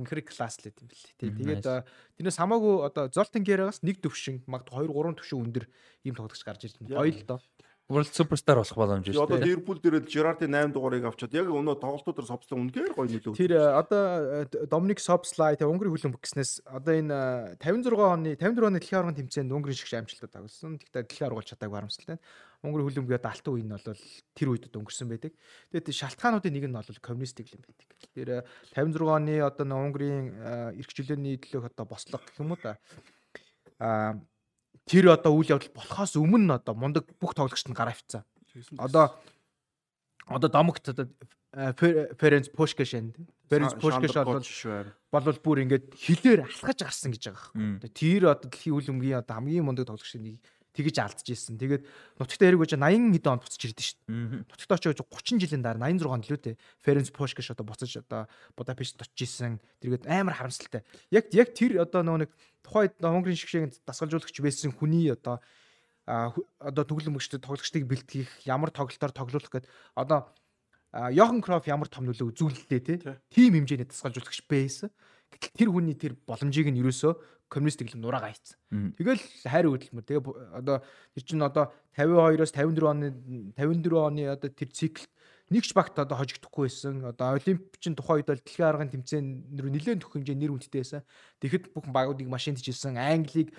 үнэхээр 0.00 0.22
класс 0.24 0.56
л 0.62 0.70
юм 0.70 0.86
бэл. 0.88 1.04
Тий. 1.18 1.28
Тэгээд 1.28 1.66
тэрнээс 2.16 2.38
хамаагүй 2.40 2.74
одоо 2.88 3.04
Золтын 3.12 3.44
Гэрагаас 3.44 3.82
нэг 3.84 4.00
төвшин 4.00 4.40
магад 4.46 4.70
2 4.72 4.88
3 4.88 5.18
төвшин 5.18 5.44
өндөр 5.44 5.64
ийм 6.06 6.14
тоглогч 6.16 6.40
гарч 6.46 6.70
ирж 6.70 6.80
байна. 6.80 7.04
Гоё 7.04 7.12
л 7.12 7.26
доо. 7.26 7.40
World 7.90 8.14
Superstar 8.14 8.54
болох 8.54 8.78
боломж 8.78 9.08
шүү 9.10 9.18
одоо 9.18 9.38
дээ. 9.42 9.50
Ливерпул 9.50 9.80
дээрээ 9.82 10.06
Жерардын 10.06 10.54
8 10.54 10.70
дугаарыг 10.70 11.10
авчаад 11.10 11.34
яг 11.34 11.50
өнөө 11.50 11.74
тоглолтуудаар 11.82 12.28
совцлон 12.30 12.70
үнээр 12.70 12.94
гоё 12.94 13.10
нөлөө. 13.10 13.34
Тэр 13.34 13.58
э, 13.58 13.66
одоо 13.66 14.46
э, 14.46 14.66
Доминик 14.70 15.02
Собслай 15.02 15.58
тэг 15.58 15.66
Унгарын 15.66 15.90
хөлбөмбөг 15.98 16.22
гэснээс 16.22 16.70
одоо 16.70 16.94
энэ 16.94 17.58
э, 17.58 17.66
56 17.66 17.98
оны 17.98 18.38
54 18.38 18.70
оны 18.70 18.78
дэлхийн 18.78 18.98
аваргын 19.02 19.18
тэмцээнд 19.26 19.50
Унгарын 19.50 19.74
шиг 19.74 19.90
амжилтад 19.90 20.30
тавилсан. 20.30 20.78
Тэгтээ 20.78 21.02
дэлхийн 21.02 21.26
аварга 21.26 21.38
болж 21.42 21.50
чадаагүй 21.50 21.76
харамсалтай. 21.82 22.18
Унгарын 22.62 22.86
хөлбөмбөгийн 22.86 23.18
одоо 23.18 23.32
алтан 23.34 23.54
үе 23.58 23.64
нь 23.66 23.74
бол 23.74 23.86
тэр 24.38 24.48
үед 24.54 24.64
одоо 24.70 24.78
өнгөрсөн 24.86 25.10
байдаг. 25.10 25.32
Тэгээд 25.74 25.90
шалтгаануудын 25.90 26.54
нэг 26.54 26.64
нь 26.70 26.78
бол 26.78 27.02
коммунистик 27.02 27.50
юм 27.50 27.66
байдаг. 27.66 27.90
Тэр 28.14 28.28
э, 28.38 28.46
56 28.78 29.02
оны 29.02 29.34
одоо 29.42 29.66
Унгарын 29.66 30.30
э, 30.30 30.78
эрхчлөөний 30.78 31.42
төлөөх 31.42 31.74
одоо 31.74 31.90
бослого 31.90 32.22
гэх 32.22 32.38
юм 32.38 32.54
уу 32.54 32.60
да. 32.62 32.78
Аа 33.82 34.14
тэр 34.90 35.14
одоо 35.14 35.38
үйл 35.38 35.54
явдал 35.54 35.70
болохоос 35.78 36.18
өмнө 36.18 36.58
одоо 36.58 36.74
мундаг 36.74 37.06
бүх 37.22 37.38
тоглогчд 37.38 37.70
нь 37.70 37.78
гараа 37.78 37.94
авцсан. 37.94 38.26
Одоо 38.74 39.14
одоо 40.26 40.50
домогт 40.50 40.90
одоо 40.90 41.06
Пушкаш 41.50 42.94
энэ. 42.98 43.14
Ференц 43.50 43.74
Пушкаш 43.78 44.14
бол 45.14 45.38
бүр 45.42 45.62
ингээд 45.66 45.94
хилээр 45.94 46.46
алхаж 46.46 46.78
гарсан 46.82 47.14
гэж 47.14 47.30
байгаа 47.30 47.54
юм. 47.54 47.78
Тэр 47.94 48.34
одоо 48.34 48.50
дэлхийн 48.50 48.74
үйл 48.74 48.90
өмгийн 48.94 49.22
одоо 49.22 49.38
хамгийн 49.38 49.66
мундаг 49.66 49.86
тоглогчдын 49.86 50.26
нэг 50.26 50.36
тэгэж 50.74 50.96
алдчихжсэн. 51.02 51.58
Тэгээд 51.58 51.82
нутагтаа 52.20 52.46
хэрэг 52.50 52.60
байж 52.62 52.72
80 52.78 53.14
хэдэн 53.16 53.32
онд 53.34 53.42
буцаж 53.42 53.62
ирдэ 53.66 53.82
шүү 53.82 53.98
дээ. 54.06 54.14
Мгм. 54.14 54.40
Нутагтаа 54.46 54.76
очиж 54.78 55.00
30 55.02 55.42
жилийн 55.42 55.62
дараа 55.66 55.82
86 55.90 56.14
онд 56.14 56.26
лөө 56.30 56.40
дээ. 56.40 56.60
Ференц 56.82 57.08
Пушкаш 57.10 57.48
одоо 57.50 57.66
буцаж 57.66 57.92
одоо 57.98 58.30
Будапешт 58.54 59.00
очиж 59.02 59.18
исэн. 59.26 59.58
Тэргээд 59.82 60.06
амар 60.06 60.38
харамсалтай. 60.38 60.86
Яг 61.10 61.32
яг 61.34 61.52
тэр 61.54 61.82
одоо 61.82 62.06
нөгөө 62.06 62.20
нэг 62.26 62.30
тухайд 62.62 62.94
Хонгорын 63.02 63.38
шгшээнд 63.38 63.82
дасгалжуулагч 63.82 64.36
байсан 64.38 64.70
хүний 64.70 65.10
одоо 65.10 65.42
одоо 66.06 66.84
төгөл 66.86 67.14
өмгчдөд 67.14 67.44
тоглогчдыг 67.44 67.86
бэлтгэх 67.86 68.46
ямар 68.46 68.70
тоглолтоор 68.74 69.12
тоглуулах 69.14 69.50
гэд 69.50 69.66
одоо 69.94 70.30
Йохан 70.90 71.38
Кроф 71.38 71.70
ямар 71.70 71.86
том 71.86 72.10
нөлөө 72.10 72.34
үзүүлэлтэй 72.34 72.80
Тий. 72.82 72.98
тим 73.30 73.54
хэмжээний 73.54 73.86
дасгалжуулагч 73.86 74.42
байсан. 74.50 74.90
Гэтэл 75.30 75.54
тэр 75.54 75.68
хүний 75.70 75.94
тэр 75.94 76.18
боломжийг 76.26 76.66
нь 76.74 76.82
ерөөсөө 76.82 77.14
коммунист 77.50 77.82
гэм 77.82 77.98
нураагаа 77.98 78.30
хийцэн. 78.30 78.56
Мм. 78.70 78.90
Тэгэл 78.94 79.22
хайр 79.42 79.66
хөдөлмөр. 79.66 80.06
Тэгээ 80.06 80.22
одоо 80.54 80.76
тэр 81.18 81.24
чинь 81.26 81.42
одоо 81.42 81.74
52-оос 81.98 82.54
54 82.54 82.86
оны 82.86 83.06
54 83.58 84.06
оны 84.06 84.22
одоо 84.30 84.48
тэр 84.54 84.70
циклд 84.70 85.10
нэгч 85.50 85.74
багт 85.74 85.98
одоо 85.98 86.14
хожигдохгүй 86.14 86.70
байсан. 86.70 87.02
Одоо 87.10 87.34
олимпчин 87.34 87.98
тухайн 87.98 88.22
үед 88.22 88.30
бол 88.30 88.38
дэлхийн 88.38 88.70
аргын 88.70 88.94
тэмцээн 88.94 89.26
рүү 89.58 89.70
нэлээд 89.74 90.00
төх 90.06 90.14
хэмжээ 90.14 90.38
нэр 90.38 90.54
хүндтэй 90.54 90.80
байсан. 90.80 91.02
Тэгэхэд 91.42 91.74
бүх 91.74 91.90
багуудыг 91.90 92.30
машин 92.30 92.54
тижсэн. 92.54 92.94
Англиг 92.94 93.50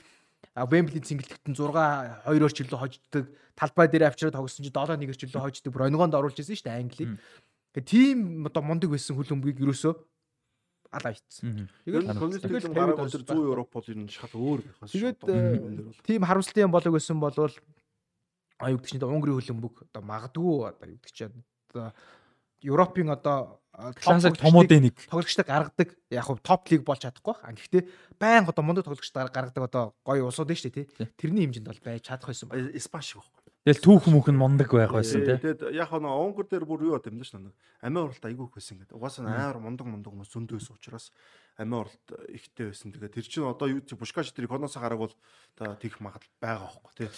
Вемблийн 0.56 1.04
цэнгэлтэгтэн 1.04 1.56
6 1.56 2.28
2-оор 2.28 2.52
чиглүү 2.56 2.80
хожддог. 2.80 3.26
Талбай 3.60 3.88
дээр 3.92 4.08
авчираад 4.08 4.40
тогсон 4.40 4.64
чи 4.66 4.72
7-1-ээр 4.72 5.20
чиглүү 5.20 5.44
хожддог. 5.44 5.72
Бүр 5.72 5.92
онгоонд 5.92 6.16
оруулж 6.16 6.40
ирсэн 6.40 6.56
шүү 6.56 6.68
дээ 6.68 6.80
Англиг. 6.80 7.12
Тэгээ 7.76 7.88
тийм 7.88 8.48
одоо 8.48 8.64
мундаг 8.64 8.92
байсан 8.92 9.16
хөлбөмбөгийг 9.16 9.64
ерөөсөө 9.64 9.94
алаа. 10.92 11.16
Тэгэл 11.16 11.72
Тэгэл 11.88 12.08
коммунистик 12.12 12.52
тавиад 12.76 13.00
өдөр 13.00 13.00
бас 13.00 13.16
100 13.16 13.48
Европ 13.48 13.70
бол 13.72 13.88
энэ 13.88 14.12
шал 14.12 14.34
өөр 14.36 14.60
байх 14.62 14.78
бас. 14.84 14.92
Тэгээд, 14.92 15.20
э, 15.28 15.92
тийм 16.04 16.22
харамсалтай 16.28 16.64
юм 16.68 16.72
болог 16.76 16.92
байсан 16.94 17.20
болвол 17.20 17.54
а 18.62 18.70
юу 18.70 18.78
гэдэг 18.78 18.92
чинь 18.92 19.02
Унгарын 19.02 19.40
хөлбөмбөг 19.42 19.76
одоо 19.90 20.02
магадгүй 20.06 20.56
одоо 20.70 20.88
чинь 21.10 21.44
одоо 21.72 21.94
Европын 22.62 23.10
одоо 23.10 23.58
Классик 23.72 24.36
тоглогчдыг- 24.36 24.44
томуудын 24.44 24.82
нэг. 24.84 24.96
тоглогчтой 25.10 25.46
гаргадаг 25.48 25.90
яг 26.12 26.26
хөө 26.28 26.40
топ 26.44 26.68
лиг 26.70 26.84
болж 26.84 27.02
чадахгүй 27.02 27.34
байна. 27.42 27.56
Гэхдээ 27.58 27.84
байн 28.20 28.44
одоо 28.46 28.62
мундаг 28.68 28.84
тоглогчтой 28.86 29.26
гаргадаг 29.32 29.64
одоо 29.64 29.96
гоё 30.06 30.28
улсууд 30.28 30.52
нь 30.52 30.60
шүү 30.60 30.70
дээ 30.70 30.86
Тий. 30.92 31.08
Тэрний 31.18 31.48
хэмжээнд 31.48 31.72
бол 31.72 31.80
байж 31.82 32.04
чадах 32.06 32.28
байсан 32.30 32.50
байна. 32.52 32.70
Испан 32.76 33.02
шиг 33.02 33.18
байхгүй. 33.24 33.41
Тэгэл 33.62 33.86
түүх 33.86 34.10
мөнх 34.10 34.26
нь 34.34 34.42
мундаг 34.42 34.74
байх 34.74 34.90
байсан 34.90 35.22
тий. 35.22 35.38
Тэгээд 35.38 35.70
яг 35.78 35.94
нөө 35.94 36.18
Унгар 36.18 36.50
дээр 36.50 36.66
бүр 36.66 36.82
юу 36.82 36.98
юм 36.98 37.22
дэш 37.22 37.38
нэг 37.38 37.54
амиа 37.86 38.10
уралт 38.10 38.26
айгүй 38.26 38.50
их 38.50 38.56
байсан 38.58 38.82
гэдэг. 38.82 38.98
Угаасаа 38.98 39.30
амар 39.30 39.62
мундаг 39.62 39.86
мундаг 39.86 40.10
хүмүүс 40.10 40.34
зөндөөс 40.34 40.74
учраас 40.74 41.14
амиа 41.62 41.86
уралт 41.86 42.06
ихтэй 42.34 42.74
байсан. 42.74 42.90
Тэгээд 42.90 43.14
тэр 43.22 43.26
чинь 43.30 43.46
одоо 43.46 43.70
юу 43.70 43.86
Бушкаш 43.86 44.34
тэр 44.34 44.50
Коноос 44.50 44.82
гараг 44.82 44.98
бол 44.98 45.14
одоо 45.62 45.78
тэгэх 45.78 46.02
магадлал 46.02 46.34
байгаа 46.42 46.74
байхгүй 46.74 47.06
тий. 47.06 47.10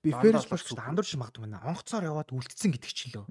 Би 0.00 0.16
Пушкаш 0.16 0.64
зүг. 0.64 0.80
андуурч 0.80 1.12
магадгүй 1.12 1.44
байна. 1.44 1.60
Онгоцоор 1.60 2.08
яваад 2.08 2.32
үлдсэн 2.32 2.72
гэдэг 2.72 2.88
чинь 2.96 3.12
лөө. 3.12 3.28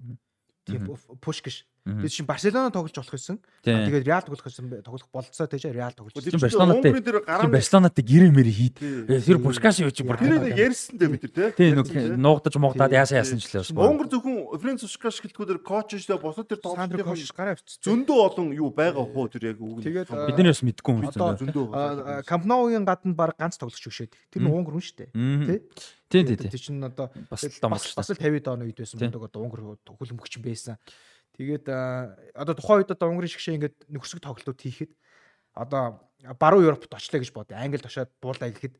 Тийм 0.69 0.85
Мгм. 0.85 1.80
Пушкаш. 1.81 2.01
Тэр 2.01 2.09
чинь 2.13 2.25
Барселона 2.29 2.69
тоглож 2.69 2.93
болох 2.93 3.09
байсан. 3.17 3.39
Тэгээд 3.65 4.05
Реал 4.05 4.21
тоглох 4.21 4.45
байсан 4.45 4.69
тоглох 4.85 5.09
болцоо 5.09 5.47
тэгж 5.49 5.65
Реал 5.73 5.93
тоглож. 5.97 6.13
Тэр 6.13 6.37
Барселонатай- 6.37 6.93
Тэр 6.93 7.49
Барселонатай 7.49 8.03
гэрээ 8.05 8.29
мэрэ 8.29 8.51
хийд. 8.53 8.77
Э, 9.09 9.17
Тэр 9.17 9.41
Пушкаш 9.41 9.81
юу 9.81 9.89
чи 9.89 10.05
бүр. 10.05 10.17
Тэр 10.21 10.37
нэг 10.45 10.53
ярьсан 10.61 10.93
дээ 11.01 11.09
бид 11.09 11.23
нар 11.33 11.51
Тий 11.57 11.73
тий. 11.73 11.73
нүг 11.73 11.89
нуугдаж 12.21 12.53
муугдаад 12.61 12.93
яасан 12.93 13.17
яасан 13.25 13.41
ч 13.41 13.49
л 13.49 13.65
бас. 13.65 13.73
Унгар 13.73 14.07
зөвхөн 14.13 14.61
Френц 14.61 14.81
Бушкаш 14.85 15.15
гэлтгүү 15.25 15.45
дээр 15.49 15.61
коуч 15.65 15.89
шүү 15.97 16.21
босод 16.21 16.45
тэр 16.53 16.61
тоглолтын 16.61 17.01
Кош 17.01 17.33
гараа 17.33 17.57
авчихсан. 17.57 17.81
зөндөө 17.81 18.19
олон 18.29 18.47
юу 18.53 18.69
байгаа 18.69 19.05
хөө 19.09 19.25
тэр 19.33 19.43
яг 19.49 19.57
үг. 19.57 19.81
Тэгээд, 19.81 20.09
а, 20.13 20.29
Бидний 20.29 20.53
бас 20.53 20.61
мэдгүй 20.61 20.91
юм 20.93 21.01
зөндөө. 21.09 21.65
А, 21.73 22.21
Кампноугийн 22.21 22.85
гадна 22.85 23.17
баг 23.17 23.33
ганц 23.41 23.57
тоглогч 23.57 23.81
өгшөөд. 23.89 24.13
Тэр 24.29 24.41
нь. 24.45 24.53
Унгар 24.53 24.77
хүн 24.77 24.85
шүү 24.85 24.97
дээ. 25.01 25.09
Тий. 25.49 25.59
Тий 26.11 26.21
тий 26.29 26.35
тий. 26.37 26.49
Тэр 26.53 26.61
чинь 26.61 26.83
одоо 26.83 27.09
Бас 27.31 27.41
л 27.41 27.49
бас 27.49 27.59
домослоо. 27.59 27.95
бас 27.97 28.09
л 28.11 28.19
50 28.21 28.45
оны 28.53 28.69
үед 28.69 28.77
байсан 28.77 28.99
мундаг 29.01 29.23
одоо 29.25 29.41
Унгар 29.41 29.61
хөлбөмбөгч 29.87 30.37
байсан. 30.43 30.77
Тэгээд 31.41 31.65
одоо 32.37 32.53
тухайн 32.53 32.85
үед 32.85 32.93
одоо 32.93 33.09
Унгарын 33.09 33.33
шгшээ 33.33 33.57
ингээд 33.57 33.77
нөхөрсөг 33.89 34.21
тоглолтууд 34.21 34.61
хийхэд 34.61 34.93
одоо 35.57 36.05
баруун 36.37 36.69
Европт 36.69 36.93
очлоо 36.93 37.17
гэж 37.17 37.33
бодё. 37.33 37.57
Англид 37.57 37.81
очоод 37.81 38.13
буулаа 38.21 38.53
гэхэд 38.53 38.77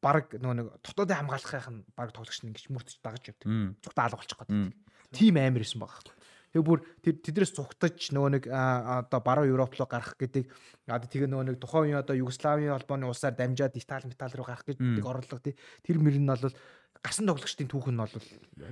баг 0.00 0.32
нөгөө 0.32 0.56
нэг 0.56 0.66
дотоодын 0.80 1.28
хамгаалахын 1.28 1.76
баг 1.92 2.08
тоглогч 2.16 2.40
нь 2.40 2.48
ингэж 2.48 2.72
мөрдөж 2.72 2.96
дагаж 3.04 3.36
явдаг. 3.36 3.48
Зүгтээ 3.84 4.04
алга 4.08 4.16
болчих 4.16 4.38
гээд. 4.40 4.72
Тим 5.12 5.36
амир 5.36 5.60
байсан 5.60 5.80
байгаа 5.84 6.00
байхгүй. 6.00 6.16
Тэгээ 6.50 6.66
бүр 6.66 6.80
тэр 7.04 7.14
тэдрээс 7.20 7.52
цугтаж 7.54 8.10
нөгөө 8.10 8.30
нэг 8.34 8.44
одоо 8.50 9.20
баруун 9.22 9.52
Европ 9.54 9.76
руу 9.76 9.86
гарах 9.86 10.16
гэдэг 10.18 10.50
одоо 10.88 11.06
тэгээ 11.06 11.30
нөгөө 11.30 11.46
нэг 11.46 11.56
тухайн 11.62 11.94
үеийн 11.94 12.02
одоо 12.02 12.16
Югославийн 12.18 12.74
холбооны 12.74 13.06
улсаар 13.06 13.38
дамжаад 13.38 13.78
Итали 13.78 14.10
метал 14.10 14.34
руу 14.34 14.50
гарах 14.50 14.66
гэдэг 14.66 15.04
орлого 15.04 15.38
тий 15.38 15.54
тэр 15.86 16.02
мөр 16.02 16.18
нь 16.18 16.26
бол 16.26 16.50
гасан 17.00 17.24
тоглогчдын 17.32 17.68
түүх 17.68 17.88
нь 17.88 17.96
бол 17.96 18.12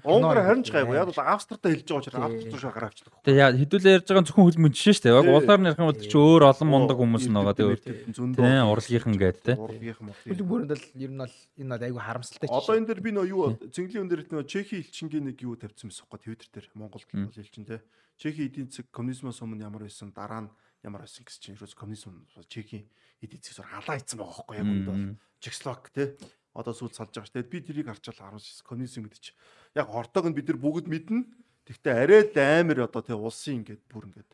Унгар 0.04 0.44
харин 0.44 0.60
ч 0.60 0.68
гайгүй. 0.68 1.00
Яг 1.00 1.08
бол 1.08 1.24
Австртай 1.24 1.72
хэлж 1.80 1.88
байгаа 1.88 2.04
учраас. 2.04 2.24
Австрт 2.28 2.60
руу 2.60 2.72
гараа 2.76 2.88
авчихдаг. 2.92 3.12
Тэгээ 3.24 3.40
яа 3.40 3.56
хэдүүлээ 3.56 3.94
ярьж 3.96 4.06
байгаа 4.12 4.26
зөвхөн 4.28 4.44
хөлбөмбөж 4.52 4.76
шээ 4.76 4.94
шүү 4.94 5.04
дээ. 5.08 5.16
Яг 5.16 5.24
Тий. 5.24 5.36
улаар 5.38 5.60
нэрхэн 5.64 5.88
бол 5.88 6.00
чи 6.04 6.16
өөр 6.20 6.42
олон 6.44 6.68
мундаг 6.68 6.96
хүмүүс 7.00 7.24
нь 7.24 7.36
байгаа 7.40 7.56
тэгээ. 7.56 7.78
зөндөө. 8.12 8.44
Тий, 8.44 8.60
урлагийнхан 8.68 9.16
гээд 9.16 9.38
тий. 9.48 9.56
Урлагийнхан 9.56 10.04
мод. 10.12 10.18
хөлөг 10.28 10.48
мөрөнд 10.52 10.72
л 10.76 10.84
ер 11.00 11.12
нь 11.16 11.20
бол 11.24 11.36
энэ 11.56 11.72
бол 11.72 11.86
айгүй 11.88 12.02
харамсалтай 12.04 12.48
Одоо 12.52 12.74
энэ 12.76 12.88
дээр 12.92 13.00
би 13.00 13.10
нөө 13.16 13.26
юу 13.32 13.42
цэнгэлийн 13.72 14.04
өндөр 14.04 14.20
нөө 14.28 14.44
Чехийн 14.44 14.82
элчингийн 14.84 15.24
нэг 15.32 15.38
юу 15.40 15.56
тавьсан 15.56 15.88
байсан 15.88 16.04
хөөе 16.04 16.20
Twitter 16.20 16.48
дээр 16.52 16.66
Монголд 16.76 17.08
бол 17.08 17.32
элчин 17.32 17.64
те. 17.64 17.80
Чехийн 18.20 18.52
эдийн 18.52 18.68
засаг 18.68 18.92
коммунизмоос 18.92 19.40
өмнө 19.40 19.64
ямар 19.64 19.88
байсан 19.88 20.12
дараа 20.12 20.44
нь 20.44 20.50
ямар 20.84 21.08
байсан 21.08 21.24
гэсэн 21.24 21.40
чинь 21.40 21.56
ерөөс 21.56 21.72
коммунизм 21.72 22.12
бол 22.28 22.44
Чехийн 22.44 22.84
эдийн 23.24 23.40
засгаас 23.40 23.72
халаа 23.72 23.96
ийцсан 23.96 24.18
байгаа 24.20 24.36
хөөе 24.44 24.58
яг 24.60 24.68
үнд 24.68 24.84
бол. 24.84 25.00
Чехословак 25.38 25.88
те 25.94 26.18
одоо 26.58 26.74
сүйд 26.74 26.98
салж 26.98 27.14
байгаа 27.14 27.30
ш. 27.30 27.34
Тэгэд 27.38 27.52
би 27.54 27.58
тэрийг 27.62 27.86
харчаал 27.86 28.34
19 28.34 28.66
коммунизм 28.66 29.06
гэдэг 29.06 29.22
чи. 29.22 29.32
Яг 29.78 29.86
хортоог 29.86 30.26
нь 30.26 30.34
бид 30.34 30.50
нар 30.50 30.58
бүгд 30.58 30.90
мэднэ. 30.90 31.22
Тэгтээ 31.70 31.94
арай 31.94 32.22
л 32.26 32.34
амар 32.34 32.78
одоо 32.90 33.02
тий 33.06 33.14
улсын 33.14 33.62
ингээд 33.62 33.86
бүр 33.86 34.10
ингээд 34.10 34.30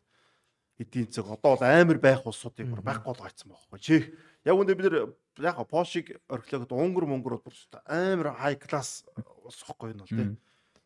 эдийн 0.80 1.06
засаг 1.12 1.36
одоо 1.36 1.60
бол 1.60 1.64
амар 1.68 1.98
байх 2.00 2.24
улсуудыг 2.24 2.66
бүр 2.72 2.80
байхгүй 2.80 3.12
болгоцсон 3.12 3.52
байхгүй. 3.52 3.78
Чех 3.84 4.02
яг 4.48 4.56
үндэ 4.56 4.72
бид 4.72 4.88
нар 4.88 4.96
яг 5.38 5.60
Польшиг 5.68 6.16
орхилоод 6.32 6.72
Унгар 6.72 7.04
Монголд 7.04 7.44
бүр 7.44 7.54
амар 7.84 8.32
хай 8.40 8.56
класс 8.56 9.04
улс 9.44 9.60
байхгүй 9.68 9.92
нь 9.92 10.00
бол 10.00 10.08
тий. 10.08 10.32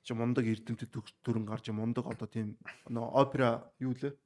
Чи 0.03 0.13
мундаг 0.17 0.45
эрдэмтэд 0.45 0.91
төрөн 1.23 1.47
гарч 1.47 1.71
мундаг 1.71 2.11
одоо 2.11 2.27
тийм 2.27 2.59
опера 2.91 3.71
юу 3.79 3.95
лээ 3.95 4.17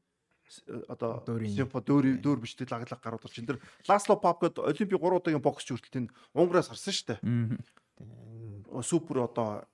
одоо 0.88 1.22
Дүүрийн. 1.26 1.54
симфо 1.54 1.80
дөөр 1.80 2.18
дөөр 2.20 2.40
бичдэг 2.42 2.70
лаглаг 2.70 3.00
гарууд 3.00 3.22
бол 3.22 3.32
чин 3.32 3.46
тэр 3.46 3.58
Ласло 3.88 4.16
Пап 4.16 4.42
гэдэг 4.42 4.64
олимпийн 4.64 5.00
3 5.00 5.18
удаагийн 5.20 5.44
боксч 5.44 5.72
хүртэл 5.72 6.06
энэ 6.06 6.12
Унгараас 6.34 6.68
гарсан 6.72 6.92
шүү 6.92 7.06
дээ. 7.16 8.80
Супер 8.82 9.28
одоо 9.28 9.68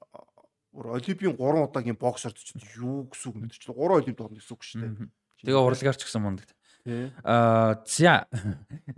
олимпийн 0.75 1.35
3 1.35 1.39
удаагийн 1.39 1.99
боксер 1.99 2.33
ч 2.35 2.55
юу 2.79 3.09
гэсэн 3.11 3.29
үг 3.33 3.37
бэ? 3.43 3.55
3 3.55 3.75
олимпиад 3.75 4.27
орно 4.29 4.39
гэсэн 4.39 4.55
үг 4.55 4.63
шүү 4.63 4.81
дээ. 4.83 5.09
Тэгээ 5.47 5.63
урлагаарч 5.63 6.03
гисэн 6.03 6.23
мундаг. 6.23 6.51
Тий. 6.89 7.12
Аа 7.23 7.77
за 7.85 8.24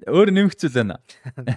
өөр 0.06 0.30
нэмэгцүүл 0.30 0.76
байна. 0.78 1.00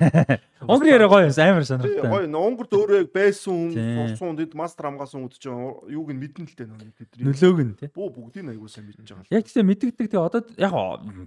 Унгар 0.72 0.89
яриа 0.89 1.10
гоё 1.11 1.27
юмсан 1.27 1.53
амар 1.53 1.61
Тий, 1.61 1.69
сонирхолтой. 1.69 2.10
Гоё 2.10 2.41
Унгарт 2.41 2.73
өөрөө 2.73 2.97
яг 3.03 3.10
байсан 3.14 3.69
Тий. 3.69 3.84
хүн, 3.84 4.10
сурсан 4.10 4.27
хүнд 4.34 4.55
мастер 4.57 4.88
хамгаалсан 4.89 5.22
хүн 5.22 5.31
чинь 5.38 5.61
юуг 5.93 6.10
нь 6.10 6.22
мэднэ 6.23 6.47
л 6.49 6.55
дээ 6.57 6.68
нөө 6.72 6.91
тэдний. 6.97 7.23
Нөлөөг 7.30 7.60
нь 7.61 7.73
тий. 7.77 7.89
Бөө 7.93 8.10
бүгдийг 8.18 8.49
аягүй 8.49 8.69
сайн 8.72 8.88
мэдж 8.89 9.05
байгаа. 9.05 9.30
Яг 9.30 9.45
тийм 9.45 9.68
мэддэгдэг 9.69 10.07
тэгээ 10.10 10.26
одоо 10.26 10.41
яг 10.57 10.73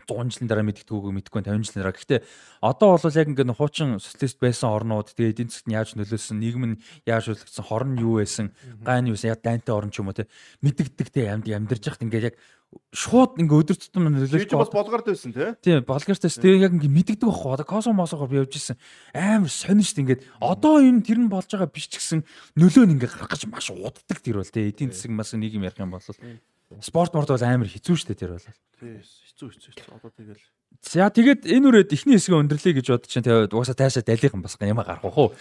100 0.09 0.35
жилийн 0.35 0.51
дараа 0.51 0.67
мэддэггүй 0.67 1.13
мэдхгүй 1.23 1.41
50 1.47 1.69
жилийн 1.71 1.83
дараа. 1.85 1.95
Гэхдээ 1.95 2.21
одоо 2.65 2.89
бол 2.97 3.19
яг 3.21 3.29
ингээд 3.31 3.55
хуучин 3.55 4.01
социалист 4.03 4.41
байсан 4.41 4.73
орнууд 4.73 5.13
тэгээ 5.13 5.33
эдийн 5.37 5.51
засгт 5.53 5.69
нь 5.69 5.77
яаж 5.77 5.95
нөлөөлсөн, 5.95 6.41
нийгэм 6.41 6.65
нь 6.67 6.81
яаж 7.07 7.31
нөлөөлсөн, 7.31 7.69
хорн 7.69 7.95
юу 8.01 8.19
байсан, 8.19 8.51
гайн 8.83 9.13
юу 9.13 9.15
байсан, 9.15 9.31
яг 9.37 9.45
дайнтай 9.45 9.75
орн 9.77 9.93
ч 9.93 10.01
юм 10.01 10.11
уу 10.11 10.17
те 10.17 10.27
мэддэгдэг 10.65 11.09
те 11.13 11.29
амьд 11.31 11.47
амьдарч 11.47 11.85
яхад 11.87 12.05
ингээд 12.07 12.29
яг 12.33 12.37
шууд 12.91 13.39
ингээ 13.39 13.61
өдөр 13.63 13.77
тутам 13.77 14.11
Тэгж 14.17 14.57
бас 14.57 14.73
болгоорд 14.73 15.07
байсан 15.07 15.33
тий. 15.33 15.53
Тийм 15.63 15.85
болгоортойс 15.87 16.39
тэгээ 16.41 16.67
яг 16.67 16.73
ингээ 16.75 16.93
мэддэг 16.93 17.23
байхгүй. 17.23 17.53
Одоо 17.55 17.67
космосогоор 17.67 18.31
би 18.31 18.41
явж 18.41 18.57
исэн 18.57 18.77
амар 19.15 19.53
сонирч 19.53 19.97
ингээд 19.97 20.25
одоо 20.41 20.81
энэ 20.83 21.05
тэр 21.05 21.21
нь 21.23 21.31
болж 21.31 21.47
байгаа 21.47 21.71
биш 21.71 21.87
ч 21.93 22.01
гэсэн 22.01 22.27
нөлөө 22.57 22.85
нь 22.89 22.95
ингээ 22.99 23.11
гарах 23.13 23.31
гэж 23.31 23.47
маш 23.47 23.71
уддаг 23.71 24.19
тэр 24.19 24.41
бол 24.43 24.51
тий. 24.51 24.73
Эдийн 24.73 24.91
засаг 24.91 25.13
бас 25.15 25.33
нэг 25.37 25.53
юм 25.55 25.67
ярих 25.69 25.79
юм 25.79 25.95
бол 25.95 26.05
спорт 26.83 27.13
морд 27.15 27.31
бол 27.31 27.47
амар 27.47 27.71
хэцүү 27.71 27.97
шттэ 27.97 28.19
тэр 28.19 28.35
бол. 28.35 28.49
Тий 28.81 28.99
хэцүү 28.99 29.49
хэцүү. 29.53 29.73
Одоо 29.93 30.11
тэгэл 30.11 30.43
За 30.83 31.09
тэгээд 31.09 31.47
энэ 31.49 31.67
үрээд 31.71 31.91
ихний 31.97 32.17
хэсгээ 32.21 32.41
өндөрлөе 32.41 32.75
гэж 32.77 32.87
бодож 32.91 33.11
чинь 33.11 33.25
тэгээд 33.25 33.55
угаасаа 33.57 33.77
таашаа 33.77 34.05
далийнхан 34.05 34.43
бас 34.45 34.57
юм 34.61 34.81
гарах 34.81 35.05
уу. 35.05 35.33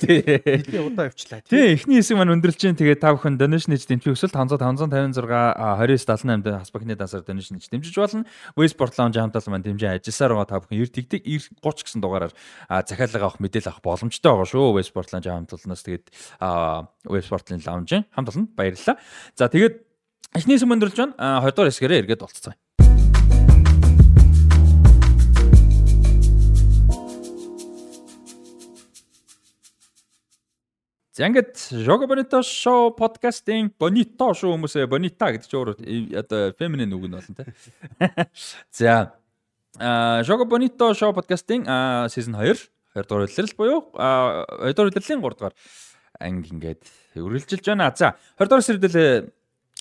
Тий. 0.00 0.22
Хэдийн 0.24 0.86
удаа 0.88 1.10
явчлаа. 1.12 1.42
Тий, 1.44 1.76
ихний 1.76 2.00
хэсэг 2.00 2.16
маань 2.16 2.34
өндөрлж 2.38 2.58
чинь 2.58 2.78
тэгээд 2.78 3.02
та 3.02 3.12
бүхэн 3.12 3.36
donation 3.36 3.74
хийж 3.74 3.84
дэмжих 3.84 4.16
өсөл 4.16 4.32
500 4.32 4.58
556 4.58 5.20
2978 5.20 6.62
хаспагны 6.64 6.94
дансаар 6.96 7.24
donation 7.26 7.60
хийж 7.60 7.68
дэмжиж 7.68 7.94
болно. 7.98 8.24
Waze 8.56 8.72
Sport 8.72 8.94
Lounge 8.96 9.18
хамтал 9.18 9.48
маань 9.52 9.66
дэмжин 9.66 9.98
ажилласаар 9.98 10.32
байгаа 10.38 10.48
та 10.48 10.60
бүхэн 10.62 10.78
90 10.80 10.94
тэгдэг 10.94 11.20
30 11.60 11.84
гэсэн 11.84 12.00
дугаараар 12.00 12.32
захиалга 12.86 13.26
авах 13.28 13.40
мэдээлэл 13.42 13.70
авах 13.74 13.84
боломжтой 13.84 14.30
байгаа 14.32 14.48
шүү. 14.48 14.76
Waze 14.78 14.90
Sport 14.90 15.10
Lounge 15.12 15.28
хамтлалнаас 15.28 15.82
тэгээд 15.84 16.06
Waze 17.08 17.26
Sport-ын 17.26 17.62
Lounge 17.64 18.04
хамтал 18.14 18.38
нь 18.38 18.48
баярлалаа. 18.54 18.96
За 19.34 19.48
тэгээд 19.48 19.74
ихний 20.36 20.56
хэсэг 20.56 20.68
өндөрлж 20.68 20.96
байна. 20.96 21.42
20 21.42 21.56
дугаар 21.56 21.70
хэсгээрээ 21.72 22.00
эргээд 22.04 22.22
болцгоё. 22.22 22.56
За 31.18 31.26
ингээд 31.26 31.82
Jogo 31.82 32.06
Bonito 32.06 32.38
show 32.46 32.92
подкастын 32.94 33.72
Bonito 33.74 34.28
show 34.38 34.52
хүмүүсээ 34.54 34.86
Bonita 34.86 35.32
гэдэг 35.34 35.50
чинь 35.50 35.58
өөрөө 35.58 36.14
одоо 36.14 36.54
feminine 36.54 36.94
үг 36.94 37.10
нь 37.10 37.16
болно 37.18 37.34
те. 37.34 37.42
За 38.70 39.18
а 39.82 40.22
Jogo 40.22 40.46
Bonito 40.46 40.94
show 40.94 41.10
подкастын 41.10 41.66
season 42.06 42.38
2 42.38 42.54
2 42.94 43.02
дугаар 43.02 43.26
үлрэл 43.26 43.50
буюу 43.58 43.90
2 43.98 44.78
дугаар 44.78 44.94
үлрэлийн 44.94 45.18
3 45.18 45.18
дугаар 45.18 45.54
анги 46.22 46.54
ингээд 46.54 46.86
үргэлжилж 47.18 47.66
байна. 47.66 47.90
За 47.98 48.14
20 48.38 48.46
дугаар 48.46 48.62
сэрэдэл 48.62 48.98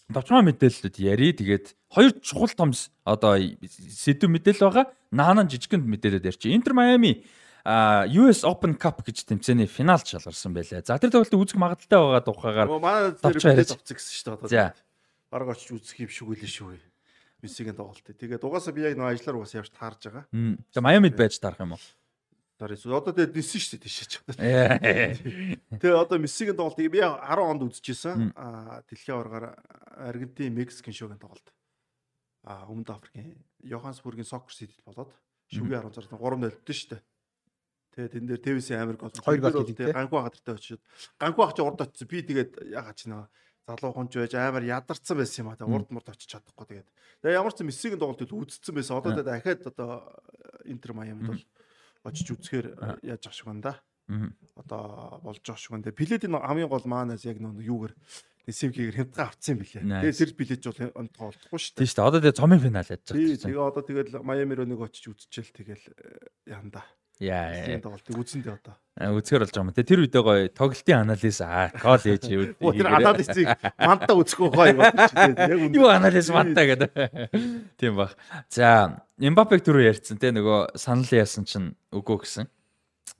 товчхон 0.10 0.42
мэдээллүүд 0.42 0.98
яри. 1.06 1.38
Тэгээд 1.38 1.78
хоёр 1.94 2.18
чухал 2.18 2.50
том 2.58 2.74
одоо 3.06 3.38
сэдв 3.38 4.26
мэдээлэл 4.26 4.74
байгаа. 4.74 4.90
Наанаа 5.14 5.46
жижигхэн 5.46 5.86
мэдээлэлд 5.86 6.34
ярьчих. 6.34 6.50
Интер 6.50 6.74
Майами 6.74 7.22
US 7.68 8.48
Open 8.48 8.80
Cup 8.80 9.04
гэж 9.04 9.28
тэмцээний 9.28 9.68
финалд 9.68 10.08
шалгарсан 10.08 10.56
байлаа. 10.56 10.80
За 10.88 10.96
тэр 10.96 11.12
тоглолтыг 11.12 11.36
үзэх 11.36 11.60
магадaltaй 11.60 12.00
байгаа 12.00 12.24
тухайгаар 12.24 12.70
мэдээ 12.72 13.68
зовцсон 13.68 13.96
гэсэн 14.00 14.14
шүү 14.16 14.48
дээ. 14.48 14.56
За. 14.56 14.72
Бараг 15.28 15.52
очиж 15.52 15.76
үзэх 15.76 16.08
юм 16.08 16.12
шиг 16.12 16.32
үлээ 16.32 16.48
шүү. 16.48 16.80
Мессигийн 17.44 17.76
тоглолтыг. 17.76 18.16
Тэгээд 18.16 18.48
угаасаа 18.48 18.72
би 18.72 18.88
яг 18.88 18.96
нөө 18.96 19.12
ажиллаар 19.12 19.44
угаасаа 19.44 19.60
явж 19.68 19.72
таарж 19.76 20.00
байгаа. 20.08 20.26
За 20.72 20.80
Майамид 20.80 21.20
байж 21.20 21.36
таарах 21.44 21.60
юм 21.60 21.76
уу? 21.76 21.84
Дарис 22.58 22.88
одоо 22.88 23.12
тэгээд 23.14 23.36
нисэн 23.36 23.60
шүү 23.60 23.72
дээ 23.78 23.84
тийшээ 23.84 24.08
ч. 24.08 24.14
Тэгээ 25.76 25.94
одоо 25.94 26.18
Мессигийн 26.18 26.56
тоглолтыг 26.56 26.88
би 26.88 27.04
10 27.04 27.20
онд 27.38 27.62
үзчихсэн. 27.68 28.32
Аа 28.34 28.82
дэлхийн 28.88 29.14
аваргаар 29.20 29.60
Аргентин, 30.08 30.56
Мексикийн 30.56 30.96
шоугийн 30.96 31.20
тоглолт. 31.22 31.52
Аа 32.48 32.66
Өмнөд 32.72 32.90
Африкийн 32.90 33.38
Йоханнесбургийн 33.62 34.26
Сокер 34.26 34.56
Ситид 34.56 34.82
болоод 34.88 35.14
шүгэ 35.54 35.84
16 35.86 36.16
3-0 36.18 36.50
өлтсөн 36.50 36.74
шүү 36.74 36.90
дээ. 36.98 37.02
Тэгээд 37.98 38.14
энэ 38.14 38.30
дээр 38.30 38.42
Тэвисийн 38.46 38.78
амир 38.78 38.98
гол 39.02 39.10
хоёр 39.10 39.42
гол 39.42 39.66
хийдэг. 39.66 39.90
Ганку 39.90 40.22
хатартай 40.22 40.54
очиод 40.54 40.82
ганку 41.18 41.42
хачаа 41.50 41.66
урд 41.66 41.82
очсон. 41.82 42.06
Би 42.06 42.22
тэгээд 42.22 42.52
ягаад 42.70 42.94
ч 42.94 43.10
нөө 43.10 43.26
залуу 43.66 43.92
хунч 43.98 44.14
байж 44.22 44.34
амар 44.38 44.62
ядарсан 44.62 45.18
байсан 45.18 45.42
юм 45.42 45.50
а. 45.50 45.58
Тэгээд 45.58 45.74
урд 45.74 45.90
мурд 45.90 46.08
очиж 46.14 46.30
чадахгүй 46.30 46.66
тэгээд. 46.70 46.90
Тэгээд 47.26 47.38
ямар 47.42 47.54
ч 47.58 47.66
мессигийн 47.66 47.98
тоглолт 47.98 48.22
үзсэн 48.22 48.74
байсан. 48.78 49.02
Одоо 49.02 49.26
дахиад 49.26 49.66
одоо 49.66 50.14
Интер 50.70 50.94
Майамид 50.94 51.26
бол 51.26 51.44
очиж 52.06 52.38
үзэхээр 52.38 53.02
яаж 53.02 53.24
ах 53.26 53.34
шиг 53.34 53.50
байна 53.50 53.66
да. 53.66 53.74
Одоо 54.54 55.18
болж 55.26 55.42
ах 55.50 55.58
шиг 55.58 55.74
байна. 55.74 55.90
Пледийн 55.90 56.38
хамгийн 56.38 56.70
гол 56.70 56.86
маанаас 56.86 57.26
яг 57.26 57.42
нөө 57.42 57.66
юугаар 57.66 57.98
Симхигээр 58.48 59.12
хямдхан 59.12 59.28
авцсан 59.28 59.60
юм 59.60 59.68
билээ. 59.68 59.84
Тэгээд 60.08 60.20
тэр 60.24 60.32
билеж 60.40 60.64
бол 60.64 61.04
онтгоо 61.04 61.28
олдохгүй 61.36 61.60
шүү 61.60 61.74
дээ. 61.76 61.84
Тийм 61.84 61.92
шүү 61.92 62.00
дээ. 62.00 62.08
Одоо 62.08 62.20
тэгээд 62.24 62.40
цомын 62.40 62.64
финал 62.64 62.88
яаж 62.88 63.04
байгаа. 63.04 63.44
Тэгээ 63.44 63.60
одоо 63.60 63.84
тэгэл 63.84 64.24
Майами 64.24 64.54
руу 64.56 64.68
нэг 64.72 64.80
очиж 64.88 65.04
үзчихэл 65.12 65.52
тэгэл 65.52 65.84
янда. 66.48 66.88
Яа. 67.18 67.66
Тийм 67.66 67.82
тоглолтыг 67.82 68.14
үзэндээ 68.14 68.54
одоо. 68.54 68.76
Үзэхэр 68.98 69.46
болж 69.46 69.54
байгаа 69.54 69.66
юм. 69.66 69.74
Тэр 69.74 70.00
үедээ 70.06 70.22
гоё 70.22 70.50
тоглолтын 70.54 71.02
анализ 71.02 71.38
аа 71.42 71.70
кол 71.74 72.02
ээж 72.02 72.24
юу. 72.30 72.74
Тэр 72.74 72.90
анализыг 72.94 73.48
мандаа 73.78 74.16
үзэхгүй 74.18 74.50
гоё 74.54 74.74
юм 74.74 75.74
Юу 75.74 75.90
анализ 75.90 76.30
мандаа 76.30 76.66
гэдэг. 76.66 76.90
Тийм 77.78 77.98
баг. 77.98 78.14
За, 78.50 79.02
Мбаппег 79.18 79.66
түрүү 79.66 79.90
ярьсан 79.90 80.22
те 80.22 80.30
нөгөө 80.30 80.78
санал 80.78 81.10
яасан 81.10 81.46
чинь 81.50 81.74
үгүй 81.90 82.22
гэсэн. 82.22 82.50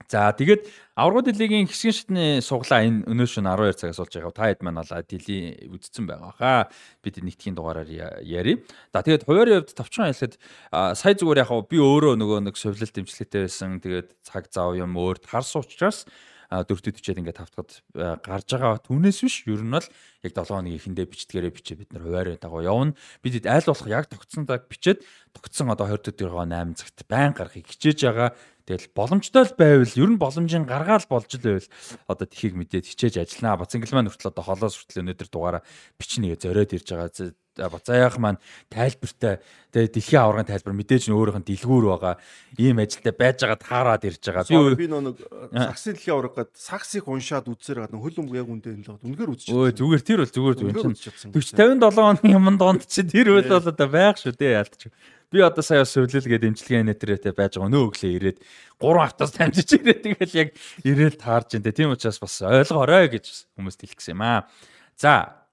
За 0.06 0.30
тэгээд 0.30 0.70
аврагууд 0.94 1.34
лигийн 1.36 1.66
хэсгийн 1.66 1.92
шатны 1.92 2.24
суглаа 2.38 2.86
энэ 2.86 3.04
өнөө 3.10 3.28
шөнө 3.28 3.50
12 3.50 3.82
цагаас 3.82 3.98
болж 3.98 4.14
байгаа. 4.14 4.32
Та 4.32 4.46
хэд 4.48 4.62
маань 4.62 4.78
бол 4.78 4.94
дилийн 5.04 5.68
үдцсэн 5.74 6.04
байгаа 6.06 6.32
хаа. 6.38 6.60
Бид 7.02 7.18
нэгтгэхийн 7.18 7.58
дугаараар 7.58 8.22
ярив. 8.22 8.62
За 8.94 9.02
тэгээд 9.02 9.26
хуваарийн 9.26 9.66
хувьд 9.66 9.76
товчхон 9.76 10.08
хэлэхэд 10.08 10.34
сая 10.70 11.14
зүгээр 11.18 11.42
яг 11.44 11.50
би 11.68 11.76
өөрөө 11.82 12.14
нөгөө 12.14 12.38
нэг 12.46 12.56
сувлалт 12.56 12.94
дэмжлэгтэй 12.94 13.42
байсан. 13.44 13.82
Тэгээд 13.84 14.08
цаг 14.24 14.48
зав 14.48 14.78
юм 14.78 14.96
өөрт 14.96 15.28
харсан 15.28 15.66
учраас 15.66 16.06
дөрөвдөд 16.48 16.96
хичээл 16.96 17.20
ингээд 17.20 17.40
тавтахад 17.44 17.84
гарч 18.24 18.48
байгаа. 18.48 18.80
Түүнээс 18.80 19.20
биш 19.20 19.44
ер 19.44 19.60
нь 19.60 19.68
бол 19.68 19.84
яг 20.24 20.32
7 20.32 20.48
хоногийн 20.48 20.80
эхэндээ 20.80 21.04
бичдгээрээ 21.04 21.52
бичээ 21.52 21.76
бид 21.76 21.92
нар 21.92 22.08
хуваарийн 22.08 22.40
дагуу 22.40 22.64
явна. 22.64 22.96
Бид 23.20 23.44
айл 23.44 23.68
болох 23.68 23.84
яг 23.84 24.08
тогтсондоо 24.08 24.56
бичээд 24.56 25.04
тогтсон 25.36 25.68
одоо 25.68 25.92
20 25.92 26.16
өдрийн 26.16 26.48
8 26.48 26.80
цагт 26.80 27.04
байн 27.04 27.36
гарахыг 27.36 27.68
хичээж 27.68 28.00
байгаа. 28.00 28.32
Тэгэл 28.68 28.92
боломжтой 28.92 29.48
л 29.48 29.56
байвал 29.56 29.96
ер 29.96 30.10
нь 30.12 30.20
боломжийн 30.20 30.68
гаргаал 30.68 31.08
болж 31.08 31.32
л 31.32 31.40
байвал 31.40 31.68
одоо 32.04 32.26
тхийг 32.28 32.52
мэдээд 32.52 32.84
хичээж 32.84 33.24
ажилланаа. 33.24 33.64
Бацангил 33.64 33.96
маань 33.96 34.12
хүртэл 34.12 34.28
одоо 34.28 34.44
холоос 34.44 34.76
хүртэл 34.76 35.08
өнөөдөр 35.08 35.28
дугаараа 35.32 35.64
бичнэ 35.96 36.36
зориод 36.36 36.76
ирж 36.76 36.92
байгаа. 36.92 37.32
Бацааяах 37.58 38.20
маань 38.20 38.38
тайлбартай 38.70 39.40
тэгээ 39.72 39.88
дэлхийн 39.88 40.20
аваргын 40.22 40.52
тайлбар 40.52 40.76
мэдээж 40.78 41.08
нь 41.08 41.16
өөрийнх 41.16 41.40
нь 41.42 41.48
дэлгүүр 41.48 41.84
байгаа. 41.96 42.14
Ийм 42.60 42.78
ажилтай 42.78 43.14
байж 43.16 43.40
байгаа 43.40 43.58
таарад 43.58 44.04
ирж 44.04 44.22
байгаа. 44.22 44.76
Би 44.76 44.84
би 44.84 44.86
нэг 44.86 45.16
саксын 45.50 45.96
дэлхийн 45.96 46.14
аварга 46.14 46.44
гээд 46.44 46.52
саксыг 46.54 47.08
уншаад 47.08 47.50
үзсээр 47.50 47.88
гад 47.88 47.98
хөл 47.98 48.20
өмг 48.20 48.36
яг 48.36 48.46
үндэ 48.46 48.78
л 48.78 49.00
үнэхээр 49.02 49.32
үзчих. 49.34 49.50
Өө 49.50 49.74
зүгээр 49.74 50.02
тэр 50.06 50.18
бол 50.22 50.30
зүгээр 50.30 50.56
зүгээр. 50.60 50.86
40 51.34 51.82
57 51.82 51.98
хоногийн 51.98 52.36
юм 52.38 52.56
донд 52.60 52.86
чи 52.86 53.02
тэр 53.02 53.34
үйл 53.34 53.50
бол 53.50 53.72
одоо 53.74 53.88
байх 53.90 54.22
шүү 54.22 54.38
дээ 54.38 54.54
яалтч. 54.62 54.86
Би 55.28 55.44
одоо 55.44 55.60
сая 55.60 55.84
сөвлөлгээд 55.84 56.48
эмчилгээ 56.48 56.88
нэтрээтэй 56.88 57.36
байж 57.36 57.60
байгаа 57.60 57.68
нөө 57.68 57.84
өглөө 57.92 58.12
ирээд 58.16 58.38
3 58.80 59.04
автаас 59.04 59.32
тамжиж 59.36 59.68
ирээд 59.76 60.00
тэгэл 60.00 60.40
яг 60.40 60.48
ирээл 60.88 61.20
таарж 61.20 61.60
энэ 61.60 61.76
тийм 61.76 61.92
учраас 61.92 62.16
бас 62.16 62.40
ойлгоорой 62.40 63.12
гэж 63.12 63.52
хүмүүст 63.60 63.80
хэлэх 63.84 63.98
гэсэн 64.00 64.16
юм 64.16 64.24
аа. 64.24 64.48
За 64.96 65.47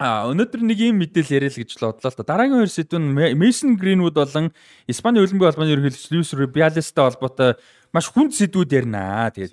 А 0.00 0.24
өнөөдөр 0.32 0.64
нэг 0.64 0.80
юм 0.80 0.96
мэдээлэл 1.04 1.36
яриа 1.36 1.52
л 1.52 1.60
гэж 1.60 1.76
бодлоо 1.76 2.08
л 2.08 2.16
та. 2.16 2.24
Дараагийн 2.24 2.64
хоёр 2.64 2.72
сэдв 2.72 2.96
нь 2.96 3.12
Mason 3.36 3.76
Greenwood 3.76 4.16
болон 4.16 4.48
Испани 4.88 5.20
хөлбөмбөгийн 5.20 5.52
холбооны 5.52 5.76
ерөнхийлөгч 5.76 6.08
Luis 6.16 6.32
Rubiales-тай 6.32 7.04
холбоотой 7.04 7.60
маш 7.92 8.08
хүнд 8.08 8.32
сэдвүүд 8.32 8.72
ярина. 8.72 9.28
Тэгээд 9.28 9.52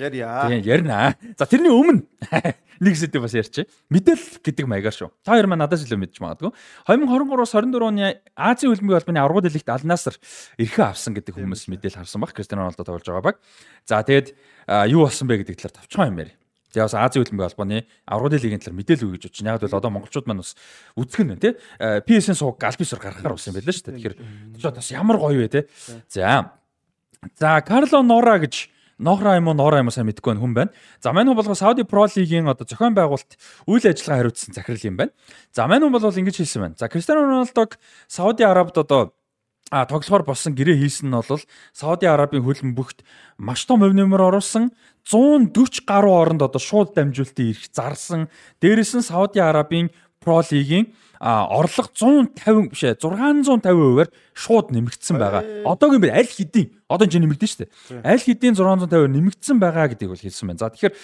ярья. 0.00 0.48
Тийм 0.48 0.64
ярина. 0.64 1.12
За 1.36 1.44
тэрний 1.44 1.68
өмнө 1.68 2.00
нэг 2.80 2.96
сэдв 2.96 3.28
бас 3.28 3.36
ярьчих. 3.36 3.68
Мэдээлэл 3.92 4.40
гэдэг 4.40 4.64
маягаар 4.64 4.96
шүү. 4.96 5.12
Та 5.20 5.36
хоёр 5.36 5.52
маань 5.52 5.68
надаас 5.68 5.84
илүү 5.84 6.00
мэдчих 6.00 6.24
магадгүй. 6.24 6.56
2023-оос 6.88 7.52
24 7.52 7.84
оны 7.84 8.24
Азийн 8.32 8.72
хөлбөмбөгийн 8.72 9.04
холбооны 9.04 9.20
аргууд 9.20 9.44
дэлхийд 9.52 9.68
Ал 9.68 9.84
Наср 9.84 10.16
эрхээ 10.56 10.96
авсан 10.96 11.12
гэдэг 11.12 11.36
хүмүүс 11.36 11.68
мэдээлэл 11.68 12.00
харсан 12.00 12.24
баг. 12.24 12.32
Кристиано 12.32 12.64
Роналдо 12.64 12.88
тоглож 12.88 13.04
байгаа 13.04 13.36
баг. 13.36 13.36
За 13.84 14.00
тэгээд 14.00 14.32
юу 14.88 15.04
болсон 15.04 15.28
бэ 15.28 15.44
гэдэг 15.44 15.60
талаар 15.60 15.76
тавчхан 15.76 16.08
юм 16.08 16.24
ярь. 16.24 16.32
Тэгээ 16.74 16.90
бас 16.90 16.98
Азийн 16.98 17.22
хөлбөмбөгийн 17.22 17.50
холбооны 17.54 17.78
аврагын 18.10 18.42
лигийн 18.42 18.60
талаар 18.60 18.78
мэдээлэл 18.82 19.14
өгч 19.14 19.24
очиж. 19.30 19.46
Яг 19.46 19.62
бол 19.62 19.78
одоо 19.78 19.90
монголчууд 19.94 20.26
маань 20.26 20.42
бас 20.42 20.58
үзэх 20.98 21.22
нь 21.22 21.30
байна 21.30 21.42
тий. 21.42 21.54
PSN 21.78 22.34
сууг 22.34 22.58
галбисор 22.58 22.98
гаргахаар 22.98 23.38
юм 23.38 23.54
байна 23.54 23.70
шүү 23.70 23.86
дээ. 23.86 23.94
Тэгэхээр 23.94 24.14
тэгэхээр 24.58 24.74
бас 24.74 24.90
ямар 24.90 25.16
гоё 25.22 25.38
вэ 25.38 25.48
тий. 25.54 25.64
За. 26.10 26.58
За 27.38 27.62
Карло 27.62 28.02
Нора 28.02 28.42
гэж 28.42 28.74
Нохра 28.98 29.36
юм 29.36 29.48
уу 29.48 29.54
Нора 29.54 29.78
юм 29.82 29.90
уу 29.90 29.94
сайн 29.94 30.06
мэдэхгүй 30.06 30.34
байна 30.34 30.42
хүн 30.42 30.54
байна. 30.54 30.70
За 31.02 31.10
мань 31.12 31.26
хүн 31.26 31.34
болгоо 31.34 31.58
Saudi 31.58 31.82
Pro 31.82 32.06
League-ийн 32.06 32.46
одоо 32.46 32.62
зохион 32.62 32.94
байгуулалт 32.94 33.34
үйл 33.66 33.82
ажиллагаа 33.90 34.22
хариуцсан 34.22 34.54
захирал 34.54 34.86
юм 34.86 34.96
байна. 34.96 35.12
За 35.50 35.66
мань 35.66 35.82
хүн 35.82 35.90
бол 35.90 36.06
ингэж 36.06 36.38
хэлсэн 36.38 36.62
байна. 36.62 36.78
За 36.78 36.86
Кристиано 36.86 37.26
Роналдог 37.26 37.78
Сауди 38.06 38.46
Арабид 38.46 38.78
одоо 38.78 39.14
а 39.70 39.86
тоглохоор 39.86 40.22
болсон 40.22 40.54
гэрээ 40.54 40.78
хийсэн 40.78 41.10
нь 41.10 41.16
бол 41.16 41.42
Сауди 41.74 42.06
Арабын 42.06 42.46
хөлбөмбөгт 42.46 43.02
маш 43.42 43.66
том 43.66 43.82
өв 43.82 43.90
нэмэр 43.98 44.30
оруулсан 44.30 44.70
140 45.04 45.84
гаруй 45.84 46.14
оронд 46.16 46.42
одоо 46.42 46.60
шууд 46.60 46.96
дамжуулалтын 46.96 47.52
ирэх 47.52 47.68
зарсан. 47.72 48.28
Дээрээс 48.60 48.96
нь 48.96 49.04
Сауди 49.04 49.38
Арабын 49.38 49.92
Pro 50.24 50.40
League-ийн 50.40 50.92
орлого 51.20 51.88
150 51.94 52.68
биш 52.68 52.84
ээ 52.84 52.96
650%-аар 53.00 54.08
шууд 54.34 54.72
нэмэгдсэн 54.72 55.16
байгаа. 55.16 55.42
Одоогийн 55.64 56.00
би 56.00 56.10
аль 56.12 56.28
хэдийн 56.28 56.68
одоо 56.88 57.08
энэ 57.08 57.24
нэмэгдэн 57.24 57.48
шүү 57.48 57.60
дээ. 57.64 58.04
Аль 58.04 58.20
хэдийн 58.20 58.56
650% 58.56 59.08
нэмэгдсэн 59.08 59.56
байгаа 59.56 59.88
гэдгийг 59.88 60.12
бол 60.12 60.20
хэлсэн 60.20 60.48
байна. 60.48 60.60
За 60.60 60.68
тэгэхээр 60.68 60.94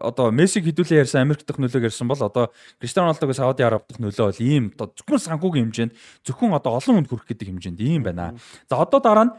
одоо 0.00 0.30
Мессиг 0.32 0.64
хэдүүлээ 0.64 1.04
ярьсан 1.04 1.24
Америк 1.24 1.44
дахь 1.44 1.60
нөлөөг 1.60 1.84
ярьсан 1.84 2.08
бол 2.08 2.20
одоо 2.20 2.48
Криштиано 2.80 3.12
Роналдог 3.12 3.36
Сауди 3.36 3.60
Араб 3.64 3.84
дахь 3.88 4.00
нөлөө 4.00 4.24
бол 4.24 4.40
ийм 4.40 4.72
одоо 4.72 4.92
зөвхөн 4.96 5.20
санхүүгийн 5.20 5.64
хэмжээнд 5.68 5.92
зөвхөн 6.24 6.56
одоо 6.56 6.80
олон 6.80 6.94
хүнд 7.04 7.08
хүрэх 7.12 7.28
гэдэг 7.28 7.48
хэмжээнд 7.52 7.80
ийм 7.84 8.08
байна. 8.08 8.36
За 8.70 8.80
одоо 8.80 9.00
дараа 9.04 9.26
нь 9.28 9.32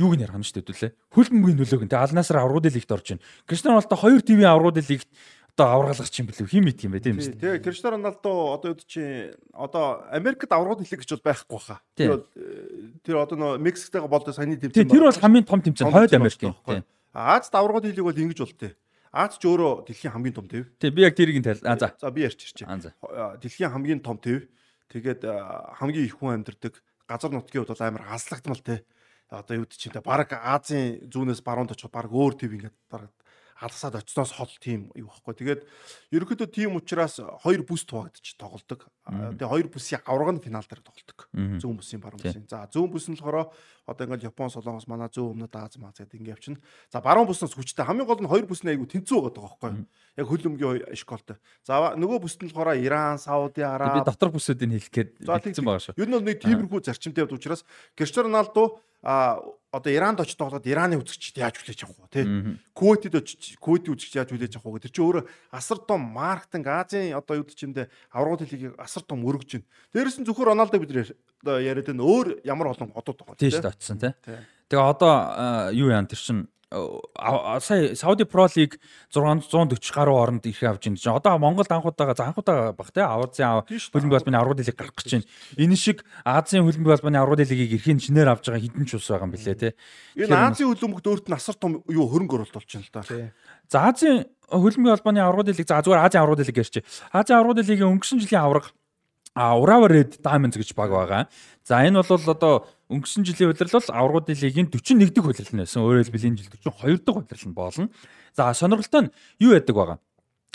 юуг 0.00 0.16
нь 0.16 0.24
ярих 0.24 0.40
нь 0.40 0.46
шүү 0.48 0.64
дээ 0.64 0.64
хэдүүлээ. 0.64 0.92
Хөлбөмбөгийн 1.12 1.58
нөлөөг 1.60 1.82
нь. 1.84 1.90
Тэгээ 1.92 2.04
Алнасар 2.08 2.40
аврагуудын 2.40 2.72
лигт 2.72 2.90
орж 2.90 3.06
байна. 3.12 3.24
Криштиано 3.44 3.76
Роналдо 3.76 3.96
2 4.00 4.24
ТV 4.24 4.40
аврагуудын 4.48 4.88
лигт 4.88 5.08
одоо 5.60 5.66
авраглагч 5.76 6.14
юм 6.16 6.26
билүү 6.32 6.48
хим 6.48 6.64
мэд 6.64 6.80
юм 6.80 6.92
бэ 6.96 7.00
тийм 7.04 7.16
үү? 7.20 7.36
Тэгээ 7.36 7.60
Криштиано 7.60 8.00
Роналдо 8.00 8.32
одоо 8.56 8.68
юу 8.72 8.80
чи 8.88 9.36
одоо 9.52 10.08
Америкт 10.08 10.48
аврагууд 10.48 10.80
хэлэх 10.80 11.04
гэж 11.04 11.10
бол 11.20 11.28
байхгүй 11.28 11.56
баха. 11.60 11.76
Тэр 11.92 12.24
тэр 13.04 13.16
одоо 13.20 13.36
нөө 13.36 13.52
Мексиктайгаа 13.60 14.08
болдоо 14.08 14.32
саяны 14.32 14.56
тэмцээн. 14.56 14.88
Тэр 14.88 15.04
бол 15.04 15.20
хамгийн 15.20 15.44
том 15.44 15.60
тэмцээн 15.60 15.92
хойд 15.92 16.16
Америк 16.16 16.40
юм. 16.40 16.56
Азад 17.12 17.54
аврагууд 17.60 17.84
хэлийг 17.84 18.08
бол 18.08 18.16
ингэж 18.16 18.40
болтой. 18.40 18.72
Аз 19.12 19.36
ч 19.36 19.44
өөрөө 19.44 19.90
дэлхийн 19.90 20.14
хамгийн 20.14 20.36
том 20.38 20.46
төв. 20.46 20.70
Тий 20.78 20.94
би 20.94 21.02
яг 21.02 21.18
тэрийг 21.18 21.42
нь 21.42 21.44
тайл. 21.44 21.60
А 21.66 21.74
за. 21.76 21.92
За 21.98 22.14
би 22.14 22.22
ярьж 22.22 22.40
ирчээ. 22.46 22.94
Дэлхийн 23.42 23.74
хамгийн 23.74 24.00
том 24.00 24.22
төв. 24.22 24.46
Тэгээд 24.86 25.26
хамгийн 25.76 26.06
их 26.06 26.14
хүн 26.22 26.40
амьдардаг 26.40 26.78
газар 27.10 27.30
нутгийн 27.34 27.66
хувьд 27.66 27.74
бол 27.74 27.86
амар 27.86 28.06
хаслагдмал 28.06 28.62
те 28.62 28.86
одоо 29.30 29.62
юу 29.62 29.66
гэж 29.66 29.78
чинь 29.78 29.94
баг 30.02 30.34
Азийн 30.34 31.06
зүүнээс 31.06 31.40
баруунд 31.46 31.72
очих 31.72 31.90
баг 31.90 32.10
өөр 32.10 32.34
төв 32.34 32.50
ингээд 32.50 32.76
баг 32.90 33.10
алгасаад 33.60 34.00
очсноос 34.00 34.32
хол 34.34 34.52
тийм 34.58 34.88
юу 34.96 35.12
байхгүй. 35.12 35.34
Тэгээд 35.36 35.62
ерөнхийдөө 36.16 36.48
тийм 36.48 36.80
учраас 36.80 37.20
хоёр 37.44 37.62
бүс 37.62 37.84
туваагдчих 37.84 38.40
тоглолдог. 38.40 38.88
Тэгээд 39.10 39.50
хоёр 39.50 39.68
бүсийн 39.68 40.02
авраг 40.06 40.30
нь 40.38 40.42
финал 40.42 40.62
дээр 40.62 40.82
тоглолдог. 40.86 41.18
Зүүн 41.34 41.76
бүсийн 41.82 41.98
баруун 41.98 42.22
бүсийн. 42.22 42.46
За 42.46 42.70
зүүн 42.70 42.90
бүс 42.94 43.10
нь 43.10 43.18
болохоор 43.18 43.50
одоо 43.90 44.04
ингээд 44.06 44.30
Япон, 44.30 44.50
Солонгос, 44.54 44.86
манай 44.86 45.10
зүүн 45.10 45.34
өмнөд 45.34 45.54
Аз 45.58 45.74
маз 45.82 45.98
гэдэг 45.98 46.14
ингээд 46.14 46.34
явчихна. 46.38 46.62
За 46.94 47.02
баруун 47.02 47.26
бүснээс 47.26 47.58
хүчтэй 47.58 47.82
хамгийн 47.82 48.06
гол 48.06 48.22
нь 48.22 48.30
хоёр 48.30 48.46
бүс 48.46 48.62
нь 48.62 48.70
айгу 48.70 48.86
тэнцүү 48.86 49.18
байгаа 49.34 49.42
байхгүй. 49.50 49.70
Яг 50.14 50.26
хөлөмгийн 50.30 50.94
эшколтой. 50.94 51.42
За 51.66 51.98
нөгөө 51.98 52.22
бүс 52.22 52.38
нь 52.38 52.54
болохоор 52.54 52.78
Иран, 52.78 53.18
Сауди 53.18 53.66
Араб. 53.66 53.98
Би 53.98 54.06
дотор 54.06 54.30
бүсүүдийг 54.30 54.78
хэлэх 54.78 54.94
гээд 54.94 55.10
хэлсэн 55.26 55.66
байгаа 55.66 55.84
шүү. 55.90 55.98
Юу 55.98 56.06
нь 56.06 56.22
нэг 56.22 56.38
тиймэрхүү 56.38 56.86
зарчимтай 56.86 57.26
явд 57.26 57.34
учраас 57.34 57.66
Криштиано 57.98 58.30
Роналдо 58.30 58.78
а 59.02 59.40
одоо 59.72 59.92
Иранд 59.92 60.20
очиж 60.20 60.36
тоглоод 60.36 60.66
Ираны 60.66 60.98
үзэгчд 60.98 61.38
яаж 61.38 61.56
хүлээж 61.56 61.86
авах 61.86 62.04
вэ 62.04 62.08
тий 62.10 62.24
Кувейтэд 62.74 63.14
очиж 63.16 63.56
Кувейтийн 63.56 63.94
үзэгч 63.96 64.14
яаж 64.18 64.28
хүлээж 64.34 64.58
авах 64.58 64.76
вэ 64.76 64.84
тэр 64.84 64.92
чинь 64.92 65.06
өөрөө 65.06 65.24
асар 65.54 65.78
том 65.86 66.02
маркетинг 66.10 66.66
Азийн 66.68 67.16
одоо 67.16 67.40
юу 67.40 67.46
гэж 67.46 67.64
юм 67.64 67.72
бэ 67.72 67.88
аврагууд 68.12 68.44
хэлийг 68.44 68.74
асар 68.76 68.99
том 69.06 69.24
өргөж 69.24 69.50
байна 69.60 69.66
дээрэс 69.94 70.16
нь 70.20 70.26
зөвхөн 70.28 70.48
Роналдо 70.52 70.78
бид 70.80 70.92
яриад 70.92 71.86
байна 71.88 72.02
өөр 72.04 72.26
ямар 72.44 72.72
олон 72.72 72.92
одууд 72.94 73.18
байгаа 73.20 73.40
тий 73.40 73.50
шүү 73.50 73.64
дээ 73.64 73.74
очсон 73.74 73.98
тий 74.00 74.12
тэгээ 74.68 74.90
одоо 74.92 75.14
юу 75.72 75.88
яан 75.92 76.06
тэр 76.06 76.20
чинь 76.20 76.48
сая 76.70 77.94
Saudi 77.94 78.24
Pro 78.24 78.46
League 78.54 78.78
640 79.12 79.90
гаруй 79.92 80.14
оронд 80.22 80.46
ирэх 80.46 80.62
авж 80.62 80.86
байна 80.86 80.96
чинь 80.96 81.12
одоо 81.12 81.38
Монголд 81.38 81.72
анхудаага 81.72 82.14
анхудаага 82.22 82.72
баг 82.72 82.92
те 82.94 83.02
Азийн 83.02 83.66
хөлбөмбөгийн 83.66 84.22
холбооны 84.22 84.38
аврагын 84.38 84.66
лиг 84.66 84.78
гарах 84.78 84.94
гэж 84.94 85.10
байна. 85.10 85.26
Энэ 85.58 85.74
шиг 85.76 86.04
Азийн 86.24 86.62
хөлбөмбөгийн 86.62 86.94
холбооны 86.94 87.18
аврагын 87.18 87.50
лигийг 87.50 87.74
эрхийн 87.74 87.98
шинээр 87.98 88.30
авж 88.30 88.46
байгаа 88.46 88.62
хідэн 88.62 88.86
ч 88.86 88.94
ус 88.94 89.10
байгаа 89.10 89.26
юм 89.26 89.34
билэ 89.34 89.54
те. 89.58 89.74
Энэ 90.14 90.30
Азийн 90.30 90.70
хөлбөмбөгт 90.70 91.10
өөрт 91.10 91.26
нь 91.26 91.34
асар 91.34 91.58
том 91.58 91.82
юу 91.90 92.06
хөрөнгө 92.06 92.38
оруулалт 92.38 92.54
байна 92.54 92.86
л 92.86 92.94
да. 92.94 93.02
За 93.66 93.90
Азийн 93.90 94.30
хөлбөмбөгийн 94.46 94.94
холбооны 94.94 95.20
аврагын 95.26 95.58
лиг 95.58 95.66
за 95.66 95.82
зүгээр 95.82 96.06
Азийн 96.06 96.22
аврагын 96.22 96.46
лиг 96.46 96.58
ярьчих. 96.62 96.86
Азийн 97.10 97.38
аврагын 97.42 97.66
лигийн 97.66 97.90
өнгөрсөн 97.98 98.22
жилийн 98.22 98.46
авраг 98.46 98.70
а 99.34 99.54
Urawa 99.56 99.88
Red 99.88 100.18
Diamonds 100.22 100.58
гэж 100.58 100.74
баг 100.74 100.90
байгаа. 100.90 101.28
За 101.62 101.80
энэ 101.86 102.02
бол 102.02 102.24
одоо 102.26 102.66
өнгөрсөн 102.90 103.22
жилийн 103.22 103.54
улирал 103.54 103.78
бол 103.78 103.94
аврагуудын 103.94 104.36
лигийн 104.42 104.68
41 104.68 105.14
дэх 105.14 105.24
улирал 105.24 105.54
нь 105.54 105.62
байсан. 105.62 105.82
Өөрөөр 105.86 106.04
хэлбэл 106.10 106.28
энэ 106.34 106.38
жил 106.42 106.50
42 106.50 107.04
дахь 107.06 107.18
улирал 107.22 107.46
нь 107.46 107.54
болно. 107.54 107.86
За 108.34 108.50
сонирхолтой 108.50 109.02
нь 109.06 109.12
юу 109.38 109.54
яадаг 109.54 109.76
байгаа? 109.76 109.98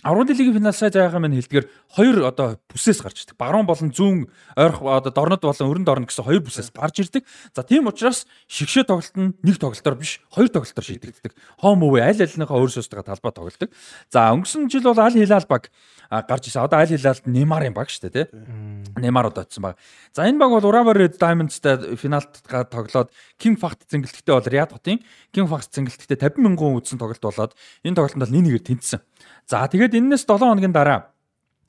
Аврагын 0.06 0.38
лигийн 0.38 0.54
финал 0.54 0.74
сая 0.78 0.94
заяахан 0.94 1.18
маань 1.18 1.34
хэлдгээр 1.34 1.66
хоёр 1.98 2.30
одоо 2.30 2.62
бүсээс 2.70 3.02
гарч 3.02 3.26
ирдэг. 3.26 3.42
Баруун 3.42 3.66
болон 3.66 3.90
зүүн 3.90 4.30
ойрох 4.54 4.86
одоо 4.86 5.10
дорнод 5.10 5.42
болон 5.42 5.70
өрөнд 5.74 5.90
орно 5.90 6.06
гэсэн 6.06 6.30
хоёр 6.30 6.46
бүсээс 6.46 6.70
гарч 6.70 7.02
ирдэг. 7.02 7.26
За 7.58 7.66
тийм 7.66 7.90
учраас 7.90 8.30
шигшээ 8.46 8.86
тоглолт 8.86 9.18
нь 9.18 9.34
нэг 9.42 9.58
тоглолтоор 9.58 9.98
биш 9.98 10.22
хоёр 10.30 10.54
тоглолтоор 10.54 10.86
шийдэгддэг. 10.86 11.34
Home 11.66 11.90
away 11.90 12.06
аль 12.06 12.22
альныхаа 12.22 12.54
өөр 12.54 12.70
сөстөг 12.78 13.02
талбай 13.02 13.34
тоглолдог. 13.34 13.74
За 14.14 14.30
өнгөрсөн 14.30 14.70
жил 14.70 14.86
бол 14.86 15.02
Аль 15.02 15.18
Хилал 15.18 15.50
баг 15.50 15.74
гарч 16.14 16.54
ирсэн. 16.54 16.70
Одоо 16.70 16.86
Аль 16.86 16.94
Хилалд 16.94 17.26
Неймарын 17.26 17.74
баг 17.74 17.90
шүү 17.90 18.14
дээ, 18.14 18.30
тий. 18.30 19.02
Неймар 19.02 19.34
одоо 19.34 19.42
очсон 19.42 19.74
баг. 19.74 19.82
За 20.14 20.30
энэ 20.30 20.38
баг 20.38 20.54
бол 20.54 20.70
Urawa 20.70 20.94
Red 20.94 21.18
Diamonds-тай 21.18 21.98
финалд 21.98 22.46
тоглоод 22.46 23.10
King 23.42 23.58
Fact 23.58 23.90
зингэлтгтээ 23.90 24.38
бол 24.38 24.46
Riyadh 24.46 24.78
хотын 24.78 25.02
King 25.34 25.50
Fact 25.50 25.74
зингэлтгтээ 25.74 26.38
50 26.38 26.46
мянган 26.46 26.78
үзсэн 26.78 27.02
тоглолт 27.02 27.26
болоод 27.26 27.58
энэ 27.82 27.98
тоглолтод 27.98 28.30
нэг 28.30 28.46
нэгээр 28.46 28.66
тэнцсэн. 28.70 29.02
За 29.46 29.66
тэгээд 29.66 29.95
энэс 29.96 30.28
7 30.28 30.40
хоногийн 30.40 30.76
дараа 30.76 31.16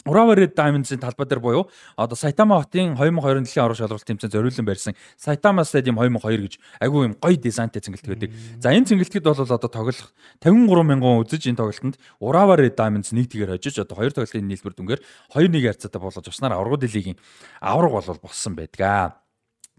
Urawa 0.06 0.36
Red 0.38 0.54
Diamonds-ийн 0.54 1.02
талбай 1.02 1.26
дээр 1.26 1.42
буюу 1.42 1.66
одоо 1.98 2.14
Saitama 2.14 2.62
хотын 2.62 2.94
2020 2.94 3.42
дэлхийн 3.42 3.64
аврах 3.66 3.78
шалралт 3.78 4.06
тэмцээн 4.06 4.30
зориулсан 4.30 4.64
барьсан 4.64 4.94
Saitama 5.18 5.66
Stadium 5.66 5.98
2002 5.98 6.46
гэж 6.46 6.54
айгүй 6.78 7.10
юм 7.10 7.14
гоё 7.18 7.34
дизайнтай 7.34 7.82
цэнгэлт 7.82 8.06
байдаг. 8.06 8.30
За 8.62 8.70
энэ 8.70 8.86
цэнгэлтэд 8.86 9.26
бол 9.26 9.34
одоо 9.34 9.58
тоглох 9.58 10.14
53 10.38 10.86
мянган 10.86 11.26
үзэж 11.26 11.50
энэ 11.50 11.58
тоглолтод 11.58 11.98
Urawa 12.22 12.54
Red 12.54 12.78
Diamonds 12.78 13.10
нэг 13.10 13.26
тэгээр 13.34 13.58
хожиж 13.58 13.82
одоо 13.82 13.98
хоёр 13.98 14.14
тоглолтын 14.14 14.46
нийлбэр 14.46 14.78
дүнгээр 14.78 15.00
2-1 15.34 15.74
харьцаатай 15.74 15.98
болж 15.98 16.22
уснаар 16.22 16.54
аврагууд 16.54 16.86
лигийн 16.86 17.18
авраг 17.58 17.90
бол 17.90 18.22
болсон 18.22 18.54
байдаг. 18.54 19.18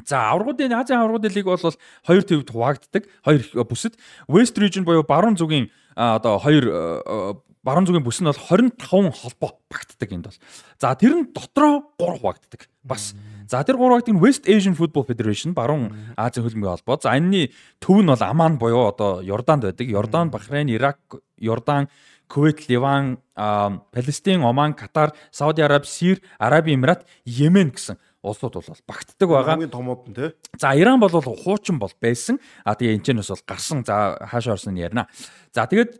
За 0.06 0.30
аврагуудын 0.36 0.76
Азийн 0.76 1.00
аврагуудын 1.00 1.32
лиг 1.32 1.48
бол 1.48 1.58
хоёр 2.04 2.24
төвд 2.28 2.52
хуваагддаг. 2.52 3.08
Хоёр 3.24 3.42
бүсэд 3.64 3.96
West 4.28 4.60
Region 4.60 4.84
буюу 4.84 5.08
баруун 5.08 5.40
зүгийн 5.40 5.72
одоо 5.96 6.38
хоёр 6.38 7.42
баруун 7.68 7.84
зүгийн 7.84 8.06
бүс 8.06 8.24
нь 8.24 8.32
бол 8.32 8.40
25 8.40 9.12
холбоо 9.12 9.60
багтдаг 9.68 10.10
энд 10.16 10.32
бол. 10.32 10.40
За 10.80 10.96
тэр 10.96 11.20
нь 11.20 11.28
дотроо 11.36 11.92
3 12.00 12.24
хуваагддаг. 12.24 12.72
Бас. 12.88 13.12
За 13.52 13.60
тэр 13.68 13.76
3 13.76 14.08
хуваагддаг 14.08 14.16
нь 14.16 14.24
West 14.24 14.48
Asian 14.48 14.72
Football 14.80 15.04
Federation 15.04 15.52
баруун 15.52 15.92
Азийн 16.16 16.48
хөлбөмбөгийн 16.48 16.80
холбоо. 16.80 16.96
За 17.04 17.20
энэний 17.20 17.52
төв 17.84 18.00
нь 18.00 18.08
бол 18.08 18.24
Аман 18.24 18.56
буюу 18.56 18.88
одоо 18.88 19.20
Йорданд 19.20 19.68
байдаг. 19.68 19.84
Йордан, 19.84 20.32
Бахрейн, 20.32 20.72
Ирак, 20.72 21.20
Йордан, 21.36 21.92
Кувейт, 22.32 22.72
Ливан, 22.72 23.20
Палестин, 23.36 24.48
Оман, 24.48 24.74
Катар, 24.74 25.12
Сауди 25.32 25.62
Араб, 25.62 25.86
Сир, 25.86 26.24
Араби 26.40 26.72
Эмират, 26.74 27.04
Йемен 27.26 27.76
гэсэн 27.76 28.00
улсууд 28.24 28.60
бол 28.60 28.80
багтдаг 28.88 29.28
байгаа. 29.28 29.60
Хамгийн 29.60 29.72
томууд 29.72 30.08
нь 30.08 30.16
тий. 30.16 30.32
За 30.60 30.72
Иран 30.72 31.00
бол 31.00 31.12
хуучин 31.12 31.80
бол 31.80 31.92
байсан. 32.00 32.40
А 32.64 32.76
тэгээ 32.76 32.96
энэ 32.96 33.04
ч 33.04 33.12
бас 33.16 33.32
бол 33.32 33.44
гарсан. 33.48 33.84
За 33.84 34.16
хаашаа 34.24 34.56
орсон 34.56 34.76
нь 34.76 34.84
ярина. 34.84 35.08
За 35.56 35.68
тэгээд 35.68 36.00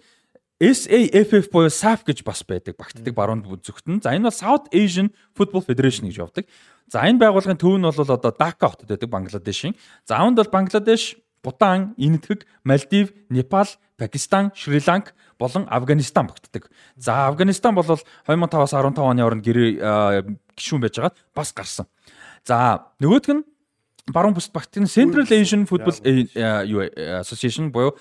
SAFF 0.58 1.52
буюу 1.54 1.70
SAF 1.70 2.02
гэж 2.02 2.26
бас 2.26 2.42
байдаг 2.42 2.78
багтдаг 2.82 3.14
баруунд 3.14 3.46
үзэгтэн. 3.46 4.02
За 4.02 4.18
энэ 4.18 4.30
бол 4.30 4.34
South 4.34 4.66
Asian 4.74 5.14
Football 5.38 5.62
Federation 5.62 6.10
гэж 6.10 6.18
явдаг. 6.18 6.50
За 6.90 7.06
энэ 7.06 7.22
байгууллагын 7.22 7.62
төв 7.62 7.78
нь 7.78 7.86
бол 7.86 7.94
одоо 7.94 8.34
Дака 8.34 8.74
хотод 8.74 8.90
байдаг 8.90 9.10
Бангладешийн. 9.10 9.78
За 10.10 10.18
үүнд 10.18 10.42
бол 10.42 10.50
Бангладеш, 10.50 11.22
Бутан, 11.46 11.94
Энэтхэг, 12.02 12.50
Малдив, 12.66 13.14
Непал, 13.30 13.70
Пакистан, 13.98 14.50
Шри-Ланк 14.56 15.14
болон 15.38 15.68
Афганистан 15.70 16.26
багтдаг. 16.26 16.72
За 16.96 17.28
Афганистан 17.28 17.76
бол 17.76 17.86
2005-аас 17.86 18.74
15 18.74 18.98
оны 18.98 19.22
хооронд 19.22 19.46
гэрээ 19.46 20.26
гишүүн 20.58 20.82
байж 20.82 20.98
байгаад 20.98 21.18
бас 21.36 21.54
гарсан. 21.54 21.86
За 22.42 22.90
нөгөөх 22.98 23.30
нь 23.30 23.46
баруун 24.12 24.36
бүсд 24.38 24.54
багтны 24.56 24.88
Central 24.88 25.28
Asian 25.28 25.68
Football 25.68 26.00
юу 26.68 26.88
Association 27.22 27.72
буюу 27.72 27.96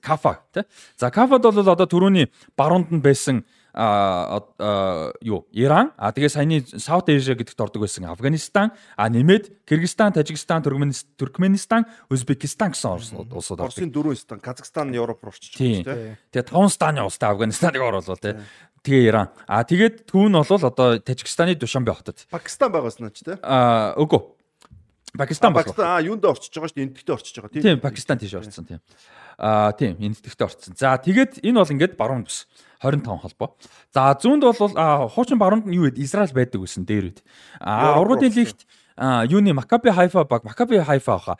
CAFA 0.00 0.38
тий. 0.52 0.64
За 0.96 1.10
CAFA-д 1.10 1.50
бол 1.50 1.68
одоо 1.74 1.86
түрүүний 1.86 2.30
баруунд 2.56 2.92
нь 2.94 3.02
байсан 3.02 3.44
а 3.74 4.42
юу 5.22 5.46
Иран 5.52 5.92
а 5.98 6.10
тэгээ 6.10 6.30
саяны 6.30 6.62
South 6.66 7.06
Asia 7.06 7.34
гэдэгт 7.38 7.60
ордог 7.60 7.82
байсан 7.84 8.10
Афганистан 8.10 8.72
а 8.96 9.08
нэмээд 9.08 9.66
Кыргызстан, 9.68 10.12
Тажикстан, 10.12 10.62
Туркменистан, 10.62 11.86
Узбекистан 12.10 12.72
гэсэн 12.72 12.90
улсууд 13.30 13.60
ордог. 13.60 13.70
Оросын 13.70 13.92
дөрвөн 13.92 14.16
стан, 14.16 14.40
Казахстан, 14.40 14.90
Европ 14.94 15.22
руу 15.22 15.30
орчиж 15.30 15.54
байгаа 15.54 15.94
тийм. 15.94 16.16
Тэгээ 16.32 16.48
таван 16.48 16.72
станы 16.72 17.04
улстай 17.04 17.30
Афганистаныг 17.30 17.82
оруулаад 17.82 18.18
тий. 18.18 18.34
Тэгээ 18.82 19.08
Иран. 19.10 19.28
А 19.46 19.62
тэгээд 19.62 20.10
түүн 20.10 20.32
бол 20.32 20.48
одоо 20.48 20.98
Тажикстаны 20.98 21.54
Душанбе 21.54 21.92
хотод. 21.92 22.26
Пакистан 22.32 22.72
байгаас 22.72 22.98
нь 22.98 23.12
ч 23.12 23.22
тий. 23.22 23.36
А 23.44 23.94
үгүй 24.00 24.37
Пакистан 25.16 25.52
бол. 25.52 25.62
Пакистан 25.62 25.86
аа 25.86 26.02
юунд 26.04 26.24
орчиж 26.24 26.52
байгаа 26.52 26.68
шүү 26.68 26.76
дээ. 26.76 26.86
Эндэгтээ 26.90 27.14
орчиж 27.14 27.34
байгаа 27.38 27.52
тийм. 27.54 27.62
Тийм, 27.64 27.80
Пакистан 27.80 28.18
тийш 28.18 28.34
орцсон 28.34 28.64
тийм. 28.68 28.80
Аа 29.38 29.72
тийм, 29.72 29.96
эндэгтээ 29.96 30.46
орцсон. 30.46 30.74
За 30.76 30.98
тэгээд 30.98 31.40
энэ 31.40 31.58
бол 31.62 31.72
ингээд 31.72 31.94
баруун 31.96 32.28
бүс 32.28 32.44
25 32.82 33.24
холбоо. 33.24 33.56
За 33.94 34.12
зүүнд 34.14 34.44
бол 34.44 34.74
хуучин 35.08 35.38
баруунд 35.40 35.66
нь 35.66 35.76
юу 35.78 35.88
вэ? 35.88 35.96
Израиль 36.02 36.34
байдаг 36.36 36.60
гэсэн 36.60 36.84
дээр 36.84 37.14
үед. 37.14 37.20
Аа 37.58 37.96
ургуудын 37.98 38.34
лигт 38.36 38.68
юуны 38.98 39.54
Макаби 39.54 39.90
Хайфа 39.90 40.24
баг 40.28 40.44
Макаби 40.44 40.82
Хайфа 40.82 41.16
баха. 41.16 41.36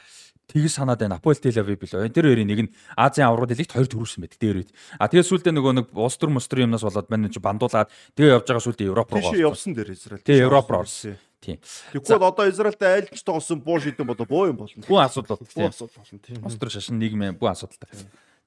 тэгж 0.48 0.80
санаад 0.80 1.00
байна. 1.00 1.20
Аполь 1.20 1.36
Тель 1.36 1.60
Авив 1.60 1.78
билүү. 1.78 2.08
Тэр 2.08 2.32
хоёрын 2.32 2.48
нэг 2.48 2.60
нь 2.64 2.72
Азийн 2.96 3.28
аврагд 3.28 3.52
хэлэгт 3.52 3.76
хоёр 3.76 3.88
төрүүлсэн 3.92 4.24
байдаг 4.24 4.40
дээр 4.40 4.58
үед. 4.64 4.70
А 4.96 5.08
тэгээ 5.12 5.28
сүүлдээ 5.28 5.52
нөгөө 5.52 5.72
нэг 5.76 5.86
улс 5.92 6.16
төр 6.16 6.32
мөстөр 6.32 6.64
юмнаас 6.64 6.84
болоод 6.88 7.12
манай 7.12 7.28
чи 7.28 7.36
бандуулаад 7.36 7.92
тэгээ 8.16 8.32
явж 8.32 8.46
байгаа 8.48 8.64
сүүлдээ 8.64 8.88
Европ 8.88 9.12
руу 9.12 9.20
Тийш 9.20 9.44
явсан 9.44 9.76
дээр 9.76 9.92
Израиль. 9.92 10.24
Тэгээ 10.24 10.48
Европ 10.48 10.72
руу 10.72 10.80
орсон. 10.88 11.20
Тийм. 11.40 11.58
Тэгвэл 11.94 12.22
одоо 12.26 12.50
Израильтай 12.50 12.98
айл 12.98 13.06
ч 13.14 13.22
тоглосон 13.22 13.60
буу 13.62 13.78
шийдэн 13.78 14.06
бодо 14.06 14.26
боо 14.26 14.50
юм 14.50 14.56
болно. 14.58 14.82
Бүх 14.82 14.98
асуудал 15.06 15.38
Буу 15.38 15.46
тийм. 15.46 15.70
асуудал 15.70 16.02
болно 16.02 16.18
тийм. 16.18 16.42
Төр 16.42 16.70
шашин 16.70 16.98
нийгмийн 16.98 17.38
бүх 17.38 17.54
асуудалтай. 17.54 17.88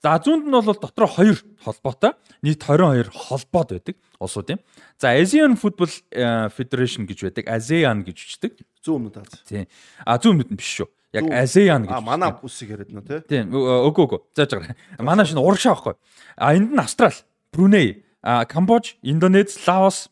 За 0.01 0.17
зүүнд 0.17 0.49
нь 0.49 0.51
бол 0.51 0.75
дотроо 0.75 1.07
хоёр 1.07 1.37
холбоотой 1.63 2.17
нийт 2.41 2.59
22 2.65 3.13
холбоод 3.13 3.69
байдаг 3.71 3.95
улсууд 4.19 4.49
юм. 4.49 4.59
За 4.99 5.13
Asian 5.15 5.55
Football 5.55 5.93
э, 6.11 6.49
Federation 6.51 7.05
гэж 7.05 7.31
байдаг. 7.31 7.45
ASEAN 7.47 8.03
гэж 8.03 8.17
бичдэг. 8.17 8.59
Зүүн 8.83 9.07
өмнөд 9.07 9.21
Аз. 9.21 9.45
Тийм. 9.45 9.69
А 10.03 10.17
зүүн 10.17 10.41
мэд 10.41 10.49
нь 10.51 10.57
биш 10.57 10.81
шүү. 10.81 10.89
Яг. 11.13 11.29
ASEAN 11.29 11.85
гэж. 11.85 11.93
А 11.93 12.01
манай 12.01 12.33
үсийг 12.41 12.73
яриад 12.73 12.89
нөө 12.91 13.05
тий. 13.07 13.19
Тийм. 13.29 13.53
Өгөө 13.53 14.03
өгөө. 14.09 14.21
Зааж 14.35 14.51
байгаа. 14.57 14.75
Манай 14.99 15.25
шинэ 15.29 15.39
урагшаа 15.39 15.77
байхгүй. 15.77 15.95
А 16.35 16.53
энд 16.57 16.73
нь 16.73 16.81
Австрал, 16.81 17.13
Бруней, 17.53 18.03
Камбож, 18.25 18.97
Индонез, 19.05 19.53
Лаос 19.69 20.09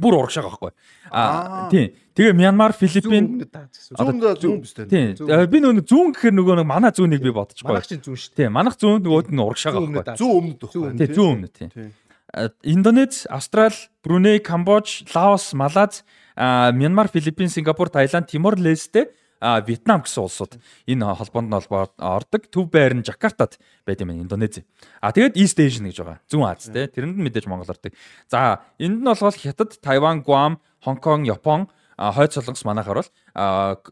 бүр 0.00 0.16
урагшаа 0.18 0.44
байхгүй. 0.46 0.72
Аа. 1.10 1.68
тийм. 1.70 1.92
Тэгээ 2.14 2.34
Мянмар, 2.38 2.74
Филиппин 2.78 3.42
Өмнөд. 3.42 3.54
Зүүн 3.98 4.18
зүүн 4.38 4.58
биш 4.62 4.74
тий. 4.74 4.86
Тийм. 4.86 5.48
Би 5.50 5.58
нөгөө 5.62 5.82
зүүн 5.90 6.14
гэхээр 6.14 6.34
нөгөө 6.34 6.58
нэг 6.62 6.68
манай 6.70 6.94
зүүнийг 6.94 7.22
би 7.22 7.34
бодчихгүй. 7.34 7.74
Манайх 7.74 7.90
чинь 7.90 8.02
зүүн 8.06 8.18
шүү. 8.22 8.34
Тийм. 8.38 8.54
Манах 8.54 8.78
зүүн 8.78 9.02
нөгөөд 9.02 9.30
нь 9.34 9.42
урагшаа 9.42 9.74
Зүүн 9.74 9.86
өмнөд 9.90 10.06
байхгүй. 10.06 10.20
Зүүн 10.22 10.38
өмнөд 10.38 10.62
өгөх. 10.62 10.94
Тийм. 10.94 11.14
Зүүн 11.14 11.30
өмнө 11.34 11.50
тийм. 11.50 11.90
А, 12.34 12.48
Индонез, 12.62 13.26
Австрал, 13.30 13.74
Бруней, 14.02 14.38
Камбож, 14.38 15.06
Лаос, 15.14 15.54
Малаз, 15.58 16.02
Мянмар, 16.38 17.10
Филиппин, 17.10 17.50
Сингапур, 17.50 17.90
Таиланд, 17.90 18.30
Тимор 18.30 18.58
Лесте, 18.58 19.10
а, 19.10 19.23
Вьетнам 19.44 20.00
гэсэн 20.00 20.24
улсууд 20.24 20.56
энэ 20.88 21.04
холбоонд 21.04 21.52
нь 21.52 21.56
ордог. 22.00 22.42
Төв 22.48 22.72
байр 22.72 22.96
нь 22.96 23.04
Жакартад 23.04 23.60
байд 23.84 24.00
юм 24.00 24.08
байна 24.08 24.24
Индонез. 24.24 24.64
А 25.04 25.12
тэгээд 25.12 25.36
East 25.36 25.60
Asian 25.60 25.84
гэж 25.84 26.00
байгаа. 26.00 26.24
Зүүн 26.24 26.48
Аз 26.48 26.72
те. 26.72 26.88
Тэрэнд 26.88 27.20
нь 27.20 27.24
мэдээж 27.28 27.44
Монгол 27.44 27.68
ордог. 27.68 27.92
За 28.32 28.64
энд 28.80 29.04
нь 29.04 29.04
болохоор 29.04 29.36
Хятад, 29.36 29.76
Тайван, 29.84 30.24
Гуам, 30.24 30.64
Хонконг, 30.80 31.28
Япон, 31.28 31.68
хойд 31.98 32.32
солонгос 32.32 32.64
манайхаар 32.64 33.04
бол 33.04 33.10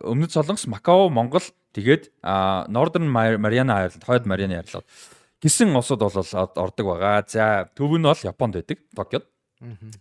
өмнөд 0.01 0.33
солонгос, 0.33 0.67
Макао, 0.67 1.13
Монгол 1.13 1.45
тэгээд 1.77 2.11
Northern 2.73 3.07
Mar- 3.07 3.39
Mariana 3.39 3.85
Island, 3.87 4.05
хойд 4.09 4.25
Mariana 4.25 4.65
Island 4.65 4.89
гэсэн 5.43 5.75
улсууд 5.75 6.01
бол 6.01 6.15
ордог 6.57 6.87
байгаа. 6.87 7.27
За 7.27 7.69
төв 7.75 7.99
нь 7.99 8.07
бол 8.07 8.19
Японд 8.23 8.55
байдаг, 8.55 8.79
Токиод. 8.95 9.27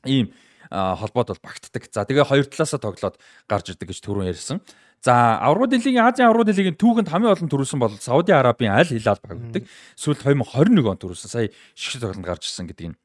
Ийм 0.05 0.31
холбоод 0.71 1.35
бол 1.35 1.43
багтдаг. 1.43 1.83
За 1.91 2.07
тэгээ 2.07 2.25
хоёр 2.25 2.47
талаасаа 2.47 2.79
тоглоод 2.79 3.15
гарч 3.45 3.75
ирдэг 3.75 3.91
гэж 3.91 3.99
түрүүн 3.99 4.31
ярьсан. 4.31 4.63
За 5.03 5.37
аврагууд 5.43 5.75
лигийн 5.75 6.07
Азийн 6.07 6.31
аврагууд 6.31 6.55
лигийн 6.55 6.79
түүхэнд 6.79 7.11
хамгийн 7.11 7.35
олон 7.35 7.51
төрүүлсэн 7.51 7.79
бол 7.81 7.93
Сауди 7.99 8.31
Арабын 8.31 8.71
Аль 8.71 8.87
Хилал 8.87 9.19
баг 9.19 9.37
байдаг. 9.37 9.67
Сүүлд 9.99 10.23
2021 10.23 10.87
он 10.87 10.97
төрүүлсэн. 11.01 11.29
Сая 11.29 11.49
шигшэл 11.75 12.07
тоглолтод 12.07 12.25
гарч 12.25 12.47
ирсэн 12.47 12.71
гэдгийг 12.71 12.95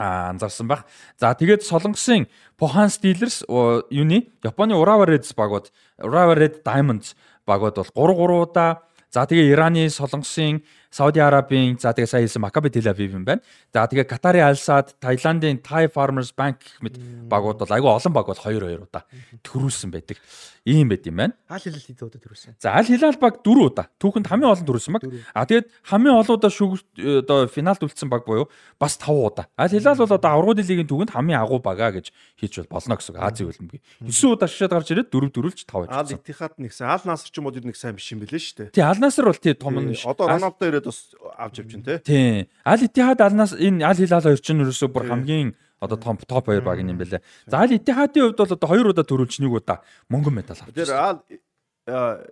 а 0.00 0.30
анзаарсан 0.32 0.68
баг. 0.68 0.88
За 1.20 1.34
тэгээд 1.34 1.60
Солонгосын 1.60 2.24
Pohan 2.56 2.88
Steelers 2.88 3.44
юуны 3.90 4.32
Японы 4.40 4.72
Urawa 4.72 5.04
Reds 5.04 5.36
багууд 5.36 5.68
Urawa 6.00 6.32
Red 6.36 6.64
Diamonds 6.64 7.16
багууд 7.44 7.76
бол 7.76 7.92
3-3 7.92 8.48
удаа 8.48 8.70
За 9.10 9.26
тэгээ 9.26 9.50
Ираны, 9.50 9.90
Солонгосын, 9.90 10.62
Сауди 10.90 11.22
Арабын, 11.22 11.78
за 11.78 11.94
тэгээ 11.94 12.10
сая 12.10 12.22
хэлсэн 12.26 12.42
Maccabi 12.42 12.70
Tel 12.74 12.90
Aviv 12.90 13.14
юм 13.14 13.22
байна. 13.22 13.40
За 13.70 13.86
тэгээ 13.86 14.10
Катарын 14.10 14.50
Al 14.50 14.58
Sadd, 14.58 14.98
Таиландын 14.98 15.62
Thai 15.62 15.86
Farmers 15.86 16.34
Bank 16.34 16.58
гэх 16.66 16.82
мэт 16.82 16.98
багууд 17.30 17.62
бол 17.62 17.70
айгүй 17.70 17.90
олон 17.94 18.10
баг 18.10 18.26
бол 18.26 18.34
2-2 18.34 18.90
удаа 18.90 19.06
төрүүлсэн 19.46 19.94
байдаг. 19.94 20.18
Ийм 20.66 20.90
байт 20.90 21.06
юм 21.06 21.16
байна. 21.16 21.34
Аль 21.48 21.62
хэл 21.62 21.78
хэд 21.78 22.02
удаа 22.04 22.20
төрүүлсэн. 22.20 22.58
За 22.60 22.74
Аль 22.74 22.84
Хилал 22.84 23.16
баг 23.16 23.40
4 23.40 23.70
удаа. 23.70 23.86
Түүхэнд 24.02 24.28
хамгийн 24.28 24.50
олон 24.50 24.66
төрүүлсэн 24.66 24.92
баг. 24.92 25.06
А 25.32 25.46
тэгээд 25.46 25.70
хамгийн 25.88 26.18
олон 26.20 26.36
удаа 26.36 26.52
шүүг 26.52 26.82
одоо 27.24 27.46
финалд 27.48 27.80
үлдсэн 27.80 28.10
баг 28.12 28.26
буюу 28.28 28.50
бас 28.76 28.98
5 29.00 29.08
удаа. 29.14 29.46
Аль 29.56 29.72
Хилал 29.72 29.96
бол 29.96 30.10
одоо 30.10 30.30
аврагууд 30.36 30.60
лигийн 30.60 30.90
түүхэнд 30.90 31.16
хамгийн 31.16 31.40
агуу 31.40 31.64
багаа 31.64 31.96
гэж 31.96 32.12
хийж 32.36 32.66
бол 32.66 32.76
болно 32.76 33.00
гэсэн. 33.00 33.16
Азийн 33.16 33.48
хөлбөмбөгийн. 33.48 33.82
9 34.04 34.36
удаа 34.36 34.48
шишээд 34.52 34.74
гарч 34.74 34.88
ирээд 34.92 35.08
4 35.08 35.32
дөрүүлж 35.32 35.60
5 35.64 35.70
Аал 35.70 35.88
ажилласан. 35.88 36.20
Иттихад 36.20 36.54
нэгсэн. 36.60 36.84
Аал 36.84 37.04
Наср 37.08 37.32
ч 37.32 37.40
юм 37.40 37.48
уу 37.48 37.56
нэг 37.56 37.78
сайн 37.78 37.96
биш 37.96 38.12
юм 38.12 38.20
бэлээ 38.20 38.42
шүү 38.42 38.56
дээ. 38.68 38.74
Тий 38.76 38.84
Аль 38.84 39.00
Наср 39.00 39.32
бол 39.32 39.40
тий 39.40 39.56
том 39.56 39.80
нь 39.80 39.96
биш. 39.96 40.04
Одоо 40.04 40.28
Роналдо 40.28 40.79
ирээд 40.80 40.88
бас 40.88 41.12
авч 41.36 41.60
байна 41.60 41.84
тий. 41.84 41.98
Тий. 42.00 42.48
Аль 42.64 42.84
Иттихад 42.84 43.20
Алнаас 43.20 43.52
энэ 43.52 43.84
Аль 43.84 44.00
Хилал 44.00 44.24
хоёр 44.24 44.40
чинь 44.40 44.64
ерөөсөө 44.64 44.88
бүр 44.88 45.04
хамгийн 45.12 45.54
одоо 45.80 46.00
топ 46.00 46.24
топ 46.24 46.48
хоёр 46.48 46.64
баг 46.64 46.80
юм 46.80 46.96
байлаа. 46.96 47.20
За 47.46 47.60
Аль 47.60 47.76
Иттихадын 47.76 48.32
хувьд 48.32 48.40
бол 48.40 48.56
одоо 48.56 48.68
2 48.80 48.90
удаа 48.96 49.04
төрүүлж 49.04 49.40
нэг 49.44 49.52
удаа 49.52 49.84
мөнгөн 50.08 50.34
медаль 50.40 50.56
Тэр 50.56 50.88
авчихсан. 50.88 50.96
Аал 50.96 51.20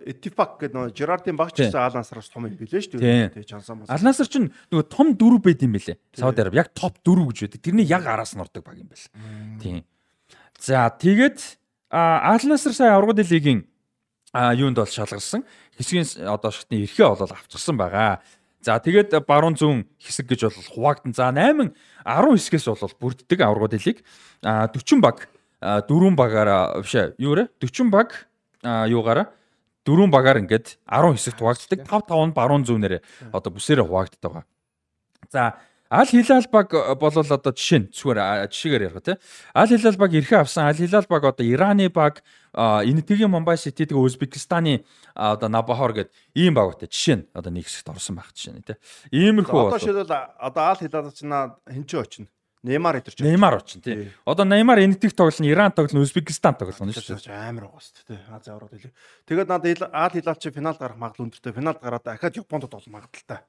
Этифак 0.05 0.61
гэдэг 0.61 0.75
нөгөө 0.77 0.93
Жерардын 0.95 1.35
багч 1.35 1.57
гэсэн 1.57 1.81
Аал 1.81 1.97
Насраас 1.97 2.29
том 2.29 2.45
юм 2.47 2.55
бэлээ 2.55 2.79
шүү 2.85 3.01
дээ. 3.01 3.33
Тий 3.33 3.43
Чансан 3.43 3.81
бас. 3.81 3.89
Аль 3.89 4.05
Наср 4.05 4.29
чинь 4.29 4.53
нөгөө 4.71 4.87
том 4.87 5.17
дөрөв 5.17 5.41
байд 5.43 5.65
юм 5.65 5.73
байлээ. 5.75 5.97
Сауди 6.15 6.45
Араб 6.45 6.55
яг 6.55 6.69
топ 6.71 7.01
4 7.03 7.25
гэж 7.27 7.37
байдаг. 7.43 7.59
Тэрний 7.65 7.89
яг 7.89 8.05
араас 8.05 8.37
нь 8.37 8.39
ордог 8.39 8.63
баг 8.63 8.77
юм 8.77 8.87
байл. 8.87 9.03
Тийм. 9.59 9.83
За 10.61 10.87
тэгээд 10.87 11.59
а, 11.89 12.31
Аль 12.31 12.45
Наср 12.47 12.71
сая 12.71 12.95
аврагууд 12.95 13.25
лигийн 13.25 13.65
юунд 14.33 14.77
бол 14.77 14.85
шалгарсан. 14.85 15.43
Хэсгийн 15.75 16.05
одоо 16.29 16.51
шатны 16.51 16.85
эрхээ 16.85 17.09
бол 17.09 17.25
авчихсан 17.25 17.75
байгаа. 17.75 18.21
За 18.59 18.75
тэгээд 18.79 19.15
баруун 19.23 19.55
зүүн 19.55 19.87
хэсэг 20.03 20.27
гэж 20.35 20.51
бол 20.51 20.71
хуваагдсан. 20.75 21.15
За 21.15 21.31
8 21.31 21.71
10 22.03 22.35
хэсгээс 22.35 22.67
бол 22.67 22.99
бүрддэг 22.99 23.39
аврагууд 23.39 23.79
лиг. 23.79 24.03
А 24.43 24.67
40 24.67 24.99
баг 24.99 25.31
дөрвөн 25.59 26.19
багаараа 26.19 26.83
биш 26.83 26.95
ээ 26.95 27.15
юу 27.23 27.39
вэ? 27.39 27.47
40 27.63 27.87
баг 27.87 28.27
юугаараа 28.63 29.31
дөрвөн 29.87 30.11
багаар 30.11 30.43
ингээд 30.43 30.75
10 30.83 31.15
хэсэгт 31.15 31.39
хуваагддаг. 31.39 31.79
5 31.87 32.11
5 32.11 32.27
нь 32.27 32.35
баруун 32.35 32.67
зүүнээрээ 32.67 33.31
одоо 33.31 33.51
бүсээрээ 33.55 33.87
хуваагддаг 33.87 34.27
байгаа. 34.27 34.45
За 35.31 35.55
Аль 35.89 36.05
Хилал 36.05 36.45
баг 36.51 36.73
э, 36.73 36.95
бол 36.95 37.09
одоо 37.09 37.51
жишээ 37.53 37.79
нь 37.81 37.89
зүгээр 37.89 38.45
жишээгээр 38.45 38.85
ярих 38.93 39.01
тий. 39.01 39.17
Аль 39.57 39.73
Хилал 39.73 39.97
баг 39.97 40.13
эрхээ 40.13 40.39
авсан. 40.45 40.69
Аль 40.69 40.77
Хилал 40.77 41.05
баг 41.09 41.23
одоо 41.25 41.41
Ираны 41.45 41.89
баг, 41.89 42.21
а, 42.53 42.85
Энэтхэгийн 42.85 43.29
Мумбай 43.33 43.57
Сити 43.57 43.89
тэгээ 43.89 43.97
Узбекистаны 43.97 44.85
одоо 45.17 45.49
Набахор 45.49 45.97
гэдэг 45.97 46.13
ийм 46.37 46.53
багтай 46.53 46.85
жишээ 46.93 47.15
нь 47.17 47.25
одоо 47.33 47.49
нэг 47.49 47.65
хэсэгт 47.65 47.89
орсон 47.89 48.21
байх 48.21 48.29
жишээ 48.37 48.53
нь 48.53 48.65
тий. 48.69 48.77
Иймэрхүү 49.09 49.49
Одоо 49.49 49.73
бол 49.73 49.81
шилбэл 49.81 50.13
одоо 50.37 50.63
Аал 50.69 50.77
Хилал 50.77 51.09
наа 51.25 51.57
хин 51.65 51.85
ч 51.89 51.97
очно. 51.97 52.29
Неймар 52.61 52.99
идэрч. 52.99 53.23
Неймар 53.23 53.55
очин 53.55 53.81
тий. 53.81 54.11
Одоо 54.25 54.43
Неймар 54.45 54.83
Энэтхэг 54.83 55.15
тоглоно, 55.15 55.47
Иран 55.47 55.71
тоглоно, 55.71 56.03
Узбекистан 56.03 56.53
тоглоно 56.53 56.91
шүү 56.91 57.15
дээ. 57.15 57.33
амар 57.33 57.71
байгаа 57.71 57.79
шүү 57.79 58.03
дээ. 58.13 58.19
Азийн 58.35 58.53
аврагд 58.59 58.73
хэлээ. 58.75 58.93
Тэгээд 59.25 59.47
надад 59.47 59.89
Аал 59.95 60.11
Хилал 60.11 60.35
чи 60.35 60.51
финалд 60.51 60.77
гарах 60.77 60.99
магадлал 60.99 61.31
өндөртэй. 61.31 61.55
Финалд 61.55 61.79
гараад 61.79 62.03
дахиад 62.03 62.35
Японд 62.35 62.67
тоглох 62.67 62.91
магадaltaй. 62.91 63.47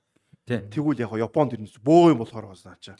Тэгвэл 0.58 1.00
яг 1.06 1.12
Японд 1.14 1.54
ирнэ 1.54 1.70
бөө 1.84 2.10
юм 2.14 2.18
болохоор 2.24 2.50
бас 2.50 2.64
наачаа. 2.66 2.96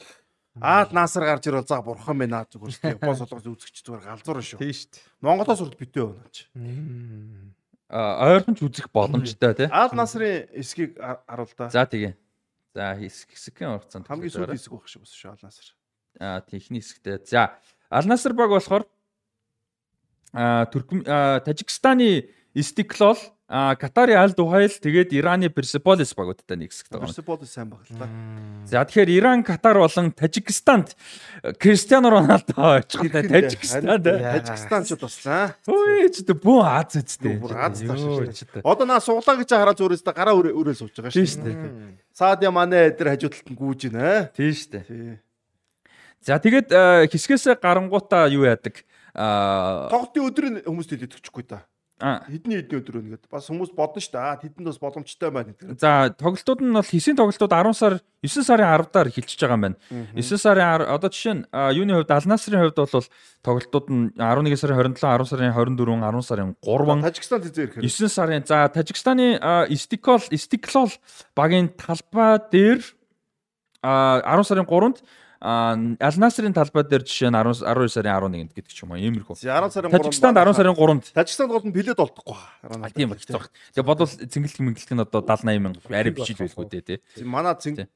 Аал 0.59 0.89
Насар 0.91 1.23
гарч 1.27 1.47
ирэл 1.47 1.67
за 1.67 1.81
бурхан 1.81 2.17
байна 2.19 2.43
наа 2.43 2.47
зүгээр 2.47 2.71
шүү. 2.75 2.91
Япон 2.95 3.15
солонгос 3.15 3.47
үзэгч 3.47 3.83
зүгээр 3.87 4.03
галзуур 4.07 4.39
шүү. 4.43 4.59
Тийм 4.59 4.71
шүү. 4.75 4.99
Монголоос 5.23 5.61
урд 5.63 5.75
битээ 5.79 6.05
байна 6.11 6.31
чи. 6.31 6.43
А 7.91 8.23
ойрхон 8.31 8.55
ч 8.55 8.63
үзэх 8.63 8.87
боломжтой 8.91 9.53
тий. 9.55 9.67
Аал 9.71 9.91
Насрын 9.95 10.47
эсгийг 10.55 10.95
ар- 10.99 11.23
харуул 11.27 11.51
да. 11.55 11.67
За 11.71 11.83
тэгээ. 11.87 12.15
За 12.75 12.95
хэсэг 12.95 13.31
хэсэгэн 13.35 13.67
ургацсан. 13.79 14.03
Хамгийн 14.07 14.31
сүүлийн 14.31 14.55
эсэг 14.59 14.71
байх 14.75 14.87
шиг 14.87 15.03
шүү 15.07 15.35
Аал 15.35 15.43
Насар. 15.43 15.67
а 16.19 16.39
техник 16.47 16.83
хэсэгтэй. 16.83 17.19
За 17.27 17.55
Ал 17.91 18.07
Наср 18.07 18.31
баг 18.35 18.47
болохоор 18.51 18.87
а 20.33 20.65
Туркм 20.71 21.03
Тажикстаны 21.03 22.27
Истиклол 22.53 23.17
а 23.51 23.75
Катарын 23.75 24.15
Аль 24.15 24.31
Духайл 24.31 24.71
тэгээд 24.71 25.11
Ираны 25.11 25.49
Персеполис 25.51 26.15
багуудтай 26.15 26.55
нэг 26.55 26.71
хэсэгт 26.71 26.95
байгаа. 26.95 27.11
Персепол 27.11 27.39
сайн 27.43 27.67
баг 27.67 27.83
л 27.83 27.99
да. 27.99 28.07
За 28.63 28.79
тэгэхээр 28.87 29.11
Иран, 29.11 29.43
Катар 29.43 29.75
болон 29.75 30.15
Тажикстанд 30.15 30.95
Криштиано 31.59 32.07
Роналдо 32.11 32.55
очих 32.79 33.11
Тажикстанд. 33.11 34.07
Тажикстан 34.07 34.87
ч 34.87 34.95
бас 34.95 35.19
аа. 35.27 35.55
Ой 35.67 36.07
ч 36.07 36.23
тэ 36.23 36.31
бүү 36.31 36.63
Аз 36.63 36.95
үстэй. 36.95 37.43
Одоо 38.63 38.87
наа 38.87 39.03
суглаа 39.03 39.35
гэж 39.35 39.51
хараад 39.51 39.79
зүрээсээ 39.83 40.15
гараа 40.15 40.35
өрөө 40.39 40.55
өрөө 40.55 40.75
сууж 40.79 40.95
байгаа 40.95 41.11
Тийм 41.11 41.27
шүү. 41.27 41.43
дээ. 41.43 41.99
Саадя 42.15 42.51
манай 42.55 42.87
эдэр 42.87 43.19
хажуудалд 43.19 43.51
нь 43.51 43.59
гүүж 43.59 43.91
байна. 43.91 44.31
Тийм 44.31 44.55
шүү 44.55 44.71
дээ. 44.79 45.19
За 46.23 46.39
тэгээд 46.39 46.71
а, 46.71 47.03
хэсгээс 47.11 47.59
гарангуудаа 47.59 48.31
юу 48.31 48.47
яадаг? 48.47 48.87
А 49.11 49.91
Тоглолтын 49.91 50.23
өдрийн 50.23 50.55
хүмүүст 50.63 50.95
хэлээд 50.95 51.19
өгчихгүй 51.19 51.43
та. 51.51 51.67
Хэдний 52.01 52.65
хэдний 52.65 52.79
өдөр 52.81 52.97
өнгээд 52.97 53.29
бас 53.29 53.45
хүмүүс 53.45 53.71
бодно 53.77 54.01
шүү 54.01 54.13
дээ. 54.17 54.25
Аа 54.25 54.41
тэдэнд 54.41 54.67
бас 54.67 54.79
боломжтой 54.81 55.29
байна 55.29 55.53
гэдэг. 55.53 55.77
За 55.77 56.09
тоглолтууд 56.17 56.61
нь 56.65 56.73
бол 56.73 56.81
хэсгийн 56.81 57.17
тоглолтууд 57.21 57.53
10 57.53 57.77
сар 57.77 57.93
9 58.25 58.41
сарын 58.41 58.69
10-даар 58.73 59.07
эхэлчихэж 59.13 59.41
байгаа 59.45 59.57
юм 59.57 59.65
байна. 59.69 59.77
9 60.17 60.41
сарын 60.41 60.81
10 60.81 60.89
одоо 60.89 61.09
жишээ 61.13 61.35
нь 61.37 61.43
юуны 61.77 61.93
хувьд 62.01 62.11
Алнасрын 62.11 62.61
хувьд 62.65 62.79
бол 62.81 63.07
тоглолтууд 63.45 63.87
нь 63.93 64.03
11 64.17 64.57
сарын 64.57 64.77
27, 64.81 64.97
10 64.97 65.29
сарын 65.29 65.53
24, 65.53 66.01
10 66.01 66.25
сарын 66.25 66.49
3 66.57 67.05
Тажикстан 67.05 67.41
тэзээ 67.45 67.63
ирэхээр 67.69 67.85
9 67.85 68.09
сарын 68.09 68.43
за 68.49 68.57
Тажикстаны 68.73 69.27
Истикол 69.69 70.25
Истиклол 70.33 70.89
багийн 71.37 71.69
талбай 71.77 72.41
дээр 72.49 72.81
а, 73.85 74.21
10 74.25 74.49
сарын 74.49 74.65
3-нд 74.65 75.05
Ал 75.41 75.97
Насрын 75.97 76.53
талбай 76.53 76.85
дээр 76.85 77.01
жишээ 77.01 77.33
нь 77.33 77.37
10 77.37 77.65
12 77.65 77.89
сарын 77.89 78.13
11-нд 78.13 78.53
гэдэг 78.53 78.69
ч 78.69 78.85
юм 78.85 78.93
уу 78.93 79.01
иймэрхүү. 79.01 79.41
10 79.41 79.73
сарын 79.73 79.89
3-нд 79.89 80.05
Тажикстанд 80.05 80.37
10 80.37 80.53
сарын 80.53 80.77
3-нд 80.77 81.05
Тажикстанд 81.17 81.49
гол 81.49 81.65
нь 81.65 81.73
билет 81.73 81.97
олдохгүй 81.97 82.37
тийм 82.93 83.09
ба 83.09 83.17
хэцүү. 83.17 83.49
Тэгээ 83.73 83.89
бодвол 83.89 84.05
цэнгэлт 84.05 84.61
мэнгэлт 84.61 84.91
нь 84.93 85.01
одоо 85.01 85.25
70 85.25 85.49
80 85.49 85.65
мянга 85.65 85.81
арай 85.89 86.13
бичиж 86.13 86.37
байлгүй 86.37 86.65
дээ 86.69 86.85
тий. 86.85 87.25
Манай 87.25 87.57
цэнг 87.57 87.89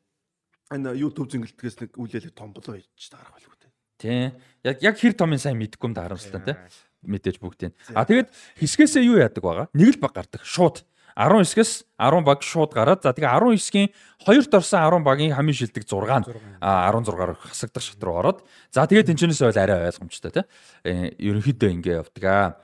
энэ 0.74 0.98
YouTube 0.98 1.30
зингэлтгээс 1.30 1.86
нэг 1.86 1.92
үлээлэг 1.94 2.34
том 2.34 2.50
болоо 2.50 2.82
хийж 2.82 3.14
таарах 3.14 3.38
байлгүй 3.38 3.58
дээ. 3.62 3.72
Тий. 4.02 4.34
Яг 4.66 4.82
яг 4.82 4.96
хэр 4.98 5.14
томын 5.14 5.38
сайн 5.38 5.62
мэдгүй 5.62 5.86
юм 5.86 5.94
да 5.94 6.10
харамсалтай 6.10 6.42
тий. 6.42 6.58
Мэдээж 7.06 7.38
бүгдийг. 7.38 7.78
А 7.94 8.10
тэгээд 8.10 8.34
хэсгээсээ 8.58 9.06
юу 9.06 9.22
яадаг 9.22 9.46
байгаа? 9.46 9.70
Нэг 9.78 9.94
л 9.94 10.02
баг 10.02 10.18
гардаг. 10.18 10.42
Шууд 10.42 10.82
19-ээс 11.16 11.72
10 11.96 12.28
баг 12.28 12.44
шууд 12.44 12.76
гараад 12.76 13.00
за 13.00 13.16
тэгээ 13.16 13.32
19-ийн 13.32 13.88
хоёрт 14.28 14.52
орсон 14.52 14.84
10 14.84 15.08
багийн 15.08 15.32
хамгийн 15.32 15.56
шилдэг 15.56 15.88
6 15.88 16.04
нь 16.12 16.28
16-аар 16.60 17.40
хасагдах 17.40 17.84
шат 17.84 18.04
руу 18.04 18.20
ороод 18.20 18.44
за 18.76 18.84
тэгээ 18.84 19.08
тэнчнээс 19.16 19.42
ойл 19.48 19.56
арай 19.56 19.88
ойлгомжтой 19.88 20.32
тий. 20.36 20.46
Ерөнхийдөө 20.84 21.70
ингэ 21.72 21.92
явдаг 22.04 22.26
аа. 22.28 22.60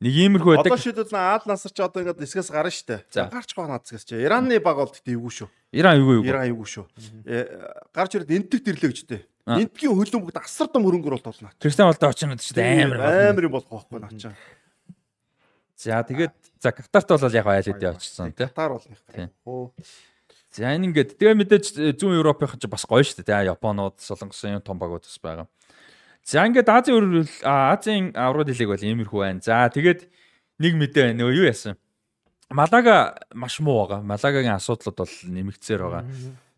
Нэг 0.00 0.16
иймэрхүү 0.16 0.64
байдаг. 0.64 0.72
Одоо 0.72 0.80
шийдэл 0.80 1.12
аал 1.12 1.44
насар 1.44 1.72
ч 1.76 1.78
одоо 1.84 2.00
ингээд 2.00 2.24
эсгээс 2.24 2.48
гарна 2.48 2.72
штэ. 2.72 3.04
Гарч 3.12 3.52
байгаа 3.52 3.76
нацгаас 3.76 4.08
чи. 4.08 4.16
Ираны 4.16 4.56
баг 4.64 4.80
бол 4.80 4.88
гэдэг 4.88 5.12
эвгүй 5.12 5.32
шүү. 5.44 5.48
Иран 5.76 6.00
эвгүй 6.00 6.14
эвгүй. 6.24 6.28
Иран 6.32 6.44
эвгүй 6.48 6.68
шүү. 6.72 6.84
Гарч 7.92 8.16
ирээд 8.16 8.32
энтэг 8.32 8.64
дэрлээ 8.64 8.90
гэжтэй. 8.96 9.20
Энтгийн 9.44 9.92
хөлөн 9.92 10.24
бүгд 10.24 10.40
асар 10.40 10.72
том 10.72 10.88
хөрөнгөр 10.88 11.20
бол 11.20 11.26
толно. 11.28 11.52
Кристиан 11.60 11.92
очино 11.92 12.40
шүү 12.40 12.56
дээ 12.56 12.88
амар. 12.88 13.28
Амар 13.28 13.44
юм 13.44 13.52
болох 13.52 13.68
байхгүй 13.68 14.00
наа 14.00 14.12
чаа. 14.16 14.32
За 15.80 16.04
тэгээд 16.04 16.36
за 16.60 16.72
Катарт 16.76 17.08
бол 17.08 17.32
яг 17.32 17.46
айл 17.48 17.64
хэдий 17.64 17.88
очсон 17.88 18.36
тий. 18.36 18.44
Катар 18.44 18.76
бол 18.76 18.84
нэг. 18.84 19.32
За 20.52 20.76
энэ 20.76 20.92
ингээд 20.92 21.16
тэгээ 21.16 21.40
мэдээж 21.40 21.96
зүүн 21.96 22.20
Европын 22.20 22.52
ч 22.60 22.68
бас 22.68 22.84
гоё 22.84 23.00
шүү 23.00 23.24
дээ. 23.24 23.48
Японууд, 23.48 23.96
Солонгосын 23.96 24.60
том 24.60 24.76
багууд 24.76 25.08
бас 25.08 25.16
байгаа. 25.24 25.48
За 26.20 26.44
ингээд 26.44 26.68
Азийн 26.68 27.00
өрөөл 27.00 27.32
Азийн 27.46 28.12
аврал 28.12 28.44
хэлэг 28.44 28.68
бол 28.68 28.84
иймэрхүү 28.84 29.20
байна. 29.24 29.40
За 29.40 29.72
тэгээд 29.72 30.04
нэг 30.60 30.72
мэдээ 30.76 31.16
нөгөө 31.16 31.38
юу 31.40 31.48
яасан? 31.48 31.80
Малага 32.52 33.16
маш 33.32 33.56
муу 33.64 33.88
байгаа. 33.88 34.04
Малагагийн 34.04 34.60
асуудлууд 34.60 35.00
бол 35.00 35.14
нэмэгцээр 35.32 35.80
байгаа. 35.80 36.04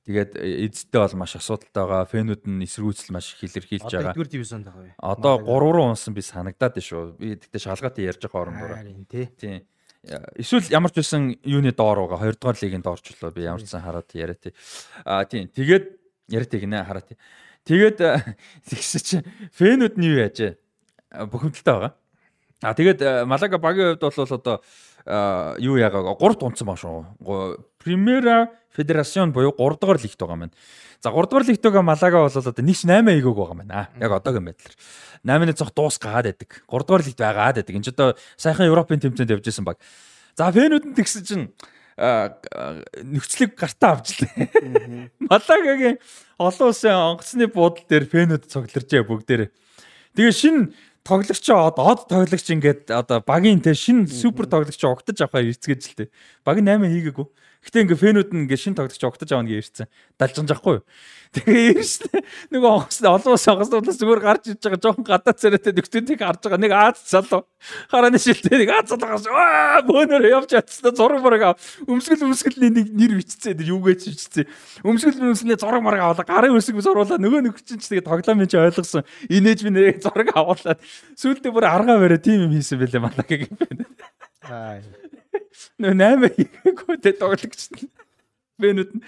Тэгээд 0.02 0.34
эзэдтэй 0.34 0.98
бол 0.98 1.14
маш 1.22 1.38
асуудалтай 1.38 1.86
байгаа. 1.86 2.10
Фэнүүд 2.10 2.42
нь 2.50 2.66
эсэргүүцэл 2.66 3.14
маш 3.14 3.38
илэрхийлж 3.38 3.86
байгаа. 3.86 4.10
Одоо 4.10 4.26
4 4.26 4.34
дивизионд 4.34 4.66
байгаа 4.66 4.82
вэ? 4.82 4.98
Одоо 4.98 5.34
3 5.46 5.74
руу 5.78 5.86
унсан 5.94 6.10
би 6.10 6.22
санагдаад 6.26 6.74
шүү. 6.82 7.14
Би 7.22 7.38
тэгтээ 7.38 7.62
шалгаатай 7.62 8.10
ярьж 8.10 8.26
байгаа 8.26 8.42
орондоо. 8.50 8.74
Харин 8.74 9.06
тий. 9.06 9.30
Тийм. 9.38 9.62
Эсвэл 10.34 10.66
ямар 10.74 10.90
ч 10.90 10.98
байсан 10.98 11.38
юуны 11.46 11.70
доор 11.70 12.10
байгаа 12.10 12.34
2 12.34 12.42
дугаар 12.42 12.58
лигийн 12.58 12.82
доорчлоо 12.82 13.30
би 13.30 13.46
ямар 13.46 13.62
ч 13.62 13.70
сан 13.70 13.86
хараад 13.86 14.10
яриа 14.18 14.34
тий. 14.34 14.50
Аа 15.06 15.22
тийм. 15.22 15.46
Тэгээд 15.46 15.84
яриа 16.34 16.50
тий 16.50 16.58
гинэ 16.66 16.82
хараа 16.82 17.06
тий. 17.06 17.14
Тэгээд 17.62 17.98
тэгсэ 18.66 18.98
чи 19.06 19.16
фэнүүд 19.54 20.02
нь 20.02 20.06
юу 20.10 20.18
яаж 20.18 20.58
бухимдалтай 21.30 21.74
байгаа. 21.78 21.94
Аа 22.66 22.74
тэгээд 22.74 23.26
Малага 23.30 23.62
багийн 23.62 23.94
хувьд 23.94 24.02
бол 24.02 24.34
одоо 24.34 24.56
юу 25.06 25.76
яагаа 25.80 26.14
3 26.14 26.38
тунцсан 26.38 26.66
ба 26.66 26.76
шүү. 26.76 27.58
Примера 27.82 28.50
Федерацион 28.76 29.32
буюу 29.32 29.52
3 29.52 29.80
дугаар 29.80 29.98
лигт 30.00 30.18
байгаа 30.18 30.36
маань. 30.36 30.54
За 31.02 31.10
3 31.10 31.28
дугаар 31.28 31.46
лигт 31.46 31.62
байгаа 31.62 31.82
Малага 31.82 32.22
бол 32.22 32.30
одоо 32.30 32.64
нэгш 32.64 32.86
8 32.86 33.10
эйгөөг 33.10 33.36
байгаа 33.36 33.58
маань. 33.58 33.88
Яг 33.98 34.12
одоогийн 34.12 34.46
байдлаар. 34.46 34.74
8-ны 35.26 35.52
цог 35.58 35.74
дуусгаад 35.74 36.26
байдаг. 36.30 36.50
3 36.70 36.86
дугаар 36.86 37.02
лигт 37.02 37.18
байгаад 37.18 37.56
байдаг. 37.58 37.74
Энд 37.74 37.84
ч 37.84 37.90
одоо 37.90 38.14
сайхан 38.38 38.70
Европын 38.70 39.02
тэмцээнд 39.02 39.34
явж 39.34 39.46
исэн 39.50 39.66
баг. 39.66 39.82
За 40.38 40.48
фэнүүд 40.54 40.84
нь 40.88 40.96
тэгсэн 40.96 41.22
чинь 41.26 41.50
нөхцөлийг 41.98 43.52
гартаа 43.58 44.00
авчлаа. 44.00 44.32
Малагагийн 45.20 46.00
олон 46.40 46.68
улсын 46.72 46.96
онгоцны 46.96 47.46
буудлын 47.52 47.88
дээр 47.90 48.06
фэнүүд 48.08 48.48
цоглорчээ 48.48 49.04
бүгдээр. 49.04 49.52
Тэгээ 50.16 50.32
шин 50.32 50.72
тоглогч 51.06 51.48
од 51.50 51.78
од 51.82 52.04
тоглогч 52.10 52.46
ингээд 52.54 52.92
одоо 52.94 53.22
багийн 53.26 53.62
те 53.62 53.74
шин 53.74 54.06
супер 54.06 54.46
тоглогч 54.46 54.82
огтож 54.86 55.18
авахаар 55.18 55.50
ирцгээж 55.50 55.82
л 55.90 55.94
те. 55.98 56.04
Баг 56.46 56.62
8 56.62 56.86
хийгээгүй. 56.86 57.26
Гэтэ 57.62 57.86
ингээ 57.86 58.02
фэнүүд 58.02 58.30
нь 58.34 58.42
ингээ 58.50 58.58
шин 58.58 58.74
тоглогч 58.74 58.98
огтож 59.06 59.30
авах 59.30 59.46
гэж 59.46 59.58
ирсэн. 59.62 59.86
Далжгаж 60.18 60.50
байхгүй 60.50 60.74
юу? 60.82 60.86
Тэгээ 61.32 61.78
ирсэн. 61.78 62.10
Нөгөө 62.50 62.70
онгоц 62.74 62.98
олон 63.06 63.32
ус 63.38 63.46
онгоцнуудаас 63.46 63.98
зүгээр 64.02 64.20
гарч 64.20 64.44
иж 64.50 64.58
байгаа 64.58 64.82
жоохон 64.82 65.06
гадаа 65.06 65.32
царайтай 65.32 65.72
нөхдүүдийг 65.72 66.20
харж 66.20 66.42
байгаа. 66.42 66.58
Нэг 66.58 66.74
Аз 66.74 66.98
залуу. 67.06 67.46
Харааны 67.86 68.18
шилтэй 68.18 68.66
нэг 68.66 68.70
Аз 68.74 68.90
залуу 68.90 69.14
гаш 69.14 69.24
аа 69.30 69.80
бөөнөр 69.86 70.26
явж 70.26 70.50
чадсан. 70.50 70.90
Зураг 70.90 71.22
мураг 71.22 71.54
өмсгөл 71.86 72.26
өмсгөлний 72.26 72.74
нэг 72.82 72.90
нэр 72.90 73.14
бичсэн. 73.22 73.54
Тэр 73.54 73.70
юугэж 73.78 74.10
бичсэн. 74.10 74.50
Өмсгөл 74.82 75.32
өмсгөлний 75.32 75.56
зураг 75.56 75.86
мураг 75.86 76.02
аваад 76.02 76.26
гарын 76.26 76.58
өсөг 76.58 76.82
зуруулаа. 76.82 77.16
Нөгөө 77.22 77.46
нэг 77.46 77.62
чинь 77.62 77.78
тэгээ 77.78 78.04
тоглоом 78.04 78.42
юм 78.42 78.50
чи 78.50 78.58
ойлгосон. 78.58 79.06
Инээж 79.30 79.62
би 79.62 79.70
нэг 79.70 80.02
зураг 80.02 80.34
авуулаад 80.34 80.82
сүүлдээ 81.16 81.54
бүр 81.54 81.64
аргаа 81.70 81.96
бариа 82.02 82.20
тим 82.20 82.50
юм 82.50 82.52
хийсэн 82.52 82.76
байлээ 82.82 83.00
манайг 83.00 83.48
юм 83.48 83.56
байна. 83.56 83.86
Аа. 84.50 85.01
Нөө 85.82 85.94
8 85.98 86.32
хийгээгүй 86.36 86.96
тэ 87.02 87.16
тоглогч 87.18 87.70
фэнүүд 88.62 88.90
нь 88.94 89.02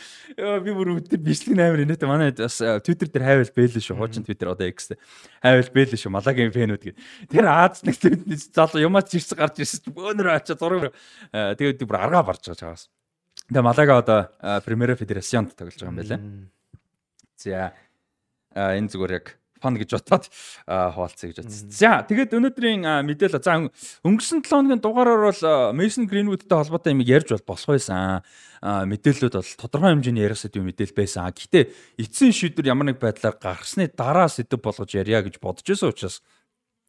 би 0.65 0.71
бүр 0.75 0.99
өдөр 0.99 1.21
бичлэг 1.23 1.59
амар 1.59 1.85
инээтэй 1.85 2.09
манай 2.09 2.33
бас 2.35 2.59
Twitter 2.59 3.09
дээр 3.09 3.25
хайвал 3.25 3.53
бэлээ 3.55 3.83
шүү. 3.83 3.99
Хуучин 3.99 4.27
Twitter 4.27 4.51
одоо 4.51 4.67
X 4.67 4.95
хайвал 5.39 5.71
бэлээ 5.71 6.01
шүү. 6.01 6.11
Малагийн 6.11 6.55
фэнүүд 6.55 6.83
гэ. 6.83 6.93
Тэр 7.31 7.47
Аз 7.47 7.85
нэг 7.87 8.01
залуу 8.51 8.83
юмаа 8.83 9.05
чирсэн 9.07 9.39
гарч 9.39 9.63
ирсэн 9.63 9.95
бөөнөр 9.95 10.35
ачаа 10.35 10.59
зураг 10.59 10.91
тэгээд 11.31 11.85
бүр 11.87 12.01
аргаа 12.01 12.25
барж 12.27 12.51
байгаа 12.51 12.75
чагаас. 12.75 12.91
Тэгээ 13.47 13.63
Малага 13.63 14.01
одоо 14.01 14.21
Primera 14.67 14.97
Federacionд 14.99 15.55
тоглож 15.55 15.79
байгаа 15.79 15.93
юм 15.93 16.01
байна. 16.01 16.19
За 17.37 17.73
энэ 18.55 18.91
зүгээр 18.91 19.13
яг 19.23 19.27
фан 19.61 19.79
гэж 19.79 19.91
бодоод 19.97 20.25
хуваалцъя 20.67 21.31
гэж 21.31 21.39
бодсон. 21.45 21.71
За 21.71 22.03
тэгээд 22.05 22.37
өнөөдрийн 22.37 22.83
мэдээлэл 23.07 23.43
за 23.43 23.71
өнгөрсөн 24.05 24.43
7 24.43 24.51
хоногийн 24.51 24.83
дугаараар 24.83 25.31
бол 25.31 25.43
Mason 25.77 26.09
Greenwood-тэй 26.11 26.57
холбоотой 26.57 26.93
юм 26.93 27.03
ярьж 27.05 27.33
бол 27.33 27.55
болох 27.55 27.71
байсан. 27.75 28.23
Мэдээлэлүүд 28.65 29.35
бол 29.39 29.53
тодорхой 29.61 29.93
хэмжээний 29.95 30.25
ярих 30.25 30.41
сэдв 30.41 30.61
мэдээлэл 30.65 30.99
байсан. 30.99 31.29
Гэхдээ 31.31 31.65
эцсийн 32.01 32.33
шийдвэр 32.33 32.73
ямар 32.73 32.93
нэг 32.93 32.99
байдлаар 33.01 33.37
гарсны 33.37 33.89
дараа 33.89 34.29
сэдв 34.29 34.61
болгож 34.61 34.91
ярья 34.97 35.21
гэж 35.25 35.41
бодож 35.41 35.65
байсан 35.65 35.93
учраас 35.93 36.21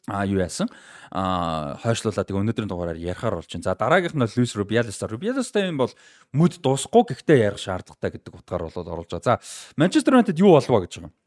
а 0.08 0.26
юу 0.26 0.40
яасан 0.40 0.70
а 1.12 1.78
хойшлуулаад 1.82 2.30
тэгээ 2.30 2.44
өнөөдрийн 2.46 2.70
дугаараар 2.70 3.00
ярихаар 3.02 3.42
болж 3.42 3.50
байна. 3.50 3.66
За 3.66 3.74
дараагийнх 3.74 4.14
нь 4.14 4.30
Луис 4.38 4.54
Рубиалес. 4.54 5.02
Рубиалестай 5.02 5.68
юм 5.70 5.82
бол 5.82 5.94
мүд 6.30 6.62
дуусахгүй 6.62 7.10
гэхдээ 7.10 7.50
ярих 7.50 7.62
шаардлагатай 7.62 8.14
гэдэг 8.14 8.34
утгаар 8.38 8.70
болоод 8.70 8.86
оруулж 8.86 9.10
байгаа. 9.10 9.42
За 9.42 9.74
Манчестер 9.78 10.14
Юнайтед 10.14 10.38
юу 10.38 10.54
болов 10.54 10.86
гэж 10.86 11.02
байгаа 11.02 11.10
юм. 11.10 11.25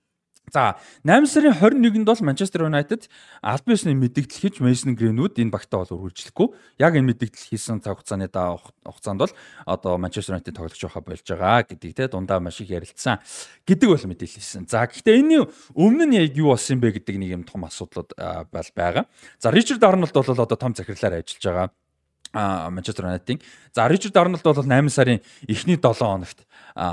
За 0.53 0.77
8 1.05 1.27
сарын 1.27 1.53
21-нд 1.53 2.07
бол 2.07 2.21
Манчестер 2.25 2.65
Юнайтед 2.65 3.09
албан 3.43 3.75
ёсны 3.75 3.93
мэдээлэл 3.95 4.41
хийж 4.41 4.61
Мэйсон 4.65 4.97
Гринвуд 4.97 5.37
энэ 5.37 5.53
багтаа 5.53 5.85
бол 5.85 6.09
үргэлжлэхгүй. 6.09 6.49
Яг 6.81 6.97
энэ 6.97 7.13
мэдээлэл 7.13 7.49
хийсэн 7.53 7.85
цаг 7.85 8.01
хугацааны 8.01 8.29
даа 8.33 8.57
хугацаанд 8.57 9.21
бол 9.21 9.33
одоо 9.67 9.99
Манчестер 9.99 10.37
Юнайтед 10.39 10.57
тоглож 10.57 10.81
байхаа 10.81 11.03
болж 11.05 11.25
байгаа 11.27 11.63
гэдгийг 11.69 11.97
те 11.97 12.09
дундаа 12.09 12.41
маш 12.41 12.61
их 12.61 12.71
ярилцсан 12.73 13.21
гэдэг 13.69 13.89
бол 13.89 14.07
мэдээлэл 14.09 14.37
хийсэн. 14.41 14.65
За 14.69 14.89
гэхдээ 14.89 15.21
энэний 15.21 15.45
өмнө 15.77 16.05
нь 16.09 16.17
яг 16.17 16.37
юу 16.37 16.57
болсон 16.57 16.81
бэ 16.81 16.97
гэдэг 16.97 17.17
нэг 17.21 17.31
юм 17.37 17.45
том 17.45 17.69
асуудлууд 17.69 18.17
байгаа. 18.17 19.05
За 19.39 19.51
Ричард 19.51 19.85
Арнолд 19.85 20.13
бол 20.13 20.25
одоо 20.25 20.57
том 20.57 20.73
захирлаар 20.75 21.21
ажиллаж 21.21 21.45
байгаа 21.45 22.71
Манчестер 22.71 23.05
Юнайтед. 23.05 23.43
За 23.73 23.89
Ричард 23.89 24.17
Арнолд 24.17 24.43
бол 24.43 24.55
8 24.55 24.89
сарын 24.89 25.21
эхний 25.49 25.77
7 25.77 25.95
хоногт 25.95 26.47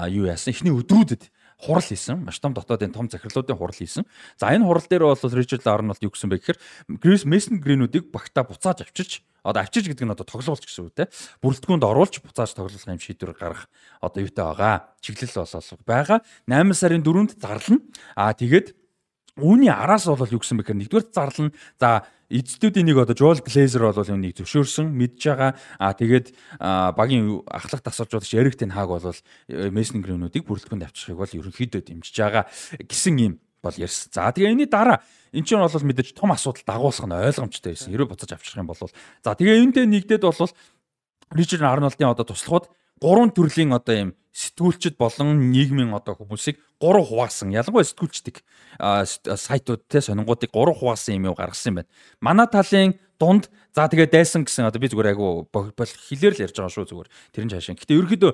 юу 0.08 0.26
яасан? 0.26 0.54
Эхний 0.54 0.72
өдрүүдэд 0.72 1.32
хурал 1.60 1.84
хийсэн. 1.84 2.26
Маш 2.26 2.40
том 2.40 2.54
дотоодын 2.54 2.92
том 2.92 3.10
захирлуудын 3.10 3.58
хурал 3.58 3.76
хийсэн. 3.76 4.04
За 4.40 4.52
энэ 4.52 4.66
хурал 4.66 4.86
дээр 4.88 5.04
бол 5.08 5.36
Ричард 5.36 5.68
Арнолд 5.68 6.04
юу 6.04 6.12
гэсэн 6.12 6.30
бэ 6.30 6.40
гэхээр 6.40 6.60
Грис 7.00 7.24
Мессен 7.26 7.60
Гринүүдийг 7.64 8.12
багтаа 8.12 8.44
буцааж 8.44 8.84
авчирч 8.84 9.24
одоо 9.46 9.62
авчирч 9.62 9.86
гэдэг 9.88 10.06
нь 10.10 10.14
одоо 10.16 10.26
тоглоулч 10.26 10.66
гэсэн 10.66 10.90
үг 10.90 10.98
те. 10.98 11.06
Бүрэлдэхүүнд 11.46 11.86
оруулж 11.86 12.18
буцааж 12.26 12.58
тоглох 12.58 12.82
юм 12.82 13.00
шийдвэр 13.00 13.38
гаргах 13.38 13.70
одоо 14.02 14.26
юутай 14.26 14.46
байгаа. 14.46 14.76
Чиглэл 15.06 15.46
болол 15.46 15.86
байгаа. 15.86 16.20
8 16.50 16.74
сарын 16.74 17.06
4-нд 17.06 17.38
зарлана. 17.38 17.86
Аа 18.18 18.34
тэгээд 18.34 18.74
Үүний 19.36 19.68
араас 19.68 20.08
бол 20.08 20.32
юу 20.32 20.40
гэсэн 20.40 20.56
бэ 20.56 20.64
гэхээр 20.64 20.80
нэгдүгээр 20.80 21.12
зарлал 21.12 21.52
нь 21.52 21.56
за 21.76 22.08
эцдүүдийн 22.30 22.90
нэг 22.90 22.98
одоо 23.06 23.16
Joel 23.16 23.42
Glazer 23.42 23.86
бол 23.86 24.02
юуныг 24.02 24.36
зөвшөөрсөн 24.42 24.90
мэдж 24.90 25.22
байгаа. 25.30 25.52
А 25.78 25.94
тэгээд 25.94 26.34
багийн 26.60 27.46
ахлах 27.46 27.86
тасалжуулагч 27.86 28.34
Eric 28.34 28.58
Ten 28.58 28.74
Hag 28.74 28.90
бол 28.90 29.02
Mason 29.50 30.02
Greenwood-ыг 30.02 30.46
бүрэлдэхүүнд 30.46 30.86
авчрахыг 30.90 31.20
бол 31.22 31.38
ерөнхийдөө 31.38 31.82
дэмжиж 31.86 32.16
байгаа 32.18 32.50
гэсэн 32.82 33.16
юм 33.22 33.34
бол 33.62 33.78
ярьсан. 33.78 34.10
За 34.14 34.30
тэгээ 34.34 34.54
энэний 34.54 34.70
дараа 34.70 35.02
эн 35.34 35.46
чинь 35.46 35.62
бол 35.62 35.70
мэдээж 35.70 36.18
том 36.18 36.34
асуудал 36.34 36.66
дагуулсах 36.66 37.10
нь 37.10 37.18
ойлгомжтой 37.18 37.74
байсан. 37.74 37.94
Ерөө 37.94 38.14
буцаж 38.14 38.34
авчрах 38.34 38.62
юм 38.62 38.70
бол 38.70 38.78
за 38.78 39.32
тэгээ 39.34 39.62
энэтэй 39.62 39.86
нэгдээд 39.86 40.26
бол 40.26 40.54
Ричард 41.34 41.66
Арнолдын 41.66 42.14
одоо 42.14 42.26
туслахууд 42.26 42.70
гурван 43.02 43.34
төрлийн 43.34 43.74
одоо 43.74 43.96
юм 43.96 44.10
сэтгүүлчд 44.36 45.00
болон 45.00 45.48
нийгмийн 45.56 45.96
одоо 45.96 46.20
хүмүүсийг 46.20 46.60
гурав 46.76 47.08
хуваасан. 47.08 47.56
Ялангуяа 47.56 47.88
сэтгүүлчдэг 47.88 48.44
сайтууд 48.76 49.88
те 49.88 50.04
сонингуудыг 50.04 50.52
гурав 50.52 50.76
хуваасан 50.76 51.16
юм 51.16 51.32
уу 51.32 51.40
гаргасан 51.40 51.72
юм 51.72 51.76
байна. 51.80 51.92
Манай 52.20 52.48
талын 52.52 53.00
дунд 53.16 53.48
за 53.72 53.88
тэгээ 53.88 54.12
дайсан 54.12 54.44
гэсэн 54.44 54.68
одоо 54.68 54.84
би 54.84 54.92
зүгээр 54.92 55.16
айгу 55.16 55.48
хилээр 55.48 56.36
л 56.36 56.44
ярьж 56.44 56.56
байгаа 56.60 56.76
шүү 56.76 56.92
зүгээр. 56.92 57.10
Тэрэн 57.32 57.52
цаашаа. 57.56 57.80
Гэтэ 57.80 57.96
ерөөхдөө 57.96 58.32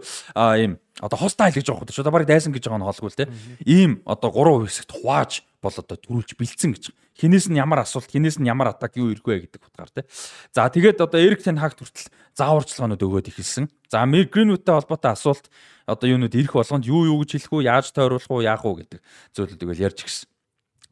ийм 0.57 0.81
одоо 0.97 1.17
хостайл 1.21 1.53
гэж 1.53 1.69
байгаа 1.69 1.81
хөтөч 1.85 1.97
одоо 2.01 2.13
барыг 2.13 2.29
дайсан 2.33 2.49
гэж 2.49 2.65
байгаа 2.65 2.81
нь 2.81 2.87
хоолгүй 2.89 3.09
л 3.13 3.19
те 3.21 3.29
ийм 3.69 4.01
одоо 4.09 4.33
3 4.33 4.65
хэсэгт 4.65 4.91
хувааж 4.97 5.45
бол 5.61 5.71
одоо 5.71 5.97
төрүүлж 5.97 6.35
бэлдсэн 6.35 6.73
гэж. 6.73 6.83
Хинээс 7.15 7.47
нь 7.53 7.61
ямар 7.61 7.85
асуулт 7.85 8.09
хинээс 8.09 8.41
нь 8.41 8.49
ямар 8.49 8.73
атак 8.73 8.97
юу 8.97 9.13
ирэх 9.13 9.23
вэ 9.23 9.45
гэдэг 9.45 9.61
утгаар 9.61 9.93
те. 9.93 10.09
За 10.51 10.65
тэгээд 10.67 10.99
одоо 10.99 11.21
Эрик 11.21 11.45
Тен 11.45 11.61
Хагт 11.61 11.79
хүртэл 11.79 12.09
зааварчилгаанууд 12.33 13.05
өгөөд 13.05 13.29
ихэлсэн 13.29 13.69
за 13.87 14.05
Мир 14.09 14.25
Гринвудтай 14.25 14.73
холбоотой 14.73 15.13
асуулт 15.13 15.45
одоо 15.85 16.07
юунууд 16.09 16.33
ирэх 16.33 16.57
болгонд 16.57 16.89
юу 16.89 17.05
юу 17.05 17.21
гэж 17.21 17.37
хэлэх 17.37 17.53
үү 17.53 17.67
яаж 17.69 17.93
тойруулах 17.93 18.31
уу 18.31 18.41
яах 18.41 18.65
уу 18.65 18.79
гэдэг 18.81 18.99
зүйлүүдийг 19.37 19.69
л 19.69 19.85
ярьж 19.85 19.99
гисэн 20.01 20.31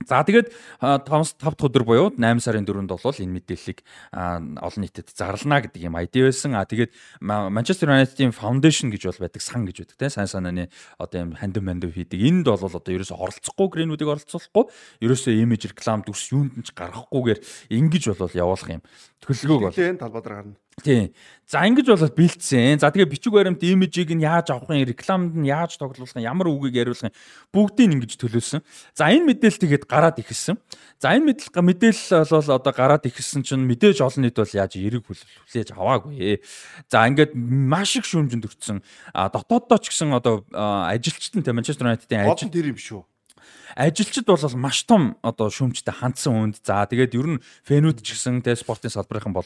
За 0.07 0.23
тэгээд 0.23 0.47
5 0.79 1.07
5 1.07 1.43
дахь 1.43 1.59
өдөр 1.59 1.83
буюу 1.83 2.07
8 2.15 2.39
сарын 2.39 2.63
4-нд 2.63 2.87
бол 2.87 3.03
энэ 3.03 3.35
мэдээллийг 3.35 3.83
олон 4.11 4.81
нийтэд 4.81 5.11
зарлана 5.11 5.59
гэдэг 5.59 5.81
юм 5.83 5.99
айди 5.99 6.23
байсан. 6.23 6.55
А 6.55 6.63
тэгээд 6.63 6.95
Manchester 7.19 7.91
United-ийн 7.91 8.31
foundation 8.31 8.87
гэж 8.95 9.11
бол 9.11 9.27
байдаг 9.27 9.43
сан 9.43 9.67
гэж 9.67 9.83
байдаг 9.83 9.97
тийм 9.99 10.11
сайн 10.15 10.31
санааны 10.31 10.71
одоо 10.95 11.19
юм 11.27 11.35
хандив 11.35 11.67
мандив 11.67 11.91
хийдэг. 11.91 12.15
Энд 12.15 12.47
бол 12.47 12.63
одоо 12.63 12.79
ерөөсө 12.79 13.19
оролцохгүй 13.19 13.67
Greenwood-ыг 13.75 14.07
оролцуулахгүй 14.07 14.65
ерөөсө 15.03 15.35
имиж 15.35 15.67
реклам 15.67 16.07
дүрс 16.07 16.31
юунд 16.31 16.55
нь 16.55 16.63
ч 16.63 16.71
гаргахгүйгээр 16.71 17.39
ингэж 17.75 18.03
бол 18.15 18.31
явуулах 18.31 18.71
юм. 18.71 18.83
Төлөвлөгөөг 19.19 19.63
бол 19.67 19.83
энэ 19.83 19.99
талбай 19.99 20.21
дээр 20.23 20.35
гарна. 20.39 20.55
Тийм. 20.83 21.13
За 21.49 21.65
ингэж 21.65 21.87
болоод 21.89 22.13
бэлдсэн. 22.13 22.77
За 22.77 22.93
тэгээ 22.93 23.09
бичиг 23.09 23.33
баримт 23.33 23.63
имижийг 23.65 24.13
нь 24.13 24.21
яаж 24.21 24.53
авах 24.53 24.69
юм, 24.69 24.85
рекламад 24.85 25.33
нь 25.33 25.49
яаж 25.49 25.81
тоглуулах 25.81 26.13
юм, 26.13 26.21
ямар 26.21 26.47
үгийг 26.47 26.77
яриулах 26.77 27.09
юм 27.09 27.15
бүгдийг 27.49 27.89
ингэж 27.97 28.21
төлөвлөсөн. 28.21 28.61
За 28.93 29.09
энэ 29.09 29.33
мэдээлэл 29.33 29.63
тэгээд 29.65 29.83
гараад 29.89 30.21
ихэлсэн. 30.21 30.61
За 31.01 31.17
энэ 31.17 31.33
мэдээлэл 31.33 31.65
мэдээлэл 31.65 32.29
бол 32.29 32.49
одоо 32.53 32.73
гараад 32.73 33.03
ихэлсэн 33.09 33.41
чинь 33.41 33.65
мэдээж 33.65 33.97
олон 34.05 34.29
нийт 34.29 34.37
бол 34.37 34.53
яаж 34.53 34.77
эрэг 34.77 35.03
хүлээж 35.09 35.73
аваагүй. 35.73 36.37
За 36.85 37.09
ингээд 37.09 37.33
маш 37.33 37.97
их 37.97 38.05
шүүмжинд 38.05 38.45
өртсөн. 38.45 38.85
А 39.17 39.33
дотооддоо 39.33 39.81
ч 39.81 39.89
гэсэн 39.89 40.13
одоо 40.13 40.45
ажилчид 40.53 41.33
нь 41.33 41.45
Манчестер 41.49 41.89
Юнайтедийн 41.89 42.29
ажил 42.29 42.53
тэр 42.53 42.69
юм 42.69 42.77
шүү 42.77 43.01
ажилчид 43.75 44.25
бол 44.25 44.41
маш 44.55 44.83
том 44.83 45.17
одоо 45.21 45.49
шүүмжтэй 45.49 45.93
хандсан 45.93 46.33
үнд. 46.35 46.55
За 46.63 46.85
тэгээд 46.85 47.15
ер 47.15 47.27
нь 47.37 47.43
фэнүүд 47.63 48.01
ч 48.03 48.13
гэсэн 48.17 48.41
тэ 48.41 48.57
спортын 48.57 48.91
салбарын 48.91 49.33
бол 49.33 49.45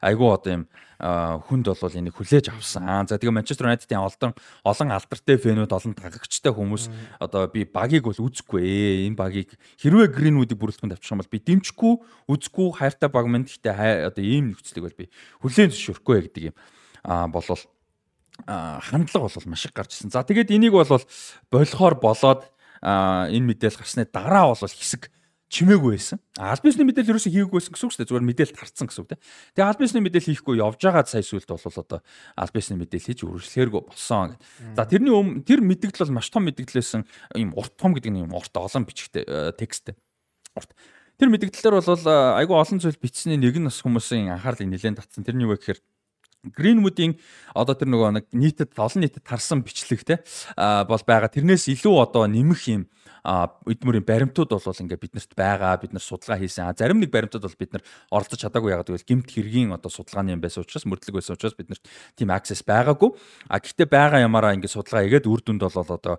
айгүй 0.00 0.28
одоо 0.28 0.52
юм 0.52 0.64
хүнд 1.02 1.66
бол 1.66 1.98
энийг 1.98 2.14
хүлээж 2.14 2.54
авсан. 2.54 3.10
За 3.10 3.18
тэгээд 3.18 3.34
Манчестер 3.34 3.66
Юнайтедийн 3.66 4.06
олон 4.06 4.32
олон 4.62 4.88
алдартай 4.94 5.34
фэнүүд 5.34 5.72
олон 5.74 5.92
дагагчтай 5.98 6.52
хүмүүс 6.54 6.86
одоо 7.18 7.50
би 7.50 7.66
багийг 7.66 8.06
бол 8.06 8.14
үзэхгүй 8.14 8.62
ээ. 8.62 9.06
Энэ 9.10 9.18
багийг 9.18 9.50
хэрвээ 9.82 10.14
Гринвудыг 10.14 10.58
бүрэлдэхүүн 10.62 10.94
тавьчих 10.94 11.10
юм 11.10 11.20
бол 11.24 11.34
би 11.34 11.42
дэмжихгүй, 11.42 11.94
үзэхгүй 12.30 12.66
хайртай 12.78 13.10
баг 13.10 13.26
мэд 13.26 13.50
гэхдээ 13.50 14.14
одоо 14.14 14.22
ийм 14.22 14.54
нөхцөлийг 14.54 14.86
бол 14.86 15.00
би 15.00 15.10
хүлээн 15.42 15.74
зөвшөөрөхгүй 15.74 16.16
гэдэг 16.30 16.42
юм. 16.54 16.56
Аа 17.02 17.26
болол 17.26 17.58
хандлага 18.46 19.28
бол 19.28 19.50
маш 19.50 19.66
их 19.66 19.74
гарч 19.74 19.92
ирсэн. 19.98 20.10
За 20.10 20.22
тэгээд 20.22 20.50
энийг 20.50 20.72
бол 20.72 20.86
болохоор 21.50 21.94
болоод 22.00 22.46
энэ 22.82 23.46
мэдээлэл 23.54 23.80
гарсны 23.80 24.04
дараа 24.10 24.52
бол 24.52 24.58
хэсэг 24.58 25.08
чимээгүй 25.52 25.92
байсан. 26.00 26.18
Аль 26.40 26.62
бисны 26.64 26.88
мэдээлэл 26.88 27.12
ерөөсөө 27.12 27.28
хийгээгүй 27.28 27.56
байсан 27.60 27.76
гэсэн 27.76 27.86
үг 27.86 27.92
шүү 27.92 28.00
дээ. 28.00 28.08
Зүгээр 28.08 28.28
мэдээлэл 28.32 28.56
тарцсан 28.56 28.86
гэсэн 28.88 29.00
үг 29.04 29.08
тийм. 29.12 29.20
Тэгээ 29.52 29.68
аль 29.68 29.80
бисны 29.84 30.00
мэдээлэл 30.00 30.30
хийхгүй 30.32 30.54
явж 30.64 30.80
байгаа 30.80 31.04
сая 31.04 31.20
сүлд 31.20 31.48
бол 31.52 31.76
одоо 31.76 32.00
аль 32.40 32.54
бисны 32.56 32.74
мэдээлэл 32.80 33.08
хийж 33.12 33.20
үргэлжлэхэргүй 33.20 33.82
болсон 33.84 34.32
гэдэг. 34.32 34.40
За 34.80 34.88
тэрний 34.88 35.12
өмнө 35.12 35.44
тэр 35.44 35.60
мэдээлэл 35.60 36.08
бол 36.08 36.16
маш 36.16 36.32
том 36.32 36.48
мэдээлэлсэн 36.48 37.02
ийм 37.36 37.52
урт 37.52 37.76
том 37.76 37.92
гэдэг 37.92 38.10
нь 38.16 38.20
ийм 38.24 38.32
урт 38.32 38.54
олон 38.56 38.88
бичгтэй 38.88 39.28
тексттэй. 39.60 39.92
Урт. 40.56 40.72
Тэр 41.20 41.28
мэдээлэлээр 41.28 41.84
бол 41.84 42.08
айгүй 42.40 42.56
олон 42.56 42.80
зүйл 42.80 42.96
бичсэний 42.96 43.36
нэг 43.36 43.60
нь 43.60 43.68
бас 43.68 43.84
хүмүүсийн 43.84 44.32
анхаарлыг 44.32 44.72
нэлээд 44.72 45.04
татсан. 45.04 45.20
Тэрний 45.20 45.44
юу 45.44 45.60
гэхээр 45.60 45.84
Greenwood-ийн 46.42 47.14
одоо 47.54 47.78
тэр 47.78 47.86
нөгөө 47.94 48.10
нэг 48.18 48.26
нийтэд 48.34 48.74
олон 48.74 49.06
нийтэд 49.06 49.22
тарсан 49.22 49.62
бичлэг 49.62 50.02
те 50.02 50.18
бол 50.58 51.02
байгаа. 51.06 51.30
Тэрнээс 51.30 51.70
илүү 51.70 51.94
одоо 52.02 52.26
нэмэх 52.26 52.62
юм 52.66 52.82
эдмөрийн 53.22 54.02
баримтууд 54.02 54.50
бол 54.50 54.82
ингээ 54.82 54.98
биднэрт 54.98 55.38
байгаа. 55.38 55.78
Бид 55.78 55.94
нар 55.94 56.02
судалгаа 56.02 56.42
хийсэн. 56.42 56.74
Зарим 56.74 56.98
нэг 56.98 57.14
баримтууд 57.14 57.46
бол 57.46 57.60
бид 57.62 57.78
нар 57.78 57.86
оролцож 58.10 58.42
чадаагүй 58.42 58.74
ягаад 58.74 58.90
гэвэл 58.90 59.06
гимт 59.06 59.30
хэргийн 59.30 59.70
одоо 59.70 59.86
судалгааны 59.86 60.34
юм 60.34 60.42
байсан 60.42 60.66
учраас 60.66 60.82
мөрдлөг 60.82 61.22
байсан 61.22 61.38
учраас 61.38 61.54
биднэрт 61.54 61.86
тийм 62.18 62.34
access 62.34 62.66
байгаагүй. 62.66 63.14
А 63.46 63.62
гэхдээ 63.62 63.86
байгаа 63.86 64.26
ямаараа 64.26 64.58
ингээ 64.58 64.74
судалгаа 64.74 65.06
хийгээд 65.06 65.30
үр 65.30 65.40
дүнд 65.46 65.62
бол 65.62 65.78
одоо 65.78 66.18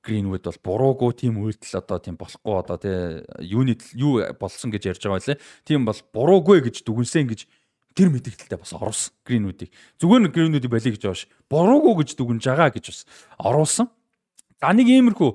Greenwood 0.00 0.48
бол 0.48 0.60
буруугүй 0.64 1.12
тийм 1.20 1.36
үйлдэл 1.44 1.84
одоо 1.84 1.98
тийм 2.00 2.16
болохгүй 2.16 2.54
одоо 2.56 2.80
тий 2.80 3.20
юуны 3.44 3.76
юу 3.92 4.24
болсон 4.40 4.72
гэж 4.72 4.96
ярьж 4.96 5.04
байгаа 5.04 5.20
байлээ. 5.20 5.42
Тийм 5.68 5.84
бол 5.84 6.00
буруугүй 6.16 6.64
гэж 6.64 6.86
дүгнсэн 6.86 7.28
гэж 7.28 7.44
тэр 7.98 8.14
мэдээлэлтэй 8.14 8.58
бас 8.62 8.70
оруулсан 8.78 9.10
Гринвудыг. 9.26 9.74
Зүгээр 9.98 10.22
нэг 10.22 10.32
Гринвудыг 10.38 10.70
болиё 10.70 10.94
гэж 10.94 11.02
боош. 11.02 11.26
Буруугүй 11.50 12.06
гэж 12.06 12.14
дүгнж 12.14 12.46
байгаа 12.46 12.70
гэж 12.70 12.84
бас 12.94 13.00
оруулсан. 13.42 13.90
За 14.62 14.70
нэг 14.70 14.86
иймэрхүү 14.86 15.30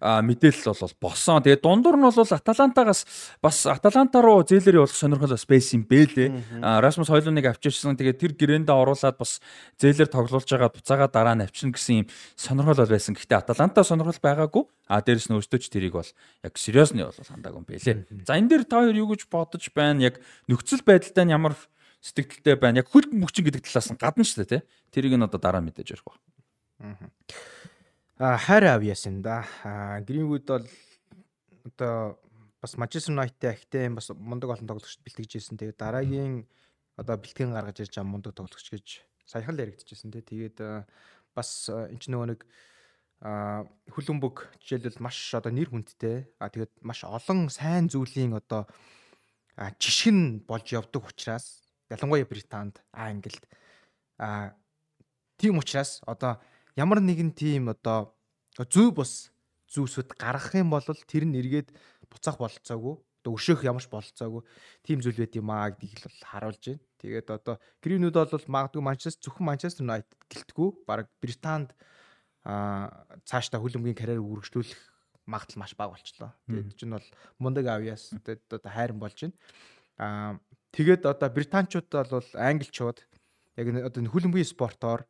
мэдээлэл 0.00 0.70
бол 0.70 0.94
босон. 1.00 1.42
Тэгээд 1.42 1.62
дундуур 1.62 1.98
нь 1.98 2.06
бол 2.06 2.14
Аталантагаас 2.14 3.02
бас 3.42 3.66
Аталанта 3.66 4.22
руу 4.22 4.46
зээлэр 4.46 4.86
явуулах 4.86 4.94
сонирхол 4.94 5.34
бас 5.34 5.46
байсан 5.46 5.82
юм 5.82 5.84
бэлээ. 5.90 6.62
Расмус 6.62 7.10
Хойлоныг 7.10 7.50
авчирсан. 7.50 7.98
Тэгээд 7.98 8.18
тэр 8.22 8.32
гэрээндээ 8.38 8.76
оруулаад 8.78 9.18
бас 9.18 9.42
зээлэр 9.82 10.06
тоглуулж 10.06 10.46
байгаа 10.46 10.70
буцаага 10.70 11.10
дараа 11.10 11.34
нь 11.34 11.42
авчирна 11.42 11.74
гэсэн 11.74 12.06
юм 12.06 12.10
сонирхол 12.38 12.78
бол 12.78 12.94
байсан. 12.94 13.18
Гэхдээ 13.18 13.42
Аталанта 13.42 13.82
сонирхол 13.82 14.22
байгаагүй. 14.22 14.64
А 14.86 15.02
дээрэс 15.02 15.28
нь 15.28 15.36
өөртөө 15.36 15.58
ч 15.58 15.66
тэрийг 15.66 15.98
бол 15.98 16.10
яг 16.46 16.54
сериосны 16.54 17.02
бол 17.02 17.18
хандаагүй 17.18 17.58
юм 17.58 17.66
бэлээ. 17.66 17.96
За 18.22 18.38
энэ 18.38 18.48
дээр 18.54 18.64
та 18.70 18.86
хоёр 18.86 18.94
юу 19.02 19.10
гэж 19.10 19.26
бодож 19.26 19.66
байна? 19.74 20.06
Яг 20.06 20.22
нөхцөл 20.46 20.86
байдалтай 20.86 21.26
нь 21.26 21.34
ямар 21.34 21.58
сэтгэлдээ 22.00 22.56
байна. 22.56 22.80
Яг 22.80 22.88
хөл 22.90 23.10
мөчин 23.10 23.44
гэдэг 23.46 23.66
талаас 23.66 23.90
нь 23.90 23.98
гадна 23.98 24.24
шүү 24.24 24.44
дээ, 24.44 24.52
тий. 24.58 24.62
Тэрийг 24.94 25.18
нь 25.18 25.26
одоо 25.26 25.40
дараа 25.40 25.62
мэдээж 25.62 25.98
ярих 25.98 26.06
ба. 26.06 26.14
Аа 28.18 28.38
хайр 28.38 28.64
авьяасан 28.70 29.22
да. 29.22 29.46
Аа 29.64 30.00
Гринвуд 30.02 30.46
бол 30.46 30.66
одоо 31.66 32.18
бас 32.62 32.76
Манчестер 32.76 33.14
Юнайтед 33.14 33.44
ахтай 33.50 33.88
бас 33.90 34.10
мундаг 34.14 34.50
олон 34.54 34.66
тоглогчд 34.66 35.02
бэлтгэж 35.02 35.38
ирсэн. 35.38 35.58
Тэгээд 35.58 35.78
дараагийн 35.78 36.46
одоо 36.96 37.16
бэлтгэн 37.18 37.54
гаргаж 37.54 37.82
ирж 37.82 37.94
байгаа 37.94 38.10
мундаг 38.10 38.34
тоглогч 38.34 38.66
гэж 38.70 38.86
саяхан 39.26 39.54
л 39.54 39.62
яригдчихсэн 39.62 40.10
тий. 40.10 40.22
Тэгээд 40.22 40.86
бас 41.34 41.70
энэ 41.70 41.98
ч 42.02 42.10
нөгөө 42.10 42.28
нэг 42.34 42.42
а 43.18 43.66
хүлэмбөг 43.90 44.62
жишээлбэл 44.62 45.02
маш 45.02 45.18
одоо 45.34 45.50
нэр 45.50 45.74
хүндтэй 45.74 46.30
а 46.38 46.46
тэгээд 46.50 46.70
маш 46.86 47.02
олон 47.02 47.50
сайн 47.50 47.90
зүйлийн 47.90 48.38
одоо 48.38 48.70
жишг 49.82 50.14
нь 50.14 50.38
болж 50.46 50.70
явдаг 50.70 51.02
учраас 51.02 51.66
ялангуяа 51.90 52.28
Британд 52.28 52.80
а 52.92 53.10
ингэлд 53.10 53.44
а 54.18 54.54
тийм 55.36 55.58
учраас 55.58 56.00
одоо 56.06 56.40
ямар 56.76 57.00
нэгэн 57.00 57.32
тийм 57.32 57.68
одоо 57.74 58.14
зөв 58.70 58.94
бус 58.94 59.32
зүйлсүүд 59.72 60.16
гаргах 60.16 60.54
юм 60.54 60.70
бол 60.70 60.82
тэр 60.82 61.24
нь 61.28 61.38
эргээд 61.38 61.72
буцаах 62.08 62.38
бололцоогүй 62.40 62.96
одоо 63.20 63.32
өшөөх 63.36 63.66
ямарч 63.66 63.88
бололцоогүй 63.92 64.42
тийм 64.82 65.02
зүйл 65.04 65.20
байт 65.20 65.36
юм 65.36 65.50
аа 65.52 65.68
гэдгийг 65.70 66.06
л 66.08 66.24
харуулж 66.24 66.64
байна. 66.64 66.82
Тэгээд 66.98 67.28
одоо 67.30 67.56
Гринүүд 67.82 68.16
бол 68.16 68.46
магадгүй 68.48 68.82
Манчестер 68.82 69.22
зөвхөн 69.22 69.46
Манчестер 69.46 69.84
Юнайтед 69.84 70.16
гэлтгүү 70.30 70.68
баг 70.88 71.10
Британд 71.20 71.74
а 72.42 72.90
цаашдаа 73.28 73.60
хөлбөмбөгийн 73.60 73.98
карьер 73.98 74.24
үргэлжлүүлэх 74.24 74.80
магадлал 75.28 75.60
маш 75.60 75.76
бага 75.76 75.94
болчлоо. 75.94 76.32
Тэгээд 76.48 76.78
чинь 76.78 76.94
бол 76.96 77.08
мундаг 77.38 77.66
авьяас 77.68 78.16
одоо 78.16 78.70
хайран 78.72 78.98
болж 78.98 79.18
байна. 79.20 79.36
А 79.98 80.40
Тэгээд 80.72 81.02
одоо 81.08 81.28
британчууд 81.32 81.88
бол 81.88 82.28
англичууд 82.36 82.98
яг 83.56 83.66
одоо 83.88 84.00
хүлэмбийн 84.04 84.46
спортоор 84.46 85.08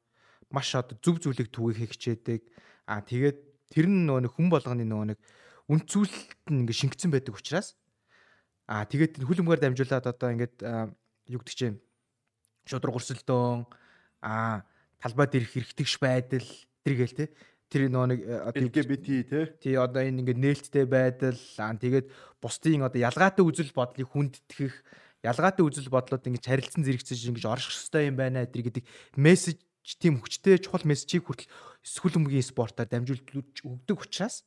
маш 0.51 0.73
одоо 0.75 0.97
зөв 1.03 1.21
зүйлийг 1.21 1.51
түгээх 1.53 1.93
хичээдэг. 1.93 2.41
Аа 2.89 3.03
тэгээд 3.05 3.39
тэр 3.69 3.87
нь 3.91 4.07
нөгөө 4.09 4.33
хүн 4.33 4.49
болгоны 4.49 4.85
нөгөө 4.87 5.07
нэг 5.13 5.21
үнцүүлэлт 5.69 6.49
нь 6.49 6.65
ингээ 6.65 6.81
шингэсэн 6.81 7.13
байдаг 7.13 7.37
учраас 7.37 7.77
аа 8.65 8.89
тэгээд 8.89 9.21
хүлэмгээр 9.21 9.61
дамжуулаад 9.61 10.07
одоо 10.09 10.29
ингээд 10.33 10.57
юу 11.29 11.41
гэдэг 11.45 11.57
чинь 11.57 11.77
шудраг 12.65 12.97
өрсөлдөөн 12.97 13.69
аа 14.25 14.65
талбай 15.01 15.27
дээрх 15.29 15.53
хэрэгтэгш 15.53 15.95
байдал 16.01 16.49
тэргээл 16.85 17.17
те 17.17 17.25
тэр 17.69 17.93
нөгөө 17.93 18.09
нэг 18.09 18.21
LGBT 18.57 19.07
те 19.29 19.39
тий 19.61 19.77
одоо 19.77 20.01
энэ 20.01 20.25
ингээд 20.25 20.41
нээлттэй 20.41 20.85
байдал 20.89 21.41
аа 21.61 21.77
тэгээд 21.77 22.07
бусдын 22.41 22.89
одоо 22.89 23.01
ялгаатай 23.01 23.45
үзэл 23.45 23.77
бодлыг 23.77 24.09
хүндэтгэх 24.09 24.75
ялгаатай 25.29 25.65
үзэл 25.65 25.93
бодлоод 25.93 26.25
ингэж 26.25 26.45
харилцан 26.49 26.83
зэрэгцэж 26.83 27.29
ингэж 27.29 27.45
орших 27.45 27.73
хэрэгтэй 27.77 28.09
юм 28.09 28.17
байна 28.17 28.49
гэдэг 28.49 28.83
гэдэг 28.83 28.85
мессеж 29.21 29.59
тийм 29.97 30.21
хүчтэй 30.21 30.61
чухал 30.61 30.85
мессежийг 30.85 31.29
хүртэл 31.29 31.53
сүүлмгийн 31.85 32.45
спортоор 32.45 32.89
дамжуулж 32.89 33.25
өгдөг 33.65 33.99
учраас 34.05 34.45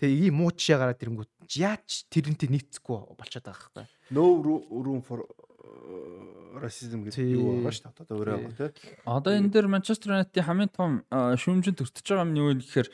тэгээ 0.00 0.30
ийм 0.30 0.42
муу 0.42 0.50
жишээ 0.50 0.78
гараад 0.80 1.02
ирэнгүүт 1.04 1.30
яач 1.54 2.08
тэрнтэй 2.10 2.48
нийцэхгүй 2.50 3.14
болчиход 3.14 3.46
байгаа 3.46 3.70
байхгүй. 3.70 3.86
No 4.10 4.40
room 4.42 5.04
for 5.04 5.28
расизм 6.58 7.04
гэдэг 7.06 7.36
юу 7.36 7.62
байгаа 7.62 7.70
шүү 7.70 7.92
дээ. 7.94 8.02
Одоо 8.02 8.16
өөрөө 8.18 8.38
байгаа 8.50 8.70
тийм. 8.74 8.90
Одоо 9.06 9.32
энэ 9.36 9.52
дээр 9.54 9.68
Манчестер 9.70 10.10
Юнайтед 10.16 10.42
хамгийн 10.42 10.72
том 10.74 11.04
шүүмжин 11.12 11.76
төртөж 11.78 12.02
байгаа 12.02 12.26
юм 12.26 12.32
нь 12.34 12.40
юу 12.40 12.48
вэ 12.50 12.64
гэхээр 12.64 12.88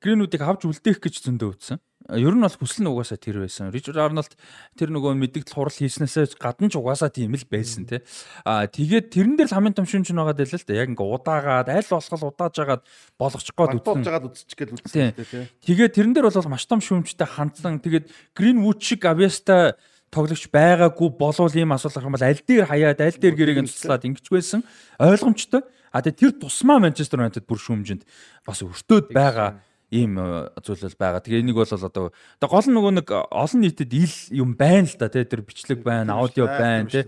Гринвудыг 0.00 0.42
авч 0.44 0.62
үлдээх 0.64 1.00
гэж 1.00 1.14
зөндөө 1.26 1.48
үтсэн. 1.50 1.78
Ер 2.16 2.34
нь 2.34 2.42
бол 2.42 2.56
хүсэл 2.58 2.82
нь 2.82 2.90
угаасаа 2.90 3.18
тэр 3.20 3.44
байсан. 3.44 3.70
Ричард 3.70 4.00
Арнольд 4.00 4.34
тэр 4.74 4.90
нөгөө 4.90 5.14
мэддэгдэл 5.14 5.54
хурал 5.54 5.74
хийснээсээ 5.74 6.38
гадна 6.40 6.66
ч 6.66 6.74
угаасаа 6.74 7.10
тийм 7.12 7.36
л 7.36 7.46
байсан 7.46 7.86
тий. 7.86 8.00
Аа 8.42 8.66
тэгээд 8.66 9.14
тэрэн 9.14 9.34
дээр 9.38 9.50
л 9.50 9.56
хамгийн 9.56 9.76
том 9.78 9.86
шүнж 9.86 10.10
нь 10.10 10.18
байгаа 10.18 10.34
даа 10.34 10.48
л 10.48 10.66
да. 10.66 10.74
Яг 10.74 10.88
ингээ 10.90 11.06
удаагаад 11.06 11.68
аль 11.70 11.90
болох 11.90 12.26
удааж 12.26 12.56
агаад 12.58 12.82
болгочих 13.14 13.54
гээд 13.54 13.78
Удуулж 13.78 14.04
жагаад 14.04 14.26
үзчих 14.26 14.58
гээд 14.58 14.74
үзсэн 14.74 15.14
тий. 15.14 15.46
Тэгээд 15.62 15.94
тэрэн 15.94 16.12
дээр 16.16 16.26
бол 16.26 16.50
маш 16.50 16.64
том 16.66 16.80
шүүмжтэй 16.82 17.28
хандсан. 17.28 17.78
Тэгээд 17.78 18.10
Greenwood 18.34 18.82
шиг 18.82 19.06
Aviasta 19.06 19.78
тоглогч 20.10 20.50
байгаагүй 20.50 21.08
болвол 21.14 21.54
ийм 21.54 21.70
асуудал 21.70 22.02
гарах 22.02 22.10
юм 22.10 22.16
бол 22.18 22.26
аль 22.26 22.42
дээр 22.42 22.66
хаяад 22.66 22.98
аль 22.98 23.18
дээр 23.22 23.38
гэрээг 23.38 23.60
нь 23.62 23.70
туслаад 23.70 24.02
ингэж 24.02 24.26
байсан 24.26 24.60
ойлгомжтой. 24.98 25.62
А 25.94 26.02
тэгээд 26.02 26.18
тэр 26.18 26.32
тусмаа 26.38 26.82
Манчестер 26.82 27.22
Юнайтед 27.22 27.46
бүр 27.46 27.58
шүүмжинд 27.62 28.02
бас 28.42 28.62
өртөөд 28.62 29.14
байгаа 29.14 29.62
ийм 29.90 30.16
зүйлэл 30.62 30.94
байгаа. 30.94 31.20
Тэгээ 31.20 31.42
энийг 31.42 31.58
бол 31.58 31.66
одоо 31.66 32.14
одоо 32.14 32.48
гол 32.48 32.66
нөгөө 32.70 32.92
нэг 33.02 33.08
олон 33.10 33.60
нийтэд 33.60 33.90
ил 33.90 34.14
юм 34.30 34.54
байна 34.54 34.86
л 34.86 34.96
да 34.98 35.10
тий 35.10 35.26
тэр 35.26 35.42
бичлэг 35.42 35.82
байна, 35.82 36.22
аудио 36.22 36.46
байна 36.46 36.86
тий. 36.86 37.04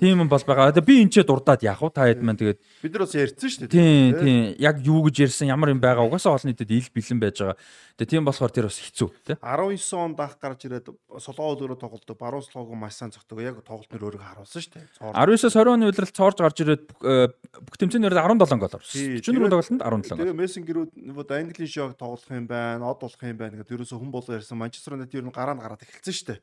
Тийм 0.00 0.18
юм 0.24 0.28
бол 0.28 0.42
байгаа. 0.42 0.72
Би 0.82 1.02
энэ 1.02 1.10
ч 1.12 1.22
дурдаад 1.22 1.62
яах 1.62 1.82
вэ? 1.82 1.90
Та 1.92 2.08
хэд 2.08 2.22
маань 2.24 2.38
тэгээд 2.40 2.58
Бид 2.82 2.92
нар 2.92 3.02
бас 3.06 3.14
ярьсан 3.14 3.48
шүү 3.48 3.60
дээ. 3.66 3.72
Тийм 3.72 4.10
тийм 4.18 4.40
яг 4.58 4.76
юу 4.82 5.04
гэж 5.06 5.16
ярьсан 5.30 5.46
ямар 5.52 5.70
юм 5.70 5.80
байгаа 5.80 6.08
угаасаа 6.08 6.34
олон 6.34 6.50
нийтэд 6.50 6.70
ил 6.72 6.88
бэлэн 6.90 7.20
байж 7.22 7.36
байгаа. 7.38 7.56
Тэгээ 8.00 8.10
тийм 8.10 8.24
болохоор 8.26 8.50
тэр 8.50 8.66
бас 8.66 8.78
хэцүү 8.82 9.08
тий. 9.22 9.36
19 9.38 9.78
онд 10.00 10.18
ах 10.18 10.34
гарч 10.42 10.60
ирээд 10.66 10.86
солоо 11.22 11.54
өөрө 11.54 11.76
тоглолдог. 11.78 12.16
Баруус 12.18 12.48
лого 12.56 12.74
маш 12.74 12.98
сайн 12.98 13.12
зогтдог. 13.14 13.38
Яг 13.44 13.62
тоглолт 13.62 13.92
нэр 13.92 14.02
өөрийгөө 14.10 14.26
харуулсан 14.42 14.58
шүү 14.58 14.72
дээ. 14.74 14.86
Цоор. 14.98 15.14
19-с 15.14 15.54
20 15.54 15.70
оны 15.70 15.84
үеэрл 15.92 16.10
цоорж 16.16 16.38
гарч 16.42 16.56
ирээд 16.66 16.82
бүх- 16.88 17.30
бүх 17.62 17.76
тэмцээнээр 17.78 18.16
17 18.16 18.58
гол. 18.58 18.74
Тий, 18.82 19.20
44 19.22 19.50
тоглолтод 19.54 19.82
17 19.86 20.08
гол. 20.08 20.18
Тэгээ 20.18 20.40
мессенгерүүд 20.40 20.90
нөгөө 20.98 21.24
Английн 21.42 21.70
шог 21.70 21.94
тоглох 21.94 22.26
юм 22.32 22.46
байна, 22.50 22.90
од 22.90 22.98
болох 22.98 23.22
юм 23.22 23.36
байна 23.38 23.54
гэдэг 23.60 23.76
ерөөсө 23.76 23.98
хүн 24.00 24.10
болоо 24.10 24.34
ярьсан. 24.40 24.58
Манчестер 24.58 24.94
Юнайтед 24.98 25.20
ер 25.20 25.26
нь 25.26 25.34
гараа 25.34 25.54
нь 25.54 25.62
гараад 25.62 25.82
эхэлсэн 25.84 26.14
шүү 26.16 26.26
дээ. 26.32 26.40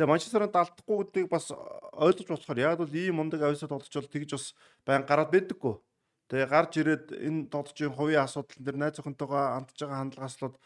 Тэгээ 0.00 0.16
Манчестер 0.16 0.48
алдахгүй 0.48 0.96
гэдгийг 1.12 1.28
бас 1.28 1.52
ойлгож 1.52 2.32
болохоор 2.32 2.56
яг 2.56 2.80
бол 2.80 2.88
ийм 2.88 3.20
мундаг 3.20 3.44
авьяасаа 3.44 3.68
тоглож 3.68 3.92
бол 3.92 4.08
тэгж 4.08 4.32
бас 4.32 4.56
байн 4.88 5.04
гараад 5.04 5.28
байдаггүй. 5.28 5.76
Тэгээ 6.32 6.48
гарч 6.48 6.72
ирээд 6.80 7.06
энэ 7.20 7.52
тоглолчийн 7.52 7.92
хувийн 7.92 8.24
асуудал 8.24 8.64
дээр 8.64 8.80
найз 8.80 8.96
охинтойгоо 8.96 9.60
хандж 9.60 9.76
байгаа 9.76 10.00
хандлагаас 10.00 10.40
л 10.40 10.56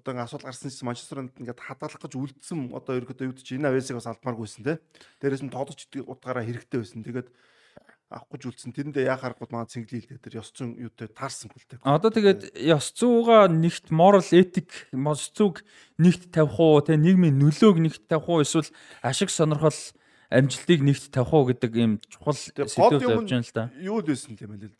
одоо 0.00 0.10
ингээ 0.16 0.24
асуудал 0.24 0.48
гарсан 0.48 0.72
чинь 0.72 0.88
Манчестер 0.88 1.20
Юнайтед 1.20 1.40
ингээд 1.44 1.60
хадгалах 1.60 2.00
гэж 2.00 2.12
үлдсэн 2.16 2.72
одоо 2.72 2.94
ерөөдөө 2.96 3.26
юу 3.28 3.36
гэж 3.36 3.48
энэ 3.52 3.68
авьяасыг 3.68 4.00
бас 4.00 4.08
алдмааргүйсэн 4.08 4.64
те. 4.64 4.80
Дээрээс 5.20 5.44
нь 5.44 5.52
идэх 5.52 6.08
утгаараа 6.08 6.48
хэрэгтэй 6.48 6.80
байсан. 6.80 7.04
Тэгээд 7.04 7.28
авахгүй 8.10 8.38
ч 8.42 8.44
үлдсэн. 8.50 8.74
Тэрэндээ 8.74 9.06
яхаарахгүй 9.06 9.48
маа 9.54 9.70
цэнгэлээ 9.70 10.18
л 10.18 10.22
дээр 10.22 10.42
ёс 10.42 10.50
зүйн 10.50 10.74
юутай 10.82 11.06
таарсангүй 11.14 11.62
л 11.62 11.68
дээ. 11.70 11.86
Одоо 11.86 12.10
тэгээд 12.10 12.42
ёс 12.58 12.90
зүйгаа 12.90 13.46
нэгт 13.46 13.94
moral 13.94 14.26
ethic 14.34 14.90
ёс 14.90 15.30
зүйг 15.30 15.62
нэгт 16.02 16.34
тавих 16.34 16.58
уу 16.58 16.82
те 16.82 16.98
нийгмийн 16.98 17.38
нөлөөг 17.38 17.78
нэгт 17.78 18.10
тавих 18.10 18.26
уу 18.26 18.42
эсвэл 18.42 18.66
ашиг 19.06 19.30
сонирхол 19.30 19.78
амжилтыг 20.26 20.82
нэгт 20.82 21.14
тавих 21.14 21.30
уу 21.30 21.54
гэдэг 21.54 21.72
ийм 21.78 21.92
чухал 22.10 22.34
сэдвүүд 22.34 23.02
явж 23.06 23.30
байна 23.30 23.46
л 23.46 23.54
да. 23.54 23.70
юу 23.78 24.02
л 24.02 24.06
байсан 24.10 24.34
юм 24.34 24.58
бэ? 24.58 24.74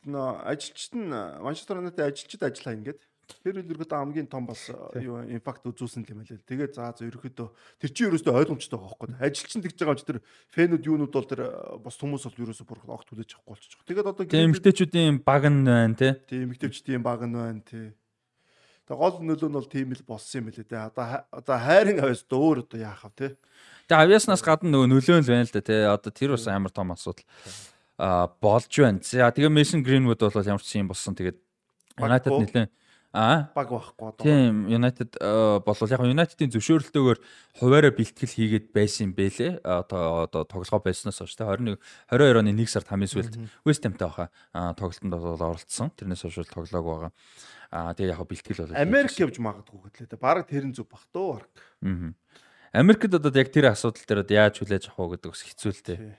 Ажилчид 0.50 0.94
нь 0.98 1.10
Манчестер 1.42 1.78
Юнайтед 1.78 2.06
ажилчид 2.06 2.42
ажиллаа 2.42 2.74
ингээд. 2.74 3.00
Тэр 3.44 3.62
үл 3.62 3.72
ерөөдөө 3.72 3.98
хамгийн 3.98 4.28
том 4.30 4.46
бас 4.46 4.68
юу 4.98 5.22
импакт 5.24 5.64
үзүүлсэн 5.66 6.04
юм 6.08 6.22
байна. 6.22 6.42
Тэгээ 6.46 6.74
за 6.74 6.90
за 6.92 7.06
ерөөдөө 7.06 7.48
тэр 7.80 7.90
чинь 7.94 8.08
ерөөдөө 8.10 8.34
ойлгомжтой 8.34 8.78
байгаа 8.78 8.98
байхгүй. 8.98 9.08
Ажилчин 9.22 9.62
тэгж 9.64 9.76
байгаа 9.78 9.94
юм 9.94 10.00
чи 10.00 10.06
тэр 10.10 10.18
фэнүүд 10.54 10.88
юунууд 10.90 11.12
бол 11.14 11.28
тэр 11.30 11.42
бас 11.80 11.96
хүмүүс 12.00 12.24
бол 12.26 12.42
ерөөсөө 12.44 12.66
бүр 12.66 12.80
огт 12.90 13.08
хүлээж 13.10 13.30
авахгүй 13.38 13.52
болчих. 13.54 13.80
Тэгээд 13.86 14.10
одоо 14.10 14.24
Тэгээ 14.26 14.48
эмгтээчүүдийн 14.50 15.16
баг 15.22 15.42
нь 15.46 15.62
байна 15.64 15.94
те. 15.94 16.08
тийм 16.26 16.42
эмэгтэйчдийн 16.50 17.02
баг 17.02 17.20
нь 17.24 17.34
байна 17.38 17.62
тий. 17.62 17.94
Тэгээ 18.90 18.98
гол 18.98 19.16
нөлөө 19.22 19.48
нь 19.48 19.56
бол 19.56 19.70
тийм 19.70 19.88
л 19.94 20.04
болсон 20.04 20.36
юм 20.42 20.46
билээ 20.50 20.66
те. 20.66 20.76
Одоо 20.82 21.24
одоо 21.30 21.56
хайрын 21.56 22.02
авьяас 22.02 22.26
одоо 22.26 22.38
өөр 22.42 22.58
одоо 22.66 22.78
яах 22.82 23.06
вэ 23.06 23.14
те. 23.14 23.28
Тэгээ 23.86 24.02
авьяаснаас 24.02 24.42
гадна 24.42 24.74
нөгөө 24.74 24.88
нөлөө 24.90 25.18
л 25.22 25.30
байна 25.30 25.46
л 25.46 25.54
да 25.54 25.62
те. 25.62 25.76
Одоо 25.86 26.10
тэр 26.10 26.34
бас 26.34 26.46
амар 26.50 26.74
том 26.74 26.90
асуудал 26.90 27.24
а 28.00 28.32
болж 28.40 28.72
байна. 28.72 28.98
За 29.04 29.28
тэгээ 29.28 29.52
Mason 29.52 29.84
Greenwood 29.84 30.24
бол 30.24 30.32
ямар 30.40 30.64
ч 30.64 30.80
юм 30.80 30.88
болсон. 30.88 31.12
Тэгээд 31.12 31.36
United 32.00 32.32
Баггүй. 32.32 32.66
Аа 33.10 33.50
Баг 33.54 33.70
байхгүй 33.74 34.06
одоо. 34.06 34.22
Тийм 34.22 34.70
United 34.70 35.18
болвол 35.66 35.90
яг 35.90 36.02
United-ийн 36.06 36.52
зөвшөөрөлтөөр 36.54 37.18
хуваараа 37.58 37.90
бэлтгэл 37.90 38.36
хийгээд 38.38 38.66
байсан 38.70 39.10
юм 39.10 39.12
бэлээ. 39.18 39.66
Одоо 39.66 40.30
одоо 40.30 40.46
тоглогоо 40.46 40.78
байснаас 40.78 41.18
хойш 41.18 41.34
те 41.34 41.42
21 41.42 41.74
22 42.06 42.38
оны 42.38 42.54
1 42.54 42.70
сард 42.70 42.86
хамгийн 42.86 43.10
сүүлд 43.10 43.34
West 43.66 43.82
Ham-тай 43.82 44.06
баха 44.06 44.30
тоглолтод 44.78 45.10
бол 45.10 45.42
оролцсон. 45.42 45.90
Тэрнээс 45.98 46.22
хойш 46.22 46.46
тоглоог 46.54 46.86
байгаа. 46.86 47.12
Аа 47.74 47.94
тэгээ 47.98 48.14
яг 48.14 48.22
бэлтгэл 48.22 48.62
бол 48.70 48.78
Америк 48.78 49.18
явж 49.18 49.36
магадгүй 49.42 49.90
гэтлээ 49.90 50.10
те. 50.14 50.18
Бараг 50.18 50.46
тэрэн 50.46 50.70
зүг 50.70 50.86
бах 50.86 51.02
туу 51.10 51.42
баг. 51.42 51.50
Аа. 51.82 52.14
Америкт 52.70 53.10
одоо 53.10 53.34
яг 53.34 53.50
тэр 53.50 53.74
асуудал 53.74 54.06
дээр 54.06 54.22
яаж 54.30 54.62
хүлээж 54.62 54.94
авах 54.94 55.18
вэ 55.18 55.18
гэдэг 55.18 55.30
бас 55.34 55.42
хэцүү 55.42 55.72
л 55.74 55.82
те. 55.82 55.94
Тий. 55.98 56.14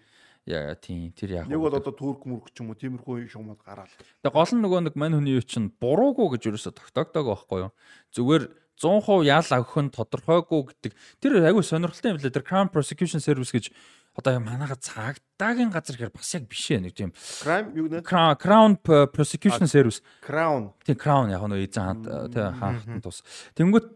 Яа 0.49 0.73
тийм 0.73 1.13
тэр 1.13 1.45
яг. 1.45 1.45
Нэг 1.45 1.61
бол 1.61 1.75
одоо 1.77 1.93
турк 1.93 2.25
мөрк 2.25 2.49
ч 2.49 2.65
юм 2.65 2.73
уу 2.73 2.79
тиймэрхүү 2.79 3.29
шугамд 3.29 3.61
гараал. 3.61 3.93
Тэгээ 4.25 4.33
гол 4.33 4.51
нь 4.57 4.63
нөгөө 4.65 4.81
нэг 4.89 4.95
мань 4.97 5.13
хүний 5.13 5.37
юу 5.37 5.45
чинь 5.45 5.69
буруугүй 5.69 6.33
гэж 6.33 6.49
ерөөсө 6.49 6.73
тогтоогдог 6.73 7.29
байхгүй 7.29 7.59
юу. 7.69 7.71
Зүгээр 8.09 8.43
100% 8.81 9.29
ял 9.29 9.45
авах 9.53 9.77
нь 9.77 9.93
тодорхойгүй 9.93 10.61
гэдэг. 10.73 10.91
Тэр 11.21 11.45
айгүй 11.45 11.61
сонирхолтой 11.61 12.17
юм 12.17 12.17
лээ. 12.17 12.33
Тэр 12.33 12.41
Crown 12.41 12.73
Prosecution 12.73 13.21
Service 13.21 13.53
гэж 13.53 13.69
одоо 14.17 14.39
манайха 14.41 14.75
цагдаагийн 14.75 15.69
газар 15.69 15.95
гэхээр 15.95 16.17
бас 16.17 16.33
яг 16.35 16.49
биш 16.49 16.67
ээ 16.73 16.83
нэг 16.83 16.93
тийм 16.97 17.13
Crime 17.13 17.69
юу 17.77 17.87
нэ? 17.87 18.01
Crown 18.03 18.81
Prosecution 18.81 19.69
Service 19.69 20.01
Crown. 20.25 20.73
тийм 20.83 20.97
Crown 20.97 21.31
яг 21.31 21.45
нь 21.47 21.61
эзэн 21.63 22.01
ханд 22.01 22.33
тий 22.33 22.43
хаахтан 22.43 22.99
тус. 22.99 23.23
Тэнгүүт 23.55 23.87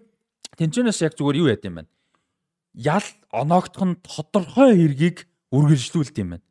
тэнцэнээс 0.55 1.03
яг 1.03 1.17
зүгээр 1.19 1.41
юу 1.41 1.51
яд 1.51 1.65
юм 1.67 1.83
байна. 1.83 1.91
Ял 2.77 3.07
оноогдох 3.33 3.83
нь 3.83 3.99
тодорхой 3.99 4.71
хэргийг 4.79 5.27
үргэлжлүүлдэг 5.55 6.21
юм 6.21 6.29
байна. 6.35 6.45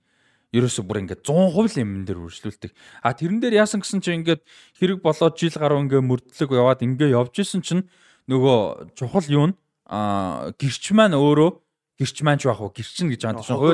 Ерөөсө 0.55 0.87
бүр 0.87 1.03
ингээд 1.05 1.27
100% 1.27 1.77
л 1.77 1.83
юм 1.83 1.91
дээр 2.07 2.19
үргэлжлүүлдэг. 2.25 2.71
А 3.03 3.13
тэрэн 3.13 3.43
дээр 3.43 3.61
яасан 3.61 3.83
гэсэн 3.83 4.01
чинь 4.01 4.23
ингээд 4.23 4.43
хэрэг 4.79 5.03
болоод 5.03 5.35
жил 5.35 5.57
гаруй 5.59 5.83
ингээд 5.85 6.09
мөрдлөг 6.09 6.51
яваад 6.55 6.81
ингээд 6.87 7.13
явж 7.13 7.35
исэн 7.43 7.61
чинь 7.61 7.85
нөгөө 8.31 8.95
чухал 8.95 9.27
юу 9.29 9.47
нь 9.51 9.55
а 9.85 10.55
гэрч 10.57 10.95
маань 10.97 11.19
өөрөө 11.19 11.64
гэрч 11.95 12.17
маань 12.27 12.43
ч 12.43 12.51
байх 12.51 12.59
уу 12.59 12.75
гэрчин 12.75 13.07
гэж 13.07 13.23
аанд 13.23 13.47
чинь 13.47 13.55
уу? 13.55 13.71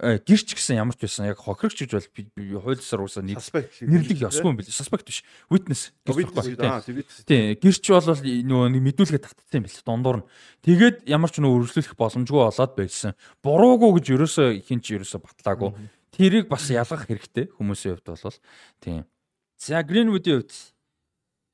э, 0.00 0.16
гэрч 0.24 0.48
гэсэн 0.56 0.80
ямар 0.80 0.96
ч 0.96 1.04
байсан 1.04 1.28
яг 1.28 1.36
хохирогч 1.36 1.76
гэж 1.84 1.90
бол 1.92 2.08
би- 2.16 2.32
ёсоор 2.56 3.04
уусаа 3.04 3.20
нэг 3.20 3.36
нэрлэг 3.84 4.18
ёсгүй 4.24 4.48
юм 4.48 4.56
бил. 4.56 4.72
Suspect 4.72 5.04
биш. 5.04 5.20
Witness. 5.52 5.92
Аа. 6.64 6.80
Тийм, 7.28 7.44
гэрч 7.60 7.84
бол 7.92 8.08
нөгөө 8.24 8.66
нэг 8.72 8.82
мэдүүлгээ 8.88 9.20
татсан 9.20 9.56
юм 9.60 9.64
бэл 9.68 9.84
дундуур 9.84 10.16
нь. 10.24 10.26
Тэгээд 10.64 10.96
ямар 11.12 11.28
ч 11.28 11.36
нөгөө 11.44 11.56
үргэлжлүүлэх 11.60 11.96
боломжгүй 12.00 12.40
болоод 12.40 12.72
байсан. 12.72 13.12
Буруугүй 13.44 13.90
гэж 14.00 14.06
ерөөсөө 14.16 14.48
хин 14.64 14.80
ч 14.80 14.96
ерөөсөө 14.96 15.20
батлаагүй. 15.20 15.70
Тэрийг 16.16 16.48
бас 16.48 16.64
ялгах 16.72 17.04
хэрэгтэй 17.04 17.52
хүмүүсийн 17.60 18.00
хувьд 18.00 18.16
бол 18.16 18.38
тийм. 18.80 19.04
За 19.60 19.84
Greenwood-ийн 19.84 20.40
хувьд 20.40 20.52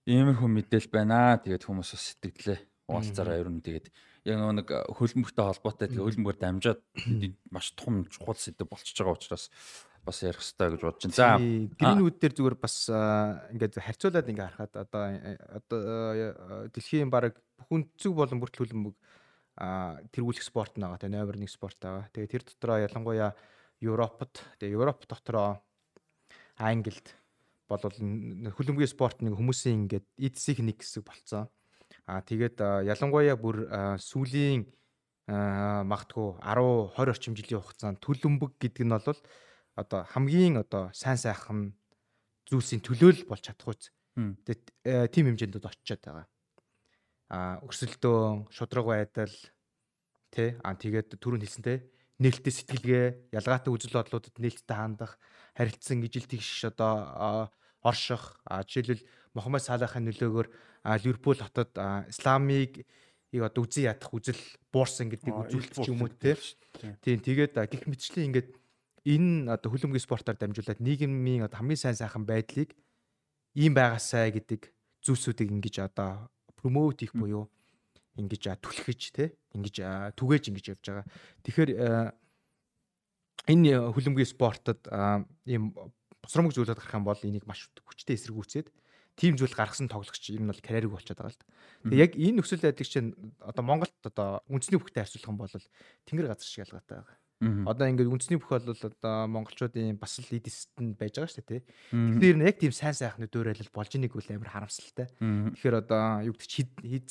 иймэрхүү 0.07 0.49
мэдээл 0.51 0.89
байна. 0.95 1.39
Тэгээд 1.43 1.67
хүмүүс 1.67 1.91
бас 1.95 2.05
сэтгэлээ. 2.15 2.59
Уулзаараа 2.91 3.39
ер 3.43 3.51
нь 3.51 3.63
тэгээд 3.63 3.87
яг 4.24 4.39
нэг 4.39 4.69
хөлбөмбөгтэй 4.99 5.44
холбоотой 5.44 5.89
тэгээд 5.90 6.07
хөлбөмбөгөр 6.07 6.39
дамжаад 6.39 6.81
маш 7.51 7.73
том 7.74 8.05
чухал 8.07 8.39
сэдв 8.39 8.69
болчихж 8.70 9.03
байгаа 9.03 9.19
учраас 9.19 9.51
бас 10.03 10.23
ярих 10.23 10.43
хэрэгтэй 10.43 10.70
гэж 10.74 10.82
бодож 10.82 11.03
байна. 11.07 11.15
За 11.15 11.39
Гринвуд 11.78 12.19
дээр 12.19 12.35
зүгээр 12.35 12.57
бас 12.59 12.77
аа, 12.90 13.47
ингээд 13.55 13.78
харьцуулаад 13.78 14.31
ингээ 14.31 14.49
харахад 14.51 14.74
одоо 14.82 15.05
э, 15.15 15.39
одоо 15.62 15.81
э, 16.15 16.27
дэлхийн 16.74 17.11
баг 17.11 17.39
бүхэн 17.62 17.86
зүг 17.94 18.15
болон 18.19 18.43
бүртэл 18.43 18.66
хөлбөмбөг 18.66 18.97
тэргүүлэх 19.55 20.43
спорт 20.43 20.74
байгаа 20.74 20.99
те 20.99 21.07
номер 21.07 21.39
1 21.39 21.47
спорт 21.47 21.78
байгаа. 21.78 22.11
Тэгээ 22.11 22.32
тэр 22.35 22.43
дотроо 22.43 22.78
ялангуяа 22.82 23.31
Европод 23.78 24.43
тэгээ 24.59 24.74
Европ 24.74 25.07
дотроо 25.07 25.62
Англид 26.59 27.15
болвол 27.70 27.94
хөлбөмбөгийн 28.59 28.90
спорт 28.90 29.23
нэг 29.23 29.39
хүмүүсийн 29.39 29.86
ингээд 29.86 30.07
эдсих 30.19 30.59
нэг 30.59 30.82
хэсэг 30.82 31.07
болцсон. 31.07 31.47
А 32.07 32.20
тэгээд 32.20 32.59
ялангуяа 32.89 33.37
бүр 33.39 33.66
сүүлийн 33.99 34.66
а, 35.31 35.87
магадгүй 35.87 36.43
10 36.43 36.99
20 36.99 37.12
орчим 37.15 37.35
жилийн 37.39 37.62
хугацаанд 37.62 38.03
төлөмбөг 38.03 38.59
гэдэг 38.59 38.85
нь 38.85 38.93
бол 38.93 39.20
одоо 39.79 40.01
хамгийн 40.11 40.59
одоо 40.59 40.91
сайн 40.93 41.16
сайхан 41.16 41.73
зүйлсийн 42.51 42.83
төлөөлөл 42.83 43.31
болж 43.31 43.43
чадахгүй. 43.47 43.79
Тэгээд 44.19 44.62
тийм 45.15 45.31
хэмжээнд 45.31 45.62
очиод 45.62 46.03
байгаа. 46.05 46.27
А 47.33 47.62
өрсөлдөөн, 47.65 48.53
шудраг 48.53 48.85
байдал 48.85 49.33
тий 50.29 50.53
а 50.61 50.77
тэгээд 50.77 51.16
түрүүн 51.16 51.40
хэлсэнтэй 51.40 51.81
нээлттэй 52.21 52.53
сэтгэлгээ, 52.53 53.06
ялгаатай 53.32 53.72
үзэл 53.72 53.97
бодлуудад 53.97 54.37
нээлттэй 54.37 54.77
хандах, 54.77 55.16
харилцсан 55.56 56.05
ижил 56.05 56.29
тэгш 56.29 56.71
одоо 56.71 57.48
орших, 57.82 58.37
жишээлбэл 58.47 59.03
Мохаммед 59.32 59.64
Салахын 59.64 60.04
нөлөөгөөр 60.09 60.48
Ливерпул 61.04 61.40
хотод 61.40 61.72
исламыг 62.09 62.85
ийг 63.32 63.43
одоо 63.48 63.64
үзэн 63.64 63.88
ядах 63.88 64.12
үзэл 64.12 64.43
буурсан 64.69 65.09
үзүүлэх 65.09 65.72
ил 65.72 65.85
ч 65.85 65.88
юм 65.88 66.04
уу 66.04 66.12
гэдэг 66.12 66.20
дээ. 66.20 67.01
Тийм 67.01 67.19
тэгээд 67.24 67.54
гих 67.64 67.88
мэтчлэн 67.88 68.28
ингээд 68.28 68.48
энэ 69.09 69.48
одоо 69.56 69.69
хөлбөмбөгийн 69.72 70.04
спортоор 70.04 70.36
дамжуулаад 70.36 70.85
нийгмийн 70.85 71.48
одоо 71.48 71.56
хамгийн 71.64 71.80
сайн 71.80 71.96
сайхан 71.96 72.28
байдлыг 72.28 72.77
ийм 73.56 73.72
байгаасай 73.72 74.36
гэдэг 74.36 74.69
зүйлсүүдийг 75.01 75.48
ингэж 75.48 75.88
одоо 75.88 76.28
промоут 76.61 77.01
хийх 77.01 77.16
буюу 77.16 77.48
ингэж 78.20 78.61
түлхэж 78.61 79.01
те 79.16 79.32
ингэж 79.56 80.12
түгээж 80.12 80.44
ингэж 80.52 80.64
явж 80.77 80.85
байгаа. 80.85 81.06
Тэгэхээр 81.48 81.70
энэ 83.48 83.70
хөлбөмбөгийн 83.96 84.28
спортод 84.28 84.86
ийм 85.48 85.72
босромог 86.20 86.52
зүйлүүд 86.54 86.78
гарах 86.78 86.94
юм 86.94 87.09
бол 87.09 87.27
энийг 87.27 87.48
маш 87.48 87.66
хүчтэй 87.82 88.14
эсэргүүцээд 88.14 88.69
тим 89.16 89.37
зүйл 89.37 89.53
гаргасан 89.53 89.89
тоглогч 89.93 90.32
ер 90.32 90.41
нь 90.41 90.49
бол 90.49 90.61
карьерийг 90.65 90.93
болчиход 90.93 91.21
байгаа 91.21 91.32
л 91.32 91.41
да. 91.41 91.47
Тэгээ 91.91 92.05
яг 92.05 92.13
энэ 92.16 92.37
нөхцөл 92.41 92.65
байдлыг 92.65 92.89
чинь 92.89 93.11
одоо 93.41 93.65
Монголд 93.65 93.95
одоо 94.05 94.41
үндэсний 94.49 94.81
бүхтэй 94.81 95.05
харьцуулах 95.05 95.31
юм 95.31 95.39
бол 95.39 95.53
тэнгэр 96.09 96.29
газар 96.32 96.49
шиг 96.49 96.65
ялгаатай 96.65 96.97
байгаа. 97.03 97.19
Одоо 97.43 97.87
ингээд 97.91 98.07
үндэсний 98.07 98.39
бүх 98.39 98.55
бол 98.55 98.71
одоо 98.71 99.15
монголчуудын 99.27 99.99
бас 99.99 100.15
л 100.23 100.31
эдистэнд 100.31 100.95
байж 100.95 101.19
байгаа 101.19 101.27
шүү 101.27 101.43
дээ 101.43 101.51
тий. 101.59 101.63
Тэгэхээр 101.91 102.39
яг 102.47 102.57
тийм 102.63 102.73
сайн 102.73 102.95
сайхны 102.95 103.27
дөөрэлэл 103.27 103.74
болж 103.74 103.91
инийг 103.99 104.15
үл 104.15 104.31
амар 104.31 104.51
харамсалтай. 104.55 105.11
Тэгэхээр 105.19 105.74
одоо 105.82 106.23
юу 106.23 106.39
гэдэг 106.39 107.03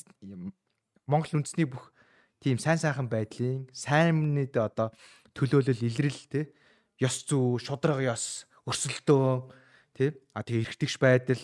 Монгол 1.04 1.36
үндэсний 1.36 1.68
бүх 1.68 1.92
тийм 2.40 2.58
сайн 2.64 2.80
сайхан 2.80 3.12
байдлын 3.12 3.68
сайннэд 3.76 4.56
одоо 4.56 4.96
төлөөлөл 5.36 5.84
илрэл 5.84 6.22
тий 6.32 6.46
ёс 7.02 7.26
зүй, 7.26 7.60
шудраг 7.60 8.00
ёс, 8.00 8.46
өрсөлдөө 8.70 9.52
тий 9.98 10.16
а 10.32 10.46
тэгээ 10.46 10.64
эргэтгэж 10.64 10.96
байдал 11.02 11.42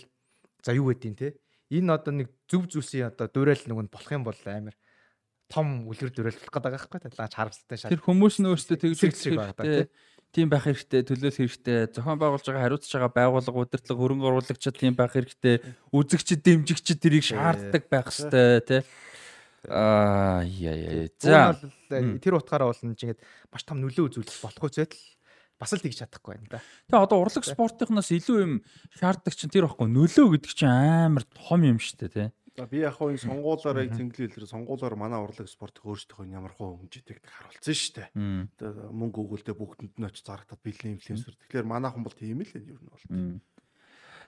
за 0.64 0.74
юу 0.74 0.90
гэдгийг 0.92 1.16
тий 1.18 1.32
энэ 1.72 2.00
одоо 2.00 2.14
нэг 2.16 2.27
зөв 2.48 2.68
зүйлсийн 2.72 3.11
одоо 3.11 3.27
дуурал 3.27 3.60
нэг 3.60 3.76
нь 3.76 3.92
болох 3.92 4.11
юм 4.11 4.24
бол 4.24 4.42
амар 4.48 4.76
том 5.52 5.88
үлгэр 5.88 6.11
дүрэлэх 6.11 6.48
гээд 6.48 6.64
байгаа 6.64 6.80
байхгүй 6.80 7.00
талаач 7.11 7.34
харамсалтай 7.36 7.77
шал. 7.80 7.92
Тэр 7.92 8.03
хүмүүс 8.03 8.40
нь 8.40 8.48
өөрсдөө 8.52 8.77
тэгж 8.84 9.00
хэрэгтэй. 9.00 9.88
Тийм 10.36 10.52
байх 10.52 10.68
хэрэгтэй, 10.68 11.08
төлөөлөх 11.08 11.40
хэрэгтэй. 11.40 11.88
Зохион 11.95 12.19
байгуулж 12.19 12.44
байгаа 12.44 12.64
хариуцж 12.68 12.92
байгаа 12.92 13.16
байгууллага, 13.16 13.64
удирдлага, 13.64 14.02
хөрөнгө 14.03 14.27
оруулагчид 14.27 14.76
тийм 14.76 14.95
байх 15.00 15.16
хэрэгтэй. 15.16 15.64
Үзэгчд, 15.95 16.44
дэмжигчд 16.44 17.00
тэрийг 17.00 17.24
шаарддаг 17.24 17.88
байх 17.88 18.11
хэрэгтэй, 18.11 18.60
тий. 18.68 18.82
Аа 19.72 20.44
яа 20.44 20.76
яа. 20.76 21.08
За 21.24 21.56
тэр 21.95 22.44
утгаараа 22.44 22.76
бол 22.76 22.84
ингээд 22.92 23.24
маш 23.56 23.64
том 23.64 23.80
нөлөө 23.80 24.19
үзүүлэх 24.19 24.44
болох 24.44 24.68
үзэл 24.68 24.92
бас 25.58 25.74
л 25.74 25.82
тэгж 25.82 26.06
чадахгүй 26.06 26.38
байна 26.38 26.58
да. 26.58 26.61
Тэгээ 26.90 27.06
одоо 27.06 27.18
урлаг 27.26 27.44
спортынхнаас 27.45 28.10
илүү 28.14 28.38
юм 28.42 28.53
шаарддаг 28.94 29.34
чинь 29.34 29.52
тэр 29.52 29.66
байхгүй 29.66 29.90
нөлөө 29.90 30.27
гэдэг 30.38 30.53
чинь 30.53 30.69
амар 30.69 31.26
том 31.26 31.61
юм 31.66 31.82
шүү 31.82 31.98
дээ 32.06 32.14
тий. 32.14 32.30
За 32.58 32.66
би 32.66 32.82
яг 32.82 32.98
хоо 32.98 33.14
энэ 33.14 33.22
сонгуулаараа 33.22 33.86
тэнглэл 33.86 34.34
хэлээр 34.34 34.50
сонгуулаар 34.50 34.98
манай 34.98 35.22
урлаг 35.22 35.45
спортыг 35.45 35.86
өөрсдөө 35.86 36.26
ямар 36.26 36.58
хөө 36.58 36.90
хэмжээтэй 36.90 37.22
харуулсан 37.22 37.76
шүү 37.77 37.94
дээ. 38.02 38.10
Тэгээ 38.58 38.98
мөнгө 38.98 39.22
өгүүлдэ 39.22 39.53
бүгдэнд 39.53 39.94
нь 40.02 40.08
очиж 40.10 40.26
зарагдаад 40.26 40.61
бэлэн 40.66 40.98
инфлюенсер. 40.98 41.38
Тэгэхээр 41.38 41.69
манайхан 41.69 42.02
бол 42.02 42.18
тийм 42.18 42.42
л 42.42 42.50
ер 42.50 42.82
нь 42.82 42.90
бол. 42.90 43.06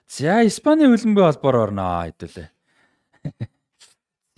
За 0.06 0.46
Испани 0.46 0.86
хөлбөмбөгийн 0.86 1.26
холбоор 1.26 1.56
орноо 1.74 2.06
хэдүүлээ. 2.06 2.48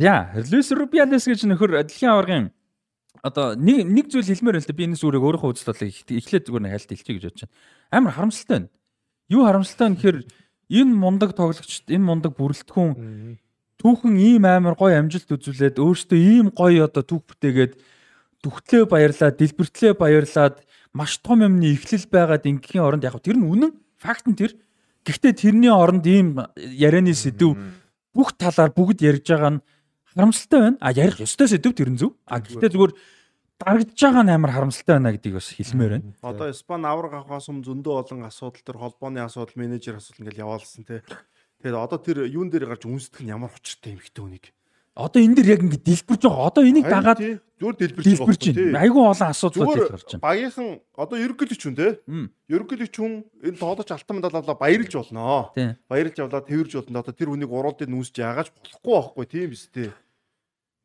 За 0.00 0.40
Луис 0.40 0.72
Рубиалес 0.72 1.28
гэж 1.28 1.44
нөхөр 1.52 1.84
дэлхийн 1.84 2.16
аваргын 2.16 2.46
одоо 3.22 3.54
нэг 3.54 3.86
нэг 3.86 4.06
зүйл 4.10 4.26
хэлмээр 4.26 4.58
байна 4.58 4.66
л 4.66 4.70
да 4.70 4.74
би 4.74 4.84
энэ 4.90 4.98
өөрийнхөө 4.98 5.50
үзэл 5.54 5.70
бодлыг 5.70 5.94
эхлээд 6.10 6.46
зүгээр 6.50 6.64
нэг 6.66 6.72
хайлт 6.74 6.90
хэлчихье 6.90 7.14
гэж 7.16 7.24
бодож 7.30 7.42
байна. 7.46 7.54
Амар 7.94 8.12
харамсалтай 8.18 8.56
байна. 8.58 8.70
Юу 9.30 9.42
харамсалтай 9.46 9.86
вэ 9.86 9.94
гэхээр 9.94 10.18
энэ 10.82 10.92
мундаг 10.98 11.30
тоглогчд 11.38 11.86
энэ 11.86 12.02
мундаг 12.02 12.32
бүрэлдэхүүн 12.34 12.92
түүхэн 13.78 14.14
ийм 14.18 14.44
амар 14.46 14.74
гоё 14.74 14.98
амжилт 14.98 15.30
үзүүлээд 15.30 15.78
өөртөө 15.78 16.18
ийм 16.18 16.46
гоё 16.50 16.90
одоо 16.90 17.02
түүх 17.06 17.22
бүтээгээд 17.30 17.72
дүгтлээ 18.42 18.84
баярлаад 18.90 19.38
дэлбэртлээ 19.38 19.92
баярлаад 19.94 20.56
маш 20.94 21.18
том 21.22 21.46
юмны 21.46 21.78
эхлэл 21.78 22.06
байгаад 22.10 22.46
ингийн 22.46 22.82
оронд 22.82 23.06
яг 23.06 23.18
тэр 23.22 23.38
нь 23.38 23.46
үнэн 23.46 23.72
факт 23.98 24.26
нь 24.26 24.38
тэр 24.38 24.54
гэхдээ 25.06 25.34
тэрний 25.34 25.70
оронд 25.70 26.06
ийм 26.06 26.42
ярианы 26.58 27.14
сэдв 27.14 27.54
бүх 28.14 28.34
талаар 28.38 28.70
бүгд 28.74 29.02
ярьж 29.02 29.26
байгаа 29.30 29.58
нь 29.58 29.62
харамсалтай 30.14 30.60
байна 30.60 30.78
а 30.80 30.92
ярих 30.92 31.20
ёстой 31.20 31.48
сэдв 31.48 31.72
тэр 31.72 31.90
нь 31.92 32.00
зөв 32.00 32.16
а 32.28 32.40
гэхдээ 32.40 32.70
зүгээр 32.72 32.92
дарагдж 33.62 34.00
байгаа 34.02 34.24
нь 34.26 34.34
амар 34.34 34.52
харамсалтай 34.52 34.94
байна 34.98 35.14
гэдгийг 35.14 35.38
бас 35.38 35.48
хэлмээр 35.54 35.92
байна. 35.92 36.12
Одоо 36.22 36.50
Испани 36.50 36.86
авраг 36.90 37.12
авахаас 37.14 37.46
өмнө 37.48 37.66
зөндөө 37.68 37.94
олон 38.02 38.26
асуудал 38.26 38.64
төр 38.66 38.78
холбооны 38.82 39.22
асуудал, 39.22 39.60
менежер 39.60 39.96
асуудал 39.96 40.26
ингээл 40.26 40.42
яваалсан 40.42 40.82
тий. 40.84 41.00
Тэгээд 41.62 41.78
одоо 41.78 41.98
тэр 42.02 42.26
юун 42.26 42.50
дээр 42.50 42.66
гарч 42.66 42.82
үнсдэх 42.90 43.22
нь 43.22 43.30
ямар 43.30 43.54
учиртай 43.54 43.94
юм 43.94 44.02
хтэй 44.02 44.22
үнийг. 44.26 44.46
Одоо 44.92 45.20
энэ 45.24 45.36
дэр 45.40 45.48
яг 45.56 45.60
ингэ 45.64 45.80
дэлбэрж 45.80 46.22
байгаа. 46.28 46.48
Одоо 46.52 46.62
энийг 46.68 46.84
дагаад 46.84 47.16
зүгээр 47.16 47.76
дэлбэрж 47.80 48.44
байгаа. 48.52 48.84
Айгүй 48.84 49.02
олон 49.08 49.28
асуудлууд 49.32 49.88
гарч 49.88 50.10
байна. 50.12 50.20
Багийнхан 50.20 50.68
одоо 51.00 51.16
ерөнхийлөгч 51.16 51.62
хүн 51.64 51.76
те. 51.80 51.88
Ерөнхийлөгч 52.52 52.94
хүн 53.00 53.24
энэ 53.40 53.56
тоодож 53.56 53.88
алтан 53.88 54.20
медаль 54.20 54.36
авлаа 54.36 54.56
баярлж 54.60 54.92
болно. 54.92 55.48
Баярлж 55.88 56.16
авлаа 56.20 56.44
тэрж 56.44 56.76
болно. 56.76 57.00
Одоо 57.00 57.16
тэр 57.16 57.32
үнийг 57.32 57.48
уруудыг 57.48 57.88
нүүсж 57.88 58.20
яагааж 58.20 58.52
болохгүй 58.52 58.92
байхгүй 58.92 59.26
тийм 59.32 59.48
биз 59.56 59.64
дээ. 59.72 59.96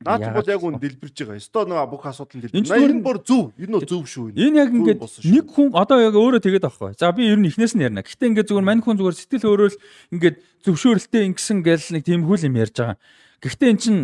Наад 0.08 0.30
бол 0.30 0.46
яг 0.56 0.62
үн 0.64 0.80
дэлбэрж 0.80 1.16
байгаа. 1.28 1.42
Өстой 1.42 1.66
нэг 1.68 1.90
бүх 1.92 2.06
асуудал 2.08 2.38
нь 2.38 2.44
дэлбэр. 2.48 2.64
Энэ 2.64 3.04
бүр 3.04 3.18
зөв. 3.28 3.52
Энэ 3.60 3.76
нь 3.76 3.88
зөв 3.92 4.06
шүү. 4.08 4.40
Энэ 4.40 4.62
яг 4.62 4.72
ингээд 4.72 5.02
нэг 5.04 5.46
хүн 5.52 5.74
одоо 5.74 5.98
яг 6.00 6.14
өөрөө 6.14 6.40
тэгээд 6.48 6.64
байхгүй. 6.70 6.96
За 6.96 7.10
би 7.12 7.26
ер 7.26 7.42
нь 7.42 7.50
эхнээс 7.50 7.74
нь 7.74 7.82
ярина. 7.82 8.06
Гэхдээ 8.06 8.30
ингээд 8.30 8.48
зүгээр 8.54 8.68
мань 8.72 8.86
хүн 8.86 8.94
зүгээр 8.94 9.18
сэтгэл 9.18 9.50
өөрөөл 9.50 9.78
ингээд 10.14 10.38
зөвшөөрөлтэй 10.70 11.22
ингэсэн 11.34 11.60
гэл 11.66 11.92
нэг 11.98 12.04
тийм 12.06 12.30
хүл 12.30 12.46
юм 12.46 12.62
ярьж 12.62 12.78
байгаа. 12.78 13.02
Гэхдээ 13.44 13.70
эн 13.74 13.80
чин 13.82 13.98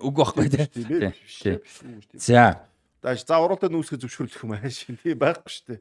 үгүй 0.00 0.22
байхгүй 0.22 0.48
тий. 0.52 1.60
За. 2.20 2.66
Дааш 3.00 3.24
за 3.24 3.40
уралдаа 3.40 3.70
нүүсгэж 3.72 4.04
зөвшөөрлөх 4.04 4.44
юм 4.44 4.56
ааш. 4.56 4.84
Тийм 5.00 5.16
байхгүй 5.16 5.50
шүү 5.52 5.66
дээ. 5.72 5.80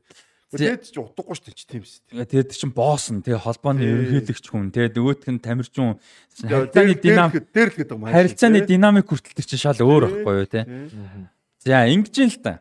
Тэгээд 0.55 0.83
ч 0.87 0.95
утгагүй 1.01 1.35
шүү 1.35 1.45
дээ 1.51 1.67
тийм 1.67 1.83
шүү. 1.83 2.23
Тэгээд 2.23 2.55
чинь 2.55 2.71
босс 2.71 3.11
нь 3.11 3.19
тэгээ 3.25 3.43
холбооны 3.43 3.81
ерөнхийлөгч 3.83 4.45
хүн 4.47 4.71
тэгээ 4.71 4.93
нөгөөтг 4.95 5.27
нь 5.35 5.41
тамирчин 5.43 5.99
харилцааны 6.39 6.95
динамик 7.01 7.49
дээр 7.51 7.69
л 7.73 7.77
гэдэг 7.81 7.95
юм. 7.97 8.05
Харилцааны 8.07 8.59
динамик 8.63 9.05
хүртэл 9.09 9.49
чинь 9.51 9.59
шал 9.59 9.81
өөр 9.81 10.03
байхгүй 10.05 10.35
юу 10.39 10.47
те. 10.47 10.63
За 11.65 11.83
ингэж 11.89 12.15
л 12.29 12.39
та. 12.39 12.53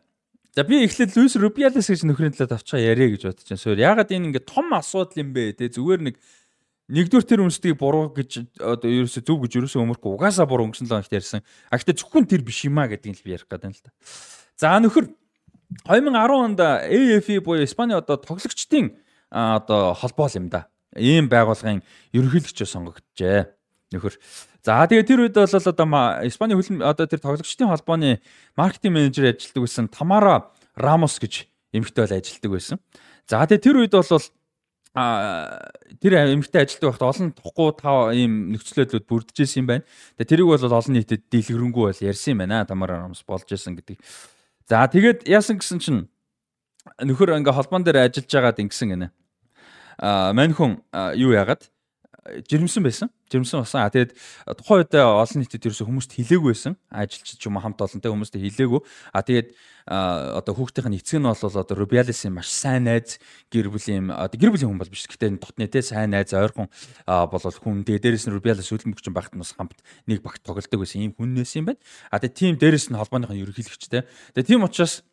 За 0.56 0.64
би 0.64 0.82
эхлээд 0.86 1.14
Луис 1.14 1.34
Рубиалес 1.36 1.90
гэж 1.90 2.02
нөхрийн 2.08 2.34
талаар 2.34 2.58
авчгаа 2.58 2.80
яриа 2.82 3.10
гэж 3.10 3.22
бодож 3.26 3.46
байна. 3.46 3.62
Суур 3.62 3.78
ягаад 3.78 4.10
энэ 4.10 4.26
ингээ 4.32 4.48
том 4.48 4.70
асуудал 4.74 5.18
юм 5.18 5.34
бэ 5.34 5.58
те 5.58 5.66
зүгээр 5.66 6.00
нэг 6.08 6.16
нэгдүгээр 6.92 7.24
тэр 7.24 7.40
үнсдгийг 7.44 7.78
буруу 7.80 8.12
гэж 8.12 8.60
одоо 8.60 8.88
ерөөсө 8.88 9.24
зөв 9.24 9.40
гэж 9.40 9.52
ерөөсө 9.56 9.80
өмөрхгүй 9.80 10.10
угаасаа 10.20 10.44
буруу 10.44 10.68
өнгөрсөн 10.68 10.88
л 10.90 11.00
оногт 11.00 11.16
ярьсан. 11.16 11.40
А 11.72 11.80
гэхдээ 11.80 11.96
зөвхөн 11.96 12.28
тэр 12.28 12.44
биш 12.44 12.64
юма 12.68 12.84
гэдгийг 12.84 13.16
л 13.16 13.24
би 13.24 13.32
ярих 13.32 13.48
гэдэг 13.48 13.68
юм 13.68 13.76
л 13.76 13.84
та. 13.84 13.90
За 14.60 14.76
нөхөр 14.76 15.08
2010 15.88 16.44
онд 16.44 16.60
AFE 16.60 17.40
буюу 17.40 17.64
Испани 17.64 17.96
одоо 17.96 18.20
тоглогчдын 18.20 18.92
одоо 19.32 19.94
холбоо 19.96 20.28
юм 20.36 20.52
да. 20.52 20.68
Ийм 20.92 21.32
байгууллагын 21.32 21.80
ерөнхийлөгчөө 22.12 22.68
сонгогджээ. 22.68 23.48
Нөхөр. 23.96 24.14
За 24.62 24.84
тэгээ 24.84 25.08
тэр 25.08 25.20
үед 25.24 25.34
бол 25.34 25.48
одоо 25.48 25.86
Испани 26.28 26.54
хөлн 26.54 26.84
одоо 26.84 27.06
тэр 27.08 27.20
тоглогчдын 27.24 27.72
холбооны 27.72 28.20
маркетинг 28.56 28.94
менежер 28.94 29.32
ажилладаг 29.32 29.62
байсан 29.64 29.88
Тамара 29.88 30.36
Рамос 30.76 31.18
гэж 31.18 31.48
эмэгтэй 31.72 32.04
бол 32.06 32.16
ажилладаг 32.16 32.50
байсан. 32.52 32.78
За 33.26 33.42
тэгээ 33.42 33.64
тэр 33.64 33.76
үед 33.82 33.92
бол 33.96 34.22
а 34.94 35.58
тэр 35.98 36.22
эмэгтэй 36.22 36.62
ажилтдаг 36.62 36.94
байхад 36.94 37.10
олон 37.10 37.28
тухгүй 37.34 37.70
тав 37.82 38.14
ийм 38.14 38.54
нөхцөлөдлүүд 38.54 39.04
бүрдэж 39.10 39.36
исэн 39.42 39.66
юм 39.66 39.68
байна. 39.74 39.84
Тэгээ 40.16 40.30
тэрийг 40.30 40.48
бол 40.48 40.70
олон 40.70 40.94
нийтэд 40.94 41.26
дийлгэрэнгүй 41.34 41.84
бол 41.90 42.06
ярьсан 42.06 42.38
юм 42.38 42.40
байна. 42.46 42.62
Тамара 42.62 43.02
Рамос 43.02 43.26
болж 43.26 43.50
исэн 43.50 43.74
гэдэг 43.74 43.98
За 44.68 44.88
тэгээд 44.88 45.28
яасан 45.28 45.60
гэсэн 45.60 45.78
чинь 45.82 46.00
нөхөр 46.96 47.36
ингээ 47.36 47.52
холбоон 47.52 47.84
дээр 47.84 48.08
ажиллаж 48.08 48.32
байгаад 48.32 48.62
ингэсэн 48.64 48.88
гинэ. 48.96 49.08
А 50.00 50.32
мань 50.32 50.56
хүн 50.56 50.80
юу 51.20 51.36
яагаад 51.36 51.68
жирэмсэн 52.24 52.82
байсан. 52.82 53.08
Жирэмсэн 53.28 53.60
басан. 53.60 53.84
А 53.84 53.92
тэгээд 53.92 54.16
тухайн 54.56 54.80
үед 54.80 54.94
олон 54.96 55.38
нийтэд 55.44 55.68
ерөөсө 55.68 55.84
хүмүүст 55.84 56.16
хилээгүй 56.16 56.56
байсан. 56.56 56.74
Ажилчид 56.88 57.36
ч 57.36 57.44
юм 57.44 57.60
хамт 57.60 57.76
олонтой 57.84 58.10
хүмүүст 58.12 58.40
хилээгүй. 58.40 58.80
А 59.12 59.20
тэгээд 59.20 59.52
одоо 59.84 60.52
хүүхдийн 60.56 60.96
эцэг 60.96 61.20
нь 61.20 61.28
бол 61.28 61.36
одоо 61.36 61.76
Rubiales-ийн 61.76 62.32
маш 62.32 62.48
сайн 62.48 62.88
найз 62.88 63.20
гэр 63.52 63.68
бүлийн 63.68 64.08
одоо 64.08 64.40
гэр 64.40 64.56
бүлийн 64.56 64.72
хүн 64.72 64.80
бол 64.80 64.88
биш. 64.88 65.04
Гэтэ 65.04 65.36
дотны 65.36 65.68
те 65.68 65.84
сайн 65.84 66.16
найз 66.16 66.32
ойрхон 66.32 66.72
бол 67.04 67.44
хүн. 67.44 67.84
Тэгээд 67.84 68.04
дээрэс 68.08 68.24
нь 68.24 68.32
Rubiales 68.32 68.72
үлэмгч 68.72 69.04
багт 69.12 69.36
нас 69.36 69.52
хамт 69.52 69.76
нэг 70.08 70.24
багт 70.24 70.40
тоглолдог 70.40 70.80
байсан. 70.80 71.04
Ийм 71.04 71.12
хүннээс 71.12 71.60
юм 71.60 71.68
байна. 71.68 71.80
А 72.08 72.16
тэгээд 72.16 72.36
тийм 72.40 72.56
дээрэс 72.56 72.88
нь 72.88 72.96
холбооныхон 72.96 73.36
ерөнхийлөгчтэй. 73.36 74.08
Тэгээд 74.32 74.48
тийм 74.48 74.64
учраас 74.64 75.04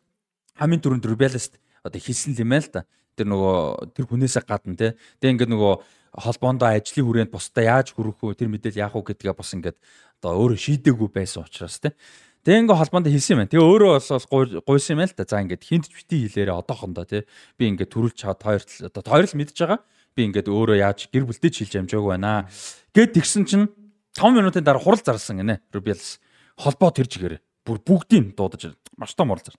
хамгийн 0.56 0.80
түрүүнд 0.80 1.04
Rubiales-т 1.04 1.60
одоо 1.84 2.00
хэлсэн 2.00 2.40
юм 2.40 2.56
байна 2.56 2.64
л 2.64 2.72
да. 2.72 2.82
Тэр 3.12 3.28
нөгөө 3.28 3.92
тэр 3.92 4.08
хүнээсээ 4.08 4.48
гадна 4.48 4.72
те. 4.72 4.96
Тэгээд 5.20 5.32
ингээд 5.36 5.52
нөгөө 5.52 5.74
холбоондоо 6.12 6.68
ажлын 6.68 7.06
хүрээнд 7.08 7.32
бусдаа 7.32 7.64
яаж 7.80 7.96
хүрэх 7.96 8.20
вэ 8.20 8.36
тэр 8.36 8.52
мэдээлэл 8.52 8.84
яах 8.84 8.94
вэ 8.96 9.16
гэдгээ 9.16 9.32
бас 9.32 9.50
ингээд 9.56 9.78
одоо 10.20 10.32
өөрөө 10.36 10.58
шийдээгүй 10.60 11.08
байсан 11.08 11.48
учраас 11.48 11.80
те. 11.80 11.96
Тэгээ 12.44 12.68
ингээ 12.68 12.78
холбоонд 12.78 13.08
хэлсэн 13.08 13.32
юм 13.32 13.40
байна. 13.40 13.52
Тэгээ 13.54 13.68
өөрөө 13.72 13.92
бол 14.28 14.50
гуйсан 14.60 14.94
юм 14.98 15.02
л 15.08 15.16
та. 15.16 15.24
За 15.24 15.40
ингээд 15.40 15.62
хинт 15.64 15.86
бити 15.88 16.16
хэлээрээ 16.28 16.58
одоохондоо 16.58 17.04
те. 17.08 17.24
Би 17.56 17.70
ингээд 17.72 17.90
төрүүлж 17.90 18.16
чаад 18.18 18.42
хоёр 18.44 18.62
одоо 18.62 19.02
хоёр 19.02 19.26
л 19.30 19.38
мэдж 19.40 19.56
байгаа. 19.56 19.80
Би 20.12 20.20
ингээд 20.28 20.52
өөрөө 20.52 20.76
яаж 20.82 21.08
гэр 21.08 21.24
бүлтэй 21.24 21.50
ч 21.54 21.64
хэлж 21.64 21.86
амжаагүй 21.86 22.12
байна. 22.12 22.50
Гэт 22.92 23.16
тэгсэн 23.16 23.46
чинь 23.48 23.70
5 24.18 24.36
минутын 24.36 24.66
дараа 24.66 24.82
хурал 24.82 25.00
зарлсан 25.00 25.40
гинэ. 25.40 25.64
Rubials 25.72 26.20
холбоо 26.60 26.90
тэр 26.92 27.08
чигээрээ 27.08 27.40
бүр 27.64 27.78
бүгдийг 27.80 28.34
дуудаж 28.36 28.74
маш 28.98 29.14
том 29.14 29.30
хурал 29.30 29.46
зар. 29.46 29.56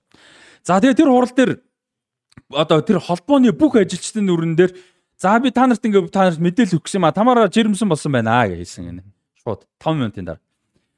За 0.61 0.77
тэгээ 0.77 0.99
тэр 0.99 1.09
хурал 1.09 1.33
дээр 1.33 1.51
одоо 2.51 2.81
тэр 2.83 2.99
холбооны 2.99 3.51
бүх 3.55 3.79
ажилчдын 3.79 4.27
нүрэн 4.27 4.55
дээр 4.59 4.71
За 5.23 5.39
би 5.39 5.55
та 5.55 5.63
нарт 5.71 5.79
ингээ 5.79 6.11
та 6.11 6.27
нарт 6.27 6.43
мэдээлэл 6.43 6.83
өгөх 6.83 6.99
юм 6.99 7.07
а. 7.07 7.15
Тамаараа 7.15 7.47
жирэмсэн 7.47 7.87
болсон 7.87 8.11
байна 8.11 8.43
хэлсэн 8.43 8.91
гэнэ. 8.91 9.03
Шууд 9.39 9.63
5 9.79 9.95
минутын 9.95 10.27
дараа. 10.27 10.43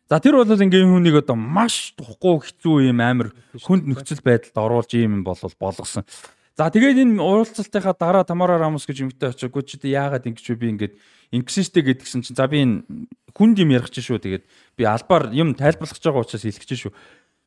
За 0.10 0.18
тэр 0.18 0.42
бол 0.42 0.50
ингээм 0.50 0.98
хүнийг 0.98 1.22
одоо 1.22 1.38
маш 1.38 1.94
тухгүй 1.94 2.42
хэцүү 2.42 2.90
юм 2.90 3.06
амар 3.06 3.38
хүнд 3.54 3.86
нөхцөл 3.86 4.26
байдалд 4.26 4.58
оруулж 4.58 4.98
ийм 4.98 5.22
юм 5.22 5.24
бол 5.30 5.38
болгосон. 5.38 6.10
За 6.58 6.74
тэгээд 6.74 7.06
энэ 7.06 7.22
уулзалтынхаа 7.22 7.94
дараа 7.94 8.26
Тамара 8.26 8.58
Рамос 8.58 8.90
гэж 8.90 9.06
юмтай 9.06 9.30
очиагүй 9.30 9.62
чи 9.62 9.78
яагаад 9.94 10.26
ингэж 10.26 10.58
би 10.58 10.74
ингээд 10.74 10.94
ингэсэн 11.30 11.70
штэ 11.70 11.86
гэдгсэн 11.86 12.26
чинь 12.26 12.34
за 12.34 12.50
би 12.50 12.66
энэ 12.66 12.82
хүнд 13.30 13.62
юм 13.62 13.78
ярих 13.78 13.94
чинь 13.94 14.10
шүү 14.10 14.26
тэгээд 14.26 14.44
би 14.74 14.84
албаар 14.90 15.30
юм 15.38 15.54
тайлбарлах 15.54 15.94
гэж 15.94 16.02
байгаа 16.02 16.26
учраас 16.26 16.42
хэлэх 16.50 16.66
чинь 16.66 16.90
шүү. 16.90 16.94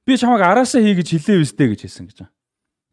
Би 0.07 0.15
чамайг 0.15 0.47
араасаа 0.47 0.79
хий 0.79 0.95
гэж 0.95 1.11
хэлээ 1.11 1.43
үстэй 1.43 1.75
гэж 1.75 1.81
хэлсэн 1.91 2.07
гэж. 2.07 2.19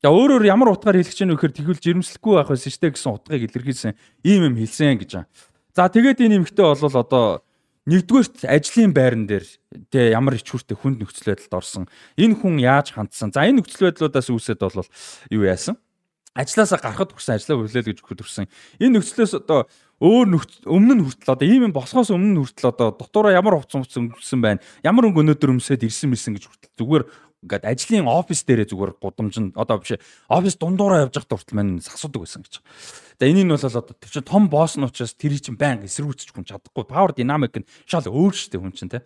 За 0.06 0.14
өөрөөр 0.14 0.46
ямар 0.46 0.70
утгаар 0.70 1.02
хэлэх 1.02 1.18
чинь 1.18 1.34
вэхээр 1.34 1.66
тэгвэл 1.66 1.82
жирэмслэхгүй 1.82 2.38
байх 2.38 2.54
байсан 2.54 2.70
штэ 2.70 2.94
гэсэн 2.94 3.10
утгыг 3.10 3.50
илэрхийлсэн 3.50 3.98
ийм 4.22 4.54
юм 4.54 4.56
хэлсэн 4.62 5.02
гэж. 5.02 5.26
За 5.74 5.90
тэгээд 5.90 6.22
энэ 6.22 6.46
эмэгтэй 6.46 6.62
бол 6.62 6.78
одоо 6.94 7.42
нэгдүгээрт 7.90 8.46
ажлын 8.46 8.94
байран 8.94 9.26
дээр 9.26 9.50
тэ 9.90 10.14
ямар 10.14 10.38
их 10.38 10.46
хүртэй 10.46 10.78
хүнд 10.78 11.02
нөхцөл 11.02 11.34
байдалд 11.34 11.58
орсон. 11.58 11.90
Энэ 12.22 12.38
хүн 12.38 12.62
яаж 12.62 12.94
хандсан? 12.94 13.34
За 13.34 13.50
энэ 13.50 13.66
нөхцөл 13.66 13.90
байдлуудаас 13.90 14.30
үүсэт 14.30 14.62
бол 14.62 14.86
юу 15.34 15.42
яасан? 15.50 15.82
Ажлаасаа 16.38 16.86
гарахад 16.86 17.10
хүрсэн 17.10 17.42
ажлаа 17.42 17.66
хүлээл 17.66 17.90
гэж 17.90 18.06
өгөхөд 18.06 18.22
хүрсэн. 18.22 18.46
Энэ 18.78 19.02
нөхцлөөс 19.02 19.42
одоо 19.42 19.66
өөр 20.06 20.38
өмнө 20.70 20.94
нь 21.00 21.04
хүртэл 21.08 21.34
одоо 21.34 21.48
ийм 21.50 21.66
юм 21.66 21.74
босгоос 21.74 22.14
өмнө 22.14 22.36
нь 22.36 22.42
хүртэл 22.46 22.70
одоо 22.76 22.94
дотоороо 22.94 23.32
ямар 23.34 23.58
хувцас 23.58 23.96
өнгөсөн 23.96 24.44
байна. 24.44 24.62
Ямар 24.84 25.08
өнгө 25.10 25.24
өнөөдөр 25.24 25.56
өмсөд 25.56 25.88
ирсэн 25.88 26.12
мэрсэн 26.12 26.36
гэж 26.36 26.46
хүртэл 26.52 26.76
зүгээр 26.76 27.04
ингээд 27.44 27.66
ажлын 27.68 28.08
офис 28.08 28.46
дээрээ 28.48 28.72
зүгээр 28.72 28.94
гудамжинд 29.02 29.58
одоо 29.60 29.78
биш 29.82 30.00
офис 30.30 30.56
дундуураа 30.56 31.06
явж 31.10 31.20
байхад 31.20 31.34
хүртэл 31.36 31.58
мань 31.58 31.78
асуудаг 31.82 32.22
байсан 32.24 32.42
гэж. 32.42 32.62
За 33.20 33.26
энийг 33.28 33.46
нь 33.46 33.54
бол 33.54 33.62
одоо 33.62 33.82
тэр 33.82 34.12
чинь 34.12 34.26
том 34.26 34.50
босс 34.50 34.76
нь 34.76 34.84
учраас 34.84 35.14
тэр 35.14 35.38
чинь 35.38 35.56
баян 35.56 35.86
эсэргүүцэж 35.86 36.34
хүн 36.34 36.48
чадахгүй. 36.48 36.84
Power 36.90 37.14
dynamic 37.14 37.56
нь 37.56 37.68
шал 37.86 38.04
өөр 38.04 38.34
штэ 38.34 38.60
хүн 38.60 38.74
чинь 38.76 38.92
те. 38.92 39.06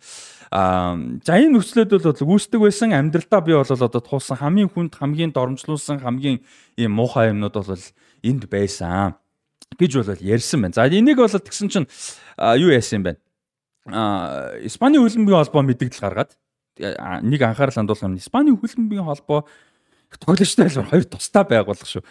Аа 0.50 0.98
за 1.22 1.36
энэ 1.36 1.60
нөхцлөд 1.60 1.94
бол 1.94 2.10
үүсдэг 2.16 2.60
байсан 2.64 2.96
амьдралдаа 2.96 3.42
би 3.44 3.54
бол 3.54 3.68
одоо 3.68 4.02
туусан 4.02 4.40
хамгийн 4.40 4.72
хүнд 4.72 4.98
хамгийн 4.98 5.36
доромжлуулсан 5.36 6.00
хамгийн 6.00 6.42
ийм 6.80 6.92
муухай 6.96 7.30
юмнууд 7.36 7.54
бол 7.54 7.86
энд 8.24 8.44
байсан 8.50 9.20
гэж 9.78 9.92
бол 10.00 10.24
ярьсан 10.26 10.64
байна. 10.64 10.74
За 10.74 10.88
энийг 10.88 11.20
бол 11.20 11.30
тэгсэн 11.30 11.70
чинь 11.70 11.88
юу 12.40 12.72
яасан 12.72 13.04
юм 13.04 13.04
бэ? 13.04 13.14
Аа 13.94 14.58
Испани 14.66 14.98
хөлбөмбөгийн 14.98 15.44
холбоо 15.44 15.64
мэдээлэл 15.64 16.02
гаргаад 16.02 16.32
нэг 16.80 17.42
анхаарал 17.44 17.76
хандуулах 17.76 18.08
юм. 18.08 18.16
Испани 18.16 18.56
хөлбөмбөгийн 18.56 19.06
холбоо 19.06 19.46
тоглогчтой 20.18 20.66
айлбар 20.66 20.90
хоёр 20.90 21.06
тусдаа 21.06 21.44
байгуулах 21.44 21.86
шүү. 21.86 22.04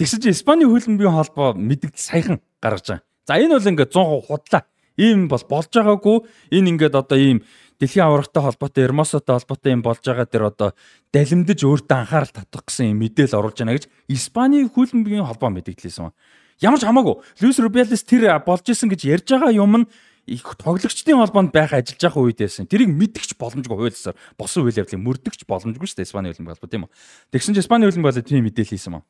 Тэгсэн 0.00 0.20
чинь 0.24 0.34
Испани 0.34 0.64
хөлбөмбөгийн 0.64 1.14
холбоо 1.14 1.54
мэдээлэл 1.54 2.00
саяхан 2.00 2.40
гаргаж 2.58 2.88
байгаа. 2.88 3.04
За 3.28 3.38
энэ 3.38 3.54
бол 3.54 3.70
ингээд 3.70 3.92
100% 3.92 4.26
худлаа. 4.26 4.62
Ийм 4.96 5.28
бол 5.28 5.44
болж 5.48 5.70
байгаагүй. 5.70 6.18
Энэ 6.50 6.68
ингээд 6.74 6.94
одоо 6.96 7.18
ийм 7.18 7.38
дэлхийн 7.78 8.06
аврагтай 8.06 8.42
холбоотой, 8.42 8.84
Эрмосотой 8.84 9.34
холбоотой 9.36 9.72
юм 9.72 9.82
болж 9.82 10.02
байгаа 10.02 10.26
дэр 10.26 10.44
одоо 10.50 10.70
далимдаж 11.12 11.60
өөртөө 11.62 11.98
анхаарал 11.98 12.32
татах 12.32 12.64
гэсэн 12.66 12.94
юм 12.94 13.02
мэдээлэл 13.02 13.38
оруулж 13.38 13.58
байна 13.58 13.74
гэж 13.74 13.90
Испани 14.08 14.66
хөлбөмбөгийн 14.70 15.26
холбоо 15.26 15.50
мэдээлсэн. 15.50 16.14
Ямар 16.62 16.78
ч 16.78 16.86
хамаагүй. 16.86 17.18
Луис 17.42 17.58
Рубиалес 17.58 18.06
тэр 18.06 18.38
болж 18.46 18.64
исэн 18.70 18.88
гэж 18.88 19.00
ярьж 19.10 19.26
байгаа 19.26 19.50
юм 19.50 19.82
нь 19.82 19.86
их 20.26 20.44
тоглогчдын 20.56 21.20
холбоонд 21.20 21.52
байх 21.52 21.72
ажиллаж 21.76 22.00
байгаа 22.00 22.22
үед 22.24 22.40
байсан. 22.40 22.68
Тэрийг 22.68 22.88
мэдгч 22.88 23.36
боломжгүй 23.36 23.76
хуйлсаар 23.76 24.16
босон 24.38 24.64
үйл 24.64 24.80
явдлыг 24.80 25.02
мөрдөгч 25.04 25.44
боломжгүй 25.44 25.88
шүү 25.88 25.98
дээ 26.00 26.08
Испани 26.08 26.32
хөлбөмбөг 26.32 26.56
холбоо 26.56 26.70
тийм 26.72 26.84
үү. 26.88 26.92
Тэгсэн 27.36 27.52
чинь 27.52 27.64
Испани 27.64 27.84
хөлбөмбөг 27.84 28.14
бол 28.14 28.24
тийм 28.24 28.44
мэдээлэл 28.48 28.72
хийсэн 28.72 28.92
юм. 28.96 29.04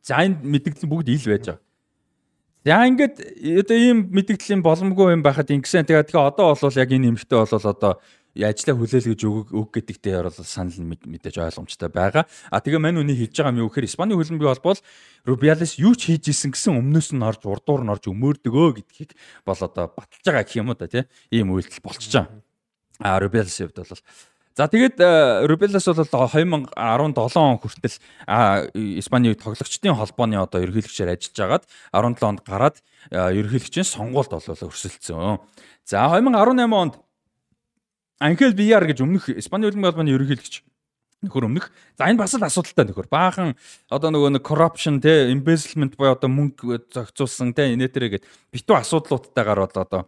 За 0.00 0.24
энэ 0.24 0.40
мэдээлэл 0.40 0.88
бүгд 0.88 1.08
ил 1.12 1.28
байж 1.28 1.44
байгаа. 1.52 1.60
За 2.64 2.84
ингээд 2.84 3.16
одоо 3.64 3.76
ийм 3.76 3.98
мэдээллийн 4.12 4.60
боломжгүй 4.64 5.14
юм 5.14 5.22
байхад 5.22 5.48
ингэсэн. 5.48 5.88
Тэгээд 5.88 6.12
тэгээ 6.12 6.28
одоо 6.32 6.52
бол 6.52 6.80
яг 6.80 6.90
энэ 6.92 7.08
эмхтэй 7.14 7.38
бол 7.38 7.54
одоо 7.54 7.92
ажлаа 8.46 8.76
хүлээлгэж 8.78 9.20
өгөх 9.26 9.50
өг 9.50 9.68
гэдэгтэй 9.74 10.14
бол 10.22 10.30
санал 10.30 10.94
мэдээж 10.94 11.36
ойлгомжтой 11.42 11.90
байгаа. 11.90 12.24
А 12.52 12.62
тэгээ 12.62 12.78
мань 12.78 13.02
үний 13.02 13.18
хэлж 13.18 13.34
байгаа 13.34 13.54
юм 13.54 13.62
юу 13.64 13.70
гэхээр 13.72 13.88
Испани 13.90 14.14
хөлбөмбөгийн 14.14 14.54
холбоол 14.54 14.80
Рубиалес 15.26 15.78
юу 15.82 15.98
ч 15.98 16.14
хийж 16.14 16.30
исэн 16.30 16.54
гэсэн 16.54 16.78
өмнөөс 16.78 17.14
нь 17.16 17.26
орж 17.26 17.42
урдуур 17.42 17.82
нь 17.82 17.92
орж 17.92 18.06
өмөрдөгөө 18.06 18.68
гэдгийг 18.78 19.10
бол 19.42 19.58
одоо 19.58 19.90
баталж 19.90 20.22
байгаа 20.22 20.44
гэх 20.46 20.58
юм 20.62 20.70
уу 20.70 20.78
та 20.78 20.86
тийм 20.86 21.10
ийм 21.34 21.50
үйлдэл 21.50 21.82
байгаа. 21.82 22.26
А 23.02 23.18
Рубиалес 23.18 23.58
хувьд 23.58 23.78
бол 23.82 24.02
За 24.58 24.66
тэгээд 24.66 24.98
Рубелас 25.46 25.86
бол 25.86 26.02
2017 26.02 26.74
он 26.74 27.58
хүртэл 27.62 27.94
Испани 28.98 29.38
тоглогчдын 29.38 29.94
холбооны 29.94 30.34
одоо 30.34 30.58
ерөнхийлөгчөөр 30.66 31.14
ажиллаж 31.14 31.38
агаад 31.38 31.64
17 31.94 32.26
онд 32.26 32.40
гараад 32.42 32.82
ерөнхийлөгчийн 33.14 33.86
сонгуульд 33.86 34.34
бол 34.34 34.42
өрсөлдсөн. 34.42 35.38
За 35.86 36.10
2018 36.10 36.74
онд 36.74 36.98
Анхел 38.18 38.52
Виар 38.52 38.82
гэж 38.82 39.02
өмнөх 39.06 39.30
Испани 39.30 39.70
хөлбөмбөгийн 39.70 39.94
холбооны 39.94 40.14
ерөнхийлөгч 40.14 40.66
нөхөр 41.22 41.46
өмнөх. 41.46 41.70
За 41.98 42.10
энэ 42.10 42.18
бас 42.18 42.34
л 42.34 42.42
асуудалтай 42.42 42.86
нөхөр. 42.90 43.06
Баахан 43.10 43.54
одоо 43.90 44.10
нөгөө 44.10 44.38
нэг 44.38 44.42
corruption 44.46 44.98
те 45.02 45.30
embezzlement 45.30 45.94
буюу 45.94 46.14
одоо 46.14 46.30
мөнгө 46.30 46.90
зохицуулсан 46.94 47.54
те 47.54 47.74
инээтерэ 47.74 48.18
гэд 48.18 48.24
битүү 48.54 48.74
асуудлуудтайгаар 48.78 49.62
бол 49.66 49.78
одоо 49.82 50.02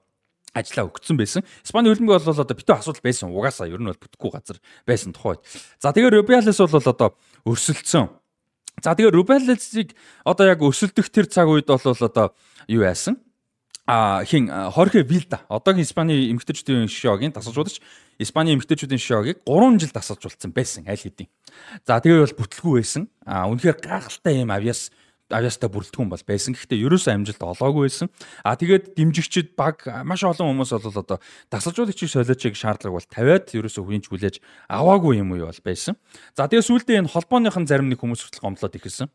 ажиллаа 0.54 0.90
өгцөн 0.90 1.18
байсан. 1.18 1.46
Испани 1.62 1.90
хөлбөмбөг 1.90 2.18
бол 2.18 2.34
одоо 2.34 2.56
битүү 2.58 2.74
асуудал 2.78 3.02
байсан. 3.02 3.30
Угаасаа 3.30 3.70
ер 3.70 3.78
нь 3.78 3.90
бол 3.90 3.98
бүтэхгүй 3.98 4.30
газар 4.34 4.58
байсан 4.86 5.14
тухайд. 5.14 5.42
За 5.78 5.94
тэгээ 5.94 6.14
Рубиалес 6.18 6.58
бол 6.58 6.78
одоо 6.78 7.14
өрсөлдсөн. 7.46 8.10
За 8.82 8.94
тэгээ 8.94 9.14
Рубиалесийг 9.14 9.94
одоо 10.26 10.46
яг 10.50 10.62
өрсөлдөх 10.62 11.10
тэр 11.10 11.26
цаг 11.26 11.50
үед 11.50 11.70
бол 11.70 11.78
одоо 11.82 12.34
юу 12.66 12.82
яасан? 12.82 13.18
А 13.90 14.24
хин 14.24 14.46
Хорхе 14.46 15.02
Вилда 15.02 15.42
одоогийн 15.50 15.82
Испани 15.82 16.30
эмэгтэйчүүдийн 16.30 16.86
шогийн 16.86 17.34
тасалжуулагч 17.34 17.82
Испани 18.22 18.54
эмэгтэйчүүдийн 18.54 19.02
шогийг 19.02 19.42
3 19.42 19.82
жил 19.82 19.90
тасалжуулсан 19.90 20.54
байсан 20.54 20.86
аль 20.86 21.02
хэдийн. 21.02 21.26
За 21.82 21.98
тэгээ 21.98 22.22
бол 22.22 22.38
бүтлгүй 22.38 22.78
байсан. 22.78 23.10
А 23.26 23.50
үнэхээр 23.50 23.82
гайхалтай 23.82 24.46
юм 24.46 24.54
авьяас 24.54 24.94
авьяастай 25.26 25.66
бүрэлдэхүүн 25.74 26.06
бол 26.06 26.22
байсан. 26.22 26.54
Гэхдээ 26.54 26.86
ерөөсөө 26.86 27.12
амжилт 27.18 27.42
олоогүй 27.42 27.90
байсан. 27.90 28.14
А 28.46 28.54
тэгээд 28.54 28.94
дэмжигчид 28.94 29.58
баг 29.58 29.82
маш 30.06 30.22
олон 30.22 30.54
хүмүүс 30.54 30.70
бол 30.70 31.02
одоо 31.02 31.18
тасалжуулагчийг 31.50 32.10
солиочиг 32.14 32.54
шаардлага 32.54 32.94
бол 32.94 33.10
тавиад 33.10 33.50
ерөөсөө 33.50 33.82
хүнч 33.90 34.06
хүлээж 34.06 34.36
аваагүй 34.70 35.18
юм 35.18 35.34
уу 35.34 35.50
бол 35.50 35.62
байсан. 35.66 35.98
За 36.38 36.46
тэгээд 36.46 36.66
сүүлдээ 36.66 36.98
энэ 37.02 37.10
холбооныхон 37.14 37.66
зарим 37.66 37.90
нэг 37.90 38.02
хүмүүс 38.02 38.22
хүртэл 38.26 38.42
гомдлоод 38.42 38.78
ирсэн. 38.78 39.10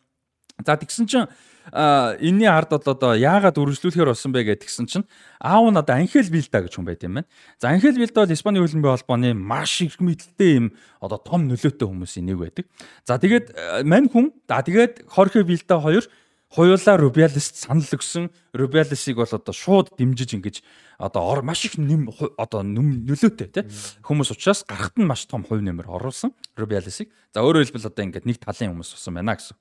За 0.64 0.78
тэгсэн 0.80 1.08
чинь 1.10 1.28
энэний 1.74 2.48
ард 2.48 2.70
бол 2.70 2.94
одоо 2.94 3.12
яагаад 3.18 3.58
үргэлжлүүлэхээр 3.58 4.14
болсон 4.14 4.32
бэ 4.32 4.56
гэдгсэн 4.56 4.86
чинь 4.86 5.06
аав 5.42 5.66
нь 5.68 5.76
одоо 5.76 5.98
Анхел 5.98 6.30
Вилда 6.30 6.62
гэж 6.64 6.78
хүн 6.78 6.86
байт 6.86 7.04
юм 7.04 7.20
байна. 7.20 7.28
За 7.58 7.74
Анхел 7.74 7.98
Вилда 7.98 8.24
бол 8.24 8.32
Испани 8.32 8.62
хөлбөмбөгийн 8.62 8.96
холбооны 9.02 9.34
маш 9.34 9.82
их 9.82 9.98
мэдлэлтэй 10.00 10.52
юм 10.62 10.68
одоо 11.02 11.18
том 11.18 11.50
нөлөөтэй 11.50 11.90
хүмүүсийн 11.90 12.30
нэг 12.30 12.38
байдаг. 12.38 12.66
За 13.04 13.18
тэгээд 13.18 13.84
мань 13.84 14.08
хүн 14.08 14.32
за 14.48 14.62
тэгээд 14.62 15.10
Хорхе 15.10 15.42
Вилда 15.42 15.82
хоёр 15.82 16.06
хоёулаа 16.54 16.96
Рубиалист 17.02 17.58
санал 17.58 17.84
өгсөн. 17.84 18.30
Рубиалисыг 18.54 19.18
бол 19.18 19.28
одоо 19.28 19.52
шууд 19.52 19.98
дэмжиж 19.98 20.38
ингэж 20.38 20.62
одоо 21.02 21.42
маш 21.42 21.66
их 21.66 21.76
нэм 21.82 22.14
одоо 22.38 22.62
нөлөөтэй 22.64 23.50
тий 23.52 23.66
хүмүүс 24.06 24.32
учраас 24.32 24.64
гарахт 24.64 24.96
нь 24.96 25.10
маш 25.10 25.26
том 25.26 25.44
хувь 25.44 25.66
нэмэр 25.66 25.90
оруулсан 25.90 26.32
Рубиалисыг. 26.56 27.10
За 27.34 27.42
өөрөөр 27.44 27.68
хэлбэл 27.68 27.90
одоо 27.90 28.04
ингээд 28.06 28.30
нэг 28.30 28.38
талын 28.40 28.72
хүмүүс 28.72 28.96
болсон 28.96 29.20
байна 29.20 29.36
гэсэн. 29.36 29.58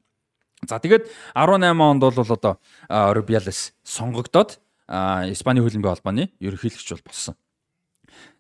За 0.63 0.79
тэгээд 0.79 1.11
18 1.35 1.81
онд 1.81 2.01
бол 2.01 2.15
одоо 2.15 2.59
Rubiales 2.89 3.75
сонгогдоод 3.83 4.61
Испани 5.33 5.61
хөлбөмбөгийн 5.61 5.97
холбооны 5.97 6.31
ерөнхийлөгч 6.41 6.89
бол 6.95 7.05
болсон. 7.09 7.35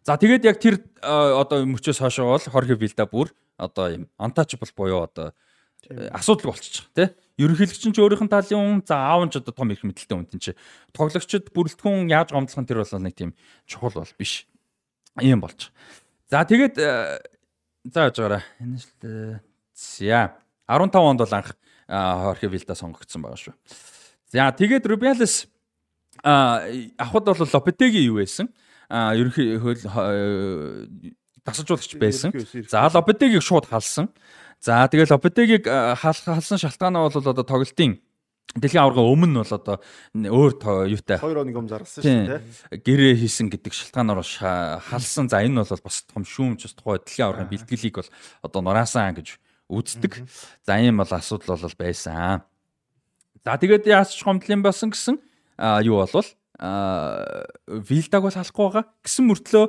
За 0.05 0.17
тэгээд 0.21 0.45
яг 0.45 0.61
тэр 0.61 0.85
одоо 1.01 1.65
мөчөөс 1.65 2.01
хойшоо 2.01 2.37
бол 2.37 2.45
Хорхе 2.45 2.77
Вилда 2.77 3.09
бүр 3.09 3.33
одоо 3.57 3.87
юм 3.89 4.05
untouchable 4.21 4.73
буюу 4.77 5.09
одоо 5.09 5.33
асуудал 6.13 6.53
болчихж 6.53 6.85
байгаа 6.93 7.09
тий. 7.09 7.09
Ерөнхийлөгч 7.41 7.83
нь 7.89 7.95
ч 7.97 7.99
өөрийнх 8.01 8.25
нь 8.25 8.33
талын 8.33 8.85
хүн 8.85 8.85
за 8.85 8.95
аав 9.01 9.25
нь 9.25 9.33
ч 9.33 9.41
одоо 9.41 9.57
том 9.57 9.73
их 9.73 9.81
мэдлэлтэй 9.81 10.17
хүн 10.17 10.29
чинь 10.37 10.61
тоглогчд 10.93 11.49
бүрэлдэхүүн 11.51 12.13
яаж 12.13 12.31
гомдлох 12.37 12.61
нь 12.61 12.69
тэр 12.69 12.85
бол 12.85 13.01
нэг 13.01 13.15
тийм 13.17 13.33
чухал 13.65 13.97
бол 14.05 14.13
биш. 14.21 14.47
Ийм 15.21 15.41
болж. 15.41 15.73
За 16.29 16.45
тэгээд 16.45 16.77
за 16.77 17.99
яаж 18.09 18.17
байгаараа 18.17 18.45
энэ 18.61 18.77
л 18.77 19.41
за 19.73 20.37
15 20.69 21.01
онд 21.01 21.21
бол 21.21 21.35
анх 21.35 21.57
Хорхе 21.89 22.49
Вилда 22.49 22.75
сонгогдсон 22.75 23.23
байгаа 23.23 23.41
шүү. 23.41 23.55
За 24.33 24.51
тэгээд 24.53 24.87
Рубиалес 24.87 25.47
авахд 26.23 27.25
бол 27.27 27.49
Лопетеги 27.53 28.05
юу 28.07 28.19
байсан? 28.19 28.49
Ерөнхий 28.89 29.61
тасалжуулагч 31.45 31.95
байсан. 32.01 32.33
За 32.71 32.89
Лопетегийг 32.89 33.43
шууд 33.43 33.67
халсан. 33.69 34.09
За 34.61 34.89
тэгээд 34.89 35.13
Лопетегийг 35.13 35.65
халсан 35.69 36.59
шалтгаан 36.59 36.97
нь 36.97 37.03
бол 37.05 37.13
одоо 37.13 37.45
тоглолтын 37.45 38.01
Дэлхийн 38.55 38.85
аварга 38.87 39.03
өмнө 39.03 39.43
бол 39.43 39.55
одоо 39.57 39.77
өөр 40.15 40.87
юутай 40.87 41.19
2 41.19 41.27
хоног 41.27 41.59
юм 41.59 41.67
зарсан 41.67 42.05
шүү 42.07 42.39
дээ. 42.39 42.87
Гэрээ 42.87 43.15
хийсэн 43.19 43.51
гэдэг 43.51 43.73
шалтгаанаар 43.75 44.23
халсан. 44.85 45.27
За 45.27 45.43
энэ 45.43 45.65
бол 45.65 45.83
бас 45.83 46.07
том 46.07 46.23
шүүмж 46.23 46.63
бас 46.63 46.75
тухай 46.79 47.03
дэлхийн 47.03 47.27
аваргын 47.35 47.51
бэлтгэлийг 47.51 47.99
бол 47.99 48.11
одоо 48.47 48.61
нураасан 48.63 49.17
гэж 49.17 49.41
үздэг. 49.69 50.25
За 50.67 50.79
ийм 50.79 51.01
бол 51.01 51.11
асуудал 51.11 51.57
бол 51.57 51.77
байсан. 51.79 52.45
За 53.45 53.57
тэгээд 53.57 53.89
яаж 53.89 54.17
ч 54.17 54.25
гомдлын 54.25 54.65
болсон 54.65 54.93
гэсэн 54.93 55.17
юу 55.85 56.01
болвол 56.01 56.29
вилдаг 57.69 58.21
бол 58.23 58.35
халахгүй 58.35 58.65
байгаа. 58.69 58.85
Гэсэн 59.05 59.25
мөртлөө 59.29 59.65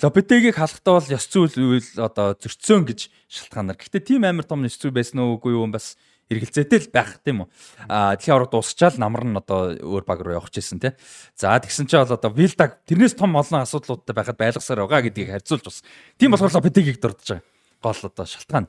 Лопетегийг 0.00 0.56
халахдаа 0.56 0.96
бол 0.96 1.12
ёс 1.12 1.28
зүйл 1.28 1.54
үйл 1.60 1.88
одоо 2.00 2.32
зөрчсөн 2.40 2.88
гэж 2.88 3.12
шалтгаанаар. 3.28 3.76
Гэхдээ 3.76 4.00
тийм 4.00 4.24
амар 4.24 4.48
том 4.48 4.64
ёс 4.64 4.80
зүйл 4.80 4.96
байсан 4.96 5.20
уу 5.20 5.36
үгүй 5.36 5.52
юу 5.52 5.68
бас 5.68 6.00
эргэлзээтэй 6.32 6.88
л 6.88 6.92
байх 6.92 7.20
тийм 7.20 7.44
үү. 7.44 7.48
Аа 7.92 8.16
дэлхийн 8.16 8.32
авраг 8.32 8.50
дуусчаал 8.50 8.96
намар 8.96 9.28
нь 9.28 9.36
одоо 9.36 9.76
өөр 9.76 10.08
баг 10.08 10.24
руу 10.24 10.40
явах 10.40 10.48
гэсэн 10.48 10.80
тий. 10.80 10.96
За 11.36 11.52
тэгсэн 11.60 11.84
чинь 11.84 12.00
бол 12.00 12.16
одоо 12.16 12.32
Вилдаг 12.32 12.80
тэрнээс 12.88 13.12
том 13.12 13.36
олон 13.36 13.60
асуудлуудтай 13.60 14.16
байхад 14.16 14.40
байлгасаар 14.40 14.88
байгаа 14.88 15.04
гэдгийг 15.04 15.30
харьцуулж 15.36 15.64
бас. 15.68 15.84
Тийм 16.16 16.32
болохоор 16.32 16.56
Лопетегийг 16.56 16.96
дурдж 16.96 17.28
байгаа. 17.28 17.44
Гол 17.84 18.00
одоо 18.08 18.24
шалтгаан. 18.24 18.66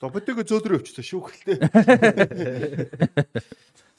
Лопетег 0.00 0.40
зөөдрөө 0.48 0.80
өвчтэй 0.80 1.04
шүү 1.04 1.20
гэлтэй. 1.28 1.56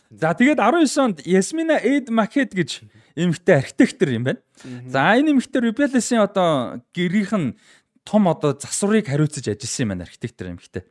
За 0.10 0.34
тэгээд 0.34 0.58
19 0.58 0.90
онд 0.98 1.18
Ясмина 1.22 1.78
Эд 1.78 2.10
Макет 2.10 2.58
гэж 2.58 2.82
эмэгтэй 3.14 3.61
архитектор 3.61 4.10
юм 4.10 4.26
байна. 4.26 4.42
За 4.90 5.14
энэ 5.14 5.38
эмэгтэй 5.38 5.61
Рубелесийн 5.69 6.26
одоо 6.26 6.82
гэрийнх 6.98 7.34
нь 7.38 7.53
том 8.02 8.26
одоо 8.26 8.58
засварыг 8.58 9.06
хариуцаж 9.06 9.45
ажилласан 9.53 9.86
юм 9.86 9.90
байна 9.94 10.10
архитектор 10.10 10.50
эмэгтэй. 10.50 10.82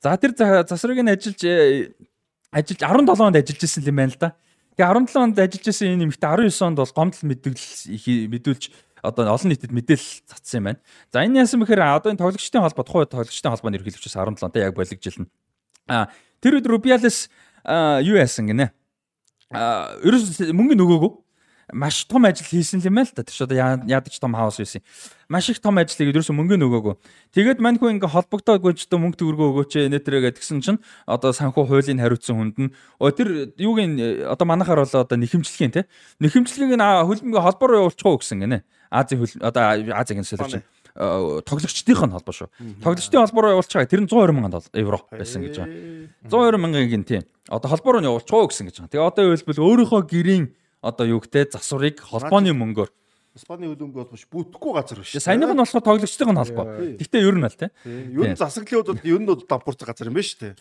За 0.00 0.16
тэр 0.16 0.32
засварыг 0.64 1.04
нь 1.04 1.12
ажиллаж 1.12 1.44
э, 1.44 1.92
ажиллаж 2.48 2.80
17 2.80 3.20
онд 3.20 3.36
ажиллаж 3.36 3.60
исэн 3.60 3.84
юм 3.84 4.00
байна 4.00 4.16
л 4.16 4.22
да. 4.22 4.32
Тэгээ 4.80 5.12
17 5.12 5.20
онд 5.20 5.36
ажиллаж 5.44 5.66
исэн 5.68 5.92
энэ 5.92 6.04
эмэгтэй 6.08 6.30
19 6.48 6.64
онд 6.64 6.78
бол 6.80 6.96
гомдол 6.96 7.24
мэдүүлэл 7.28 8.32
мэдүүлж 8.32 8.64
одоо 9.04 9.28
олон 9.28 9.52
нийтэд 9.52 9.72
мэдээлэл 9.76 10.24
цацсан 10.24 10.58
юм 10.58 10.64
байна. 10.72 10.80
За 11.12 11.20
энэ 11.20 11.44
яасан 11.44 11.60
бэхээр 11.60 11.84
одоо 11.84 12.10
энэ 12.10 12.20
тоглогчдын 12.24 12.64
холбоо 12.64 12.84
тухайн 12.84 13.12
тоглогчдын 13.12 13.52
холбооны 13.52 13.76
ерөнхийлөгчөөс 13.76 14.16
17 14.16 14.48
онтой 14.48 14.64
яг 14.64 14.72
болигжилнэ. 14.72 15.28
А 15.92 16.08
тэр 16.40 16.56
үед 16.56 16.66
Рубиалес 16.66 17.28
юу 18.00 18.16
яасан 18.16 18.48
гинэ. 18.48 18.72
А 19.52 19.92
ерөөс 20.00 20.40
мөнгө 20.56 20.80
нөгөөгөө 20.80 21.12
маш 21.72 22.04
том 22.04 22.24
ажил 22.24 22.46
хийсэн 22.46 22.82
юм 22.84 22.98
л 23.00 23.08
да. 23.14 23.22
Тэр 23.24 23.34
ч 23.34 23.40
одоо 23.40 23.56
яадаг 23.56 24.12
ч 24.12 24.20
том 24.20 24.34
хаус 24.34 24.60
байсан. 24.60 24.82
Маш 25.28 25.48
их 25.48 25.60
том 25.60 25.78
ажил 25.78 25.96
хийгээд 25.96 26.20
ерөөсө 26.20 26.36
мөнгө 26.36 26.60
нөгөөгөө. 26.60 26.94
Тэгээд 27.32 27.58
мань 27.64 27.78
хүн 27.80 27.96
ингээ 27.96 28.12
холбогдоогүй 28.12 28.76
ч 28.76 28.84
одоо 28.90 29.00
мөнгө 29.00 29.16
төгрөгөө 29.16 29.48
өгөөч 29.64 29.72
нэтэрэ 29.88 30.34
гэдгсэн 30.34 30.60
чинь 30.60 30.80
одоо 31.08 31.32
санхүү 31.32 31.64
хуулийн 31.64 32.02
хариуцсан 32.02 32.36
хүнд 32.36 32.56
нь 32.60 32.70
тэр 33.00 33.56
юуг 33.56 33.78
нь 33.80 34.24
одоо 34.28 34.44
манахаар 34.44 34.84
бол 34.84 34.94
одоо 35.00 35.16
нэхэмжлэгийн 35.16 35.72
те. 35.72 35.88
Нэхэмжлэгийг 36.20 36.76
нь 36.76 36.84
хөлбөмбөгийн 36.84 37.46
холбоор 37.48 37.88
явуулчих 37.88 38.04
уу 38.04 38.20
гэсэн 38.20 38.44
гинэ. 38.44 38.64
Азийн 38.92 39.24
хөл 39.24 39.34
одоо 39.40 39.62
Азийн 39.96 40.24
солирч 40.24 40.62
тоглогчдын 40.94 42.14
холбоо 42.14 42.34
шүү. 42.34 42.48
Тоглогчдын 42.82 43.26
холбоор 43.26 43.58
явуулчихаа 43.58 43.90
тэр 43.90 44.06
нь 44.06 44.10
120 44.10 44.30
мянган 44.30 44.62
евро 44.78 45.02
байсан 45.10 45.42
гэж 45.42 45.58
байгаа. 45.58 45.74
120 46.30 46.62
мянгагийн 46.62 47.02
тийм. 47.02 47.22
Одоо 47.50 47.70
холбоор 47.74 47.98
нь 47.98 48.06
явуулчихоо 48.06 48.46
гэсэн 48.46 48.70
гэж 48.70 48.76
байгаа. 48.86 48.92
Тэгээ 48.94 49.10
одоо 49.10 49.24
хэлбэл 49.34 49.64
өөрийнхөө 49.66 50.02
гэрийн 50.06 50.44
одоо 50.84 51.08
юу 51.08 51.24
гэдэг 51.24 51.56
засварыг 51.56 52.04
холбооны 52.04 52.52
мөнгөөр 52.52 52.92
Испани 53.34 53.66
хөлбөмбөг 53.66 53.98
бол 53.98 54.14
биш 54.14 54.28
бүтггүй 54.30 54.72
газар 54.76 55.00
биш. 55.02 55.16
Саяных 55.18 55.50
нь 55.50 55.58
болохоор 55.58 55.82
тоглогчдын 55.82 56.38
холбоо. 56.38 56.66
Гэхдээ 56.94 57.26
ер 57.26 57.34
нь 57.34 57.42
аль 57.42 57.58
тий. 57.58 57.70
Ер 58.14 58.30
нь 58.30 58.38
засаглалууд 58.38 59.02
ер 59.02 59.18
нь 59.18 59.26
дампуурсан 59.26 59.90
газар 59.90 60.06
юм 60.06 60.14
байна 60.14 60.30
шүү 60.30 60.38
дээ. 60.38 60.54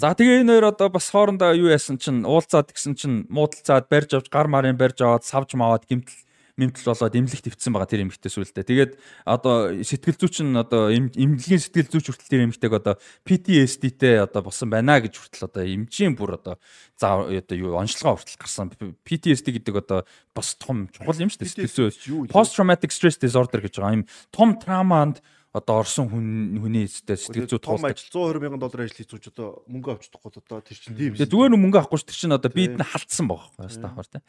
За 0.00 0.16
тэгээ 0.16 0.40
энэ 0.40 0.52
хоёр 0.56 0.66
одоо 0.72 0.88
бас 0.88 1.12
хоорондоо 1.12 1.52
юу 1.52 1.68
яасан 1.68 2.00
чинь 2.00 2.24
уулзаад 2.24 2.72
гисэн 2.72 2.96
чинь 2.96 3.28
муудалцаад 3.28 3.92
барьж 3.92 4.16
авч 4.16 4.32
гар 4.32 4.48
марын 4.48 4.80
барьж 4.80 5.04
аваад 5.04 5.28
савж 5.28 5.60
маваад 5.60 5.84
гимтэл 5.84 6.16
мэмтэл 6.56 6.88
болоод 6.88 7.16
эмнэлэгт 7.16 7.48
өвцсөн 7.52 7.72
байгаа 7.76 7.90
тэр 7.92 8.04
эмэгтэй 8.08 8.32
сүлдээ. 8.32 8.64
Тэгээд 8.64 8.92
одоо 9.28 9.76
сэтгэл 9.76 10.16
зүйч 10.16 10.36
нь 10.40 10.56
одоо 10.56 10.88
эмнэлгийн 10.88 11.60
сэтгэл 11.60 11.92
зүйч 11.92 12.06
хүртэл 12.08 12.32
тэр 12.32 12.44
эмэгтэйг 12.48 12.72
одоо 12.72 12.94
PTSD-тэй 13.28 14.24
одоо 14.24 14.40
болсон 14.40 14.72
байна 14.72 14.96
гэж 15.04 15.20
хүртэл 15.20 15.52
одоо 15.52 15.62
эмчийн 15.68 16.16
бүр 16.16 16.40
одоо 16.40 16.56
за 16.96 17.28
одоо 17.28 17.56
юу 17.60 17.76
онцлогоо 17.76 18.16
хүртэл 18.16 18.40
гарсан. 18.40 18.72
PTSD 19.04 19.60
гэдэг 19.60 19.74
одоо 19.84 20.08
бас 20.32 20.56
том 20.56 20.88
чухал 20.88 21.20
юм 21.20 21.28
шүү 21.28 21.44
дээ 21.44 21.68
сэтгэл 21.68 21.92
зүй. 21.92 22.32
Post 22.32 22.56
traumatic 22.56 22.88
stress 22.88 23.20
disorder 23.20 23.60
гэж 23.60 23.76
байгаа 23.76 24.00
юм 24.00 24.08
том 24.32 24.56
трааманд 24.56 25.20
одоо 25.56 25.80
орсон 25.80 26.12
хүн 26.12 26.60
хүний 26.60 26.84
эстэй 26.84 27.16
сэтгэл 27.16 27.48
зүй 27.48 27.60
том 27.64 27.80
ажил 27.80 28.12
120 28.12 28.44
мянган 28.44 28.60
доллар 28.60 28.84
ажил 28.84 29.00
хийцүүч 29.00 29.32
одоо 29.32 29.64
мөнгө 29.64 29.96
авч 29.96 30.12
чадахгүй 30.12 30.30
одоо 30.36 30.60
тэр 30.60 30.76
чинь 30.76 30.96
тийм. 30.96 31.16
Тэгээ 31.16 31.32
зүгээр 31.32 31.56
мөнгө 31.56 31.78
авахгүй 31.80 32.00
ш 32.00 32.04
тэр 32.04 32.18
чинь 32.20 32.36
одоо 32.36 32.52
бид 32.52 32.76
нь 32.76 32.84
халтсан 32.84 33.24
байгаа 33.24 33.48
байхгүй 33.56 33.68
яста 33.72 33.88
хавар 33.88 34.08
тий. 34.12 34.22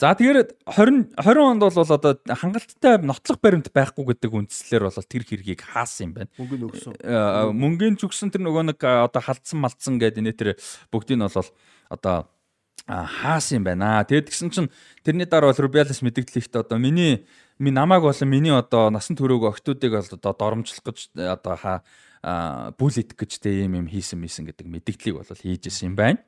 За 0.00 0.12
тэгэхээр 0.16 0.38
20 0.64 1.16
20 1.16 1.44
онд 1.44 1.60
бол 1.64 1.76
одоо 1.76 2.12
хангалттай 2.24 2.94
нотлох 3.04 3.38
баримт 3.40 3.68
байхгүй 3.72 4.04
гэдэг 4.12 4.32
үндслээр 4.32 4.88
бол 4.88 4.96
тэр 4.96 5.24
хэргийг 5.28 5.60
хаасан 5.60 6.08
юм 6.08 6.12
байна. 6.16 6.30
Мөнгө 6.40 6.56
нөгсөн. 6.56 6.92
Э, 7.04 7.52
мөнгөний 7.52 8.00
зүгсэн 8.00 8.32
тэр 8.32 8.44
нөгөө 8.48 8.64
нэг 8.72 8.80
одоо 8.80 9.20
халдсан 9.20 9.60
малтсан 9.60 10.00
гэдэг 10.00 10.24
нэ 10.24 10.32
тэр 10.32 10.48
бүгдийг 10.88 11.20
нь 11.20 11.24
бол 11.28 11.48
одоо 11.92 12.16
хаасан 12.86 13.60
юм 13.60 13.64
байна. 13.64 14.04
Тэгэд 14.04 14.30
гисэн 14.30 14.50
чинь 14.50 14.70
тэрний 15.04 15.26
дараа 15.26 15.52
бол 15.52 15.62
Rubiales 15.64 16.00
мэдээлэл 16.00 16.40
ихтэй 16.40 16.60
одоо 16.60 16.78
миний 16.78 17.26
минь 17.58 17.74
намайг 17.74 18.02
болон 18.02 18.28
миний 18.28 18.52
одоо 18.52 18.90
насан 18.90 19.16
туршиг 19.16 19.44
октоодыг 19.44 19.92
бол 19.92 20.10
одоо 20.16 20.32
доромжлох 20.32 20.84
гэж 20.84 21.12
одоо 21.16 21.56
ха 21.56 21.82
бүл 22.76 22.94
идэх 22.96 23.16
гэж 23.16 23.40
тэ 23.40 23.64
юм 23.64 23.80
юм 23.80 23.86
хийсэн 23.88 24.20
мэсэн 24.20 24.48
гэдэг 24.48 24.66
мэдээллийг 24.68 25.16
бол 25.16 25.28
хийж 25.28 25.68
исэн 25.68 25.92
юм 25.92 25.96
байна. 25.96 26.18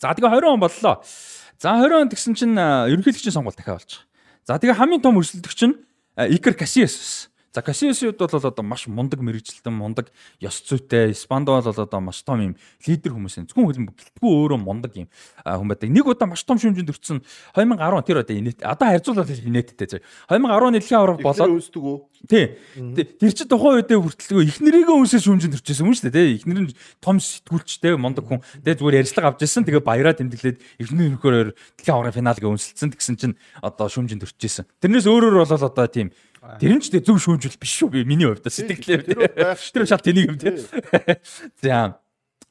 За 0.00 0.14
тэгээ 0.14 0.30
20 0.30 0.44
он 0.46 0.60
боллоо. 0.60 1.02
За 1.58 1.74
20 1.78 1.92
он 1.92 2.08
тэгсэн 2.12 2.34
чинь 2.34 2.54
ерөнхийлөгчийн 2.54 3.32
сонгуул 3.32 3.56
дахиад 3.56 3.82
болж 3.82 3.90
байгаа. 3.90 4.06
За 4.46 4.58
тэгээ 4.60 4.78
хамгийн 4.78 5.02
том 5.02 5.18
өрсөлдөгч 5.18 5.60
нь 5.66 5.74
Икер 6.18 6.54
Касиас. 6.54 7.30
За 7.52 7.62
Касиасууд 7.62 8.18
бол 8.18 8.28
одоо 8.28 8.64
маш 8.64 8.86
мундаг 8.86 9.20
мэрэгжилтэн, 9.24 9.72
мундаг 9.72 10.12
ёс 10.40 10.60
зүйтэй. 10.60 11.16
Испанд 11.16 11.48
бол 11.48 11.64
одоо 11.64 12.00
маш 12.00 12.20
том 12.22 12.40
юм 12.40 12.56
лидер 12.84 13.16
хүмүүс 13.16 13.40
энэ. 13.40 13.48
Зөвхөн 13.48 13.64
хөлбөмбөг 13.64 13.96
гэлтгүй 13.96 14.30
өөрөө 14.36 14.60
мундаг 14.60 14.92
юм 14.92 15.08
хүн 15.40 15.68
байдаг. 15.68 15.88
Нэг 15.88 16.04
удаа 16.04 16.28
маш 16.28 16.44
том 16.44 16.60
шүмжинд 16.60 16.92
өртсөн 16.92 17.24
2010 17.56 18.04
тэр 18.04 18.20
одоо 18.20 18.36
инээт 18.36 18.60
одоо 18.60 18.86
харьцуулаад 18.92 19.32
инээдтэй. 19.32 20.04
2010 20.28 20.76
дэлхийн 20.76 21.00
авраг 21.00 21.24
болоод 21.24 21.56
өсдөг 21.56 21.82
үү? 21.82 21.98
Тий. 22.28 22.44
Тэр 23.16 23.32
чи 23.32 23.44
тухайн 23.48 23.80
үедээ 23.80 23.96
хүртэлгүй 23.96 24.44
их 24.44 24.58
нэрийгээ 24.60 24.96
үнсээ 24.98 25.22
шүмжинд 25.24 25.54
төрчихсэн 25.56 25.86
юм 25.88 25.96
шүү 25.96 26.12
дээ. 26.12 26.18
Тий. 26.18 26.36
Их 26.42 26.44
нэр 26.44 26.68
нь 26.68 26.76
том 27.00 27.16
сэтгүүлчтэй 27.16 27.96
мундаг 27.96 28.28
хүн. 28.28 28.44
Тэгээ 28.60 28.76
зүгээр 28.76 29.00
ярьцлага 29.06 29.32
авч 29.32 29.46
ирсэн. 29.46 29.64
Тэгээ 29.64 29.86
баяраа 29.86 30.18
тэмдэглээд 30.18 30.58
эхний 30.82 31.08
нөхөөр 31.14 31.54
дэлхийн 31.78 31.94
аврагын 31.96 32.18
финалыг 32.18 32.44
үнсэлсэн. 32.44 32.90
Тэгсэн 32.92 33.16
чинь 33.16 33.34
одоо 33.62 33.86
шүмжинд 33.86 34.26
төрчихсэн. 34.26 34.66
Тэрнээс 34.82 35.06
өөрөөр 35.06 35.46
бол 35.46 35.54
одоо 35.54 35.86
тийм 35.86 36.10
Тэр 36.58 36.78
нь 36.78 36.82
ч 36.82 36.94
зөв 36.94 37.18
шүүмжүүл 37.18 37.58
биш 37.58 37.72
шүү 37.82 37.88
би 37.92 38.04
миний 38.06 38.28
хувьд 38.30 38.46
сэтгэлээ. 38.46 39.58
Тэр 39.74 39.84
шал 39.86 40.02
тэнийг 40.02 40.30
юм 40.30 40.38
тий. 40.38 40.54
За. 41.62 41.98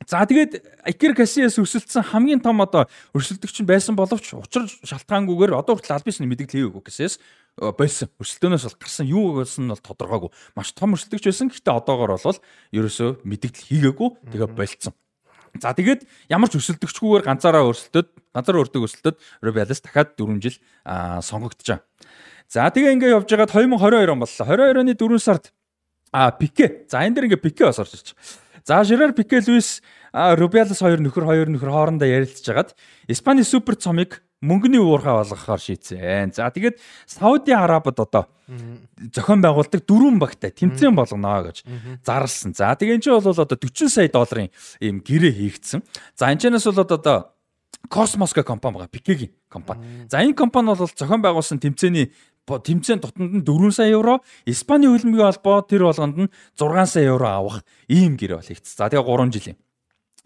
За 0.05 0.21
тэгээд 0.27 0.85
Икер 0.93 1.17
Касиас 1.17 1.57
өсөлдсөн 1.57 2.05
хамгийн 2.13 2.43
том 2.43 2.61
одоо 2.61 2.85
өрсөлдөгч 3.17 3.65
нь 3.65 3.69
байсан 3.69 3.97
боловч 3.97 4.29
учир 4.37 4.69
шалтгаангүйгээр 4.85 5.57
одоо 5.57 5.73
хүртэл 5.73 5.97
албисны 5.97 6.29
мэдээлэл 6.29 6.69
хийгээгүй 6.69 6.83
Касиас 6.85 7.17
болсон. 7.57 8.11
Өрсөлдөөнөөс 8.21 8.65
бол 8.69 8.77
гарсан 8.77 9.09
юу 9.09 9.41
гэсэн 9.41 9.65
нь 9.65 9.73
бол 9.73 9.81
тодорхойгүй. 9.81 10.29
Маш 10.53 10.77
том 10.77 10.93
өрсөлдөгч 10.93 11.25
байсан. 11.25 11.49
Гэхдээ 11.49 11.73
одоогор 11.73 12.13
бол 12.13 12.39
ерөөсөө 12.77 13.25
мэдээлэл 13.25 13.67
хийгээгүй. 13.73 14.09
Тэгээ 14.37 14.53
болцсон. 14.53 14.93
За 15.57 15.73
тэгээд 15.73 16.05
ямар 16.29 16.49
ч 16.53 16.61
өсөлдөгчгүйгээр 16.61 17.25
ганцаараа 17.25 17.65
өрсөлдөд 17.65 18.07
ганцаараа 18.35 18.61
өртөг 18.61 18.85
өсөлдөд 18.85 19.15
Робиалес 19.41 19.81
дахиад 19.81 20.13
4 20.13 20.37
жил 20.43 20.57
сонгогдчихаа. 20.85 21.81
За 22.47 22.71
тэгээ 22.71 22.95
ингээ 22.95 23.11
явж 23.11 23.27
байгаад 23.27 23.51
2022 23.51 24.11
он 24.11 24.19
боллоо. 24.23 24.45
22 24.47 24.79
оны 24.79 24.93
4 24.95 25.19
сард 25.19 25.53
а 26.11 26.31
Пике. 26.31 26.87
За 26.87 27.03
энэ 27.03 27.15
дэр 27.15 27.25
ингээ 27.27 27.43
Пике 27.43 27.67
бас 27.67 27.79
орж 27.79 27.93
ирж. 27.93 28.15
За 28.63 28.83
Жерар 28.83 29.11
Пике 29.11 29.43
Луис 29.43 29.81
Рубиалес 30.13 30.79
хоёр 30.79 31.03
нөхөр 31.03 31.25
хоёр 31.27 31.47
нөхөр 31.51 31.71
хоорондоо 31.71 32.07
ярилцж 32.07 32.47
хагаад 32.47 32.75
Испани 33.07 33.43
супер 33.43 33.75
цомыг 33.75 34.23
мөнгөний 34.41 34.79
уурхай 34.79 35.11
болгохоор 35.11 35.59
шийдсэн. 35.59 36.31
За 36.31 36.47
тэгээд 36.47 36.79
Сауди 37.03 37.51
Арабид 37.51 37.99
одоо 37.99 38.27
зохион 38.47 39.41
байгуулдаг 39.41 39.81
дөрвөн 39.83 40.19
багтай 40.21 40.51
тэмцээн 40.55 40.95
болгоно 40.95 41.51
гэж 41.51 41.63
зарлсан. 42.05 42.53
За 42.53 42.75
тэгээд 42.77 43.01
энэ 43.01 43.03
чинь 43.03 43.17
бол 43.17 43.27
одоо 43.33 43.57
40 43.57 43.89
сая 43.89 44.07
долларын 44.07 44.51
ийм 44.79 45.01
гэрээ 45.01 45.33
хийгдсэн. 45.35 45.81
За 46.15 46.31
энэ 46.31 46.47
чэнэс 46.47 46.69
бол 46.69 46.79
одоо 46.79 47.33
Космоско 47.89 48.43
компани 48.43 48.77
байгаа. 48.77 48.91
Пикегийн 48.91 49.31
компани. 49.49 50.07
За 50.09 50.21
энэ 50.21 50.33
компани 50.33 50.75
бол 50.75 50.87
зохион 50.87 51.21
байгуулсан 51.21 51.59
тэмцээний 51.59 52.11
тэмцээн 52.47 53.03
дотонд 53.03 53.33
нь 53.35 53.43
4 53.43 53.75
сая 53.75 53.91
евро, 53.91 54.23
Испаний 54.47 54.87
хөлбөмбөгийн 54.87 55.27
холбоо 55.35 55.59
тэр 55.67 55.83
болгонд 55.83 56.15
нь 56.15 56.31
6 56.55 56.87
сая 56.87 57.11
евро 57.11 57.27
авах 57.27 57.67
ийм 57.91 58.15
гэрээ 58.15 58.39
бол 58.39 58.47
хийгдсэн. 58.47 58.79
За 58.79 58.87
тэгээ 58.87 59.03
3 59.03 59.35
жилийн 59.35 59.57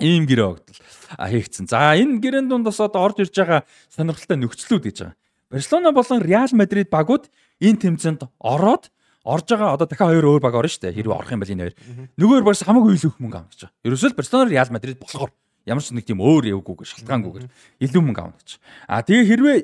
ийм 0.01 0.25
гэрээ 0.29 0.47
огдол 0.49 0.79
хийгдсэн. 1.17 1.65
За 1.69 1.97
энэ 1.97 2.21
гэрээн 2.21 2.49
дунд 2.49 2.65
бас 2.65 2.79
одоо 2.81 3.05
орж 3.05 3.21
ирж 3.21 3.33
байгаа 3.37 3.61
сонирхолтой 3.89 4.37
нөхцлүүд 4.37 4.83
гэж 4.85 4.97
байгаа. 5.01 5.17
Барселона 5.51 5.91
болон 5.91 6.21
Реал 6.21 6.51
Мадрид 6.53 6.89
багууд 6.89 7.29
энэ 7.61 7.81
тэмцээнд 7.81 8.21
ороод 8.41 8.89
орж 9.23 9.45
байгаа 9.49 9.77
одоо 9.77 9.85
дахиад 9.85 10.13
хоёр 10.13 10.25
өөр 10.25 10.41
баг 10.41 10.55
орно 10.57 10.69
шүү 10.69 10.89
дээ. 10.89 10.97
Хэрвээ 10.97 11.17
орох 11.17 11.31
юм 11.31 11.41
бол 11.41 11.53
энэ 11.53 11.63
хоёр. 11.69 11.75
Нөгөөр 12.17 12.43
бас 12.45 12.63
хамаагүй 12.65 12.97
илүү 12.97 13.11
их 13.13 13.19
мөнгө 13.21 13.37
авах 13.37 13.51
гэж 13.53 13.61
байгаа. 13.61 13.77
Ерөөсөө 13.85 14.17
Барселона 14.17 14.49
Реал 14.49 14.71
Мадрид 14.73 14.97
болохоор 14.97 15.31
ямар 15.69 15.83
ч 15.85 15.93
нэг 15.93 16.05
тийм 16.09 16.19
өөр 16.23 16.49
явгүйгээр 16.57 16.89
шалтгаангүйгээр 16.89 17.45
илүү 17.85 18.01
мөнгө 18.01 18.21
авах 18.25 18.39
гэж. 18.41 18.49
А 18.89 19.05
тэгээ 19.05 19.29
хэрвээ 19.29 19.57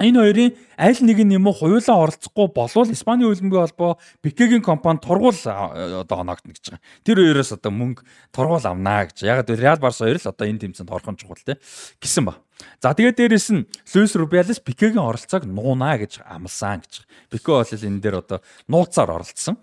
энэ 0.00 0.18
хоёрын 0.20 0.50
аль 0.78 1.00
нэг 1.04 1.18
нь 1.20 1.34
юм 1.36 1.46
уу 1.50 1.56
хуйлаа 1.56 2.08
оролцохгүй 2.08 2.48
болвол 2.54 2.88
Испаний 2.94 3.26
хөлбөмбөгийн 3.28 3.64
холбоо 3.68 3.98
Пикегийн 4.22 4.62
компани 4.62 5.02
тургуул 5.02 5.36
одоо 5.36 6.16
оноогдно 6.22 6.56
гэж 6.56 6.64
байгаа. 6.72 6.84
Тэр 7.04 7.18
хоёроос 7.20 7.52
одоо 7.52 7.72
мөнгө 7.72 8.06
тургуул 8.32 8.64
авнаа 8.64 9.10
гэж. 9.10 9.26
Яг 9.28 9.44
л 9.44 9.56
Реал 9.60 9.82
Барс 9.82 10.00
хоёр 10.00 10.16
л 10.16 10.30
одоо 10.30 10.46
энэ 10.48 10.64
тэмцээнд 10.64 10.88
орхон 10.88 11.20
чухал 11.20 11.42
те 11.44 11.60
гэсэн 12.00 12.24
ба. 12.24 12.40
За 12.80 12.94
тэгээд 12.94 13.18
дээрэс 13.18 13.48
нь 13.52 13.66
Луис 13.94 14.14
Рубиалес 14.16 14.60
Пикегийн 14.60 15.02
оролцоог 15.02 15.44
нуунаа 15.44 15.98
гэж 15.98 16.22
амласан 16.24 16.82
гэж. 16.82 17.04
Пике 17.30 17.50
бол 17.52 17.66
энэ 17.66 18.00
дээр 18.00 18.22
одоо 18.22 18.38
нууцаар 18.68 19.10
оролцсон. 19.10 19.58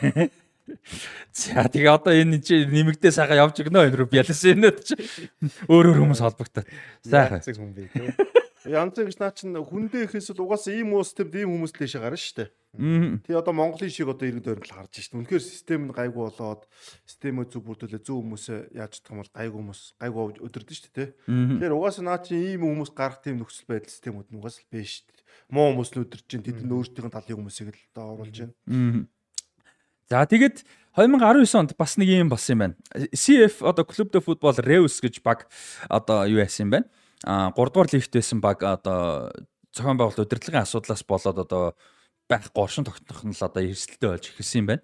За 1.32 1.68
тэгээ 1.68 1.92
одоо 1.92 2.12
энэ 2.12 2.42
чи 2.42 2.66
нэмэгдээ 2.66 3.12
сайхан 3.14 3.38
явж 3.38 3.62
өгнө 3.62 3.86
энэ 3.86 3.98
Рубиалес 4.02 4.42
энэ 4.50 4.74
чи 4.82 4.94
өөр 5.70 5.94
өөр 5.94 5.98
хүмүүс 6.02 6.20
холбогдоод. 6.24 6.66
Сайхан. 7.06 7.40
хүн 7.40 7.72
те. 7.76 8.44
Янз 8.66 8.98
гэж 8.98 9.16
наа 9.22 9.30
чин 9.30 9.54
хүндээ 9.54 10.10
ихэс 10.10 10.34
л 10.34 10.42
угаасаа 10.42 10.74
ийм 10.74 10.98
уус 10.98 11.14
төв 11.14 11.30
ийм 11.30 11.54
хүмүүс 11.54 11.72
дэше 11.78 12.02
гарна 12.02 12.18
шүү 12.18 12.34
дээ. 12.42 12.50
Тэгээ 13.22 13.38
одоо 13.38 13.54
Монголын 13.54 13.88
шиг 13.88 14.10
одоо 14.10 14.26
иргэн 14.26 14.42
тойронд 14.42 14.66
л 14.66 14.74
харж 14.74 14.92
шүү 14.98 15.14
дээ. 15.14 15.20
Үнэхээр 15.22 15.44
систем 15.46 15.82
нь 15.86 15.94
гайгүй 15.94 16.22
болоод 16.26 16.66
системөө 17.06 17.44
зүг 17.46 17.62
бүрдүүлээ 17.62 18.02
зөв 18.02 18.18
хүмүүсээ 18.20 18.60
яаж 18.74 18.92
чадах 18.98 19.12
юм 19.14 19.20
бол 19.22 19.32
гайгүй 19.32 19.58
хүмүүс 19.62 19.82
гайгүй 20.02 20.22
өдөрдөн 20.42 20.76
шүү 20.76 20.92
дээ. 20.98 21.08
Тэгэхээр 21.30 21.76
угаасаа 21.78 22.04
наа 22.04 22.18
чин 22.20 22.42
ийм 22.42 22.62
хүмүүс 22.66 22.90
гарах 22.90 23.22
тийм 23.22 23.38
нөхцөл 23.38 23.70
байдал 23.70 23.94
системүүд 23.94 24.28
нь 24.34 24.38
угаасаа 24.42 24.62
л 24.66 24.72
биш 24.74 24.90
шүү 24.98 25.06
дээ. 25.14 25.24
Муу 25.54 25.66
хүмүүс 25.72 25.90
л 25.94 26.02
өдөрж 26.04 26.24
чинь 26.26 26.44
тэд 26.44 26.58
нь 26.66 26.74
өөрсдийн 26.74 27.14
талын 27.14 27.38
хүмүүсийг 27.38 27.70
л 27.70 27.80
одоо 27.94 28.06
оруулж 28.18 28.36
байна. 28.44 29.06
За 30.10 30.26
тэгээд 30.26 30.56
2019 30.98 31.54
онд 31.54 31.72
бас 31.78 31.96
нэг 31.96 32.08
юм 32.12 32.28
болсон 32.28 32.52
юм 32.52 32.60
байна. 32.60 32.76
CF 33.14 33.64
одоо 33.64 33.88
Club 33.88 34.10
de 34.12 34.20
Football 34.20 34.58
Reus 34.60 35.00
гэж 35.00 35.24
баг 35.24 35.48
одоо 35.88 36.28
юу 36.28 36.42
яасан 36.44 36.68
юм 36.68 36.72
байна 36.76 36.86
а 37.24 37.52
3 37.52 37.72
дугаар 37.72 37.88
лигт 37.92 38.12
байсан 38.12 38.40
баг 38.40 38.62
одоо 38.62 39.32
зохион 39.72 39.96
байгуулалт 39.96 40.24
удирдлагын 40.26 40.64
асуудлаас 40.64 41.04
болоод 41.04 41.38
одоо 41.38 41.74
байхгүй 42.28 42.62
оршин 42.62 42.84
тогтнох 42.84 43.24
нь 43.24 43.32
л 43.32 43.44
одоо 43.44 43.62
эрсдэлтэй 43.62 44.10
болж 44.10 44.24
эхэлсэн 44.32 44.60
юм 44.60 44.66
байна. 44.66 44.82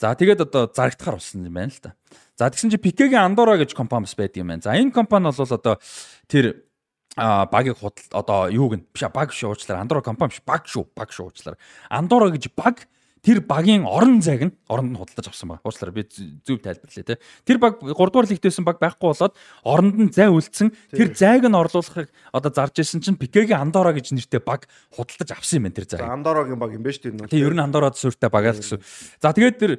За 0.00 0.14
тэгээд 0.14 0.40
одоо 0.48 0.66
зарагдахаар 0.66 1.16
болсон 1.16 1.46
юм 1.46 1.54
байна 1.54 1.72
л 1.72 1.80
да. 1.82 1.94
За 2.36 2.50
тэгсэн 2.50 2.70
чинь 2.74 2.82
Пикегийн 2.82 3.22
Андора 3.22 3.56
гэж 3.56 3.74
компани 3.76 4.04
бас 4.04 4.16
байдаг 4.18 4.40
юм 4.42 4.50
байна. 4.50 4.64
За 4.64 4.74
энэ 4.74 4.90
компани 4.90 5.30
бол 5.30 5.38
одоо 5.38 5.78
тэр 6.26 6.66
а 7.16 7.46
багийг 7.46 7.78
худал 7.78 8.08
одоо 8.10 8.48
юуг 8.48 8.72
нь 8.76 8.86
биш 8.92 9.04
баг 9.12 9.30
шүү 9.30 9.52
уучлаар 9.52 9.84
Андора 9.84 10.02
компани 10.02 10.32
биш 10.32 10.42
баг 10.42 10.64
шүү 10.66 10.90
баг 10.96 11.12
шүү 11.12 11.28
уучлаар 11.28 11.56
Андора 11.88 12.32
гэж 12.32 12.50
баг 12.56 12.88
тэр 13.22 13.38
багийн 13.46 13.86
орон 13.86 14.18
зайг 14.18 14.50
нь 14.50 14.54
оронд 14.66 14.92
нь 14.92 14.98
худалдаж 14.98 15.30
авсан 15.30 15.54
байна. 15.54 15.62
Уучлаарай 15.62 15.94
би 15.94 16.02
зөв 16.42 16.58
тайлбарлая 16.58 17.06
те. 17.06 17.18
Тэр 17.46 17.58
баг 17.62 17.78
3 17.78 17.94
дугаар 17.94 18.26
лигтээсэн 18.26 18.66
баг 18.66 18.82
байхгүй 18.82 19.14
болоод 19.14 19.38
оронд 19.62 19.94
нь 19.94 20.10
зай 20.10 20.26
үлдсэн. 20.26 20.74
Тэр 20.90 21.14
зайг 21.14 21.46
нь 21.46 21.54
орлуулахыг 21.54 22.10
одоо 22.34 22.50
зарж 22.50 22.82
исэн 22.82 22.98
чинь 22.98 23.14
Пикегийн 23.14 23.62
Андора 23.62 23.94
гэж 23.94 24.10
нэртэй 24.10 24.42
баг 24.42 24.66
худалдаж 24.90 25.38
авсан 25.38 25.62
юм 25.62 25.70
байна 25.70 25.78
тэр 25.78 25.86
зайг. 25.86 26.02
Андорогийн 26.02 26.58
баг 26.58 26.74
юм 26.74 26.82
байна 26.82 26.98
шүү 26.98 27.14
дээ. 27.14 27.30
Тийм 27.30 27.46
ер 27.46 27.54
нь 27.54 27.62
Андород 27.62 27.94
суурьтай 27.94 28.26
багаа 28.26 28.58
л 28.58 28.58
гэсэн. 28.58 28.82
За 29.22 29.30
тэгээд 29.30 29.56
тэр 29.62 29.72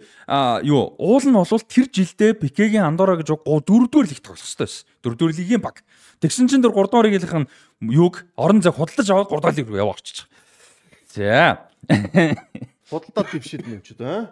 юу 0.64 0.96
уул 0.96 1.28
нь 1.28 1.36
бол 1.36 1.44
тэр 1.68 1.92
жилдээ 1.92 2.40
Пикегийн 2.40 2.88
Андора 2.88 3.20
гэж 3.20 3.44
4 3.44 3.68
дугаар 3.68 4.08
лигт 4.08 4.24
тоглох 4.24 4.40
хэрэгтэй 4.40 4.64
байсан. 4.64 4.88
4 5.04 5.20
дугаар 5.20 5.36
лигийн 5.36 5.60
баг. 5.60 5.84
Тэгсэн 6.24 6.48
чинь 6.48 6.64
тэр 6.64 6.72
3 6.72 6.88
дугаар 6.88 7.12
лигийнхэн 7.12 7.52
юуг 7.92 8.24
орон 8.40 8.64
зай 8.64 8.72
худалдаж 8.72 9.08
аваад 9.12 9.28
3 9.28 9.44
дугаар 9.44 9.58
лиг 9.60 9.68
рүү 9.68 9.84
яваа 9.84 10.00
очиж. 10.00 10.32
За 11.12 11.68
Худалдаад 12.90 13.28
дэвшээд 13.32 13.68
юм 13.68 13.82
ч 13.84 13.96
үү. 13.96 14.28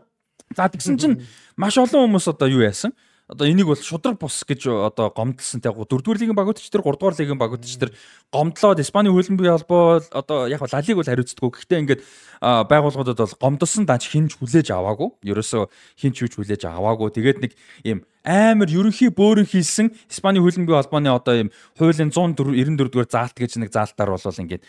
За 0.56 0.68
тэгсэн 0.68 0.98
чинь 1.00 1.16
маш 1.56 1.78
олон 1.80 2.12
хүмүүс 2.12 2.28
одоо 2.28 2.48
юу 2.52 2.64
яасан? 2.66 2.92
Одоо 3.32 3.48
энийг 3.48 3.72
бол 3.72 3.80
шудраг 3.80 4.20
бус 4.20 4.44
гэж 4.44 4.68
одоо 4.92 5.08
гомдлсон 5.08 5.64
яг 5.64 5.80
4 5.80 5.88
дугаар 5.88 6.20
лигийн 6.20 6.36
багуудч 6.36 6.68
тэр 6.68 6.84
3 6.84 7.00
дугаар 7.00 7.16
лигийн 7.16 7.40
багуудч 7.40 7.80
тэр 7.80 7.96
гомдлоод 8.28 8.84
Испани 8.84 9.08
хөлбөмбөгийн 9.08 9.56
холбоо 9.56 10.04
одоо 10.12 10.52
яг 10.52 10.60
ла 10.60 10.84
лиг 10.84 11.00
бол 11.00 11.08
хариуцдаггүй. 11.08 11.52
Гэхдээ 11.56 11.80
ингээд 11.80 12.02
байгууллагуудад 12.44 13.24
бол 13.24 13.40
гомдсон 13.40 13.88
дач 13.88 14.12
хинж 14.12 14.36
хүлээж 14.36 14.76
аваагүй. 14.76 15.16
Ерөөсөө 15.24 15.64
хинч 15.96 16.28
юуч 16.28 16.34
хүлээж 16.36 16.68
аваагүй. 16.68 17.08
Тэгээд 17.16 17.40
нэг 17.40 17.52
ийм 17.88 18.04
амар 18.28 18.68
ерөнхий 18.68 19.16
бөөрön 19.16 19.48
хийсэн 19.48 19.96
Испани 20.12 20.44
хөлбөмбөгийн 20.44 20.84
холбооны 20.84 21.16
одоо 21.16 21.48
ийм 21.48 21.50
хуулийн 21.80 22.12
194 22.12 22.92
дугаар 22.92 23.08
заалт 23.08 23.40
гэж 23.40 23.64
нэг 23.64 23.72
заалтаар 23.72 24.12
бол 24.12 24.28
ингээд 24.28 24.68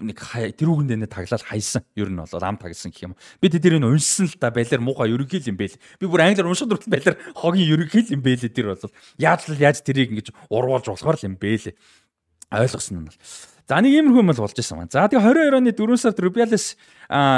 нэг 0.00 0.18
тэрүүгэндээ 0.56 1.10
таглал 1.10 1.44
хайсан. 1.44 1.84
Ер 1.94 2.08
нь 2.08 2.16
бол 2.16 2.44
ам 2.44 2.56
тагсан 2.56 2.90
гэх 2.90 3.12
юм. 3.12 3.16
Би 3.42 3.52
тэднийг 3.52 3.84
уншсан 3.84 4.26
л 4.26 4.36
да 4.40 4.48
байлаар 4.48 4.80
муухай 4.80 5.12
ерөнхий 5.12 5.44
юм 5.44 5.60
байл. 5.60 5.76
Би 6.00 6.06
бүр 6.08 6.24
англиар 6.24 6.48
уншаад 6.48 6.72
хүртэл 6.72 6.94
байлаар 6.96 7.16
хогийн 7.36 7.68
ерөнхий 7.68 8.08
юм 8.16 8.24
байл 8.24 8.40
тэр 8.40 8.72
бол 8.72 8.92
яаж 9.20 9.52
л 9.52 9.60
яаж 9.60 9.84
тэрийг 9.84 10.16
ингэж 10.16 10.32
урвуулж 10.48 10.88
болохоор 10.88 11.20
л 11.20 11.26
юм 11.28 11.36
байл. 11.36 11.76
Ойлгосон 12.48 13.04
нь 13.04 13.06
бол. 13.06 13.20
За 13.68 13.78
нэг 13.78 13.92
иймэрхүү 13.92 14.22
юм 14.24 14.30
бол 14.32 14.42
болж 14.42 14.56
исэн 14.58 14.76
маань. 14.80 14.92
За 14.92 15.06
тэгээ 15.06 15.52
22 15.52 15.60
оны 15.60 15.72
4 15.76 15.96
сард 16.00 16.18
Rubiales 16.18 16.74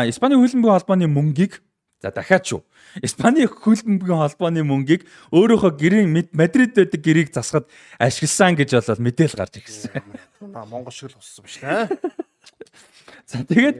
Испани 0.08 0.38
хөлбөмбөгийн 0.38 0.76
холбооны 0.78 1.06
мөнгийг 1.10 1.60
за 2.00 2.10
дахиад 2.10 2.48
шүү. 2.48 2.60
Испани 3.04 3.44
хөлбөмбөгийн 3.44 4.22
холбооны 4.24 4.64
мөнгийг 4.64 5.04
өөрөөхөө 5.30 5.72
гэрийн 5.78 6.08
Мадрид 6.32 6.72
байдаг 6.74 7.00
гэрийг 7.04 7.28
засахад 7.30 7.68
ашигласан 8.00 8.56
гэж 8.56 8.72
болоод 8.72 9.04
мэдээл 9.04 9.36
гарч 9.36 9.60
ирсэн. 9.60 10.02
Монгол 10.40 10.90
шиг 10.90 11.12
л 11.12 11.20
болсон 11.20 11.44
биш 11.44 11.60
нэ. 11.60 11.92
За 13.26 13.44
тэгээд 13.44 13.76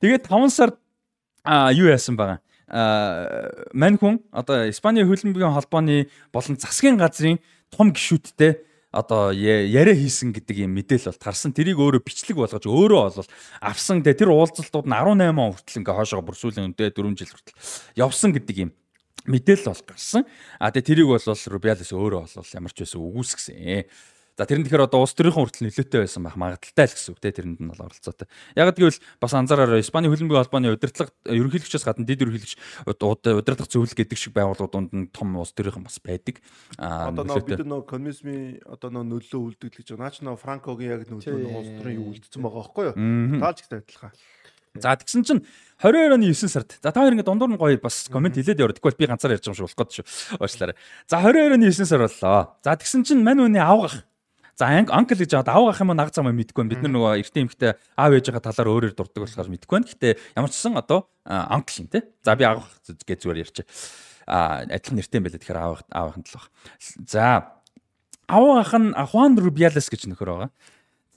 тэгээд 0.00 0.24
5 0.28 0.52
сард 0.52 0.76
юу 1.74 1.88
яасан 1.88 2.16
байгаа. 2.16 2.40
Мань 3.72 3.96
хүн 3.96 4.20
одоо 4.32 4.68
Испани 4.68 5.02
хөлбөмбөгийн 5.02 5.56
холбооны 5.56 6.12
болон 6.32 6.60
засгийн 6.60 7.00
газрын 7.00 7.40
том 7.72 7.92
гишүүдтэй 7.92 8.60
одоо 8.92 9.32
яриа 9.32 9.96
хийсэн 9.96 10.32
гэдэг 10.32 10.64
юм 10.64 10.72
мэдээлэл 10.76 11.12
бол 11.12 11.20
тарсан. 11.20 11.52
Тэрийг 11.52 11.76
өөрөө 11.76 12.04
бичлэг 12.04 12.36
болгож 12.40 12.64
өөрөө 12.64 13.00
бол 13.20 13.30
авсан. 13.60 14.00
Тэр 14.00 14.32
уулзалтууд 14.32 14.88
нь 14.88 14.96
18 14.96 15.32
он 15.32 15.52
хүртэл 15.52 15.80
ингээ 15.84 15.96
хоошоо 15.96 16.24
бүрсүүлэн 16.24 16.72
өдөө 16.72 16.92
4 16.96 17.20
жил 17.20 17.32
хүртэл 17.32 17.56
явсан 18.00 18.32
гэдэг 18.32 18.56
юм 18.64 18.70
мэдээлэл 19.28 19.68
бол 19.68 19.84
гарсан. 19.92 20.24
А 20.56 20.72
тэгээ 20.72 21.04
тэрийг 21.04 21.08
бол 21.12 21.20
Рубиалес 21.20 21.92
өөрөө 21.92 22.20
бол 22.32 22.52
ямар 22.56 22.72
ч 22.72 22.78
байсан 22.80 23.00
үгүйсгсэн. 23.04 23.84
За 24.38 24.46
тэр 24.46 24.62
нь 24.62 24.66
тэгэхээр 24.70 24.86
одоо 24.86 25.02
улс 25.02 25.18
төрийн 25.18 25.34
хүртэл 25.34 25.66
нөлөөтэй 25.66 26.06
байсан 26.06 26.22
байх 26.22 26.38
магадaltaй 26.38 26.86
л 26.86 26.94
гэсэн 26.94 27.10
үг 27.10 27.18
те 27.18 27.34
тэрэнд 27.34 27.58
нь 27.58 27.70
бол 27.74 27.90
оролцоотой. 27.90 28.30
Яг 28.54 28.70
гэвэл 28.70 29.02
бас 29.18 29.34
анзаараарай 29.34 29.82
Испани 29.82 30.06
хөлбөмбөгийн 30.06 30.46
холбооны 30.46 30.70
удирдлага 30.78 31.10
ерөнхийлөгчөөс 31.26 31.82
гадна 31.82 32.06
дэд 32.06 32.22
ерөнхийлөгч 32.22 32.54
удирдах 32.86 33.66
зөвлөл 33.66 33.98
гэдэг 33.98 34.14
шиг 34.14 34.38
байгууллагууд 34.38 34.94
нь 34.94 35.10
том 35.10 35.34
улс 35.42 35.50
төрийнхэн 35.58 35.82
бас 35.82 35.98
байдаг. 35.98 36.38
Одоо 36.78 37.42
бид 37.42 37.66
нөө 37.66 37.82
коммунизмын 37.82 38.62
одоо 38.62 38.94
нөө 38.94 39.18
нөлөө 39.18 39.58
үлдэгдэл 39.58 39.74
гэж 39.74 39.98
наач 39.98 40.22
нөө 40.22 40.38
Франкогийн 40.38 41.02
яг 41.02 41.10
нөлөө 41.10 41.58
улс 41.58 41.74
төрийн 41.82 41.98
юу 41.98 42.14
үлдсэн 42.14 42.38
байгаа 42.38 42.62
байхгүй 42.62 42.84
юу? 42.94 43.42
Таалж 43.42 43.58
их 43.66 43.74
адилхан. 43.74 44.14
За 44.78 44.94
тэгсэн 44.94 45.26
чинь 45.26 45.42
22 45.82 46.14
оны 46.14 46.30
9 46.30 46.46
сард. 46.46 46.78
За 46.78 46.94
та 46.94 47.02
хоёр 47.02 47.18
ингэ 47.18 47.26
дундуур 47.26 47.50
нь 47.50 47.58
гоё 47.58 47.74
бас 47.82 48.06
комент 48.06 48.38
хэлээд 48.38 48.62
яваад. 48.62 48.78
Тэгвэл 48.78 49.02
би 49.02 49.10
ганцаар 49.10 49.34
ярьж 49.34 49.50
байгаа 49.50 49.58
юм 49.58 49.66
шиг 49.66 49.66
болох 49.66 49.82
гээд 49.82 49.96
шүү. 49.98 50.06
Уучлаарай. 50.38 50.76
За 51.10 51.16
22 51.18 51.58
оны 51.58 51.66
9 51.66 51.86
сар 51.90 52.00
боллоо. 52.06 52.54
За 52.62 52.76
тэгсэн 52.78 53.02
чинь 53.02 53.24
мань 53.26 53.42
үний 53.42 53.58
авгах 53.58 54.06
За 54.58 54.66
анкл 54.66 55.14
гэж 55.14 55.38
аваад 55.38 55.50
аав 55.54 55.70
ах 55.70 55.80
юм 55.86 55.94
наг 55.94 56.10
зам 56.10 56.26
мэдгүй 56.26 56.66
байна. 56.66 56.72
Бид 56.74 56.82
нар 56.82 56.90
нөгөө 56.90 57.22
эртний 57.22 57.46
эмхтэй 57.46 57.78
аав 57.94 58.10
ээжийнхээ 58.10 58.42
талаар 58.42 58.90
өөрөөр 58.90 58.94
дурдаг 58.98 59.22
болохоор 59.22 59.54
мэдгүй 59.54 59.70
байна. 59.70 59.86
Гэтэ 59.86 60.18
ямар 60.34 60.50
ч 60.50 60.58
сан 60.58 60.74
одоо 60.74 61.06
анкл 61.22 61.78
юм 61.78 61.86
те. 61.86 62.02
За 62.26 62.34
би 62.34 62.42
аав 62.42 62.66
гэж 62.82 63.22
зүгээр 63.22 63.42
ярьчих. 63.46 63.70
А 64.26 64.66
адилхан 64.66 64.98
нэртэй 64.98 65.22
юм 65.22 65.30
байлаа. 65.30 65.38
Тэгэхээр 65.38 65.62
аав 65.62 65.78
аав 65.94 66.06
ахын 66.10 66.26
тал 66.26 66.42
баг. 66.42 66.50
За 67.06 67.22
аав 68.26 68.46
ах 68.58 68.74
нь 68.74 68.90
Хуан 68.98 69.38
Рубиалес 69.38 69.86
гэж 69.86 70.10
нөхөр 70.10 70.26
байгаа. 70.26 70.50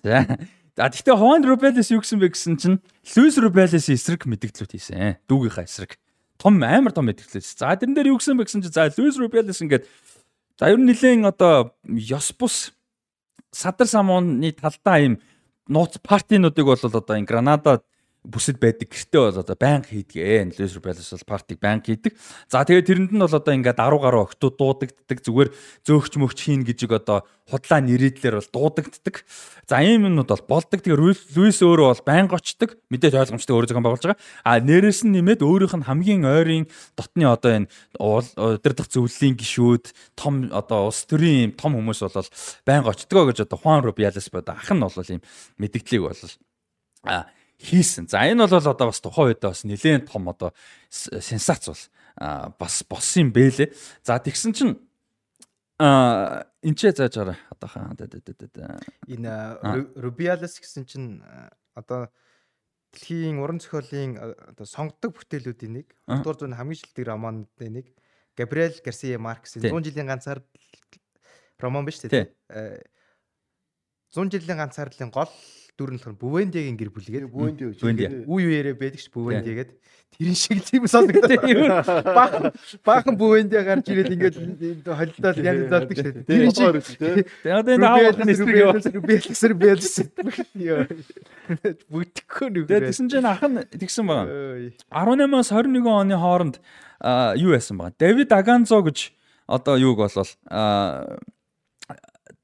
За 0.06 0.38
За 0.78 0.94
тэгтээ 0.94 1.18
Хуан 1.18 1.42
Рубиалес 1.42 1.90
юу 1.90 2.06
гэсэн 2.06 2.22
бэ 2.22 2.38
гэсэн 2.38 2.56
чинь 2.62 2.78
Луис 3.18 3.42
Рубиалес 3.42 3.90
эсрэг 3.90 4.30
мэдгдлүүд 4.30 4.72
хийсэн. 4.78 5.18
Дүүгийнхаа 5.26 5.66
эсрэг. 5.66 5.98
Том 6.38 6.62
амар 6.62 6.94
том 6.94 7.10
мэдгдлүүд. 7.10 7.42
За 7.42 7.74
тэрэн 7.74 7.98
дээр 7.98 8.14
юу 8.14 8.22
гэсэн 8.22 8.38
бэ 8.38 8.46
гэсэн 8.46 8.62
чинь 8.64 8.72
за 8.72 8.88
Луис 8.96 9.18
Рубиалес 9.18 9.66
ингээд 9.66 9.90
за 10.62 10.70
ер 10.72 10.80
нь 10.80 10.88
нэлээд 10.88 11.28
одоо 11.28 11.74
ёс 11.90 12.32
бус 12.38 12.72
садар 13.52 13.88
самууны 13.88 14.52
талдаа 14.52 15.00
ийм 15.00 15.20
нууц 15.68 16.00
партинуудыг 16.04 16.66
бол 16.66 16.80
одоо 16.82 17.16
энэ 17.18 17.26
Гранада 17.26 17.84
бүсэд 18.22 18.62
байдаг 18.62 18.94
гэртээ 18.94 19.22
бол 19.34 19.42
одоо 19.42 19.58
байнга 19.58 19.90
хийдгээ. 19.90 20.54
Лесер 20.54 20.78
Палас 20.78 21.10
бол 21.10 21.26
партиг 21.26 21.58
байнга 21.58 21.90
хийдэг. 21.90 22.14
За 22.46 22.62
тэгээд 22.62 22.86
тэрэнд 22.86 23.12
нь 23.18 23.24
бол 23.26 23.34
одоо 23.34 23.54
ингээд 23.58 23.82
10 23.82 23.98
гаруй 23.98 24.22
октод 24.30 24.62
дуудагддаг. 24.62 25.18
Зүгээр 25.26 25.50
зөөгч 25.90 26.14
мөгч 26.22 26.38
хийн 26.38 26.62
гэж 26.62 26.86
одоо 26.86 27.26
худлаа 27.50 27.82
нэрийдлэр 27.82 28.38
бол 28.38 28.54
дуудагддаг. 28.54 29.26
За 29.66 29.82
ийм 29.82 30.06
юмнууд 30.06 30.30
бол 30.30 30.46
болдог. 30.46 30.86
Тэгээд 30.86 31.34
Луис 31.34 31.60
өөрөө 31.66 31.88
бол 31.98 32.06
байнга 32.06 32.38
очдог. 32.38 32.78
Мэдээж 32.94 33.18
ойлгомжтой 33.18 33.58
өөрөө 33.58 33.70
зохион 33.74 33.86
байгуулж 33.90 34.06
байгаа. 34.06 34.22
А 34.46 34.62
нэрээс 34.62 35.02
нь 35.02 35.18
нэмээд 35.18 35.42
өөрийнх 35.42 35.82
нь 35.82 35.88
хамгийн 35.90 36.22
ойрын 36.22 36.70
дотны 36.94 37.26
одоо 37.26 37.66
энэ 37.66 37.70
удирдах 37.98 38.86
зөвлөлийн 38.86 39.34
гишүүд, 39.34 40.14
том 40.14 40.54
одоо 40.54 40.94
улс 40.94 41.10
төрийн 41.10 41.58
том 41.58 41.74
хүмүүс 41.74 42.06
бол 42.06 42.30
байнга 42.70 42.94
очдгоо 42.94 43.34
гэж 43.34 43.50
одоо 43.50 43.58
Хуан 43.58 43.82
Рубиалес 43.82 44.30
бод 44.30 44.46
ах 44.54 44.70
нь 44.70 44.78
бол 44.78 44.94
ийм 45.10 45.26
мэдгдлийг 45.58 46.06
бол 46.06 46.22
а 47.10 47.26
хийсэн. 47.62 48.10
За 48.10 48.26
энэ 48.26 48.50
бол 48.50 48.58
одоо 48.58 48.88
бас 48.90 49.02
тухайн 49.02 49.38
үед 49.38 49.42
бас 49.46 49.62
нэлээд 49.64 50.10
том 50.10 50.28
одоо 50.30 50.54
сенсац 50.90 51.70
бол 51.70 51.84
бас 52.58 52.84
болсон 52.90 53.30
юм 53.30 53.30
бэлээ. 53.32 53.70
За 54.02 54.18
тэгсэн 54.18 54.54
чинь 54.54 54.76
Аа 55.82 56.46
энэ 56.62 56.78
ч 56.78 56.94
зааж 56.94 57.18
гараа 57.18 57.38
одоохан. 57.50 57.98
Энэ 59.10 59.34
Rubiales 59.98 60.62
гэсэн 60.62 60.86
чинь 60.86 61.26
одоо 61.74 62.14
дэлхийн 62.94 63.42
уран 63.42 63.58
зохиолын 63.58 64.14
одоо 64.54 64.66
сонгодог 64.70 65.18
бүтээлүүдийн 65.18 65.74
нэг 65.82 65.88
20 66.06 66.22
дугаар 66.22 66.38
зууны 66.38 66.54
хамгийн 66.60 66.82
шилдэг 66.86 67.06
романуудын 67.10 67.74
нэг 67.82 67.88
Габриэл 68.38 68.78
Гарсия 68.86 69.18
Маркесийн 69.18 69.66
100 69.74 69.90
жилийн 69.90 70.06
ганцаар 70.06 70.46
роман 71.58 71.90
биш 71.90 71.98
үү? 72.06 72.30
100 74.14 74.30
жилийн 74.30 74.62
ганцаарлын 74.62 75.10
гол 75.10 75.34
дүр 75.78 75.96
нь 75.96 76.00
болохоор 76.00 76.18
Бүвендигийн 76.20 76.78
гэр 76.78 76.92
бүл 76.92 77.08
гэдэг. 77.08 77.32
Бүвенди 77.32 77.64
гэж. 77.72 77.82
Үе 78.28 78.44
үеэрээ 78.48 78.76
байдаг 78.76 79.00
ш 79.00 79.08
Бүвенди 79.12 79.52
гэдэг. 79.56 79.78
Тэрэн 80.12 80.36
шиг 80.36 80.60
тийм 80.68 80.84
сонсогдоод 80.92 81.32
баахан 82.12 82.52
баахан 82.84 83.16
Бүвенди 83.16 83.56
гарч 83.64 83.88
ирээд 83.88 84.12
ингээд 84.12 84.36
холилдоод 84.84 85.38
янзлалдаг 85.40 85.96
ш. 85.96 86.04
Тэр 86.28 86.52
шиг. 86.52 87.26
Тэгээд 87.42 87.68
энэ 87.80 87.88
аавал 87.88 88.20
нэсрэг 88.20 89.00
Бэлсэр 89.02 89.54
бэлсэр. 89.56 90.08
Бүтгэхгүй 91.88 92.48
нүг. 92.52 92.68
Тэгсэн 92.68 93.08
чинь 93.08 93.26
ах 93.26 93.42
нь 93.48 93.64
тэгсэн 93.72 94.06
байгаа. 94.06 94.76
18-аас 94.92 95.50
21 95.56 95.88
оны 95.88 96.16
хооронд 96.20 96.60
юу 97.40 97.56
яасан 97.56 97.80
байгаа. 97.80 97.96
Давид 97.98 98.30
Аганзо 98.36 98.84
гэж 98.84 99.16
одоо 99.48 99.80
юуг 99.80 100.04
болвол 100.04 100.32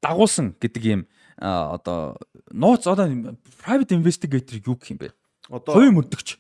дагуулсан 0.02 0.56
гэдэг 0.60 0.84
юм 0.88 1.02
одоо 1.38 2.18
нууц 2.52 2.88
одоо 2.88 3.08
private 3.62 3.94
investigator 3.94 4.58
юу 4.58 4.76
гэх 4.76 4.92
юм 4.92 5.00
бэ? 5.02 5.14
Одоо 5.50 5.74
хувийн 5.78 5.96
мөрдөгч. 5.96 6.38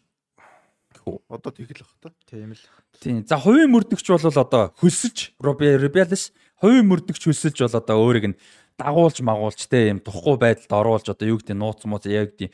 Одоо 1.29 1.51
тэг 1.53 1.71
л 1.71 1.85
баг 2.01 2.01
та. 2.01 2.09
Тийм 2.27 2.51
л. 2.51 2.63
Тийм. 2.99 3.23
За 3.25 3.37
хувийн 3.37 3.71
мөрдөгч 3.71 4.05
бол 4.09 4.25
одоо 4.25 4.73
хөлсөж 4.81 5.37
Rebellis 5.39 6.33
хувийн 6.59 6.87
мөрдөгч 6.89 7.29
хөлсөж 7.29 7.55
бол 7.61 7.77
одоо 7.77 7.95
өөрийг 8.01 8.25
нь 8.33 8.39
дагуулж 8.77 9.21
магуулж 9.21 9.61
те 9.69 9.89
юм 9.93 10.01
тухгүй 10.01 10.37
байдалд 10.37 10.71
оруулж 10.73 11.07
одоо 11.09 11.27
юу 11.29 11.37
гэдэг 11.37 11.57
нууц 11.57 11.81
мууц 11.85 12.05
яг 12.09 12.33
гэдэг 12.33 12.53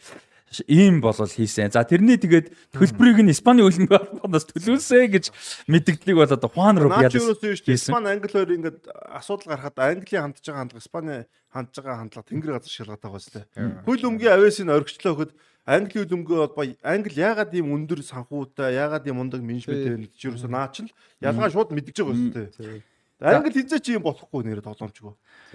ийм 0.68 1.02
болол 1.02 1.30
хийсэн. 1.30 1.72
За 1.74 1.84
тэрний 1.84 2.18
тэгээд 2.18 2.54
төлбөрийг 2.74 3.26
нь 3.26 3.34
Испани 3.34 3.66
хөлбөмбөгийн 3.66 4.22
албанаас 4.22 4.46
төлүүлсэн 4.50 5.10
гэж 5.10 5.26
мэдгдлийг 5.68 6.18
бол 6.18 6.30
одоо 6.30 6.50
Хуан 6.50 6.78
Рубиалес 6.78 7.40
хийсэн. 7.42 7.94
Испани 7.94 8.14
Англи 8.14 8.30
хоёр 8.30 8.52
ингээд 8.54 8.80
асуудал 8.92 9.58
гарахад 9.58 9.78
Английн 9.80 10.30
хандж 10.30 10.46
байгаа 10.46 10.62
хандлага 10.62 10.84
Испани 10.84 11.16
хандж 11.50 11.74
байгаа 11.80 12.00
хандлага 12.02 12.30
тэнгэр 12.30 12.52
газар 12.58 12.74
шалгаад 12.74 13.02
байгаа 13.02 13.18
байсан. 13.18 13.44
Хөл 13.88 14.08
өмгийн 14.10 14.34
авиасыг 14.38 14.70
оргичлоо 14.70 15.14
гэхэд 15.18 15.34
Англи 15.66 15.98
хөл 16.04 16.16
өмгөө 16.20 16.54
бол 16.54 16.72
Англи 16.84 17.18
яагаад 17.18 17.56
ийм 17.56 17.72
өндөр 17.72 18.04
санхүүтэй, 18.04 18.76
яагаад 18.76 19.08
ийм 19.08 19.16
мундаг 19.16 19.40
менежмент 19.40 19.80
вэ 19.80 20.12
гэж 20.12 20.28
юусэн 20.28 20.52
наач 20.52 20.84
л 20.84 20.92
ялгаа 21.24 21.48
шууд 21.48 21.72
мэдчихэж 21.72 22.04
байгаа 22.04 22.20
юм 22.20 22.32
тийм. 22.36 22.84
Англи 23.24 23.56
хизээ 23.56 23.80
чи 23.80 23.96
юм 23.96 24.04
болохгүй 24.04 24.44
нэрэ 24.44 24.60
тоглоомчгүй. 24.60 25.14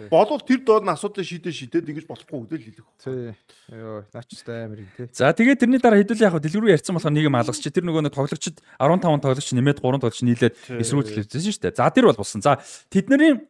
Болов 0.09 0.41
тэр 0.49 0.65
доор 0.65 0.89
нь 0.89 0.93
асуудал 0.93 1.21
шийдээ 1.21 1.53
шийдээд 1.53 1.89
ингэж 1.93 2.07
болохгүй 2.09 2.49
гэдэл 2.49 2.65
хэлэх. 2.65 2.89
Тий. 2.97 3.37
Йоо, 3.77 4.09
наачтай 4.09 4.65
амар 4.65 4.81
юм 4.81 4.91
тий. 4.97 5.07
За 5.13 5.37
тэгээд 5.37 5.61
тэрний 5.61 5.77
дараа 5.77 6.01
хэдүүл 6.01 6.25
яг 6.25 6.41
дэлгэрүү 6.41 6.73
ярьсан 6.73 6.97
болохоор 6.97 7.13
нэг 7.13 7.29
юм 7.29 7.37
алгасч 7.37 7.69
тэр 7.69 7.85
нөгөө 7.85 8.09
нэг 8.09 8.15
тоглогчд 8.17 8.65
15 8.81 9.21
тоглогч 9.21 9.49
нэмээд 9.53 9.85
3 9.85 10.01
тоглогч 10.01 10.21
нийлээд 10.25 10.55
эсрүүл 10.81 11.13
хэлсэн 11.13 11.45
шүү 11.45 11.63
дээ. 11.69 11.77
За 11.77 11.93
тэр 11.93 12.09
бол 12.09 12.17
болсон. 12.17 12.41
За 12.41 12.57
тэдний 12.89 13.45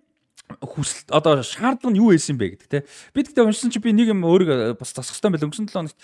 хүсэл 0.60 1.12
одоо 1.12 1.44
шаардлага 1.44 1.92
нь 1.92 2.00
юу 2.00 2.10
байсан 2.10 2.40
бэ 2.40 2.56
гэдэг 2.56 2.68
те. 2.72 2.84
Би 3.12 3.22
тэгтээ 3.22 3.44
уншсан 3.44 3.70
чи 3.70 3.78
би 3.78 3.92
нэг 3.92 4.16
юм 4.16 4.24
өөрийгөө 4.24 4.80
бас 4.80 4.96
засах 4.96 5.14
хэрэгтэй 5.20 5.32
байл 5.36 5.46
өнгөрсөн 5.48 5.68
7 5.68 5.76
хоногт 5.76 5.98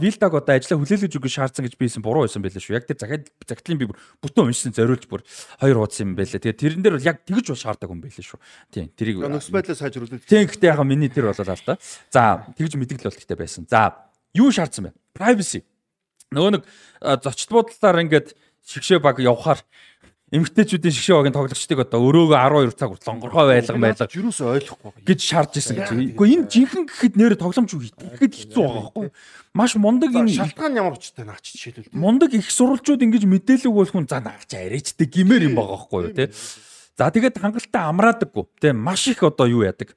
Вилдаг 0.00 0.32
одоо 0.34 0.54
ажиллаа 0.56 0.78
хүлээлгэж 0.80 1.12
өгөх 1.14 1.32
шаардсан 1.32 1.64
гэж 1.68 1.74
бисэн 1.76 2.02
буруу 2.02 2.24
байсан 2.24 2.40
байлаа 2.40 2.64
шүү. 2.64 2.76
Яг 2.80 2.88
тэр 2.88 2.98
захиад 2.98 3.28
загтлын 3.44 3.78
би 3.78 3.86
бүтэн 3.92 4.48
уншсан 4.48 4.72
зориулж 4.72 5.04
бүр 5.04 5.22
хоёр 5.60 5.76
хуудас 5.84 6.00
юм 6.00 6.16
байлаа. 6.16 6.40
Тэгээ 6.40 6.60
тэрэн 6.64 6.80
дээр 6.80 6.96
бол 6.96 7.08
яг 7.12 7.18
тэгж 7.28 7.46
бол 7.52 7.60
шаарддаг 7.60 7.90
юм 7.92 8.00
байлаа 8.00 8.24
шүү. 8.24 8.40
Тийм 8.72 8.88
тэрийг 8.96 9.16
нөхс 9.20 9.52
байдлаа 9.52 9.76
сайжруулах. 9.76 10.24
Тийм 10.24 10.48
гэхдээ 10.48 10.72
яг 10.72 10.80
миний 10.82 11.12
тэр 11.12 11.28
болоо 11.28 11.44
л 11.44 11.66
та. 11.68 11.76
За 12.08 12.48
тэгж 12.56 12.80
мэдгэл 12.80 13.08
бол 13.12 13.18
тэгтээ 13.20 13.36
байсан. 13.36 13.68
За 13.68 14.10
юу 14.32 14.48
шаардсан 14.48 14.88
бэ? 14.88 14.96
Privacy. 15.12 15.62
Нөгөө 16.32 16.50
нэг 16.56 16.62
зочд 17.22 17.52
буудлаар 17.52 18.02
ингээд 18.02 18.34
шигшээ 18.64 18.98
баг 18.98 19.20
явхаар 19.20 19.60
эмгтээчүүдийн 20.34 20.94
шгшээ 20.94 21.14
багийн 21.14 21.36
тоглогчдыг 21.38 21.78
одоо 21.86 22.00
өрөөгөө 22.10 22.38
12 22.42 22.74
цаг 22.74 22.90
хүртэл 22.90 23.12
онгорхой 23.14 23.46
байлга 23.54 23.78
байлга 23.78 24.10
юус 24.18 24.38
ойлгохгүй 24.42 24.90
гэж 25.06 25.20
шаардж 25.22 25.54
исэн 25.62 25.76
гэж. 25.78 25.88
Үгүй 26.18 26.28
энэ 26.34 26.50
жинхэнэ 26.50 26.88
гэхэд 26.90 27.14
нэр 27.14 27.34
тоглоомч 27.38 27.70
юу 27.70 27.86
ихэд 27.86 28.34
хэцүү 28.34 28.58
байгаа 28.58 28.82
байхгүй. 28.90 29.06
Маш 29.54 29.72
мундаг 29.78 30.10
энэ 30.10 30.34
шалтгаан 30.34 30.74
ямар 30.74 30.98
учиртай 30.98 31.22
наач 31.22 31.46
жишээлбэл. 31.54 31.94
Мундаг 31.94 32.34
их 32.34 32.50
сурвалжууд 32.50 33.06
ингэж 33.06 33.24
мэдээлэл 33.30 33.70
өгөх 33.70 33.94
хүн 33.94 34.10
за 34.10 34.18
наач 34.18 34.50
арайчдаг 34.50 35.06
гимээр 35.06 35.46
юм 35.48 35.54
байгаа 35.54 35.78
байхгүй 35.78 36.00
юу 36.02 36.14
те. 36.18 36.34
За 36.98 37.14
тэгээд 37.14 37.38
хангалттай 37.38 37.82
амраадаггүй 37.86 38.44
те 38.58 38.74
маш 38.74 39.06
их 39.06 39.22
одоо 39.22 39.46
юу 39.46 39.62
яадаг 39.62 39.94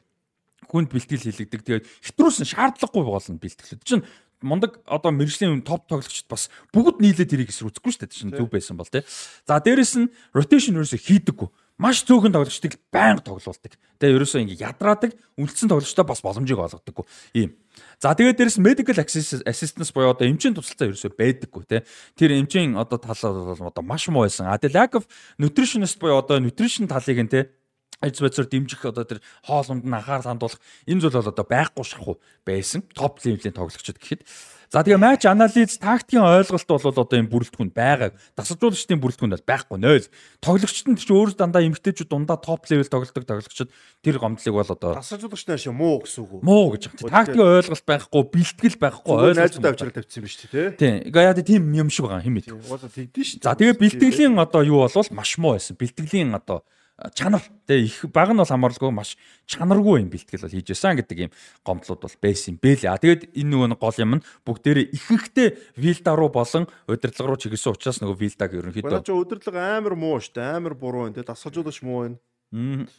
хүнд 0.67 0.91
бэлтгэл 0.91 1.25
хийлэгдэг. 1.31 1.63
Тэгээд 1.63 1.85
хэтрүүлсэн 2.03 2.45
шаардлагагүй 2.45 3.03
болно 3.07 3.39
бэлтгэлүүд 3.39 3.83
чинь 3.87 4.03
мундаг 4.41 4.79
одоо 4.85 5.11
мэрэгжлийн 5.11 5.65
топ 5.65 5.87
тоглогчд 5.89 6.29
бас 6.29 6.49
бүгд 6.73 7.01
нийлээд 7.01 7.31
тэрийг 7.31 7.49
эсрүүцэхгүй 7.49 7.91
шүү 7.93 8.01
дээ 8.05 8.13
чинь 8.13 8.33
зөв 8.35 8.49
байсан 8.51 8.77
бол 8.77 8.89
тий. 8.89 9.01
За 9.49 9.57
дээрэс 9.57 9.93
нь 9.97 10.11
rotation 10.33 10.77
ерөөсө 10.77 11.01
хийдэггүй. 11.01 11.49
Маш 11.77 12.01
цөөхөн 12.05 12.33
тоглогчдыг 12.33 12.81
байнга 12.89 13.21
тоглуулдаг. 13.21 13.77
Тэгээ 14.01 14.17
ерөөсөө 14.17 14.41
ингэ 14.45 14.61
ядраадаг, 14.61 15.13
үлдсэн 15.37 15.69
тоглогчдоо 15.69 16.05
бас 16.09 16.21
боломжийг 16.25 16.57
олгодоггүй. 16.57 17.05
Ийм. 17.37 17.53
За 18.01 18.17
тэгээд 18.17 18.37
дээрэс 18.37 18.57
medical 18.57 18.97
assistance 18.97 19.93
буюу 19.93 20.13
одоо 20.13 20.25
эмчийн 20.25 20.57
тусалцаа 20.57 20.89
ерөөсөө 20.89 21.13
байдаггүй 21.13 21.63
тий. 21.69 21.81
Тэр 22.17 22.33
эмчийн 22.37 22.73
одоо 22.77 22.97
тал 22.97 23.21
бол 23.21 23.69
одоо 23.69 23.83
маш 23.85 24.09
муу 24.09 24.25
байсан. 24.25 24.49
А 24.49 24.57
of 24.57 25.05
nutritionist 25.37 26.01
буюу 26.01 26.17
одоо 26.17 26.41
nutrition 26.41 26.89
талыг 26.89 27.21
нь 27.21 27.29
тий 27.29 27.45
эц 28.01 28.21
бацар 28.21 28.45
дэмжих 28.45 28.85
одоо 28.85 29.05
тэр 29.05 29.19
хоолунд 29.41 29.85
нь 29.85 29.93
анхаарал 29.93 30.29
хандуулах 30.29 30.61
энэ 30.85 31.01
зүйл 31.01 31.17
бол 31.17 31.31
одоо 31.33 31.45
байхгүй 31.45 31.85
шаху 31.85 32.21
байсан. 32.45 32.85
Топ 32.93 33.17
левелийн 33.25 33.57
тоглогчид 33.57 33.97
гэхэд. 33.97 34.21
За 34.67 34.83
тэгээ 34.83 34.99
матч 34.99 35.23
анализ 35.23 35.79
тактикийн 35.79 36.27
ойлголт 36.27 36.67
бол 36.67 36.91
одоо 36.91 37.07
энэ 37.15 37.31
бүрэлдэхүүн 37.31 37.71
байгаа. 37.71 38.11
Дасалжуулагчдын 38.35 38.99
бүрэлдэхүүн 38.99 39.31
бол 39.31 39.47
байхгүй 39.47 39.77
нөл. 39.79 40.07
Тоглогчид 40.43 40.87
нь 40.91 40.99
ч 40.99 41.07
өөр 41.07 41.39
дандаа 41.39 41.63
эмгтээчүүд 41.63 42.11
дундаа 42.11 42.35
топ 42.35 42.67
левел 42.67 42.91
тоглодог 42.91 43.23
тоглогчид 43.23 43.71
тэр 44.03 44.19
гомдлыг 44.19 44.51
бол 44.51 44.67
одоо 44.67 44.99
дасалжуулагч 44.99 45.47
нааш 45.47 45.71
муу 45.71 46.03
гэсэн 46.03 46.19
үг 46.19 46.31
үү? 46.35 46.41
Муу 46.43 46.75
гэж 46.75 46.83
байна. 46.99 47.15
Тактикийн 47.15 47.47
ойлголт 47.47 47.85
байхгүй, 47.87 48.23
бэлтгэл 48.27 48.77
байхгүй, 48.83 49.15
ойлголт 49.31 49.65
авчрал 49.71 49.95
тавьчихсан 49.95 50.19
юм 50.19 50.27
шүү 50.27 50.49
дээ, 50.51 50.69
тий. 50.75 50.99
Тийм. 51.07 51.15
Яа 51.15 51.33
тийм 51.39 51.63
юм 51.71 51.87
шиг 51.87 52.11
байгаа 52.11 52.27
юм 52.27 52.37
шүү. 52.43 53.39
За 53.39 53.55
тэгээ 53.55 53.79
бэлтгэлийн 53.79 54.35
одоо 54.35 54.61
юу 54.67 54.83
болвол 54.83 55.15
маш 55.15 55.39
муу 55.39 55.55
байсан. 55.55 55.79
Бэлтгэлийн 55.79 56.35
одоо 56.35 56.67
чанар 57.13 57.45
тэгээ 57.69 57.85
их 57.85 57.97
баг 58.09 58.33
нь 58.33 58.41
бол 58.41 58.49
хамааралгүй 58.49 58.89
маш 58.89 59.21
чанаргүй 59.45 60.01
юм 60.01 60.09
бэлтгэл 60.09 60.49
бол 60.49 60.55
хийж 60.57 60.67
байсан 60.73 60.97
гэдэг 60.97 61.17
юм 61.29 61.31
гомдлууд 61.61 62.01
бол 62.01 62.17
байсан 62.17 62.57
юм 62.57 62.57
бэлээ. 62.57 62.89
А 62.89 62.97
тэгээд 62.97 63.37
энэ 63.37 63.49
нөгөө 63.53 63.77
гол 63.77 64.01
юм 64.01 64.11
нь 64.17 64.25
бүгдээрээ 64.41 64.85
ихэнхдээ 64.97 65.49
вилда 65.77 66.11
руу 66.17 66.33
болон 66.33 66.65
удирдлага 66.89 67.29
руу 67.29 67.37
чиглэсэн 67.37 67.77
учраас 67.77 68.01
нөгөө 68.01 68.17
вилдаг 68.17 68.49
ерөнхийдөө. 68.49 68.89
Манай 68.89 69.05
ч 69.05 69.13
удирдлага 69.13 69.61
амар 69.77 69.93
муу 69.93 70.17
штэ 70.17 70.41
амар 70.41 70.73
буруу. 70.73 71.13
Тэгээд 71.13 71.29
дасгалжуулагч 71.29 71.85
муу 71.85 72.17
байна. 72.49 72.89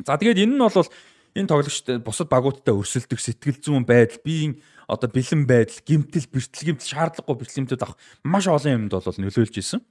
За 0.00 0.16
тэгээд 0.16 0.40
энэ 0.40 0.56
нь 0.56 0.64
бол 0.64 0.88
энэ 1.36 1.50
тоглогчд 1.52 2.00
бусад 2.00 2.32
багуудтай 2.32 2.72
өрсөлдөх 2.72 3.20
сэтгэл 3.20 3.60
зүйн 3.60 3.84
байдал 3.84 4.24
биеийн 4.24 4.64
одоо 4.88 5.12
бэлэн 5.12 5.44
байдал 5.44 5.78
гимтэл 5.84 6.26
бэртэл 6.32 6.66
гимтэл 6.72 6.88
шаардлагагүй 6.88 7.36
бэртэл 7.36 7.58
гимтүүд 7.68 7.84
авах 7.84 8.00
маш 8.24 8.48
олон 8.48 8.88
юмд 8.88 8.96
бол 8.96 9.04
нөлөөлж 9.04 9.54
исэн. 9.60 9.84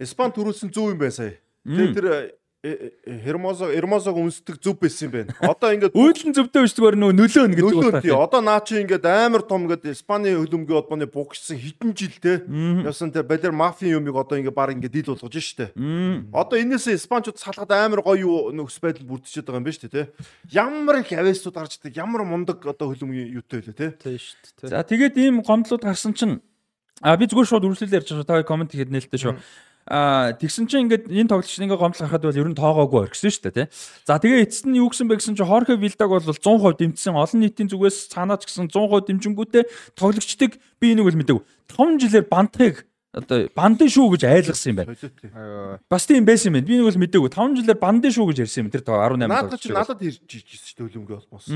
Испан 0.00 0.32
төрүүлсэн 0.32 0.72
зөв 0.72 0.90
юм 0.90 0.98
байна 0.98 1.14
сая. 1.14 1.38
Тэгээд 1.68 1.94
тэр 1.94 2.08
Хермозо 2.60 3.72
Эрмозог 3.72 4.20
үнсдэг 4.20 4.60
зүв 4.60 4.76
байсан 4.76 5.08
юм 5.08 5.12
байна. 5.14 5.32
Одоо 5.40 5.72
ингээд 5.72 5.96
өөдлөн 5.96 6.34
зөвдөө 6.36 6.64
өчтгөр 6.68 6.96
нөө 7.00 7.14
нөлөөнө 7.16 7.56
гэдэг 7.56 7.78
байна. 7.80 8.02
Тий. 8.04 8.12
Одоо 8.12 8.40
наа 8.44 8.60
чи 8.60 8.76
ингээд 8.84 9.08
амар 9.08 9.40
том 9.48 9.64
ингээд 9.64 9.88
Испани 9.88 10.36
хөлбөмбөгийн 10.36 10.76
холбооны 10.76 11.08
бугчсан 11.08 11.56
хитэн 11.56 11.96
жил 11.96 12.12
те. 12.20 12.44
Ясан 12.84 13.16
тэр 13.16 13.24
балер 13.24 13.56
мафийн 13.56 13.96
юмыг 13.96 14.12
одоо 14.12 14.36
ингээд 14.36 14.52
баг 14.52 14.76
ингээд 14.76 14.92
дийл 14.92 15.16
болгож 15.16 15.40
штэ. 15.40 15.72
Одоо 16.36 16.60
энээсээ 16.60 17.00
Испанчууд 17.00 17.40
салгаад 17.40 17.72
амар 17.72 18.04
гоё 18.04 18.52
нөхс 18.52 18.76
байдал 18.76 19.08
бүрдчихэд 19.08 19.48
байгаа 19.48 19.56
юм 19.56 19.64
байна 19.64 19.78
штэ 19.80 19.88
те. 19.88 20.02
Ямар 20.52 21.00
их 21.00 21.16
авэсууд 21.16 21.56
гарч 21.56 21.80
идэг 21.80 21.96
ямар 21.96 22.28
мундаг 22.28 22.60
одоо 22.60 22.92
хөлбөмбөгийн 22.92 23.40
юутай 23.40 23.64
байлаа 23.64 23.96
те. 23.96 23.96
Тий 23.96 24.20
штэ. 24.20 24.68
За 24.68 24.84
тэгээд 24.84 25.16
ийм 25.16 25.40
гомдлууд 25.40 25.80
гарсан 25.80 26.12
чинь 26.12 26.44
А 27.00 27.16
би 27.16 27.24
зүгээр 27.24 27.48
шууд 27.48 27.64
үргэлжлэл 27.64 27.96
ярьж 27.96 28.12
байгаа. 28.12 28.28
Та 28.28 28.44
комент 28.44 28.76
хийхэд 28.76 28.92
нээлттэй 28.92 29.20
шүү. 29.24 29.40
Аа 29.90 30.38
тэгсэн 30.38 30.70
чинь 30.70 30.86
ингээд 30.86 31.10
энэ 31.10 31.26
тоглогч 31.26 31.50
ингээ 31.50 31.74
гомдол 31.74 32.06
гарахад 32.06 32.22
бол 32.22 32.38
ер 32.38 32.46
нь 32.46 32.54
тоогоогүй 32.54 33.10
орхисон 33.10 33.34
шүү 33.34 33.50
дээ 33.50 33.58
тий. 33.58 33.66
За 34.06 34.22
тэгээ 34.22 34.46
эцэст 34.46 34.70
нь 34.70 34.78
юу 34.78 34.86
гэсэн 34.86 35.10
бэ 35.10 35.18
гэсэн 35.18 35.34
чинь 35.34 35.50
Хорхе 35.50 35.74
Вилдаг 35.74 36.06
бол 36.06 36.22
100% 36.22 36.78
дэмжсэн 36.78 37.18
олон 37.18 37.40
нийтийн 37.42 37.66
зүгээс 37.66 38.14
цаанаач 38.14 38.46
гэсэн 38.46 38.70
100% 38.70 39.10
дэмжингүүтээ 39.10 39.98
тоглогчдыг 39.98 40.62
би 40.78 40.94
энийг 40.94 41.10
бол 41.10 41.18
мэдээгүй. 41.18 41.42
5 41.74 42.06
жилээр 42.06 42.26
бантыг 42.30 42.86
одоо 43.10 43.50
бандын 43.50 43.90
шүү 43.90 44.14
гэж 44.14 44.22
айлгсан 44.30 44.70
юм 44.70 44.78
байна. 44.78 44.94
Бас 45.90 46.06
тийм 46.06 46.22
байсан 46.22 46.54
юм 46.54 46.62
байна. 46.62 46.70
Би 46.70 46.78
нэг 46.78 46.86
бол 46.86 47.02
мэдээгүй. 47.02 47.30
5 47.34 47.58
жилээр 47.58 47.82
бандын 47.82 48.14
шүү 48.14 48.30
гэж 48.30 48.46
ярьсан 48.46 48.62
юм 48.62 48.70
тэр 48.70 48.86
18 48.86 49.26
Наад 49.26 49.58
чи 49.58 49.74
надад 49.74 49.98
ирж 50.06 50.22
ирсэн 50.22 50.70
шүү 50.70 50.76
дээ 50.78 50.86
хөлөмгөө 50.86 51.18
бол 51.18 51.30
бос. 51.34 51.50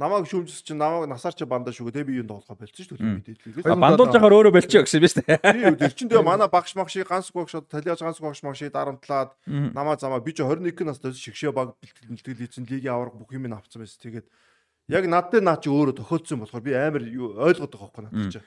Намайг 0.00 0.24
шүүмжс 0.24 0.64
чинь 0.64 0.80
намайг 0.80 1.04
насаар 1.12 1.36
чи 1.36 1.44
бандаа 1.44 1.76
шүүгээ 1.76 1.92
те 1.92 2.04
би 2.08 2.16
юу 2.16 2.24
тоглохоо 2.24 2.56
болцсон 2.56 2.84
шүү 2.88 2.96
дээ 2.96 3.36
мэдээлэл. 3.36 3.76
Бандуулж 3.76 4.16
байхаар 4.16 4.36
өөрөө 4.40 4.54
болчихё 4.56 4.82
гэсэн 4.88 5.04
шүү 5.04 5.24
дээ. 5.28 5.38
Тийм 5.44 5.76
тэр 5.76 5.92
чин 5.92 6.08
тэгээ 6.08 6.24
манай 6.24 6.48
багш 6.48 6.72
магши 6.72 7.04
ганц 7.04 7.28
багш 7.36 7.60
талиаж 7.68 8.00
ганц 8.00 8.18
багш 8.24 8.40
магши 8.40 8.72
дарамтлаад 8.72 9.36
намаа 9.76 10.00
замаа 10.00 10.24
би 10.24 10.32
чи 10.32 10.40
21 10.40 10.88
настай 10.88 11.12
шигшээ 11.12 11.52
баг 11.52 11.76
бэлтгэл 11.84 12.40
хийсэн 12.40 12.64
лигийн 12.64 12.96
авраг 12.96 13.20
бүх 13.20 13.28
юм 13.36 13.52
авцсан 13.52 13.84
байсан. 13.84 14.00
Тэгээд 14.00 14.26
яг 14.88 15.04
над 15.04 15.28
дээр 15.28 15.44
наа 15.44 15.60
чи 15.60 15.68
өөрөө 15.68 16.00
тохиолдсон 16.00 16.40
болохоор 16.48 16.64
би 16.64 16.72
амар 16.72 17.04
ойлгоод 17.04 17.68
байгаа 17.68 17.84
хөөхгүй 17.84 18.02
надад 18.08 18.32
чи. 18.32 18.40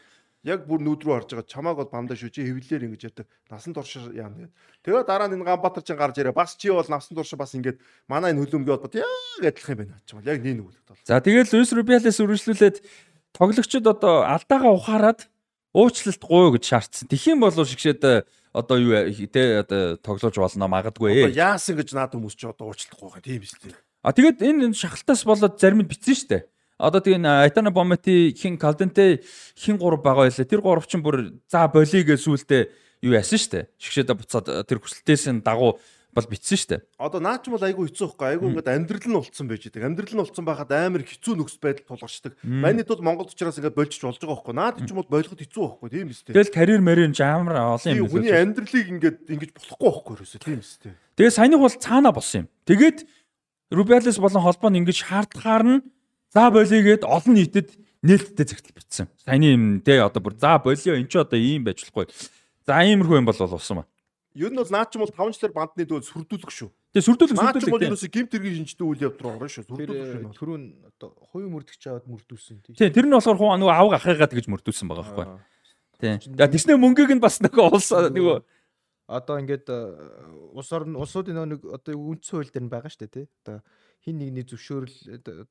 Яг 0.43 0.67
бүр 0.67 0.83
нүүд 0.83 1.07
рүү 1.07 1.13
орж 1.15 1.29
байгаа 1.31 1.47
чамааг 1.47 1.77
бол 1.79 1.87
бамдаа 1.87 2.19
шүү 2.19 2.27
чи 2.35 2.43
хэвлэлээр 2.43 2.91
ингэж 2.91 3.01
ярьдаг. 3.07 3.27
Насан 3.47 3.71
турш 3.71 3.95
яана 4.11 4.43
гэдэг. 4.43 4.51
Тэгээ 4.83 5.07
дараа 5.07 5.31
нь 5.31 5.39
энэ 5.39 5.47
Ганбатар 5.47 5.83
чин 5.87 5.95
гарч 5.95 6.19
ирээ. 6.19 6.35
Бас 6.35 6.59
чи 6.59 6.67
бол 6.67 6.83
насан 6.83 7.15
турш 7.15 7.31
бас 7.39 7.55
ингэж 7.55 7.79
манай 8.11 8.35
энэ 8.35 8.43
хөлөмгөө 8.43 8.75
бол 8.83 8.91
яг 8.91 9.07
адилхан 9.39 9.71
юм 9.71 9.79
байна 9.87 10.03
ч 10.03 10.11
юм. 10.11 10.19
Яг 10.27 10.43
нэг 10.43 10.67
үгт 10.67 10.83
бол. 10.83 10.99
За 11.07 11.23
тэгэл 11.23 11.47
Луис 11.47 11.71
Рубиалес 11.71 12.19
үргэлжлүүлээд 12.19 12.77
тоглогчид 13.31 13.87
одоо 13.87 14.27
алдаагаа 14.27 14.75
ухаарад 14.75 15.31
уучлалт 15.71 16.23
гуй 16.27 16.59
гэж 16.59 16.63
шаардсан. 16.67 17.07
Юм 17.07 17.39
бол 17.39 17.55
шигшээд 17.55 18.27
одоо 18.53 18.77
юу 18.77 18.99
те 19.31 19.63
одоо 19.63 19.97
тоглож 19.97 20.35
болно 20.37 20.67
магадгүй. 20.67 21.23
Одоо 21.23 21.33
яасан 21.33 21.79
гэж 21.79 21.95
наад 21.97 22.13
хүмүүс 22.13 22.35
ч 22.37 22.45
одоо 22.45 22.69
уучлалт 22.69 22.99
гуйх 22.99 23.23
тийм 23.23 23.41
биз 23.41 23.57
дээ. 23.57 23.73
А 24.05 24.13
тэгээд 24.13 24.43
энэ 24.43 24.75
шахалтаас 24.77 25.25
болоод 25.25 25.57
зарим 25.57 25.81
нь 25.81 25.89
битсэн 25.89 26.13
штэ. 26.13 26.45
Одоо 26.79 27.01
тэгээ 27.01 27.21
Айтана 27.21 27.71
Бомети 27.71 28.33
хин 28.33 28.57
Калденте 28.57 29.21
хин 29.55 29.77
гурав 29.77 30.01
байгаа 30.01 30.29
байлаа. 30.29 30.49
Тэр 30.49 30.61
гурав 30.61 30.87
чинь 30.87 31.03
бүр 31.05 31.37
за 31.47 31.67
болиг 31.67 32.07
гэж 32.07 32.19
сүултээ 32.19 32.61
юу 33.03 33.13
яасан 33.13 33.37
штэ. 33.37 33.69
Шигшээдэ 33.77 34.13
буцаад 34.17 34.47
тэр 34.65 34.79
хүсэлтээс 34.81 35.29
нь 35.29 35.43
дагуу 35.45 35.77
бол 36.13 36.27
битсэн 36.29 36.57
штэ. 36.57 36.77
Одоо 37.01 37.19
наач 37.19 37.49
бол 37.49 37.61
айгүй 37.61 37.89
хэцүү 37.89 38.05
байхгүй 38.13 38.27
айгүй 38.37 38.47
ингээд 38.53 38.69
амьдрал 38.69 39.09
нь 39.09 39.17
улцсан 39.17 39.47
байж 39.49 39.65
байгаа. 39.65 39.89
Амьдрал 39.89 40.13
нь 40.13 40.23
улцсан 40.23 40.45
байхад 40.45 40.71
амар 40.71 41.01
хэцүү 41.01 41.33
нөхцөл 41.41 41.63
байдал 41.65 41.89
тулгарчдаг. 41.89 42.33
Манайд 42.45 42.87
бол 42.87 43.01
Монгол 43.01 43.29
учраас 43.33 43.57
ингээд 43.57 43.73
болчих 43.73 44.05
болж 44.05 44.17
байгаа 44.21 44.37
байхгүй. 44.37 44.53
Наад 44.53 44.77
ч 44.77 44.89
юм 44.93 44.97
бол 45.01 45.09
ойлгоход 45.09 45.41
хэцүү 45.41 45.63
байхгүй 45.65 45.89
тийм 45.89 46.09
дээ. 46.13 46.33
Тэгэл 46.37 46.53
карьер 46.53 46.81
мэрийн 46.85 47.17
амар 47.17 47.57
олон 47.81 47.97
юм. 47.97 48.09
Хүний 48.13 48.29
амьдралыг 48.29 48.87
ингээд 48.93 49.17
ингэж 49.25 49.51
болохгүй 49.57 49.89
байхгүй 49.89 50.13
ерөөсөө 50.21 50.41
тийм 50.45 50.61
дээ. 50.61 50.93
Тэгээ 51.17 51.33
саяных 51.33 51.61
бол 51.65 51.81
цаана 51.81 52.13
болсон 52.13 52.45
юм. 52.45 52.47
Тэгээд 52.69 52.97
Рубиалес 53.73 54.21
болон 54.21 54.45
холбоо 54.45 54.69
нь 54.69 54.85
ингэж 54.85 54.97
шаардахаар 55.01 55.63
нь 55.65 55.81
за 56.33 56.49
болигээд 56.49 57.05
олон 57.05 57.35
нийтэд 57.37 57.69
нээлттэй 58.01 58.45
зэгтэл 58.45 58.75
бичсэн. 58.75 59.07
Саяны 59.21 59.53
юм 59.53 59.63
те 59.85 60.01
одоо 60.01 60.19
бүр 60.19 60.35
за 60.35 60.57
болио 60.57 60.97
эн 60.97 61.07
чи 61.07 61.17
одоо 61.21 61.37
ийм 61.39 61.63
байж 61.63 61.85
болохгүй. 61.85 62.09
За 62.65 62.81
иймэрхүү 62.83 63.21
юм 63.21 63.29
бол 63.29 63.37
болсон 63.37 63.81
ба. 63.81 63.85
Ер 64.33 64.49
нь 64.49 64.57
бол 64.57 64.73
наад 64.73 64.89
ч 64.89 64.97
юм 64.97 65.05
бол 65.05 65.13
5 65.13 65.37
жилээр 65.37 65.53
бандны 65.53 65.85
дөө 65.85 66.01
сүрдүүлэх 66.09 66.49
шүү. 66.49 66.69
Тэгээ 66.93 67.05
сүрдүүлэх 67.05 67.37
Наад 67.37 67.61
ч 67.61 67.69
бол 67.69 67.85
ерөөсө 67.85 68.09
гимт 68.09 68.33
хэргийн 68.33 68.65
шинжтэй 68.65 68.85
үйл 68.85 69.05
явдал 69.13 69.37
орно 69.37 69.45
шүү. 69.45 69.65
Сүрдүүлэх 69.69 70.09
шүү. 70.09 70.33
Түрүүн 70.33 70.63
одоо 70.89 71.09
хувийн 71.29 71.53
мөрдөгч 71.53 71.83
аваад 71.85 72.05
мөрдүүлсэн 72.09 72.57
тийм. 72.65 72.73
Тийм 72.81 72.93
тэр 72.97 73.05
нь 73.05 73.13
болохоор 73.13 73.37
хуу 73.37 73.53
нөгөө 73.61 73.77
авга 73.77 73.97
ахыгаа 74.01 74.29
гэж 74.33 74.49
мөрдүүлсэн 74.49 74.89
байгаа 74.89 75.05
байхгүй. 75.05 75.25
Тийм. 76.01 76.17
Тэснэ 76.33 76.81
мөнгөийг 76.81 77.13
нь 77.13 77.21
бас 77.21 77.37
нөгөө 77.45 77.65
улс 77.77 77.89
нөгөө 77.93 78.37
одоо 79.05 79.35
ингээд 79.37 79.67
улс 80.53 80.69
орн 80.73 80.97
улсуудын 80.97 81.37
нэг 81.53 81.61
одоо 81.69 81.93
үндсэн 81.93 82.41
хууль 82.41 82.49
дээр 82.49 82.65
нь 82.65 82.73
байгаа 82.73 82.89
шүү 82.89 83.05
дээ 83.05 83.13
тий. 83.13 83.25
Одоо 83.45 83.61
хин 84.01 84.17
нэгний 84.17 84.45
зөвшөөрөл 84.49 85.45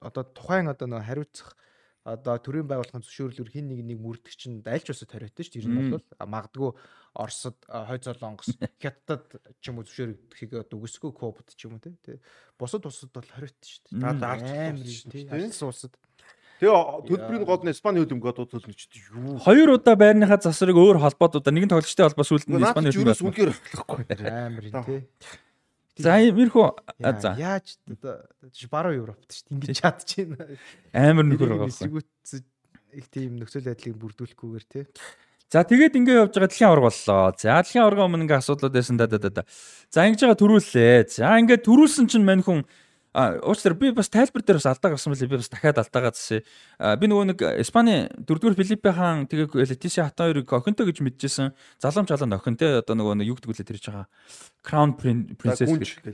одоо 0.00 0.24
тухайн 0.24 0.68
одоо 0.72 0.88
нэг 0.88 1.04
хариуцах 1.06 1.56
одоо 2.04 2.38
төрийн 2.40 2.64
байгууллагын 2.64 3.04
зөвшөөрлөөр 3.04 3.50
хин 3.52 3.68
нэг 3.68 3.84
нэг 3.84 3.98
мөрдөгч 4.00 4.36
чинь 4.40 4.64
айлч 4.64 4.88
усад 4.88 5.12
хариутай 5.12 5.44
шүү. 5.44 5.60
Тэр 5.60 5.68
нь 5.68 5.92
бол 5.92 6.04
магадгүй 6.16 6.72
Оросд 7.12 7.60
хой 7.68 7.98
золонгос 8.00 8.56
хятадд 8.80 9.36
ч 9.60 9.64
юм 9.68 9.82
уу 9.82 9.84
зөвшөөрөгдөхийг 9.84 10.64
одоо 10.64 10.76
үгүйсгүй 10.80 11.12
Кубад 11.12 11.52
ч 11.52 11.68
юм 11.68 11.76
уу 11.76 11.82
тий. 11.84 12.16
Бусад 12.56 12.88
улсад 12.88 13.12
бол 13.12 13.28
хариутай 13.28 13.68
шүү. 13.68 14.00
Наад 14.00 14.24
амар 14.24 14.80
тий. 14.80 15.28
Алсын 15.28 15.68
улсад 15.68 15.92
Тэгээ 16.60 16.76
төлбөрийн 17.08 17.44
гол 17.48 17.64
нь 17.64 17.72
Испани 17.72 18.04
хөдөлмөрөд 18.04 18.52
төлнөчд 18.52 18.92
юу? 19.16 19.40
Хоёр 19.40 19.80
удаа 19.80 19.96
байрныхаа 19.96 20.44
засварыг 20.44 20.76
өөр 20.76 21.00
холбоодуудаар 21.00 21.56
нэгэн 21.56 21.72
тоглогчтой 21.72 22.04
холбоо 22.04 22.26
сүлд 22.28 22.52
нь 22.52 22.60
Испани 22.60 22.92
хөдөлмөрөөс 22.92 23.24
үнээр 23.24 23.52
авахгүй. 23.56 24.04
Амар 24.28 24.64
тий. 24.68 25.00
За 26.00 26.18
иймэрхүү 26.20 26.66
за 27.20 27.34
яаж 27.38 27.76
одоо 27.88 28.14
баруун 28.72 28.98
Европт 29.00 29.28
шүү 29.30 29.44
дээ. 29.46 29.54
Ингэж 29.56 29.80
чадчихна. 29.80 30.46
Амар 30.92 31.26
нөхөр 31.28 31.52
байгаа 31.54 31.70
байхгүй. 31.70 32.02
Их 32.96 33.06
тийм 33.12 33.38
нөхцөл 33.38 33.66
байдлыг 33.68 33.96
бүрдүүлэхгүйгээр 34.00 34.66
тий. 34.66 34.84
За 35.50 35.62
тэгээд 35.66 35.98
ингэ 35.98 36.14
явж 36.14 36.34
байгаа 36.34 36.50
дэлхийн 36.50 36.70
аварга 36.70 36.90
боллоо. 36.90 37.34
За 37.34 37.58
дэлхийн 37.58 37.82
аварга 37.82 38.06
өмнө 38.06 38.24
ингээ 38.26 38.38
асуудлууд 38.38 38.74
байсан 38.74 38.96
да 38.98 39.06
да 39.10 39.18
да. 39.18 39.42
За 39.90 40.06
ингэж 40.06 40.22
байгаа 40.26 40.38
төрүүллээ. 40.42 41.10
За 41.10 41.34
ингээ 41.38 41.58
төрүүлсэн 41.66 42.06
чинь 42.06 42.26
мань 42.26 42.42
хүн 42.46 42.62
А 43.12 43.34
уучлаарай 43.42 43.78
би 43.78 43.90
бас 43.90 44.08
тайлбар 44.08 44.44
дээр 44.46 44.60
бас 44.62 44.68
алдаа 44.70 44.94
гарсан 44.94 45.10
байлээ. 45.10 45.30
Би 45.30 45.40
бас 45.42 45.50
дахиад 45.50 45.82
алдаагаа 45.82 46.14
засъя. 46.14 46.44
Би 46.78 47.10
нөгөө 47.10 47.26
нэг 47.32 47.42
Испани 47.58 48.06
4-р 48.22 48.54
Филиппе 48.54 48.94
хаан 48.94 49.26
тэгээ 49.26 49.66
Летиси 49.66 49.98
хата 49.98 50.30
хоёрыг 50.30 50.46
охинтой 50.46 50.86
гэж 50.86 51.02
мэдчихсэн. 51.02 51.50
Залуумж 51.82 52.14
халуун 52.14 52.38
охин 52.38 52.54
те 52.54 52.78
одоо 52.78 52.94
нөгөө 52.94 53.18
нэг 53.18 53.34
юу 53.34 53.34
гэдэг 53.34 53.50
үлээ 53.50 53.66
тэрж 53.66 53.84
байгаа. 53.90 54.06
Crown 54.62 54.94
Princess. 54.94 55.66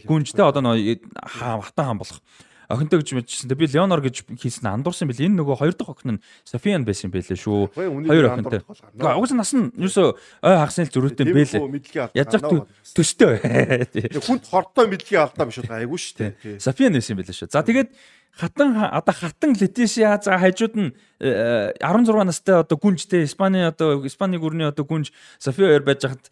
Гүнжтэй 0.09 0.41
одоо 0.41 0.65
нөгөө 0.65 1.05
хата 1.21 1.85
хаан 1.85 2.01
болох 2.01 2.25
охинтой 2.69 3.01
гэж 3.01 3.15
мэдчихсэн. 3.17 3.53
Би 3.55 3.67
Леонор 3.67 4.03
гэж 4.03 4.27
хийсэн 4.37 4.69
андуурсан 4.71 5.09
бил. 5.09 5.21
Энэ 5.21 5.41
нөгөө 5.43 5.57
хоёр 5.61 5.75
дахь 5.75 5.93
охин 5.95 6.19
нь 6.19 6.23
Софиан 6.45 6.85
байсан 6.85 7.11
байлээ 7.11 7.39
шүү. 7.39 7.71
Хоёр 7.75 8.31
охинтой. 8.33 8.61
Угсаа 8.67 9.37
нас 9.37 9.53
нь 9.55 9.71
юусоо 9.77 10.19
ой 10.43 10.57
хагасны 10.57 10.91
зөрүүтэй 10.91 11.27
бэлээ. 11.31 12.13
Яаж 12.15 12.31
зах 12.35 12.67
төстэй. 12.95 13.41
Хүнд 14.27 14.47
хортой 14.51 14.87
мэдлэгийн 14.91 15.23
алдаа 15.23 15.47
биш 15.47 15.63
байгаа 15.63 15.83
айгуу 15.83 15.99
шүү 16.01 16.17
дээ. 16.21 16.61
Софиан 16.63 16.97
байсан 16.97 17.17
байлээ 17.19 17.37
шүү. 17.37 17.51
За 17.53 17.63
тэгээд 17.63 17.91
хатан 18.37 18.77
одоо 18.77 19.15
хатан 19.15 19.57
Летисиа 19.59 20.21
за 20.23 20.39
хажууд 20.39 20.75
нь 20.77 20.91
16 21.21 21.81
э, 21.81 22.25
настай 22.25 22.55
одоо 22.61 22.77
гүнжтэй 22.77 23.25
Испани 23.25 23.65
одоо 23.65 24.05
Испани 24.05 24.37
гүрний 24.37 24.69
одоо 24.69 24.85
гүнж 24.85 25.13
Софиа 25.39 25.73
хоёр 25.73 25.83
байж 25.83 26.05
хахад 26.05 26.31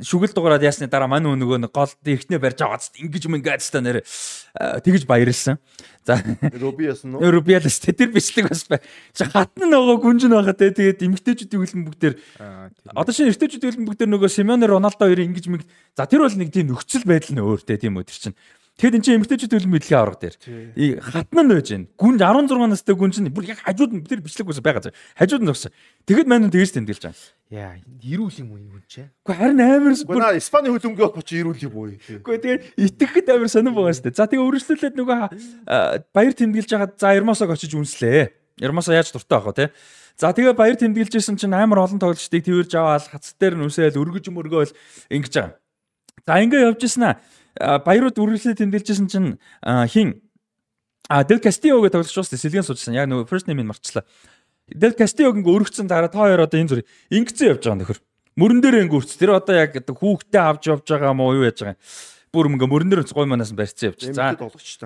шүгэл 0.00 0.32
дугаараад 0.36 0.64
ясны 0.64 0.88
дараа 0.88 1.08
мань 1.08 1.24
нөгөө 1.24 1.68
нэг 1.68 1.72
гол 1.72 1.88
ихнээ 2.04 2.40
барьж 2.40 2.60
байгаа 2.60 2.80
ч 2.80 3.00
ингэж 3.00 3.22
юм 3.28 3.36
ингээд 3.40 3.64
та 3.64 3.80
нэр 3.80 4.04
тэгж 4.84 5.08
баярлсан. 5.08 5.56
За 6.04 6.20
Рубиас 6.52 7.04
нь 7.04 7.16
Рубиас 7.16 7.80
тэр 7.80 8.12
бичлэг 8.12 8.52
бас 8.52 8.68
бай. 8.68 8.80
Хатна 9.16 9.64
нөгөө 9.64 9.96
гүнжин 10.04 10.36
байгаа 10.36 10.52
те 10.52 10.72
тэгээд 10.72 11.00
эмгтээчүүдийн 11.00 11.60
хөлбөмбөг 11.64 11.96
дээр 11.96 12.14
одоо 12.92 13.12
шинэ 13.12 13.32
эртээчүүдийн 13.32 13.72
хөлбөмбөг 13.72 13.96
дээр 13.96 14.10
нөгөө 14.12 14.30
Симеоне 14.32 14.68
Роналдо 14.68 15.08
хоёрын 15.08 15.32
ингэж 15.32 15.46
мэг 15.48 15.64
за 15.96 16.04
тэр 16.04 16.28
бол 16.28 16.36
нэг 16.36 16.52
тийм 16.52 16.72
нөхцөл 16.72 17.08
байдал 17.08 17.32
нь 17.32 17.40
өөр 17.40 17.60
те 17.64 17.80
тийм 17.80 17.96
үү 17.96 18.04
тэр 18.04 18.18
чинь 18.20 18.36
Тэгэхэд 18.76 18.96
эн 19.00 19.04
чинь 19.08 19.16
эмгтээчүүд 19.16 19.52
төлөв 19.56 19.72
мэдлэгийн 19.72 20.00
авраг 20.04 20.20
дээр. 20.20 20.36
Хатна 21.00 21.40
нь 21.40 21.48
байж 21.48 21.68
гэн. 21.72 21.88
Гүнж 21.96 22.20
16 22.20 22.68
настай 22.68 22.92
гүнж 22.92 23.16
нь 23.24 23.32
бүр 23.32 23.48
яг 23.48 23.64
хажууд 23.64 23.96
нь 23.96 24.04
тэр 24.04 24.20
бичлэг 24.20 24.52
ус 24.52 24.60
байгаа. 24.60 24.92
Хажууд 25.16 25.40
нь 25.40 25.48
зогсоо. 25.48 25.72
Тэгэхэд 26.04 26.28
маань 26.28 26.52
тэгэж 26.52 26.76
тэмдэглэж 26.76 27.00
байгаа. 27.08 27.16
Яа, 27.48 27.80
ирүүл 28.04 28.36
юм 28.44 28.52
уу 28.52 28.60
юм 28.60 28.84
чи? 28.84 29.08
Гэхдээ 29.24 29.32
харин 29.32 29.64
амар 29.64 29.96
бүр 29.96 30.20
наа 30.20 30.36
Испани 30.36 30.68
хөлөмгөө 30.68 31.08
боч 31.08 31.28
ирүүл 31.32 31.64
юм 31.64 31.72
уу? 31.72 31.96
Гэхдээ 31.96 32.36
тэгээ 32.44 32.58
итгэхэд 32.84 33.26
амар 33.32 33.48
сонирн 33.48 33.72
байгаа 33.72 33.96
шүү 33.96 34.04
дээ. 34.12 34.20
За 34.20 34.28
тэгээ 34.28 34.44
өргөжлүүлээд 34.44 34.94
нөгөө 35.00 35.20
баяр 36.12 36.34
тэмдэглэж 36.36 36.68
хагаад 36.68 36.92
за 37.00 37.16
Ермосог 37.16 37.48
очиж 37.48 37.72
үнслээ. 37.72 38.60
Ермосо 38.60 38.92
яаж 38.92 39.08
дуртай 39.08 39.40
байгаа 39.40 39.56
те. 39.56 39.66
За 40.20 40.36
тэгээ 40.36 40.52
баяр 40.52 40.76
тэмдэглэжсэн 40.76 41.40
чинь 41.40 41.56
амар 41.56 41.80
олон 41.80 41.96
тоглолчдыг 41.96 42.44
тэрж 42.44 42.76
аваад 42.76 43.08
хац 43.08 43.32
дээр 43.40 43.56
нь 43.56 43.64
үсээл 43.64 43.96
өргөж 43.96 44.28
мөргөөл 44.28 44.76
ингэж 45.12 45.32
байгаа. 45.32 45.56
За 46.26 46.34
ингэ 46.44 46.60
явж 46.60 46.82
ирсэн 46.82 47.04
аа 47.08 47.16
баярууд 47.58 48.16
үргэлжлээ 48.20 48.60
тэмдэглэжсэн 48.60 49.08
чинь 49.08 49.36
хин 49.64 50.26
А 51.08 51.22
Castillo 51.22 51.78
гэдэг 51.82 52.02
тоглогч 52.02 52.16
бас 52.18 52.30
сэлгэн 52.34 52.66
суужсан. 52.66 52.94
Яг 52.98 53.06
нөгөө 53.06 53.30
first 53.30 53.46
name-ийг 53.46 53.70
марчлаа. 53.70 54.02
Del 54.66 54.94
Castillo 54.98 55.30
гинг 55.30 55.46
өргөцсөн 55.46 55.86
дараа 55.86 56.10
та 56.10 56.18
хоёр 56.18 56.42
одоо 56.42 56.58
энэ 56.58 56.70
зүр 56.70 56.80
ингэсэн 57.14 57.54
явж 57.54 57.62
байгаа 57.62 57.78
нөхөр. 57.78 57.98
Мөрөн 58.34 58.58
дээр 58.58 58.82
ингэвч 58.90 59.14
тэр 59.14 59.38
одоо 59.38 59.54
яг 59.54 59.78
хүүхдээ 59.86 60.42
авч 60.42 60.66
явж 60.66 60.82
байгаа 60.82 61.14
мó 61.14 61.30
юу 61.30 61.46
яаж 61.46 61.62
байгаа 61.62 61.78
юм 61.78 61.82
бүр 62.34 62.50
ингээ 62.50 62.68
мөрөн 62.68 62.90
дээр 62.90 63.02
гой 63.06 63.26
манаас 63.26 63.52
нь 63.52 63.58
барьцсан 63.58 63.92
явчих. 63.92 64.14
За. 64.14 64.34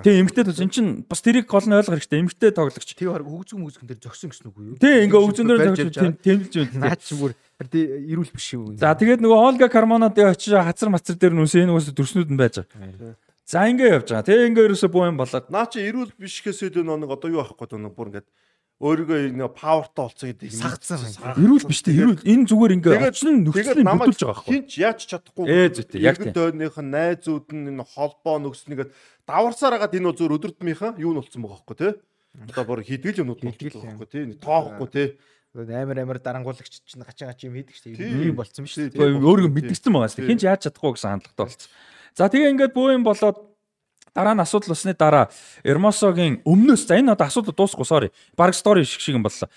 Тийм 0.04 0.26
эмгтэй 0.26 0.44
тоглогч. 0.44 0.60
Эн 0.60 0.70
чин 0.70 0.86
бас 1.08 1.20
тэрийг 1.24 1.46
гол 1.48 1.66
нь 1.66 1.74
ойлгох 1.74 1.98
хэрэгтэй. 1.98 2.20
Эмгтэй 2.20 2.50
тоглогч. 2.52 2.90
Тэг 2.94 3.10
хараг 3.10 3.26
хөгзгөн 3.26 3.60
мөзгөн 3.64 3.86
дээр 3.90 4.00
зөксөн 4.00 4.30
гэсэн 4.30 4.46
үг 4.50 4.56
үү? 4.60 4.78
Тийм 4.78 4.98
ингээ 5.08 5.20
хөгзгөн 5.20 5.48
дээр 5.48 5.76
зөксөн 5.76 6.14
тэмэлж 6.20 6.54
байна. 6.54 6.80
Наач 6.90 7.04
бүр 7.16 7.32
эрүүл 7.60 8.32
биш 8.32 8.48
юм. 8.54 8.76
За 8.76 8.94
тэгээд 8.94 9.20
нөгөө 9.24 9.40
Олга 9.50 9.68
Кармонод 9.68 10.16
очиж 10.16 10.54
хацар 10.54 10.88
мацар 10.92 11.16
дээр 11.16 11.34
нүсээ 11.34 11.64
энэ 11.66 11.74
уус 11.74 11.90
төрснүүд 11.90 12.30
нь 12.30 12.40
байж 12.40 12.62
байгаа. 12.62 13.16
За 13.50 13.66
ингээ 13.66 13.98
явж 13.98 14.08
байгаа. 14.14 14.28
Тэгээ 14.30 14.48
ингээ 14.54 14.66
ерөөсө 14.70 14.88
буу 14.94 15.10
юм 15.10 15.18
болоод. 15.18 15.50
Наа 15.50 15.66
чи 15.66 15.82
эрүүл 15.82 16.14
биш 16.14 16.38
гэсээд 16.38 16.78
нэг 16.80 17.10
одоо 17.10 17.28
юу 17.34 17.42
авахгүй 17.42 17.66
даа 17.66 17.90
бүр 17.90 18.14
ингээ 18.14 18.24
өөрийгөө 18.80 19.36
нэг 19.36 19.52
павертай 19.52 20.02
болцсон 20.08 20.28
гэдэг 20.32 20.48
юм. 20.48 20.56
Сагцсан. 20.56 21.04
Эрүүл 21.36 21.68
биш 21.68 21.84
те 21.84 21.92
эрүүл 21.92 22.24
энэ 22.24 22.48
зүгээр 22.48 22.72
ингээ 22.80 23.12
очин 23.12 23.44
нөхцөлийг 23.44 23.84
бүтүүлж 23.84 24.20
байгаа 24.24 24.40
байхгүй. 24.40 24.54
Хинч 24.56 24.70
яаж 24.80 25.00
чадахгүй. 25.04 25.44
Ээ 25.44 25.68
зүйтэй 25.76 26.00
яг 26.00 26.16
тийм. 26.16 26.32
Дойных 26.32 26.80
нь 26.80 26.88
найзууд 26.88 27.48
нь 27.52 27.68
энэ 27.76 27.84
холбоо 27.84 28.40
нөхцөлнийгээ 28.40 28.88
даварсаар 29.28 29.76
агаад 29.76 29.92
энэ 30.00 30.16
зүгээр 30.16 30.36
өдөрдмийнхаа 30.40 30.96
юу 30.96 31.12
нь 31.12 31.20
болцсон 31.20 31.44
байгаа 31.44 31.60
байхгүй 31.60 31.76
те. 31.76 31.88
Одоо 32.40 32.64
бүр 32.64 32.80
хидгэл 32.88 33.20
юмнууд 33.20 33.44
болчихсон 33.44 33.84
байгаа 33.84 34.00
байхгүй 34.00 34.08
те. 34.08 34.40
Тоохгүй 34.40 34.88
те. 34.88 35.04
Амар 35.52 35.98
амар 36.00 36.18
дарангуулагч 36.24 36.80
чинь 36.88 37.04
гачаа 37.04 37.36
гачаа 37.36 37.52
юм 37.52 37.60
хийдэг 37.60 37.76
шүү 37.76 38.00
дээ. 38.00 38.32
Юм 38.32 38.38
болцсон 38.40 38.64
биш 38.64 38.80
үү? 38.80 38.96
Өөрийгөө 38.96 39.52
мэдгдсэн 39.60 39.92
байгаа 39.92 40.08
шүү 40.08 40.24
дээ. 40.24 40.30
Хинч 40.32 40.42
яаж 40.46 40.60
чадахгүй 40.70 40.94
гэсэн 40.96 41.20
хандлагатай 41.20 41.44
болцсон. 41.44 41.68
За 42.14 42.30
тэгээ 42.30 42.54
ингээд 42.54 42.72
бөө 42.72 42.94
юм 42.96 43.02
болоод 43.02 43.49
Дараа 44.14 44.34
нь 44.34 44.42
асуудал 44.42 44.74
усны 44.74 44.94
дараа 44.94 45.30
Эрмосогийн 45.64 46.42
өмнөөс 46.44 46.86
за 46.86 46.98
энэ 46.98 47.14
одоо 47.14 47.26
асуудал 47.26 47.54
дуусахгүй 47.54 47.86
sorry. 47.86 48.08
Бараг 48.36 48.54
стори 48.54 48.84
шиг 48.84 49.00
шиг 49.00 49.14
юм 49.14 49.22
боллоо. 49.22 49.48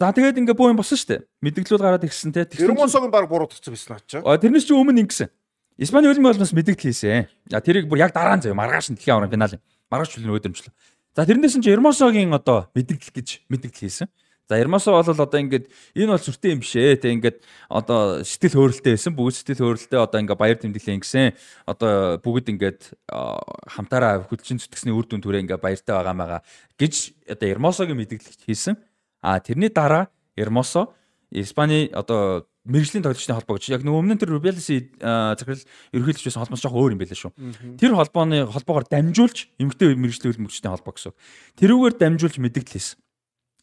За 0.00 0.12
тэгээд 0.12 0.40
ингээ 0.40 0.56
боо 0.56 0.72
юм 0.72 0.80
болсон 0.80 0.96
шүү 0.96 1.08
дээ. 1.12 1.20
Мэдээлэлүүд 1.44 1.82
гараад 1.84 2.04
ирсэн 2.08 2.32
те. 2.32 2.48
Эрмосогийн 2.56 3.12
баг 3.12 3.28
буруутгсан 3.28 3.70
байсан 3.70 4.00
ачаа. 4.00 4.24
Тэрнээс 4.24 4.64
чи 4.64 4.72
өмнө 4.72 5.04
ингэсэн. 5.04 5.28
Испани 5.80 6.08
хөлбөмбөг 6.08 6.40
болноос 6.40 6.52
мэдээлэл 6.56 6.84
хийсэн. 6.88 7.28
За 7.48 7.60
тэрийг 7.60 7.88
бүр 7.88 8.04
яг 8.04 8.12
дараа 8.16 8.36
нь 8.36 8.44
заяа 8.44 8.56
маргааш 8.56 8.92
нь 8.92 8.96
дэлхийн 8.96 9.16
аврал 9.16 9.32
финал. 9.32 9.60
Маргааш 9.92 10.12
чөлөө 10.16 10.40
өдөрмжлөө. 10.40 10.72
За 11.16 11.24
тэрнээс 11.24 11.56
нь 11.56 11.64
чи 11.64 11.72
Эрмосогийн 11.72 12.32
одоо 12.32 12.68
мэдээлэл 12.76 13.12
гэж 13.12 13.28
мэдээлэл 13.48 13.80
хийсэн. 13.80 14.08
За 14.50 14.58
Ермосо 14.58 14.90
бол 14.90 15.06
одоо 15.06 15.38
ингээд 15.38 15.70
энэ 15.94 16.10
бол 16.10 16.18
сүртэй 16.18 16.58
юм 16.58 16.66
биш 16.66 16.74
ээ. 16.74 16.98
Тэг 16.98 17.22
ингээд 17.22 17.38
одоо 17.70 18.26
сэтгэл 18.26 18.58
хөөрөлтэй 18.58 18.98
байсан. 18.98 19.14
Бүгд 19.14 19.38
сэтгэл 19.38 19.62
хөөрөлтэй 19.62 20.00
одоо 20.02 20.18
ингээд 20.18 20.42
баяр 20.42 20.58
тэмдэглээ 20.58 20.98
ингэсэн. 20.98 21.38
Одоо 21.70 22.18
бүгд 22.18 22.50
ингээд 22.58 22.98
хамтаараа 23.06 24.26
хүлчин 24.26 24.58
зүтгэсний 24.58 24.90
үр 24.90 25.06
дүн 25.06 25.22
түрээ 25.22 25.46
ингээд 25.46 25.62
баяртай 25.62 25.94
байгаа 25.94 26.18
маяга 26.18 26.38
гэж 26.82 27.14
одоо 27.30 27.46
Ермосогийн 27.46 27.94
мэдээлэл 27.94 28.42
хийсэн. 28.42 28.74
А 29.22 29.38
тэрний 29.38 29.70
дараа 29.70 30.10
Ермосо 30.34 30.98
Испани 31.30 31.86
одоо 31.94 32.50
мэрэгжлийн 32.66 33.06
тоглогчдын 33.06 33.38
холбоо 33.38 33.54
гэж 33.54 33.70
яг 33.70 33.86
нөгөө 33.86 34.02
өмнө 34.02 34.14
нь 34.18 34.20
тэр 34.20 34.34
Rubiales 34.34 34.66
захирал 34.66 35.62
ерөнхийлөгч 35.94 36.26
байсан 36.26 36.42
холбоос 36.42 36.58
жоох 36.58 36.74
өөр 36.74 36.98
юм 36.98 37.00
байлаа 37.00 37.18
шүү. 37.22 37.78
Тэр 37.78 37.94
холбооны 37.94 38.50
холбоогоор 38.50 38.90
дамжуулж 38.90 39.46
эмгтэй 39.62 39.94
мэрэгжлийн 39.94 40.34
хөлбөмбөгчдийн 40.34 40.74
холбоо 40.74 40.92
гэсэн. 40.98 41.14
Тэрүүгээр 41.54 41.94
дамжуулж 42.02 42.36
мэдээлэл 42.42 42.74
хийсэн. 42.74 42.98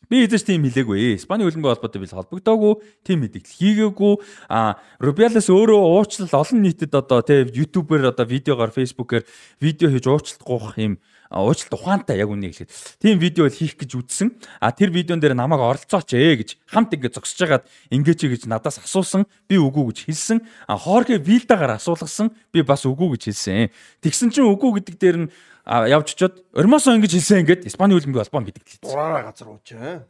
Би 0.08 0.24
эзэж 0.24 0.48
тийм 0.48 0.64
хэлээгүй. 0.64 1.19
Испани 1.19 1.44
хөлбөмбөгийн 1.44 1.76
холбоотой 1.76 2.00
би 2.00 2.08
холбогдоогүй, 2.08 2.74
тийм 3.03 3.27
мэдээлэл 3.27 3.60
хийгээгүй. 3.60 4.14
А 4.48 4.80
Rubiales 5.03 5.52
өөрөө 5.52 5.82
уучлал 5.84 6.32
олон 6.32 6.64
нийтэд 6.64 6.95
одоо 6.95 7.19
тий 7.19 7.44
YouTube-ээр 7.44 8.16
одоо 8.16 8.24
видеогоор 8.24 8.72
Facebook-ээр 8.72 9.27
видео 9.60 9.92
хийж 9.92 10.06
уучлалт 10.08 10.44
гоох 10.48 10.80
юм 10.80 11.03
уучлалт 11.32 11.76
ухаантай 11.76 12.19
яг 12.24 12.32
үнийг 12.32 12.56
хэлээд 12.56 12.72
тийм 13.03 13.19
видео 13.19 13.52
хийх 13.52 13.76
гэж 13.76 13.92
үзсэн. 14.00 14.32
А 14.64 14.72
тэр 14.72 14.95
видеон 14.95 15.19
дээр 15.19 15.36
намайг 15.36 15.60
оролцооч 15.60 16.16
ээ 16.16 16.40
гэж 16.40 16.50
хамт 16.72 16.95
ингэ 16.95 17.11
зогсож 17.11 17.40
хагаад 17.44 17.66
ингэж 17.92 18.19
гэж 18.32 18.44
надаас 18.48 18.80
асуусан. 18.80 19.27
Би 19.48 19.60
үгүй 19.60 19.92
гэж 19.92 20.08
хэлсэн. 20.08 20.40
А 20.68 20.80
Хорхе 20.80 21.19
Вилдагаар 21.19 21.76
асуулгасан. 21.76 22.32
Би 22.56 22.64
бас 22.64 22.88
үгүй 22.88 23.19
гэж 23.19 23.24
хэлсэн. 23.27 23.76
Тэгсэн 24.00 24.32
чинь 24.32 24.48
үгүй 24.48 24.80
гэдэг 24.80 24.95
дээр 24.95 25.18
нь 25.27 25.32
явж 25.68 26.16
очиод 26.16 26.44
Ормосо 26.56 26.96
ингэж 26.96 27.12
хэлсэн 27.12 27.44
ингээд 27.44 27.68
Испани 27.68 27.94
хөлбөмбөгийн 28.00 28.24
холбоо 28.24 28.42
мэдээлэл. 28.48 28.84
Дураараа 28.88 29.24
газар 29.28 29.48
ууч 29.52 29.68
аа. 29.76 30.08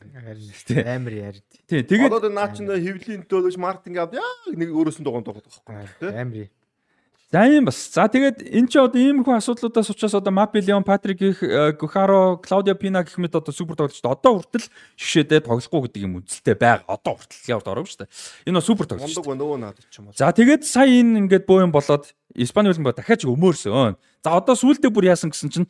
Амар 0.86 1.14
яар. 1.18 1.38
Тий, 1.66 1.82
тэгээд 1.82 2.14
одоо 2.14 2.30
наа 2.30 2.53
чин 2.53 2.69
хөвлийн 2.69 3.26
төлөж 3.26 3.58
маркетинг 3.58 3.98
авд 3.98 4.22
яа 4.22 4.30
нэг 4.53 4.69
өөрөөс 4.69 5.02
нь 5.02 5.06
дугуун 5.06 5.26
тоглох 5.26 5.50
байхгүй 5.50 6.14
амар. 6.14 6.48
За 7.27 7.43
юм 7.43 7.65
бас. 7.65 7.75
За 7.91 8.07
тэгээд 8.07 8.39
эн 8.56 8.72
чи 8.72 8.80
одоо 8.80 8.95
иймэрхүү 8.95 9.35
асуудлуудаас 9.35 9.91
учраас 9.91 10.15
одоо 10.15 10.31
Мапи 10.31 10.64
Леон, 10.64 10.88
Патрик 10.88 11.19
их 11.19 11.43
Гухаро, 11.75 12.39
Клаудио 12.39 12.72
Пина 12.72 13.03
гэх 13.03 13.19
мэт 13.19 13.35
одоо 13.35 13.51
супер 13.51 13.75
тоглогчд 13.75 14.07
одоо 14.07 14.39
хүртэл 14.39 14.72
шишээдээ 14.95 15.43
тоглохгүй 15.43 15.91
гэдэг 15.91 16.07
юм 16.07 16.23
үзэлтэй 16.23 16.56
байгаа. 16.56 16.88
Одоо 16.88 17.19
хүртэл 17.19 17.51
яваад 17.51 17.67
ороогүй 17.67 17.91
шүү 17.91 17.99
дээ. 18.07 18.11
Энэ 18.47 18.56
бол 18.56 18.64
супер 18.64 18.88
тоглогч. 18.88 19.11
Мундаг 19.11 19.35
нөгөө 19.43 19.59
надад 19.59 19.83
ч 19.91 19.99
юм 19.99 20.07
уу. 20.07 20.15
За 20.15 20.31
тэгээд 20.31 20.64
сая 20.64 20.88
энэ 20.88 21.27
ингээд 21.27 21.43
боо 21.43 21.59
юм 21.67 21.75
болоод 21.75 22.15
Испани 22.31 22.72
хөлбөмбө 22.72 22.95
дахиад 22.95 23.19
ч 23.19 23.27
өмөөрсөн. 23.27 23.99
За 24.23 24.30
одоо 24.31 24.56
сүүлдээ 24.56 24.88
бүр 24.88 25.11
яасан 25.11 25.27
гэсэн 25.35 25.51
чинь 25.51 25.67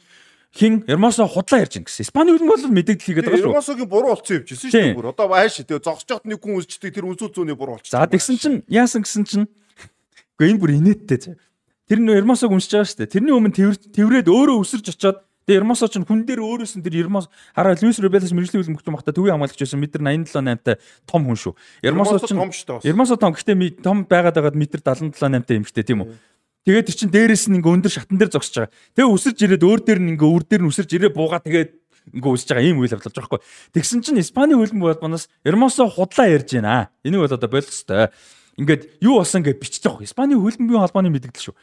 хин 0.54 0.86
Эрмосо 0.86 1.26
худлаа 1.26 1.66
ярьж 1.66 1.82
гин 1.82 1.90
гэсэн. 1.90 2.06
Испани 2.06 2.38
хөлбөмбө 2.38 2.54
бол 2.54 2.70
мэдээлэл 2.70 3.02
хийгээд 3.02 3.26
байгаа 3.34 3.42
шүү. 3.42 3.50
Эрмосогийн 3.58 3.90
буруу 3.90 4.14
болцсон 4.14 4.38
юм 4.38 4.46
чижсэн 4.46 4.70
шүү 4.70 4.94
дээ. 4.94 5.10
Одоо 5.10 5.26
ааш 5.34 5.58
тэгээ 5.66 5.82
зогсож 5.82 6.06
яхад 6.06 6.30
нэг 6.30 6.38
хүн 6.38 6.62
үлждэг 6.62 6.94
тэр 6.94 7.10
үнсүүл 7.10 7.34
зүүний 7.34 7.58
буруу 7.58 7.82
болчихсон. 7.82 7.98
За 7.98 8.06
тэгсэн 8.06 8.36
чинь 8.38 8.58
яасан 8.70 9.02
гэсэн 9.02 9.26
чинь 9.26 9.48
Гэхдээ 10.38 10.54
энэ 10.54 10.62
бүр 10.62 10.72
инээдтэй 10.78 11.18
зав. 11.18 11.47
Тэр 11.88 12.04
нөө 12.04 12.20
Ермосог 12.20 12.52
уншиж 12.52 12.72
байгаа 12.76 12.90
шүү 12.92 13.00
дээ. 13.04 13.14
Тэрний 13.16 13.34
өмнө 13.34 13.56
тэрврээд 13.96 14.28
өөрөө 14.28 14.58
өсөрж 14.60 14.92
очоод 14.92 15.24
Тэгээ 15.48 15.64
Ермосо 15.64 15.88
ч 15.88 15.96
хүн 16.04 16.28
дээр 16.28 16.44
өөрөөс 16.44 16.76
нь 16.76 16.84
тэр 16.84 17.08
Ермос 17.08 17.32
хараа 17.56 17.80
Луис 17.80 18.04
Рубелес 18.04 18.36
мэрэгжлийн 18.36 18.68
хөлбөмбөгч 18.68 18.92
багта 18.92 19.16
төвийн 19.16 19.40
хамгаалагч 19.40 19.64
байсан 19.64 19.80
метр 19.80 20.04
87 20.04 20.44
8-тай 20.44 20.76
том 21.08 21.24
хүн 21.24 21.40
шүү. 21.40 21.56
Ермосо 21.88 22.20
ч 22.20 22.36
Ермосо 22.84 23.16
том 23.16 23.32
гэхдээ 23.32 23.80
том 23.80 24.04
байгаад 24.04 24.36
байгаад 24.36 24.60
метр 24.60 24.84
77 24.84 25.16
8-тай 25.16 25.56
эмхтэй 25.64 25.88
тийм 25.88 26.04
үү. 26.04 26.20
Тэгээд 26.68 26.88
тэр 26.92 26.98
чин 27.00 27.12
дээрээс 27.16 27.48
нь 27.48 27.64
ингээ 27.64 27.76
өндөр 27.80 27.92
шатан 27.96 28.20
дээр 28.20 28.36
зогсож 28.36 28.68
байгаа. 28.68 28.76
Тэгээ 28.92 29.08
өсөрж 29.16 29.40
ирээд 29.48 29.64
өөр 29.64 29.82
дээр 29.88 30.00
нь 30.04 30.12
ингээ 30.20 30.32
үр 30.36 30.44
дээр 30.44 30.62
нь 30.68 30.72
өсөрж 30.76 30.92
ирээ 31.00 31.16
буугаа 31.16 31.40
тэгээд 31.40 31.72
ингээ 32.12 32.34
үсэж 32.36 32.48
байгаа 32.52 32.68
ийм 32.68 32.84
үйл 32.84 32.92
явдал 32.92 33.08
болж 33.08 33.16
байгаа 33.16 33.40
байхгүй. 33.40 33.72
Тэгсэн 33.72 34.04
чин 34.04 34.20
Испани 34.20 34.60
хөлбөмбөг 34.60 35.00
болбоноос 35.00 35.32
Ермосо 35.48 35.88
худлаа 35.88 36.28
ярьж 36.28 36.60
байна. 36.60 36.92
Энийг 37.08 37.24
бол 37.24 37.36
одоо 37.40 37.48
болох 37.48 37.72
хэвээр. 37.72 38.12
Ингээд 38.60 38.82
юу 39.00 39.24
болсон 39.24 39.48
гэж 39.48 39.56
бичиж 39.64 39.84
байгаа. 39.88 40.04
Испани 40.04 40.36
хөлбөмбөгийн 40.36 40.84
холбооны 40.84 41.08
мэдээлэл 41.08 41.46
шүү. 41.52 41.56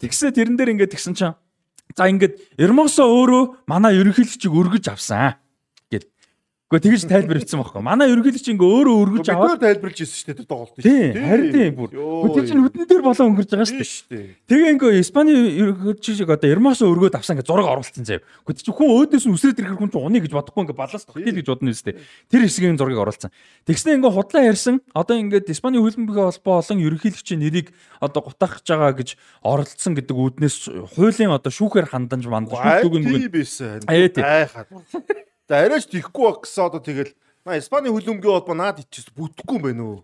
Тэгсээ 0.00 0.32
тэрэн 0.32 0.56
дээр 0.56 0.72
ингээд 0.74 0.96
тэгсэн 0.96 1.14
чинь 1.14 1.36
за 1.92 2.08
ингээд 2.08 2.56
Эрмосо 2.56 3.04
өөрөө 3.04 3.68
манай 3.68 4.00
ерөнхийлөгчийг 4.00 4.52
өргөж 4.52 4.88
авсан. 4.88 5.36
Гэхдээ 6.70 6.86
тэгж 6.86 7.02
тайлбар 7.10 7.38
хийсэн 7.42 7.58
байхгүй. 7.58 7.82
Манай 7.82 8.06
ерөнхийлөгч 8.14 8.46
ингээ 8.54 8.62
өөрөө 8.62 8.94
өргөж 9.02 9.26
аваад 9.34 9.58
тайлбарлаж 9.58 10.06
ирсэн 10.06 10.18
шүү 10.22 10.26
дээ 10.30 10.38
тэр 10.38 10.46
тоглолт 10.46 10.74
шүү 10.78 10.86
дээ. 10.86 11.18
Харин 11.18 11.50
тийм 11.50 11.74
бүр. 11.74 11.90
Гэхдээ 11.98 12.46
чинь 12.46 12.62
хөдөн 12.62 12.86
дээр 12.86 13.02
болоо 13.02 13.26
өнгөрж 13.26 13.50
байгаа 13.50 13.66
шүү 13.66 14.06
дээ. 14.06 14.26
Тэгээ 14.46 14.70
ингээ 14.78 15.02
Испани 15.02 15.34
ерөнхийлөгчийг 15.34 16.30
одоо 16.30 16.46
Эрмосо 16.46 16.86
өргөөд 16.86 17.18
авсан 17.18 17.34
ингээ 17.34 17.50
зураг 17.50 17.66
оруулсан 17.74 18.06
заяа. 18.06 18.22
Гэхдээ 18.46 18.62
чи 18.62 18.70
хүн 18.70 18.86
өөдөөс 18.86 19.26
нь 19.26 19.34
үсрээд 19.34 19.58
ирэх 19.66 19.82
хүн 19.82 19.90
чинь 19.90 20.06
уны 20.06 20.18
гэж 20.22 20.30
бодохгүй 20.30 20.62
ингээ 20.70 20.78
балаас 20.78 21.04
тогтил 21.10 21.38
гэж 21.42 21.48
бодно 21.50 21.74
үстэй. 21.74 21.98
Тэр 22.30 22.46
хэсгийн 22.46 22.78
зургийг 22.78 23.02
оруулсан. 23.02 23.34
Тэгснэ 23.66 23.98
ингээ 23.98 24.14
худлаа 24.14 24.42
ярьсан. 24.46 24.78
Одоо 24.94 25.18
ингээ 25.18 25.50
Испани 25.50 25.82
хөлбөмбөгийн 25.82 26.30
холбоо 26.30 26.62
болон 26.62 26.78
ерөнхийлөгчийн 26.86 27.42
нэрийг 27.42 27.74
одоо 27.98 28.30
гутаах 28.30 28.62
гэж 28.62 28.66
байгаа 28.70 28.94
гэж 28.94 29.10
оролцсон 29.42 29.98
гэдэг 29.98 30.14
үүднээс 30.14 30.70
хуулийн 30.94 31.34
одоо 31.34 31.50
шүүхээр 31.50 31.90
хандаж 31.90 32.30
мандаж 32.30 32.62
шүүх 32.62 32.86
дүгэн 32.86 33.02
мгэн. 33.10 33.90
Айхаад. 33.90 34.70
За 35.50 35.66
арайч 35.66 35.90
тийхгүй 35.90 36.30
баг 36.30 36.46
гэсэн 36.46 36.62
одоо 36.62 36.78
тэгэл 36.78 37.10
на 37.42 37.58
Испани 37.58 37.90
хөлбөмбөгийн 37.90 38.38
холбоо 38.38 38.54
наад 38.54 38.86
ичээс 38.86 39.10
бүтэхгүй 39.10 39.58
юм 39.58 39.62
байна 39.66 39.82
уу? 39.82 39.98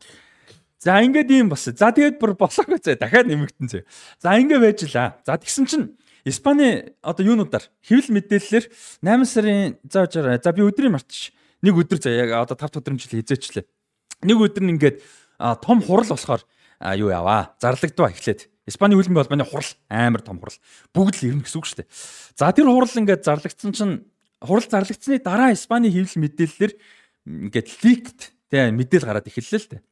За 0.82 0.98
ингээд 0.98 1.30
ийм 1.30 1.46
бас. 1.54 1.70
За 1.70 1.94
тэгээд 1.94 2.18
бүр 2.18 2.34
болоогүй 2.34 2.82
зэ 2.82 2.98
дахиад 2.98 3.30
нэмэгдэн 3.30 3.70
зэ. 3.70 3.86
За 4.18 4.34
ингээд 4.42 4.74
байжлаа. 4.74 5.22
За 5.22 5.38
тэгсэн 5.38 5.70
чинь 5.70 5.94
Испани 6.26 6.90
одоо 6.98 7.22
юунуудаар 7.22 7.62
хэвлэл 7.78 8.18
мэдээллээр 8.18 8.66
8 9.06 9.22
сарын 9.22 9.78
за 9.86 10.10
за 10.10 10.50
би 10.50 10.66
өдрийг 10.66 10.90
мартчих. 10.90 11.30
Нэг 11.62 11.78
өдөр 11.78 12.02
за 12.02 12.10
яг 12.10 12.34
одоо 12.42 12.58
5 12.58 12.82
өдрийн 12.82 12.98
жил 12.98 13.22
хизээчлээ. 13.22 13.70
Нэг 14.26 14.38
өдөр 14.50 14.66
нь 14.66 14.74
ингээд 14.74 14.98
том 15.62 15.78
хурал 15.78 16.10
болохоор 16.10 16.42
юу 16.98 17.14
яваа. 17.14 17.54
Зарлагдваа 17.62 18.10
эхлээд. 18.10 18.50
Испани 18.66 18.98
хөлбөмбөгийн 18.98 19.46
холбооны 19.46 19.46
хурал 19.46 19.70
амар 19.86 20.26
том 20.26 20.42
хурал. 20.42 20.58
Бүгд 20.90 21.22
л 21.22 21.38
ирнэ 21.38 21.46
гэсэн 21.46 21.58
үг 21.62 21.70
шүү 21.70 21.78
дээ. 21.86 21.90
За 22.34 22.50
тэр 22.50 22.66
хурал 22.66 22.90
ингээд 22.90 23.22
зарлагдсан 23.22 23.70
чинь 23.70 23.94
хурал 24.46 24.64
зарлагдсны 24.64 25.18
дараа 25.20 25.52
Испани 25.52 25.90
хэвлэл 25.90 26.22
мэдээллээр 26.22 26.72
ингээд 27.26 27.68
ликт 27.82 28.32
тий 28.50 28.70
мэдээл 28.70 29.06
гараад 29.06 29.26
эхэллээ 29.26 29.60
л 29.60 29.70
дээ. 29.74 29.82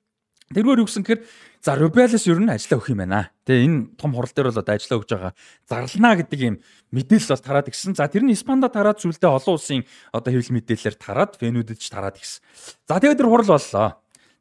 Тэргээр 0.54 0.80
юу 0.84 0.86
гэсэн 0.86 1.02
гэхээр 1.02 1.22
за 1.64 1.72
Rubiales 1.74 2.28
ер 2.28 2.36
нь 2.36 2.52
ажиллаа 2.52 2.78
өгөх 2.78 2.92
юм 2.92 3.00
байна. 3.00 3.32
Тэгээ 3.48 3.64
энэ 3.64 3.78
том 3.96 4.12
хурал 4.12 4.28
дээр 4.28 4.52
бол 4.52 4.60
одоо 4.60 4.74
ажиллаа 4.76 4.98
өгж 5.00 5.10
байгаа. 5.10 5.32
Зарлана 5.64 6.10
гэдэг 6.20 6.40
юм 6.44 6.56
мэдээлэл 6.92 7.32
бол 7.32 7.46
тараад 7.48 7.68
гисэн. 7.72 7.96
За 7.96 8.06
тэр 8.12 8.22
нь 8.28 8.36
Испанда 8.36 8.68
тараад 8.68 9.00
зүйлдээ 9.00 9.30
олон 9.32 9.56
улсын 9.56 9.82
одоо 10.12 10.30
хэвлэл 10.30 10.54
мэдээлэлээр 10.60 10.96
тараад 11.00 11.32
фэнүүдэд 11.40 11.80
ч 11.80 11.88
тараад 11.88 12.20
гисэн. 12.20 12.44
За 12.84 13.00
тэгээ 13.00 13.18
тэр 13.18 13.28
хурал 13.32 13.48
боллоо. 13.56 13.88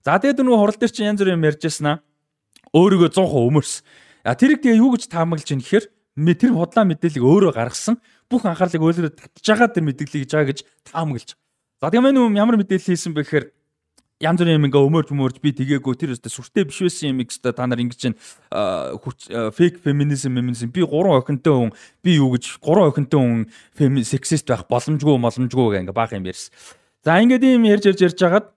За 0.03 0.19
тэгээ 0.19 0.43
нөгөө 0.43 0.59
хурал 0.59 0.77
дээр 0.77 0.91
чинь 0.91 1.07
янз 1.07 1.19
бүрийн 1.23 1.39
юм 1.39 1.47
ярьжсэн 1.47 1.87
аа. 1.87 1.97
Өөрийгөө 2.75 3.09
100% 3.15 3.47
өмөрс. 3.47 3.73
А 4.27 4.35
тэрийг 4.35 4.59
тэгээ 4.59 4.83
юу 4.83 4.91
гэж 4.93 5.07
таамаглаж 5.07 5.49
ийн 5.55 5.63
гэхээр 5.63 5.85
тэр 6.35 6.51
худлаа 6.51 6.83
мэдээллийг 6.83 7.23
өөрөө 7.23 7.51
гаргасан 7.55 7.97
бүх 8.29 8.45
анхаарлыг 8.45 8.81
өөрөөр 8.81 9.09
байгаа 9.13 9.67
тэр 9.71 9.83
мэдээллийг 9.83 10.29
байгаа 10.29 10.49
гэж 10.51 10.59
таамаглаж. 10.91 11.35
За 11.81 11.91
тийм 11.91 12.05
ээ 12.07 12.15
юм 12.15 12.35
ямар 12.39 12.55
мэдээлэл 12.57 12.91
хийсэн 12.95 13.13
бэ 13.13 13.23
гэхээр 13.23 13.45
янз 14.23 14.39
бүрийн 14.39 14.57
юм 14.59 14.67
ингээ 14.71 14.87
өмөрж 14.87 15.09
өмөрж 15.11 15.37
би 15.43 15.51
тэгээгүй 15.51 15.95
тэр 15.99 16.15
өстө 16.15 16.31
сүртэй 16.31 16.63
биш 16.63 16.79
байсан 16.79 17.11
юм 17.11 17.19
гэстэ 17.27 17.51
та 17.51 17.67
нар 17.67 17.83
ингэж 17.83 18.15
фейк 19.57 19.83
феминизм 19.83 20.31
феминизм 20.31 20.71
би 20.71 20.87
гурван 20.87 21.19
охинтой 21.19 21.51
хүн 21.51 21.71
би 21.99 22.15
юу 22.15 22.31
гэж 22.31 22.63
гурван 22.63 22.93
охинтой 22.93 23.19
хүн 23.19 24.03
сексист 24.07 24.47
байх 24.47 24.63
боломжгүй 24.71 25.19
боломжгүй 25.19 25.83
гэнгээ 25.83 25.91
баах 25.97 26.15
юм 26.15 26.23
ярьсан. 26.23 26.55
За 27.03 27.19
ингээд 27.19 27.43
юм 27.43 27.67
ярьж 27.67 27.83
ярьж 27.91 27.99
ярьж 27.99 28.19
хагаад 28.23 28.47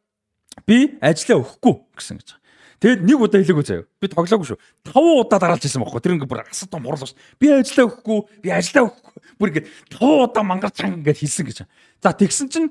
би 0.63 0.95
ажиллаа 1.03 1.43
өгөхгүй 1.43 1.75
гэсэн 1.99 2.23
гэж. 2.23 2.29
Тэгэд 2.77 3.03
нэг 3.09 3.19
удаа 3.21 3.41
хэлээгүй 3.41 3.65
заяа. 3.65 3.89
Би 4.01 4.07
тоглоогүй 4.13 4.47
шүү. 4.53 4.61
Таван 4.85 5.21
удаа 5.25 5.41
дараалж 5.41 5.65
ирсэн 5.65 5.81
байхгүй. 5.81 6.01
Тэр 6.05 6.15
ингээ 6.21 6.29
бүр 6.29 6.45
асуу 6.45 6.69
том 6.69 6.85
хурлаа 6.85 7.09
шүү. 7.09 7.17
Би 7.41 7.47
ажиллаа 7.49 7.89
өгөхгүй, 7.89 8.19
би 8.45 8.49
ажиллаа 8.53 8.85
өгөхгүй. 8.93 9.13
Бүр 9.41 9.49
ингээ 9.49 9.65
таван 9.97 10.21
удаа 10.29 10.45
мангарч 10.45 10.77
ингээ 10.85 11.17
хэлсэн 11.17 11.45
гэж. 11.49 11.59
За 12.05 12.13
тэгсэн 12.13 12.49
чинь 12.53 12.69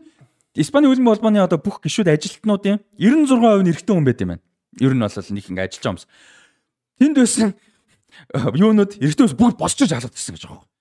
Испани 0.55 0.87
хөлбөмбөгийн 0.87 1.19
холбооны 1.19 1.43
одоо 1.43 1.59
бүх 1.59 1.83
гишүүд 1.83 2.07
ажилтнуудын 2.15 2.79
96% 2.95 3.59
нь 3.65 3.71
эрэгтэй 3.75 3.91
хүн 3.91 4.07
байт 4.07 4.23
юм 4.23 4.29
байна. 4.31 4.43
Ер 4.79 4.95
нь 4.95 5.03
бол 5.03 5.11
нэг 5.11 5.45
ингээ 5.51 5.67
ажиллаж 5.67 5.83
байгаа 5.83 5.91
юмс. 5.91 6.07
Тэнд 6.95 7.15
байсан 7.19 7.49
юунууд 8.55 8.91
эрэгтэй 8.95 9.23
хүмүүс 9.27 9.35
бүгд 9.35 9.59
босч 9.59 9.83
иж 9.83 9.91
халаад 9.91 10.15
ирсэн 10.15 10.39
гэж 10.39 10.47
байгаа 10.47 10.63
юм. 10.63 10.74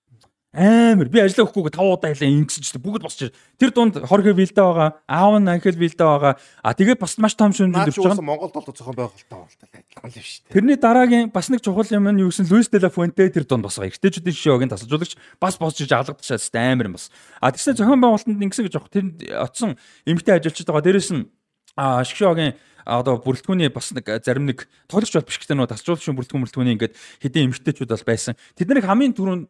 Амар 0.55 1.11
би 1.11 1.19
ажиллаа 1.19 1.51
өгөхгүй 1.51 1.67
5 1.75 1.83
удаа 1.83 2.15
хэлээ 2.15 2.31
ингэсэн 2.31 2.63
чинь 2.63 2.79
бүгд 2.79 3.03
босч 3.03 3.27
тэр 3.59 3.75
дунд 3.75 3.99
хорхо 4.07 4.31
вилдэ 4.31 4.55
байгаа, 4.55 5.03
аав 5.03 5.35
нь 5.43 5.51
анхэл 5.51 5.75
вилдэ 5.75 5.99
байгаа. 5.99 6.39
А 6.63 6.71
тэгээд 6.71 6.95
бас 7.03 7.19
маш 7.19 7.35
том 7.35 7.51
ирж 7.51 7.91
чи 7.91 7.99
байгаа. 7.99 8.23
Монголд 8.23 8.55
бол 8.55 8.71
зохион 8.71 8.95
байгуулалтаа 8.95 9.39
болтой 9.43 9.67
адилхан 9.67 10.07
л 10.07 10.15
шүү 10.15 10.47
дээ. 10.47 10.55
Тэрний 10.55 10.79
дараагийн 10.79 11.27
бас 11.35 11.51
нэг 11.51 11.59
чухал 11.59 11.91
юм 11.91 12.07
нь 12.07 12.23
юу 12.23 12.31
гэсэн 12.31 12.47
Луис 12.47 12.71
де 12.71 12.79
ла 12.79 12.87
Фуэнте 12.87 13.27
тэр 13.35 13.43
дунд 13.43 13.67
бас 13.67 13.75
байгаа. 13.75 13.91
Эртэйчүүдийн 13.91 14.31
шишээгийн 14.31 14.71
тасалжуулагч 14.71 15.19
бас 15.43 15.59
босч 15.59 15.83
иж 15.83 15.91
алгадчихсан 15.91 16.63
амар 16.71 16.87
юм 16.87 16.95
бас. 16.95 17.11
А 17.43 17.51
тэгснэ 17.51 17.75
зохион 17.75 17.99
байгуулалтанд 17.99 18.39
ингэсэн 18.39 18.63
гэж 18.71 18.75
аах 18.79 18.87
тэр 18.87 19.11
оцсон 19.43 19.75
эмгтэй 20.07 20.39
ажилчид 20.39 20.71
байгаа. 20.71 20.87
Дээрэс 20.87 21.11
нь 21.11 21.27
а 21.75 22.03
шгшогийн 22.03 22.55
одоо 22.85 23.17
бүрэлдэхүүний 23.17 23.73
бас 23.73 23.89
нэг 23.97 24.05
зарим 24.21 24.45
нэг 24.45 24.69
тоглогч 24.85 25.17
бол 25.17 25.25
биш 25.25 25.41
гэхдээ 25.41 25.57
нөгөө 25.57 25.73
тасалжуулагчийн 25.73 26.15
бүрэлдэхүүн 26.15 26.43
бүрэлдэхүүний 26.45 26.75
ингээд 26.77 26.93
хэдийн 27.25 27.49
эмгтээчүүд 27.49 27.89
бол 27.89 28.05
байсан. 28.05 28.37
Тэд 28.53 28.69
нарыг 28.69 28.85
хамгийн 28.85 29.17
түрүүнд 29.17 29.45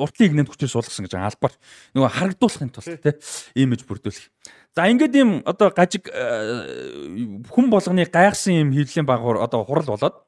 уртлын 0.00 0.28
игнэнд 0.32 0.48
хүчээр 0.48 0.72
суулгасан 0.72 1.04
гэж 1.04 1.14
албаар 1.20 1.54
нөгөө 1.92 2.10
харагдуулахын 2.16 2.72
тулд 2.72 3.04
те 3.04 3.20
имиж 3.60 3.84
бүрдүүлэх. 3.84 4.32
За 4.72 4.88
ингээд 4.88 5.12
ийм 5.12 5.44
одоо 5.44 5.68
гажиг 5.76 6.08
хүн 6.08 7.66
болгоны 7.68 8.08
гайхсан 8.08 8.64
юм 8.64 8.72
хөвлийн 8.72 9.04
багуур 9.04 9.44
одоо 9.44 9.60
хурал 9.68 9.92
болоод 9.92 10.24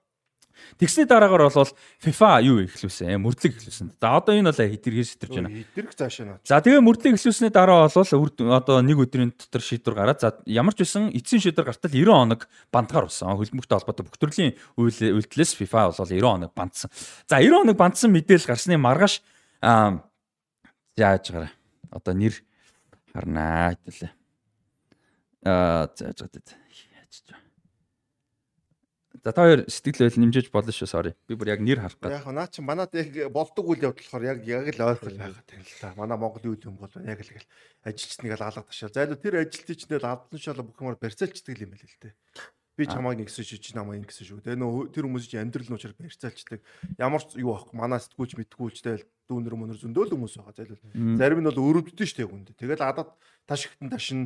Тэгсний 0.79 1.07
дараагаар 1.07 1.49
бол 1.53 1.71
FIFA 2.03 2.31
юу 2.45 2.59
ихлүүлсэн, 2.67 3.17
мөрдлөг 3.21 3.53
ихлүүлсэн. 3.59 3.89
За 4.01 4.17
одоо 4.17 4.33
энэ 4.37 4.51
бол 4.51 4.61
хэтэрхий 4.73 5.05
сэтэрч 5.05 5.33
байна. 5.37 5.51
Эдгэрх 5.53 5.95
цаашаа 5.95 6.27
наа. 6.27 6.39
За 6.45 6.61
тэгээ 6.63 6.81
мөрдлөг 6.81 7.15
эхлүүлсний 7.19 7.51
дараа 7.53 7.89
бол 7.89 8.13
үрд- 8.25 8.41
одоо 8.51 8.81
нэг 8.83 8.99
өдрийн 8.99 9.31
дотор 9.37 9.63
шийдвэр 9.63 9.95
гараад 9.95 10.21
за 10.21 10.37
ямар 10.47 10.75
ч 10.75 10.83
байсан 10.85 11.13
эцсийн 11.13 11.43
шийдвэр 11.45 11.69
гартал 11.71 11.91
90 11.93 12.11
хоног 12.13 12.41
бантгаар 12.73 13.07
болсон. 13.07 13.37
Хөлбөмбөгтэй 13.37 13.77
холбоотой 13.79 14.05
бүх 14.09 14.19
төрлийн 14.19 14.53
үйл 14.81 14.99
үйлдэлээс 15.23 15.53
FIFA 15.61 15.93
бол 15.93 16.01
90 16.09 16.21
хоног 16.23 16.53
бантсан. 16.57 16.91
За 17.29 17.39
90 17.39 17.53
хоног 17.63 17.77
бантсан 17.77 18.11
мэдээлэл 18.13 18.49
гарсны 18.51 18.75
маргааш 18.81 19.23
аа 19.63 20.03
яаж 20.97 21.25
гараа. 21.31 21.53
Одоо 21.93 22.15
нэр 22.17 22.35
харнаа 23.13 23.77
хэвлээ. 23.85 24.13
Аа 25.45 25.89
за 25.95 26.13
за 26.17 26.27
за. 26.33 26.41
Яаж 26.97 27.13
ч. 27.13 27.29
За 29.23 29.31
та 29.31 29.47
хоёр 29.47 29.71
сэтгэл 29.71 30.11
байл 30.11 30.19
нэмжиж 30.19 30.51
болно 30.51 30.75
шүү 30.75 30.91
sorry. 30.91 31.15
Би 31.31 31.39
бүр 31.39 31.55
яг 31.55 31.63
нэр 31.63 31.79
харах 31.79 31.95
гэдэг. 31.95 32.11
Яг 32.11 32.27
наа 32.35 32.51
чи 32.51 32.59
манад 32.59 32.91
яг 32.91 33.31
болдог 33.31 33.71
үйл 33.71 33.87
явдал 33.87 34.03
болохоор 34.03 34.27
яг 34.27 34.39
яг 34.43 34.75
л 34.75 34.83
ойрхол 34.83 35.15
байгаад 35.15 35.47
байна 35.47 35.63
л 35.63 35.79
та. 35.79 35.95
Манай 35.95 36.19
Монголын 36.19 36.51
үйл 36.51 36.67
юм 36.67 36.75
бол 36.75 36.91
яг 36.91 37.23
л 37.23 37.31
гэл 37.31 37.47
ажилчныг 37.87 38.35
л 38.35 38.43
алгад 38.43 38.67
ташаа. 38.67 38.91
За 38.91 39.07
тэр 39.15 39.47
ажилтны 39.47 39.75
ч 39.79 39.87
нэл 39.87 40.03
алдан 40.03 40.41
шал 40.43 40.59
бүх 40.67 40.83
юмар 40.83 40.99
барьцаалчдаг 40.99 41.55
юм 41.55 41.71
байл 41.71 41.87
л 41.87 42.03
дээ. 42.03 42.15
Би 42.73 42.89
чамайг 42.89 43.21
нэгсэн 43.21 43.45
шүү, 43.47 43.61
чи 43.63 43.77
намайг 43.77 44.01
ингэсэн 44.01 44.27
шүү. 44.27 44.43
Тэгээ 44.43 44.59
нөө 44.59 44.91
тэр 44.97 45.05
хүмүүс 45.07 45.29
чи 45.29 45.37
амьдрал 45.37 45.71
нь 45.71 45.77
учраас 45.77 45.93
барьцаалчдаг. 45.93 46.61
Ямар 46.97 47.21
ч 47.21 47.37
юу 47.37 47.53
аахгүй. 47.53 47.77
Манай 47.77 48.01
сэтгүүлч 48.01 48.33
мэдгүүлчтэй 48.41 49.05
дүүнэр 49.29 49.55
мөнөр 49.61 49.77
зөндөөл 49.77 50.17
хүмүүс 50.17 50.41
байгаа. 50.41 50.57
Зайлвал 50.57 50.81
зарим 51.21 51.45
нь 51.45 51.49
бол 51.53 51.69
өрөвддөг 51.69 52.09
штэ 52.09 52.25
гүнд. 52.25 52.57
Тэгэл 52.57 52.81
адад 52.81 53.13
ташигтан 53.45 53.93
ташин 53.93 54.21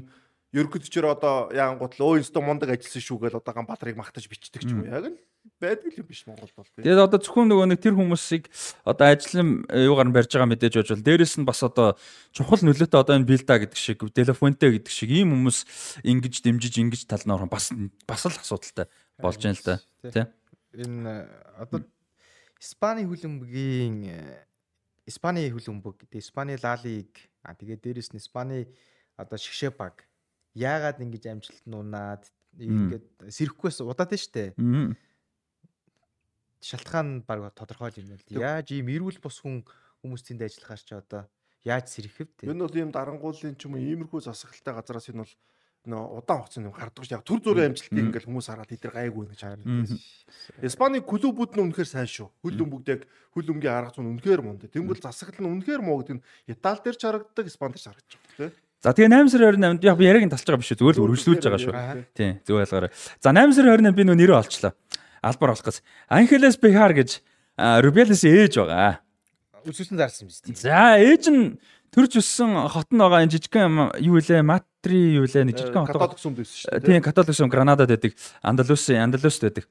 ерөнхийдчээр 0.56 1.06
одоо 1.12 1.52
яангууд 1.52 1.94
л 2.00 2.04
өө 2.16 2.24
инсту 2.24 2.40
мундаг 2.40 2.72
ажилласан 2.72 3.04
шүү 3.04 3.18
гэл 3.28 3.38
одоо 3.38 3.52
Ганбаатарыг 3.52 4.00
магтаж 4.00 4.24
бичдэг 4.24 4.64
ч 4.64 4.72
юм 4.72 4.82
уу. 4.82 4.88
Яг 4.88 5.04
л 5.12 5.20
байдаг 5.60 5.92
л 5.92 6.00
юм 6.00 6.06
биш 6.08 6.24
Монголд 6.24 6.52
бол. 6.56 6.64
тий. 6.64 6.82
Тэгээд 6.82 7.04
одоо 7.04 7.18
зөвхөн 7.20 7.48
нөгөө 7.52 7.66
нэг 7.76 7.80
тэр 7.84 7.94
хүмүүсийг 7.94 8.48
одоо 8.82 9.06
ажлын 9.12 9.68
э, 9.68 9.84
юугаар 9.86 10.08
нь 10.08 10.16
барьж 10.16 10.30
байгаа 10.32 10.50
мэдээж 10.50 10.74
байж 10.80 10.88
бол 10.96 11.06
дээрэс 11.06 11.34
нь 11.38 11.48
бас 11.48 11.60
одоо 11.62 11.94
чухал 12.32 12.60
нөлөөтэй 12.64 13.00
одоо 13.00 13.14
энэ 13.16 13.28
билда 13.28 13.54
гэдэг 13.60 13.78
шиг 13.78 14.00
телефонтэй 14.10 14.80
гэдэг 14.80 14.92
шиг 14.92 15.10
ийм 15.12 15.36
хүмүүс 15.36 15.58
ингэж 16.02 16.34
дэмжиж 16.40 16.74
ингэж 16.80 17.02
тал 17.06 17.24
нь 17.24 17.34
орхон 17.36 17.52
бас 17.52 17.70
бас 18.08 18.22
л 18.26 18.40
асуудалтай 18.40 18.86
болж 19.20 19.38
байна 19.38 19.56
л 19.56 19.64
да. 19.64 19.76
Тий. 20.08 20.24
Энэ 20.80 21.04
э, 21.04 21.24
одоо 21.60 21.84
Испани 22.56 23.04
хөлбөмбөгийн 23.04 23.96
э, 24.08 24.44
Испани 25.06 25.46
хөлбөмбөг 25.52 26.08
тэгээ 26.08 26.24
Испани 26.24 26.54
лалиг 26.56 27.12
а 27.44 27.54
тэгээ 27.54 27.78
дээрэс 27.80 28.10
нь 28.12 28.20
Испани 28.20 28.66
одоо 29.16 29.38
шгшээ 29.38 29.72
баг 29.72 30.04
яагаад 30.56 31.04
ингэж 31.04 31.24
амжилт 31.28 31.64
нуунаад 31.68 32.24
ингээд 32.56 33.06
сэрэхгүйс 33.28 33.84
удаад 33.84 34.16
нь 34.16 34.24
штэ. 34.24 34.56
Шалтгаан 36.64 37.22
баг 37.28 37.52
тодорхой 37.52 37.92
юм 38.00 38.08
байна 38.08 38.24
л 38.24 38.40
яаж 38.40 38.72
ийм 38.72 38.88
эрүүл 38.88 39.20
бус 39.20 39.44
хүн 39.44 39.60
хүмүүс 40.00 40.22
тэнд 40.24 40.48
ажиллахаар 40.48 40.80
ч 40.80 40.90
одоо? 40.96 41.22
Яаж 41.62 41.92
сэрэхэв 41.92 42.28
те? 42.40 42.48
Энэ 42.48 42.64
бол 42.64 42.80
ийм 42.80 42.90
дарангуулын 42.90 43.54
ч 43.60 43.68
юм 43.68 43.76
уу 43.76 43.84
иймэрхүү 43.84 44.24
засаглалтай 44.24 44.72
газараас 44.72 45.12
энэ 45.12 45.22
бол 45.22 45.34
нөө 45.86 46.18
удаан 46.18 46.42
хугацаанд 46.42 46.66
юм 46.66 46.74
гардаг. 46.74 47.04
Яг 47.06 47.22
төр 47.22 47.40
зүрийн 47.44 47.70
амжилтыг 47.70 47.94
ингээл 47.94 48.26
хүмүүс 48.26 48.48
хараад 48.50 48.74
эдгээр 48.74 48.96
гайгүй 48.96 49.24
гэж 49.30 49.40
харна. 49.46 49.86
Испани 50.66 50.98
клубүүд 50.98 51.54
нь 51.54 51.62
үнэхээр 51.62 51.86
сайн 51.86 52.10
шүү. 52.10 52.28
Хөл 52.42 52.58
өмгөд 52.66 52.90
яг 52.90 53.02
хөл 53.30 53.52
өмгийн 53.54 53.70
арга 53.70 53.94
зүйн 53.94 54.18
үнэхээр 54.18 54.42
мундаг. 54.42 54.74
Тэнгүүл 54.74 54.98
засаглал 54.98 55.46
нь 55.46 55.52
үнэхээр 55.62 55.82
муу 55.86 56.02
гэдэг 56.02 56.16
нь 56.18 56.24
Итали 56.50 56.82
дээр 56.82 56.98
ч 56.98 57.02
харагддаг, 57.06 57.46
Испани 57.46 57.78
дээр 57.78 57.82
ч 57.82 57.86
харагдаж 57.86 58.18
байна. 58.18 58.65
За 58.86 58.94
тэгээ 58.94 59.10
8 59.10 59.34
сарын 59.34 59.58
28-нд 59.58 59.82
яг 59.82 59.98
би 59.98 60.06
яриаг 60.06 60.24
нь 60.26 60.30
тасч 60.30 60.46
байгаа 60.46 60.62
биш 60.62 60.70
зүгээр 60.78 60.94
л 60.94 61.04
үргэлжлүүлж 61.10 61.42
байгаа 61.42 61.58
шүү. 61.58 61.74
Тийм 62.14 62.38
зөв 62.46 62.62
ойлгоорой. 62.62 62.94
За 63.18 63.34
8 63.34 63.50
сарын 63.50 63.82
28 63.82 63.98
би 63.98 64.06
нөө 64.06 64.14
нэрээ 64.14 64.38
олчлоо. 64.38 64.78
Албар 65.26 65.50
болох 65.50 65.66
гэж. 65.66 65.82
Анхелес 66.06 66.54
Бехар 66.54 66.94
гэж 66.94 67.18
Рубелес 67.82 68.22
ээж 68.22 68.62
байгаа. 68.62 69.02
үсвэсэн 69.66 69.98
зарсан 69.98 70.30
шүү 70.30 70.54
дээ 70.54 70.62
За 70.62 71.02
ээж 71.02 71.24
нь 71.34 71.58
төрж 71.90 72.22
өссөн 72.22 72.54
хот 72.70 72.94
нь 72.94 73.02
байгаа 73.02 73.26
энэ 73.26 73.34
жижигхэн 73.34 73.98
юу 74.06 74.22
вэ? 74.22 74.46
Матри 74.46 75.18
юу 75.18 75.26
вэ? 75.26 75.34
Нэг 75.42 75.58
жижигхэн 75.58 75.82
хот. 75.82 75.90
байгаа. 75.90 76.14
Католик 76.14 76.22
сүмд 76.22 76.38
байсан 76.38 76.54
шүү. 76.62 76.86
Тийм 76.86 77.02
католик 77.02 77.34
сүм 77.34 77.50
Гранадад 77.50 77.90
байдаг. 77.90 78.14
Андалус 78.38 78.86
Андалуст 78.86 79.42
байдаг. 79.42 79.66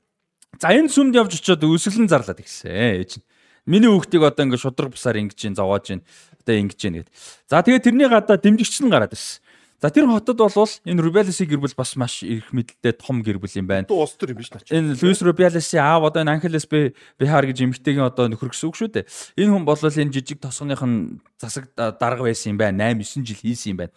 За 0.60 0.76
энэ 0.76 0.92
сүмд 0.92 1.16
явж 1.16 1.40
очиод 1.40 1.64
өсөлн 1.64 2.12
зарлаад 2.12 2.44
ирсэн 2.44 2.68
ээж 3.00 3.24
нь. 3.24 3.24
Миний 3.66 3.90
хүүхдийг 3.90 4.22
одоо 4.22 4.46
ингэ 4.46 4.62
шудраг 4.62 4.94
бусаар 4.94 5.18
ингэж 5.18 5.50
ин 5.50 5.58
зовоож 5.58 5.90
ин. 5.90 6.02
Одоо 6.46 6.56
ингэж 6.62 6.80
ин 6.86 6.94
гэд. 7.02 7.10
За 7.50 7.66
тэгээ 7.66 7.82
тэрний 7.82 8.06
гадаа 8.06 8.38
дэмжигч 8.38 8.86
нь 8.86 8.94
гараад 8.94 9.18
ирсэн. 9.18 9.42
За 9.82 9.90
тэр 9.90 10.08
хотод 10.08 10.38
бол 10.38 10.54
энэ 10.86 11.02
Рубелеси 11.02 11.46
гэр 11.46 11.60
бүл 11.60 11.76
бас 11.76 11.98
маш 12.00 12.24
их 12.24 12.54
мэдлэлтэй 12.56 12.94
том 12.96 13.20
гэр 13.22 13.38
бүл 13.38 13.52
юм 13.60 13.68
байна. 13.68 13.86
Ту 13.86 14.00
ус 14.00 14.16
төр 14.16 14.32
юм 14.32 14.40
биш 14.40 14.50
наач. 14.50 14.72
Энэ 14.72 14.96
Луис 14.98 15.20
Рубелеси 15.22 15.76
аав 15.78 16.08
одоо 16.08 16.24
энэ 16.24 16.40
Анхелес 16.40 16.66
Бихар 16.66 17.46
гэж 17.46 17.60
эмэгтэйгийн 17.60 18.08
одоо 18.08 18.32
нөхөр 18.32 18.56
гэсэн 18.56 18.70
үг 18.72 18.78
шүү 18.80 18.90
дээ. 18.90 19.06
Энэ 19.36 19.52
хүн 19.52 19.66
бол 19.68 19.76
энэ 19.76 20.14
жижиг 20.16 20.40
тосгоных 20.40 20.80
нь 20.80 21.20
засаг 21.36 21.70
дарга 21.76 22.24
байсан 22.24 22.56
юм 22.56 22.58
байна. 22.58 22.96
8 22.96 23.04
9 23.04 23.28
жил 23.28 23.42
хийсэн 23.44 23.76
юм 23.76 23.78
байна. 23.84 23.94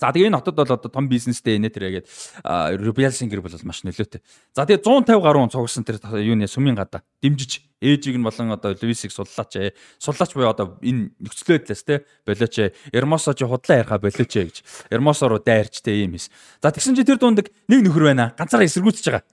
За 0.00 0.10
тэгээ 0.10 0.28
энэ 0.30 0.38
хотод 0.40 0.56
бол 0.56 0.72
одоо 0.74 0.90
том 0.90 1.08
бизнестэй 1.08 1.58
нэ 1.58 1.70
тэрээгээд 1.70 2.06
Рубелесийн 2.80 3.30
гэр 3.30 3.44
бол 3.44 3.54
маш 3.64 3.84
нөлөөтэй. 3.84 4.20
За 4.54 4.66
тэгээ 4.66 4.82
150 4.82 5.22
гаруй 5.22 5.48
цугсан 5.50 5.84
тэр 5.84 6.00
юуны 6.20 6.48
сүмийн 6.50 6.78
гадаа 6.78 7.02
дэмжиж 7.22 7.64
ээжийг 7.84 8.16
нь 8.16 8.24
болон 8.24 8.56
одоо 8.56 8.72
Луисийг 8.74 9.12
суллаач 9.12 9.52
ээ. 9.60 9.76
Суллаач 10.00 10.32
буюу 10.32 10.50
одоо 10.50 10.80
энэ 10.80 11.12
нөхцөл 11.20 11.60
байдлаас 11.60 11.82
те 11.84 12.08
болооч 12.24 12.54
ээ. 12.58 12.72
Эрмосо 12.96 13.36
чи 13.36 13.44
худлаа 13.44 13.84
яриха 13.84 14.00
болооч 14.00 14.32
ээ 14.32 14.44
гэж. 14.48 14.56
Эрмосо 14.88 15.28
руу 15.28 15.42
дайрч 15.44 15.84
те 15.84 15.92
ийм 15.92 16.16
эс. 16.16 16.32
За 16.62 16.72
тэгсэн 16.72 16.96
чи 16.96 17.04
тэр 17.04 17.20
дунд 17.20 17.44
нэг 17.44 17.80
нөхөр 17.84 18.10
байна. 18.10 18.32
Ганцаараа 18.38 18.64
эсэргүүцэж 18.64 19.04
байгаа. 19.04 19.24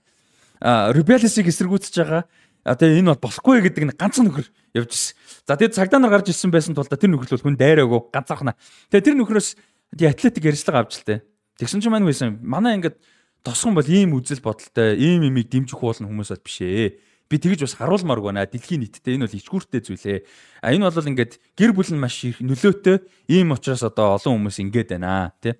А 0.60 0.92
Рубелесийг 0.92 1.48
эсэргүүцэж 1.48 1.94
байгаа. 1.96 2.24
А 2.62 2.78
тэгээ 2.78 3.02
энэ 3.02 3.10
бол 3.16 3.26
болохгүй 3.26 3.58
гэдэг 3.66 3.84
нь 3.90 3.96
ганцхан 3.98 4.30
нөхөр 4.30 4.46
явж 4.78 4.90
ирсэн. 4.94 5.16
За 5.48 5.58
тэгээ 5.58 5.74
цагдаа 5.74 5.98
нар 5.98 6.14
гарч 6.14 6.30
ирсэн 6.30 6.54
байсан 6.54 6.78
тул 6.78 6.86
тэр 6.86 7.10
нөхөр 7.10 7.34
л 7.34 7.42
хүн 7.42 7.58
дайраагүй 7.58 8.14
ганцаархна. 8.14 8.54
Тэгээ 8.94 9.06
тэр 9.10 9.16
нөхрөөс 9.18 9.48
тий 9.96 10.08
атлетик 10.08 10.44
ярьцлага 10.44 10.84
авч 10.84 11.00
л 11.00 11.06
тээ. 11.06 11.18
Тэгсэн 11.60 11.80
чинь 11.84 11.92
маань 11.92 12.08
байсан. 12.08 12.40
Манай 12.40 12.80
ингээд 12.80 12.96
тосгон 13.44 13.76
бол 13.76 13.86
ийм 13.86 14.16
үзэл 14.16 14.40
бодолтой, 14.40 14.96
ийм 14.96 15.26
имийг 15.28 15.52
дэмжих 15.52 15.78
уулна 15.78 16.08
хүмүүс 16.08 16.32
бол 16.32 16.46
биш 16.46 16.58
ээ. 16.62 16.96
Би 17.28 17.36
тэгж 17.40 17.64
бас 17.64 17.76
харуулмааргүй 17.76 18.32
байна. 18.32 18.48
Дэлхийн 18.48 18.84
нийтдээ 18.84 19.16
энэ 19.16 19.24
бол 19.28 19.38
ичгүүртэй 19.40 19.80
зүйлээ. 19.84 20.18
А 20.64 20.72
энэ 20.72 20.88
бол 20.88 21.10
ингээд 21.12 21.32
гэр 21.56 21.72
бүл 21.72 21.90
нь 21.92 22.00
маш 22.00 22.24
их 22.24 22.40
нөлөөтэй. 22.44 23.04
Ийм 23.32 23.52
учраас 23.56 23.84
одоо 23.84 24.16
олон 24.20 24.36
хүмүүс 24.40 24.60
ингээд 24.60 24.96
байна 24.96 25.32
тий. 25.40 25.56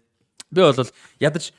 Би 0.52 0.60
бол 0.60 0.76
ядаж 1.20 1.52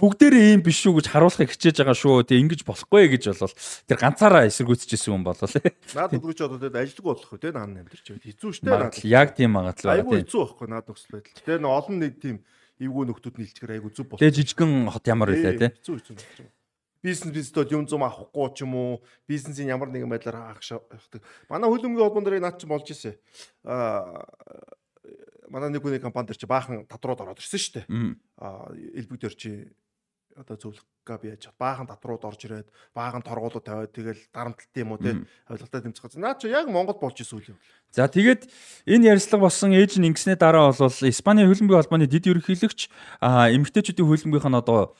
бүгдээрээ 0.00 0.56
ийм 0.56 0.62
биш 0.64 0.80
шүү 0.80 0.96
гэж 0.96 1.06
харуулахыг 1.12 1.52
хичээж 1.52 1.84
байгаа 1.84 1.92
шүү. 1.92 2.24
Тэг 2.24 2.40
ингэж 2.40 2.60
болохгүй 2.64 3.12
гэж 3.20 3.36
бол 3.36 3.52
тэр 3.84 3.98
ганцаараа 4.00 4.48
эсэргүүцэжсэн 4.48 5.12
хүн 5.12 5.24
болол. 5.28 5.54
Наад 5.92 6.10
нөхрөч 6.16 6.40
одоо 6.40 6.56
тэгээд 6.56 6.80
ажилгүй 6.80 7.12
болох 7.12 7.28
үү 7.28 7.42
те 7.44 7.52
наад 7.52 7.76
амьдрч 7.76 8.06
байд. 8.08 8.24
Хэцүү 8.24 8.50
шттэ 8.56 8.72
наад. 8.72 8.96
Яг 9.04 9.36
тийм 9.36 9.52
магадлал 9.60 10.00
байна. 10.00 10.24
хэцүү 10.24 10.40
байхгүй 10.40 10.68
наад 10.72 10.86
нөхцөл 10.88 11.12
байдал. 11.20 11.60
Н 11.60 11.68
олон 11.68 11.96
нэг 12.00 12.12
тийм 12.16 12.36
эвгүй 12.80 13.04
нөхдүүд 13.12 13.36
нийлцгээр 13.36 13.74
айгу 13.76 13.92
зүв 13.92 14.08
болох. 14.08 14.24
Тэгээ 14.24 14.36
жижигэн 14.40 14.72
хот 14.88 15.04
ямар 15.04 15.28
байлаа 15.36 15.52
тий. 15.52 15.68
Хэцүү 15.68 15.94
хэцүү 16.00 16.14
болж 16.16 16.32
байгаа. 16.40 16.56
Бизнес 17.00 17.32
бизнесд 17.32 17.72
юм 17.72 17.84
зум 17.88 18.04
авахгүй 18.04 18.48
ч 18.52 18.64
юм 18.64 18.76
уу, 18.76 19.00
бизнесийн 19.24 19.72
ямар 19.72 19.88
нэгэн 19.88 20.08
байдлаар 20.08 20.52
хаах 20.52 20.60
шахдаг. 20.60 21.24
Манай 21.48 21.68
хөлөмгийн 21.72 22.04
холбоон 22.04 22.24
дээр 22.28 22.44
наад 22.44 22.60
чи 22.60 22.68
болж 22.68 22.84
ирсэн. 22.92 23.16
Аа 23.64 24.20
манай 25.50 25.70
нэг 25.70 25.82
хүний 25.82 26.00
компани 26.00 26.28
дээр 26.30 26.40
чи 26.40 26.46
баахан 26.46 26.86
тадрууд 26.86 27.20
ороод 27.24 27.40
ирсэн 27.42 27.60
шүү 27.60 27.74
дээ. 27.80 27.86
Аа 28.38 28.68
элбэг 29.00 29.18
дээр 29.20 29.34
чи 29.34 29.50
одоо 30.36 30.56
зөвлөх 30.56 30.84
би 31.06 31.32
яаж 31.32 31.48
баахан 31.58 31.88
татрууд 31.88 32.24
орж 32.24 32.40
ирээд 32.44 32.68
баахан 32.94 33.22
торгуулууд 33.24 33.64
тавиад 33.64 33.92
тэгэл 33.92 34.20
дарамтлалт 34.32 34.74
юм 34.76 34.92
уу 34.92 35.00
те 35.00 35.16
ойлголтоо 35.48 35.80
тэмцэх. 35.80 36.16
Наа 36.20 36.36
чи 36.36 36.48
яг 36.52 36.68
Монгол 36.68 37.00
болж 37.00 37.20
исэн 37.20 37.40
үйл 37.40 37.52
юм. 37.56 37.58
За 37.90 38.06
тэгээд 38.06 38.46
энэ 38.86 39.16
ярилцлага 39.16 39.50
болсон 39.50 39.74
ээж 39.74 39.98
нь 39.98 40.06
ингэснээ 40.12 40.38
дараа 40.38 40.70
бол 40.70 40.94
Испаний 41.10 41.42
хөлбөмбөгийн 41.48 41.82
холбооны 41.82 42.06
дид 42.06 42.30
ерөнхийлөгч 42.30 42.86
эмэгтэйчүүдийн 43.18 44.06
хөлбөмбөгийнх 44.06 44.46
нь 44.46 44.60
одоо 44.62 44.94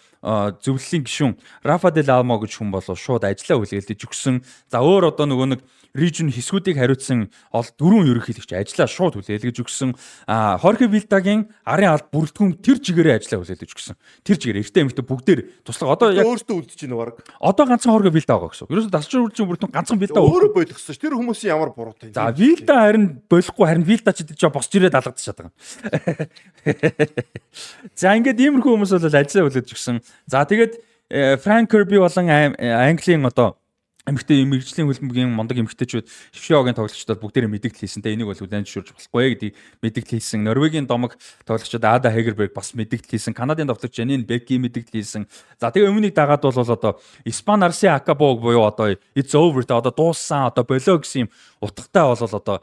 зөвлөлийн 0.59 1.07
гишүүн 1.07 1.39
Рафа 1.63 1.95
дел 1.95 2.11
Алмо 2.11 2.43
гэж 2.43 2.59
хүн 2.59 2.75
болов 2.75 2.99
шууд 2.99 3.23
ажиллаа 3.23 3.63
хүлээлдэж 3.63 4.01
өгсөн. 4.11 4.43
За 4.69 4.83
өөр 4.83 5.15
одоо 5.15 5.31
нөгөө 5.31 5.49
нэг 5.55 5.61
region 5.95 6.31
хэсгүүдийг 6.35 6.79
хариуцсан 6.79 7.31
ол 7.55 7.67
дөрвөн 7.79 8.11
ерөнхийлөгч 8.11 8.53
ажиллаа 8.59 8.91
шууд 8.91 9.23
хүлээлгэж 9.23 9.57
өгсөн. 9.63 9.95
Хорхе 10.27 10.87
Вилдагийн 10.91 11.51
арын 11.67 11.95
алд 11.95 12.11
бүрэлдэхүүн 12.11 12.59
тэр 12.59 12.79
чигээрээ 12.79 13.19
ажиллаа 13.23 13.43
хүлээлгэж 13.43 13.71
өгсөн. 13.71 13.97
Тэр 14.23 14.37
чигээр 14.39 14.61
эртээ 14.67 14.83
эмэгтэй 14.87 15.07
бүгдээр 15.07 15.41
туслах 15.67 15.90
одоо 15.91 16.11
яг 16.15 16.27
өөртөө 16.27 16.57
үлдэж 16.61 16.81
байна 16.87 16.97
баг. 17.01 17.21
Одоо 17.41 17.67
ганцхан 17.67 17.93
Хорхе 17.93 18.13
Вилда 18.15 18.37
байгаа 18.39 18.51
гэсэн. 18.55 18.71
Ерөөсө 18.71 18.91
дасчин 18.91 19.25
үржин 19.27 19.49
бүрэлдэхүүн 19.51 19.75
ганцхан 19.75 20.01
Вилда 20.01 20.21
өөрөө 20.23 20.51
болгосон 20.55 20.95
ш. 20.95 21.01
Тэр 21.01 21.17
хүмүүсийн 21.19 21.53
ямар 21.53 21.71
буруутай. 21.75 22.15
За 22.15 22.31
Вилда 22.31 22.75
харин 22.87 23.07
болохгүй 23.31 23.67
харин 23.67 23.87
Вилда 23.87 24.15
ч 24.15 24.25
гэж 24.27 24.49
босч 24.55 24.73
ирээд 24.79 24.95
алгадчих 24.95 25.35
чадсан. 25.35 25.51
За 28.01 28.15
ингээд 28.15 28.39
иймэрхүү 28.39 28.71
хүмүүс 28.79 28.95
бол 28.95 29.19
ажиллаа 29.21 29.49
хүлээж 29.51 29.75
өгсөн. 29.75 30.01
За 30.31 30.47
тэгээд 30.47 30.79
Франк 31.43 31.71
Керби 31.71 31.99
болон 31.99 32.31
Английн 32.31 33.27
одоо 33.27 33.59
эмэгтэй 34.09 34.49
мэрэгжлийн 34.49 34.89
хөлбөмбөгийн 34.89 35.29
мондөг 35.29 35.61
эмэгтэйчүүд 35.61 36.09
Швшиогийн 36.33 36.73
тоглогчдод 36.73 37.21
бүгдээрээ 37.21 37.53
мэдээлэл 37.53 37.85
хийсэн. 37.85 38.01
Тэ 38.01 38.17
энийг 38.17 38.33
бол 38.33 38.41
үлэн 38.41 38.65
зөвшөөрж 38.65 38.97
болохгүй 38.97 39.53
гэдгийг 39.53 39.55
мэдээлэл 39.85 40.13
хийсэн. 40.17 40.41
Норвегийн 40.41 40.89
домог 40.89 41.21
тоглогчдод 41.45 41.85
Ада 41.85 42.09
Хегерберг 42.09 42.57
бас 42.57 42.73
мэдээлэл 42.73 43.13
хийсэн. 43.13 43.37
Канадын 43.37 43.69
тоглогч 43.69 43.93
Жанин 43.93 44.25
Беки 44.25 44.57
мэдээлэл 44.57 44.97
хийсэн. 44.97 45.29
За 45.61 45.69
тэгээ 45.69 45.93
өмнөний 45.93 46.17
дагаад 46.17 46.41
бол 46.41 46.57
одоо 46.57 46.97
Испан 47.29 47.61
Арси 47.61 47.93
Акабог 47.93 48.41
буюу 48.41 48.65
одоо 48.65 48.97
it's 49.13 49.37
over 49.37 49.69
та 49.69 49.77
одоо 49.77 49.93
дууссан 49.93 50.49
одоо 50.49 50.65
болоо 50.65 50.97
гэсэн 50.97 51.29
юм 51.29 51.31
утгатай 51.61 52.09
бол 52.09 52.17
одоо 52.17 52.57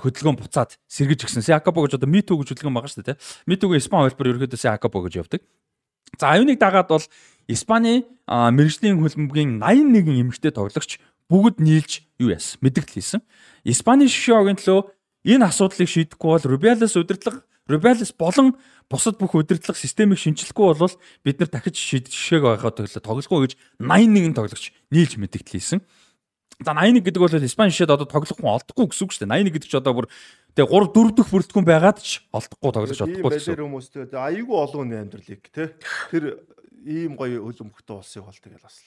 хөдөлгөөн 0.00 0.40
буцаад 0.40 0.80
сэргэж 0.88 1.28
гисэн. 1.28 1.44
Акабог 1.52 1.92
гэж 1.92 2.00
одоо 2.00 2.08
Миту 2.08 2.40
гэж 2.40 2.56
хөдөлгөөн 2.56 2.72
байгаа 2.72 2.88
шүү 2.88 3.04
дээ. 3.04 3.20
Митугийн 3.44 3.84
Испан 3.84 4.08
хэлбэр 4.08 4.40
ерөөдөөс 4.40 4.64
Акабог 4.72 5.12
гэж 5.12 5.20
явдаг. 5.20 5.44
За 6.18 6.30
аюуныг 6.34 6.58
дагаад 6.58 6.88
бол 6.88 7.04
Испани 7.48 8.04
мэрэгжлийн 8.28 9.00
хөлбөмбөгийн 9.00 9.60
81 9.60 10.20
эмэгтэй 10.24 10.52
тоглогч 10.52 11.00
бүгд 11.28 11.60
нийлж 11.60 12.04
юу 12.20 12.32
яасан 12.32 12.60
мэдээлэл 12.64 12.96
хийсэн. 12.96 13.20
Испани 13.64 14.08
шишогийн 14.08 14.56
төлөө 14.56 14.92
энэ 15.28 15.48
асуудлыг 15.48 15.88
шийдэхгүй 15.88 16.30
бол 16.36 16.48
Rubiales 16.48 16.96
удирдлага 16.96 17.44
Rubiales 17.68 18.12
болон 18.16 18.56
бусад 18.88 19.16
бүх 19.16 19.36
удирдлага 19.36 19.76
системийг 19.76 20.20
шинчлэхгүй 20.20 20.76
бол 20.76 20.94
бид 21.24 21.36
нар 21.40 21.48
дахиж 21.48 21.76
шийдэх 21.80 22.12
байгаа 22.44 22.72
төлөө 22.72 23.00
тоглохгүй 23.00 23.40
гэж 23.48 23.52
81 23.80 24.36
тоглогч 24.36 24.72
нийлж 24.92 25.16
мэдээлэл 25.16 25.52
хийсэн. 25.56 25.80
За 26.60 26.76
81 26.76 27.04
гэдэг 27.08 27.20
бол 27.24 27.34
Испани 27.40 27.72
шишэд 27.72 27.92
одоо 27.92 28.04
тоглох 28.04 28.36
хүн 28.36 28.52
олдохгүй 28.60 28.92
гэсэн 28.92 29.04
үг 29.04 29.12
шүү 29.16 29.24
дээ. 29.26 29.48
81 29.48 29.52
гэдэг 29.56 29.68
чи 29.72 29.76
одоо 29.80 29.94
бүр 29.96 30.06
Тэгээ 30.54 30.70
3 30.70 30.94
4 30.94 31.18
дэх 31.18 31.28
бүрэлдэхүүн 31.34 31.66
байгаад 31.66 31.98
ч 31.98 32.22
олдохгүй 32.30 32.70
тоглож 32.70 33.00
олдохгүй 33.02 33.30
гэсэн. 33.34 33.58
Тийм 33.58 33.66
хүмүүстэй 33.74 34.06
аюулгүй 34.14 34.54
олон 34.54 34.78
хүний 34.86 35.00
амьдралыг 35.02 35.42
те 35.50 35.74
тэр 36.14 36.46
ийм 36.84 37.16
гоё 37.16 37.42
хөлбөмбөгтэй 37.48 37.96
улсыг 37.96 38.24
болдог 38.24 38.52
гэж 38.52 38.62
бас. 38.62 38.78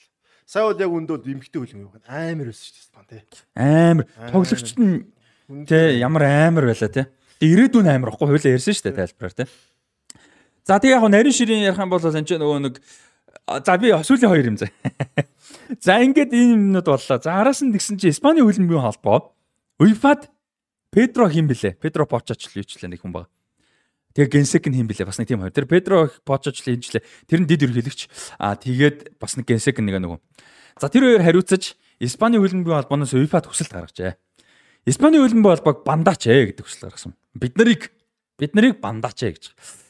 Сая 0.46 0.64
бол 0.64 0.80
яг 0.80 0.88
өндөө 0.88 1.26
эмгтэй 1.28 1.60
хөлбөмбөг 1.60 2.06
амар 2.08 2.48
байсан 2.48 2.72
шүү 2.72 3.04
дээ 3.10 3.22
те. 3.26 3.42
Амар 3.58 4.06
тоглогчд 4.32 4.78
нь 4.78 5.04
те 5.66 5.98
ямар 5.98 6.22
амар 6.24 6.70
байлаа 6.70 6.88
те. 6.88 7.10
Ирээдүйн 7.42 7.90
амар 7.90 8.14
ахгүй 8.14 8.32
хуйлаа 8.32 8.56
ярьсан 8.56 8.74
шүү 8.74 8.86
дээ 8.88 8.98
тайлбараар 8.98 9.34
те. 9.34 9.44
За 10.64 10.78
тэгээ 10.78 10.96
яг 10.96 11.04
нарийн 11.08 11.36
ширийн 11.36 11.66
ярих 11.68 11.80
юм 11.80 11.90
бол 11.90 12.00
энэ 12.00 12.24
ч 12.24 12.38
нөгөө 12.38 12.58
нэг 12.64 12.74
за 13.64 13.72
би 13.80 13.92
сүүлийн 13.92 14.32
хоёр 14.32 14.48
юм 14.52 14.58
заа. 14.60 14.72
За 15.84 16.00
ингээд 16.00 16.32
энэ 16.32 16.56
юмнууд 16.56 16.88
боллоо. 16.88 17.18
За 17.20 17.40
араас 17.40 17.64
нь 17.64 17.72
тэгсэн 17.72 17.96
чинь 17.96 18.12
Испани 18.12 18.44
хөлбөмбөгийн 18.44 18.84
холбоо 18.84 19.32
UEFA-д 19.80 20.28
Педро 20.92 21.28
хин 21.28 21.48
блэ? 21.48 21.76
Педро 21.80 22.04
Почоч 22.04 22.48
л 22.48 22.60
юучлаа 22.60 22.90
нэг 22.90 23.00
хүн 23.00 23.12
баг. 23.12 23.28
Тэгээ 24.16 24.32
Генсек 24.32 24.64
нь 24.68 24.76
хин 24.76 24.88
блэ? 24.88 25.04
Бас 25.04 25.18
нэг 25.20 25.28
тийм 25.28 25.42
хоёр. 25.44 25.52
Тэр 25.52 25.66
Педро 25.68 26.08
Почоч 26.24 26.64
л 26.64 26.72
хийжлээ. 26.72 27.04
Тэр 27.28 27.44
нь 27.44 27.48
дид 27.48 27.64
ерхийлэгч. 27.66 28.08
Аа 28.40 28.56
тэгээд 28.56 29.20
бас 29.20 29.36
нэг 29.36 29.46
Генсек 29.46 29.78
нэг 29.80 30.00
нөгөө. 30.00 30.20
За 30.80 30.88
тэр 30.88 31.04
хоёр 31.04 31.22
хариуцаж 31.22 31.76
Испани 31.98 32.38
хөлбөмбөгийн 32.38 32.86
холбооноос 32.86 33.12
UEFA-д 33.18 33.50
хүсэлт 33.50 33.74
гаргажээ. 33.74 34.14
Испани 34.86 35.18
хөлбөмбөгийн 35.18 35.58
холбоог 35.58 35.82
бандаач 35.82 36.30
ээ 36.30 36.54
гэдэг 36.54 36.62
хүсэлт 36.62 36.86
гаргасан. 36.86 37.12
Бид 37.34 37.58
нарыг 37.58 37.90
бид 38.38 38.54
нарыг 38.54 38.78
бандаач 38.78 39.18
ээ 39.26 39.34
гэж. 39.34 39.44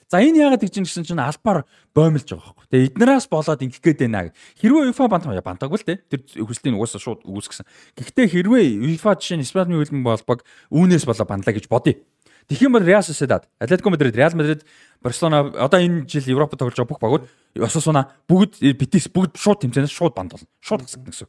За 0.09 0.25
энэ 0.25 0.41
яагаад 0.41 0.65
гэж 0.65 0.81
гэсэн 0.81 1.05
чинь 1.05 1.21
албаар 1.21 1.69
боомлж 1.93 2.33
байгаа 2.33 2.57
байхгүй. 2.57 2.67
Тэгээ 2.73 2.89
эднээс 2.97 3.29
болоод 3.29 3.61
ингэх 3.61 3.85
гээд 3.85 4.09
байна. 4.09 4.33
Хэрвээ 4.57 4.89
UEFA 4.89 5.05
бантаа 5.05 5.37
бантаагүй 5.45 5.77
л 5.77 5.85
те. 5.85 6.01
Тэр 6.09 6.25
хүслийн 6.49 6.81
угаасаа 6.81 6.97
шууд 6.97 7.29
үүсгэсэн. 7.29 7.69
Гэхдээ 7.93 8.27
хэрвээ 8.33 8.67
UEFA 8.89 9.21
жишээ 9.21 9.37
нь 9.37 9.45
Испани 9.45 9.77
хөлбөмбөг 9.77 10.25
болбог 10.25 10.49
үүнээс 10.73 11.05
болоо 11.05 11.29
бандлаа 11.29 11.53
гэж 11.53 11.69
бодъё. 11.69 12.01
Тэгэх 12.49 12.65
юм 12.65 12.73
бол 12.73 12.85
Real 12.85 13.05
Sociedad, 13.05 13.44
Atletico 13.60 13.93
Madrid, 13.93 14.17
Real 14.17 14.33
Madrid, 14.33 14.65
Barcelona 15.05 15.52
одоо 15.52 15.81
энэ 15.85 16.09
жил 16.09 16.25
Европод 16.33 16.59
тоглож 16.59 16.81
байгаа 16.81 16.93
бүх 16.97 17.02
багууд 17.05 17.25
Osasuna 17.60 18.09
бүгд 18.25 18.65
Betis 18.73 19.12
бүгд 19.12 19.36
шууд 19.36 19.68
тэмцээнээс 19.68 19.93
шууд 19.93 20.17
банд 20.17 20.33
болно. 20.33 20.49
Шууд 20.65 20.89
гасдаг 20.89 21.05
гэсэн. 21.05 21.28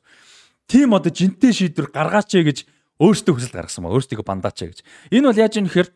Тим 0.72 0.96
одоо 0.96 1.12
жинтэй 1.12 1.52
шийдвэр 1.52 1.92
гаргаач 1.92 2.40
ээ 2.40 2.48
гэж 2.48 2.58
өөртөө 3.04 3.36
хүсэл 3.36 3.52
гаргасан 3.52 3.84
ба 3.84 3.92
өөртөө 3.92 4.24
бандаач 4.24 4.64
ээ 4.64 4.70
гэж. 4.72 4.80
Энэ 5.12 5.28
бол 5.28 5.42
яаж 5.44 5.60
юм 5.60 5.68
гэхээр 5.68 5.90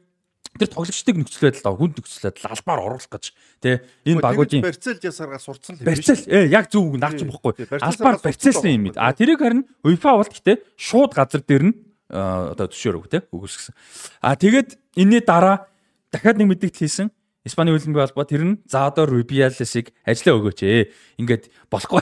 тэр 0.60 0.70
тоглогчдыг 0.70 1.18
нөхцөл 1.18 1.50
байдал 1.50 1.78
хүнд 1.78 1.96
нөхцөл 1.98 2.26
байдал 2.30 2.54
албаар 2.54 2.82
оруулах 2.86 3.10
гэж 3.10 3.26
тий 3.64 3.76
энэ 4.06 4.22
багуудын 4.22 4.62
барьцаал 4.62 5.02
ясаргаар 5.02 5.42
сурцсан 5.42 5.76
л 5.76 5.82
юм 5.82 5.88
биш 5.90 6.06
барьцаал 6.06 6.30
э 6.30 6.40
яг 6.54 6.66
зөв 6.70 6.84
үг 6.94 6.98
наач 7.02 7.20
бохгүй 7.26 7.54
албаар 7.82 8.18
барьцаалсан 8.22 8.70
юм 8.70 8.94
а 8.94 9.14
тэрийг 9.18 9.42
харин 9.42 9.66
UEFA 9.82 10.22
бол 10.22 10.30
гэхдээ 10.30 10.58
шууд 10.78 11.12
газар 11.18 11.42
дээр 11.42 11.64
нь 11.74 11.76
одоо 12.14 12.70
төшөөр 12.70 13.02
өг 13.02 13.08
тий 13.10 13.22
үгүйсгсэн 13.34 13.74
а 14.22 14.38
тэгээд 14.38 14.78
энэний 14.96 15.26
дараа 15.26 15.66
дахиад 16.14 16.38
нэг 16.38 16.54
мэдээлэл 16.54 16.82
хийсэн 16.86 17.10
Испани 17.44 17.76
хөлбөмбөгийн 17.76 18.08
холбоо 18.08 18.24
тэр 18.24 18.44
нь 18.48 18.56
за 18.72 18.88
одоо 18.88 19.04
Rubiales-ыг 19.04 19.92
ажиллаа 20.08 20.40
өгөөч 20.40 20.60
ээ. 20.64 20.88
Ингээд 21.20 21.52
болохгүй. 21.68 22.00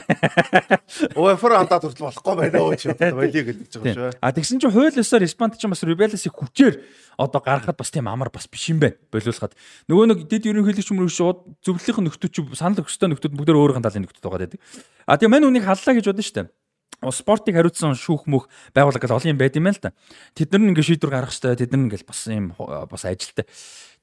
UEFA-аар 1.18 1.66
андаад 1.66 1.82
хүртэл 1.82 2.06
болохгүй 2.06 2.34
байна 2.38 2.62
өө 2.62 2.78
чи 2.78 2.94
болиё 2.94 3.42
гэж 3.50 3.74
байгаа 3.74 4.14
шүү. 4.14 4.22
А 4.22 4.30
тэгсэн 4.30 4.62
чинь 4.62 4.70
хууль 4.70 4.94
ёсоор 4.94 5.26
Испанд 5.26 5.58
ч 5.58 5.66
бас 5.66 5.82
Rubiales-ыг 5.82 6.30
хүчээр 6.30 6.78
одоо 7.18 7.42
гаргахад 7.42 7.74
бас 7.74 7.90
тийм 7.90 8.06
амар 8.06 8.30
бас 8.30 8.46
биш 8.46 8.70
юм 8.70 8.78
байна. 8.78 8.94
Болиулахад. 9.10 9.58
Нөгөө 9.90 10.14
нэг 10.14 10.30
дэд 10.30 10.46
ерөнхийлөгч 10.46 10.94
мөрөг 10.94 11.10
шууд 11.10 11.42
зөвлөлийнх 11.66 12.06
нөхдөч 12.06 12.38
санал 12.54 12.86
өгсөй 12.86 13.10
нөхдөд 13.10 13.34
бүгд 13.34 13.50
өөрийнх 13.50 13.82
нь 13.82 13.86
талын 13.90 14.06
нөхдөд 14.06 14.22
байгаа 14.22 14.46
гэдэг. 14.46 14.62
А 15.10 15.18
тэгээ 15.18 15.26
мань 15.42 15.50
үнийг 15.50 15.66
халлаа 15.66 15.98
гэж 15.98 16.06
бодсон 16.06 16.22
шүү 16.22 16.38
дээ 16.38 16.61
спортыг 17.10 17.56
хариуцсан 17.56 17.96
шүүх 17.96 18.28
мөх 18.30 18.46
байгууллага 18.76 19.06
гал 19.06 19.16
олон 19.18 19.34
юм 19.34 19.40
байд 19.40 19.56
юм 19.56 19.66
байна 19.66 19.78
л 19.78 19.84
та. 19.88 19.96
Тэд 20.36 20.52
нар 20.52 20.70
ингээ 20.70 20.86
шийдвэр 20.86 21.12
гаргах 21.12 21.34
хэрэгтэй. 21.34 21.66
Тэд 21.66 21.70
нар 21.72 21.82
ингээл 21.88 22.06
бас 22.06 22.20
юм 22.30 22.46
бас 22.58 23.02
ажилтай. 23.08 23.46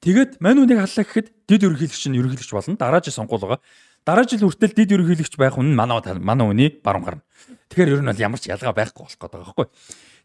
Тэгээд 0.00 0.40
мань 0.40 0.60
үнийг 0.60 0.80
халлаа 0.80 1.04
гэхэд 1.04 1.28
дид 1.48 1.62
ерөнхийлөгч 1.64 2.04
нь 2.08 2.18
ерөнхийлөгч 2.20 2.50
болно. 2.52 2.76
Дараа 2.76 3.00
жил 3.00 3.16
сонгуул 3.16 3.44
байгаа. 3.44 3.60
Дараа 4.04 4.24
жил 4.24 4.44
хүртэл 4.44 4.76
дид 4.76 4.92
ерөнхийлөгч 4.96 5.34
байх 5.36 5.56
хүн 5.56 5.72
манай 5.76 6.00
манай 6.20 6.46
үний 6.48 6.68
баруун 6.80 7.04
гарна. 7.04 7.24
Тэгэхээр 7.68 7.94
ер 7.96 8.02
нь 8.04 8.08
бол 8.08 8.24
ямар 8.24 8.40
ч 8.40 8.48
ялгаа 8.48 8.72
байхгүй 8.72 9.04
болох 9.04 9.16
гэдэг 9.20 9.36
байгаа 9.36 9.44
байхгүй. 9.52 9.66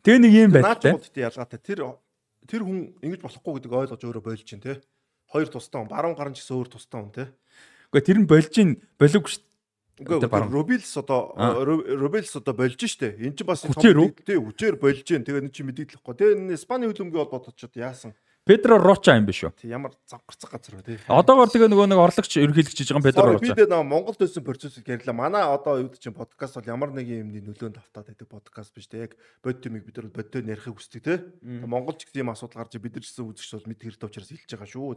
Тэгээ 0.04 0.20
нэг 0.24 0.34
юм 0.36 0.52
байна. 0.56 0.76
Наачуудтай 0.80 1.24
ялгаатай. 1.28 1.60
Тэр 1.60 1.80
тэр 2.48 2.62
хүн 2.64 2.80
ингэж 3.04 3.22
болохгүй 3.24 3.54
гэдэг 3.60 3.72
ойлгож 3.76 4.02
өөрөө 4.04 4.24
болж 4.24 4.44
чинь 4.48 4.64
те. 4.64 4.80
Хоёр 5.28 5.50
тустай 5.52 5.80
хүн 5.82 5.92
баруун 5.92 6.16
гарна 6.16 6.38
гэсэн 6.38 6.56
өөр 6.56 6.70
тустай 6.72 7.00
хүн 7.04 7.12
те. 7.12 7.26
Гэхдээ 7.92 8.08
тэр 8.08 8.20
нь 8.24 8.30
болж 8.30 8.54
ин 8.60 8.70
боловгүй 8.96 9.32
шүү 9.32 9.45
Үгүй 9.96 10.20
Рубилс 10.52 10.92
одоо 11.00 11.32
Рубилс 11.64 12.36
одоо 12.36 12.54
болж 12.54 12.76
штэ. 12.76 13.16
Энд 13.16 13.40
чинь 13.40 13.48
бас 13.48 13.64
тий 13.64 14.36
хүчээр 14.36 14.76
болж 14.76 15.08
जैन. 15.08 15.24
Тэгээд 15.24 15.48
энэ 15.48 15.56
чинь 15.56 15.72
мэдээлэхгүй. 15.72 16.14
Тэгээд 16.20 16.40
энэ 16.44 16.56
Испани 16.60 16.92
хөлбөмбөгийн 16.92 17.24
холбоот 17.32 17.56
ч 17.56 17.72
яасан. 17.80 18.12
Педро 18.46 18.78
Роча 18.78 19.16
юм 19.18 19.26
биш 19.26 19.42
үү? 19.42 19.58
Тий 19.58 19.72
ямар 19.74 19.96
завгарцаг 20.06 20.52
газар 20.54 20.78
вэ 20.78 20.84
тий. 20.86 20.98
Одоогор 21.10 21.50
тэгээ 21.50 21.66
нөгөө 21.66 21.88
нэг 21.90 21.98
орлогч 21.98 22.38
ерөнхийлөгч 22.38 22.78
хийж 22.78 22.92
байгаа 22.94 23.08
Педро 23.10 23.26
Роча. 23.34 23.42
Би 23.42 23.58
тэгээ 23.58 23.82
Монголд 23.82 24.22
байсан 24.22 24.46
процессыг 24.46 24.86
ярьлаа. 24.86 25.18
Манай 25.18 25.42
одоо 25.50 25.82
юу 25.82 25.90
чинь 25.98 26.14
подкаст 26.14 26.62
бол 26.62 26.70
ямар 26.70 26.94
нэг 26.94 27.10
юмны 27.10 27.42
нөлөөнд 27.42 27.82
автаад 27.82 28.14
байдаг 28.14 28.30
подкаст 28.30 28.70
биш 28.78 28.86
тий. 28.86 29.02
Яг 29.02 29.18
бод 29.42 29.66
юмыг 29.66 29.90
бид 29.90 29.98
нар 29.98 30.14
бодтой 30.14 30.46
ярихыг 30.46 30.78
хүсдэг 30.78 31.02
тий. 31.02 31.18
Монголч 31.42 32.06
гэсэн 32.06 32.22
юм 32.22 32.30
асуудал 32.38 32.62
гарч 32.62 32.78
бид 32.78 32.94
нар 32.94 33.02
гэсэн 33.02 33.26
үзэгч 33.26 33.50
бол 33.58 33.66
мэд 33.66 33.82
хэрэг 33.82 33.98
тавчраас 33.98 34.30
хэлж 34.30 34.52
байгаа 34.54 34.70
шүү. 34.70 34.94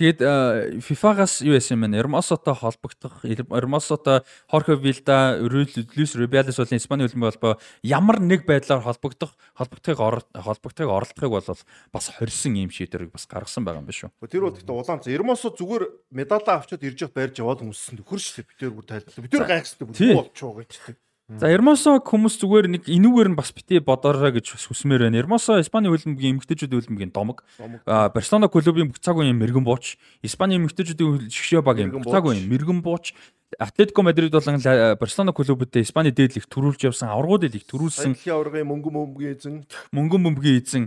Тэгэд 0.00 0.80
FIFA-гаас 0.80 1.44
юу 1.44 1.52
яасан 1.52 1.76
юм 1.76 1.92
бэ? 1.92 2.00
Эрмосотой 2.00 2.56
холбогдох, 2.56 3.20
Эрмосотой 3.20 4.24
Хорхе 4.48 4.80
Вилда, 4.80 5.36
Люис 5.36 6.16
Рубиалес 6.16 6.56
болон 6.56 6.80
Испани 6.80 7.04
хөлбөмбөгийн 7.04 7.36
холбоо 7.36 7.60
ямар 7.84 8.16
нэг 8.24 8.48
байдлаар 8.48 8.80
холбогдох, 8.80 9.36
холбогдохыг 9.52 10.00
холбогдохыг 10.00 10.88
оролдохыг 10.88 11.28
бол 11.28 11.44
бас 11.92 12.08
хорьсон 12.16 12.56
юм 12.56 12.72
шийдвэрийг 12.72 13.12
бас 13.12 13.28
гаргасан 13.28 13.68
байгаа 13.68 13.84
юм 13.84 13.92
биш 13.92 14.08
үү? 14.08 14.24
Тэр 14.24 14.48
бол 14.48 14.56
гэхдээ 14.56 14.72
улаан. 14.72 15.04
Эрмосо 15.04 15.52
зүгээр 15.52 15.84
медалаа 16.16 16.64
авчиад 16.64 16.80
ирж 16.80 17.04
явах 17.04 17.20
байрж 17.20 17.36
яваад 17.36 17.60
хүмүүссэн 17.60 18.00
дээ. 18.00 18.48
Бид 18.48 18.56
тэр 18.56 18.72
бүр 18.72 18.88
тайлбарлаа. 18.88 19.20
Бид 19.20 19.36
тэр 19.36 19.44
гайхстай 19.44 19.84
бүр 19.84 20.16
болчихоо 20.16 20.64
гэж 20.64 20.72
тийм. 20.80 20.96
За 21.38 21.46
Эрмосо 21.46 22.00
хүмүүс 22.02 22.42
зүгээр 22.42 22.66
нэг 22.66 22.82
энүүгээр 22.90 23.30
нь 23.30 23.38
бас 23.38 23.54
бити 23.54 23.78
бодоорой 23.78 24.34
гэж 24.34 24.50
бас 24.50 24.66
хүсмээр 24.66 25.06
байна. 25.06 25.20
Эрмосо 25.22 25.62
Испани 25.62 25.86
хөлбөмбөгийн 25.86 26.42
эмэгтэйчүүд 26.42 26.74
хөлбөмбөгийн 26.74 27.14
домог. 27.14 27.46
Барселона 27.86 28.50
клубын 28.50 28.90
бүх 28.90 28.98
цаг 28.98 29.14
үеийн 29.14 29.38
мэрэгэн 29.38 29.62
бууч, 29.62 29.94
Испани 30.26 30.58
эмэгтэйчүүдийн 30.58 31.30
шгшөө 31.30 31.62
багийн 31.62 31.94
бүх 31.94 32.10
цаг 32.10 32.26
үеийн 32.26 32.50
мэрэгэн 32.50 32.82
бууч, 32.82 33.14
Атлетико 33.62 34.02
Мадрид 34.02 34.34
болон 34.34 34.58
Барселона 34.98 35.30
клубүүдтэй 35.30 35.86
Испани 35.86 36.10
дээд 36.10 36.34
лиг 36.34 36.50
төрүүлж 36.50 36.90
явсан, 36.90 37.14
аврагууд 37.14 37.46
лиг 37.46 37.62
төрүүлсэн. 37.62 38.18
Аврагын 38.26 38.66
мөнгө 38.66 38.90
мөнгөгийн 38.90 39.34
эзэн, 39.38 39.54
мөнгө 39.94 40.18
мөнгөгийн 40.18 40.58
эзэн 40.58 40.84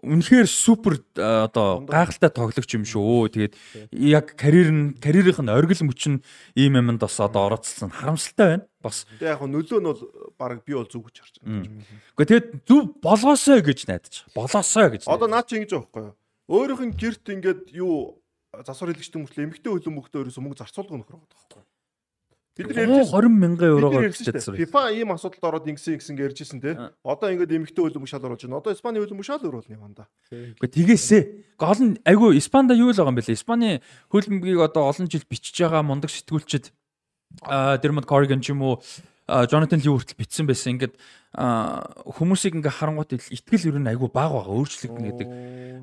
үнэхээр 0.00 0.48
супер 0.48 1.00
одоо 1.16 1.84
гайхалтай 1.84 2.32
тоглогч 2.32 2.72
юм 2.72 2.84
шүү. 2.88 3.28
Тэгээд 3.30 3.54
яг 3.92 4.32
карьер 4.34 4.72
нь 4.72 4.96
карьерийнх 4.96 5.44
нь 5.44 5.52
оргил 5.52 5.84
мөчн 5.84 6.24
ийм 6.56 6.80
юмд 6.80 7.00
бас 7.00 7.20
одоо 7.20 7.52
орооцсон 7.52 7.92
харамсалтай 7.92 8.46
байна. 8.60 8.64
Бас. 8.80 9.04
Тэгээд 9.20 9.32
яг 9.36 9.40
нөлөө 9.44 9.80
нь 9.80 9.88
бол 9.88 10.00
баг 10.40 10.64
би 10.64 10.72
бол 10.72 10.88
зүг 10.88 11.12
гэж 11.12 11.16
харж 11.20 11.34
байна. 11.44 11.84
Гэхдээ 12.16 12.28
тэгээд 12.28 12.48
зүв 12.64 12.82
болоосой 13.04 13.60
гэж 13.60 13.78
найдаж. 13.88 14.14
Болоосой 14.32 14.88
гэж. 14.96 15.02
Одоо 15.04 15.28
наа 15.28 15.44
чи 15.44 15.60
ингэж 15.60 15.76
байхгүй 15.76 16.02
юу? 16.08 16.16
Өөрийнх 16.48 16.84
нь 16.88 16.96
герт 16.96 17.24
ингээд 17.28 17.76
юу 17.76 18.20
засвар 18.64 18.96
хэлэгчтэй 18.96 19.20
мөртлөө 19.20 19.44
эмгтэй 19.46 19.70
хөлөө 19.70 19.94
мөхтөө 19.94 20.20
ерөөсөө 20.26 20.42
мөнгө 20.42 20.60
зарцуулдаг 20.64 20.96
нөхөр 20.96 21.16
байгаа 21.20 21.28
байхгүй 21.28 21.60
юу? 21.60 21.69
Бид 22.60 22.76
нар 22.76 22.92
ярьж 23.00 23.08
20 23.08 23.32
мянган 23.32 23.72
еврогоор 23.72 24.12
бичсэн. 24.12 24.56
FIFA 24.60 24.82
ийм 24.92 25.10
асуудалд 25.16 25.44
ороод 25.48 25.68
ингэсэн 25.72 25.96
ингэсэн 25.96 26.14
гэж 26.16 26.26
ярьжсэн 26.28 26.60
те. 26.60 26.76
Одоо 27.00 27.32
ингээд 27.32 27.56
эмэгтэй 27.56 27.80
хөлбөмбөг 27.80 28.10
шал 28.12 28.24
оруулж 28.24 28.44
байна. 28.44 28.60
Одоо 28.60 28.72
Испани 28.76 29.00
хөлбөмбөг 29.00 29.24
шал 29.24 29.40
оруулна 29.40 29.74
юм 29.74 29.94
да. 29.96 30.06
Гэхдээ 30.28 30.76
тэгээсээ 30.76 31.22
гол 31.56 31.80
нь 31.80 31.96
айгүй 32.04 32.36
Испанда 32.36 32.76
юу 32.76 32.92
л 32.92 32.98
байгаа 33.00 33.12
юм 33.12 33.18
бэ 33.18 33.24
лээ. 33.24 33.38
Испани 33.40 33.70
хөлбөмбөгийг 34.12 34.60
одоо 34.60 34.92
олон 34.92 35.08
жил 35.08 35.24
бичиж 35.24 35.56
байгаа 35.56 35.80
мундаг 35.80 36.12
сэтгүүлчид 36.12 36.70
а 37.42 37.78
Dermot 37.78 38.06
Corrigan 38.06 38.42
ч 38.42 38.50
юм 38.50 38.62
уу 38.62 38.82
Jonathan 39.50 39.80
Lee 39.80 39.92
хүртэл 39.94 40.18
битсэн 40.18 40.46
байсан. 40.50 40.74
Ингээд 40.74 40.94
хүмүүсийг 41.30 42.58
ингээ 42.58 42.74
харангуут 42.74 43.14
итгэл 43.14 43.70
ер 43.70 43.78
нь 43.78 43.90
айгүй 43.90 44.10
бага 44.10 44.42
байгаа 44.42 44.58
өөрчлөгдөн 44.58 45.06
гэдэг. 45.06 45.28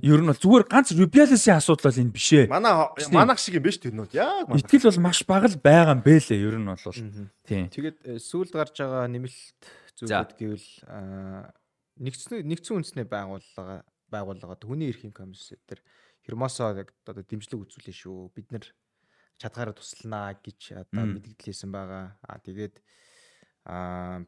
Ер 0.03 0.19
нь 0.19 0.30
бол 0.30 0.43
зүгээр 0.43 0.66
ганц 0.67 0.92
Rubiales-ийн 0.92 1.58
асуудал 1.58 1.88
бол 1.88 2.01
энэ 2.03 2.11
биш 2.11 2.30
ээ. 2.35 2.45
Манай 2.51 2.74
манах 3.16 3.40
шиг 3.40 3.56
юм 3.56 3.64
биш 3.64 3.80
тэр 3.80 3.95
бол 3.95 4.11
яг 4.11 4.51
манах. 4.51 4.59
Итгэл 4.59 4.88
бол 4.92 5.06
маш 5.08 5.24
бага 5.24 5.48
л 5.48 5.58
байгаа 5.58 5.95
юм 5.95 6.03
бэ 6.03 6.16
лээ 6.19 6.43
ер 6.43 6.58
нь 6.59 6.67
бол. 6.67 7.00
Тийм. 7.48 7.72
Тэгээд 7.72 7.98
э, 8.03 8.19
сүүлд 8.19 8.51
гарч 8.51 8.76
байгаа 8.84 9.08
нэмэлт 9.08 9.61
зүйлүүд 9.98 10.32
гэвэл 10.35 10.69
нэгцэн 11.98 12.43
нэгцэн 12.43 12.76
үндэсний 12.77 13.08
байгууллага 13.08 13.88
байгууллагад 14.11 14.61
хүний 14.64 14.92
эрхийн 14.92 15.16
комисс 15.16 15.56
дээр 15.67 15.82
Хермосо 16.27 16.76
одоо 16.76 17.24
дэмжлэг 17.24 17.64
үзүүлээ 17.64 17.95
шүү. 17.95 18.35
Бид 18.35 18.51
нар 18.51 18.67
чадгаараа 19.40 19.76
тусланаа 19.76 20.35
гэж 20.38 20.76
одоо 20.76 21.06
мэдгдлээсэн 21.08 21.72
байгаа. 21.72 22.19
Аа 22.19 22.40
тэгээд 22.43 22.84
аа 23.67 24.23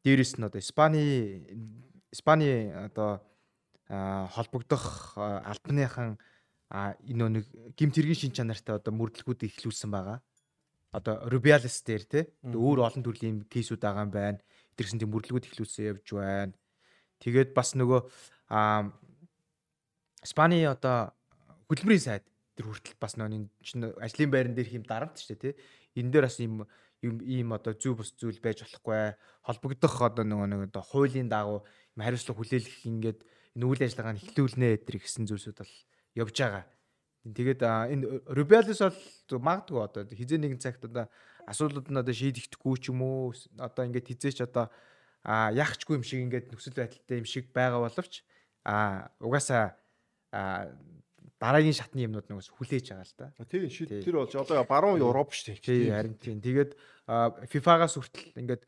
дээрэс 0.00 0.40
нь 0.40 0.46
одоо 0.48 0.60
Испани 0.60 1.04
Испани 2.10 2.72
одоо 2.72 3.20
холбогдох 3.88 5.14
албаныхан 5.20 6.16
энэ 6.72 7.28
нэг 7.28 7.44
гимт 7.76 7.94
хэргийн 7.94 8.18
шин 8.18 8.32
чанартай 8.32 8.80
одоо 8.80 8.92
мөрдлгүүд 8.96 9.46
ихлүүлсэн 9.46 9.90
байгаа. 9.92 10.18
Одоо 10.90 11.28
Rubiales 11.28 11.76
дээр 11.84 12.04
те 12.08 12.20
өөр 12.42 12.82
олон 12.82 13.04
төрлийн 13.04 13.44
кейсүүд 13.46 13.84
байгаа 13.84 14.06
юм 14.08 14.12
байна. 14.14 14.40
Тэрсэн 14.74 14.98
тийм 14.98 15.12
мөрдлгүүд 15.12 15.46
ихлүүлсэн 15.46 15.92
явж 15.92 16.06
байна. 16.16 16.54
Тэгээд 17.20 17.54
бас 17.54 17.76
нөгөө 17.76 18.00
Испани 20.26 20.64
одоо 20.66 21.14
хөдөлмөрийн 21.70 22.02
сайд 22.02 22.24
тэр 22.58 22.66
хүртэл 22.66 22.98
бас 22.98 23.14
нөгөө 23.14 23.46
чинь 23.62 23.84
ажлын 24.02 24.30
байран 24.32 24.54
дээр 24.56 24.70
хийм 24.72 24.84
дарамт 24.88 25.20
шүү 25.20 25.36
дээ 25.38 25.54
те. 25.54 25.58
Энэ 25.94 26.10
дээр 26.10 26.26
бас 26.26 26.40
ийм 26.40 26.66
юм 27.06 27.16
ийм 27.22 27.54
одоо 27.54 27.72
зүй 27.78 27.94
бус 27.94 28.10
зүйл 28.18 28.42
байж 28.42 28.66
болохгүй 28.66 29.14
холбогдох 29.46 29.96
одоо 30.02 30.24
нөгөө 30.26 30.48
нэг 30.50 30.60
одоо 30.70 30.82
хуулийн 30.82 31.30
дагуу 31.30 31.62
юм 31.94 32.00
хариуцлага 32.02 32.38
хүлээлгэх 32.42 32.82
ингээд 32.90 33.20
энэ 33.56 33.66
үйл 33.66 33.82
ажиллагааг 33.86 34.18
эхлүүлнэ 34.20 34.66
гэдэр 34.82 34.96
гэсэн 35.00 35.24
зүйлсүүд 35.30 35.58
бол 35.62 35.74
явж 36.18 36.36
байгаа. 36.36 36.64
Тэгээд 37.26 37.62
энэ 37.62 38.04
Rubiales 38.30 38.80
бол 38.82 39.40
магадгүй 39.42 39.80
одоо 39.82 40.02
хизээ 40.06 40.38
нэгэн 40.38 40.62
цагт 40.62 40.84
одоо 40.86 41.06
асуудлууд 41.46 41.88
нь 41.90 42.00
одоо 42.02 42.14
шийдэгдэхгүй 42.14 42.74
ч 42.82 42.90
юм 42.90 43.02
уу 43.02 43.34
одоо 43.58 43.82
ингээд 43.86 44.10
хизээч 44.10 44.46
одоо 44.46 44.70
яахчгүй 45.26 45.98
юм 45.98 46.04
шиг 46.06 46.22
ингээд 46.22 46.54
нөхцөл 46.54 46.78
байдалтай 46.78 47.18
юм 47.18 47.26
шиг 47.26 47.50
байгаа 47.50 47.82
боловч 47.82 48.22
а 48.62 49.10
угаасаа 49.18 49.78
дараагийн 51.36 51.76
шатны 51.76 52.08
юмнууд 52.08 52.28
нэгс 52.32 52.48
хүлээж 52.48 52.96
байгаа 52.96 53.04
л 53.04 53.16
да. 53.20 53.28
Тийм 53.44 53.68
тэр 53.68 54.16
болж 54.24 54.32
одоо 54.32 54.64
баруун 54.64 55.00
Европ 55.04 55.36
шүү 55.36 55.52
дээ. 55.52 55.60
Тийм 55.60 55.92
харин 55.92 56.16
тийм. 56.16 56.40
Тэгээд 56.40 56.72
FIFA-гаас 57.52 58.00
хүртэл 58.00 58.40
ингээд 58.40 58.62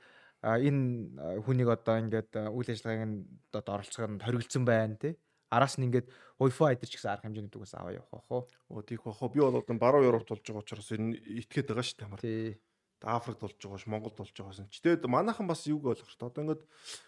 энэ 0.45 1.41
хүнийг 1.49 1.69
одоо 1.73 1.97
ингээд 1.97 2.31
үйл 2.53 2.69
ажиллагааг 2.69 3.25
одоо 3.57 3.73
оролцоход 3.73 4.21
хоригдсан 4.21 4.65
байна 4.69 5.01
тий. 5.01 5.17
Араас 5.49 5.81
нь 5.81 5.89
ингээд 5.89 6.13
UEFA 6.37 6.77
эдэр 6.77 6.93
ч 6.93 7.01
гэсэн 7.01 7.09
арга 7.09 7.25
хэмжээний 7.25 7.49
дүүгээс 7.49 7.75
аваа 7.81 7.97
явах 7.97 8.29
уу. 8.29 8.45
Оо 8.69 8.85
тийх 8.85 9.01
бах 9.01 9.17
уу. 9.17 9.33
Би 9.33 9.41
бол 9.41 9.57
одоо 9.57 9.77
баруун 9.81 10.05
Европт 10.05 10.29
болж 10.29 10.45
байгаа 10.45 10.61
учраас 10.61 10.93
энэ 10.93 11.17
итгээд 11.41 11.73
байгаа 11.73 11.89
шүү 11.89 11.97
дээ 11.97 12.05
амар. 12.05 12.21
Тий. 12.21 12.61
Африкт 13.01 13.41
болж 13.41 13.57
байгаа 13.57 13.81
ш, 13.81 13.89
Монголд 13.89 14.17
болж 14.21 14.37
байгаа 14.37 14.53
ш. 14.53 14.69
Читэд 14.69 15.09
манайхан 15.09 15.49
бас 15.49 15.65
юг 15.65 15.89
ойлгох. 15.89 16.13
Одоо 16.21 16.45
ингээд 16.45 16.63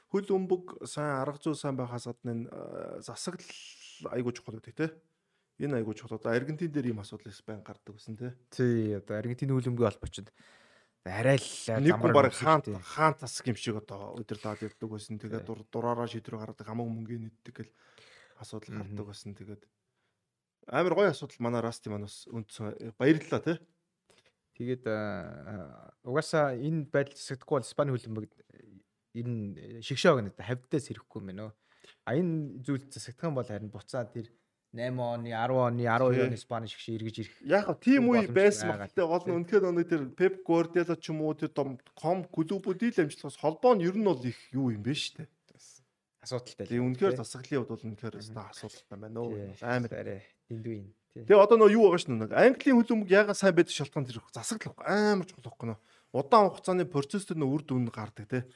хөл 0.08 0.28
өмбөг 0.40 0.89
сайн 0.89 1.20
арга 1.20 1.36
зүй 1.36 1.52
сайн 1.52 1.76
байхаас 1.76 2.08
гадна 2.08 2.32
энэ 2.32 2.48
засаглал 3.05 3.44
айгуу 4.16 4.32
чухал 4.32 4.56
гэдэг 4.56 4.72
тий 4.72 4.90
энэ 5.60 5.76
айгуу 5.76 5.94
чухал. 5.94 6.16
Одоо 6.16 6.32
Аргентин 6.32 6.72
дээр 6.72 6.90
ийм 6.90 7.00
асуудал 7.05 7.32
байн 7.47 7.60
гардаг 7.60 7.94
гэсэн 7.94 8.16
тий. 8.16 8.32
Тий, 8.48 8.97
одоо 8.97 9.20
Аргентины 9.20 9.52
хөлбөмбөгийн 9.52 9.92
холбоочд 9.92 10.32
арай 11.05 11.36
л 11.36 11.48
замар 11.64 12.12
баг 12.12 12.32
хаан 12.32 12.60
хаан 12.80 13.14
тас 13.14 13.40
юм 13.44 13.56
шиг 13.56 13.76
одоо 13.76 14.16
удирлаад 14.16 14.60
явдаг 14.60 14.89
байсан. 14.89 15.20
Тэгээд 15.20 15.48
дураараа 15.72 16.08
шийдвэр 16.08 16.40
гаргадаг 16.40 16.66
хамаг 16.66 16.89
мөнгөний 16.89 17.28
нэгдэг 17.28 17.55
гэл 17.56 17.72
асуудал 18.36 18.80
гардаг 18.84 19.06
байсан. 19.06 19.36
Тэгээд 19.36 19.64
амар 20.68 20.94
гоё 20.94 21.12
асуудал 21.12 21.40
манай 21.40 21.60
Расти 21.60 21.89
маань 21.89 22.05
бас 22.05 22.28
үндсэн 22.28 22.97
баярлалаа 23.00 23.40
тий. 23.40 23.56
Тэгээд 24.60 24.84
угаасаа 26.05 26.56
энэ 26.56 26.92
байдал 26.92 27.16
засагдахгүй 27.16 27.56
бол 27.56 27.64
Испани 27.64 27.92
хөлбөмбөг 27.97 28.32
энэ 29.16 29.80
шигшоог 29.80 30.20
надад 30.20 30.44
хавьдаас 30.44 30.84
сэрэхгүй 30.84 31.20
юм 31.20 31.26
байна. 31.32 31.52
А 32.05 32.12
энэ 32.12 32.60
зүйл 32.60 32.84
засагдах 32.92 33.28
юм 33.32 33.36
бол 33.40 33.48
харин 33.48 33.72
буцаа 33.72 34.05
тэр 34.05 34.28
8 34.70 34.94
оны 35.02 35.34
10 35.34 35.50
оны 35.50 35.82
12 35.82 36.31
оны 36.31 36.36
Испани 36.39 36.68
шиг 36.70 36.94
эргэж 36.94 37.16
ирэх. 37.18 37.36
Яг 37.42 37.66
хав 37.66 37.81
тийм 37.82 38.07
үе 38.15 38.31
байсан 38.31 38.70
багтай 38.78 39.02
гол 39.02 39.24
нь 39.26 39.34
үнэхээр 39.42 39.66
өнөө 39.66 39.86
тэр 39.90 40.02
Пеп 40.15 40.47
Гвардиола 40.47 40.94
ч 40.94 41.10
юм 41.10 41.26
уу 41.26 41.34
тэр 41.34 41.50
ком 41.50 42.23
клубүүдийн 42.31 42.94
л 42.94 43.02
амжилтаас 43.10 43.34
холбоо 43.42 43.74
нь 43.74 43.82
ер 43.82 43.99
нь 43.99 44.07
бол 44.07 44.23
их 44.23 44.39
юу 44.55 44.70
юм 44.70 44.86
бэ 44.86 44.94
штэ. 44.94 45.26
Асуудалтай. 46.23 46.70
Тийм 46.70 46.94
үнэхээр 46.94 47.18
засаглалын 47.18 47.66
хувьд 47.66 47.73
бол 47.74 47.86
үнэхээр 47.90 48.15
асуудалтай 48.23 48.99
байна 49.00 49.18
өө. 49.26 49.58
Амар 49.58 49.92
арай 49.97 50.23
дэндүү 50.47 50.74
юм. 50.78 50.89
Тэгээ 51.18 51.42
одоо 51.42 51.57
нөө 51.58 51.74
юу 51.74 51.90
байгаа 51.90 51.99
ш 51.99 52.07
нэг 52.07 52.31
Английн 52.31 52.76
хөлбөмбөг 52.78 53.10
ягаад 53.10 53.34
сайн 53.34 53.57
байдаг 53.58 53.74
шалтгаан 53.74 54.07
тэр 54.07 54.23
засаглал 54.31 54.78
амар 54.86 55.26
чухал 55.26 55.50
байхгүй 55.50 55.66
нөө. 55.74 55.78
Удаан 56.15 56.47
хугацааны 56.55 56.86
процесс 56.86 57.26
төр 57.26 57.42
нөө 57.42 57.50
үр 57.50 57.62
дүн 57.66 57.90
гардаг 57.90 58.26
те. 58.31 58.47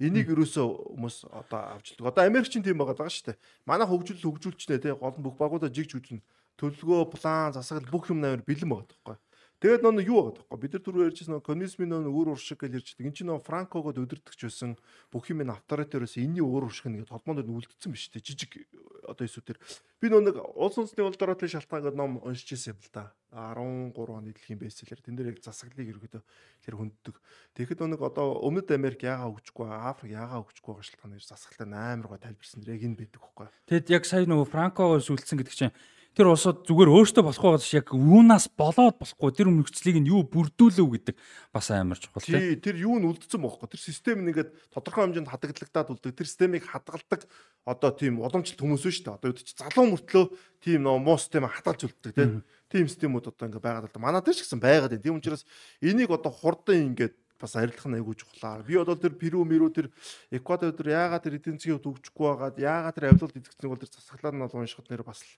Энийг 0.00 0.32
юусоо 0.32 0.96
хүмүүс 0.96 1.28
одоо 1.28 1.76
авчилдаг. 1.76 2.08
Одоо 2.08 2.24
Америкчин 2.24 2.64
тийм 2.64 2.80
байгаа 2.80 2.96
даа 2.96 3.12
шүү 3.12 3.36
дээ. 3.36 3.40
Манай 3.68 3.84
хөгжил 3.84 4.16
хөгжүүлчнээ 4.16 4.80
те 4.80 4.96
гол 4.96 5.12
бүх 5.20 5.36
багуудаа 5.36 5.68
жигж 5.68 5.92
үзэн 6.00 6.24
төлөвлөгөө, 6.56 7.12
план, 7.12 7.52
засаглал 7.52 7.92
бүх 7.92 8.08
юм 8.08 8.24
амар 8.24 8.40
бэлэн 8.40 8.64
байгаа 8.72 8.88
байхгүй. 8.88 9.16
Тэгээд 9.60 9.84
нөө 9.84 10.08
юу 10.08 10.32
байгаа 10.32 10.36
тоххой 10.40 10.56
бид 10.56 10.72
нар 10.72 10.82
түрүү 10.88 11.04
ярьжсэн 11.12 11.32
нөө 11.36 11.44
коммунизмын 11.44 11.92
нөө 11.92 12.08
өөр 12.16 12.32
уршиг 12.32 12.64
гэж 12.64 12.80
ярьждаг. 12.80 13.04
Энд 13.04 13.16
чинь 13.20 13.28
нөө 13.28 13.44
Франкогод 13.44 14.00
өдөртөгч 14.00 14.40
байсан 14.48 14.72
бүх 15.12 15.28
юм 15.28 15.44
ин 15.44 15.52
авторитароос 15.52 16.16
энэний 16.16 16.40
өөр 16.40 16.72
уршиг 16.72 16.88
нэгэд 16.88 17.12
холбоонд 17.12 17.44
үлдсэн 17.44 17.92
биш 17.92 18.08
үү? 18.08 18.24
Жижиг 18.24 18.56
одоо 19.04 19.28
эсвэл 19.28 19.60
би 20.00 20.08
нөө 20.08 20.32
нэг 20.32 20.36
улс 20.56 20.80
үндэсний 20.80 21.04
улдороотлын 21.04 21.52
шалтгаан 21.60 21.84
гэдэг 21.84 22.00
ном 22.00 22.24
уншиж 22.24 22.56
ирсэн 22.56 22.72
юм 22.72 22.80
л 22.80 22.88
да. 22.88 23.12
13 23.36 23.92
оны 24.00 24.32
дэлхийн 24.32 24.58
бестселлер. 24.58 24.96
Тэн 25.04 25.14
дээр 25.20 25.36
яг 25.36 25.44
засаглалыг 25.44 25.92
ерөөдөө 25.92 26.22
тэр 26.64 26.74
хүнддэг. 26.80 27.16
Тэгэхэд 27.52 27.84
нэг 27.84 28.00
одоо 28.00 28.40
Өмнөд 28.40 28.72
Америк 28.72 29.04
яага 29.04 29.28
хөгжихгүй, 29.28 29.68
Африк 29.70 30.16
яага 30.16 30.40
хөгжихгүй 30.40 30.72
байгаа 30.72 30.88
шалтгаан 30.88 31.12
нь 31.14 31.22
засаглалтай 31.22 31.68
амар 31.68 32.08
гоо 32.10 32.18
тайлбарсан. 32.18 32.64
Яг 32.66 32.82
энэ 32.82 32.98
байдаг 32.98 33.20
хөөхгүй. 33.22 33.46
Тэгэд 33.70 33.92
яг 33.92 34.04
сая 34.08 34.26
нөгөө 34.26 34.50
Франкогоос 34.50 35.12
үлдсэн 35.14 35.38
гэдэг 35.38 35.54
чинь 35.54 35.74
тэр 36.16 36.26
улсууд 36.34 36.66
зүгээр 36.66 36.90
өөртөө 36.90 37.22
болохгүй 37.22 37.50
гэж 37.54 37.66
яг 37.78 37.88
юунаас 37.94 38.50
болоод 38.50 38.98
болохгүй 38.98 39.30
тэр 39.30 39.48
нөхцөлийг 39.50 40.02
нь 40.02 40.10
юу 40.10 40.26
бүрдүүлэв 40.26 40.88
гэдэг 40.90 41.16
бас 41.54 41.70
амар 41.70 42.02
чухал 42.02 42.26
тий. 42.26 42.58
Тэр 42.58 42.82
юу 42.82 42.98
нь 42.98 43.06
үлдсэн 43.06 43.38
бохоггүй. 43.38 43.70
Тэр 43.70 43.80
систем 43.80 44.26
нь 44.26 44.34
ингээд 44.34 44.50
тодорхой 44.74 45.06
хэмжээнд 45.06 45.30
хадагдлагдаад 45.30 45.90
үлддэг. 45.94 46.18
Тэр 46.18 46.26
системийг 46.26 46.66
хадгалдаг 46.66 47.24
одоо 47.62 47.90
тийм 47.94 48.18
уламжлалт 48.18 48.58
хүмүүс 48.58 48.82
шүү 48.82 49.06
дээ. 49.06 49.16
Одоо 49.22 49.30
үүд 49.30 49.38
чи 49.46 49.54
залуу 49.54 49.86
мөртлөө 49.94 50.24
тийм 50.66 50.80
нөө 50.82 50.98
муу 50.98 51.18
систем 51.18 51.46
хадгалж 51.46 51.86
үлддэг 51.86 52.12
тий. 52.18 52.28
Тийм 52.74 52.86
системүүд 52.90 53.30
одоо 53.30 53.46
ингээд 53.46 53.62
байгаад 53.62 53.94
л 53.94 54.02
манай 54.02 54.20
дээр 54.20 54.34
ч 54.34 54.42
гэсэн 54.42 54.58
байгаад 54.58 54.90
байна. 54.90 55.06
Тийм 55.06 55.18
учраас 55.22 55.46
энийг 55.78 56.10
одоо 56.10 56.34
хурдан 56.34 56.90
ингээд 56.90 57.14
бас 57.40 57.56
арилгах 57.56 57.88
нь 57.88 57.96
айгүй 57.96 58.14
чухлаа. 58.14 58.60
Би 58.62 58.76
одоо 58.76 58.94
тэр 58.94 59.16
Перу, 59.16 59.44
Меру 59.48 59.72
тэр 59.72 59.88
Эквадор 60.30 60.76
тэр 60.76 60.92
яагаад 60.92 61.24
тэр 61.24 61.40
эдийн 61.40 61.56
засгийн 61.56 61.80
хувьд 61.80 62.04
хөгжихгүй 62.04 62.26
байгаад 62.28 62.56
яагаад 62.60 62.94
тэр 62.94 63.08
авилгалт 63.08 63.36
эзэгцнийг 63.40 63.70
бол 63.72 63.80
тэр 63.80 63.90
засаглаад 63.96 64.34
нь 64.36 64.44
бол 64.44 64.60
уншихад 64.60 64.88
нэр 64.92 65.02
бас 65.02 65.24
л 65.24 65.32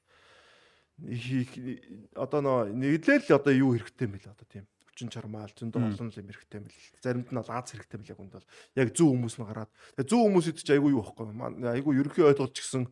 одоо 2.14 2.40
нөө 2.42 2.58
нэглэл 2.76 3.32
одоо 3.32 3.52
юу 3.52 3.74
хэрэгтэй 3.78 4.06
юм 4.06 4.14
бэл 4.18 4.32
одоо 4.32 4.46
тийм 4.46 4.66
хүчин 4.92 5.08
чармаал 5.08 5.50
зөндөө 5.56 5.80
олон 5.88 6.12
юм 6.12 6.28
хэрэгтэй 6.28 6.58
юм 6.60 6.66
л. 6.68 6.78
Заримд 7.00 7.28
нь 7.32 7.38
бол 7.40 7.48
Аз 7.48 7.72
хэрэгтэй 7.72 7.98
мэл 7.98 8.12
яг 8.12 8.20
үнд 8.20 8.34
бол 8.36 8.48
яг 8.76 8.88
зөв 8.92 9.08
хүмүүс 9.08 9.36
нь 9.40 9.46
гараад. 9.48 9.70
Тэгээ 9.96 10.10
зөв 10.12 10.20
хүмүүс 10.28 10.46
идэж 10.52 10.68
айгүй 10.76 10.90
юу 10.92 11.02
байхгүй. 11.02 11.26
Айгүй 11.72 11.92
ерөнхий 11.96 12.24
ойлголт 12.28 12.52
ч 12.52 12.60
гэсэн 12.60 12.84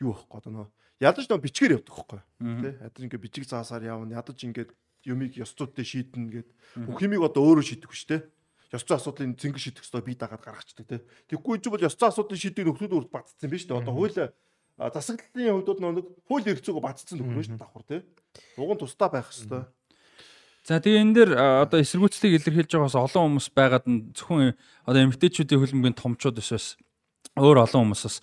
юу 0.00 0.16
байхгүй 0.16 0.38
одоо 0.40 0.52
нөө 0.52 0.66
ядаж 1.02 1.26
нөө 1.28 1.42
бичгээр 1.44 1.76
явдаг 1.76 1.92
байхгүй. 1.92 2.20
Тэ 2.40 2.68
ядаж 2.88 3.00
ингээ 3.04 3.20
бичиг 3.20 3.44
заасаар 3.44 3.84
явна. 3.84 4.16
Ядаж 4.16 4.38
ингээд 4.38 4.70
юмыг 5.04 5.34
ёс 5.36 5.52
зүйтэй 5.52 5.84
шийднэ 5.84 6.30
гэд. 6.30 6.48
Бүх 6.86 7.02
юмыг 7.02 7.26
одоо 7.26 7.42
өөрөө 7.42 7.64
шийдэх 7.66 7.90
биш 7.90 8.06
тэ. 8.06 8.30
Ёс 8.70 8.86
зүйн 8.86 8.96
асуудлыг 9.02 9.36
зингэр 9.36 9.60
шийдэх 9.60 9.82
ёстой 9.82 10.02
би 10.06 10.14
дагаад 10.14 10.40
гаргацдаг 10.40 10.86
тэ. 10.86 11.02
Тэгвэл 11.26 11.58
энэ 11.58 11.68
бол 11.74 11.86
ёс 11.86 11.98
зүйн 11.98 12.10
асуудлын 12.14 12.38
шийдвэрийг 12.38 12.70
нөхцөл 12.70 13.10
бүрд 13.10 13.10
юм 13.42 13.50
биш 13.50 13.66
үү? 13.66 13.82
Одоо 13.82 13.92
хууль 13.92 14.14
засаглалын 14.78 15.52
хувьд 15.62 15.68
бол 15.80 15.94
нэг 16.00 16.06
хууль 16.28 16.48
эрхцээгөө 16.48 16.82
бацсан 16.82 17.18
нөхөр 17.20 17.44
шүү 17.44 17.60
давхар 17.60 17.84
тий. 17.88 18.00
Уг 18.56 18.70
нь 18.72 18.80
тусдаа 18.80 19.08
байх 19.12 19.28
хэвээр. 19.28 19.68
За 20.62 20.78
тэгээ 20.78 21.02
энэ 21.02 21.14
дэр 21.18 21.30
одоо 21.66 21.82
эсэргүүцлийг 21.82 22.38
илэрхийлж 22.38 22.70
байгаас 22.70 22.94
олон 22.94 23.34
хүмүүс 23.34 23.50
байгаад 23.50 23.86
нь 23.90 24.14
зөвхөн 24.14 24.54
одоо 24.86 25.00
эмгтээчүүдийн 25.02 25.58
хөлбөмбөгийн 25.58 25.98
томчууд 25.98 26.38
өсөөс 26.38 26.78
өөр 27.32 27.64
олон 27.64 27.88
хүмүүс 27.88 28.02
бас 28.04 28.16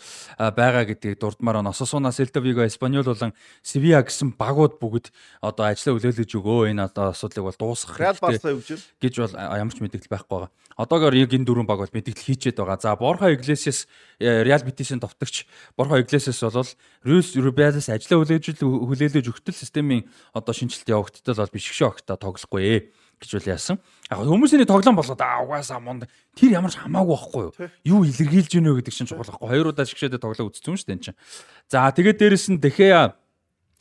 байгаа 0.54 0.86
гэдгийг 0.86 1.18
дурдмаар 1.18 1.60
байна. 1.60 1.74
Ососуна 1.74 2.14
Селтавиго 2.14 2.62
Испаниол 2.70 3.10
болон 3.10 3.34
Севиа 3.66 4.06
гэсэн 4.06 4.38
багууд 4.38 4.78
бүгд 4.78 5.10
одоо 5.42 5.66
ажиллаа 5.66 5.98
хүлээлгэж 5.98 6.30
өгөө. 6.38 6.70
Энэ 6.70 6.86
одоо 6.86 7.10
асуудлыг 7.10 7.50
бол 7.50 7.58
дуусгах 7.58 7.98
хэрэгтэй 7.98 8.62
гэж 9.02 9.14
бол 9.18 9.34
ямар 9.34 9.74
ч 9.74 9.82
мэдээлэл 9.82 10.14
байхгүй 10.14 10.30
байгаа. 10.30 10.54
Одоогоор 10.78 11.18
яг 11.18 11.34
энэ 11.34 11.48
дөрвөн 11.50 11.66
баг 11.66 11.82
бол 11.82 11.90
мэдээлэл 11.90 12.22
хийчээд 12.22 12.62
байгаа. 12.62 12.78
За 12.78 12.94
Борхо 12.94 13.34
Иглесиас 13.34 13.90
Реал 14.22 14.62
Битисийн 14.62 15.02
товтогч 15.02 15.50
Борхо 15.74 15.98
Иглесиас 15.98 16.46
бол 16.46 16.70
Рюс 17.02 17.34
Рубиалас 17.34 17.90
ажиллаа 17.90 18.22
хүлээж 18.22 18.62
хүлээлгэж 18.62 19.26
өгтөл 19.26 19.58
системийн 19.58 20.06
одоо 20.38 20.54
шинжилт 20.54 20.86
явагдтал 20.86 21.34
бол 21.34 21.50
биш 21.58 21.66
шүү 21.74 21.98
огта 21.98 22.14
тоглохгүй 22.14 22.94
гэж 23.20 23.30
үл 23.36 23.52
яасан. 23.52 23.78
Яг 24.08 24.24
хүмүүсийн 24.24 24.66
тоглоом 24.66 24.96
болоод 24.96 25.22
аа 25.22 25.44
угаасаа 25.44 25.80
монд 25.84 26.08
тэр 26.34 26.56
ямар 26.56 26.72
ч 26.72 26.80
хамаагүй 26.80 27.16
байхгүй 27.20 27.44
юу? 27.44 27.54
Юу 27.84 28.02
илэрхийлж 28.08 28.52
гинэ 28.56 28.72
гэдэг 28.80 28.94
чинь 28.96 29.08
чухал 29.12 29.28
байхгүй. 29.28 29.48
Хоёр 29.52 29.68
удаа 29.76 29.86
шигшээдэ 29.86 30.24
тоглоо 30.24 30.48
үзсэн 30.48 30.80
шүү 30.80 30.88
дээ 30.88 30.96
энэ 30.96 31.06
чинь. 31.12 31.20
За 31.68 31.92
тэгээд 31.92 32.20
дээрэс 32.20 32.46
нь 32.56 32.62
Дэхея 32.64 33.20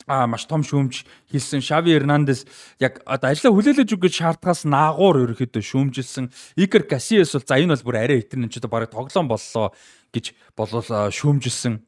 а 0.09 0.25
маш 0.27 0.45
том 0.49 0.63
шүүмж 0.65 1.05
хэлсэн 1.29 1.61
Шави 1.61 1.93
Эрнандес 1.93 2.45
яг 2.81 2.97
одоо 3.05 3.29
ажилла 3.29 3.53
хүлээлгэж 3.53 3.89
өгөх 3.93 4.09
шаардлагаас 4.09 4.65
наагуур 4.65 5.29
ерөөхдөө 5.29 5.61
шүүмжилсэн 5.61 6.33
Икер 6.57 6.89
Касиас 6.89 7.37
бол 7.37 7.45
за 7.45 7.59
энэ 7.61 7.77
бол 7.77 7.85
бүр 7.85 7.97
арай 8.01 8.23
хитэр 8.25 8.41
энэ 8.41 8.49
ч 8.49 8.57
одоо 8.57 8.73
бараг 8.73 8.89
тоглоом 8.89 9.29
боллоо 9.29 9.69
гэж 10.09 10.33
болол 10.57 10.81
шүүмжилсэн 11.13 11.85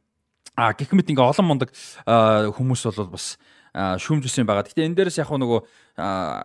а 0.54 0.78
гэх 0.78 0.94
мэт 0.94 1.10
ингээ 1.10 1.32
олон 1.34 1.48
мундаг 1.50 1.74
хүмүүс 2.06 2.86
бол 2.94 3.18
бас 3.18 3.42
шүүмжилсэн 3.76 4.44
байгаа. 4.44 4.68
Гэтэ 4.68 4.84
энэ 4.84 4.98
дээрээс 5.00 5.24
яг 5.24 5.32
нөгөө 5.32 5.60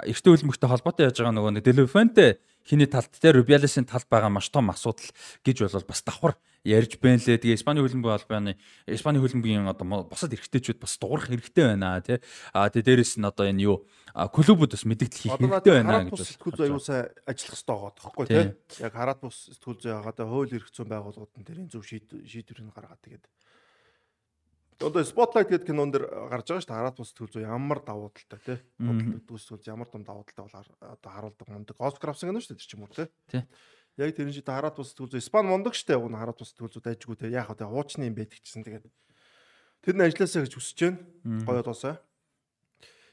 эртний 0.06 0.32
хөлбөмбөгтэй 0.34 0.70
холбоотой 0.70 1.04
яаж 1.10 1.16
байгаа 1.18 1.34
нөгөө 1.34 1.52
нэг 1.58 1.64
Делефенте 1.66 2.38
хиний 2.66 2.86
талд 2.90 3.10
те 3.14 3.30
Rubiales-ийн 3.30 3.86
талд 3.86 4.06
байгаа 4.10 4.30
маш 4.30 4.50
том 4.50 4.70
асуудал 4.70 5.10
гэж 5.42 5.66
бол 5.66 5.86
бас 5.86 6.02
давхар 6.02 6.34
ярьж 6.66 6.98
байна 6.98 7.22
лээ. 7.22 7.38
Тэгээ 7.38 7.58
Испани 7.58 7.82
хөлбөмбөгийн 7.82 8.18
холбооны 8.18 8.52
Испани 8.90 9.22
хөлбөмбөгийн 9.22 9.70
одоо 9.70 10.06
босод 10.10 10.34
эрэгтэйчүүд 10.34 10.82
бас 10.82 10.98
дуурах 10.98 11.30
хэрэгтэй 11.30 11.62
байна 11.62 12.02
тий. 12.02 12.18
А 12.50 12.66
тэгээ 12.70 13.02
дээрэс 13.02 13.22
нь 13.22 13.26
одоо 13.26 13.46
энэ 13.46 13.62
юу 13.70 13.86
клубүүд 14.14 14.74
бас 14.74 14.82
мэдээлэл 14.82 15.22
хийх 15.22 15.38
хэрэгтэй 15.38 15.74
байна 15.78 16.10
гэж 16.10 16.38
сэтгүүл 16.38 16.58
зүй 16.58 16.66
аюусаа 16.70 17.00
ажиллах 17.22 17.54
хэрэгтэй 17.54 17.70
байгаа 17.70 17.92
тоххой 17.94 18.26
тий. 18.26 18.46
Яг 18.82 18.92
хараат 18.98 19.20
бус 19.22 19.36
сэтгүүл 19.46 19.78
зүй 19.78 19.92
байгаа 19.94 20.14
даа 20.18 20.26
хууль 20.26 20.54
эрх 20.58 20.70
зүйн 20.74 20.90
байгууллагууд 20.90 21.34
нь 21.38 21.46
тэрийн 21.46 21.70
зөв 21.70 21.86
шийдвэрийг 21.86 22.74
гаргаад 22.74 23.02
тэгээд 23.02 23.24
Одоо 24.76 25.00
Spotlight 25.00 25.48
гэдэг 25.48 25.72
кинон 25.72 25.88
дэр 25.88 26.04
гарч 26.28 26.52
байгаа 26.52 26.60
шүү 26.60 26.68
дээ. 26.68 26.76
Хараат 26.76 27.00
бус 27.00 27.12
төл 27.16 27.32
зүй 27.32 27.48
ямар 27.48 27.80
давуу 27.80 28.12
талтай 28.12 28.40
тий. 28.44 28.58
Бодлогдвол 28.76 29.64
ямар 29.72 29.88
том 29.88 30.04
давуу 30.04 30.24
талтай 30.28 30.44
бол 30.44 30.92
одоо 30.92 31.10
харуулдаг 31.10 31.48
мундаг 31.48 31.76
Оскар 31.80 32.12
авсан 32.12 32.28
гэнэ 32.28 32.44
шүү 32.44 32.52
дээ 32.52 32.60
тэр 32.60 32.68
ч 32.68 32.74
юм 32.76 32.84
уу 32.84 32.92
тий. 32.92 33.08
Тий. 33.32 33.42
Яг 33.96 34.12
тэр 34.12 34.28
чинь 34.28 34.44
хараат 34.44 34.76
бус 34.76 34.92
төл 34.92 35.08
зүй 35.08 35.24
Испан 35.24 35.48
мундаг 35.48 35.72
шүү 35.72 35.96
дээ. 35.96 35.96
Уг 35.96 36.12
нь 36.12 36.20
хараат 36.20 36.40
бус 36.44 36.52
төл 36.52 36.68
зүй 36.68 36.84
дайжгүй 36.84 37.16
тий. 37.16 37.32
Яг 37.32 37.48
одоо 37.48 37.72
хуучны 37.72 38.04
юм 38.04 38.20
байдаг 38.20 38.36
гэсэн 38.36 38.68
тэгээд 38.68 38.84
тэр 39.80 39.94
нь 39.96 40.04
ажилласаа 40.04 40.44
гэж 40.44 40.52
хүсэж 40.52 40.78
байна. 40.84 41.00
Гоё 41.48 41.64
доосаа. 41.64 41.96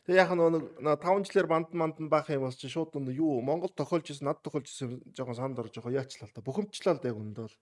Тэгээ 0.03 0.19
яг 0.19 0.35
нэг 0.35 0.99
5 0.99 1.31
жилээр 1.31 1.47
банд 1.47 1.71
манд 1.71 1.95
баах 2.11 2.27
юм 2.27 2.43
бас 2.43 2.59
чи 2.59 2.67
шууд 2.67 2.91
юу 3.15 3.39
Монгол 3.39 3.71
тохиолж 3.71 4.11
ирсэн 4.11 4.27
над 4.27 4.43
тохиолж 4.43 4.67
ирсэн 4.67 4.99
жоохон 5.15 5.39
санд 5.39 5.55
орж 5.63 5.71
жоохон 5.71 5.95
яачлаа 5.95 6.27
л 6.27 6.35
та. 6.35 6.43
Бухимчлаа 6.43 6.99
л 6.99 7.07
яг 7.07 7.15
үндэ 7.15 7.47
бол. 7.47 7.55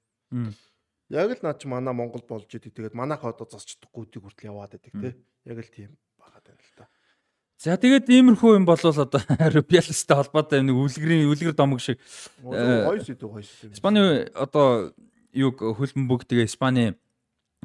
Яг 1.12 1.36
л 1.36 1.44
наад 1.44 1.60
чи 1.60 1.68
манай 1.68 1.94
Монгол 1.94 2.24
болж 2.24 2.48
идэг. 2.48 2.72
Тэгээд 2.72 2.96
манайх 2.96 3.24
одоо 3.28 3.44
засчдаггүй 3.44 4.08
үдийг 4.08 4.24
хүртэл 4.24 4.56
яваад 4.56 4.80
идэг 4.80 4.96
те. 4.96 5.10
Яг 5.44 5.60
л 5.60 5.68
тийм 5.68 5.92
багаад 6.16 6.48
байна 6.48 6.64
л 6.64 6.76
та. 6.80 6.88
За 7.62 7.78
тэгээд 7.78 8.10
иймэрхүү 8.10 8.58
юм 8.58 8.66
болвол 8.66 8.96
одоо 8.96 9.22
Rubiales-тай 9.54 10.18
холбоотой 10.18 10.64
нэг 10.66 10.74
үлгэрийн 10.74 11.30
үлгэр 11.30 11.54
домог 11.54 11.84
шиг 11.84 12.00
гоё 12.42 12.98
сэдв 13.04 13.28
гоё 13.28 13.46
сэдв. 13.46 13.76
Испани 13.78 14.26
одоо 14.34 14.96
юг 15.36 15.62
хөлбөмбөг 15.62 16.26
тэгээ 16.26 16.50
Испани 16.50 16.98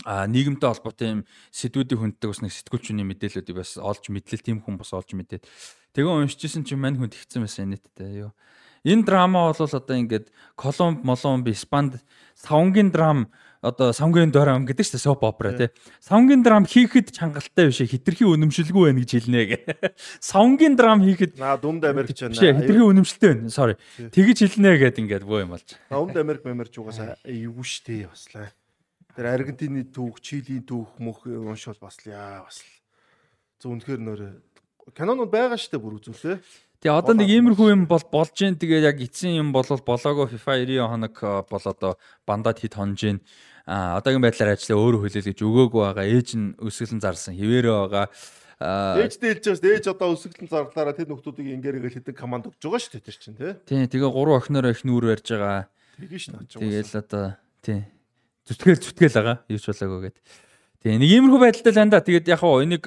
а 0.05 0.29
нийгэмтэй 0.29 0.69
холбоотой 0.69 1.09
юм 1.09 1.21
сэдвүүдийг 1.49 1.97
хүнддэг 1.97 2.29
бас 2.29 2.45
нэг 2.45 2.53
сэтгүүлчний 2.53 3.09
мэдээллүүдийг 3.09 3.57
бас 3.57 3.81
олж 3.81 4.13
мэдлэл 4.13 4.45
тийм 4.45 4.61
хүн 4.61 4.77
бас 4.77 4.93
олж 4.93 5.17
мэдээд 5.17 5.49
тэгээ 5.97 6.13
уншижсэн 6.29 6.69
чинь 6.69 6.77
мань 6.77 7.01
хүнд 7.01 7.17
ихсэн 7.17 7.41
байсан 7.41 7.73
нийтдээ 7.73 8.29
юу 8.29 8.37
Энэ 8.87 9.03
драма 9.03 9.51
бол 9.51 9.59
одоо 9.59 9.97
ингээд 9.99 10.31
Колумб, 10.55 11.03
Моломб, 11.03 11.49
Испанд 11.51 11.99
савнгийн 12.39 12.95
драм 12.95 13.27
одоо 13.67 13.93
савнгийн 13.93 14.31
драм 14.31 14.63
гэдэг 14.63 14.87
чинь 14.87 15.03
соп 15.03 15.25
опера 15.25 15.53
тий. 15.53 15.69
Савнгийн 16.01 16.43
драм 16.47 16.63
хийхэд 16.65 17.11
чангалтай 17.11 17.67
биш 17.67 17.83
хитрхи 17.83 18.23
үнэмшилгүй 18.23 18.95
байна 18.95 19.03
гэж 19.03 19.11
хэлнэ 19.11 19.43
гэ. 19.43 19.59
Савнгийн 20.23 20.77
драм 20.79 21.03
хийхэд 21.03 21.35
наа 21.35 21.59
дүмд 21.59 21.83
Америкч 21.83 22.31
байна. 22.31 22.39
Хитрхи 22.39 22.85
үнэмшилтэй 22.87 23.29
байна. 23.35 23.51
Sorry. 23.51 23.75
Тэгэж 23.99 24.55
хэлнэ 24.55 24.79
гэд 24.79 25.03
ингээд 25.03 25.27
бөө 25.27 25.43
юм 25.43 25.59
болж. 25.59 25.75
Дүмд 25.91 26.17
Америк 26.17 26.47
мэмэрч 26.47 26.79
угаасаа 26.79 27.19
юу 27.27 27.67
штэ 27.67 28.07
баслаа. 28.07 28.55
Тэр 29.17 29.33
Аргентины 29.33 29.83
түүх, 29.89 30.21
Чилийн 30.21 30.63
түүх 30.63 31.01
мөх 31.01 31.25
уншвал 31.27 31.81
бас 31.81 31.99
яа 32.05 32.45
бас. 32.45 32.63
Зөв 33.59 33.73
үнэхээр 33.75 33.99
нөр 34.05 34.21
кинонууд 34.93 35.33
байгаа 35.33 35.59
штэ 35.59 35.81
бүр 35.81 35.99
үзүүлээ. 35.99 36.39
Тэгээ 36.87 37.03
одоо 37.03 37.19
нэг 37.19 37.31
иймэрхүү 37.35 37.69
юм 37.75 37.83
бол 37.91 38.05
болж 38.15 38.31
जैन 38.31 38.55
тэгээ 38.63 38.87
яг 38.87 39.03
эцсийн 39.03 39.43
юм 39.43 39.49
бол 39.51 39.67
болоогүй 39.67 40.31
FIFA 40.31 40.55
90 40.71 40.87
хоног 40.87 41.15
э, 41.19 41.43
бол 41.51 41.65
одоо 41.67 41.93
бандад 42.23 42.63
хит 42.63 42.79
хонж 42.79 42.95
जैन 43.03 43.19
а 43.67 43.99
одоогийн 43.99 44.23
байдлаар 44.23 44.55
ажиллаа 44.55 44.79
өөрөө 44.79 45.01
хөлөөл 45.03 45.27
гэж 45.27 45.41
өгөөгүй 45.43 45.83
байгаа. 45.83 46.07
Ээж 46.07 46.29
нь 46.39 46.55
өсгөлэн 46.63 47.03
зарсан 47.03 47.35
хിവэрэ 47.35 47.71
байгаа. 47.75 48.07
Ээжтэй 49.03 49.35
хэлж 49.35 49.43
байгаа 49.43 49.59
шүү 49.59 49.65
дээ 49.67 49.77
ээж 49.83 49.87
одоо 49.91 50.09
өсгөлэн 50.15 50.47
зарлаараа 50.47 50.95
тэр 50.95 51.11
нөхдүүдийг 51.11 51.59
ингээрэг 51.59 51.91
хэдэн 51.91 52.15
команд 52.15 52.47
өгч 52.55 52.63
байгаа 52.63 52.79
шүү 52.79 52.95
дээ 52.95 53.07
тэр 53.11 53.19
чинь 53.19 53.35
тий. 53.67 53.83
Тэгээ 53.91 54.07
гурван 54.07 54.39
охиноор 54.39 54.71
их 54.71 54.87
нүүр 54.87 55.11
барьж 55.11 55.27
байгаа. 55.27 55.67
Тэгээ 55.99 56.23
шүү 56.23 56.39
дээ 56.39 56.87
Тэгэл 56.87 57.03
одоо 57.03 57.25
тий. 57.67 57.83
Зүтгэл 58.47 58.79
зүтгэл 58.79 59.19
байгаа. 59.19 59.37
Юу 59.51 59.59
ч 59.59 59.67
болоогүй 59.75 60.01
гэдэг 60.07 60.23
Тэгээ 60.87 61.03
нэг 61.03 61.11
иймэрхүү 61.19 61.41
байдалтай 61.43 61.73
л 61.75 61.83
энэ 61.83 61.91
да. 61.91 61.99
Тэгээд 61.99 62.31
яг 62.31 62.39
хоо 62.47 62.63
энийг 62.63 62.87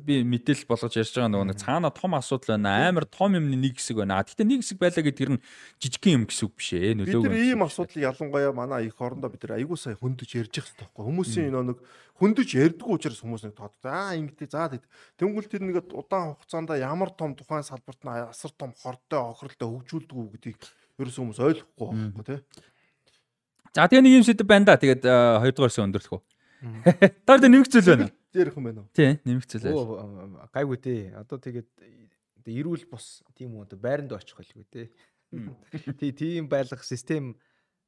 би 0.00 0.24
мэдээлэл 0.24 0.64
болгож 0.64 0.96
ярьж 0.96 1.12
байгаа 1.12 1.28
нөгөө 1.28 1.48
нэг 1.52 1.60
цаана 1.60 1.92
том 1.92 2.16
асуудал 2.16 2.56
байна. 2.56 2.88
Амар 2.88 3.04
том 3.04 3.36
юмны 3.36 3.52
нэг 3.52 3.76
хэсэг 3.76 4.00
байна. 4.00 4.24
Гэхдээ 4.24 4.48
нэг 4.48 4.64
хэсэг 4.64 4.80
байлаа 4.80 5.04
гэдгээр 5.04 5.32
нь 5.36 5.42
жижигхэн 5.76 6.16
юм 6.16 6.24
гэсэн 6.24 6.48
үг 6.48 6.54
биш 6.56 6.70
ээ. 6.72 6.96
Нөлөөг. 6.96 7.28
Бид 7.28 7.28
нар 7.28 7.44
ийм 7.44 7.60
асуудлыг 7.68 8.00
ялангуяа 8.00 8.52
манай 8.56 8.88
их 8.88 8.96
орондоо 8.96 9.28
бид 9.28 9.44
нар 9.44 9.60
айгуу 9.60 9.76
сая 9.76 10.00
хөндөж 10.00 10.30
ярьж 10.40 10.56
байгаа 10.56 10.72
хэрэгтэй 10.72 10.88
байхгүй. 10.88 11.04
Хүмүүсийн 11.04 11.52
нэг 11.52 11.78
хөндөж 12.16 12.48
ярьдгүй 12.48 12.92
учраас 12.96 13.20
хүмүүс 13.20 13.44
нэг 13.44 13.54
тод. 13.60 13.76
Аа 13.84 14.16
ингэдэй 14.16 14.48
заа 14.48 14.72
тэгэд. 14.72 14.88
Тэнгүүл 15.20 15.52
тэр 15.52 15.62
нэг 15.68 15.84
удаан 15.92 16.32
хугацаанд 16.32 16.72
ямар 16.80 17.12
том 17.12 17.36
тухайн 17.36 17.60
салбарт 17.60 18.08
нь 18.08 18.12
асар 18.24 18.56
том 18.56 18.72
хортой 18.72 19.20
охиролтой 19.20 19.68
хөгжүүлдэг 19.68 20.16
үү 20.16 20.32
гэдгийг 20.32 20.60
ерөөс 20.96 21.20
хүмүүс 21.20 21.44
ойлгохгүй 21.44 21.88
байхгүй 21.92 22.24
тий. 22.24 22.40
За 23.76 23.84
тэгээ 23.84 24.00
нэг 24.00 24.16
юм 24.16 24.24
сэдв 24.24 24.48
байна 24.48 24.72
да. 24.72 24.80
Тэгээд 24.80 25.04
хоёрдугаарсаа 25.04 25.84
өндөрлөх 25.84 26.16
үү. 26.16 26.22
Таар 27.26 27.40
дээр 27.40 27.52
нэмэх 27.54 27.70
зүйл 27.70 27.88
байна. 27.88 28.10
Дээрх 28.34 28.56
юм 28.58 28.64
байна 28.66 28.80
уу? 28.82 28.90
Тий, 28.92 29.18
нэмэх 29.22 29.46
зүйл 29.46 29.64
байна. 29.68 30.48
Гайгүй 30.52 30.78
тий. 30.82 31.00
Одоо 31.14 31.38
тэгээд 31.38 31.70
эрүүл 32.48 32.84
бус 32.88 33.22
тийм 33.36 33.56
үү 33.56 33.68
одоо 33.68 33.78
байранд 33.78 34.12
очих 34.16 34.38
байлгүй 34.40 34.66
тий. 34.72 34.86
Тий, 36.00 36.10
тийм 36.12 36.48
байлгах 36.48 36.82
систем 36.82 37.36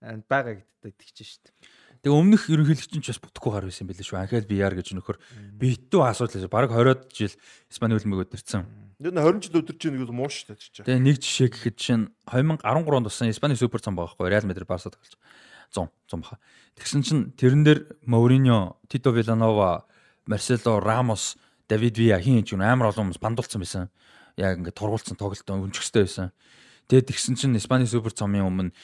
байгаа 0.01 0.61
гэдэгт 0.61 1.01
итгэж 1.01 1.19
шít. 1.25 1.53
Тэгээ 2.01 2.17
өмнөх 2.17 2.49
ерөнхийлөгч 2.49 2.97
нь 2.97 3.05
ч 3.05 3.13
бас 3.13 3.21
бүтэхгүй 3.21 3.53
гар 3.53 3.69
байсан 3.69 3.85
байлээ 3.85 4.09
шүү. 4.09 4.17
Анхэл 4.17 4.49
VR 4.49 4.73
гэж 4.73 4.97
нөхөр 4.97 5.21
битүү 5.61 6.01
асуудал 6.01 6.49
баг 6.49 6.73
20-од 6.73 7.13
жил 7.13 7.35
Испани 7.69 7.93
хөлбөмбөг 8.01 8.33
өдөрцөн. 8.33 8.65
Тэр 8.97 9.13
нь 9.13 9.21
20 9.21 9.45
жил 9.45 9.61
өдөрч 9.61 9.81
байгаа 9.85 10.09
нь 10.09 10.17
муу 10.17 10.33
шүү 10.33 10.57
дээ. 10.57 10.89
Тэгээ 10.89 11.05
нэг 11.05 11.17
жишээ 11.21 11.49
гэхэд 11.53 11.77
чинь 11.77 12.09
2013 12.25 12.65
онд 12.65 13.09
тусан 13.13 13.29
Испани 13.29 13.53
супер 13.53 13.85
цам 13.85 14.01
байгаа 14.01 14.17
байхгүй 14.17 14.33
Реал 14.33 14.49
Мадрид 14.49 14.65
Барса 14.65 14.89
тоглож. 14.89 15.13
100 15.73 15.89
100 16.11 16.17
баха. 16.23 16.39
Тэгсэн 16.77 17.03
чинь 17.03 17.23
тэрэн 17.39 17.63
дээр 17.65 17.81
Мориньо, 18.07 18.77
Тито 18.89 19.11
Виланова, 19.11 19.87
Марсело 20.27 20.81
Рамос, 20.81 21.37
Давид 21.69 21.99
Виа 21.99 22.19
хин 22.19 22.43
ч 22.45 22.55
юм 22.55 22.63
амар 22.63 22.91
олон 22.91 23.11
хүмүүс 23.11 23.23
бандуулсан 23.23 23.63
байсан. 23.63 23.91
Яг 24.37 24.59
ингээд 24.59 24.75
тургуулсан 24.75 25.17
тоглолтоо 25.17 25.63
өнчөхстэй 25.63 26.07
байсан. 26.07 26.35
Тэгээд 26.91 27.07
тэгсэн 27.07 27.35
чинь 27.39 27.55
Испани 27.55 27.87
супер 27.87 28.11
цомын 28.11 28.43
өмнө 28.43 28.75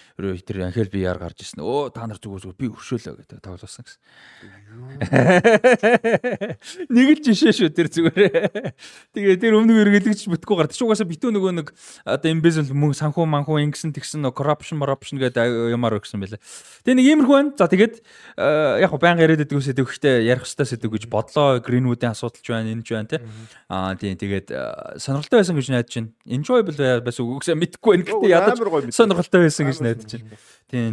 тэр 0.47 0.71
Анхел 0.71 0.87
VR 0.87 1.19
гарч 1.19 1.43
ирсэн. 1.43 1.61
Өө 1.61 1.91
та 1.91 2.07
нар 2.07 2.23
зүгээр 2.23 2.43
зүгээр 2.47 2.61
би 2.63 2.71
өршөөлөө 2.71 3.15
гэдэг 3.27 3.43
тоглосон 3.43 3.83
гэсэн. 3.83 4.01
Нэг 6.95 7.07
л 7.19 7.23
жишээ 7.27 7.53
шүү 7.53 7.71
тэр 7.75 7.91
зүгээр. 7.91 8.73
Тэгээ 9.11 9.43
тэр 9.43 9.59
өмнө 9.59 9.83
эргэлэгч 9.83 10.31
бүтггүй 10.31 10.55
гардаг. 10.55 10.79
Угаасаа 10.79 11.11
битүү 11.11 11.35
нөгөө 11.35 11.53
нэг 11.59 11.75
одоо 12.07 12.31
embezzle 12.31 12.71
мөн 12.71 12.95
санхүү 12.95 13.27
манхүү 13.27 13.67
ингэсэн 13.67 13.91
тэгсэн 13.91 14.23
corruption 14.31 14.79
corruption 14.79 15.19
гэдэг 15.19 15.75
юмар 15.75 15.99
өгсөн 15.99 16.23
байлаа. 16.23 16.39
Тэгээ 16.87 16.97
нэг 17.03 17.07
иймэрхүү 17.11 17.35
байна. 17.35 17.51
За 17.59 17.67
тэгээд 17.67 17.95
яг 18.87 18.91
хөө 18.91 19.03
баян 19.03 19.19
яриад 19.19 19.43
байдаг 19.43 19.59
үсэд 19.59 19.83
өгөхтэй 19.83 20.31
ярих 20.31 20.47
хэвээр 20.47 20.71
сэдв 20.71 20.91
гэж 20.95 21.05
бодлоо. 21.11 21.59
Greenwood-ийн 21.59 22.15
асуудалч 22.15 22.47
байна, 22.47 22.71
энэ 22.71 22.87
ч 22.87 22.95
байна 22.95 23.11
тий. 23.11 23.21
Аа 23.67 23.99
тийм 23.99 24.15
тэгээд 24.15 24.55
сонирхолтой 25.03 25.43
байсан 25.43 25.59
гэж 25.59 25.67
найдаж 25.75 25.91
байна. 25.91 26.15
Enjoyable 26.27 27.03
байсан 27.03 27.27
үгүйсээ 27.27 27.59
мэдхгүй 27.59 27.96
байна. 27.97 28.11
Гэтэ 28.13 28.29
ядаж 28.29 28.57
сонирхолтой 28.93 29.41
байсан 29.47 29.65
гэж 29.71 29.79
найдаж 29.81 30.11
байна. 30.13 30.41
Тийм. 30.69 30.93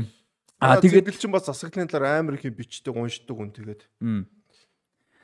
Аа 0.64 0.80
тэгээд 0.80 1.12
чин 1.20 1.32
бас 1.36 1.44
засаглалын 1.50 1.92
талаар 1.92 2.24
амар 2.24 2.40
их 2.40 2.48
бичдэг, 2.48 2.96
уншдаг 2.96 3.36
үн 3.36 3.52
тэгээд. 3.52 3.84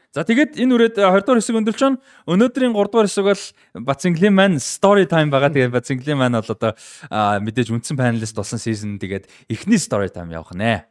За 0.10 0.26
тэгээд 0.26 0.58
энэ 0.58 0.74
үрээд 0.74 0.96
20 0.98 1.22
дугаар 1.22 1.38
хэсэг 1.38 1.54
өндөрлж 1.54 1.82
байна. 1.86 2.02
Өнөөдрийн 2.26 2.74
3 2.74 2.90
дугаар 2.90 3.06
хэсэг 3.06 3.30
бол 3.30 3.44
Бацинглин 3.86 4.34
маань 4.34 4.58
story 4.58 5.06
time 5.06 5.30
байгаа. 5.30 5.54
Тэгээд 5.54 5.70
Бацинглин 5.70 6.18
маань 6.18 6.34
бол 6.34 6.50
одоо 6.50 6.74
мэдээж 7.46 7.70
үндсэн 7.70 7.94
панелист 7.94 8.34
болсон 8.34 8.58
season 8.58 8.98
тэгээд 8.98 9.30
эхний 9.54 9.78
story 9.78 10.10
time 10.10 10.34
явах 10.34 10.58
нэ. 10.58 10.90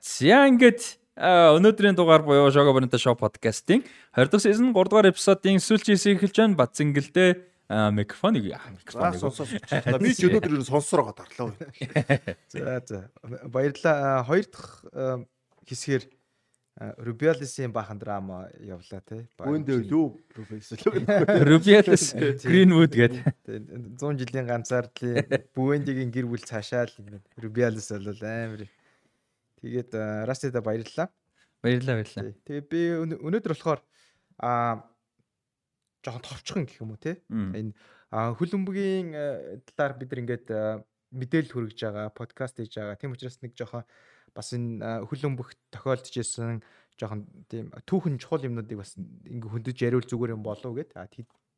За 0.00 0.46
ингээд 0.46 1.02
өнөөдрийн 1.18 1.98
дугаар 1.98 2.22
буюу 2.22 2.50
Shogo 2.54 2.70
Bonita 2.76 2.98
Show 2.98 3.16
podcast-ийн 3.18 3.82
20 4.14 4.30
дахь 4.30 4.44
season 4.44 4.70
3 4.70 4.90
дугаар 4.90 5.10
эпизодын 5.10 5.58
сүүлчийн 5.58 5.98
хэсэг 5.98 6.22
эхэлж 6.22 6.36
байна. 6.38 6.58
Бацингэлдээ 6.62 7.30
микрофоныг 7.90 8.46
микрофоныг 8.46 9.18
сонсоод 9.18 9.50
би 10.04 10.14
ч 10.14 10.30
өнөөдөр 10.30 10.62
сонсороо 10.62 11.10
дарлаа. 11.10 11.50
За 12.54 12.78
за 12.86 13.10
баярлалаа. 13.50 14.22
Хоёр 14.30 14.46
дахь 14.46 14.86
хэсгээр 15.66 16.06
Rubiales-ийн 16.78 17.74
бахан 17.74 17.98
драма 17.98 18.46
явлаа 18.62 19.02
тий. 19.02 19.26
Үүн 19.42 19.66
дээр 19.66 19.82
юу 19.90 20.22
Rubiales 20.38 22.14
Rubiales 22.14 22.14
Greenwood 22.46 22.94
гэдэг. 22.94 23.26
100 23.98 24.22
жилийн 24.22 24.46
ганцаардлын 24.46 25.26
Бүвендигийн 25.58 26.14
гэр 26.14 26.30
бүл 26.30 26.46
цаашаал 26.46 26.94
Rubiales 27.34 27.90
бол 27.90 28.22
амар. 28.22 28.70
Тэгээд 29.58 29.90
Rastida 30.28 30.62
баярлалаа. 30.62 31.10
Баярлалаа 31.62 31.96
баярлалаа. 31.98 32.34
Тэгээ 32.46 32.64
би 32.70 32.80
өнөөдөр 33.02 33.52
болохоор 33.54 33.82
аа 34.38 34.86
жоохон 36.06 36.22
товчхон 36.22 36.64
гэх 36.66 36.80
юм 36.80 36.94
уу 36.94 37.00
те 37.02 37.18
энэ 37.28 37.74
хөлбөмбөгийн 38.10 39.08
э, 39.12 39.60
талаар 39.74 39.98
бид 39.98 40.08
нар 40.14 40.22
ингээд 40.22 40.46
э, 40.48 40.80
мэдээлэл 41.12 41.52
хүргэж 41.52 41.78
байгаа 41.82 42.08
подкаст 42.14 42.56
хийж 42.62 42.78
байгаа. 42.78 42.96
Тийм 42.96 43.12
учраас 43.12 43.42
нэг 43.42 43.52
жоохон 43.58 43.84
бас 44.32 44.48
энэ 44.54 45.04
хөлбөмбөх 45.10 45.52
тохиолдож 45.74 46.14
исэн 46.14 46.62
жоохон 46.96 47.26
тийм 47.50 47.68
түүхэн 47.84 48.16
чухал 48.22 48.46
юмнуудыг 48.46 48.78
бас 48.78 48.96
ингээ 48.96 49.50
хөндөж 49.50 49.76
яриул 49.82 50.06
зүгээр 50.06 50.34
юм 50.38 50.42
болов 50.46 50.72
гэд. 50.78 50.94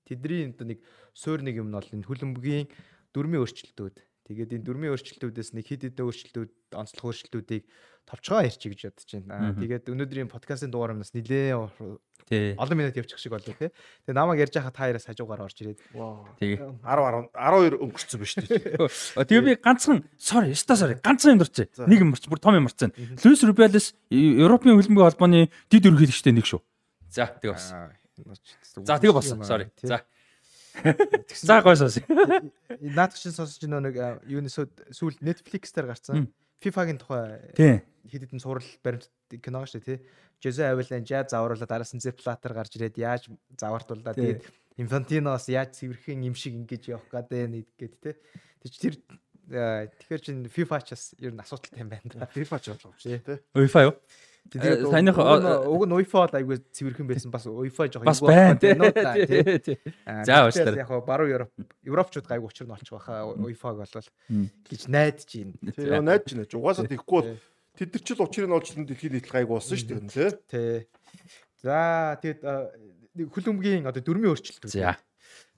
Тэдний 0.09 0.51
нэг 0.51 0.81
суур 1.15 1.45
нэг 1.45 1.61
юм 1.61 1.71
нь 1.71 1.77
бол 1.77 1.87
энэ 1.87 2.09
хөлбөмбөгийн 2.09 2.67
дөрмийн 3.15 3.43
өөрчлөлтүүд 3.45 3.97
тэгээд 4.31 4.55
энэ 4.55 4.65
дөрмийн 4.65 4.95
өөрчлөлтүүдээс 4.95 5.51
нэг 5.59 5.67
хэд 5.67 5.83
хэдэн 5.91 6.07
өөрчлөлтүүд 6.07 6.51
онцлог 6.79 7.05
өөрчлөлтүүдийг 7.11 7.65
товчгоо 8.07 8.47
ярьчих 8.47 8.71
гэж 8.71 8.81
бодож 8.95 9.11
байна. 9.27 9.59
Тэгээд 9.59 9.91
өнөөдрийн 9.91 10.31
подкастын 10.31 10.71
дугаар 10.71 10.95
юмнаас 10.95 11.11
нилээ 11.11 11.59
олон 12.31 12.79
минут 12.79 12.95
явчих 12.95 13.19
шиг 13.19 13.35
болов 13.35 13.59
тий. 13.59 13.75
Тэгээ 14.07 14.15
намайг 14.15 14.39
ярьж 14.39 14.55
байхад 14.55 14.75
та 14.75 14.87
яраас 14.87 15.07
хажуугаар 15.11 15.51
орж 15.51 15.59
ирээд. 15.59 15.83
Тэгээ 16.39 16.63
10 16.63 16.79
10 16.79 17.35
12 17.35 17.83
өнгөрцөн 17.83 18.19
ба 18.23 18.27
шүү 18.31 18.43
дээ. 18.47 19.27
Тэгээ 19.27 19.47
би 19.51 19.55
ганцхан 19.59 19.99
sorry, 20.15 20.55
ста 20.55 20.79
sorry. 20.79 20.95
Ганцхан 21.03 21.35
юм 21.35 21.43
дурч. 21.43 21.67
Нэг 21.75 21.99
юм 21.99 22.15
марч, 22.15 22.31
бүр 22.31 22.39
том 22.39 22.55
юм 22.55 22.71
марцсан. 22.71 22.95
Луис 22.95 23.43
Рубиалес 23.43 23.99
Европын 24.15 24.79
хөлбөмбөгийн 24.79 25.11
холбооны 25.11 25.51
дид 25.67 25.91
ерөнхийлөгчтэй 25.91 26.35
нэг 26.39 26.47
шүү. 26.47 26.63
За, 27.11 27.35
тэгээ 27.35 27.51
бас. 27.51 27.75
За, 28.79 28.95
тэгээ 29.03 29.11
болсон. 29.11 29.43
Sorry. 29.43 29.67
За. 29.83 30.07
За 31.35 31.63
гой 31.63 31.77
сонс. 31.77 31.99
Наадах 32.81 33.19
чинь 33.19 33.35
сонсож 33.35 33.61
нэг 33.65 33.97
юуны 34.27 34.51
сүүл 34.51 35.19
Netflix 35.21 35.75
дээр 35.75 35.91
гарсан. 35.91 36.31
FIFA-гийн 36.61 37.01
тухай 37.01 37.41
хэд 37.57 38.29
хэдэн 38.29 38.41
сурал 38.41 38.67
баримт 38.85 39.09
кино 39.41 39.65
шүү 39.65 39.81
дээ 39.81 39.97
тий. 39.97 39.99
Жозе 40.41 40.69
Авиланжа 40.69 41.25
завруулаад 41.29 41.73
араас 41.73 41.93
нь 41.97 42.05
Платер 42.17 42.53
гарч 42.53 42.77
ирээд 42.77 42.97
яаж 43.01 43.29
завартууллаа 43.57 44.13
тэгээд 44.17 44.45
Инфантиноос 44.81 45.49
яаж 45.49 45.77
цэвэрхэн 45.77 46.25
юм 46.25 46.37
шиг 46.37 46.57
ингэж 46.57 46.93
явах 46.93 47.09
гэдэг 47.13 47.65
гээд 47.77 47.95
тий. 48.01 48.15
Тэг 48.61 48.73
тэр 48.77 48.95
тэгэхээр 49.51 50.21
чин 50.25 50.45
FIFA 50.49 50.79
ч 50.85 50.89
бас 50.97 51.05
ер 51.21 51.33
нь 51.33 51.41
асуудалтай 51.41 51.81
юм 51.81 51.91
байна 51.93 52.09
да. 52.13 52.29
FIFA 52.29 52.57
ч 52.61 52.67
болов 52.73 52.97
тий. 53.01 53.21
FIFA 53.53 53.81
юу? 53.89 53.95
Тэгээд 54.51 54.91
таних 54.91 55.15
уг 55.15 55.83
нь 55.87 55.95
UEFA 55.95 56.27
л 56.27 56.35
айгүй 56.35 56.59
цэвэрхэн 56.75 57.07
байсан 57.07 57.31
бас 57.31 57.47
UEFA 57.47 57.87
жоох 57.87 58.03
бас 58.03 58.19
байна 58.19 58.59
тий. 58.59 59.79
За 60.27 60.47
уучлаарай. 60.51 60.83
Яг 60.83 60.91
баруун 61.07 61.31
Европ 61.31 61.51
Европчууд 61.87 62.27
гайгүй 62.27 62.51
учир 62.51 62.67
нь 62.67 62.75
олчих 62.75 62.99
байхаа 62.99 63.31
UEFA-г 63.39 63.79
болвол 63.79 64.09
гэж 64.67 64.83
найдаж 64.91 65.31
байна. 65.31 65.55
Тий, 65.71 65.87
найдаж 66.03 66.35
байна. 66.35 66.51
Угаасаа 66.51 66.91
тийхгүй 66.91 67.23
бол 67.23 67.39
Тэд 67.79 67.95
нар 67.95 68.03
ч 68.03 68.09
л 68.13 68.21
учрыг 68.27 68.45
нь 68.51 68.57
олж 68.59 68.69
дэлхийн 68.75 69.15
нийтлэг 69.15 69.37
айгу 69.41 69.55
болсон 69.57 69.79
шүү 69.79 70.03
дээ 70.05 70.11
тий. 70.11 70.31
Тий. 70.51 70.79
За 71.63 72.19
тэгээд 72.19 72.43
хөлөмгийн 73.31 73.87
одоо 73.87 74.03
дөрмийн 74.03 74.35
өөрчлөлт. 74.35 74.67
За. 74.69 74.99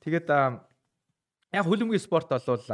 Тэгээд 0.05 0.29
яг 0.29 1.65
хөлөмгийн 1.65 1.99
спорт 1.99 2.29
бол 2.29 2.69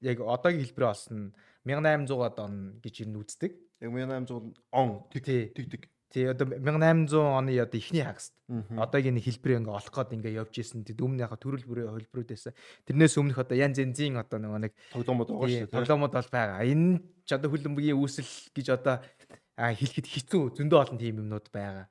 яг 0.00 0.16
одоогийн 0.22 0.64
хэлбэрээ 0.64 0.92
олсон 0.94 1.34
1800-аад 1.66 2.36
он 2.40 2.54
гэж 2.80 3.04
ин 3.04 3.20
үздэг. 3.20 3.52
Яг 3.80 3.90
1800 3.90 4.54
он 4.72 5.02
тэг 5.12 5.24
тэг. 5.24 5.88
Тий 6.10 6.26
одоо 6.26 6.42
1800 6.46 7.14
оны 7.14 7.54
одоо 7.54 7.78
ихний 7.78 8.02
хагаст. 8.02 8.34
Одоогийн 8.50 9.22
хэлбэрээ 9.22 9.62
ингээ 9.62 9.78
олох 9.78 9.94
гээд 9.94 10.14
ингээ 10.18 10.38
явж 10.42 10.54
исэн. 10.58 10.82
Тэг 10.82 10.98
өмнө 10.98 11.22
яхаа 11.22 11.38
төрөл 11.38 11.62
бүрийн 11.62 11.94
хөлбрүүдээс 11.94 12.50
тэрнээс 12.82 13.14
өмнөх 13.14 13.38
одоо 13.38 13.54
янз 13.54 13.78
янзын 13.78 14.18
одоо 14.18 14.42
нөгөө 14.42 14.60
нэг 14.66 14.74
тоглоомод 14.90 15.30
байгаа 15.30 15.46
шүү 15.46 15.70
дээ. 15.70 15.76
Тоглоомод 15.78 16.10
бол 16.18 16.30
байгаа. 16.34 16.66
Энэ 16.66 16.98
ч 17.22 17.28
одоо 17.30 17.48
хөлбөмбөгийн 17.54 17.94
үүсэл 17.94 18.32
гэж 18.50 18.66
одоо 18.74 18.98
хэлэхэд 19.54 20.06
хэцүү 20.10 20.42
зөндөө 20.58 20.78
олон 20.82 20.98
тийм 20.98 21.22
юмнууд 21.22 21.46
байгаа. 21.54 21.86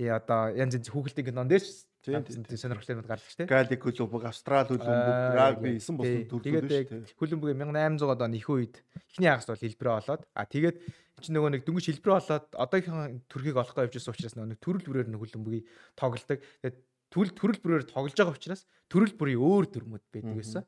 Тий 0.00 0.08
одоо 0.08 0.48
янз 0.56 0.72
янз 0.80 0.88
хүүхэлдэйн 0.88 1.28
кинон 1.28 1.52
дээр 1.52 1.64
Тийм 2.04 2.22
сонирхолтой 2.54 2.94
юмуд 2.94 3.10
шүү 3.10 3.42
дээ. 3.42 3.50
Галли 3.50 3.76
хөлбөмбөг, 3.76 4.22
Австрал 4.30 4.68
хөлбөмбөг, 4.70 5.16
рагби 5.34 5.74
эсэн 5.76 5.98
болсон 5.98 6.22
төрлөө 6.30 6.62
шүү 6.62 6.70
дээ. 6.70 7.16
Хөлбөмбөг 7.18 7.50
1800-аад 7.58 8.22
оны 8.22 8.38
их 8.38 8.48
үед 8.48 8.78
эхний 9.10 9.28
хагаст 9.28 9.50
бол 9.50 9.62
хэлбэрээ 9.66 9.94
болоод 9.98 10.22
а 10.30 10.46
тэгээд 10.46 10.76
чи 11.18 11.34
нөгөө 11.34 11.50
нэг 11.58 11.62
дөнгөж 11.66 11.84
хэлбэрээ 11.90 12.16
болоод 12.22 12.46
одоогийн 12.54 13.18
төрхийг 13.26 13.58
олох 13.58 13.74
гэж 13.74 13.98
явжсэн 13.98 14.14
учраас 14.14 14.34
нөгөө 14.38 14.62
төрөл 14.62 14.86
бүрээр 14.86 15.10
нь 15.10 15.18
хөлбөмбөгийг 15.18 15.66
тоглодог. 15.98 16.38
Тэгээд 16.62 16.78
төрөл 17.10 17.34
төрөл 17.34 17.60
бүрээр 17.66 17.86
тоглож 17.90 18.14
байгаа 18.14 18.36
учраас 18.38 18.62
төрөл 18.86 19.14
бүрийн 19.18 19.42
өөр 19.42 19.64
дүрмүүд 19.74 20.04
байдаг 20.14 20.36
гэсэн. 20.38 20.64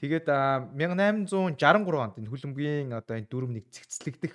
Тэгээд 0.00 0.26
1863 0.32 2.00
онд 2.00 2.16
энэ 2.16 2.32
хөлбөмбөгийн 2.32 2.96
одоо 2.96 3.14
энэ 3.20 3.28
дүрм 3.28 3.52
нэг 3.52 3.68
цэгцлэгдэх 3.68 4.34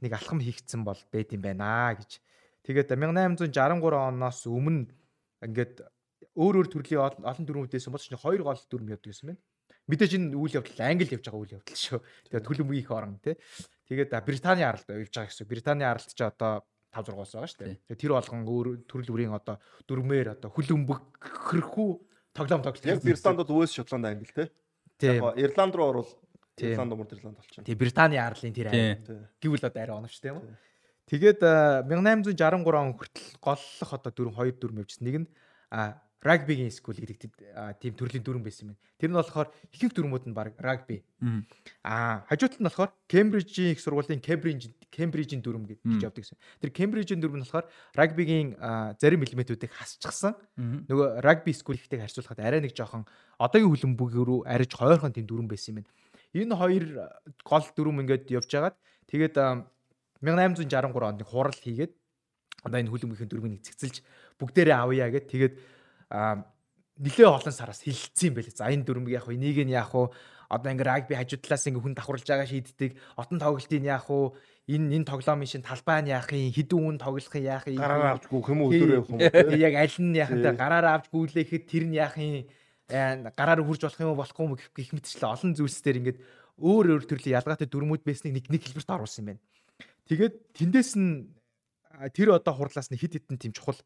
нэг 0.00 0.12
алхам 0.16 0.40
хийгдсэн 0.40 0.82
бол 0.82 0.98
байд 1.12 1.36
юм 1.36 1.44
байна 1.44 1.92
гэж. 1.94 2.18
Тэгээд 2.64 2.96
1863 2.96 3.76
оноос 3.92 4.48
өмнө 4.48 4.88
ингээд 5.44 5.84
өөр 6.34 6.54
өөр 6.60 6.68
төрлийн 6.72 7.00
олон 7.22 7.44
дүрмүүдээс 7.46 7.88
бол 7.92 8.02
ч 8.02 8.16
хоёр 8.16 8.42
гол 8.42 8.60
дүрм 8.70 8.90
явдаг 8.90 9.12
гэсэн 9.12 9.28
байна. 9.30 9.42
Мэдээж 9.84 10.12
энэ 10.16 10.32
үйл 10.34 10.56
явдал 10.58 10.80
англи 10.80 11.12
явж 11.12 11.24
байгаа 11.28 11.42
үйл 11.44 11.56
явдал 11.60 11.76
шүү. 11.76 12.00
Тэгээд 12.32 12.46
төлөмгийн 12.48 12.82
их 12.82 12.90
орон 12.90 13.20
тий. 13.20 13.36
Тэгээд 13.86 14.10
Британий 14.24 14.64
аралд 14.64 14.88
явж 14.88 15.12
байгаа 15.12 15.28
гэсэн. 15.28 15.46
Британий 15.46 15.86
аралд 15.86 16.08
ч 16.08 16.20
одоо 16.24 16.64
5 16.94 17.12
6 17.12 17.20
уус 17.20 17.32
байгаа 17.36 17.50
шүү 17.52 17.60
дээ. 17.60 17.98
Тэр 18.00 18.12
болгон 18.16 18.42
өөр 18.48 18.66
төрөл 18.88 19.12
бүрийн 19.12 19.36
одоо 19.36 19.60
дүрмээр 19.84 20.28
одоо 20.34 20.48
хөлөмбөгхөрхүү 20.56 21.90
тоглоом 22.32 22.62
тоглолт. 22.64 22.86
Яг 22.86 23.02
Британдд 23.04 23.50
Уэльс, 23.50 23.74
Шотланд, 23.76 24.08
Англи 24.08 24.32
тий. 24.32 24.48
Яг 25.04 25.36
Ирланд 25.36 25.74
руу 25.74 25.88
орвол 25.90 26.10
Ирланд 26.58 26.92
умар 26.94 27.10
Ирланд 27.10 27.36
болчихно. 27.36 27.66
Тий 27.66 27.74
Британий 27.74 28.18
арлын 28.18 28.54
тэр 28.54 28.70
айн. 28.70 29.04
Гэвэл 29.42 29.66
одоо 29.66 29.82
арай 29.82 29.96
оновчтой 29.96 30.30
юм 30.32 30.38
уу? 30.38 30.48
Тэгээд 31.10 31.40
1863 31.90 32.80
он 32.80 32.96
хүртэл 32.96 33.36
голлох 33.44 33.90
одоо 33.92 34.12
дөрвөн 34.12 34.36
хоёр 34.36 34.54
дүрм 34.56 34.80
явжсэн. 34.80 35.04
Нэг 35.04 35.16
нь 35.24 35.28
рагбигийн 36.24 36.72
скул 36.72 36.96
гэдэг 36.96 37.28
тийм 37.76 37.92
төрлийн 37.92 38.24
дүрм 38.24 38.40
байсан 38.40 38.72
юм 38.72 38.72
байна. 38.72 38.80
Тэр 38.96 39.10
нь 39.12 39.18
болохоор 39.20 39.48
ихэнх 39.68 39.92
дүрмүүд 39.92 40.24
нь 40.32 40.32
баг 40.32 40.56
рагби. 40.56 41.04
Аа 41.84 42.24
хажуут 42.24 42.56
нь 42.56 42.64
болохоор 42.64 42.96
Кембрижийн 43.04 43.76
их 43.76 43.80
сургуулийн 43.84 44.24
Кембриж 44.24 44.72
Кембрижийн 44.88 45.44
дүрм 45.44 45.68
гэж 45.68 45.84
явдаг 46.00 46.24
гэсэн. 46.24 46.40
Тэр 46.64 46.72
Кембрижийн 46.72 47.20
дүрм 47.20 47.36
нь 47.36 47.44
болохоор 47.44 47.68
рагбигийн 47.92 48.56
зарим 48.96 49.20
элементүүдийг 49.20 49.76
хасчихсан. 49.76 50.32
Нөгөө 50.56 51.20
рагби 51.20 51.52
скул 51.52 51.76
ихтэйг 51.76 52.00
харьцуулахад 52.00 52.40
арай 52.40 52.64
нэг 52.64 52.72
жоохон 52.72 53.04
одоогийн 53.36 53.68
хөлбөмбөг 53.68 54.16
рүү 54.16 54.40
ариж 54.48 54.72
хойрхон 54.72 55.12
тийм 55.12 55.28
дүрм 55.28 55.44
байсан 55.44 55.84
юм. 55.84 55.86
Энэ 56.32 56.56
хоёр 56.56 56.84
гол 57.44 57.66
дүрм 57.76 58.00
ингээд 58.00 58.32
явж 58.32 58.48
байгаад 58.48 58.76
тэгээд 59.12 59.36
1863 60.24 61.04
онд 61.04 61.22
хурал 61.22 61.54
хийгээд 61.54 61.92
одоо 62.64 62.78
энэ 62.80 62.90
хүлэмжийн 62.90 63.28
дөрмийг 63.28 63.62
цэгцэлж 63.62 64.00
бүгдээрээ 64.40 64.78
авъя 64.80 65.06
гэд 65.12 65.26
тэгээд 65.28 65.54
нэлээ 66.10 67.28
олон 67.28 67.52
сараас 67.52 67.82
хилэлцсэн 67.84 68.32
юм 68.32 68.34
байл. 68.38 68.50
За 68.54 68.70
энэ 68.70 68.86
дөрмийг 68.86 69.18
яах 69.20 69.28
вэ? 69.28 69.36
Энийг 69.36 69.58
нь 69.66 69.74
яах 69.74 69.92
вэ? 69.92 70.14
Одоо 70.48 70.70
ингээ 70.70 70.86
рагби 70.86 71.14
хажуу 71.18 71.42
талаас 71.42 71.66
ингээ 71.66 71.82
хүн 71.82 71.94
давхарлаж 71.98 72.24
байгаа 72.24 72.46
шийддэг. 72.46 72.90
Отон 73.18 73.38
тоглолтын 73.42 73.84
яах 73.84 74.06
вэ? 74.06 74.32
Энэ 74.70 75.02
энэ 75.02 75.08
тоглоомын 75.10 75.50
шин 75.50 75.66
талбай 75.66 76.06
нь 76.06 76.14
яах 76.14 76.30
юм? 76.30 76.54
Хідэн 76.54 76.78
үн 76.78 76.96
тоглох 77.02 77.34
юм 77.34 77.44
яах 77.44 77.66
юм? 77.66 77.82
Гараар 77.82 78.14
авч 78.14 78.24
гүөх 78.30 78.48
юм 78.54 78.60
уу 78.62 78.70
өдөр 78.70 78.90
явах 79.02 79.10
юм 79.10 79.18
уу? 79.18 79.58
Яг 79.66 79.74
аль 79.74 79.98
нь 79.98 80.14
яах 80.14 80.30
вэ? 80.30 80.54
Гараар 80.54 80.86
авч 80.94 81.06
гүйлэхэд 81.10 81.64
тэр 81.66 81.84
нь 81.90 81.98
яах 81.98 82.16
юм? 82.16 82.46
гараар 82.88 83.64
хурж 83.64 83.80
болох 83.82 84.00
юм 84.00 84.12
уу 84.12 84.20
болохгүй 84.20 84.44
юм 84.44 84.54
гэх 84.54 84.92
мэтчлээ 84.92 85.32
олон 85.32 85.52
зүйлсээр 85.56 85.98
ингээд 86.04 86.18
өөр 86.60 86.86
өөр 87.00 87.04
төрлийн 87.08 87.40
ялгаатай 87.40 87.66
дүрмүүд 87.66 88.04
байсныг 88.04 88.36
нэг 88.36 88.46
нэг 88.52 88.62
хэлбэрт 88.62 88.92
оруулсан 88.92 89.24
юм 89.24 89.28
байна. 89.32 89.42
Тэгээд 90.08 90.34
тэндээс 90.52 90.90
нь 91.00 91.32
тэр 92.12 92.36
одоо 92.36 92.54
хурлаас 92.54 92.92
нь 92.92 93.00
хид 93.00 93.16
хідэн 93.16 93.38
тийм 93.40 93.52
чухал 93.56 93.78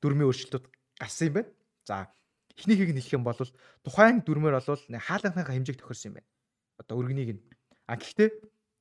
дүрмийн 0.00 0.30
өөрчлөлтүүд 0.30 0.64
гарсан 1.00 1.28
юм 1.28 1.34
байна. 1.40 1.50
За 1.84 2.08
эхнийхийг 2.56 2.96
нь 2.96 3.00
хэлэх 3.00 3.16
юм 3.20 3.24
бол 3.26 3.36
тухайн 3.84 4.24
дүрмээр 4.24 4.56
бол 4.56 4.80
хаалганыхаа 4.88 5.52
хэмжээг 5.52 5.80
тохирсон 5.80 6.10
юм 6.10 6.16
байна. 6.20 6.28
Одоо 6.80 6.94
өргөнийг 7.00 7.30
нь. 7.36 7.42
А 7.84 7.96
гэхдээ 8.00 8.28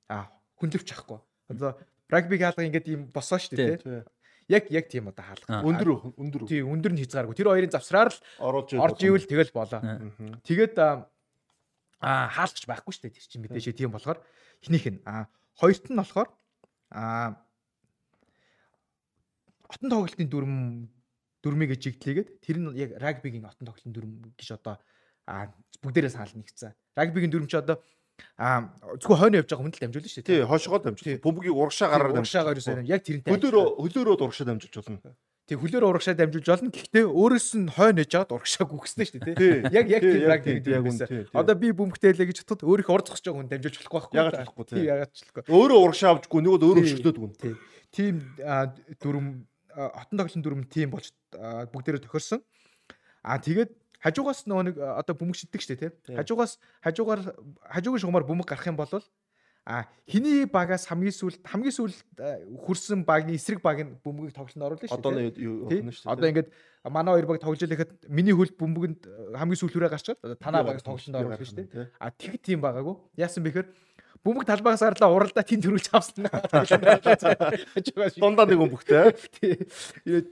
а 0.09 0.32
хүнлэвч 0.56 0.90
ахгүй. 0.95 1.19
Одоо 1.51 1.75
рагбиг 2.07 2.40
хаалга 2.40 2.64
ингээд 2.64 2.88
юм 2.88 3.01
босоо 3.11 3.40
шүү 3.40 3.57
дээ 3.59 3.77
тий. 3.83 4.03
Яг 4.48 4.69
яг 4.69 4.85
тийм 4.88 5.09
одоо 5.11 5.25
хаалга. 5.25 5.65
Өндөр 5.65 5.90
өндөр. 6.15 6.41
Тий 6.48 6.61
өндөр 6.61 6.93
нь 6.93 7.01
хязгааргүй. 7.03 7.35
Тэр 7.35 7.49
хоёрын 7.51 7.74
завсраар 7.74 8.14
л 8.14 8.19
орж 8.40 9.01
ивэл 9.03 9.25
тэгэл 9.25 9.51
болоо. 9.51 9.82
Тэгээд 10.48 10.77
а 10.77 12.30
хаалгач 12.30 12.64
байхгүй 12.69 12.91
шүү 12.93 13.03
дээ 13.09 13.15
тэр 13.17 13.25
чинь 13.25 13.43
мэдээш 13.43 13.67
тийм 13.74 13.91
болохоор 13.91 14.22
эхнийх 14.61 14.85
нь 14.93 15.01
а 15.09 15.25
хоёрт 15.57 15.90
нь 15.90 15.98
болохоор 15.98 16.30
а 16.91 17.35
отон 19.69 19.89
тоглолтын 19.89 20.30
дүрм 20.30 20.53
дүрмийг 21.43 21.77
жигдлээгээд 21.77 22.30
тэр 22.41 22.57
нь 22.61 22.73
яг 22.77 22.97
рагбигийн 22.97 23.45
отон 23.45 23.69
тоглолтын 23.69 23.93
дүрм 23.93 24.11
гэж 24.38 24.49
одоо 24.57 24.81
бүгдээрээ 25.81 26.14
санал 26.14 26.33
нэгцсэн. 26.38 26.73
Рагбигийн 26.97 27.31
дүрм 27.33 27.47
чи 27.49 27.57
одоо 27.57 27.81
а 28.38 28.72
зөвхөн 29.01 29.19
хойно 29.19 29.38
явж 29.41 29.49
байгаа 29.49 29.64
хүнд 29.65 29.75
л 29.75 29.83
дамжуулна 29.83 30.09
шүү 30.09 30.23
дээ. 30.23 30.30
Тий, 30.30 30.47
хошгоо 30.47 30.80
дамжуулна. 30.80 31.23
Бөмбөгийг 31.25 31.55
урагшаа 31.55 31.89
гараар 31.91 32.14
урагшаа 32.15 32.43
гараар 32.47 32.85
яг 32.88 33.01
тэрнтэй. 33.03 33.31
Хөлөөрөө 33.33 33.65
хөлөөрөө 33.81 34.15
урагшаа 34.23 34.47
дамжуулж 34.47 34.75
болно. 34.80 35.15
Тий, 35.45 35.53
хөлөөрөө 35.61 35.90
урагшаа 35.93 36.17
дамжуулж 36.17 36.48
болно. 36.49 36.74
Гэхдээ 36.74 37.06
өөрөөс 37.06 37.49
нь 37.53 37.69
хойно 37.69 38.01
яж 38.01 38.09
жагаад 38.09 38.33
урагшаа 38.33 38.65
гүгснэ 38.65 39.06
шүү 39.06 39.22
дээ. 39.22 39.38
Тий. 39.38 39.53
Яг 39.69 39.85
яг 39.93 40.01
тийм 40.01 40.25
рагбиг 40.25 40.65
яг 40.65 40.90
үнэ. 40.90 41.30
Одоо 41.38 41.53
би 41.53 41.69
бөмбөгтэйлээ 41.69 42.33
гэж 42.33 42.49
бодоход 42.49 42.65
өөрийнх 42.65 42.90
ор 42.90 43.06
зогсож 43.06 43.30
байгаа 43.30 43.45
хүн 43.45 43.49
дамжуулж 43.53 43.77
болохгүй 43.77 43.93
байхгүй. 43.93 44.17
Ягаад 44.17 44.40
болохгүй. 44.41 44.65
Тий, 44.74 44.83
ягаад 44.90 45.14
болохгүй. 45.14 45.43
Өөрөө 45.53 45.80
урагшаа 45.85 46.09
авчгүй 46.17 46.41
нөгөө 46.41 46.65
өөрөө 46.65 46.85
өшөглөөд 46.90 47.17
гүн. 47.22 47.33
Тий. 47.38 47.53
Тийм 47.93 48.14
дүрм 48.98 49.27
хотон 49.69 50.17
тоглолтын 50.17 50.41
дүрм 50.41 50.65
тийм 50.65 50.90
болж 50.98 51.14
бүгдээрээ 51.38 52.09
тохирсон. 52.09 52.41
Аа 53.22 53.38
тэгээд 53.38 53.69
хажуугаас 54.01 54.49
нөгөө 54.49 54.65
нэг 54.74 54.75
одоо 54.82 55.14
бөмбөг 55.14 55.38
шиддэг 55.38 55.61
штэ 55.61 55.77
тий. 55.77 55.91
Хажуугаас 56.09 56.57
хажуугаар 56.82 57.22
хажуугийн 57.69 58.01
шугамар 58.01 58.25
бөмбөг 58.25 58.49
гарах 58.49 58.65
юм 58.65 58.82
бол 58.82 58.90
а 59.65 59.89
хиний 60.05 60.45
багаас 60.45 60.85
хамгийн 60.85 61.09
сүүлд 61.09 61.41
хамгийн 61.41 61.73
сүүлд 61.73 61.97
хүрсэн 62.61 63.01
багийн 63.01 63.33
эсрэг 63.33 63.65
багийн 63.65 63.97
бөмбөгийг 64.05 64.37
тоглолтод 64.37 64.61
оруулна 64.61 64.85
шүү 64.85 65.01
дээ. 65.01 65.01
Одоо 65.01 65.11
нь 65.81 65.89
шүү 65.89 66.05
дээ. 66.05 66.13
Одоо 66.13 66.27
ингээд 66.29 66.49
манай 66.85 67.13
хоёр 67.17 67.25
баг 67.25 67.41
тоглож 67.41 67.65
байхад 67.65 67.91
миний 68.05 68.37
хөлд 68.37 68.53
бөмбөгөнд 68.61 69.01
хамгийн 69.33 69.57
сүүлүүрээ 69.57 69.89
гарчаад 69.89 70.21
танаа 70.37 70.61
багаас 70.69 70.85
тоглолтод 70.85 71.17
оруулна 71.17 71.41
шүү 71.41 71.65
дээ. 71.65 71.89
А 71.97 72.13
тэг 72.13 72.37
тийм 72.45 72.61
байгаагүй. 72.61 72.93
Яасан 73.17 73.41
бэхээр 73.41 73.65
бөмбөг 74.21 74.45
талбайгаас 74.45 74.85
арлаа 74.85 75.09
уралдаа 75.09 75.41
тэнд 75.41 75.65
төрүүлж 75.65 75.89
авсан. 75.97 76.29
Дундаа 78.21 78.45
нэг 78.45 78.57
бөмбөгтэй. 78.61 79.17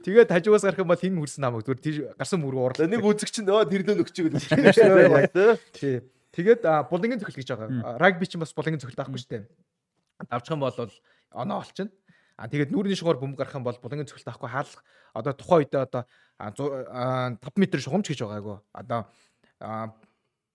Тэгээд 0.02 0.30
хажуугаас 0.30 0.66
гарах 0.66 0.82
юм 0.82 0.94
бол 0.94 1.02
хин 1.02 1.18
хүрсэн 1.18 1.42
намайг 1.42 1.66
зүгээр 1.66 1.82
тэр 1.82 1.98
гарсан 2.18 2.42
мөргөө 2.42 2.66
урлаа. 2.70 2.90
Нэг 2.90 3.06
үзэг 3.06 3.30
чинь 3.30 3.50
өө 3.50 3.70
тэрлөө 3.70 3.98
нөхчиг 3.98 4.34
гэж 4.34 4.78
байна. 4.78 5.58
Тий. 5.78 6.02
Тэгээд 6.34 6.66
булангийн 6.90 7.22
цохил 7.22 7.38
гэж 7.38 7.50
байгаа. 7.54 7.98
Рагби 8.02 8.26
чинь 8.26 8.42
бас 8.42 8.54
булангийн 8.58 8.82
цохил 8.82 8.98
таахгүй 8.98 9.22
шүү 9.22 9.32
дээ. 9.38 9.44
Давчих 10.34 10.54
юм 10.58 10.66
бол 10.66 10.74
оноо 11.30 11.62
олчихно. 11.62 11.94
А 12.38 12.50
тэгээд 12.50 12.74
нүүрний 12.74 12.98
шугаар 12.98 13.22
бөмбөг 13.22 13.38
гарах 13.38 13.54
юм 13.54 13.64
бол 13.64 13.78
булангийн 13.78 14.10
цохил 14.10 14.26
таахгүй 14.26 14.50
хаалх 14.50 14.82
одоо 15.14 15.34
тухайн 15.38 15.70
үедээ 15.70 15.86
одоо 15.86 16.04
5 16.42 17.38
м 17.38 17.78
шугамч 17.78 18.10
гэж 18.10 18.26
байгаагүй. 18.26 18.58
Одоо 18.74 19.06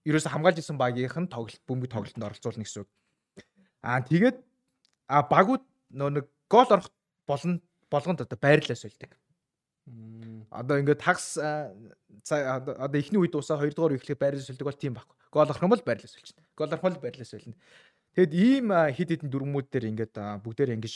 ерөөсө 0.02 0.34
хамгаалж 0.34 0.58
исэн 0.58 0.78
багийнх 0.78 1.14
нь 1.14 1.30
тоглолт 1.30 1.62
бөмбөг 1.62 1.90
тоглолтод 1.94 2.26
оролцуулна 2.26 2.66
гэсэн 2.66 2.82
үг. 2.82 2.90
Аа 3.86 4.02
тэгээд 4.02 4.42
а 5.06 5.22
багууд 5.22 5.62
нөө 5.94 6.10
нэг 6.18 6.26
гол 6.50 6.66
орох 6.66 6.90
болно 7.30 7.62
болгонд 7.90 8.26
одоо 8.26 8.38
байрлалаа 8.40 8.74
сольдог. 8.74 9.14
Одоо 10.50 10.82
ингээд 10.82 10.98
тагс 10.98 11.38
одоо 11.38 12.98
эхний 12.98 13.20
үед 13.22 13.32
дуусаа 13.32 13.62
хоёрдугаар 13.62 13.94
үе 13.94 14.00
эхлэх 14.00 14.18
байрлал 14.18 14.42
сольдог 14.42 14.66
бол 14.66 14.82
тийм 14.82 14.98
байхгүй. 14.98 15.17
Гол 15.30 15.48
орох 15.48 15.62
юм 15.62 15.70
бол 15.70 15.84
байрлал 15.84 16.08
сольчихно. 16.08 16.44
Гол 16.56 16.68
орох 16.68 16.82
бол 16.82 16.98
байрлал 17.02 17.26
сольно. 17.26 17.54
Тэгэд 18.16 18.32
ийм 18.34 18.72
хид 18.96 19.10
хідэн 19.12 19.30
дүрмүүд 19.30 19.68
дээр 19.70 19.86
ингээд 19.92 20.14
бүгдээр 20.42 20.74
ингэж 20.74 20.94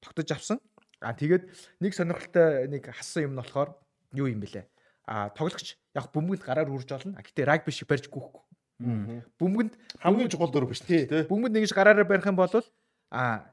тогтож 0.00 0.28
авсан. 0.30 0.58
А 1.00 1.12
тэгээд 1.12 1.50
нэг 1.80 1.92
сонирхолтой 1.92 2.68
нэг 2.70 2.88
хассан 2.88 3.28
юм 3.28 3.32
нь 3.34 3.40
болохоор 3.42 3.76
юу 4.14 4.30
юм 4.30 4.40
бэлээ. 4.40 4.64
А 5.04 5.28
тоглогч 5.36 5.76
яг 5.92 6.08
бөмбөгөнд 6.14 6.44
гараар 6.46 6.70
үрж 6.72 6.88
олно. 6.94 7.20
Гэтэ 7.20 7.44
рагби 7.44 7.74
шиг 7.74 7.88
барьж 7.90 8.08
гүйхгүй. 8.08 8.40
Бөмбөгөнд 9.36 9.74
хамгийн 10.00 10.30
чухал 10.32 10.48
дөрөв 10.48 10.72
биш 10.72 10.80
тий. 10.80 11.04
Бөмбөгөнд 11.04 11.60
ингэж 11.60 11.74
гараараа 11.76 12.08
барих 12.08 12.24
юм 12.24 12.40
бол 12.40 12.48
а 13.12 13.52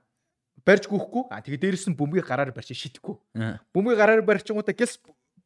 барьж 0.64 0.88
гүйхгүй. 0.88 1.28
А 1.28 1.42
тэгээ 1.44 1.60
дээрэс 1.60 1.92
нь 1.92 1.98
бөмбөгийг 2.00 2.28
гараараа 2.28 2.56
барьж 2.56 2.72
шидэхгүй. 2.72 3.20
Бөмбөгийг 3.76 4.00
гараараа 4.00 4.26
барьчихгуудаа 4.26 4.76
гис 4.78 5.02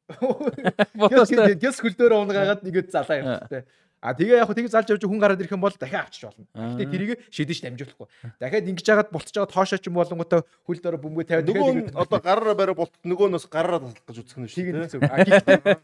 гис 1.64 1.82
хөлдөөрөө 1.82 2.22
унгаагаад 2.22 2.62
нэгэд 2.62 2.94
залаа 2.94 3.18
явчихтай. 3.18 3.64
А 4.02 4.14
тэгээ 4.14 4.44
яг 4.44 4.52
тэг 4.54 4.70
залж 4.70 4.90
явж 4.92 5.04
хүн 5.06 5.18
гараад 5.18 5.42
ирэх 5.42 5.56
юм 5.56 5.64
бол 5.66 5.74
дахиад 5.74 6.06
авчиж 6.08 6.30
болно. 6.30 6.46
Гэтэ 6.54 6.92
тэрийг 6.94 7.12
шидэж 7.34 7.58
дамжуулахгүй. 7.66 8.08
Дахиад 8.38 8.70
ингэж 8.70 8.86
яагаад 8.86 9.10
бултж 9.10 9.34
байгаа 9.34 9.50
тоошоо 9.50 9.80
ч 9.82 9.90
юм 9.90 9.98
болонготой 9.98 10.42
хөл 10.68 10.80
дөрө 10.84 11.02
бөмбөг 11.02 11.26
тавиад 11.26 11.50
нөгөө 11.50 11.98
одоо 11.98 12.20
гараараа 12.22 12.54
бариа 12.54 12.78
булт 12.78 12.94
нөгөө 13.02 13.28
нь 13.32 13.36
бас 13.40 13.50
гараараа 13.50 13.82
таслах 13.82 14.06
гэж 14.06 14.18
үзэх 14.22 14.38
нь 14.38 14.50
шүү. 14.52 15.02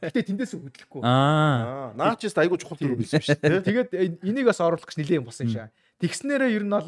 Гэтэ 0.05 0.21
тэндээс 0.21 0.53
хөдлөхгүй. 0.53 1.01
Аа. 1.01 1.97
Наачс 1.97 2.37
айгу 2.37 2.61
чухал 2.61 2.77
төрөв 2.77 3.01
байсан 3.01 3.25
шүү 3.25 3.41
дээ. 3.41 3.89
Тэгээд 3.89 4.21
энийг 4.21 4.45
бас 4.45 4.61
оруулах 4.61 4.85
гэж 4.85 5.01
нэлээд 5.01 5.19
юм 5.21 5.25
болсон 5.25 5.49
юм 5.49 5.55
шаа. 5.57 5.73
Тэгснээрээ 5.97 6.53
ер 6.61 6.63
нь 6.67 6.73
бол 6.73 6.85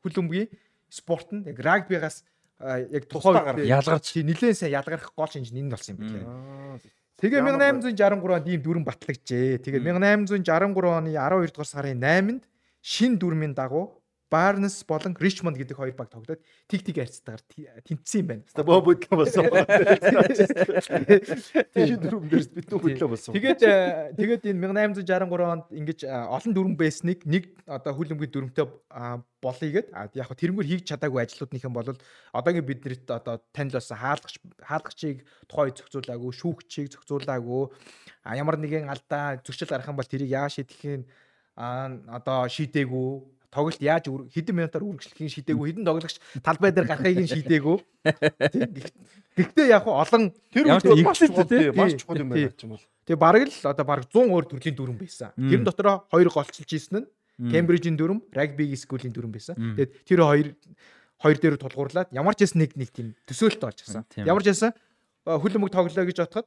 хөл 0.00 0.16
бөмбөгийн 0.16 0.48
спорт 0.88 1.28
нь 1.34 1.44
яг 1.44 1.58
рагбигаас 1.60 2.24
яг 2.64 3.04
тухайн 3.10 3.66
ялгарч 3.66 4.14
нэлээд 4.16 4.56
сайн 4.56 4.78
ялгарх 4.78 5.12
гол 5.12 5.28
шинж 5.28 5.50
нь 5.52 5.60
энэ 5.60 5.74
болсон 5.74 5.98
юм 5.98 6.00
байна. 6.00 6.80
Тэгээ 7.22 7.40
1863 7.46 8.34
онд 8.34 8.48
ийм 8.50 8.60
дүрэн 8.62 8.84
батлагджээ. 8.84 9.62
Тэгээ 9.62 9.80
1863 9.80 10.98
оны 10.98 11.14
12 11.14 11.54
дугаар 11.54 11.70
сарын 11.70 12.00
8-нд 12.02 12.42
шин 12.82 13.16
дүрмийн 13.16 13.54
дагуу 13.54 14.03
Барнс 14.30 14.84
болон 14.88 15.16
Ричмонд 15.18 15.56
гэдэг 15.56 15.76
хоёр 15.76 15.94
баг 15.94 16.08
тоглоод 16.10 16.40
тиг 16.66 16.82
тиг 16.82 16.96
харьцтайгаар 16.96 17.42
тэнцсэн 17.84 18.20
юм 18.20 18.26
байна. 18.26 18.42
Боо 18.64 18.80
бодлоо 18.80 19.16
болсон. 19.20 19.44
Тийм 21.74 21.98
дүрм 22.00 22.28
дээрс 22.32 22.48
битүү 22.50 22.78
бодлоо 22.80 23.08
болсон. 23.14 23.32
Тэгээд 23.36 23.60
тэгээд 24.16 24.42
энэ 24.50 24.98
1863 25.04 25.52
онд 25.54 25.66
ингэж 25.70 26.00
олон 26.08 26.52
дүрм 26.56 26.74
байсныг 26.74 27.22
нэг 27.28 27.52
одоо 27.68 27.92
хүлэмгийн 27.94 28.32
дүрмтэй 28.32 28.66
болъё 29.44 29.70
гэд 29.76 29.88
яг 29.92 30.26
хөө 30.26 30.40
тэрнгээр 30.40 30.68
хийж 30.72 30.82
чадаагүй 30.88 31.20
ажлуудных 31.22 31.64
юм 31.64 31.76
бол 31.76 31.92
одоогийн 32.32 32.64
биднэрт 32.64 33.06
одоо 33.12 33.44
танил 33.52 33.76
болсон 33.76 33.98
хаалгач 34.00 34.34
хаалгачийг 34.64 35.18
тухай 35.46 35.70
зохицуулаагүй, 35.76 36.32
шүүгчийг 36.32 36.88
зохицуулаагүй, 36.96 37.64
ямар 38.24 38.56
нэгэн 38.56 38.88
алдаа 38.88 39.38
зөрчил 39.44 39.68
гарах 39.68 39.92
юм 39.92 40.00
бол 40.00 40.08
тэрийг 40.08 40.32
яа 40.32 40.48
шийдэхин 40.48 41.04
а 41.56 41.92
одоо 42.08 42.48
шийдээгүй 42.48 43.10
тоглолт 43.54 43.78
яаж 43.78 44.10
хэдэн 44.10 44.54
минутаар 44.58 44.82
үргэлжлэхийг 44.82 45.30
шийдээгүй 45.30 45.66
хэдэн 45.70 45.86
тоглогч 45.86 46.18
талбай 46.42 46.74
дээр 46.74 46.90
гарахыг 46.90 47.22
нь 47.22 47.30
шийдээгүй. 47.30 47.76
Гэхдээ 49.38 49.66
яг 49.70 49.86
олон 49.86 50.34
тэр 50.50 50.66
үед 50.74 51.06
маш 51.06 51.22
чухал 51.22 51.46
маш 51.78 51.94
чухал 51.94 52.18
юм 52.18 52.34
байна 52.34 52.50
ч 52.50 52.66
юм 52.66 52.74
бол. 52.74 52.84
Тэгээ 53.06 53.22
бараг 53.22 53.42
л 53.46 53.54
одоо 53.70 53.84
бараг 53.86 54.04
100 54.10 54.26
өөр 54.26 54.44
төрлийн 54.50 54.74
дүрэн 54.74 54.98
байсан. 54.98 55.30
Тэр 55.38 55.62
дотроо 55.62 56.02
хоёр 56.10 56.28
голчилж 56.34 56.70
ийсэн 56.74 57.06
нь 57.06 57.08
Кембрижийн 57.34 57.98
дүрэн, 57.98 58.22
рагбигийн 58.30 58.78
скуулийн 58.78 59.10
дүрэн 59.14 59.32
байсан. 59.34 59.58
Тэгээд 59.58 59.90
тэр 60.06 60.20
хоёр 60.22 60.48
хоёр 61.18 61.38
дээр 61.38 61.56
тулгуурлаад 61.58 62.08
ямар 62.14 62.34
ч 62.38 62.46
яс 62.46 62.54
нэг 62.54 62.78
нэг 62.78 62.94
тийм 62.94 63.14
төсөөлт 63.26 63.62
олж 63.62 63.78
гисэн. 63.82 64.06
Ямар 64.22 64.42
ч 64.46 64.54
ясан 64.54 64.70
хүлэмж 65.26 65.70
тоглоё 65.72 66.06
гэж 66.06 66.18
бодоход 66.20 66.46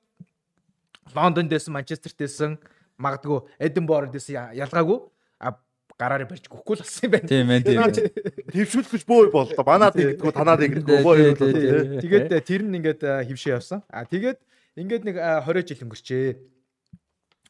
Лондонд 1.16 1.50
дэсэн, 1.52 1.72
Манчестерт 1.72 2.20
дэсэн, 2.20 2.60
магадгүй 3.00 3.48
Эдинбург 3.60 4.12
дэсэн 4.12 4.56
ялгаагүй 4.56 5.00
гараараа 5.98 6.30
барьж 6.30 6.46
гөхгүй 6.46 6.76
л 6.78 6.82
болсон 6.86 7.06
юм 7.06 7.12
байна. 7.12 7.28
Тийм 7.28 7.50
ээ 7.50 7.62
тийм. 7.66 7.82
Твшүүлгэж 8.54 9.04
бөө 9.10 9.30
боллоо. 9.34 9.66
Банаад 9.66 9.98
ингэдэггүй 9.98 10.34
танаад 10.34 10.62
ингэдэггүй 10.62 10.98
бөө 11.02 11.16
юм 11.18 11.34
боллоо. 11.34 12.02
Тэгээд 12.06 12.30
э, 12.38 12.42
тэр 12.46 12.62
нь 12.62 12.78
ингээд 12.78 13.02
э, 13.02 13.26
хөвшөө 13.26 13.54
явсан. 13.58 13.82
А 13.90 14.06
тэгээд 14.06 14.38
ингээд 14.78 15.04
нэг 15.10 15.18
20 15.18 15.58
э, 15.58 15.66
жил 15.66 15.84
өнгөрчээ. 15.90 16.38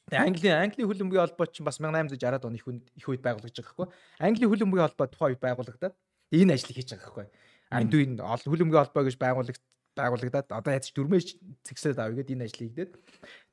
Тэгээ 0.08 0.24
Английн 0.24 0.56
Английн 0.64 0.88
хөлбөмбөгийн 0.88 1.24
холбоо 1.28 1.48
чинь 1.52 1.68
бас 1.68 1.76
1860-аад 1.84 2.48
оны 2.48 2.56
их 2.56 2.68
их 2.96 3.08
үед 3.12 3.20
байгуулагдаж 3.20 3.60
байгаа 3.60 3.76
хгүй. 3.76 3.88
Английн 4.24 4.48
хөлбөмбөгийн 4.48 4.88
холбоо 4.88 5.08
тухайн 5.12 5.36
үед 5.36 5.44
байгуулагдаад 5.44 5.96
энэ 6.32 6.56
ажлыг 6.56 6.76
хийж 6.80 6.96
байгаа 6.96 7.12
хгүй. 7.12 7.28
Андуу 7.68 8.00
энэ 8.00 8.24
хөлбөмбөгийн 8.24 8.84
холбоо 8.88 9.04
гэж 9.04 9.16
байгуулагд 9.20 9.60
байгуулагдаад 10.00 10.48
одоо 10.56 10.72
яаж 10.72 10.94
дөрмөө 10.96 11.20
цэгсээд 11.68 12.00
авъя 12.00 12.22
гэдэг 12.22 12.36
энэ 12.38 12.46
ажлыг 12.48 12.62
хийгээд 12.72 12.92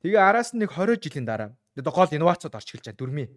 тэгээ 0.05 0.21
араас 0.21 0.53
нь 0.53 0.61
нэг 0.61 0.71
20 0.71 1.01
жилийн 1.01 1.25
дараа 1.25 1.49
одоо 1.75 1.91
гол 1.91 2.15
инновацууд 2.15 2.55
орж 2.55 2.69
эхэлж 2.69 2.85
байгаа 2.85 3.01
дөрмийн 3.01 3.29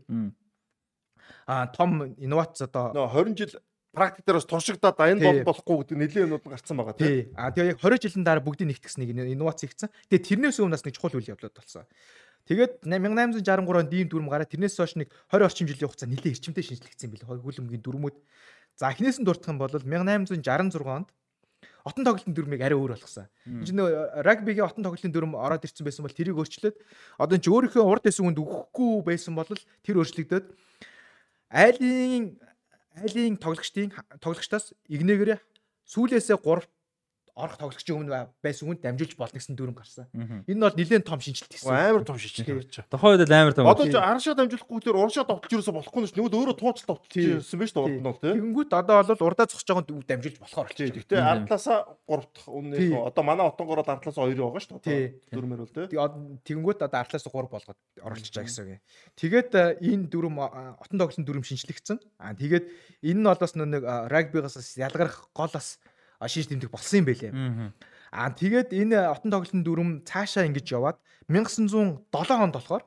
том 1.76 2.14
инновац 2.18 2.62
одоо 2.62 2.92
нөө 2.94 3.34
20 3.34 3.38
жил 3.38 3.52
практик 3.92 4.24
дээр 4.24 4.38
бас 4.38 4.48
туршигдаад 4.48 4.98
энэ 5.00 5.24
бол 5.24 5.40
болохгүй 5.50 5.76
гэдэг 5.82 5.98
нэлийн 5.98 6.24
юмуд 6.28 6.44
гарцсан 6.46 6.76
байгаа 6.76 6.96
тийм. 6.96 7.32
А 7.34 7.50
тэгээ 7.50 7.72
яг 7.74 7.80
20 7.82 8.04
жилийн 8.04 8.24
дараа 8.24 8.44
бүгдийг 8.44 8.68
нэгтгэсэн 8.68 9.00
нэг 9.02 9.32
инновац 9.32 9.64
хийгдсэн. 9.64 9.90
Тэгээ 10.12 10.28
тэрнээс 10.28 10.60
өмнөөс 10.60 10.84
нэг 10.84 10.94
чухал 10.94 11.16
үйл 11.16 11.32
явдлууд 11.32 11.56
болсон. 11.56 11.88
Тэгээд 12.48 12.84
1863 12.84 13.60
онд 13.60 13.92
ийм 13.92 14.08
дүрм 14.08 14.28
гараад 14.32 14.48
тэрнээс 14.48 14.76
хойш 14.76 14.96
нэг 14.96 15.12
20 15.28 15.44
орчим 15.44 15.68
жилийн 15.68 15.88
хугацаа 15.88 16.08
нэлээд 16.08 16.32
эрчимтэй 16.32 16.64
шинжлэхсэн 16.64 17.08
юм 17.08 17.12
билээ. 17.12 17.28
Хөлөмгийн 17.44 17.84
дүрмүүд. 17.84 18.16
За 18.78 18.88
эхнээс 18.88 19.20
нь 19.20 19.26
дурдах 19.28 19.52
юм 19.52 19.60
бол 19.60 19.68
1866 19.68 20.40
онд 20.88 21.12
отон 21.84 22.04
тоглолтын 22.04 22.32
дүрмийг 22.32 22.62
арай 22.64 22.78
өөр 22.78 22.96
болгосон. 22.96 23.28
Энд 23.44 23.72
нөө 23.72 24.24
рагбигийн 24.24 24.64
отон 24.64 24.84
тоглолтын 24.84 25.12
дүрм 25.12 25.32
ороод 25.36 25.64
ирсэн 25.64 25.84
байсан 25.84 26.04
бол 26.04 26.14
тэрийг 26.16 26.40
өөрчлөөд 26.40 26.76
одоо 27.18 27.36
энэ 27.36 27.48
өөрийнхөө 27.48 27.84
урд 27.84 28.08
эсвүнд 28.08 28.38
өгөхгүй 28.38 29.04
байсан 29.08 29.34
бол 29.34 29.48
тэр 29.84 30.00
өөрчлөгдөд 30.00 30.44
айлын 31.50 32.36
айлын 33.00 33.36
тоглогчдын 33.40 33.92
тоглогчдоос 34.20 34.74
игнээгээрээ 34.88 35.38
сүүлээсээ 35.88 36.38
3 36.44 36.66
орох 37.38 37.56
тоглогчийн 37.58 37.98
өмнө 38.02 38.28
байсан 38.42 38.66
хүнд 38.66 38.82
дамжуулж 38.82 39.14
болно 39.14 39.38
гэсэн 39.38 39.54
дүрм 39.54 39.74
гарсан. 39.78 40.10
Энэ 40.44 40.58
нь 40.58 40.62
бол 40.62 40.74
нэлээд 40.74 41.06
том 41.06 41.22
шинжилт 41.22 41.54
гэсэн. 41.54 41.70
Амар 41.70 42.02
том 42.02 42.18
шинжилт 42.18 42.66
гэж. 42.66 42.90
Тухайн 42.90 43.22
үед 43.22 43.30
амар 43.30 43.54
том. 43.54 43.70
Одоо 43.70 43.86
ч 43.86 43.94
арашаа 43.94 44.34
дамжуулахгүй 44.34 44.82
тэр 44.82 44.98
уршаа 44.98 45.22
довтлж 45.22 45.52
юусоо 45.54 45.74
болохгүй 45.78 46.02
нь 46.02 46.10
нөгөө 46.18 46.34
өөрөө 46.34 46.56
тууч 46.58 46.82
довтлж 46.82 47.14
ирсэн 47.14 47.58
байж 47.62 47.70
таа 47.70 47.86
урд 47.86 47.98
нь 47.98 48.06
бол 48.06 48.18
тийм. 48.18 48.34
Тэгэнгүүт 48.34 48.70
одоо 48.74 48.96
бол 49.06 49.26
урдаа 49.30 49.46
зогсож 49.46 49.70
байгаа 49.70 49.86
дамжуулж 49.86 50.38
болохоор 50.42 50.68
болчих. 50.68 50.94
Гэхдээ 50.94 51.20
ардлаасаа 51.22 51.78
3 52.06 52.26
дахь 52.34 52.48
үнэ 52.48 52.76
одоо 53.06 53.22
манай 53.24 53.46
отонгороо 53.46 53.84
ардлаасаа 53.86 54.28
2 54.28 54.36
байгаа 54.36 54.62
шүү 54.62 54.80
дээ. 54.82 55.06
Дүрмээр 55.32 55.60
бол 55.62 55.72
тийм. 55.72 55.88
Тэгэнгүүт 56.44 56.80
одоо 56.84 56.98
ардлаасаа 57.00 57.32
3 57.32 57.48
болгоод 57.48 57.78
оруулчих 58.02 58.32
чаа 58.32 58.44
гэсэн 58.44 58.64
үг. 58.66 58.82
Тэгээд 59.18 59.50
э, 59.54 59.78
энэ 59.82 60.10
дүрм 60.10 60.36
отон 60.38 60.98
тоглолтын 60.98 61.26
дүрм 61.26 61.44
шинжлэгдсэн. 61.44 61.98
Аа 62.18 62.34
тэгээд 62.34 62.64
энэ 63.02 63.20
нь 63.20 63.26
бол 63.26 63.40
бас 63.40 63.54
нэг 63.54 63.82
рагбигаас 63.84 64.76
ялгарх 64.78 65.30
гол 65.34 65.52
бас 65.52 65.78
шийж 66.26 66.50
тэмдэг 66.50 66.70
болсон 66.74 67.04
юм 67.04 67.06
байлээ. 67.06 67.32
Аа 68.10 68.32
тэгээд 68.34 68.74
энэ 68.74 68.98
отон 69.12 69.30
тоглолтын 69.30 69.62
дүрм 69.62 69.90
цаашаа 70.02 70.48
ингэж 70.48 70.66
яваад 70.74 70.98
1907 71.28 72.08
онд 72.10 72.54
болохоор 72.56 72.82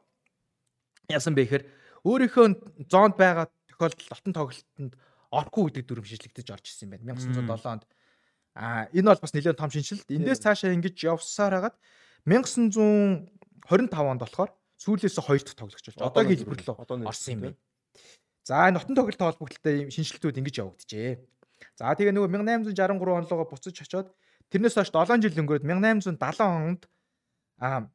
яасан 1.08 1.38
бэ 1.38 1.45
гэхээр 1.45 1.64
өөрийнхөө 2.03 2.45
зоонд 2.90 3.16
байгаа 3.16 3.48
тохиолдолд 3.69 4.11
отон 4.11 4.34
тоглолтод 4.34 4.93
орохгүй 5.32 5.64
гэдэг 5.69 5.85
дүрм 5.85 6.06
шийдлэгдэж 6.10 6.48
орж 6.51 6.66
ирсэн 6.68 6.90
юм 6.90 6.92
байна 6.98 7.14
1907 7.22 7.69
онд. 7.69 7.84
Аа 8.58 8.90
энэ 8.92 9.08
бол 9.14 9.24
бас 9.24 9.34
нэлээд 9.38 9.61
том 9.61 9.72
шинжилт. 9.72 10.10
Эндээс 10.10 10.43
цаашаа 10.43 10.74
ингэж 10.76 10.98
явсаар 11.06 11.53
хагаад 11.56 11.76
1925 12.26 13.30
онд 13.93 14.22
болохоор 14.26 14.51
сүүлээс 14.82 15.22
хоёр 15.22 15.42
дахь 15.45 15.56
тоглогч 15.56 15.85
болж 15.88 16.01
одоогийн 16.01 16.40
хэлбэр 16.42 16.60
рүү 16.66 17.08
орсон 17.08 17.34
юм 17.38 17.42
байна. 17.45 17.58
За 18.43 18.68
энэ 18.68 18.82
отон 18.82 18.98
тоглолттой 18.98 19.27
холбогдлолтой 19.30 19.76
шинжилтүүд 19.93 20.40
ингэж 20.42 20.56
явагдажээ. 20.66 21.11
За 21.82 21.98
тэгээ 21.98 22.14
нөгөө 22.14 22.30
1863 22.30 23.26
онлогоо 23.26 23.50
буцаж 23.50 23.74
очоод 23.74 24.14
тэрнээс 24.53 24.77
хойш 24.77 24.93
7 24.93 25.18
жил 25.18 25.42
өнгөрөөд 25.42 25.66
1870 25.66 26.14
онд 26.45 26.85
аа 27.58 27.90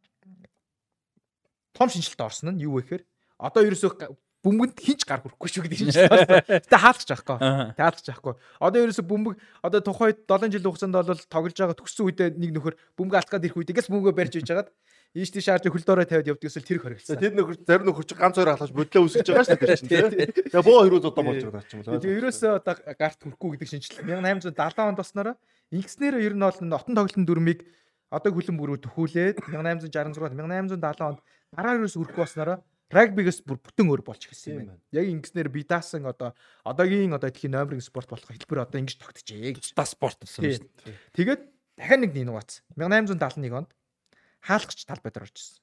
том 1.70 1.86
шинжилт 1.86 2.18
орсон 2.18 2.58
нь 2.58 2.66
юу 2.66 2.82
вэ 2.82 2.82
гэхээр 2.82 3.02
одоо 3.38 3.62
ерөөсөө 3.62 4.10
бөмбөнд 4.42 4.74
хинч 4.82 5.06
гар 5.06 5.22
хүрэхгүй 5.22 5.48
шүү 5.50 5.62
гэдэг 5.66 5.78
шинжилт 5.78 6.10
байна. 6.10 6.42
Гэтэ 6.66 6.78
хаалгач 6.82 7.10
аахгүй. 7.14 7.38
Хаалгач 7.78 8.06
аахгүй. 8.10 8.34
Одоо 8.62 8.78
ерөөсө 8.86 9.02
бөмбөг 9.06 9.34
одоо 9.62 9.80
тухайд 9.82 10.18
7 10.26 10.50
жилийн 10.54 10.70
хугацаанд 10.70 10.98
бол 10.98 11.22
тоглож 11.30 11.54
байгаа 11.54 11.78
төгссөн 11.78 12.06
үедээ 12.06 12.28
нэг 12.38 12.50
нөхөр 12.54 12.74
бөмбөг 12.94 13.16
алдгаад 13.22 13.46
ирэх 13.46 13.58
үедээ 13.58 13.76
гэс 13.78 13.90
бөмбөгөө 13.90 14.14
барьж 14.14 14.34
иж 14.38 14.46
хагаад 14.46 14.70
ийш 15.16 15.32
тийш 15.32 15.48
шаарж 15.48 15.64
хөл 15.72 15.80
доороо 15.80 16.04
тавиад 16.04 16.28
явдаг 16.28 16.44
гэсэн 16.44 16.60
тэр 16.60 16.80
хоригдсан. 16.84 17.16
Тэр 17.16 17.32
нөхөр 17.32 17.56
зарим 17.64 17.88
нөхөр 17.88 18.04
чинь 18.04 18.20
ганц 18.20 18.36
хоёр 18.36 18.52
халахж 18.52 18.74
бодлоо 18.76 19.08
үсгэж 19.08 19.26
байгаа 19.32 19.48
шүү 19.48 19.60
дээ 19.64 19.80
чинь 19.80 19.88
тийм. 19.88 20.06
Тэгээ 20.52 20.60
боо 20.60 20.80
хэрүүл 20.84 21.08
одоо 21.08 21.24
болж 21.24 21.40
байгаа 21.40 21.64
юм 21.72 21.80
байна. 21.80 22.00
Тэгээ 22.04 22.18
ерөөсөө 22.20 22.52
одоо 22.60 22.74
гарт 23.00 23.20
хүрэхгүй 23.24 23.48
гэдэг 23.56 23.68
шинжилгээ 23.72 24.20
1870 24.20 24.92
онд 24.92 25.00
болсноор 25.00 25.28
ингэснээр 25.72 26.14
ер 26.20 26.34
нь 26.36 26.44
бол 26.44 26.52
отон 26.52 26.92
тоглолтын 26.92 27.24
дүрмийг 27.24 27.60
одоо 28.12 28.30
хүлэн 28.36 28.56
бүрүү 28.60 28.78
төхүүлээд 28.84 29.36
1866 29.48 30.36
1870 30.36 31.08
онд 31.08 31.20
гараар 31.56 31.80
ерөөс 31.80 31.96
үрэх 31.96 32.16
болсноор 32.20 32.60
рагбигээс 32.92 33.42
бүр 33.42 33.58
бүтэн 33.58 33.88
өөр 33.90 34.02
болж 34.06 34.20
эхэлсэн 34.30 34.52
юм 34.52 34.58
байна. 34.62 34.78
Яг 34.94 35.06
ингэснээр 35.10 35.48
би 35.50 35.66
даасан 35.66 36.06
одоо 36.06 36.36
одоогийн 36.62 37.16
одоо 37.16 37.32
дэлхийн 37.32 37.56
номерын 37.56 37.82
спорт 37.82 38.06
болох 38.06 38.30
хэлбэр 38.30 38.62
одоо 38.62 38.78
ингэж 38.78 39.02
тогтжээ 39.02 39.58
гэж. 39.58 39.74
Та 39.74 39.82
спорт 39.82 40.22
болсон 40.22 40.46
юм 40.46 40.54
шүү 40.54 40.70
дээ. 40.86 40.94
Тэгээд 41.18 41.42
дахиад 41.82 42.00
нэг 42.06 42.12
инновац 42.14 42.62
1871 42.78 43.58
онд 43.58 43.70
хаалгач 44.46 44.86
талбай 44.86 45.10
дээр 45.10 45.26
орж 45.26 45.36
ирсэн. 45.36 45.58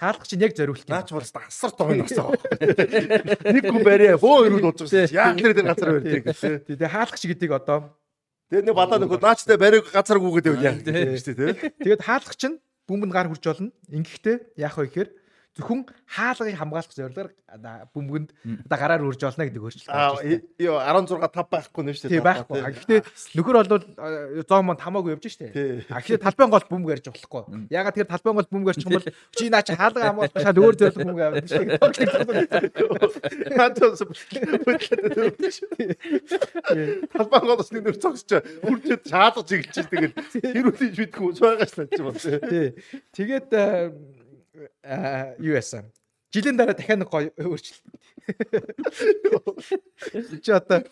Хаалгач 0.00 0.30
нь 0.32 0.42
яг 0.42 0.56
зориулт 0.56 0.88
юм. 0.88 0.92
Наач 0.96 1.08
бол 1.12 1.20
асар 1.20 1.72
юм 1.76 2.00
байна. 2.00 2.08
Нэг 3.54 3.64
хүн 3.68 3.84
бариа 3.84 4.16
бөө 4.16 4.48
ирүүл 4.48 4.66
ууж 4.72 4.88
байгаа. 4.88 5.12
Яг 5.12 5.36
нэр 5.36 5.52
дээр 5.52 5.68
газар 5.68 5.90
барьдаг 6.00 6.24
гэсэн. 6.32 6.52
Тэгээ 6.64 6.90
хаалгач 6.96 7.22
гэдэг 7.28 7.50
одоо 7.52 7.92
Тэгээ 8.52 8.68
нэг 8.68 8.76
бадаа 8.76 9.00
нөхөд 9.00 9.24
наачтай 9.24 9.56
бариаг 9.56 9.88
газар 9.88 10.20
гүгээд 10.20 10.48
байв 10.52 10.60
яг 10.60 10.76
тийм 10.84 11.16
шүү 11.16 11.36
дээ. 11.40 11.52
Тэгээд 11.80 12.04
хаалгач 12.04 12.42
нь 12.52 12.60
бөмбөнд 12.84 13.12
гар 13.16 13.28
хурж 13.32 13.44
болно. 13.48 13.72
Ингэхдээ 13.88 14.36
яах 14.60 14.76
вэ 14.76 14.92
гэхээр 14.92 15.08
зөвхөн 15.52 15.84
хаалгыг 16.08 16.56
хамгаалах 16.56 16.96
зорилгоор 16.96 17.28
бөмбөгөнд 17.92 18.32
одоо 18.64 18.78
гараар 18.80 19.04
үрж 19.04 19.20
олно 19.28 19.44
гэдэг 19.44 19.60
өөрчлөлт. 19.60 20.48
Юу 20.56 20.80
16 20.80 21.20
5 21.28 21.52
байхгүй 21.52 21.84
нэ 21.84 21.92
шүү 21.92 22.08
дээ. 22.08 22.16
Тийм 22.16 22.24
байхгүй. 22.24 22.56
Гэхдээ 22.72 23.00
нөхөр 23.36 23.56
бол 23.60 23.84
100 24.48 24.64
мон 24.64 24.80
хамаагүй 24.80 25.12
явж 25.12 25.28
штэ. 25.28 25.52
А 25.92 26.00
гэхдээ 26.00 26.24
талбайн 26.24 26.48
гол 26.48 26.64
бөмбөг 26.72 26.96
ярьж 26.96 27.12
болохгүй. 27.12 27.68
Ягаад 27.68 27.92
тэгэхээр 27.92 28.12
талбайн 28.16 28.36
гол 28.40 28.48
бөмбөг 28.48 28.72
ярьчих 28.72 28.88
юм 28.88 28.96
бол 28.96 29.12
чи 29.36 29.52
наа 29.52 29.60
чи 29.60 29.76
хаалга 29.76 30.08
хамгаалах 30.08 30.40
шал 30.40 30.56
өөр 30.56 30.76
зорилго 30.80 31.04
бөмбөг 31.04 31.20
аваад 31.20 31.44
штэ. 31.52 31.76
Талбайн 37.12 37.44
голос 37.44 37.68
нэг 37.76 37.84
нөр 37.84 38.00
цогсч 38.00 38.40
хүрчээд 38.64 39.04
шаалгаж 39.04 39.48
игэлж 39.52 39.76
тэгэл 39.84 40.16
хэрүүлж 40.16 40.96
бидгүй 40.96 41.36
байгаа 41.36 41.68
шнаа 41.68 41.92
чи 41.92 42.00
бол. 42.00 42.16
Тий. 42.16 42.72
Тэгээд 43.12 43.52
юу 45.38 45.54
яасан. 45.54 45.92
Жилийн 46.32 46.56
дараа 46.56 46.74
дахиад 46.74 46.98
нэг 47.02 47.10
гоё 47.12 47.30
өөрчлөлт. 47.36 47.84
Чи 50.42 50.50
одоо 50.52 50.84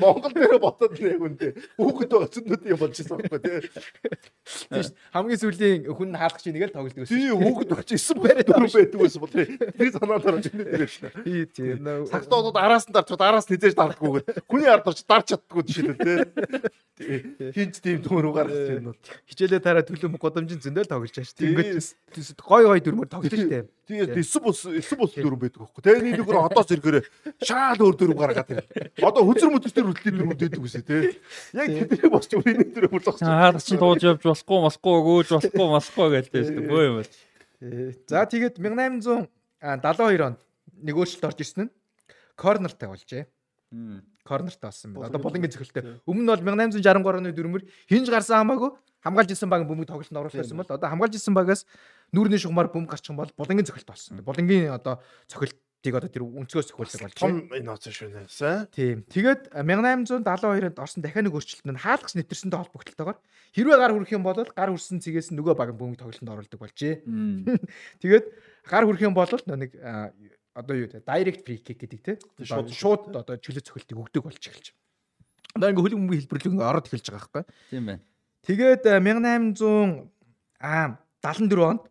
Монгол 0.00 0.32
дээр 0.34 0.58
ботод 0.58 0.98
нэг 0.98 1.20
үндэ 1.20 1.48
хүүхэд 1.78 2.10
байгаа 2.10 2.30
зөндүүд 2.34 2.62
юм 2.70 2.78
болж 2.80 2.96
байгаа 2.98 3.30
байхгүй 3.30 3.40
тий. 3.46 4.88
Хамгийн 5.14 5.40
сүүлийн 5.40 5.86
хүн 5.86 6.10
хаалгач 6.18 6.44
нэг 6.50 6.64
л 6.66 6.74
тоглодог 6.74 7.06
байсан. 7.06 7.14
Тий 7.14 7.30
хүүхэд 7.30 7.70
багч 7.70 7.90
9 7.94 8.18
барь 8.18 8.42
дөрөв 8.42 8.72
байдаг 8.74 8.98
байсан 8.98 9.20
бол 9.22 9.34
тий 9.34 9.46
санаа 9.94 10.18
дараа 10.18 10.42
чинь 10.42 10.58
дээр 10.58 10.90
шнэ. 10.90 11.08
Тий 11.22 11.46
тий. 11.46 11.78
Сагтуудад 12.10 12.58
араас 12.58 12.90
нь 12.90 12.94
дарчод 12.94 13.22
араас 13.22 13.46
нь 13.46 13.54
хизээж 13.54 13.74
дардаггүйгээд 13.78 14.42
хүний 14.50 14.70
ард 14.70 14.90
орч 14.90 15.06
дарч 15.06 15.34
чаддгүй 15.34 15.62
жишээлбэл 15.66 16.34
тий. 16.98 17.52
Хинч 17.54 17.80
тийм 17.80 18.02
төмөр 18.04 18.34
гаргаж 18.34 18.58
байна. 18.74 18.92
Хичээлээ 19.30 19.62
тараа 19.62 19.84
төлөв 19.86 20.18
годомжин 20.20 20.60
зөндөл 20.60 20.90
тоглож 20.90 21.14
байгаа 21.14 21.30
шүү. 21.30 21.38
Тэнгүүд 22.12 22.42
гой 22.44 22.62
гой 22.68 22.80
дөрмөр 22.84 23.08
тоглож 23.08 23.32
штэ. 23.32 23.64
Тэгээ 23.90 24.22
9 24.22 24.44
бус 24.44 24.62
9 24.70 24.98
бус 25.00 25.12
дөрөв 25.18 25.40
байдаг 25.42 25.60
байхгүй. 25.66 25.82
Тэгээ 25.82 26.02
нэг 26.06 26.14
нөхөр 26.22 26.38
одоос 26.46 26.70
ирэхээр 26.70 26.98
шаал 27.42 27.80
өөр 27.82 27.96
дөрөв 27.98 28.18
гаргаад 28.22 28.50
ирэл. 28.54 28.70
Одоо 29.02 29.22
хүзэр 29.26 29.50
мүдэс 29.50 29.74
төр 29.74 29.90
хөтлөлийн 29.90 30.16
дөрөв 30.22 30.38
дэдэг 30.38 30.62
үсэ 30.62 30.82
тий. 30.86 31.18
Яг 31.58 31.68
тэдний 31.74 32.10
босч 32.10 32.30
үрийн 32.38 32.70
дөрөв 32.70 32.90
бүр 32.94 33.02
зогсож. 33.02 33.26
Хаад 33.26 33.58
ч 33.58 33.74
дууж 33.74 34.02
явж 34.06 34.22
болохгүй, 34.22 34.58
болохгүй, 34.62 34.94
өгөөж 34.94 35.28
болохгүй, 35.34 35.66
болохгүй 35.74 36.06
гэлтэй 36.14 36.42
шүү 36.46 36.54
дээ. 36.54 36.70
Бөө 36.70 36.82
юм 36.86 36.94
байна. 37.02 37.10
За 38.06 38.22
тэгээд 38.30 38.54
1872 38.62 40.22
онд 40.22 40.38
нэг 40.86 40.94
өөрчлөлт 40.94 41.26
орж 41.26 41.38
ирсэн 41.42 41.66
нь 41.66 41.72
корнертай 42.38 42.86
болжээ. 42.86 43.26
Корнертай 44.22 44.68
болсон 44.70 44.94
байна. 44.94 45.10
Одоо 45.10 45.18
булангийн 45.18 45.50
цохилтой. 45.50 45.98
Өмнө 46.06 46.22
нь 46.22 46.30
бол 46.30 46.42
1863 46.46 47.18
оны 47.18 47.34
дөрмөр 47.34 47.66
хинж 47.90 48.06
гарсан 48.06 48.46
хамаагүй 48.46 48.70
хамгаалж 49.04 49.32
исэн 49.32 49.48
баг 49.48 49.64
бөмбөг 49.64 49.88
тоглолтод 49.88 50.16
оруулах 50.16 50.36
байсан 50.36 50.56
бол 50.56 50.68
одоо 50.68 50.88
хамгаалж 50.88 51.14
исэн 51.16 51.34
багаас 51.34 51.64
нүүрний 52.14 52.40
шугамар 52.40 52.70
бөмбөг 52.70 52.94
гарчих 52.94 53.12
юм 53.12 53.20
бол 53.20 53.32
булангийн 53.36 53.66
цохилт 53.66 53.88
болсон. 53.88 54.22
Булангийн 54.24 54.74
одоо 54.74 54.98
цохилтыг 55.30 55.94
одоо 55.94 56.10
тэр 56.10 56.24
өнцгөөс 56.26 56.70
цохиулдаг 56.70 57.00
болж 57.06 57.16
байна. 57.16 57.46
Том 57.46 57.54
инновац 57.54 57.86
шүүнээс. 57.86 58.38
Тийм. 58.74 59.04
Тэгээд 59.06 59.54
1872-нд 59.54 60.78
орсон 60.78 61.00
дахиад 61.02 61.24
нэг 61.26 61.34
өөрчлөлт 61.38 61.66
нь 61.70 61.82
хаалгач 61.82 62.12
нэвтэрсэнтэй 62.18 62.58
холбогдлолтойгоор 62.58 63.18
хэрвээ 63.54 63.78
гар 63.78 63.92
хүрэх 63.94 64.14
юм 64.14 64.24
бол 64.26 64.36
гар 64.36 64.70
хүрсэн 64.74 65.00
цэгээс 65.00 65.30
нөгөө 65.34 65.54
баг 65.54 65.74
бөмбөг 65.78 65.98
тоглолтод 66.02 66.34
оруулдаг 66.34 66.60
болжээ. 66.60 66.94
Тэгээд 68.02 68.26
гар 68.66 68.84
хүрэх 68.84 69.02
юм 69.06 69.14
бол 69.14 69.30
нэг 69.30 69.70
одоо 70.54 70.74
юу 70.76 70.88
вэ? 70.90 71.00
Direct 71.00 71.46
free 71.46 71.62
kick 71.62 71.78
гэдэг 71.78 72.00
те. 72.02 72.12
Шууд 72.42 73.14
одоо 73.14 73.38
чөлөө 73.38 73.64
цохилтыг 73.64 73.98
өгдөг 73.98 74.22
болж 74.26 74.42
эхэлж. 74.42 74.74
Одоо 75.54 75.70
ингээ 75.70 75.84
хөлбөмбөгийн 75.86 76.22
хэлбэрлэг 76.26 76.58
ороод 76.58 76.86
эхэлж 76.90 77.06
байгаа 77.10 77.30
байхгүй. 77.30 77.44
Тийм 77.70 77.84
байна. 77.86 78.02
Тэгээд 78.46 78.82
1800 78.86 80.10
аа 80.60 80.98
74 81.22 81.70
онд 81.70 81.82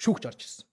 шүүгч 0.00 0.30
орж 0.30 0.40
ирсэн. 0.44 0.66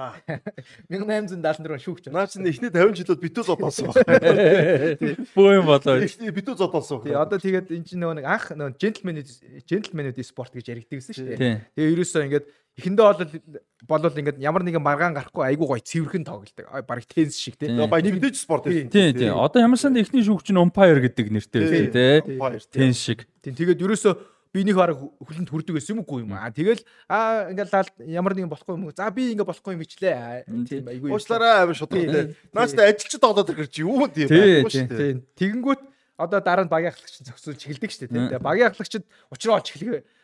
Аа. 0.00 0.14
1874 0.88 1.74
он 1.74 1.82
шүүгч. 1.82 2.08
Наа 2.14 2.26
чинь 2.30 2.46
эхний 2.48 2.70
50 2.70 3.02
жилүүд 3.02 3.20
битүү 3.20 3.44
зодолсон 3.48 3.90
байна. 3.92 4.94
Бөө 5.36 5.56
юм 5.58 5.66
болоо. 5.68 5.98
Эхний 6.00 6.32
битүү 6.32 6.56
зодолсон. 6.60 7.02
Тий 7.04 7.16
одоо 7.18 7.40
тэгээд 7.42 7.74
энэ 7.74 7.86
чинь 7.90 8.00
нөгөө 8.00 8.20
нэг 8.20 8.26
анх 8.30 8.46
нөгөө 8.54 8.78
джентльмен 8.78 9.20
джентльменүүд 9.66 10.22
спорт 10.24 10.54
гэж 10.56 10.72
яригддаг 10.72 11.02
гэсэн 11.02 11.14
шүү 11.18 11.26
дээ. 11.36 11.54
Тэгээ 11.74 11.92
ерөөсөө 11.96 12.24
ингээд 12.30 12.46
эхэндээ 12.80 13.04
бол 13.04 14.08
болол 14.08 14.20
ингээд 14.22 14.38
ямар 14.40 14.64
нэгэн 14.64 14.84
маргаан 14.84 15.16
гарахгүй 15.18 15.44
айгуу 15.52 15.74
гоё 15.74 15.82
цэвэрхэн 15.82 16.24
тоглолдог. 16.24 16.64
Бараг 16.86 17.04
теннис 17.10 17.36
шиг 17.36 17.58
тий. 17.58 17.68
Тийм. 17.68 17.90
Баяр 17.90 18.06
нэгдэж 18.06 18.36
спорт 18.38 18.70
Тийм 18.70 18.88
тийм. 18.88 19.36
Одоо 19.36 19.60
ямар 19.60 19.80
санд 19.80 20.00
эхний 20.00 20.24
шүүгч 20.24 20.54
нь 20.54 20.60
umpire 20.60 21.02
гэдэг 21.02 21.26
нэртэй 21.34 21.90
тий. 21.90 22.38
Тэн 22.72 22.94
шиг. 22.94 23.26
Тийм 23.42 23.58
тэгээд 23.58 23.82
ерөөсөө 23.84 24.14
биенийг 24.50 24.76
бараг 24.76 24.98
хөлөнд 24.98 25.50
хүрдэг 25.50 25.78
гэсэн 25.78 25.94
юм 25.94 26.02
уу 26.02 26.22
юм 26.22 26.34
аа. 26.34 26.50
Тэгэл 26.50 26.82
аа 27.06 27.54
ингээд 27.54 27.70
лал 27.70 27.90
ямар 28.02 28.34
нэгэн 28.34 28.50
болохгүй 28.50 28.74
юм 28.74 28.90
уу. 28.90 28.94
За 28.94 29.10
би 29.14 29.30
ингээд 29.34 29.46
болохгүй 29.46 29.78
юм 29.78 29.84
ичлээ. 29.86 30.50
Тийм 30.66 30.90
айгуу. 30.90 31.14
Уучлаарай 31.14 31.62
амар 31.62 31.78
шударгатай. 31.78 32.34
Наач 32.50 32.74
та 32.74 32.82
ажилчид 32.90 33.22
тоглоод 33.22 33.50
ирэх 33.54 33.70
чи 33.70 33.86
юу 33.86 34.10
тийм 34.10 34.26
Тий, 34.26 34.66
байхгүй 34.66 34.74
шүү 34.74 34.90
дээ. 34.90 34.98
Тийм. 34.98 35.18
Тэгэнгүүт 35.38 35.82
одоо 36.18 36.40
дараа 36.42 36.66
нь 36.66 36.72
багийн 36.72 36.90
ахлагч 36.90 37.14
зөксүүлж 37.30 37.60
эхэлдэг 37.62 37.90
шүү 37.94 38.02
дээ. 38.10 38.10
тийм. 38.10 38.42
Багийн 38.42 38.68
ахлагчид 38.74 39.04
учраа 39.30 39.62
олж 39.62 39.70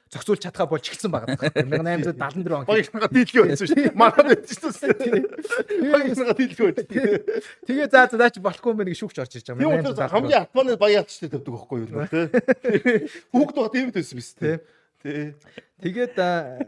зөксүүлж 0.06 0.42
чадхаа 0.46 0.70
болж 0.70 0.86
эхэлсэн 0.86 1.10
байгаа. 1.10 1.34
1874 1.34 2.54
он. 2.54 2.66
Багийнхнаа 2.70 3.10
дийлгөө 3.10 3.44
байсан 3.50 3.66
шүү 3.66 3.74
дээ. 3.74 3.94
Манай 3.98 4.38
байсан 4.38 4.70
шүү 4.70 4.94
дээ. 5.02 5.24
Багийнхнаа 5.90 6.36
дийлгөө 6.38 6.68
байсан. 6.78 6.86
Тэгээ 7.66 7.88
за 7.90 8.06
за 8.06 8.16
наач 8.20 8.38
болохгүй 8.38 8.70
юм 8.70 8.78
байна 8.78 8.90
гэж 8.94 9.00
шүүгч 9.02 9.18
орж 9.18 9.34
ирж 9.34 9.48
байгаа. 9.50 9.82
учраас 9.82 10.14
хамгийн 10.14 10.46
атманы 10.46 10.78
баян 10.78 11.02
атчтай 11.02 11.26
тавьдаг 11.26 11.52
байхгүй 11.58 11.78
юу 11.82 11.88
тий. 12.06 12.26
Хүүхд 13.34 13.54
байгаа 13.58 13.74
тийм 13.74 13.90
байсан 13.90 14.14
биз. 14.14 14.30
Тий. 14.38 14.56
Тэгээд 15.82 16.14
а, 16.22 16.62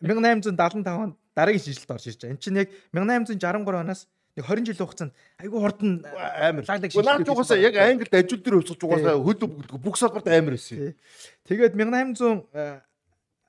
1875 0.00 0.88
онд 0.88 1.14
дараагийн 1.36 1.60
шинжилэлт 1.60 1.92
орж 1.92 2.04
ирж 2.08 2.20
байгаа. 2.24 2.32
Энд 2.32 2.40
чинь 2.40 2.56
яг 2.56 2.68
1863 2.96 3.84
оноос 3.84 4.08
нэг 4.38 4.46
20 4.46 4.70
жилийн 4.70 4.86
хугацаанд 4.86 5.12
айгүй 5.42 5.58
хурдан 5.58 5.90
Амар. 6.06 6.62
лаглаг 6.62 6.94
Уу 6.94 7.02
наач 7.02 7.28
угаасаа 7.28 7.58
яг 7.58 7.74
англид 7.82 8.14
ажил 8.14 8.38
дээр 8.38 8.60
өсөж 8.62 8.78
угаасаа 8.78 9.18
хөл 9.18 9.42
бүх 9.82 9.98
салбарт 9.98 10.30
амар 10.30 10.54
байсан. 10.54 10.94
Тэгээд 11.50 11.74
1800 11.74 12.46
а, 12.54 12.86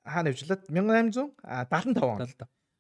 хаана 0.03 0.33
явжлаад 0.33 0.65
1875 0.65 2.01
он. 2.01 2.25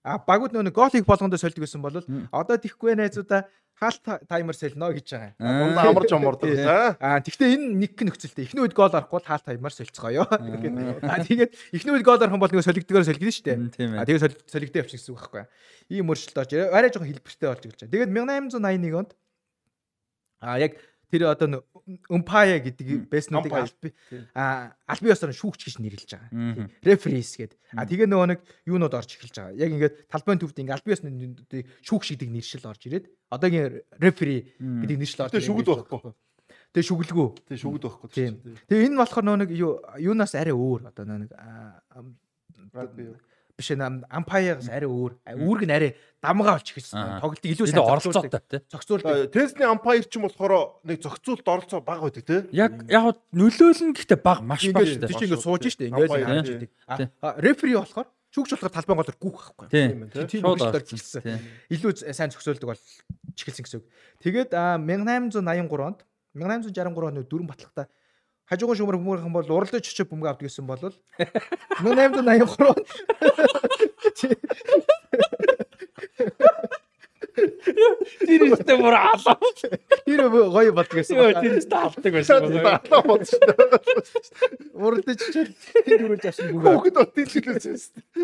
А 0.09 0.17
багууд 0.17 0.57
нөгөө 0.57 0.73
гол 0.73 0.97
их 0.97 1.05
болгондоо 1.05 1.37
сольдог 1.37 1.61
гэсэн 1.61 1.81
бол 1.85 2.01
одоо 2.33 2.57
тийхгүй 2.57 2.97
найзуудаа 2.97 3.45
хаалт 3.79 4.25
таймер 4.27 4.55
солино 4.57 4.89
гэж 4.91 5.07
байгаа. 5.13 5.31
Унлаа 5.37 5.85
амарч 5.93 6.11
амардаг 6.11 6.51
за. 6.57 6.97
А 6.99 7.21
тэгвэл 7.21 7.53
энэ 7.53 7.67
нэг 7.85 7.93
нөхцөлтэй 7.95 8.49
эхний 8.49 8.65
үед 8.65 8.73
гол 8.73 8.89
орохгүй 8.89 9.21
бол 9.21 9.29
хаалт 9.29 9.45
таймер 9.45 9.71
солилцгоё. 9.71 10.25
А 11.13 11.21
тэгээд 11.23 11.53
эхний 11.77 11.93
үед 11.93 12.03
гол 12.03 12.19
юм 12.19 12.41
бол 12.41 12.51
нөгөө 12.51 12.65
солигдгоор 12.65 13.05
солигдно 13.07 13.31
шүү 13.31 13.45
дээ. 13.45 13.57
А 13.95 14.03
ээ. 14.03 14.07
тэгээд 14.09 14.49
солигдоо 14.49 14.81
явчих 14.83 14.99
гэсэн 14.99 15.13
үг 15.13 15.21
байхгүй. 15.21 15.45
Ийм 15.95 16.11
өөрчлөлт 16.11 16.41
орж. 16.43 16.51
Арай 16.73 16.91
жоохон 16.91 17.07
хэлбэртэй 17.07 17.47
болж 17.47 17.63
ирж 17.69 17.79
байгаа. 17.79 17.93
Тэгээд 17.93 18.11
1881 18.11 18.99
онд 18.99 19.11
а 20.39 20.59
яг 20.59 20.75
тэр 21.09 21.33
одоо 21.33 21.65
умпая 22.09 22.61
гэдэг 22.61 23.09
Umpire. 23.41 23.65
алби 23.65 23.89
а 24.37 24.73
албан 24.85 25.09
ёсоор 25.09 25.33
шүүгч 25.33 25.61
гэж 25.65 25.75
нэрлэж 25.81 26.09
байгаа. 26.13 26.69
Реферис 26.85 27.33
гэдэг. 27.37 27.57
А 27.73 27.85
тэгээ 27.89 28.07
нөгөө 28.07 28.27
нэг 28.29 28.39
юунууд 28.69 28.93
орж 28.93 29.17
эхэлж 29.17 29.35
байгаа. 29.35 29.57
Яг 29.57 29.69
ингээд 29.73 29.95
талбайн 30.05 30.39
төвд 30.39 30.57
ингээд 30.61 30.77
албан 30.77 30.93
ёсны 30.93 31.09
шүүгч 31.81 32.07
гэдэг 32.13 32.29
нэршил 32.29 32.69
орж 32.69 32.81
ирээд 32.85 33.05
одоогийн 33.33 33.81
рефери 33.97 34.53
гэдэг 34.61 34.97
нэршил 35.01 35.25
орж 35.25 35.33
Тэгээ 35.33 35.49
шүгд 35.49 35.67
байхгүй. 35.69 36.13
Тэгээ 36.69 36.87
шүглэгүү. 36.89 37.27
Тэгээ 37.49 37.61
шүгд 37.65 37.83
байхгүй. 37.89 38.09
Тийм. 38.13 38.33
Тэгээ 38.69 38.85
энэ 38.93 38.99
болохоор 39.01 39.25
нөгөө 39.25 39.41
нэг 39.41 39.51
юу 39.57 39.71
юунаас 39.97 40.37
арай 40.37 40.53
өөр 40.53 40.93
одоо 40.93 41.05
нэг 41.09 41.33
биш 43.59 43.75
ээ 43.75 44.07
ампаягаас 44.07 44.71
арай 44.71 44.87
өөр. 44.87 45.19
Үүрэг 45.35 45.67
нь 45.67 45.75
арай 45.75 45.91
дамгаа 46.23 46.59
эхэлсэн. 46.63 46.95
Аа. 46.95 47.19
Тоглолтыг 47.19 47.51
илүү 47.51 47.67
сайн 47.67 47.83
оролцоотой 47.83 48.31
тий. 48.47 48.59
зохицуулдаг. 48.71 49.31
Тесний 49.35 49.67
ампайр 49.67 50.07
ч 50.07 50.15
юм 50.15 50.27
болохоор 50.27 50.79
нэг 50.87 51.03
зохицуулт 51.03 51.43
оролцоо 51.43 51.83
бага 51.83 52.07
байдаг 52.07 52.23
тий. 52.23 52.39
Яг 52.55 52.87
яг 52.87 53.19
нөлөөлнө 53.35 53.95
гэхдээ 53.99 54.19
баг 54.23 54.39
маш 54.39 54.63
баг 54.71 54.87
шүү 54.87 55.03
дээ. 55.03 55.11
ингээд 55.11 55.43
сууж 55.43 55.63
штэ 55.67 55.91
ингээд 55.91 56.47
тий. 56.47 56.69
Тий. 56.71 57.07
Рефери 57.43 57.75
болохоор 57.75 58.07
шүүгч 58.31 58.49
болохоор 58.55 58.73
талбай 58.79 58.95
голоор 58.95 59.17
гүөх 59.19 59.43
байхгүй. 59.51 59.67
Тийм. 59.71 60.07
тий. 60.07 60.39
Тийм 60.39 60.41
Шууд. 60.43 61.23
Тийм. 61.23 61.39
Илүү 61.71 61.91
сайн 62.15 62.31
зохицуулдаг 62.31 62.67
бол 62.71 62.83
чихэлсэн 63.35 63.63
гэсэн 63.67 63.79
үг. 63.79 63.87
Тэгээд 64.23 64.51
а, 64.55 64.79
1883 64.79 65.83
онд 65.83 65.99
1863 66.35 67.09
оны 67.09 67.23
дөрөн 67.25 67.47
батлагта 67.49 67.89
хажууган 68.49 68.77
шумар 68.77 68.97
хүмүүрхэн 68.97 69.33
бол 69.33 69.51
уралдаж 69.55 69.85
чичиг 69.85 70.09
бөмбөг 70.09 70.29
авдаг 70.33 70.49
гэсэн 70.49 70.65
бол 70.65 70.81
1883 71.85 72.65
онд 72.65 72.87
Тэр 78.25 78.41
ихтэй 78.49 78.77
бүр 78.79 78.95
алаа. 78.95 79.35
тэр 80.05 80.23
гоё 80.29 80.71
болдог 80.73 80.97
гэсэн. 80.99 81.15
Йоо 81.17 81.33
тэр 81.39 81.53
ихтэй 81.59 81.79
алдаг 81.79 82.11
байсан. 82.13 82.49
Алаа 82.59 83.01
болж 83.05 83.27
шүү 83.29 83.41
дээ. 83.47 84.69
уралдаж 84.79 85.19
чичиг 85.19 85.53
тэр 85.85 85.97
дөрөж 86.03 86.23
авсан 86.29 86.47
шүү 86.49 86.59
дээ. 86.59 88.15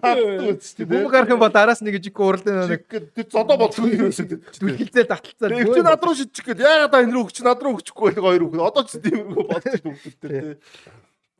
Аа 0.00 0.14
шүү 0.14 0.76
дээ. 0.80 0.88
Бөмбөг 0.90 1.12
гарах 1.12 1.32
юм 1.34 1.40
бол 1.42 1.54
араас 1.54 1.80
нэг 1.84 2.00
жиг 2.00 2.16
уралдаа 2.20 2.66
нэг 2.70 2.86
Тэр 2.88 3.26
зодоо 3.28 3.56
болчихгүй 3.60 3.98
юм 4.00 4.12
шүү 4.14 4.26
дээ. 4.30 4.40
дүрхэлзээ 4.60 5.06
таталцаад. 5.08 5.50
Тэг 5.50 5.74
чи 5.74 5.82
над 5.84 6.02
руу 6.04 6.14
шидчих 6.16 6.44
гээд 6.46 6.64
яагаад 6.64 6.90
та 6.94 7.02
энэ 7.04 7.14
рүү 7.14 7.24
өгч 7.28 7.38
над 7.44 7.60
руу 7.60 7.76
өгчихгүй 7.78 8.10
байх 8.10 8.24
хоёр 8.24 8.42
хүүхэд 8.48 8.64
одоо 8.64 8.82
ч 8.86 8.90
тиймэрхүү 9.00 9.44
бодож 9.50 9.80
бүгд 9.84 10.16
тэр 10.20 10.30
тий. 10.30 10.54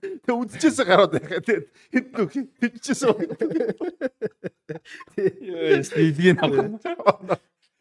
Тэг 0.00 0.34
үдчихээс 0.34 0.80
гараад 0.84 1.12
байхаа 1.16 1.40
тий. 1.44 1.68
Хэд 1.92 2.06
нүх 2.16 2.32
хичээсэн. 2.32 3.14
Стилгийн 5.84 6.38
авах. 6.40 7.40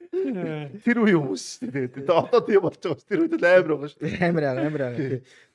Тэр 0.10 0.98
үе 1.06 1.16
хүмүүс 1.16 1.44
шүү 1.60 1.70
дээ. 1.70 1.88
Тэгээд 1.96 2.12
одоо 2.12 2.42
тийм 2.44 2.62
болж 2.66 2.82
байгаа 2.82 3.00
шүү. 3.00 3.08
Тэр 3.08 3.20
үед 3.24 3.36
л 3.40 3.46
амар 3.46 3.72
байгаа 3.78 3.90
шүү. 3.94 4.02
амар 4.26 4.44
аа, 4.44 4.56
амар 4.68 4.82
аа. 4.84 4.98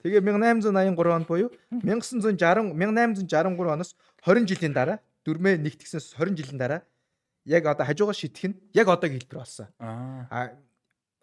Тэгээ 0.01 0.21
1883 0.23 1.17
он 1.17 1.25
буюу 1.29 1.51
1960 1.85 2.73
1863 2.73 3.75
оноос 3.75 3.93
20 4.25 4.49
жилийн 4.49 4.73
дараа 4.73 4.99
дөрмөө 5.27 5.59
нэгтгснээс 5.59 6.15
20 6.17 6.39
жилийн 6.39 6.61
дараа 6.61 6.81
яг 7.45 7.67
одоо 7.67 7.85
хажуугаар 7.85 8.17
шитгэх 8.17 8.53
нь 8.53 8.57
яг 8.73 8.89
одоогийн 8.89 9.21
хэлбэр 9.21 9.43
болсон. 9.43 9.69
Аа. 9.81 10.55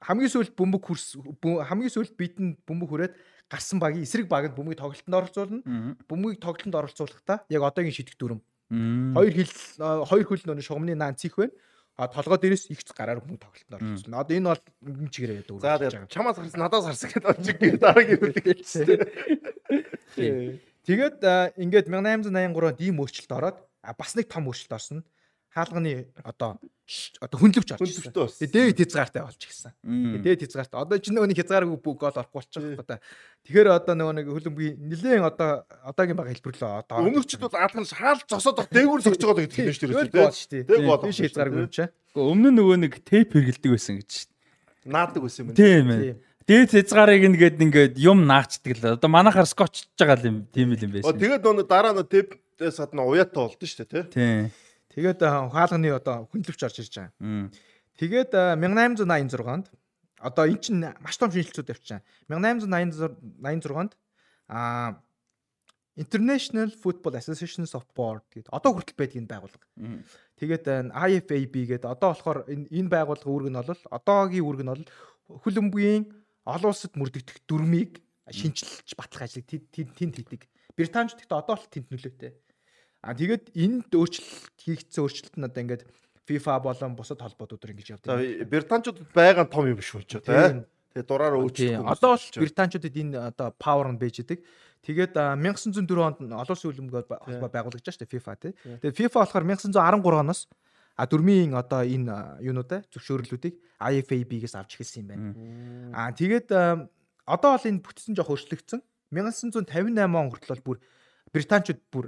Хамгийн 0.02 0.34
сүүлд 0.34 0.54
бөмбөг 0.58 0.82
хүрс 0.86 1.18
хамгийн 1.42 1.94
сүүлд 1.94 2.18
бидэнд 2.18 2.62
бөмбөг 2.66 2.90
хүрээд 2.90 3.14
гарсан 3.52 3.80
багийн 3.84 4.08
эсрэг 4.08 4.32
багт 4.32 4.56
бөмбөгийг 4.56 4.80
тоглолтод 4.80 5.12
оролцуулна. 5.20 5.62
Бөмбөгийг 6.08 6.40
тоглолтод 6.40 6.80
оролцуулахдаа 6.80 7.44
яг 7.52 7.62
одоогийн 7.68 7.92
шидэх 7.92 8.16
дүрм. 8.16 8.40
Хоёр 8.72 9.34
хил 9.36 9.52
хоёр 10.08 10.26
хөл 10.26 10.44
нөө 10.48 10.64
шугамны 10.64 10.96
наан 10.96 11.20
цих 11.20 11.36
байна. 11.36 11.52
А 12.00 12.08
толгой 12.08 12.40
дээрээс 12.40 12.72
их 12.72 12.80
гараар 12.96 13.20
бөмбөг 13.20 13.44
тоглолтод 13.44 13.76
оролцуулна. 13.76 14.24
Одоо 14.24 14.36
энэ 14.40 14.48
бол 14.48 14.64
энэ 14.88 15.12
чигээрээ 15.12 15.40
яадаг. 15.44 15.60
За 15.60 15.78
тэгээд 15.78 16.08
чамаас 16.08 16.38
гарсан 16.40 16.60
надаас 16.64 16.86
гарсан 16.88 17.10
гэдэг 17.12 17.32
очиг 17.36 17.58
гээд 17.60 17.84
дараагийн 17.84 18.22
үед 18.24 18.40
хэлчихсэн. 18.40 18.88
Тэгээд 20.88 21.20
ингээд 21.60 21.88
1883 21.92 22.32
онд 22.32 22.80
ийм 22.80 23.04
өөрчлөлт 23.04 23.36
ороод 23.36 23.58
бас 23.84 24.12
нэг 24.16 24.32
том 24.32 24.48
өөрчлөлт 24.48 24.74
орсон. 24.74 25.04
Хаалганы 25.52 26.08
одоо 26.24 26.58
одоо 27.22 27.38
хүнлөвч 27.40 27.70
орж 27.76 27.88
ирсэн. 27.88 28.12
Тэгээд 28.12 28.52
дээд 28.52 28.92
хязгаартай 28.92 29.22
болж 29.24 29.42
ирсэн. 29.42 29.72
Тэгээд 29.82 30.24
дээд 30.26 30.42
хязгаартай. 30.48 30.78
Одоо 30.82 30.98
ч 31.00 31.08
нөгөө 31.12 31.30
нэг 31.32 31.40
хязгааргүй 31.40 31.80
бүх 31.80 31.98
гол 32.02 32.16
орох 32.16 32.32
болчих 32.36 32.80
одоо. 32.80 32.98
Тэгэхээр 33.48 33.70
одоо 33.72 33.96
нөгөө 33.96 34.16
нэг 34.20 34.26
хөлбөмбөгийн 34.28 34.76
нэлээд 34.92 35.24
одоо 35.24 35.64
одоогийн 35.88 36.18
бага 36.20 36.34
хэлбэрлөө 36.36 36.72
одоо. 36.84 36.96
Өмнөчд 37.00 37.40
бол 37.40 37.56
аадах 37.56 37.80
нь 37.80 37.90
шаал 37.90 38.20
зогсоод 38.28 38.58
баг 38.60 38.70
дээгүүр 38.76 39.02
зогсож 39.08 39.24
байгаа 39.24 39.46
гэдэг 39.48 39.66
нь 39.66 39.76
шүү 39.76 40.50
дээ. 40.52 40.64
Дээг 40.68 40.84
бол. 40.86 41.04
Тийш 41.08 41.20
хязгааргүй 41.24 41.62
юм 41.64 41.72
чи. 41.72 41.86
Өмнө 42.12 42.50
нь 42.52 42.58
нөгөө 42.60 42.78
нэг 42.84 42.94
тейп 43.08 43.30
хэргэлдэг 43.34 43.72
байсан 43.72 43.96
гэж 44.04 44.10
шүү 44.12 44.28
дээ. 44.28 44.92
Наадаг 44.92 45.22
байсан 45.24 45.42
юм. 45.48 45.56
Тийм 45.56 45.86
ээ. 45.96 46.16
Дээд 46.50 46.70
хязгаарыг 46.74 47.24
нэгэд 47.32 47.62
ингээд 47.62 47.94
юм 48.02 48.26
наачдаг 48.28 48.74
л. 48.76 48.98
Одоо 48.98 49.10
манахаар 49.14 49.48
скотчж 49.48 49.94
байгаа 49.96 50.26
юм 50.28 50.50
тийм 50.52 50.74
л 50.74 50.84
юм 50.84 50.92
байсан. 50.98 51.16
Тэгээд 51.16 51.46
нөгөө 51.46 51.66
дараа 51.70 51.94
нь 51.96 52.04
тейпээс 52.04 52.82
гадна 52.82 53.06
уяатай 53.06 53.40
болдсон 53.46 53.70
шүү 53.70 53.88
дээ. 53.88 54.06
Тийм. 54.12 54.52
Тэгээд 54.92 55.20
а, 55.24 55.48
хаалганы 55.48 55.92
одоо 55.96 56.28
хүнлэмж 56.32 56.60
орж 56.68 56.78
ирж 56.84 56.96
байгаа. 57.00 57.50
Тэгээд 57.96 58.32
а, 58.36 58.60
1886 58.60 59.48
онд 59.48 59.72
одоо 60.20 60.46
эн 60.46 60.60
чинь 60.60 60.84
маш 61.00 61.16
том 61.16 61.32
шинжилгүүд 61.32 61.72
явчихсан. 61.72 62.04
1886 62.28 63.72
онд 63.72 63.96
а 64.52 65.00
International 65.96 66.72
Football 66.72 67.16
Associations 67.20 67.72
of 67.76 67.84
Board 67.96 68.24
гэдэг 68.32 68.52
одоо 68.52 68.72
хүртэл 68.76 69.00
байдаг 69.00 69.18
энэ 69.20 69.32
байгууллага. 69.32 69.68
Тэгээд 70.36 70.66
а, 70.68 71.08
IFAB 71.08 71.56
гэдэг 71.72 71.88
одоо 71.88 72.12
болохоор 72.12 72.40
энэ 72.52 72.92
байгууллагын 72.92 73.32
үүрэг 73.32 73.52
нь 73.52 73.60
бол 73.60 73.84
одоогийн 73.96 74.44
үүрэг 74.44 74.64
нь 74.64 74.72
бол 74.76 74.86
хөлбөмбөгийн 75.44 76.04
олон 76.44 76.72
улсад 76.72 76.94
мөрдөгдөх 77.00 77.48
дүрмийг 77.48 78.04
шинжилж 78.28 78.92
батлах 78.96 79.28
ажлыг 79.28 79.46
тэнд 79.48 80.16
хийдэг. 80.20 80.48
Британч 80.76 81.16
гэхдээ 81.16 81.40
одоо 81.40 81.56
л 81.60 81.72
тэнд 81.72 81.88
нөлөөтэй. 81.92 82.32
А 83.02 83.14
тэгээд 83.18 83.54
энд 83.58 83.90
өөрчлөлт 83.90 84.58
хийгдсэн 84.62 85.02
өөрчлөлт 85.02 85.36
нь 85.38 85.48
одоо 85.50 85.62
ингээд 85.62 85.84
FIFA 86.30 86.62
болон 86.62 86.94
бусад 86.96 87.22
холбоотууд 87.22 87.66
ингэж 87.66 87.98
явдаг. 87.98 88.10
За 88.14 88.46
британчууд 88.46 88.98
байгаа 89.14 89.46
том 89.50 89.66
юм 89.66 89.82
шүү 89.82 90.06
ч 90.06 90.22
тий. 90.22 90.64
Тэгээд 90.94 91.10
дураараа 91.10 91.42
өөрчлөлт. 91.42 91.82
Одоо 91.82 92.16
бол 92.16 92.26
британчуудад 92.46 92.96
энэ 92.96 93.18
одоо 93.34 93.48
power 93.58 93.90
нь 93.90 93.98
байж 93.98 94.22
идэг. 94.22 94.46
Тэгээд 94.86 95.14
а, 95.18 95.34
1904 95.34 95.82
онд 95.82 96.20
олон 96.30 96.54
улсын 96.54 96.70
хөлбөмбөг 96.70 97.10
холбоо 97.10 97.50
байгуулагдаж 97.50 97.98
дээ 97.98 98.10
FIFA 98.10 98.34
тий. 98.38 98.54
Тэгээд 98.82 98.98
FIFA 98.98 99.18
болохоор 99.26 99.46
1913 99.50 100.22
оноос 100.22 100.50
А 101.02 101.08
дөрмийн 101.08 101.56
одоо 101.56 101.82
энэ 101.82 102.44
юунуудаа 102.44 102.84
зөвшөөрлүүдийг 102.92 103.56
IFAB-гээс 103.80 104.54
авч 104.54 104.76
эхэлсэн 104.78 105.02
юм 105.02 105.08
байна. 105.10 105.34
Аа 105.96 106.12
тэгээд 106.12 106.52
одоо 106.52 107.50
бол 107.56 107.66
энэ 107.66 107.82
бүтсэн 107.82 108.14
жоох 108.14 108.36
өөрчлөгдсөн. 108.36 108.86
1958 109.10 109.98
он 109.98 110.30
хүртэл 110.30 110.54
бол 110.62 110.66
бүр 110.76 110.78
британчууд 111.32 111.82
бүр 111.90 112.06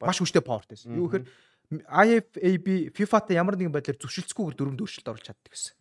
маш 0.00 0.18
хүчтэй 0.18 0.42
паверт 0.42 0.70
байсан. 0.70 0.94
Юу 0.96 1.08
гэхээр 1.10 1.26
IFAB 1.72 2.92
FIFA-тай 2.92 3.40
ямар 3.40 3.56
нэгэн 3.56 3.72
байдлаар 3.72 3.98
зөвшөлдсгүйгээр 3.98 4.56
дөрөв 4.58 4.84
өөрчлөлт 4.84 5.10
оруулж 5.10 5.26
чаддаг 5.26 5.52
гэсэн. 5.52 5.72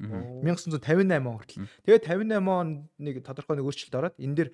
1958 0.48 1.28
он 1.28 1.38
хүртэл. 1.38 1.68
Тэгээд 1.86 2.08
58 2.08 2.48
он 2.48 2.68
нэг 2.98 3.16
тодорхой 3.22 3.56
нэг 3.60 3.68
өөрчлөлт 3.68 3.98
ороод 4.00 4.16
энэ 4.18 4.38
дэр 4.40 4.50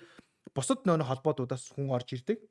бусад 0.51 0.83
нөө 0.83 1.05
холбоодудаас 1.05 1.69
хүн 1.71 1.93
орж 1.93 2.17
ирдэг. 2.17 2.41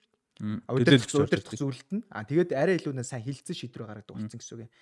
Удирдах 0.70 1.59
зүйлд 1.59 1.89
нь. 1.91 2.07
А 2.15 2.23
тэгээд 2.23 2.55
арай 2.55 2.78
илүү 2.78 2.95
сайн 3.03 3.27
хилцэн 3.27 3.59
шийдвэр 3.59 3.91
гаргадаг 3.91 4.15
болсон 4.15 4.39
гэсэн 4.39 4.55
үг 4.55 4.62
юм. 4.70 4.73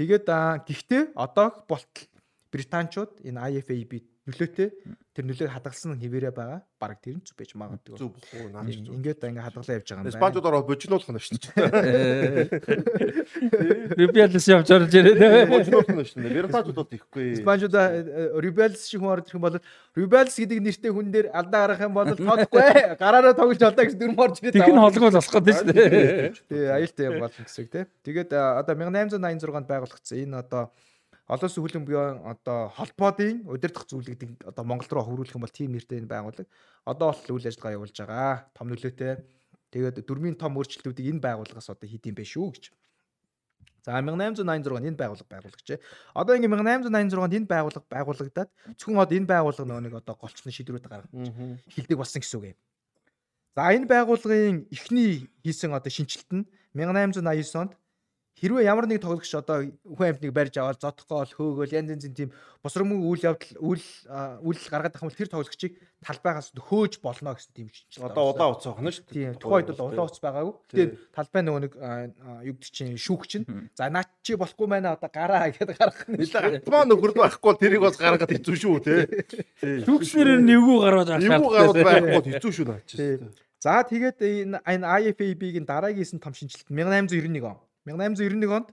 Тэгээд 0.00 0.24
гэхдээ 0.64 1.02
одоо 1.12 1.52
болтол 1.68 2.08
британчууд 2.48 3.20
энэ 3.20 3.60
IFAB 3.60 3.92
нөлөөтэй 4.22 4.70
тэр 5.12 5.26
нөлөөг 5.26 5.50
хадгалсан 5.50 5.98
хിവэрэ 5.98 6.30
байгаа. 6.30 6.62
Бараг 6.78 7.02
тэр 7.02 7.18
нь 7.18 7.26
зүг 7.26 7.34
байж 7.42 7.52
магадгүй. 7.58 7.98
Зүг 7.98 8.14
бох 8.14 8.32
уу 8.38 8.54
наач 8.54 8.78
зүг. 8.78 8.94
Ингээд 8.94 9.18
ингээ 9.18 9.44
хадгалаа 9.50 9.76
явж 9.82 9.88
байгаа 9.90 9.98
юм 9.98 10.06
байна. 10.06 10.14
Спанжууд 10.14 10.46
ороод 10.46 10.70
божинуулах 10.70 11.10
нь 11.10 11.18
шүү 11.18 11.42
дээ. 11.42 11.58
Рибиалс 13.98 14.46
явж 14.46 14.68
орж 14.70 14.94
ирээ. 14.94 15.50
Божинуулах 15.50 15.90
нь 15.90 16.06
шүү 16.06 16.22
дээ. 16.22 16.48
Бол 16.48 16.94
ихгүй. 16.94 17.26
Спанжууд 17.42 17.74
Рибиалс 18.38 18.86
шиг 18.86 19.02
хүн 19.02 19.10
орж 19.10 19.26
ирэх 19.26 19.36
юм 19.36 19.42
бол 19.42 19.58
Рибиалс 19.98 20.38
гэдэг 20.38 20.58
нэртэй 20.70 20.92
хүн 20.94 21.10
дээр 21.10 21.26
алдаа 21.34 21.60
гарах 21.66 21.82
юм 21.82 21.92
бол 21.98 22.14
тоодохгүй. 22.14 22.62
Гараараа 23.02 23.34
тоглож 23.34 23.58
олдоо 23.58 23.84
гэж 23.90 23.98
дөрөв 23.98 24.22
орж 24.22 24.38
ирээ. 24.38 24.54
Тэгин 24.54 24.78
холгоо 24.78 25.10
болох 25.10 25.34
гэдэг 25.34 25.54
шүү 25.58 25.66
дээ. 25.66 26.30
Тий, 26.46 26.70
аюултай 26.70 27.04
юм 27.10 27.18
болно 27.26 27.42
гэсэн 27.42 27.60
үг 27.66 27.70
тий. 27.74 27.84
Тэгээд 28.06 28.30
одоо 28.32 28.74
1886-нд 28.78 29.66
байгуулагдсан 29.66 30.16
энэ 30.22 30.40
одоо 30.46 30.70
олон 31.32 31.48
улсын 31.48 31.64
хөлбөмбөгийн 31.64 32.20
одоо 32.28 32.58
холбоодын 32.76 33.48
удирдах 33.48 33.88
зүйлийг 33.88 34.20
одоо 34.44 34.64
Монгол 34.68 34.90
руу 34.92 35.04
хөрвүүлэх 35.08 35.36
юм 35.36 35.44
бол 35.44 35.56
тийм 35.56 35.72
нэртэй 35.72 36.04
энэ 36.04 36.12
байгууллага 36.12 36.50
одоо 36.84 37.08
бол 37.16 37.34
үйл 37.40 37.48
ажиллагаа 37.48 37.76
явуулж 37.76 37.96
байгаа. 37.96 38.52
Том 38.52 38.68
нөлөөтэй. 38.68 39.12
Тэгээд 39.72 40.04
дөрмийн 40.04 40.36
том 40.36 40.52
өөрчлөлтүүдийг 40.60 41.16
энэ 41.16 41.24
байгууллагаас 41.24 41.72
одоо 41.72 41.88
хийдэм 41.88 42.12
байх 42.12 42.28
шүү 42.28 42.48
гэж. 42.52 42.64
За 43.82 43.98
1886 43.98 44.84
энэ 44.84 45.00
байгууллага 45.00 45.32
байгуулагчээ. 45.32 45.78
Одоо 46.14 46.36
ингээм 46.36 46.54
1886-нд 46.54 47.34
энэ 47.40 47.50
байгууллага 47.50 47.86
байгуулагдаад 47.88 48.50
зөвхөн 48.78 49.02
одоо 49.02 49.16
энэ 49.16 49.30
байгууллага 49.32 49.66
нөгөө 49.66 49.84
нэг 49.88 49.94
одоо 49.98 50.14
голчны 50.20 50.52
шийдвэрүүд 50.54 50.86
гаргаж 50.86 51.10
хилдэг 51.72 51.96
болсон 51.98 52.20
гэсэн 52.22 52.38
үг 52.38 52.46
юм. 52.52 52.58
За 53.58 53.74
энэ 53.74 53.90
байгууллагын 53.90 54.70
эхний 54.70 55.26
хийсэн 55.42 55.74
одоо 55.74 55.90
шинжилт 55.90 56.30
нь 56.30 56.46
1889 56.78 57.58
онд 57.58 57.72
хэрвээ 58.40 58.66
ямар 58.66 58.88
нэг 58.88 59.02
тоглогч 59.04 59.32
одоо 59.36 59.68
хүн 59.68 60.08
амьтныг 60.08 60.32
барьж 60.32 60.56
аваад 60.56 60.80
зодохгоол 60.80 61.30
хөөгөөл 61.30 61.76
янз 61.76 61.92
янзын 61.94 62.14
тийм 62.16 62.30
босромгүй 62.64 62.98
үйл 62.98 63.26
явдал 63.28 63.52
үйл 63.60 63.86
үйл 64.42 64.62
гаргаад 64.70 64.94
байгаа 64.94 65.04
юм 65.04 65.10
бол 65.12 65.20
тэр 65.20 65.30
тоглогчийг 65.30 65.74
талбайгаас 66.02 66.48
хөөж 66.56 66.98
болно 67.02 67.34
гэсэн 67.34 67.52
тийм 67.54 67.68
шинжилгээ. 67.70 68.10
Одоо 68.10 68.24
улаан 68.32 68.54
уц 68.54 68.64
байгаа 68.66 68.82
нь 68.82 68.94
шүү 68.94 69.04
дээ. 69.06 69.14
Тийм. 69.14 69.38
Тухайд 69.38 69.66
бол 69.70 69.82
улаан 69.86 70.08
уц 70.10 70.18
байгаагүй. 70.18 70.54
Тэгээд 70.70 70.92
талбай 71.14 71.42
нөгөө 71.42 71.62
нэг 71.62 71.72
гэдэг 72.46 72.70
чинь 72.72 72.94
шүүх 72.98 73.22
чинь. 73.30 73.46
За 73.78 73.86
наач 73.90 74.08
чи 74.26 74.34
болохгүй 74.34 74.66
байна 74.66 74.94
одоо 74.94 75.10
гараа 75.10 75.50
гэдэг 75.52 75.76
гаргах 75.78 76.08
нь. 76.10 76.22
Алтмаа 76.22 76.84
нөхөр 76.86 77.12
байхгүй 77.18 77.54
тэрийг 77.62 77.82
бас 77.86 77.98
гаргаад 77.98 78.30
хэцүү 78.30 78.56
шүү 78.58 78.78
те. 78.82 78.94
Шүүгчнэр 79.86 80.42
нэвгүү 80.42 80.78
гараад 80.82 81.08
байгаа. 81.14 81.22
Нэвгүү 81.22 81.50
гараад 81.54 81.78
байхгүй 81.78 82.32
хэцүү 82.34 82.52
шүү 82.58 82.66
наач. 82.70 82.90
За 83.62 83.86
тэгээд 83.86 84.18
энэ 84.66 84.86
IFAB-гийн 85.14 85.62
дараагийнсэн 85.62 86.18
том 86.18 86.34
шинжилт 86.34 86.66
1891 86.66 87.46
он. 87.46 87.62
1891 87.86 88.50
онд 88.52 88.68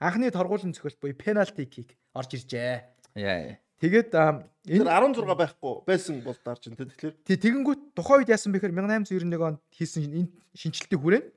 анхны 0.00 0.30
торгуулийн 0.30 0.74
цохилт 0.74 1.00
буюу 1.00 1.16
пенальти 1.16 1.64
кик 1.64 1.96
орж 2.12 2.36
иржээ. 2.36 2.84
Яа. 3.16 3.58
Тэгээд 3.80 4.14
энэ 4.14 4.88
16 4.88 5.28
байхгүй 5.28 5.84
байсан 5.84 6.22
бол 6.24 6.38
дарж 6.40 6.68
энэ 6.68 6.78
тэгэхээр 6.78 7.14
тий 7.26 7.36
тэгэнгүүт 7.36 7.82
тухайн 7.96 8.24
үед 8.24 8.32
яасан 8.32 8.52
бэхээр 8.54 8.72
1891 8.72 9.40
онд 9.42 9.60
хийсэн 9.74 10.08
энэ 10.08 10.30
шинжилтийн 10.56 11.00
хүрээнд 11.00 11.28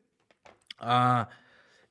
аа 0.80 1.27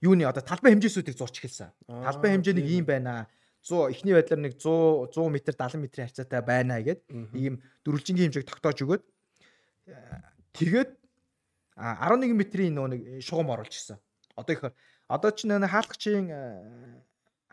юуны 0.01 0.25
одоо 0.25 0.45
талбай 0.45 0.73
хэмжээсүүдийг 0.73 1.17
зурч 1.17 1.41
эхэлсэн. 1.43 1.73
Талбай 1.89 2.36
хэмжээ 2.36 2.55
нэг 2.57 2.67
ийм 2.69 2.86
байна. 2.86 3.27
100 3.67 3.91
эхний 3.91 4.15
байдлаар 4.15 4.41
нэг 4.47 4.55
100 4.62 5.11
100 5.11 5.27
м 5.27 5.35
70 5.35 5.77
м-ийн 5.83 6.07
хавцаатай 6.07 6.41
байна 6.47 6.78
гэгээд 6.78 7.01
ийм 7.35 7.59
дөрвөлжингийн 7.83 8.31
хэмжээг 8.31 8.47
тогтоож 8.47 8.78
өгөөд 8.86 9.03
тэгээд 10.55 10.91
11 11.75 12.33
м-ийн 12.33 12.75
нөө 12.78 12.89
нэг 12.95 13.01
шугам 13.27 13.51
оруулж 13.51 13.75
ирсэн. 13.75 13.99
Одоо 14.39 14.55
их 14.55 14.62
Одоо 15.07 15.31
ч 15.31 15.47
нэ 15.47 15.62
хаалгачийн 15.62 16.26
э, 16.31 16.41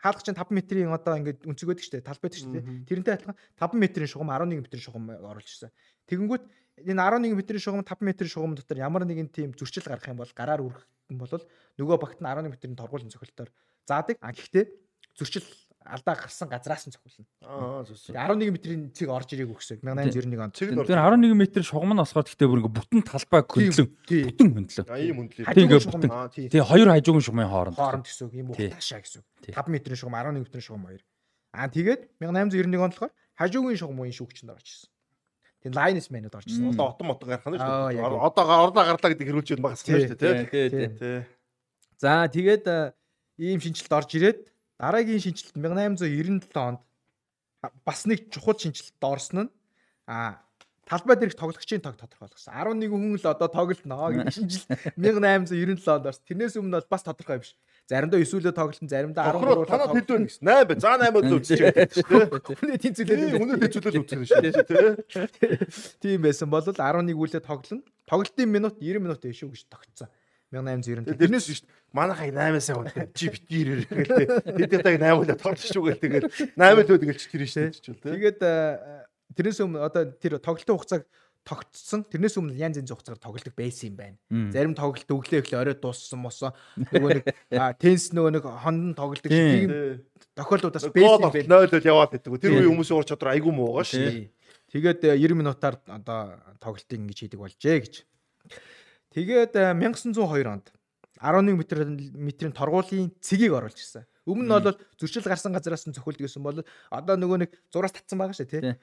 хаалгачийн 0.04 0.36
5 0.36 0.52
метрийн 0.52 0.90
одоо 0.92 1.16
ингээд 1.16 1.46
өнцгөөдөг 1.48 1.86
штэ 1.86 2.04
талбайд 2.04 2.36
штэ 2.36 2.60
тэрнтэй 2.90 3.14
адилхан 3.16 3.38
5 3.56 3.78
метрийн 3.78 4.10
шугам 4.10 4.34
11 4.34 4.60
метрийн 4.66 4.84
шугам 4.84 5.08
оруулж 5.14 5.48
ирсэн. 5.48 5.72
Тэгэнгүүт 6.12 6.44
энэ 6.84 7.00
11 7.00 7.38
метрийн 7.38 7.64
шугам 7.64 7.86
5 7.86 8.04
метрийн 8.04 8.34
шугам 8.34 8.58
дотор 8.58 8.78
ямар 8.82 9.06
нэгэн 9.08 9.30
тийм 9.32 9.56
зөрчил 9.56 9.86
гарах 9.86 10.10
юм 10.10 10.20
бол 10.20 10.34
гараар 10.36 10.66
үрэх 10.66 10.84
юм 11.08 11.22
бол 11.24 11.32
нөгөө 11.78 11.98
багт 12.02 12.20
нь 12.20 12.28
11 12.28 12.52
метрийн 12.52 12.76
торгуулийн 12.76 13.14
цохилтоор 13.14 13.50
заадаг. 13.88 14.18
А 14.20 14.36
гэхдээ 14.36 14.66
зөрчил 15.16 15.46
алдаа 15.86 16.16
гарсан 16.16 16.48
газраас 16.50 16.88
нь 16.88 16.94
цохилно. 16.96 17.28
Аа 17.44 17.84
зөв. 17.84 18.00
11 18.16 18.52
метрийн 18.56 18.82
цэг 18.96 19.10
орж 19.12 19.36
ирээг 19.36 19.52
өгсөг 19.52 19.84
1891 19.84 20.40
онд. 20.40 20.56
Тэр 20.56 21.00
11 21.00 21.36
метр 21.36 21.64
шугам 21.64 21.92
нь 21.92 22.00
болохоор 22.00 22.24
гэхдээ 22.24 22.48
бүр 22.48 22.60
ингээ 22.64 22.78
бүтэн 22.80 23.02
талбай 23.04 23.42
хөндлөн 23.44 23.90
бүтэн 24.00 24.48
хөндлөн. 24.56 24.88
Аа 24.88 25.00
ийм 25.04 25.18
хөндлөө. 25.20 25.46
Тийм 25.54 25.66
ингээ 25.68 25.82
бүтэн. 25.92 26.10
Тийм 26.52 26.64
хоёр 26.64 26.88
хажуугийн 26.94 27.26
шугамын 27.28 27.52
хооронд. 27.52 27.78
Хооронд 27.78 28.06
гэсэн 28.08 28.24
үг 28.28 28.34
ийм 28.34 28.48
ухтаашаа 28.56 29.02
гэсэн 29.04 29.20
үг. 29.20 29.28
5 29.52 29.68
метрийн 29.68 30.00
шугам 30.00 30.16
11 30.16 30.44
метрийн 30.48 30.64
шугам 30.64 30.84
хоёр. 30.88 31.04
Аа 31.52 31.68
тэгээд 31.68 32.02
1891 32.24 32.80
онд 32.80 32.94
болохоор 32.96 33.14
хажуугийн 33.36 33.80
шугам 33.80 34.00
үеийн 34.02 34.18
шүүгчэнд 34.18 34.54
орж 34.56 34.68
ирсэн. 34.68 34.90
Тийм 35.64 35.74
лайнс 35.76 36.08
мэнүүд 36.12 36.36
орж 36.36 36.48
ирсэн. 36.48 36.72
Одоо 36.76 36.92
отон 36.92 37.08
мотон 37.08 37.28
гарах 37.32 37.48
нь 37.48 37.60
шүү 37.60 37.96
дээ. 37.96 38.20
Одоо 38.24 38.44
орлоо 38.68 38.84
гарлаа 38.84 39.10
гэдэг 39.16 39.28
хэрүүлж 39.32 39.50
багс 39.64 39.84
шүү 39.88 40.16
дээ 40.16 40.90
тий. 41.00 41.22
За 41.98 42.28
тэгээд 42.28 42.66
ийм 43.40 43.60
шинжилт 43.64 43.94
орж 43.96 44.12
ирээд 44.18 44.53
Дараагийн 44.84 45.24
шинжилт 45.24 45.56
1897 45.56 46.52
онд 46.60 46.82
бас 47.88 48.04
нэг 48.04 48.28
чухал 48.28 48.60
шинжилт 48.60 49.00
орсон 49.00 49.48
нь 49.48 49.52
а 50.12 50.44
талбай 50.84 51.16
дээрх 51.16 51.40
тоглогчийн 51.40 51.80
тог 51.80 51.96
тодорхой 51.96 52.28
болгосон. 52.28 52.52
11 52.52 52.92
хүн 52.92 53.16
л 53.16 53.28
одоо 53.32 53.48
тоглоно 53.48 54.12
гэж 54.12 54.36
шинжилт 54.36 54.68
1897 55.00 55.88
онд 55.88 56.06
орсон. 56.12 56.24
Тэрнээс 56.28 56.60
өмнө 56.60 56.84
бол 56.84 56.92
бас 56.92 57.04
тодорхой 57.08 57.40
биш. 57.40 57.56
Заримдаа 57.88 58.20
9 58.20 58.36
үлээ 58.44 58.56
тоглолтон, 58.60 58.92
заримдаа 58.92 59.32
13 59.32 59.72
танаа 59.72 59.88
хэд 59.96 60.08
вэ 60.12 60.18
гэсэн. 60.28 60.44
8 60.52 60.68
бай. 60.68 60.76
За 60.84 61.00
8 61.00 61.16
л 61.16 61.36
үзчих 61.40 61.60
тийм. 61.64 62.28
Хүний 62.60 62.80
тэнцвэлээ 62.84 63.40
хүний 63.40 63.60
тэнцвэлээ 63.60 64.04
үзэх 64.04 64.28
шүү 64.28 64.44
дээ. 64.68 64.92
Тийм 66.04 66.20
байсан 66.28 66.52
бол 66.52 66.64
11 66.64 67.16
үлээ 67.16 67.40
тоглоно. 67.40 67.84
Тоглолтын 68.04 68.52
минут 68.52 68.76
90 68.84 69.00
минут 69.00 69.24
дэшүү 69.24 69.48
гэж 69.48 69.64
тогтсон. 69.72 70.12
1890. 70.54 71.18
Тэрнээс 71.18 71.46
шүү 71.50 71.66
дээ. 71.66 71.74
Манайхаа 71.94 72.30
8-аас 72.30 72.70
яваад 72.70 72.94
чи 73.18 73.26
битгий 73.34 73.62
ирээ 73.66 73.90
гэлээ. 73.90 74.28
Тэд 74.70 74.86
яг 74.86 74.98
8 75.02 75.22
удаа 75.26 75.38
тоглож 75.38 75.66
шүү 75.66 75.84
гээл 75.90 76.04
тэгэл 76.06 76.30
8 76.54 76.86
л 76.86 76.94
өдөг 76.94 77.10
гэлч 77.10 77.24
тэр 77.34 77.44
шүү 77.50 77.98
дээ. 77.98 78.14
Тэгээд 78.14 78.40
тэрнээс 79.34 79.60
өмнө 79.66 79.82
одоо 79.82 80.04
тэр 80.14 80.38
тоглолтын 80.38 80.78
хугацааг 80.78 81.04
тогтсон. 81.44 82.08
Тэрнээс 82.08 82.40
өмнө 82.40 82.56
янз 82.56 82.80
янз 82.80 82.94
хугацаагаар 82.94 83.20
тоглолдог 83.20 83.54
байсан 83.58 83.92
юм 83.92 83.96
байна. 84.00 84.18
Зарим 84.54 84.74
тоглолт 84.78 85.10
өглөө 85.10 85.44
өглөө 85.44 85.60
орой 85.60 85.76
дууссан 85.76 86.22
мосоо 86.24 86.56
нөгөө 86.80 87.10
нэг 87.20 87.26
тенс 87.84 88.16
нөгөө 88.16 88.32
нэг 88.38 88.46
хондон 88.64 88.96
тоглолдог 88.96 89.28
тийм 89.28 90.00
тохиолдлуудаас 90.40 90.88
байсан 90.88 91.34
байна. 91.36 91.68
0 91.68 91.84
л 91.84 91.92
яваад 91.92 92.16
байдаг. 92.16 92.40
Тэр 92.40 92.58
үе 92.64 92.70
хүмүүсийн 92.72 92.96
ур 92.96 93.08
чадвар 93.08 93.36
айгүй 93.36 93.52
муу 93.52 93.76
байгаа 93.76 93.92
шүү. 93.92 94.32
Тэгээд 94.72 95.04
90 95.20 95.36
минутаар 95.38 95.76
одоо 95.86 96.40
тоглолтыг 96.64 96.98
ингэж 96.98 97.18
хийдэг 97.28 97.40
болжээ 97.44 97.78
гэж. 97.84 97.94
Тэгээд 99.14 99.54
1902 99.54 100.18
э, 100.18 100.50
онд 100.50 100.74
11 101.22 101.54
м 101.54 101.62
метрийн 102.18 102.52
торгуулийн 102.52 103.14
цэгийг 103.22 103.54
оруулж 103.54 103.78
ирсэн. 103.78 104.04
Өмнө 104.26 104.60
нь 104.60 104.66
бол 104.66 104.78
зөрчил 104.98 105.24
гарсан 105.24 105.54
газараас 105.54 105.86
нь 105.88 105.94
цохилд 105.94 106.20
гэсэн 106.20 106.44
бол 106.44 106.66
одоо 106.90 107.16
нөгөө 107.16 107.46
нэг 107.46 107.52
зураас 107.70 107.94
татсан 107.94 108.18
байгаа 108.18 108.36
шүү 108.36 108.50
тий. 108.50 108.76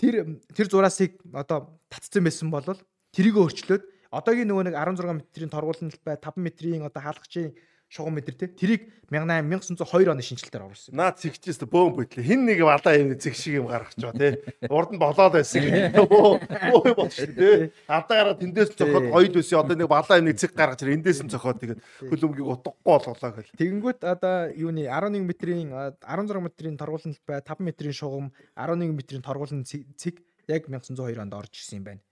Тэр 0.00 0.40
тэр 0.56 0.66
зураасыг 0.72 1.20
одоо 1.36 1.78
татсан 1.92 2.24
байсан 2.24 2.48
бол 2.50 2.64
тэрийг 3.12 3.36
өөрчлөөд 3.36 3.82
одоогийн 4.10 4.48
нөгөө 4.48 4.64
нэг 4.70 4.74
16 4.74 5.20
метрийн 5.20 5.52
торгуулийн 5.52 5.90
бай 6.02 6.16
5 6.16 6.40
метрийн 6.40 6.82
одоо 6.86 7.02
хаалгачийн 7.02 7.52
шугам 7.94 8.18
метр 8.18 8.34
те 8.34 8.50
тэрийг 8.50 8.90
1902 9.06 10.10
оны 10.10 10.22
шинжилтээр 10.26 10.66
оруулсан. 10.66 10.98
Наад 10.98 11.22
зэгчээс 11.22 11.62
бөөм 11.70 11.94
бүтлээ. 11.94 12.26
Хин 12.26 12.42
нэг 12.42 12.66
валаа 12.66 12.98
юм 12.98 13.14
зэг 13.14 13.38
шиг 13.38 13.62
юм 13.62 13.70
гаргаж 13.70 13.94
байгаа 13.94 14.18
те. 14.18 14.42
Урд 14.66 14.90
нь 14.90 14.98
болоод 14.98 15.38
байсан 15.38 15.62
юм. 15.62 15.94
Өө 16.74 16.90
болш 16.98 17.14
те. 17.22 17.70
Алдаагаараа 17.86 18.34
тэндээс 18.34 18.74
цохоод 18.74 19.14
хоёул 19.14 19.34
байсан. 19.38 19.62
Одоо 19.62 19.76
нэг 19.78 19.86
балаа 19.86 20.18
юм 20.18 20.26
нэг 20.26 20.42
зэг 20.42 20.58
гаргаж 20.58 20.82
ир 20.82 20.90
эндээс 20.98 21.22
нь 21.22 21.30
цохоод 21.30 21.62
тэгээд 21.62 21.80
хөлөмгийг 22.10 22.50
утгагүй 22.50 22.82
болголоо 22.82 23.30
гэл. 23.38 23.54
Тэгэнгүүт 23.62 24.00
одоо 24.02 24.50
юуны 24.50 24.90
11 24.90 25.22
метрийн 25.22 25.70
16 26.02 26.42
метрийн 26.42 26.74
торгуулын 26.74 27.14
бай 27.30 27.38
5 27.46 27.62
метрийн 27.62 27.94
шугам 27.94 28.34
11 28.58 28.90
метрийн 28.90 29.22
торгуулын 29.22 29.62
цэг 29.62 30.18
яг 30.50 30.66
1902 30.66 31.22
онд 31.22 31.34
орж 31.38 31.54
ирсэн 31.54 31.78
юм 31.78 31.86
байна. 31.86 32.02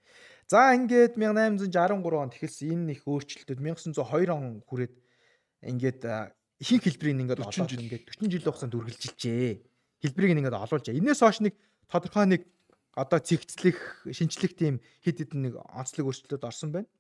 За 0.47 0.75
ингээд 0.77 1.17
1863 1.17 2.23
онд 2.23 2.37
эхэлсэн 2.37 2.71
энэ 2.71 2.93
их 2.93 3.03
өөрчлөлтүүд 3.09 3.59
1902 3.59 4.31
он 4.31 4.61
хүрээд 4.69 4.93
ингээд 5.63 6.03
ихэнх 6.59 6.85
хэлбэрийг 6.87 7.19
ингээд 7.23 7.43
40 7.43 7.49
олоод 7.49 7.71
жил. 7.71 7.85
ингээд 7.87 8.05
40 8.11 8.31
жилийн 8.31 8.47
хугацаанд 8.51 8.77
үргэлжилжээ. 8.79 9.51
Хэлбэрийг 10.03 10.33
ингээд 10.39 10.59
олуулж. 10.59 10.87
Энээс 10.91 11.23
хойш 11.23 11.39
нэг 11.43 11.55
тодорхой 11.87 12.27
нэг 12.27 12.43
одоо 12.95 13.19
цэгцлэх, 13.19 14.07
шинжлэх 14.11 14.53
тийм 14.53 14.83
хэд 15.01 15.25
хэдэн 15.25 15.41
нэг 15.49 15.55
онцлог 15.59 16.13
өөрчлөлтүүд 16.13 16.45
орсон 16.45 16.71
байна. 16.75 16.91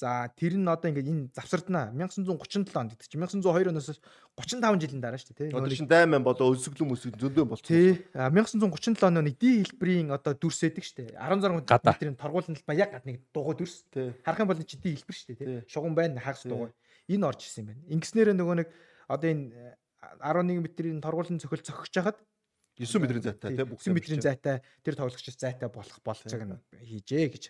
За 0.00 0.32
тэр 0.32 0.56
нь 0.56 0.64
одоо 0.64 0.88
ингээд 0.88 1.12
энэ 1.12 1.28
завсарднаа 1.36 1.92
1937 1.92 2.72
онд 2.72 2.96
гэдэг 2.96 3.04
чинь 3.04 3.20
1902 3.20 3.68
оноос 3.68 4.00
35 4.32 4.80
жилийн 4.80 5.02
дараа 5.04 5.20
шүү 5.20 5.36
дээ 5.36 5.52
тий. 5.52 5.52
Одоо 5.52 5.76
шин 5.76 5.90
дайман 5.92 6.24
болоо 6.24 6.56
өсөглөн 6.56 6.96
өсөг 6.96 7.20
зөндөө 7.20 7.44
болчихсон. 7.44 7.76
Тий. 7.76 8.08
А 8.16 8.32
1937 8.32 8.96
оны 9.04 9.28
нэг 9.28 9.36
ди 9.36 9.60
хэлбэрийн 9.60 10.08
одоо 10.16 10.32
дүрс 10.32 10.64
байдаг 10.64 10.84
шүү 10.88 10.96
дээ. 11.04 11.20
16 11.20 11.68
Гадаа. 11.68 11.92
метрийн 11.92 12.16
торгуулын 12.16 12.56
талбай 12.56 12.76
яг 12.80 12.96
гад 12.96 13.04
нэг 13.04 13.20
дугуй 13.28 13.54
дүрс. 13.60 13.84
Тий. 13.92 14.16
Харах 14.24 14.40
юм 14.40 14.48
бол 14.48 14.64
чи 14.64 14.80
ди 14.80 14.96
хэлбэр 14.96 15.16
шүү 15.20 15.28
дээ 15.28 15.36
тий. 15.36 15.46
Тий. 15.60 15.68
Шугам 15.68 15.92
байна, 15.92 16.16
хагас 16.16 16.48
дугуй. 16.48 16.72
Энэ 17.10 17.26
орж 17.26 17.40
ирсэн 17.46 17.66
юм 17.66 17.68
байна. 17.74 17.82
Ингэснээр 17.90 18.32
нөгөө 18.38 18.56
нэг 18.62 18.68
одоо 19.10 19.28
энэ 19.30 19.50
э, 19.50 19.74
11 20.22 20.62
метрийн 20.62 21.02
торгуулын 21.02 21.42
цохил 21.42 21.60
цохиж 21.60 21.94
хахад 21.98 22.18
9 22.78 23.02
метрийн 23.02 23.22
зайтай 23.22 23.50
тий. 23.56 23.64
9 23.66 23.92
метрийн 23.92 24.22
зайтай 24.22 24.62
тэр 24.84 24.94
тоглогчдод 24.96 25.36
зайтай 25.36 25.68
болох 25.68 25.98
болцоог 26.06 26.42
нь 26.46 26.56
хийжээ 26.80 27.28
гэж. 27.34 27.44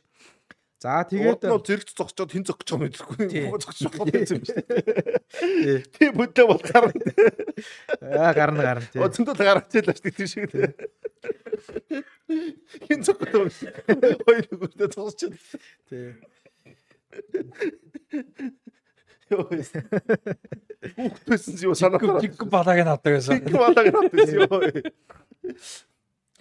За 0.81 1.05
тэгээд 1.05 1.45
зэрэгч 1.45 1.93
зогсчод 1.93 2.33
хин 2.33 2.43
зогсож 2.49 2.73
байгаа 2.73 2.89
мэдэхгүй. 2.89 3.53
Зогсож 3.61 3.93
байгаа 3.93 4.17
юм 4.17 4.25
шүү 4.25 4.41
дээ. 4.49 4.65
Тий. 5.29 5.85
Тий 5.93 6.09
бүдэ 6.09 6.43
бол 6.49 6.57
гарна. 6.65 6.97
аа 8.01 8.33
гарна 8.33 8.65
гарна 8.65 8.89
тий. 8.89 8.97
Зөндөө 8.97 9.37
гараад 9.37 9.69
ийлээ 9.69 9.93
шүү 9.93 10.09
дээ 10.09 10.17
тийм 10.17 10.29
шиг. 10.33 10.49
Хин 12.89 13.05
зогсож 13.05 13.29
байгаа. 13.29 14.17
Хоёр 14.25 14.45
нүгүртээ 14.49 14.89
зогсож. 14.89 15.37
Тий. 19.31 19.37
Йоо. 19.37 19.47
Хүүхдээсэн 20.97 21.55
юу 21.65 21.75
санаа 21.79 22.19
Жиг 22.19 22.35
балааг 22.51 22.79
нь 22.83 22.91
авдаг 22.91 23.13
гэсэн. 23.15 23.47
Тэг 23.47 23.55
балаг 23.55 23.87
надад 23.95 24.31
ёо. 24.35 24.59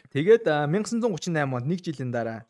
Тэгээд 0.09 0.45
а, 0.49 0.65
1938 0.65 1.29
онд 1.53 1.67
нэг 1.69 1.79
жилийн 1.85 2.09
дараа 2.09 2.49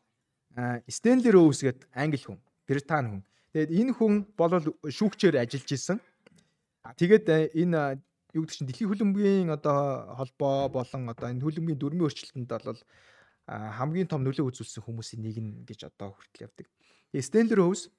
Стенли 0.88 1.30
Роуз 1.30 1.60
гэдэг 1.60 1.92
англи 1.92 2.24
хүн, 2.24 2.40
британи 2.68 3.08
хүн. 3.10 3.24
Тэгээд 3.52 3.72
энэ 3.76 3.92
хүн 3.96 4.14
бол 4.40 4.54
шүүгчээр 4.88 5.44
ажиллаж 5.44 5.72
исэн. 5.76 6.00
Тэгээд 6.96 7.56
энэ 7.56 8.00
юу 8.34 8.44
гэдэг 8.48 8.56
чинь 8.56 8.68
дэлхийн 8.70 8.90
хөлбөмбөгийн 8.90 9.50
одоо 9.52 10.16
холбоо 10.16 10.70
болон 10.70 11.10
одоо 11.12 11.28
энэ 11.28 11.44
хөлбөмбөгийн 11.44 11.80
дүрмийн 11.80 12.06
өөрчлөлтөнд 12.08 12.48
бол 12.48 12.82
хамгийн 13.50 14.08
том 14.08 14.22
нөлөө 14.24 14.54
үзүүлсэн 14.54 14.86
хүмүүсийн 14.86 15.22
нэг 15.26 15.38
нь 15.42 15.52
гэж 15.66 15.90
одоо 15.90 16.14
хүртэл 16.14 16.46
явдаг. 16.48 16.68
Тэгээд 17.12 17.28
Стенли 17.28 17.56
Роуз 17.58 17.90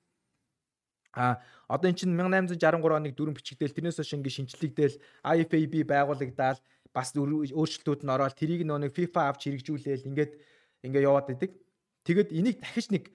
А 1.15 1.43
одоо 1.67 1.91
эн 1.91 1.99
чинь 1.99 2.15
1863 2.15 2.71
оныг 2.95 3.15
дүрэн 3.19 3.35
бичигдээл 3.35 3.75
тэрнээс 3.75 3.99
хойш 3.99 4.15
ингэ 4.15 4.31
шинжлэгдээл 4.31 4.97
IFAB 5.27 5.75
байгуулагдаад 5.91 6.59
бас 6.95 7.09
өр- 7.19 7.51
өөрчлөлтүүд 7.51 8.03
нь 8.07 8.13
ороод 8.15 8.35
тэрийг 8.39 8.63
нөө 8.63 8.87
нэг 8.87 8.93
FIFA 8.95 9.21
авч 9.31 9.51
хэрэгжүүлээл 9.51 10.07
ингээд 10.07 10.33
ингээ 10.87 11.07
яваад 11.07 11.35
идэг. 11.35 11.51
Тэгэд 12.07 12.31
энийг 12.31 12.63
дахиж 12.63 12.91
нэг 12.95 13.11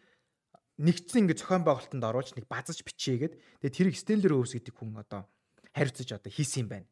нэгдсэн 0.79 1.23
ингээ 1.23 1.39
зохион 1.39 1.63
байгуулалтанд 1.63 2.03
оруулж 2.03 2.31
нэг 2.35 2.45
базаж 2.51 2.83
бичээгээд 2.83 3.33
тэгээ 3.63 3.75
тэрийг 3.75 3.95
Stanley 3.95 4.27
Rose 4.31 4.59
гэдэг 4.59 4.75
хүн 4.75 4.99
одоо 4.99 5.23
хариуцаж 5.71 6.09
одоо 6.19 6.31
хийсэн 6.31 6.67
юм 6.67 6.69
байна. 6.71 6.87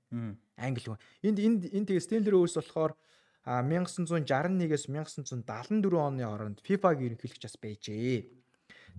Англи 0.55 0.87
хүн. 0.87 0.99
Энд 1.23 1.39
энд 1.39 1.61
энэ 1.67 1.87
тэгээ 1.91 2.03
Stanley 2.03 2.31
Rose 2.31 2.55
болохоор 2.59 2.95
а 3.43 3.59
1961-ээс 3.59 4.87
1974 4.87 5.99
оны 5.99 6.23
хооронд 6.23 6.63
FIFA-гийн 6.63 7.11
ерөнхийлөгч 7.11 7.43
бас 7.43 7.57
байжээ. 7.59 8.42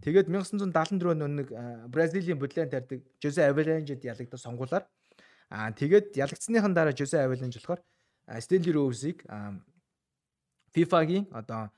Тэгээд 0.02 0.28
1974 0.28 1.14
оны 1.14 1.28
нэг 1.44 1.48
Бразилийн 1.88 2.38
бодлын 2.38 2.70
тарьдаг 2.70 3.04
Жозе 3.22 3.46
Авеланжид 3.46 4.04
ялагдсан 4.04 4.40
сонгуулаар 4.40 4.84
аа 5.50 5.70
тэгээд 5.70 6.16
ялагдсныхан 6.18 6.74
дараа 6.74 6.96
Жозе 6.96 7.22
Авеланж 7.22 7.54
болохоор 7.56 7.80
Стенли 8.40 8.72
Роузыг 8.72 9.22
FIFA-гийн 10.74 11.30
одоо 11.30 11.70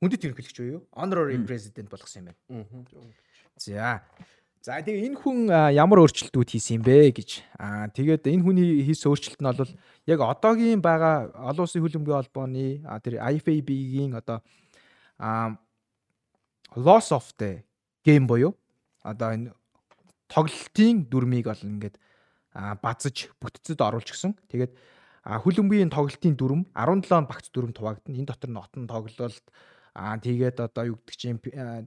хүндэт 0.00 0.24
ерөнхийлөгч 0.24 0.58
буюу 0.58 0.80
honorary 0.96 1.38
president 1.44 1.90
болгосон 1.92 2.32
юм 2.32 2.36
байна. 2.48 3.12
За. 3.58 4.02
За 4.62 4.78
тэгээ 4.78 5.10
энэ 5.10 5.18
хүн 5.18 5.50
ямар 5.74 6.02
өөрчлөлтүүд 6.06 6.54
хийсэн 6.54 6.78
юм 6.78 6.86
бэ 6.86 7.10
гэж. 7.18 7.42
Аа 7.58 7.90
тэгээд 7.90 8.30
энэ 8.30 8.42
хүний 8.46 8.86
хийсэн 8.86 9.10
өөрчлөлт 9.10 9.42
нь 9.42 9.50
бол 9.50 9.72
яг 10.06 10.18
одоогийн 10.22 10.78
байгаа 10.78 11.34
олон 11.34 11.66
улсын 11.66 11.82
хөлбөмбөгийн 11.82 12.18
холбооны 12.22 12.66
тэр 13.02 13.18
IFAB-гийн 13.18 14.14
одоо 14.14 14.38
а 15.18 15.58
loss 16.76 17.12
of 17.12 17.32
the 17.38 17.62
game 18.04 18.26
буюу 18.26 18.56
одоо 19.02 19.32
энэ 19.34 19.52
тоглолтын 20.28 21.04
дүрмийг 21.10 21.46
бол 21.46 21.62
ингээд 21.62 21.96
а, 22.54 22.76
базаж 22.80 23.28
бүтцэд 23.40 23.80
оруулж 23.80 24.08
гисэн. 24.08 24.32
Тэгээд 24.48 24.72
хөлбөмбөгийн 25.22 25.92
тоглолтын 25.92 26.34
дүрм 26.34 26.66
17 26.74 27.28
багц 27.28 27.52
дүрм 27.52 27.72
хуваагдана. 27.76 28.16
Энэ 28.16 28.30
дотор 28.30 28.50
нь 28.50 28.58
отон 28.58 28.84
тоглолт 28.88 29.46
аа 29.92 30.16
тэгээд 30.16 30.56
одоо 30.64 30.96
юу 30.96 30.98
гэдэг 31.04 31.16
чинь 31.20 31.38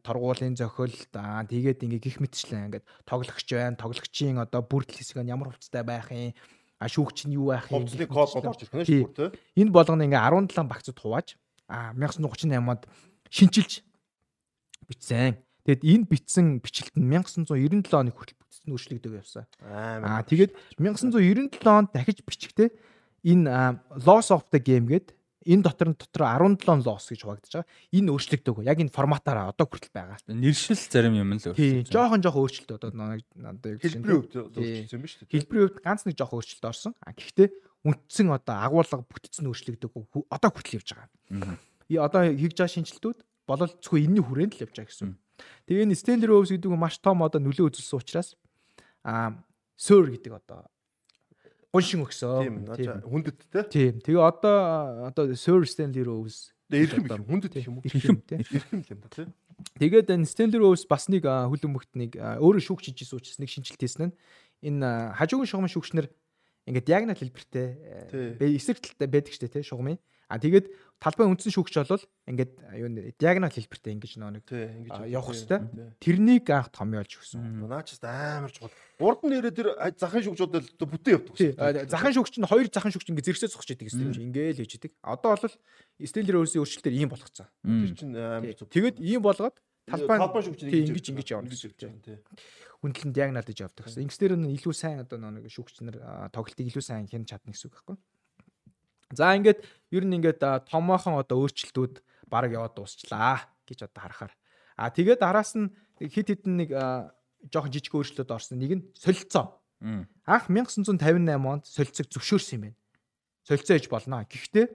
торгуулийн 0.05 0.53
зохиолт 0.53 1.09
аа 1.17 1.41
тэгээд 1.43 1.81
ингээ 1.83 2.05
гих 2.05 2.17
мэтчлэн 2.21 2.69
ингээд 2.69 2.85
тоглогч 3.09 3.49
байна. 3.49 3.81
Тоглогчийн 3.81 4.37
одоо 4.37 4.61
бүрдэл 4.61 5.01
хэсэг 5.01 5.25
нь 5.25 5.33
ямар 5.33 5.49
хувцастай 5.49 5.81
байх 5.81 6.13
юм 6.13 6.37
а 6.79 6.85
шүүгч 6.85 7.25
нь 7.25 7.35
юу 7.35 7.49
байх 7.49 7.65
юм 7.71 7.83
Хувцсны 7.83 8.05
гэх 8.05 8.13
код 8.13 8.29
бол 8.35 8.51
орж 8.53 8.61
ирэх 8.61 8.75
нь 8.77 8.85
шүү 8.85 9.09
дээ. 9.15 9.31
Энэ 9.57 9.71
болгоно 9.73 10.05
ингээ 10.05 10.21
17 10.21 10.69
багцад 10.69 10.97
хувааж 10.99 11.27
а 11.65 11.95
1938-ад 11.97 12.81
шинчилж 13.31 13.81
бичсэн. 14.87 15.35
Тэгэд 15.65 15.81
энэ 15.81 16.05
бичсэн 16.05 16.45
бичлэлт 16.61 16.95
нь 16.97 17.09
1997 17.09 17.89
оны 17.97 18.11
хүртэл 18.13 18.37
бүтцэн 18.37 18.69
өөрчлөгдөг 18.69 19.13
явсан. 19.17 19.45
Аа 19.65 20.21
тэгээд 20.21 20.53
1997 20.77 21.65
онд 21.65 21.89
дахиж 21.93 22.21
бичгтээ 22.21 22.69
энэ 23.25 23.49
loss 24.05 24.29
of 24.29 24.45
the 24.53 24.61
game 24.61 24.85
гээд 24.85 25.17
энэ 25.45 25.61
дотор 25.65 25.89
нь 25.93 25.97
дотор 25.97 26.21
17 26.25 26.85
loss 26.85 27.09
гэж 27.09 27.21
хуваагдаж 27.25 27.53
байгаа. 27.53 27.69
Энэ 27.97 28.09
өөрчлөгдөг. 28.13 28.55
Яг 28.65 28.77
энэ 28.81 28.93
форматаараа 28.93 29.49
одоо 29.53 29.65
хүртэл 29.65 29.93
байгаа. 29.93 30.17
Нэршил 30.29 30.77
зарим 30.77 31.17
юм 31.17 31.33
л 31.33 31.41
Тий, 31.53 31.81
өөрчлөж. 31.81 31.89
жоохон 31.89 32.21
жоохон 32.21 32.41
өөрчлөлт 32.45 32.71
одоо 32.77 32.89
нэг 32.93 33.25
гэж 33.33 33.81
Хэлбэрийн 33.93 34.21
хувьд 34.21 34.33
Тий. 34.53 34.85
өөрчлөсөн 34.85 34.97
юм 35.01 35.05
шүү 35.09 35.17
дээ. 35.25 35.33
хэлбэрийн 35.33 35.65
хувьд 35.69 35.81
ганц 35.85 36.01
нэг 36.05 36.15
жоохон 36.17 36.37
өөрчлөлт 36.41 36.65
орсон. 36.69 36.93
А 37.01 37.13
гэхдээ 37.13 37.47
үндсэн 37.85 38.27
одоо 38.33 38.55
агуулга 38.57 39.01
бүтцэн 39.05 39.45
өөрчлөгдөг. 39.49 39.89
Хүү- 39.93 40.29
Одоо 40.29 40.49
хүртэл 40.49 40.77
явж 40.81 40.89
байгаа. 40.93 41.57
И 41.89 41.95
одоо 42.01 42.21
хийж 42.25 42.53
байгаа 42.57 42.73
шинжилтүүд 42.73 43.17
болол 43.47 43.71
зөвхөн 43.81 44.05
энэний 44.09 44.23
хүрээнд 44.25 44.53
л 44.57 44.63
явж 44.65 44.75
байгаа 44.75 44.89
гэсэн. 44.89 45.09
Тэгээ 45.69 45.85
энэ 45.85 45.95
Stanley 45.97 46.27
Rose 46.29 46.51
гэдэг 46.53 46.71
нь 46.71 46.79
маш 46.79 46.97
том 47.01 47.21
одоо 47.21 47.39
нөлөө 47.41 47.69
үзүүлсэн 47.69 47.99
учраас 47.99 48.29
а 49.05 49.37
Sir 49.77 50.07
гэдэг 50.09 50.33
одоо 50.33 50.65
гуншин 51.73 52.05
өгсөн. 52.07 52.65
Тийм 52.75 53.03
хүндэт 53.03 53.39
те. 53.51 53.61
Тийм. 53.67 53.93
Тэгээ 53.99 54.21
одоо 54.23 55.11
одоо 55.11 55.23
Sir 55.35 55.61
Stanley 55.67 56.03
Rose 56.07 56.55
их 56.71 56.93
юм. 56.95 57.05
хүндэт 57.05 57.55
юм 57.67 57.77
уу? 57.79 57.85
эрхэм 57.85 58.17
тийм. 58.23 58.39
Эрхэм 58.41 58.79
л 58.81 58.91
юм 58.95 58.99
да 59.03 59.09
те. 59.11 59.23
Тэгээд 59.79 60.07
энэ 60.09 60.25
Stanley 60.25 60.59
Rose 60.59 60.87
бас 60.87 61.07
нэг 61.11 61.27
а, 61.27 61.47
хөлбөмбөгт 61.51 61.93
нэг 61.95 62.11
өөрөө 62.17 62.63
шүүгч 62.63 62.91
хийж 62.91 62.99
ирсэн 63.05 63.19
учраас 63.19 63.39
нэг 63.39 63.49
шинжилт 63.51 63.79
хийсэн 63.79 64.11
нь 64.11 64.15
энэ 64.63 65.15
хажуугийн 65.19 65.47
шугамын 65.51 65.71
шүүгчнэр 65.71 66.07
ингээд 66.65 66.87
диагонал 66.89 67.19
хэлбэртэй 67.19 67.67
Тий. 68.09 68.27
бэ 68.39 68.45
эсрэг 68.57 68.81
талтай 68.81 69.07
байдаг 69.07 69.33
штэ 69.35 69.47
тий 69.47 69.63
шугамын. 69.63 69.99
А 70.27 70.41
тэгээд 70.41 70.73
талбай 70.99 71.27
үндсэн 71.27 71.53
шүүгч 71.53 71.75
бол 71.85 72.05
ингээд 72.25 72.51
юу 72.79 72.89
нэ 72.89 73.13
диагонал 73.19 73.51
хэлбэртэй 73.51 73.93
ингэж 73.95 74.13
нөө 74.17 74.31
нэг 74.39 74.47
явах 75.11 75.35
хэвээр. 75.35 75.93
Тэрнийг 76.01 76.47
анх 76.49 76.71
томьёолж 76.73 77.11
өгсөн. 77.19 77.67
Наачс 77.67 77.99
амар 78.01 78.51
чухал. 78.51 78.73
Урд 78.99 79.21
нь 79.27 79.37
ирээ 79.37 79.53
тэр 79.53 79.69
захын 79.99 80.23
шүгжүүд 80.25 80.53
л 80.55 80.69
бүтэн 80.87 81.13
явдаг. 81.19 81.91
Захын 81.91 82.15
шүүгч 82.15 82.35
нь 82.41 82.49
хоёр 82.49 82.67
захын 82.71 82.93
шүүгч 82.95 83.07
ингээд 83.11 83.27
зэрэгсээ 83.27 83.51
зогсож 83.53 83.71
идэг 83.75 83.87
гэсэн 83.91 84.09
юм. 84.09 84.33
Ингээл 84.33 84.63
хийж 84.63 84.73
идэг. 84.79 84.91
Одоо 85.03 85.35
бол 85.35 85.55
Stanley 86.01 86.33
Rose-ийн 86.33 86.63
өөрчлөлтөөр 86.63 86.95
ийм 86.95 87.09
болгоцсон. 87.11 87.47
Тэр 87.61 87.93
чинь 87.93 88.15
амар 88.15 88.55
зүг. 88.55 88.71
Тэгээд 88.71 88.97
ийм 89.03 89.21
болгоод 89.21 89.55
талбай 89.85 90.17
талбай 90.17 90.41
тий, 90.57 90.87
ингэж 90.89 91.05
ингэж 91.13 91.27
явна 91.37 91.49
гэсэн. 91.51 91.69
явж 91.69 91.77
байгаа 91.77 92.01
тий. 92.01 92.17
хүндлэн 92.81 93.13
диагнал 93.13 93.45
гэж 93.45 93.59
явдаг 93.65 93.85
гэсэн. 93.89 94.05
Ингэснээр 94.05 94.33
нь 94.37 94.53
илүү 94.57 94.73
сайн 94.73 95.01
одоо 95.01 95.17
нэг 95.17 95.49
шүүгчнэр 95.49 95.95
а, 96.01 96.29
тоглолтыг 96.29 96.69
илүү 96.69 96.83
сайн 96.85 97.09
хянаж 97.09 97.29
чадна 97.33 97.53
гэсэн 97.53 97.69
үг 97.69 97.75
байхгүй. 97.81 97.97
За 99.13 99.35
ингээд 99.37 99.61
ер 99.93 100.03
нь 100.05 100.15
ингээд 100.17 100.41
томоохон 100.69 101.21
одоо 101.21 101.45
өөрчлөлтүүд 101.45 102.01
баг 102.25 102.49
яваад 102.49 102.73
дуусчлаа 102.73 103.45
гэж 103.69 103.85
одоо 103.85 104.01
харахаар. 104.01 104.33
А 104.77 104.89
тэгээд 104.89 105.21
араас 105.21 105.53
нь 105.53 105.69
хит 106.01 106.33
хитэн 106.33 106.57
нэг 106.57 106.69
жоохон 107.53 107.71
жижиг 107.71 107.93
өөрчлөлтүүд 107.93 108.33
орсон. 108.33 108.57
Нэг 108.57 108.71
нь 108.81 108.83
солилцоо. 108.97 109.61
Анх 110.25 110.49
1958 110.49 111.45
онд 111.45 111.65
солилцоог 111.69 112.07
зөвшөөрсөн 112.09 112.55
юм 112.57 112.63
байна. 112.73 112.77
Солилцоо 113.45 113.77
хийж 113.77 113.87
болно. 113.93 114.25
Гэхдээ 114.25 114.65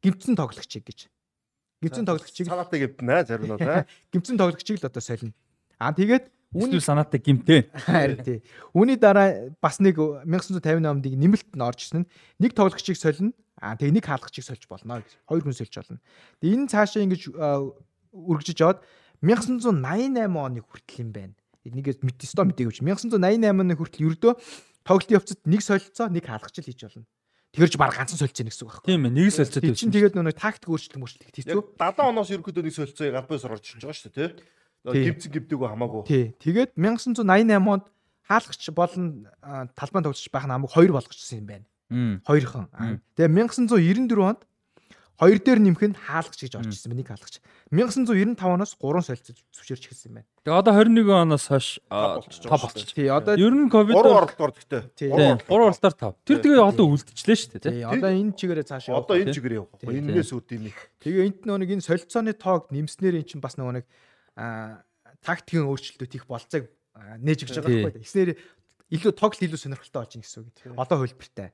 гимцэн 0.00 0.34
тоглогчийг 0.40 0.84
гэж. 0.88 1.12
Гимцэн 1.84 2.08
тоглогчийг 2.08 2.48
Санаатай 2.48 2.80
гэмтнэ 2.88 3.24
зарим 3.28 3.52
нь 3.52 3.60
аа. 3.60 3.84
гимцэн 4.12 4.40
тоглогчийг 4.40 4.80
л 4.80 4.88
одоо 4.88 5.04
солино. 5.04 5.36
А 5.76 5.92
тэгээд 5.92 6.32
Үүний 6.56 6.80
санаатай 6.80 7.20
гимтэй. 7.20 7.68
Харин 7.84 8.22
тий. 8.24 8.38
Үүний 8.72 8.96
дараа 8.96 9.52
бас 9.60 9.76
нэг 9.76 9.98
1958-д 10.00 11.12
нэмэлт 11.12 11.52
нь 11.52 11.60
орж 11.60 11.80
ирсэн 11.84 12.08
нэг 12.40 12.56
тоглогчийг 12.56 12.96
солино. 12.96 13.36
Аа 13.60 13.76
тэгээ 13.76 13.96
нэг 13.96 14.04
хаалгачийг 14.04 14.44
сольж 14.44 14.64
болно 14.68 15.00
гэж. 15.00 15.10
Хоёр 15.24 15.42
хүн 15.44 15.56
сольж 15.56 15.74
болно. 15.80 16.00
Тэгээ 16.44 16.56
энэ 16.56 16.70
цаашаа 16.72 17.02
ингэж 17.04 17.22
үргэлжиж 18.12 18.58
яваад 18.60 18.80
1988 19.24 20.28
оны 20.28 20.60
хүртэл 20.60 21.00
юм 21.00 21.10
байна. 21.12 21.34
Энийг 21.64 21.98
мэд 22.04 22.20
өстой 22.20 22.46
мэдээгүй 22.52 22.74
чи 22.76 22.82
1988 22.84 23.64
оны 23.64 23.74
хүртэл 23.74 24.06
ердөө 24.12 24.32
тоглолтын 24.86 25.16
явцад 25.18 25.40
нэг 25.48 25.60
солилцоо, 25.64 26.06
нэг 26.12 26.24
хаалгач 26.28 26.56
л 26.60 26.68
хийж 26.68 26.80
болно. 26.84 27.06
Тэгэрч 27.56 27.74
баг 27.80 27.96
ганцхан 27.96 28.20
солилцоо 28.20 28.44
гэсэн 28.46 28.64
үг 28.68 28.70
байхгүй. 28.70 28.88
Тийм 28.92 29.02
ээ, 29.08 29.14
нэг 29.16 29.32
солилцоо 29.32 29.60
Тэр 29.64 29.74
чинь 29.74 29.94
тэгээд 29.96 30.14
нөгөө 30.14 30.36
тактик 30.36 30.68
өөрчлөлт 30.70 31.00
мөрчлөлт. 31.00 31.40
Яг 31.48 31.64
70 31.80 32.12
оноос 32.12 32.30
ерөөдөө 32.30 32.64
нэг 32.68 32.74
солилцоог 32.76 33.12
галбайс 33.16 33.44
орж 33.48 33.64
ирж 33.66 33.82
байгаа 33.82 33.96
шүү 33.96 34.12
дээ, 34.12 34.30
тий. 34.36 34.44
Гимцэн 34.86 35.30
гимдэггүй 35.34 35.68
хамаагүй. 35.72 36.02
Тий. 36.06 36.24
Тэгээд 36.38 36.70
1988 36.78 37.66
онд 37.66 37.84
хаалгач 38.28 38.62
болон 38.70 39.26
талбайн 39.74 40.04
тоглож 40.06 40.28
байх 40.30 40.46
намайг 40.46 40.70
хоёр 40.70 40.92
болгочихсон 40.94 41.42
юм 41.42 41.46
байна. 41.50 41.66
Хоёрхан. 41.90 42.68
Тэгээ 43.14 43.30
1994 43.30 44.22
онд 44.22 44.42
хоёр 45.16 45.38
дээр 45.40 45.60
нэмэх 45.64 45.82
нь 45.88 45.96
хаалгач 45.96 46.44
гэж 46.44 46.60
орж 46.60 46.76
ирсэн 46.76 46.92
байна. 46.92 47.00
Нэг 47.00 47.08
хаалгач. 47.08 47.40
1995 47.72 48.36
оноос 48.36 48.76
3 48.76 49.00
солилцож 49.00 49.38
зөвшөөрч 49.48 49.84
эхэлсэн 49.88 50.12
байна. 50.12 50.28
Тэгээ 50.44 50.60
одоо 50.60 50.72
21 50.76 51.08
оноос 51.24 51.44
хойш 51.48 51.68
5 51.88 52.52
болчих. 52.52 52.92
Тий, 52.92 53.08
одоо 53.08 53.32
ер 53.32 53.54
нь 53.56 53.72
ковид 53.72 53.96
3 53.96 54.12
оролдоор 54.12 54.52
гэхдээ. 54.52 54.82
3 54.92 55.48
оролдоор 55.48 55.94
5. 55.96 56.20
Тэр 56.20 56.38
тэгээ 56.44 56.60
одоо 56.60 56.84
үлдчихлээ 56.92 57.38
шүү 57.40 57.50
дээ, 57.56 57.64
тий. 57.64 57.80
Одоо 57.88 58.10
энэ 58.12 58.36
чигээрээ 58.36 58.68
цааш 58.68 58.84
явах. 58.92 59.08
Одоо 59.08 59.16
энэ 59.16 59.32
чигээр 59.32 59.54
явах. 59.56 59.80
Эннээс 59.80 60.30
үүд 60.36 60.48
юм 60.52 60.64
их. 60.68 60.78
Тэгээ 61.00 61.24
энд 61.32 61.40
нэг 61.48 61.70
энэ 61.80 61.86
солилцооны 61.88 62.32
тоог 62.36 62.68
нэмснээр 62.68 63.16
эн 63.16 63.24
чинь 63.24 63.40
бас 63.40 63.56
нөгөө 63.56 63.72
нэг 63.80 63.86
а 64.36 64.84
тактикийн 65.24 65.64
өөрчлөлтүүд 65.64 66.12
их 66.12 66.28
болцоог 66.28 66.68
нээж 67.24 67.48
өгч 67.48 67.56
байгаа 67.56 67.72
байхгүй. 67.88 68.04
Эснээр 68.04 68.30
илүү 68.92 69.12
тоглолт 69.16 69.42
илүү 69.42 69.58
сонирхолтой 69.58 70.00
болж 70.04 70.12
ийн 70.14 70.22
гэсэн 70.22 70.44
үг. 70.44 70.76
Одоо 70.78 71.02
хөлбөртэй. 71.02 71.50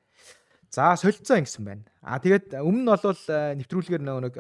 За 0.72 0.96
солилцоо 0.96 1.36
ингэсэн 1.36 1.64
байна. 1.68 1.84
А 2.00 2.16
тэгээд 2.16 2.56
өмнө 2.56 2.80
нь 2.80 2.88
бол 2.88 3.20
нэвтрүүлгээр 3.60 4.02
нэг 4.08 4.34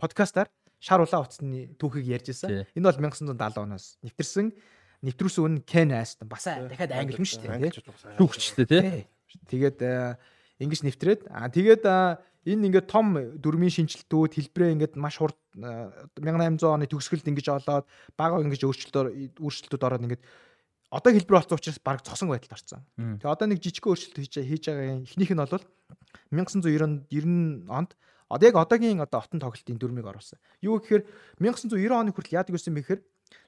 подкастаар 0.00 0.48
шар 0.80 1.04
улаан 1.04 1.28
утасны 1.28 1.76
түүхийг 1.76 2.08
ярьж 2.08 2.32
байсан. 2.32 2.64
Энэ 2.72 2.88
бол 2.88 3.00
1970 3.12 3.60
оноос 3.60 4.00
нэвтэрсэн. 4.00 4.48
Нэвтрүүлсэн 5.04 5.44
үн 5.44 5.56
Ken 5.68 5.92
Aston 5.92 6.32
бас 6.32 6.48
дахиад 6.48 6.88
англи 6.96 7.20
хүн 7.20 7.28
шүү 7.28 7.44
дээ. 7.68 8.16
Түүхчтэй 8.16 8.64
тий. 8.64 9.04
Тэгээд 9.52 9.84
ингэж 10.64 10.80
нэвтрээд 10.88 11.20
а 11.28 11.52
тэгээд 11.52 11.84
энэ 11.84 12.64
ингээд 12.72 12.88
том 12.88 13.16
дөрмийн 13.36 13.72
шинжилтүүд 13.76 14.40
хэлбэрээ 14.40 14.72
ингээд 14.80 14.94
маш 14.96 15.20
хурд 15.20 15.36
1800 15.56 16.64
оны 16.64 16.88
төгсгөлд 16.88 17.28
ингэж 17.28 17.46
олоод 17.60 17.84
бага 18.16 18.40
ингэж 18.40 18.64
өөрчлөлтөөр 18.64 19.36
өөрчлөлтүүд 19.36 19.84
ороод 19.84 20.04
ингээд 20.08 20.24
одоо 20.94 21.10
хэлбэр 21.10 21.42
болсон 21.42 21.58
учраас 21.58 21.82
баг 21.82 22.06
цосон 22.06 22.30
байдалд 22.30 22.54
орсон. 22.54 22.86
Тэгээ 22.94 23.34
одоо 23.34 23.46
нэг 23.50 23.58
жижиг 23.58 23.82
өөрчлөлт 23.82 24.18
хийж 24.22 24.34
хийж 24.38 24.64
байгаа 24.70 25.02
эхнийх 25.02 25.32
нь 25.34 25.42
бол 25.42 25.64
1990 26.30 27.10
90 27.10 27.66
онд 27.66 27.98
одоо 28.30 28.46
яг 28.46 28.56
одоогийн 28.56 29.02
одоо 29.02 29.20
отон 29.20 29.42
тоглолтын 29.42 29.78
дүрмийг 29.78 30.06
оруулсан. 30.06 30.38
Юу 30.62 30.78
гэхээр 30.78 31.02
1990 31.42 31.90
оны 31.90 32.14
хүртэл 32.14 32.38
яадаг 32.38 32.54
гэсэн 32.54 32.74
мэхээр 32.78 33.00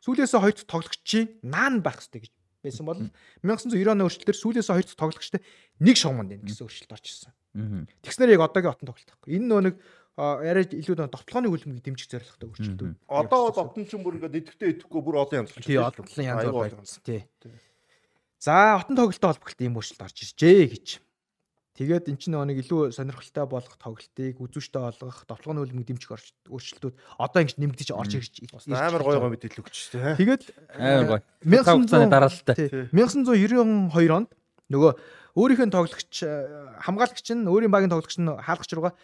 сүүлээсээ 0.02 0.40
хоёр 0.42 0.54
дахь 0.58 0.66
тоглогчийн 0.66 1.26
наан 1.46 1.86
байх 1.86 2.02
хэрэгтэй 2.02 2.26
гэж 2.26 2.32
байсан 2.66 2.84
бол 2.86 2.98
1990 3.46 3.94
оны 3.94 4.02
өөрчлөлтөөр 4.04 4.38
сүүлээсээ 4.42 4.74
хоёр 4.74 4.86
дахь 4.90 5.00
тоглогчтой 5.00 5.40
нэг 5.80 5.96
шугамд 5.96 6.30
байна 6.34 6.44
гэсэн 6.44 6.64
өөрчлөлт 6.66 6.94
орж 6.98 7.06
ирсэн. 7.06 7.32
Тэгснээр 8.02 8.34
яг 8.36 8.42
одоогийн 8.42 8.74
отон 8.74 8.88
тоглолт 8.90 9.10
байхгүй. 9.10 9.30
Энэ 9.38 9.46
нөө 9.46 9.60
нэг 9.70 9.74
яриа 10.16 10.64
илүү 10.64 10.96
довтлооны 10.96 11.52
хөлбөмбөгийг 11.52 11.84
дэмжих 11.84 12.08
зорилготой 12.08 12.48
өөрчлөлтүүд. 12.48 12.94
Одоо 13.04 13.40
бол 13.52 13.68
отон 13.68 13.84
ч 13.84 14.00
бүр 14.00 14.16
ингээд 14.16 14.40
идэвхтэй 14.40 14.68
идэхгүй 14.72 15.00
бүр 15.04 15.20
олон 15.20 15.44
янз 15.44 15.52
болчихсон. 15.52 15.68
Тий, 15.68 15.76
олон 15.76 16.24
янз 16.24 16.76
болсон. 16.80 17.02
Тий. 17.04 17.20
За, 18.40 18.80
отон 18.80 18.96
тоглолттой 18.96 19.28
холбогдолт 19.36 19.60
ийм 19.60 19.76
өөрчлөлт 19.76 20.06
орж 20.08 20.16
иржээ 20.24 20.64
гэж. 20.72 20.88
Тэгээд 21.76 22.08
эн 22.08 22.16
чинь 22.16 22.32
нэг 22.32 22.64
илүү 22.64 22.96
сонирхолтой 22.96 23.44
болгох 23.44 23.76
тоглолтыг 23.76 24.40
үзүүштэй 24.40 24.80
болгох, 24.80 25.28
довтлооны 25.28 25.60
хөлбөмбөг 25.60 25.88
дэмжих 25.92 26.08
өөрчлөлтүүд 26.48 26.96
одоо 27.20 27.40
ингэж 27.44 27.60
нэмэгдэж 27.60 27.88
орж 27.92 28.12
ирж 28.16 28.34
амар 28.72 29.04
гоё 29.04 29.20
гоё 29.20 29.36
мэдээлэл 29.36 29.60
өгч 29.60 29.92
дээ. 29.92 30.16
Тэгээд 30.16 30.42
амар 30.72 31.20
гоё. 31.20 31.20
1900 31.44 32.08
дараалалтай. 32.08 32.56
1992 32.96 33.92
онд 34.08 34.32
нөгөө 34.72 34.92
өөрийнх 35.36 35.68
нь 35.68 35.74
тоглогч 35.76 36.14
хамгаалагч 36.80 37.28
нь 37.36 37.44
өөрийн 37.44 37.68
багийн 37.68 37.92
тоглогч 37.92 38.16
нь 38.24 38.32
хаалгач 38.40 38.72
руугаа 38.72 38.96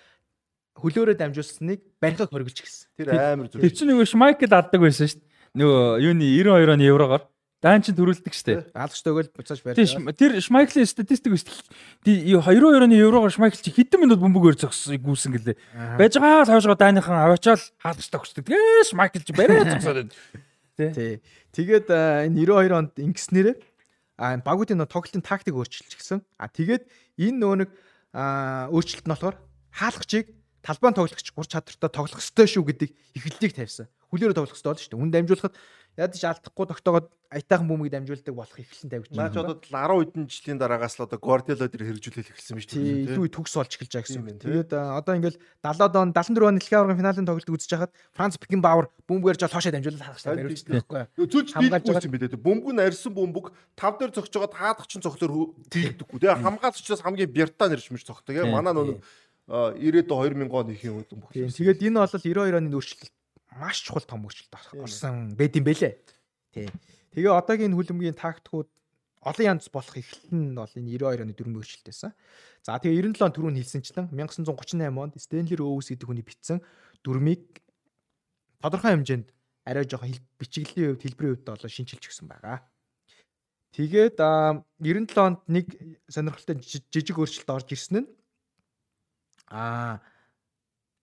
хөлөөрөө 0.78 1.16
дамжуулсныг 1.20 1.80
барихыг 2.00 2.30
хоригдж 2.32 2.58
гисэн. 2.64 2.88
Тэр 2.96 3.12
амар 3.12 3.48
зүг. 3.52 3.60
Тэр 3.60 3.72
чинь 3.72 3.90
нөгөө 3.92 4.08
Шмайкл 4.08 4.48
аддаг 4.48 4.80
байсан 4.80 5.08
шүү 5.10 5.20
дээ. 5.20 5.30
Нөгөө 5.52 5.82
юуны 6.00 6.26
92 6.32 6.72
оны 6.72 6.84
еврогоор 6.88 7.22
даан 7.62 7.84
чинь 7.84 7.94
төрүүлдэг 7.94 8.34
шүү 8.34 8.46
дээ. 8.48 8.60
Алгачтай 8.74 9.12
өгөл 9.12 9.30
буцааж 9.36 9.60
барьж. 9.62 9.94
Тэр 10.18 10.32
Шмайклийн 10.42 10.88
статистик 10.88 11.36
өсөл. 11.36 11.54
Тий 12.02 12.24
22 12.24 12.82
оны 12.82 12.96
еврогоор 12.96 13.30
Шмайкл 13.30 13.60
чи 13.60 13.70
хэдэн 13.70 14.02
минут 14.02 14.18
бөмбөг 14.18 14.48
өөр 14.50 14.56
зогссон 14.58 14.98
гүйсэн 14.98 15.36
гэлээ. 15.36 15.56
Байж 16.00 16.18
байгаа 16.18 16.48
цаашгаа 16.48 16.74
дааныхан 16.74 17.20
аваачаал 17.20 17.62
хаалгачтай 17.78 18.18
өгчдөг. 18.18 18.44
Тэгээ 18.50 18.88
Шмайкл 18.90 19.22
чи 19.22 19.32
бариад 19.36 19.70
зогсоод 19.76 20.10
байна. 20.10 20.12
Тий. 20.74 21.20
Тэгээд 21.52 21.86
энэ 21.92 22.34
92 22.34 22.72
онд 22.74 22.92
ингэснээрээ 22.98 23.56
а 24.18 24.36
багуудын 24.42 24.82
тоглолтын 24.88 25.22
тактик 25.22 25.54
өөрчилж 25.54 25.94
гисэн. 25.94 26.24
А 26.40 26.48
тэгээд 26.48 26.88
энэ 27.20 27.38
нөгөө 27.38 27.56
нэг 27.62 27.70
өөрчлөлт 28.12 29.06
нь 29.06 29.12
болохоор 29.12 29.36
хаалгачийг 29.70 30.26
талбайн 30.62 30.94
тоглогч 30.94 31.28
гур 31.34 31.46
чадвартай 31.46 31.90
тоглох 31.90 32.22
ёстой 32.22 32.46
шүү 32.46 32.64
гэдэг 32.70 32.90
ихлэлийг 33.18 33.52
тавьсан. 33.52 33.90
Хүлээрээ 34.14 34.38
тоглох 34.38 34.54
ёстой 34.56 34.72
бол 34.72 34.82
шүү 34.82 34.92
дээ. 34.94 35.02
Үн 35.02 35.10
дамжуулахад 35.10 35.54
ядаж 35.98 36.22
алдахгүй 36.24 36.66
тогтоогоод 36.72 37.12
аятайхан 37.32 37.68
бүүмийг 37.68 37.92
дамжуулдаг 37.92 38.34
болох 38.36 38.56
ихлэн 38.56 38.92
тавьж 38.92 39.08
байна. 39.12 39.28
Наач 39.28 39.36
одоо 39.36 39.56
10 39.60 39.72
хэдэн 40.08 40.24
жилийн 40.28 40.58
дараагаас 40.60 40.96
л 40.96 41.04
одоо 41.04 41.20
Guardiola 41.20 41.68
дээр 41.68 41.84
хэрэгжүүлэл 41.88 42.32
эхэлсэн 42.32 42.56
биз 42.56 42.66
дээ. 42.68 43.12
Тийм, 43.12 43.28
төгс 43.28 43.56
болж 43.56 43.72
эхэлж 43.76 43.92
байгаа 43.92 44.04
гэсэн 44.08 44.20
юм. 44.20 44.40
Тэгээд 44.40 44.72
одоо 44.72 45.12
ингээл 45.16 45.40
70-аад 45.64 45.96
он 45.96 46.12
74 46.12 46.48
он 46.48 46.56
дэлхийн 46.60 46.80
аваргын 46.80 47.00
финалийн 47.00 47.28
тоглолт 47.28 47.52
үзэж 47.52 47.70
хахад 47.72 47.92
Франц 48.12 48.36
Бекенбауэр 48.36 48.88
бөмбөгөр 49.08 49.36
жоо 49.40 49.48
хоошоо 49.52 49.72
дамжуулаад 49.72 50.04
харах 50.04 50.20
хэрэгтэй 50.20 50.44
барьж 50.44 50.64
байгаа 50.64 50.80
байхгүй 50.80 51.20
юу? 51.20 51.28
Зүлж 51.32 51.48
дийлгүйсэн 51.56 52.08
юм 52.08 52.14
билээ. 52.16 52.40
Бөмбөг 52.40 52.72
нь 52.72 52.84
арьсан 52.84 53.12
бөмбөг 53.16 53.46
тав 53.76 53.96
дээр 53.96 54.12
зогсож 54.12 54.36
байгаа 54.36 54.52
таадагчин 54.52 55.04
цогцлоор 55.04 55.56
дийлдэггүй. 55.72 56.18
Тэгээ 56.20 56.40
хамгаалцчаас 56.40 57.00
хамгийн 57.04 57.32
бяртаа 57.32 57.68
нэрч 57.72 57.88
мэрч 57.92 58.04
цогтдаг. 58.08 58.44
Манай 58.48 58.76
нөгөө 58.76 58.96
90-ад 59.48 60.06
2000 60.06 60.50
он 60.50 60.70
ихийн 60.70 60.94
үед 60.96 61.10
бүх. 61.18 61.32
Тэгээд 61.34 61.82
энэ 61.82 61.98
бол 61.98 62.14
92 62.14 62.56
оны 62.56 62.70
өөрчлөлт 62.70 63.12
маш 63.58 63.82
чухал 63.82 64.06
том 64.06 64.22
өөрчлөлт 64.24 64.54
орсон 64.78 65.34
байд 65.34 65.56
юм 65.58 65.66
бэлээ. 65.66 65.94
Тий. 66.54 66.68
Тэгээ 67.12 67.32
одоогийн 67.34 67.74
хөлбөмбөгийн 67.74 68.16
тактикууд 68.16 68.70
олон 69.22 69.46
янз 69.46 69.66
болох 69.68 69.98
эхлэл 69.98 70.30
нь 70.30 70.54
бол 70.54 70.70
энэ 70.70 70.90
92 70.94 71.26
оны 71.26 71.34
дөрвөн 71.34 71.58
өөрчлөлт 71.58 71.86
байсан. 71.86 72.10
За 72.62 72.78
тэгээ 72.78 73.10
97 73.12 73.26
он 73.26 73.34
түрүүн 73.34 73.58
хэлсэнчлэн 73.58 74.06
1938 74.14 74.94
онд 74.94 75.14
Стенли 75.18 75.54
Роуз 75.58 75.90
гэдэг 75.90 76.06
хүний 76.06 76.22
бичсэн 76.22 76.62
дүрмийг 77.02 77.62
тодорхой 78.62 78.94
хэмжээнд 78.94 79.28
арай 79.66 79.84
жоохон 79.86 80.14
бичиглэлийн 80.38 80.94
хувьд 80.94 81.02
хэлбэрийн 81.02 81.34
хувьд 81.34 81.50
бол 81.50 81.66
шинчилж 81.66 82.02
өгсөн 82.06 82.26
байгаа. 82.30 82.62
Тэгээд 83.74 84.18
97 84.18 85.18
онд 85.18 85.40
нэг 85.50 85.66
сонирхолтой 86.06 86.62
жижиг 86.62 87.18
өөрчлөлт 87.18 87.50
орж 87.50 87.68
ирсэн 87.74 88.06
нь 88.06 88.08
аа 89.52 90.00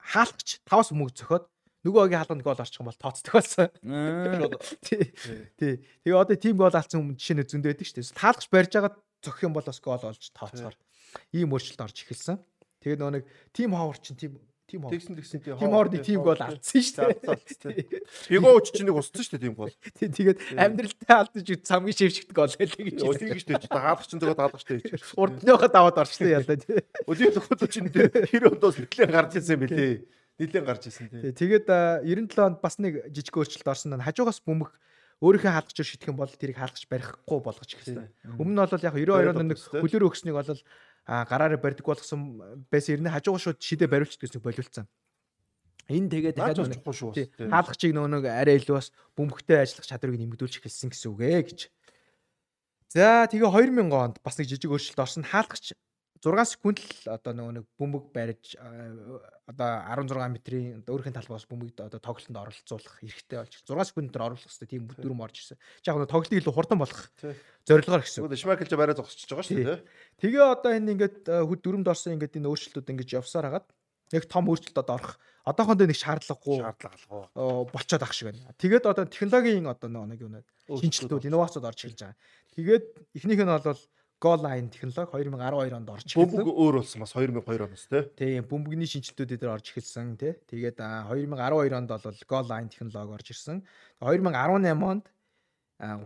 хаалгач 0.02 0.60
5-аас 0.66 0.90
мөнгө 0.98 1.22
зөхиод 1.22 1.46
нөгөө 1.86 2.02
огийн 2.10 2.22
халуунд 2.26 2.44
гол 2.44 2.60
орчих 2.60 2.82
юм 2.82 2.90
бол 2.90 3.00
тооцдог 3.00 3.34
болсон. 3.38 3.70
Тий. 4.84 5.14
Тий. 5.56 5.74
Тэгээ 6.04 6.18
одоо 6.18 6.36
тийм 6.36 6.58
гол 6.58 6.74
алдсан 6.74 7.00
хүмүүс 7.00 7.22
жишээ 7.22 7.36
нь 7.40 7.48
зөндөө 7.48 7.72
байдаг 7.72 7.88
шүү 7.88 7.98
дээ. 8.02 8.20
Таалгач 8.20 8.46
барьж 8.52 8.72
байгаа 8.74 8.94
зөхөх 9.24 9.46
юм 9.48 9.54
бол 9.56 9.68
бас 9.70 9.80
гол 9.80 10.04
олж 10.04 10.24
тооцохоор 10.36 10.76
ийм 11.32 11.54
өөрчлөлт 11.54 11.84
орж 11.86 11.98
эхэлсэн. 12.04 12.38
Тэгээ 12.84 13.00
нөгөө 13.00 13.14
нэг 13.16 13.26
тим 13.56 13.72
ховор 13.78 13.98
чинь 14.02 14.20
тийм 14.20 14.34
тим 14.70 14.86
ховор. 14.86 14.94
Тэгсэн 14.94 15.16
тэгсэн 15.18 15.40
тийм 15.42 15.58
ховор 15.58 15.90
нэг 15.90 16.06
тим 16.06 16.22
гол 16.22 16.38
алдсан 16.38 16.82
шүү 16.86 17.74
дээ. 17.74 18.06
Бигооч 18.30 18.70
чинь 18.78 18.86
нэг 18.86 18.96
устсан 19.02 19.26
шүү 19.26 19.34
дээ 19.36 19.44
тийм 19.50 19.56
гол. 19.58 19.74
Тий. 19.98 20.10
Тэгээд 20.14 20.38
амьдралтай 20.54 21.18
алдаж 21.18 21.48
цамгийн 21.66 21.98
шившигт 21.98 22.32
гол 22.38 22.54
хэлээ 22.54 22.86
гэж. 22.86 23.02
Тийм 23.02 23.34
шүү 23.42 23.50
дээ. 23.58 23.74
Хаалгач 23.74 24.08
чинь 24.14 24.22
зөөгд 24.22 24.40
хаалгачтай 24.40 24.78
хийж. 24.78 25.18
Урдныхоо 25.18 25.70
даваад 25.74 25.98
орчихсон 26.06 26.30
ялаа 26.30 26.58
тий. 26.62 26.86
Өдөө 27.10 27.34
зөвхөн 27.36 27.68
чинь 27.68 27.90
тэр 27.90 28.48
өндөөс 28.54 28.86
нэтлэн 28.86 29.10
гарч 29.10 29.42
ирсэн 29.42 29.58
юм 29.58 29.66
билээ 29.66 30.06
Нийлэн 30.40 30.64
гарч 30.64 30.88
ирсэн 30.88 31.12
тий. 31.12 31.36
Тэгээд 31.36 31.68
97 32.08 32.40
онд 32.40 32.64
бас 32.64 32.80
нэг 32.80 33.12
жижиг 33.12 33.36
өөрчлөлт 33.36 33.68
орсон 33.68 34.00
нь 34.00 34.06
хажуугаас 34.08 34.40
бөмбөг 34.48 34.72
өөрийнхөө 35.20 35.52
хаалгач 35.52 35.84
шитгэх 35.84 36.16
юм 36.16 36.20
бол 36.24 36.32
тэрийг 36.32 36.56
хаалгач 36.56 36.88
барихгүй 36.88 37.40
болгож 37.44 37.68
эхэлсэн. 37.76 38.08
Өмнө 38.40 38.56
нь 38.56 38.72
бол 38.72 38.88
яг 38.88 38.96
92 38.96 39.36
онд 39.36 39.52
нэг 39.52 39.60
хөлөөр 39.60 40.08
өгснэг 40.08 40.32
бол 40.32 40.48
гараараа 41.10 41.58
барьдаг 41.58 41.86
болгосон 41.86 42.38
байсан. 42.70 43.02
Ирнэ 43.02 43.10
хажуугаа 43.10 43.42
шууд 43.42 43.60
шидэ 43.60 43.90
бариулчихдаг 43.90 44.30
гэсэн 44.30 44.46
болиулсан. 44.46 44.86
Энэ 45.90 46.10
тэгээд 46.14 46.38
дахиад 46.38 46.70
хаалгачийг 47.50 47.98
нөгөө 47.98 48.12
нэг 48.14 48.26
арай 48.30 48.62
илүү 48.62 48.78
бас 48.78 48.94
бөмбөгтэй 49.18 49.58
ажиллах 49.58 49.90
чадварыг 49.90 50.22
нэмэгдүүлж 50.22 50.62
эхэлсэн 50.62 50.94
гэсэн 50.94 51.10
үг 51.10 51.22
ээ 51.26 51.42
гэж. 51.50 51.60
За 52.94 53.26
тэгээ 53.26 53.50
2000 53.50 53.90
онд 53.90 54.22
бас 54.22 54.38
нэг 54.38 54.54
жижиг 54.54 54.70
өөрчлөлт 54.70 55.02
орсон. 55.02 55.26
Хаалгач 55.26 55.74
6 56.20 56.52
секунд 56.52 56.80
л 56.84 57.16
одоо 57.16 57.32
нөгөө 57.32 57.54
нэг 57.56 57.66
бөмбөг 57.80 58.06
барьж 58.12 58.60
одоо 58.60 59.70
16 59.88 60.36
метрийн 60.36 60.84
өөрхийн 60.84 61.16
талбаас 61.16 61.48
бөмбөгд 61.48 61.88
одоо 61.88 62.00
тоглолтод 62.04 62.36
оролцуулах 62.36 62.96
эрхтэй 63.00 63.40
болж 63.40 63.56
6 63.64 63.88
секундээр 63.88 64.26
оруулах 64.28 64.44
хэрэгтэй 64.44 64.68
тийм 64.68 64.84
дүрм 65.00 65.24
орж 65.24 65.36
ирсэн. 65.40 65.58
Яг 65.88 65.96
нөгөө 65.96 66.12
тоглолтыг 66.12 66.40
илүү 66.44 66.56
хурдан 66.60 66.80
болгох 66.84 67.08
зорилгоор 67.64 68.04
гэсэн. 68.04 68.20
Тэгвэл 68.28 68.44
Шмайкл 68.44 68.76
барай 68.76 68.96
зогсчихж 69.00 69.32
байгаа 69.32 69.48
шүү 69.48 69.64
дээ. 69.64 69.80
Тэгээ 70.20 70.44
одоо 70.44 70.72
энэ 70.76 70.92
ингээд 70.92 71.20
хөд 71.24 71.60
дүрмд 71.64 71.88
орсон 71.88 72.20
ингээд 72.20 72.36
энэ 72.36 72.50
өөрчлөлтүүд 72.52 72.92
ингэж 72.92 73.10
явсаар 73.16 73.48
хагаад 73.48 73.68
яг 74.12 74.26
том 74.28 74.50
өөрчлөлтөд 74.50 74.90
орох 74.90 75.16
одоохондоо 75.46 75.88
нэг 75.88 75.98
шаардлагагүй 75.98 76.58
шаардлагагүй 76.60 77.22
болцоод 77.72 78.04
ах 78.04 78.14
шиг 78.14 78.34
байна. 78.34 78.54
Тэгээд 78.58 78.86
одоо 78.90 79.06
технологийн 79.06 79.70
одоо 79.70 79.88
нэг 79.88 80.20
юу 80.20 80.34
нэг 80.34 80.46
шинжилтүүд 80.68 81.30
инновацууд 81.30 81.66
орж 81.66 81.80
эхэлж 81.86 82.02
байгаа. 82.04 82.18
Тэгээд 82.58 82.86
эхнийх 83.16 83.42
нь 83.46 83.54
бол 83.54 83.82
Goal 84.20 84.44
Line 84.44 84.68
технологи 84.68 85.32
2012 85.32 85.74
онд 85.80 85.90
орж 85.90 86.12
Бөмбөг 86.12 86.44
эхэлсэн. 86.44 86.60
өөр 86.60 86.74
болсон 86.84 87.00
бас 87.00 87.14
2002 87.16 87.64
оноос 87.64 87.86
тий. 87.88 88.04
Тийм 88.20 88.44
бөмбөгний 88.52 88.90
шинжилтүүд 88.92 89.32
дээр 89.40 89.56
орж 89.56 89.72
эхэлсэн 89.72 90.20
тий. 90.20 90.36
Тэгээд 90.52 90.78
а, 90.84 91.08
2012 91.08 91.72
онд 91.80 91.88
бол 91.88 92.20
Goal 92.28 92.46
Line 92.52 92.68
технологи 92.68 93.16
орж 93.16 93.28
ирсэн. 93.32 93.64
2018 94.04 94.84
онд 94.84 95.06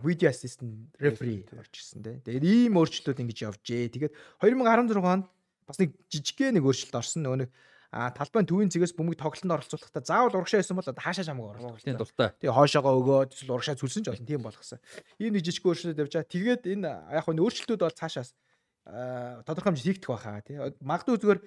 Video 0.06 0.30
Assistant 0.30 0.94
Referee 1.02 1.42
орж 1.58 1.74
ирсэн 1.74 2.06
тий. 2.06 2.16
Тэгээд 2.22 2.46
ийм 2.46 2.78
өөрчлөлтүүд 2.78 3.18
ингэж 3.18 3.38
явжээ. 3.50 3.90
Тэгээд 3.90 4.14
2016 4.38 5.02
онд 5.02 5.26
бас 5.66 5.78
нэг 5.82 5.98
жижигхэн 6.06 6.54
нэг 6.54 6.64
өөрчлөлт 6.70 6.94
орсон. 6.94 7.26
Нөгөө 7.26 7.38
нэг 7.42 7.50
а 7.94 8.10
талбайн 8.10 8.42
төвийн 8.42 8.74
цэгээс 8.74 8.98
бөмбөг 8.98 9.14
тоглолтод 9.22 9.54
оролцуулахдаа 9.54 10.02
заавал 10.02 10.34
урагшаа 10.34 10.58
байсан 10.58 10.74
бол 10.74 10.90
хаашаа 10.98 11.30
чамгаа 11.30 11.54
оруулах. 11.54 11.78
Тийм 11.78 11.94
дуртай. 11.94 12.34
Тэгээ 12.42 12.58
хоошоогоо 12.58 12.94
өгөөд 12.98 13.30
эсвэл 13.38 13.54
урагшаа 13.54 13.78
зүлсэн 13.78 14.02
ч 14.02 14.10
болно 14.10 14.26
тийм 14.26 14.42
болгосон. 14.42 14.82
Ийм 15.22 15.38
нэг 15.38 15.46
жижиг 15.46 15.62
өөрчлөлт 15.62 16.02
явж 16.02 16.10
байгаа. 16.18 16.34
Тэгээд 16.34 16.62
энэ 16.74 16.90
яг 16.90 17.22
хөө 17.22 17.38
өөрчлөлтүүд 17.38 17.86
бол 17.86 17.94
цаашаас 17.94 18.34
аа, 18.82 19.46
тодорхой 19.46 19.78
хэмжээнд 19.78 20.02
хийгдэх 20.02 20.10
байхаа 20.10 20.42
тий. 20.42 20.58
Магадгүй 20.82 21.22
зүгээр 21.22 21.40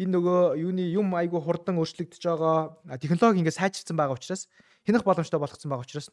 энэ 0.00 0.12
нөгөө 0.16 0.40
юуны 0.64 0.84
юм 0.96 1.12
айгу 1.12 1.44
хурдан 1.44 1.76
өөрчлөгдөж 1.76 2.24
байгаа 2.24 2.96
технологи 2.96 3.44
ингээд 3.44 3.60
сайжирсан 3.60 3.92
байгаа 3.92 4.16
учраас 4.16 4.48
хянах 4.88 5.04
боломжтой 5.04 5.36
болгоцсон 5.36 5.68
байгаа 5.68 5.84
учраас 5.84 6.08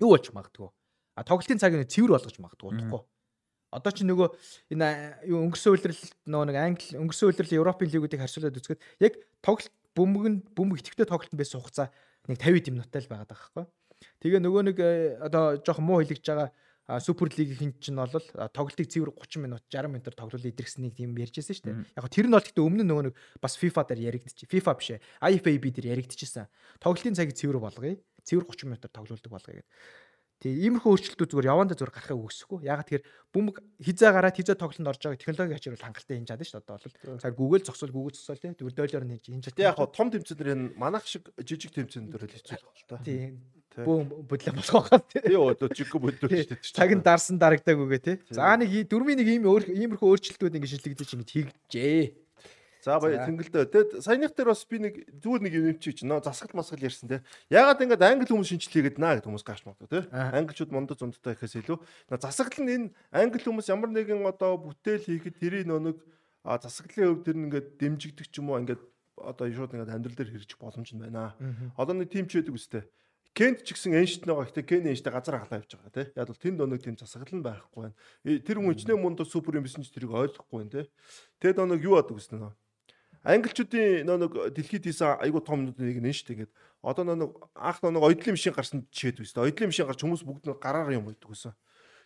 юу 0.00 0.16
болж 0.16 0.32
магадгүй. 0.32 0.72
А 1.20 1.20
тоглолтын 1.20 1.60
цагийг 1.60 1.84
цэвэр 1.92 2.16
болгож 2.16 2.36
магадгүй 2.40 2.68
утгагүй. 2.72 3.04
Одоо 3.70 3.92
чи 3.94 4.02
нөгөө 4.02 4.28
энэ 4.74 4.88
юу 5.30 5.46
өнгөрсөн 5.46 5.72
үйлрэл 5.78 6.02
нөгөө 6.26 6.46
нэг 6.50 6.58
англи 6.58 6.98
өнгөрсөн 6.98 7.28
үйлрэл 7.30 7.58
Европын 7.62 7.90
лигүүдийг 7.90 8.20
харьцуулаад 8.20 8.58
үзэхэд 8.58 8.82
яг 8.98 9.14
тоглолт 9.46 9.70
бөмбөг 9.94 10.24
нь 10.26 10.38
бөмбөг 10.58 10.82
идэвхтэй 10.82 11.06
тоглолт 11.06 11.34
байсан 11.38 11.62
хугацаа 11.62 11.88
нэг 12.26 12.38
50 12.42 12.74
минуттай 12.74 13.00
л 13.06 13.10
байгаад 13.10 13.30
байгаа 13.30 13.46
байхгүй. 13.54 13.66
Тэгээ 14.26 14.40
нөгөө 14.42 14.62
нэг 14.66 14.78
одоо 15.22 15.44
жоохон 15.62 15.86
муу 15.86 16.02
хэлэгж 16.02 16.26
байгаа 16.26 16.50
супер 16.98 17.30
лигийн 17.30 17.74
чинь 17.78 17.94
бол 17.94 18.10
тоглолтыг 18.50 18.90
цэвэр 18.90 19.14
30 19.14 19.38
минут 19.46 19.62
60 19.70 19.86
минутаар 19.86 20.16
тоглол 20.18 20.42
идэрхсэнийг 20.42 20.98
тийм 20.98 21.14
ярьжсэн 21.14 21.54
шүү 21.54 21.66
дээ. 21.70 21.78
Яг 21.94 22.10
тэр 22.10 22.26
нь 22.26 22.34
бол 22.34 22.42
гэхдээ 22.42 22.66
өмнө 22.66 22.82
нөгөө 22.82 23.04
нэг 23.06 23.14
бас 23.38 23.54
FIFA 23.54 23.86
дээр 23.86 24.10
яригдчих. 24.10 24.50
FIFA 24.50 24.74
биш 24.74 24.90
ээ. 24.98 25.00
IFAB 25.38 25.64
дээр 25.70 25.94
яригдчихсэн. 25.94 26.50
Тоглолтын 26.82 27.14
цагийг 27.14 27.38
цэвэр 27.38 27.62
болгоё. 27.62 27.94
Цэвэр 28.26 28.44
30 28.50 28.66
минутаар 28.66 28.90
тоглолдог 28.90 29.30
болгоё 29.30 29.62
гэдэг. 29.62 29.70
Тэгээ 30.40 30.72
иймэрхүү 30.72 30.90
өөрчлөлтүүд 30.96 31.30
зүгээр 31.36 31.50
явандаа 31.52 31.76
зүгээр 31.76 31.94
гарахыг 32.00 32.16
үгүйсэхгүй. 32.16 32.58
Ягаад 32.64 32.88
тэгэхээр 32.88 33.04
бөмбөг 33.28 33.56
хизээ 33.84 34.10
гараад 34.16 34.36
хизээ 34.40 34.56
тоглолтод 34.56 34.88
орж 34.88 35.00
байгаа 35.04 35.20
технологийн 35.20 35.58
ачаар 35.60 35.76
хангалттай 35.76 36.16
хийж 36.16 36.28
чадсан 36.32 36.48
шүү 36.48 36.56
дээ. 36.56 36.64
Одоо 36.64 36.76
бол 36.80 37.20
цаг 37.20 37.34
Google 37.36 37.60
зогсвол 37.68 37.92
Google 37.92 38.14
зогсвол 38.16 38.40
тий. 38.40 38.56
Тэгвэл 38.56 38.78
дойлоор 38.80 39.04
нь 39.04 39.14
хийж 39.20 39.52
Тэг 39.52 39.68
яг 39.68 39.76
хоо 39.76 39.92
том 39.92 40.08
тэмцээнээр 40.08 40.52
энэ 40.56 40.66
манах 40.80 41.04
шиг 41.04 41.28
жижиг 41.44 41.76
тэмцээнээр 41.76 42.24
л 42.24 42.32
хэцүү 42.32 42.56
л 42.56 42.88
та. 42.88 42.96
тий. 43.04 43.36
Тий. 43.68 43.84
Бөөм 43.84 44.08
бодлоо 44.24 44.54
болох 44.56 44.88
байгаа 44.88 45.00
тий. 45.12 45.22
Тий 45.28 45.36
одоо 45.36 45.68
жиг 45.68 45.92
бүдүүр 45.92 46.32
шүү 46.32 46.56
дээ. 46.56 46.72
Цаг 46.72 46.90
нь 46.96 47.04
дарсан 47.04 47.36
дарагдаг 47.36 47.76
үгээ 47.76 48.00
тий. 48.00 48.16
За 48.32 48.56
нэг 48.56 48.72
дөрмийн 48.88 49.20
нэг 49.20 49.28
ийм 49.28 49.44
иймэрхүү 49.44 50.08
өөрчлөлтүүд 50.08 50.56
ингэ 50.56 50.72
шилжигдэж 50.72 51.10
ингэж 51.20 51.30
хийгджээ. 51.36 52.00
За 52.80 52.96
баяа 53.00 53.28
тэнгэлдээ. 53.28 53.68
Тэгэд 53.68 53.90
саяных 54.00 54.32
дээр 54.32 54.50
бас 54.52 54.64
би 54.64 54.78
нэг 54.80 54.94
зүгээр 55.20 55.42
нэг 55.44 55.52
юм 55.52 55.76
чи 55.76 55.92
нөө 56.04 56.24
засгал 56.24 56.60
масгал 56.60 56.80
ярьсан 56.80 57.08
те. 57.12 57.20
Ягаад 57.52 57.84
ингээд 57.84 58.00
англи 58.00 58.32
хүмүүс 58.32 58.50
шинжилгээ 58.56 58.84
гэдэг 58.88 59.00
наа 59.00 59.14
гэдэг 59.20 59.28
хүмүүс 59.28 59.44
гарч 59.44 59.62
магадгүй 59.68 59.88
те. 59.92 60.00
Англичууд 60.10 60.72
мондо 60.72 60.96
зундтай 60.96 61.36
гэхээс 61.36 61.60
илүү 61.60 61.78
засгал 62.16 62.64
нь 62.64 62.72
энэ 62.72 62.86
англи 63.12 63.44
хүмүүс 63.44 63.68
ямар 63.68 63.92
нэгэн 63.92 64.24
одоо 64.24 64.56
бүтээл 64.56 65.04
хийхэд 65.04 65.36
тэрийг 65.36 65.68
нэг 65.68 66.00
засаглалын 66.44 67.20
хувьд 67.20 67.24
тэр 67.28 67.36
ингээд 67.36 67.68
дэмжигдэх 67.76 68.28
ч 68.32 68.40
юм 68.40 68.48
уу 68.48 68.60
ингээд 68.64 68.80
одоо 69.20 69.44
шууд 69.52 69.76
ингээд 69.76 69.92
амьдрал 69.92 70.16
дээр 70.16 70.32
хэрэгжих 70.32 70.56
боломж 70.56 70.88
нь 70.96 71.04
байна. 71.04 71.36
Одоо 71.76 71.92
нэг 71.92 72.08
тим 72.08 72.24
ч 72.24 72.40
байдаг 72.40 72.56
үстэй. 72.56 72.84
Кент 73.36 73.62
ч 73.62 73.76
гэсэн 73.76 73.94
Эйнштейн 73.94 74.26
байгаа. 74.26 74.48
Гэтэ 74.48 74.66
Кен 74.66 74.88
Эйнштейн 74.90 75.14
газар 75.14 75.38
халаа 75.38 75.60
явж 75.62 75.70
байгаа 75.76 75.92
тий. 75.94 76.06
Яг 76.16 76.26
бол 76.26 76.42
тэнд 76.42 76.58
өнөг 76.64 76.80
тийм 76.82 76.96
засаглал 76.98 77.38
нь 77.38 77.46
байхгүй 77.46 77.80
байна. 77.86 77.96
Э, 78.26 78.42
Тэр 78.42 78.58
хүн 78.58 78.74
ичнээ 78.74 78.98
мунд 78.98 79.22
супер 79.22 79.60
юм 79.60 79.64
биш 79.68 79.78
ч 79.78 79.86
тэрийг 79.92 80.10
ойлгохгүй 80.10 80.56
байна 80.58 80.74
тий. 80.74 80.86
Тэгэд 81.38 81.62
өнөг 81.62 81.80
юу 81.84 81.94
адаг 82.00 82.18
гэсэн 82.18 82.42
нөө. 82.42 82.52
Англичуудын 83.20 84.08
нөө 84.08 84.16
нэг 84.16 84.32
дэлхийд 84.56 84.88
хийсэн 84.88 85.20
айгуу 85.20 85.44
том 85.44 85.68
нэг 85.68 85.76
нь 85.76 86.08
шүү 86.08 86.24
дээ. 86.24 86.36
Ингээд 86.48 86.52
одоо 86.80 87.04
нөө 87.04 87.18
нэг 87.20 87.30
анх 87.52 87.78
нөө 87.84 87.92
нэг 87.92 88.04
ойдлын 88.08 88.32
машин 88.32 88.56
гарсан 88.56 88.80
жишээд 88.88 89.20
үстэй. 89.20 89.44
Ойдлын 89.44 89.68
машин 89.68 89.84
гарч 89.84 90.00
хүмүүс 90.00 90.24
бүгд 90.24 90.44
нөө 90.48 90.56
гараараа 90.56 90.96
юм 90.96 91.04
байдаг 91.04 91.28
гэсэн. 91.28 91.52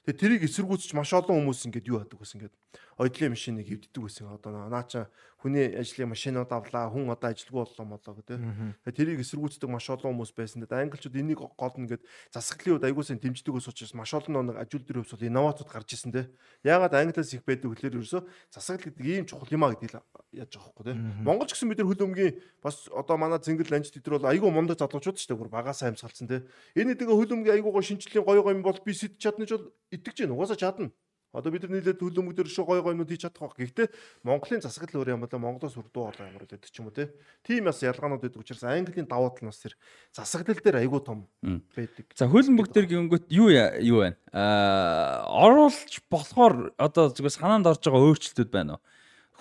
Тэгээ 0.05 0.18
тэрийг 0.18 0.43
эсэргүүцэж 0.51 0.91
маш 0.99 1.15
олон 1.15 1.39
хүмүүс 1.47 1.70
ингээд 1.70 1.86
юу 1.86 2.02
адаг 2.02 2.18
гэсэн 2.18 2.36
ингээд 2.43 2.55
ойдлын 2.99 3.31
машиныг 3.31 3.67
хөвддөг 3.70 4.02
гэсэн. 4.10 4.26
Одоо 4.26 4.51
наа 4.67 4.84
ча 4.91 5.07
хүний 5.44 5.76
ажлын 5.76 6.08
машинууд 6.08 6.48
авлаа, 6.48 6.89
хүн 6.89 7.12
одоо 7.12 7.28
ажилгүй 7.28 7.60
боллоо 7.68 7.84
молоо 7.84 8.14
гэдэг. 8.16 8.40
Тэгээ 8.89 8.97
тэрийг 8.97 9.20
эсэргүүцдэг 9.20 9.68
маш 9.68 9.92
олон 9.92 10.16
хүмүүс 10.16 10.32
байсан. 10.32 10.64
Тэгээд 10.64 10.89
англичууд 10.89 11.20
энийг 11.20 11.44
гол 11.44 11.76
нь 11.76 11.84
ингээд 11.84 12.00
засаглалын 12.32 12.81
үед 12.81 12.86
аягуулсан 12.89 13.20
дэмждэг 13.20 13.52
ус 13.52 13.68
учраас 13.68 13.92
маш 13.92 14.16
олон 14.16 14.48
нэг 14.48 14.56
ажил 14.56 14.81
дээр 14.81 15.05
хувьсвал 15.05 15.28
инновацууд 15.28 15.68
гарч 15.68 15.92
ирсэн 15.92 16.16
те. 16.16 16.32
Яагаад 16.64 16.97
англиас 16.97 17.36
их 17.36 17.44
байдаг 17.44 17.76
гэхээр 17.76 18.00
ерөөсөө 18.00 18.24
засаглал 18.48 18.89
гэдэг 18.89 19.05
ийм 19.05 19.28
чухал 19.28 19.52
юм 19.52 19.68
а 19.68 19.76
гэдгийг 19.76 20.00
яаж 20.32 20.48
байгаа 20.48 20.73
байхгүй 20.73 20.84
те. 20.89 20.92
Монгол 21.20 21.44
ч 21.44 21.52
гэсэн 21.52 21.68
бид 21.68 21.78
нар 21.84 21.89
хөл 21.92 22.05
өмгийн 22.08 22.32
бас 22.64 22.89
одоо 22.89 23.16
манай 23.20 23.39
зингэл 23.44 23.68
ланч 23.68 23.92
тэтэр 23.92 24.16
бол 24.16 24.32
айгүй 24.32 24.48
мундаг 24.48 24.81
залуучууд 24.81 25.20
ч 25.20 25.28
гэдэг 25.28 25.52
багасаа 25.52 25.92
амьсгалцсан 25.92 26.24
те. 26.24 26.48
Энэ 26.73 26.97
нэг 26.97 27.05
хөл 27.05 27.36
өмгийн 27.36 27.60
айгүй 27.60 27.68
гоо 27.68 27.84
шинжилгээ 27.84 28.24
гоё 28.24 28.40
гоё 28.40 28.56
юм 28.56 28.64
бол 28.64 28.81
би 28.81 28.97
сэт 28.97 29.20
чадна 29.20 29.44
ч 29.44 29.60
бол 29.60 29.68
итгэж 29.92 30.24
гэн 30.24 30.32
угаасаа 30.32 30.56
чадна. 30.56 30.89
Одоо 31.34 31.50
бид 31.50 31.66
нар 31.66 31.74
нийлээд 31.74 31.98
хөл 31.98 32.22
өмг 32.22 32.38
дээр 32.38 32.46
шүү 32.46 32.62
гоё 32.62 32.82
гоё 32.86 32.94
юмнууд 32.94 33.10
хийж 33.10 33.26
чадах 33.26 33.50
байх. 33.50 33.58
Гэхдээ 33.58 33.88
Монголын 34.22 34.62
засаглал 34.62 35.02
өөр 35.02 35.18
юм 35.18 35.26
бол 35.26 35.34
Монголоос 35.34 35.74
үрдүү 35.74 36.02
болоо 36.06 36.24
ямар 36.30 36.46
гэдэг 36.46 36.70
ч 36.70 36.78
юм 36.78 36.86
уу 36.86 36.94
те. 36.94 37.10
Тийм 37.42 37.66
бас 37.66 37.82
ялгаанууд 37.82 38.22
байдаг 38.22 38.38
учраас 38.38 38.62
Английн 38.62 39.10
давуу 39.10 39.34
тал 39.34 39.42
нь 39.42 39.50
бас 39.50 39.58
тэр 39.58 39.74
засаглал 40.14 40.62
дээр 40.62 40.78
айгүй 40.86 41.02
том 41.02 41.26
байдаг. 41.74 42.06
За 42.14 42.30
хөлбөмбөг 42.30 42.70
төр 42.70 42.86
гингөт 42.86 43.26
юу 43.34 43.50
юу 43.50 43.98
байна? 44.06 44.16
Аа 44.30 45.26
оруулж 45.26 46.06
болохоор 46.06 46.70
одоо 46.78 47.10
зүгээр 47.10 47.34
санаанд 47.34 47.66
орж 47.66 47.82
байгаа 47.82 48.06
өөрчлөлтүүд 48.14 48.50
байна 48.54 48.78
уу? 48.78 48.82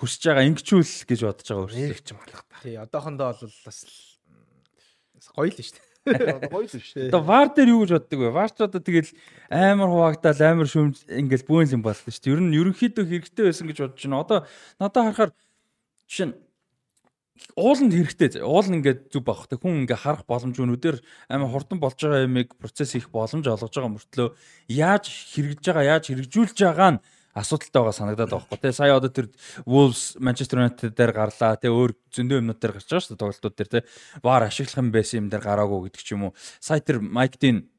Хүсэж 0.01 0.33
байгаа 0.33 0.49
ингэчүүл 0.49 1.05
гэж 1.05 1.19
бодож 1.29 1.45
байгаа 1.45 1.63
өөрчлөлт. 1.69 1.93
Нэг 1.93 2.01
ч 2.01 2.09
юм 2.09 2.19
алах 2.25 2.41
та. 2.49 2.57
Тий, 2.65 2.73
одоохондоо 2.81 3.37
бол 3.37 3.53
бас 3.69 3.77
гоё 5.37 5.53
л 5.53 5.53
нь 5.53 5.61
шүү 5.61 5.77
дээ. 5.77 5.92
Гоё 6.03 6.67
л 6.67 6.67
шүү. 6.67 7.07
Одоо 7.07 7.21
вар 7.23 7.47
дээр 7.55 7.71
юу 7.71 7.87
гэж 7.87 7.91
боддог 7.95 8.19
вэ? 8.19 8.29
Вар 8.35 8.51
ч 8.51 8.59
одоо 8.59 8.81
тэгэл 8.83 9.11
амар 9.47 9.87
хуваагдал 9.87 10.41
амар 10.43 10.67
шүмж 10.67 11.07
ингээл 11.07 11.47
бөөн 11.47 11.79
юм 11.79 11.83
болсон 11.83 12.11
шүү. 12.11 12.35
Ер 12.35 12.41
нь 12.43 12.57
ерөнхийдөө 12.59 13.07
хэрэгтэй 13.07 13.43
байсан 13.47 13.67
гэж 13.71 13.77
бодож 13.87 14.03
байна. 14.03 14.19
Одоо 14.19 14.39
надад 14.83 15.03
харахаар 15.07 15.31
жишээ 16.11 16.27
нь 16.27 16.35
ууланд 17.55 17.93
хэрэгтэй. 17.95 18.43
Уул 18.43 18.67
нь 18.67 18.83
ингээд 18.83 19.15
зүг 19.15 19.23
багх. 19.23 19.47
Тэг 19.47 19.63
хүн 19.63 19.83
ингээ 19.87 19.99
харах 20.03 20.27
боломж 20.27 20.59
өнөдөр 20.59 20.99
амар 21.31 21.49
хурдан 21.49 21.79
болж 21.79 21.97
байгаа 21.97 22.27
юмыг 22.27 22.55
процесс 22.59 22.93
хийх 22.93 23.09
боломж 23.09 23.47
олгож 23.47 23.73
байгаа 23.73 23.95
мөртлөө 23.95 24.29
яаж 24.69 25.05
хэрэгжиж 25.07 25.65
байгаа, 25.65 25.97
яаж 25.97 26.03
хэрэгжүүлж 26.11 26.57
байгаа 26.61 26.91
нь 26.97 27.03
асуудалтай 27.33 27.81
байгаа 27.81 27.97
санагдаад 27.97 28.29
байгаа 28.29 28.45
хгүй. 28.45 28.59
Тэ 28.61 28.77
сая 28.77 28.93
одоо 28.97 29.09
тэр 29.09 29.27
Wolves 29.65 30.15
Manchester 30.21 30.61
United 30.61 30.93
дээр 30.93 31.13
гарлаа. 31.13 31.57
Тэ 31.57 31.73
өөр 31.73 31.91
зөндөө 32.13 32.39
юмнууд 32.39 32.59
дээр 32.61 32.77
гарч 32.77 32.87
байгаа 32.87 33.03
шүү 33.03 33.13
дээ 33.17 33.21
тоглолтууд 33.21 33.55
дээр 33.57 33.69
тэ 33.73 33.85
VAR 34.21 34.43
ашиглах 34.45 34.81
юм 34.81 34.89
байсан 34.93 35.17
юм 35.25 35.27
дээр 35.33 35.43
гараагүй 35.43 35.89
гэдэг 35.89 36.01
ч 36.05 36.09
юм 36.13 36.29
уу. 36.29 36.37
Сая 36.61 36.79
тэр 36.79 37.01
Mike 37.01 37.41
Dean 37.41 37.73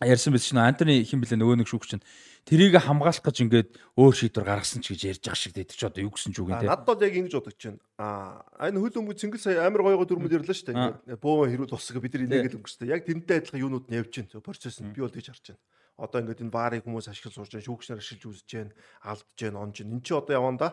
ярьсан 0.00 0.32
байсан 0.32 0.56
чинь 0.56 0.64
Антони 0.64 1.04
хин 1.04 1.20
блэ 1.20 1.36
нөгөө 1.36 1.60
нэг 1.60 1.68
шүүгч 1.68 1.88
чинь 1.92 2.04
тэрийг 2.48 2.76
хамгаалах 2.80 3.20
гэж 3.20 3.36
ингээд 3.44 3.68
өөр 4.00 4.14
шийдвэр 4.16 4.48
гаргасан 4.48 4.80
ч 4.80 4.96
гэж 4.96 5.00
ярьж 5.12 5.22
байгаа 5.28 5.36
шиг 5.36 5.52
дээ. 5.52 5.68
Чи 5.68 5.84
одоо 5.84 6.00
юу 6.00 6.12
гэсэн 6.16 6.32
ч 6.32 6.40
үг 6.40 6.48
юм 6.48 6.56
те. 6.56 6.64
Надад 6.64 6.88
бол 6.88 7.04
яг 7.04 7.14
ингэж 7.20 7.34
бодож 7.36 7.56
байна. 7.60 7.80
Аа 8.00 8.68
энэ 8.72 8.80
хөл 8.80 8.96
өмгө 8.96 9.20
цэнгэл 9.20 9.44
сая 9.44 9.60
амар 9.68 9.84
гоё 9.84 10.00
гоё 10.00 10.08
дүрмүүд 10.08 10.36
ирлээ 10.40 10.56
шүү 10.56 10.68
дээ. 10.72 11.20
Бөөн 11.20 11.52
хэрүүл 11.52 11.76
усгаа 11.76 12.00
бид 12.00 12.16
нар 12.16 12.24
инээгээл 12.24 12.56
өнгөрчтэй. 12.64 12.88
Яг 12.88 13.04
тэрнтэй 13.04 13.36
адилхан 13.44 13.60
юунууд 13.60 13.86
нь 13.92 13.98
явж 14.00 14.12
байна. 14.24 14.40
Процесс 14.40 14.80
нь 14.80 14.88
би 14.88 15.04
бол 15.04 15.12
гэж 15.12 15.26
харж 15.28 15.44
байна. 15.52 15.60
Одоо 16.00 16.24
ингээд 16.24 16.42
энэ 16.48 16.56
баарыг 16.56 16.82
хүмүүс 16.88 17.12
ашиглаж 17.12 17.36
сурж 17.36 17.52
байна, 17.52 17.68
шүүгчнэр 17.68 18.00
ашиглаж 18.00 18.24
үзэж 18.24 18.48
байна, 18.56 18.72
алдж 19.04 19.36
байна, 19.36 19.60
онж 19.60 19.76
байна. 19.84 19.92
Энд 20.00 20.04
чи 20.08 20.12
одоо 20.16 20.34
явандаа 20.34 20.70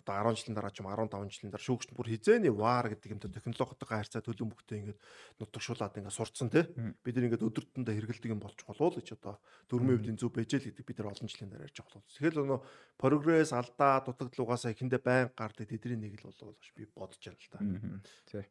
одоо 0.00 0.32
10 0.32 0.40
жилийн 0.40 0.56
дараа 0.56 0.72
ч 0.72 0.80
юм 0.80 0.88
15 0.88 1.28
жилийн 1.28 1.52
дараа 1.52 1.66
шүүгчд 1.68 1.92
бүр 1.92 2.08
хизээний 2.08 2.52
вар 2.52 2.88
гэдэг 2.88 3.12
юм 3.12 3.20
технологитойгоо 3.20 3.96
харьцаа 4.00 4.22
төлөмбөгтэй 4.24 4.76
ингээд 4.80 5.00
нутагшуулаад 5.40 5.98
ингээд 6.00 6.16
сурцсан 6.16 6.48
тий. 6.48 6.64
Бид 7.04 7.14
нар 7.16 7.26
ингээд 7.28 7.46
өдөртөндөө 7.46 7.94
хэрэгэлдэг 7.94 8.32
юм 8.32 8.40
болж 8.40 8.58
болов 8.64 8.80
уу 8.80 8.96
гэж 8.96 9.08
одоо 9.20 9.36
дөрмийн 9.68 10.00
үеийн 10.00 10.16
зөв 10.16 10.32
бэжэл 10.32 10.72
гэдэг 10.72 10.84
бид 10.88 10.98
нар 11.00 11.12
олон 11.12 11.28
жилийн 11.28 11.50
дараа 11.52 11.66
ярьж 11.68 11.76
байгаа 11.76 12.00
болов. 12.00 12.16
Тэгэл 12.16 12.42
өнөө 12.44 12.60
прогресс 12.96 13.52
алдаа 13.52 13.92
дутагдлуугаас 14.08 14.64
ихэндээ 14.72 15.00
байн 15.04 15.28
гардаг 15.36 15.68
тэдний 15.68 16.00
нэг 16.00 16.16
л 16.24 16.32
болов 16.32 16.56
би 16.72 16.84
бодож 16.88 17.20
байна 17.20 17.36
л 17.36 17.52
та. 17.52 17.60
Тий. 18.30 18.44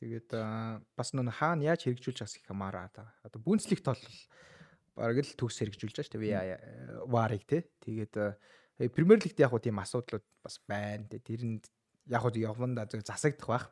Тэгээд 0.00 0.30
бас 0.96 1.08
нөө 1.12 1.28
хаана 1.28 1.68
яаж 1.68 1.84
хэрэгжүүлж 1.84 2.24
байгаас 2.24 2.38
их 2.40 2.46
хамаараа 2.48 2.88
та. 2.88 3.12
Одоо 3.20 3.40
бүнцлэгт 3.44 3.84
бол 3.84 4.00
бараг 4.96 5.22
л 5.22 5.36
төгс 5.36 5.56
хэрэгжүүлж 5.62 5.96
байгаа 5.96 6.08
шүү 6.08 6.20
дээ. 6.20 7.06
Варыг 7.08 7.42
тий. 7.48 7.62
Тэгээд 7.84 8.14
Премьер 8.92 9.20
лигт 9.22 9.38
яг 9.38 9.50
хуу 9.52 9.62
тийм 9.62 9.78
асуудлууд 9.78 10.24
бас 10.42 10.58
байна. 10.68 11.06
Тэр 11.08 11.42
нь 11.44 11.62
яг 12.08 12.22
хуу 12.22 12.34
явандаа 12.34 12.88
зөв 12.88 13.04
засагдах 13.04 13.48
байх. 13.48 13.66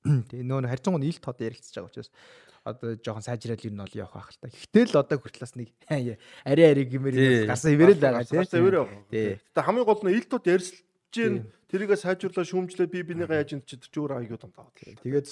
Тэгээ 0.30 0.46
нөө 0.46 0.68
харьцангуй 0.68 1.00
нийлт 1.00 1.22
тод 1.24 1.40
ярилцж 1.40 1.74
байгаа 1.76 1.90
учраас 1.90 2.10
одоо 2.64 2.96
жоохон 3.00 3.24
сайжрал 3.24 3.60
юу 3.60 3.72
нь 3.72 3.80
бол 3.80 3.96
явах 3.96 4.14
байх 4.16 4.30
л 4.32 4.40
та. 4.40 4.48
Гэхдээ 4.52 4.84
л 4.92 5.00
одоо 5.00 5.16
хүртлээс 5.16 5.54
нэг 5.56 5.68
арай 6.44 6.66
арай 6.72 6.84
гэмээр 6.84 7.48
гарсан 7.48 7.72
хിവэрэл 7.72 8.00
байгаа 8.00 8.24
тий. 8.24 8.44
Савэр 8.44 8.76
байгаа. 8.84 9.04
Тий. 9.08 9.28
Гэтэ 9.40 9.64
хамгийн 9.64 9.88
гол 9.88 10.02
нь 10.04 10.16
илтууд 10.16 10.44
ярьсалж 10.44 10.84
Тий. 11.10 11.26
гин 11.26 11.50
тэрийгэ 11.70 11.96
сайжруулаа 11.98 12.46
шүүмжлээ 12.46 12.86
би 12.86 13.02
бинийгаа 13.02 13.42
яаж 13.42 13.58
энэ 13.58 13.66
ч 13.66 13.82
чөөр 13.90 14.22
аягүй 14.22 14.38
том 14.38 14.54
таа. 14.54 14.70
Тэгээд 14.78 15.26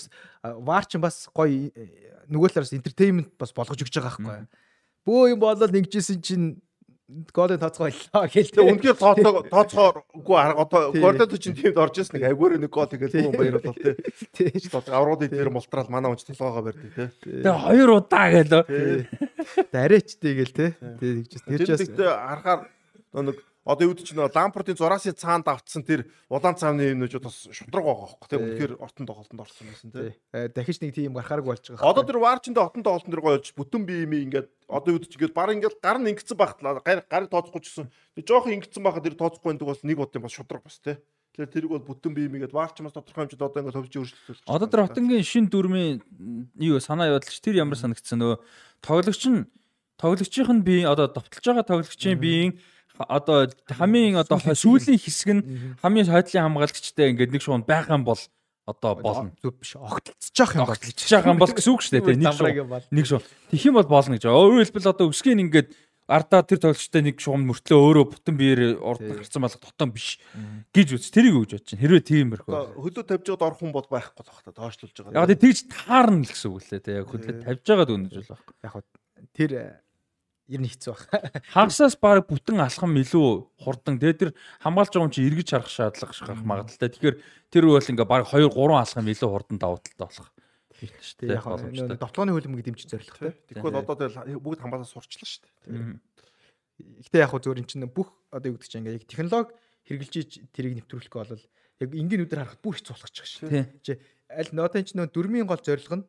вар 0.58 0.84
ч 0.86 0.98
бас 0.98 1.30
гоё 1.30 1.70
э, 1.70 2.26
нөгөө 2.26 2.50
талаас 2.50 2.74
entertainment 2.74 3.30
бас 3.38 3.54
болгож 3.54 3.78
өгч 3.78 3.94
байгаа 3.94 4.18
байхгүй. 4.18 4.42
Бөө 5.08 5.32
юм 5.32 5.40
болол 5.40 5.72
ингэжсэн 5.72 6.20
чинь 6.20 6.48
голын 7.32 7.56
тооцоо 7.56 7.88
боллоо 7.88 8.28
гэл. 8.28 8.52
Тэгээ 8.52 8.68
үнэхээр 8.68 8.98
тооцоо 9.00 9.40
тооцооггүй 9.48 10.36
арга 10.36 10.60
одоо 10.68 10.92
Гордон 10.92 11.40
чинь 11.40 11.56
тиймд 11.56 11.80
орж 11.80 12.04
ирсэн 12.04 12.20
нэг 12.20 12.28
агуур 12.28 12.60
нэг 12.60 12.68
гол 12.68 12.84
тэгээд 12.84 13.32
бүгэн 13.32 13.32
баярлал 13.32 13.72
тий. 13.80 13.96
Тий. 14.36 14.68
Одоо 14.68 14.92
аврууд 14.92 15.24
дээр 15.24 15.48
мултрал 15.48 15.88
манай 15.88 16.12
унч 16.12 16.28
толгоогоо 16.28 16.68
барьдаг 16.68 16.92
тий. 16.92 17.08
Тэгээ 17.24 17.56
хоёр 17.64 17.90
удаа 17.96 18.28
гэлөө. 18.28 18.62
Дарээчтэй 19.72 20.32
гэл 20.36 20.52
те. 20.52 20.66
Тэг 20.76 21.32
тэгж 21.32 21.42
тэр 21.48 21.60
ч 21.64 21.68
бас 21.72 21.80
Тэгтээ 21.88 22.12
арахаар 22.12 22.60
нэг 23.16 23.40
одоо 23.68 23.84
юу 23.84 23.92
гэж 23.92 24.16
нөө 24.16 24.32
лампортын 24.32 24.80
зураасны 24.80 25.12
цаанд 25.12 25.44
автсан 25.52 25.84
тэр 25.84 26.08
улаан 26.32 26.56
цааны 26.56 26.88
юмнууд 26.96 27.20
бас 27.20 27.44
шудраг 27.52 27.84
байгаа 27.84 28.16
хөөхгүй 28.16 28.28
тий. 28.32 28.40
Үнэхээр 28.40 28.72
ортон 28.80 29.04
тоглолтод 29.04 29.44
орсон 29.44 29.68
байсан 29.68 29.92
тий. 29.92 30.16
Э, 30.32 30.48
дахиж 30.48 30.80
нэг 30.80 30.96
тийм 30.96 31.12
гарахааргүй 31.12 31.52
болж 31.52 31.68
байгаа. 31.76 31.84
Одоо 31.84 32.04
тэр 32.08 32.16
варчиндээ 32.24 32.64
отон 32.64 32.80
тоглолтын 32.80 33.12
дээр 33.12 33.24
гоёж 33.28 33.52
бүтэн 33.52 33.84
бие 33.84 34.08
юм 34.08 34.16
ингээд 34.16 34.48
одоо 34.72 34.96
юу 34.96 35.00
гэж 35.04 35.12
ингээд 35.20 35.36
баг 35.36 35.52
ингээд 35.52 35.76
гар 35.84 36.00
нь 36.00 36.08
ингэсэн 36.16 36.38
багтлаа 36.40 36.80
гар 36.80 37.04
гарыг 37.04 37.28
тооцохгүй 37.28 37.60
ч 37.60 37.66
гэсэн 37.68 37.92
тэр 38.16 38.24
жоохон 38.24 38.56
ингэсэн 38.56 38.82
байхад 38.88 39.04
тэр 39.04 39.20
тооцохгүй 39.20 39.48
байдаг 39.52 39.68
бас 39.68 39.84
нэг 39.84 40.00
удаа 40.00 40.20
бас 40.24 40.32
шудраг 40.32 40.64
бас 40.64 40.80
тий. 40.80 40.96
Тэгэхээр 41.36 41.52
тэрийг 41.52 41.72
бол 41.76 41.88
бүтэн 41.92 42.12
бие 42.16 42.24
юм 42.32 42.40
ингээд 42.40 42.56
варчмаас 42.56 42.96
тодорхой 42.96 43.28
хэмжээнд 43.28 43.44
одоо 43.44 43.60
ингээд 43.60 43.76
төвч 43.76 43.94
өөрчлөлт. 44.00 44.48
Одоо 44.48 44.68
тэр 44.72 44.88
хотынгийн 44.88 45.28
шин 45.28 45.52
дүрмийн 45.52 46.00
юу 46.56 46.80
санаа 46.80 47.12
явуулж 47.12 47.36
тэр 47.36 47.60
ямар 47.60 47.76
санагдсан 47.76 48.16
нөгөө 48.16 48.40
тоглогч 48.80 49.22
нь 49.28 49.44
тоглогчийн 49.98 50.62
нь 50.62 50.64
бие 50.64 50.86
одоо 50.88 51.10
довтолж 51.10 51.44
байгаа 51.44 51.66
тоглогчийн 51.66 52.18
биеийн 52.18 52.52
одоо 52.98 53.46
хамгийн 53.70 54.18
одоо 54.18 54.42
сүүлийн 54.42 54.98
хэсэг 54.98 55.30
нь 55.38 55.42
хамгийн 55.82 56.10
хойдлын 56.10 56.44
хамгаалагчтай 56.50 57.14
ингээд 57.14 57.32
нэг 57.32 57.42
шуун 57.42 57.62
байх 57.62 57.86
юм 57.86 58.02
бол 58.02 58.18
одоо 58.68 58.94
болно. 59.00 59.32
Зүг 59.40 59.56
биш. 59.58 59.76
Огтлцож 59.76 60.36
явах 60.36 60.54
юм 60.56 60.66
бол. 60.66 60.76
Огтлж 60.76 61.00
байгаа 61.08 61.32
юм 61.32 61.40
бол 61.40 61.54
гэсэн 61.56 61.72
үг 61.72 61.82
шүү 61.82 61.92
дээ. 61.96 62.16
Нэг 62.20 62.34
шуун. 62.36 62.82
Нэг 62.92 63.06
шуун. 63.08 63.24
Тэгэх 63.48 63.68
юм 63.72 63.76
бол 63.80 63.88
болно 63.88 64.14
гэж. 64.18 64.24
Өөрөөр 64.28 64.64
хэлбэл 64.68 64.92
одоо 64.92 65.06
өсгэн 65.08 65.42
ингээд 65.48 65.68
ардаа 66.08 66.40
тэр 66.44 66.60
тоглогчтой 66.60 67.02
нэг 67.04 67.16
шугам 67.20 67.48
мөртлөө 67.48 67.80
өөрөө 67.80 68.04
бүтэн 68.12 68.36
биеэр 68.36 68.60
урд 68.80 69.04
гарцсан 69.24 69.44
болох 69.44 69.60
дотон 69.60 69.92
биш 69.92 70.16
гэж 70.72 70.88
үз. 70.96 71.08
Тэрийг 71.12 71.36
өгж 71.36 71.52
бодож 71.56 71.68
чинь. 71.68 71.80
Хэрвээ 71.80 72.04
тийм 72.04 72.32
Хөлөө 72.32 72.72
мөрхөө. 72.76 73.04
тавьж 73.08 73.24
байгаад 73.28 73.44
орох 73.44 73.60
хүн 73.60 73.72
бол 73.76 73.88
байхгүй 73.88 74.24
л 74.24 74.32
байна. 74.32 74.56
Доошлуулж 74.56 74.96
байгаа. 75.04 75.28
Яг 75.28 75.40
тэгж 75.40 75.58
таарна 75.68 76.24
л 76.24 76.32
гэсэн 76.32 76.48
үг 76.48 76.64
лээ. 76.64 76.96
Яг 76.96 77.08
хөдлөө 77.12 77.36
тавьж 77.44 77.64
байгаа 77.68 77.86
дүнж 77.88 78.12
бол 78.16 78.28
байхгүй. 78.32 78.54
Яг 78.64 78.74
тэр 79.36 79.50
ер 80.48 80.60
нь 80.64 80.68
хэцүү 80.68 80.92
баг. 80.96 81.04
Хагасаас 81.54 81.96
баг 82.00 82.24
бүтэн 82.24 82.64
алхам 82.64 82.96
илүү 82.96 83.28
хурдан. 83.60 84.00
Тэгээ 84.00 84.16
тэр 84.16 84.30
хамгаалж 84.64 84.92
байгаа 84.96 85.06
юм 85.06 85.12
чи 85.12 85.24
эргэж 85.28 85.48
харах 85.52 85.68
шаардлага 85.68 86.16
гарах 86.16 86.44
магадaltaй. 86.48 86.88
Тэгэхээр 86.88 87.16
тэр 87.52 87.64
бол 87.68 87.84
ингээ 87.92 88.08
баг 88.08 88.24
2 88.32 88.48
3 88.48 88.80
алхам 88.80 89.06
илүү 89.12 89.28
хурдан 89.28 89.56
давуу 89.60 89.78
талтай 89.84 90.08
болох. 90.08 90.28
Тийм 90.72 90.90
шүү 91.04 91.16
дээ. 91.20 91.36
Яг 91.36 91.44
хөө 91.44 91.98
довтлооны 92.00 92.32
хөлбөмбөг 92.32 92.64
дэмжиж 92.64 92.88
зорилготой. 92.88 93.32
Тэгвэл 93.44 93.80
одоо 93.82 93.96
тэгэл 93.98 94.40
бүгд 94.40 94.60
хамгаалаа 94.64 94.88
сурчлаа 94.88 95.28
шүү 95.28 95.42
дээ. 95.68 96.00
Гэтэ 97.04 97.18
яг 97.18 97.30
хөө 97.34 97.42
зөвөр 97.44 97.60
эн 97.60 97.68
чинь 97.68 97.84
бүх 97.90 98.14
одоо 98.32 98.48
юу 98.48 98.56
гэдэг 98.56 98.70
чинь 98.70 98.80
ингээ 98.86 98.96
яг 99.02 99.04
технологи 99.10 99.52
хэрэгжилж 99.84 100.32
тэрийг 100.54 100.74
нэвтрүүлэх 100.78 101.12
бол 101.12 101.44
яг 101.82 101.90
энгийн 101.92 102.22
үдээр 102.24 102.40
харахад 102.46 102.62
бүр 102.62 102.78
хэцүү 102.78 102.94
болгочих 102.94 103.26
шүү. 103.26 103.50
Тийм. 103.50 103.66
Чи 103.82 103.92
аль 104.30 104.52
нотын 104.54 104.86
ч 104.86 104.94
нөө 104.94 105.10
дөрмийн 105.10 105.50
гол 105.50 105.58
зорилго 105.58 105.96
нь 105.98 106.06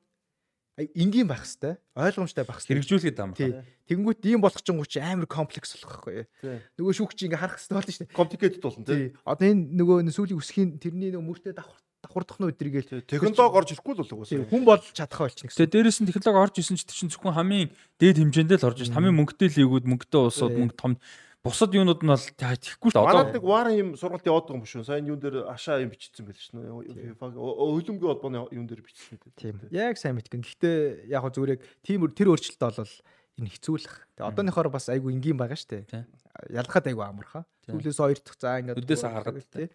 энгийн 0.80 1.27
байх 1.27 1.43
хэвээр 1.43 1.77
ойлгомжтой 1.98 2.45
байх 2.48 2.59
хэвээр. 2.64 2.77
Хэрэгжүүлгээд 2.80 3.17
байгаа 3.19 3.27
юм. 3.27 3.35
Тий. 3.35 3.51
Тэгэнгүүт 3.90 4.22
ийм 4.24 4.40
болох 4.40 4.61
ч 4.64 4.69
гуч 4.72 4.93
амар 5.01 5.27
комплекс 5.27 5.75
болох 5.75 5.91
байхгүй. 5.99 6.25
Тий. 6.40 6.58
Нөгөө 6.80 6.93
шүүх 6.95 7.14
чи 7.17 7.27
ингээ 7.27 7.41
харах 7.41 7.59
хэвээр 7.59 7.77
болно 7.80 7.91
шүү 7.91 8.03
дээ. 8.08 8.16
Complicated 8.16 8.61
болно 8.64 8.85
тий. 8.88 9.11
Одоо 9.27 9.48
энэ 9.49 9.64
нөгөө 9.75 9.98
сүүлийн 10.14 10.40
үсгийн 10.40 10.69
тэрний 10.80 11.11
нөгөө 11.11 11.27
мөртөө 11.27 11.53
давхар 11.58 11.82
давхардах 11.99 12.40
нь 12.40 12.48
өдрийгэл 12.48 13.03
Технологи 13.03 13.58
орж 13.59 13.69
ирэхгүй 13.75 13.93
л 13.93 13.99
бол 13.99 14.08
тий, 14.08 14.40
угсаа. 14.40 14.48
хүн 14.48 14.64
болж 14.64 14.83
чадах 14.95 15.35
гэсэн. 15.35 15.51
Тэгээ 15.51 15.74
дээрэс 15.75 15.99
нь 15.99 16.08
технологи 16.08 16.43
орж 16.48 16.56
исэн 16.64 16.80
ч 16.80 16.88
чинь 16.88 17.11
зөвхөн 17.11 17.35
хамгийн 17.35 17.67
дээд 17.99 18.24
хэмжээндээ 18.24 18.59
л 18.64 18.67
орж 18.72 18.80
ирсэн. 18.88 18.95
Хамгийн 18.95 19.17
мөнгөтэй 19.19 19.49
лигүүд, 19.51 19.83
мөнгөтэй 19.83 20.19
улсууд, 20.24 20.56
мөнгө 20.56 20.80
том 20.80 20.95
бусад 21.43 21.71
юунууд 21.71 22.03
нь 22.03 22.11
бол 22.11 22.27
тэгэхгүй 22.35 22.91
л 22.91 22.99
одоо 22.99 23.31
нэг 23.31 23.43
варын 23.43 23.75
юм 23.79 23.89
сургалт 23.95 24.27
яваад 24.27 24.51
байгаа 24.51 24.59
юм 24.59 24.67
шүү. 24.67 24.83
Сайн 24.83 25.07
юун 25.07 25.19
дээр 25.23 25.47
ашаа 25.47 25.79
юм 25.79 25.91
бичсэн 25.93 26.27
байл 26.27 26.35
шнэ. 26.35 26.67
FIFA-г 27.15 27.35
хөлөмгийн 27.39 28.11
холбооны 28.11 28.43
юун 28.51 28.67
дээр 28.67 28.83
бичсэн 28.83 29.15
үү. 29.15 29.33
Тийм. 29.39 29.55
Яг 29.71 29.95
сайн 29.95 30.19
мэдгэн. 30.19 30.43
Гэхдээ 30.43 31.07
яг 31.07 31.23
хөө 31.23 31.33
зүгээр 31.39 31.53
яг 31.55 31.61
тийм 31.79 32.03
тэр 32.11 32.35
өөрчлөлт 32.35 32.59
бол 32.59 32.95
энэ 33.39 33.53
хэцүүлэх. 33.55 33.95
Тэгээ 34.19 34.29
одооныхоор 34.35 34.67
бас 34.67 34.91
айгүй 34.91 35.15
энгийн 35.15 35.39
байгаа 35.39 35.55
шүү 35.55 35.87
дээ. 35.87 36.03
Ялгаад 36.51 36.87
айгүй 36.91 37.05
амархаа. 37.07 37.43
Тий. 37.63 37.71
Сүүлээс 37.71 37.99
хоёр 38.03 38.19
дахь 38.19 38.39
за 38.39 38.59
ингээд 38.59 38.79
Үдээс 38.83 39.03
харахад 39.07 39.39
тий. 39.47 39.67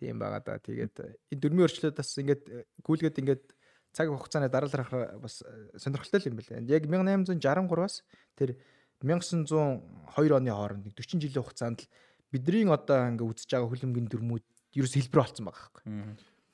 Тийм 0.00 0.16
байгаа 0.16 0.40
да. 0.40 0.56
Тэгээд 0.64 0.96
энэ 1.28 1.40
дөрмийн 1.44 1.64
өөрчлөлт 1.68 2.00
бас 2.00 2.10
ингээд 2.16 2.42
гүйлгээд 2.80 3.20
ингээд 3.20 3.44
цаг 3.92 4.08
хугацааны 4.08 4.48
дараалах 4.48 5.20
бас 5.20 5.44
сонирхолтой 5.76 6.20
л 6.24 6.28
юм 6.32 6.36
байна. 6.40 6.64
Яг 6.72 6.88
1863-аас 6.88 8.00
тэр 8.38 8.56
1902 9.02 10.36
оны 10.36 10.50
хооронд 10.52 10.84
нэг 10.84 10.94
40 10.96 11.24
жилийн 11.24 11.44
хугацаанд 11.44 11.80
л 11.84 11.88
бидний 12.30 12.68
одоо 12.68 13.08
ингээд 13.10 13.30
үзэж 13.32 13.48
байгаа 13.50 13.70
хөлбөмбөгийн 13.72 14.10
дөрмүүд 14.12 14.44
ерөөс 14.76 14.94
хэлбэр 14.94 15.20
болсон 15.24 15.44
байгаа 15.48 15.64
байхгүй. 15.66 15.84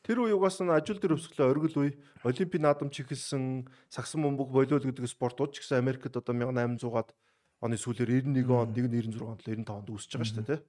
Тэр 0.06 0.18
үеигээс 0.22 0.58
нь 0.62 0.70
ажил 0.70 1.00
дээр 1.02 1.18
өсглөө 1.18 1.50
оргил 1.50 1.76
үе 1.82 1.90
олимпийн 2.22 2.62
наадам 2.62 2.88
чихэлсэн 2.94 3.66
сагсан 3.90 4.22
бөмбөг 4.22 4.54
болиол 4.54 4.86
гэдэг 4.86 5.10
спортууд 5.10 5.50
ч 5.50 5.66
гэсэн 5.66 5.82
Америкт 5.82 6.14
одоо 6.14 6.30
1800-аад 6.30 7.10
оны 7.58 7.74
сүүлээр 7.74 8.22
91 8.22 8.46
онд 8.54 8.70
196 8.78 9.18
онд 9.26 9.42
95 9.42 9.66
онд 9.66 9.88
үүсэж 9.90 10.10
байгаа 10.14 10.30
шүү 10.30 10.38
дээ 10.46 10.50
тий. 10.54 10.60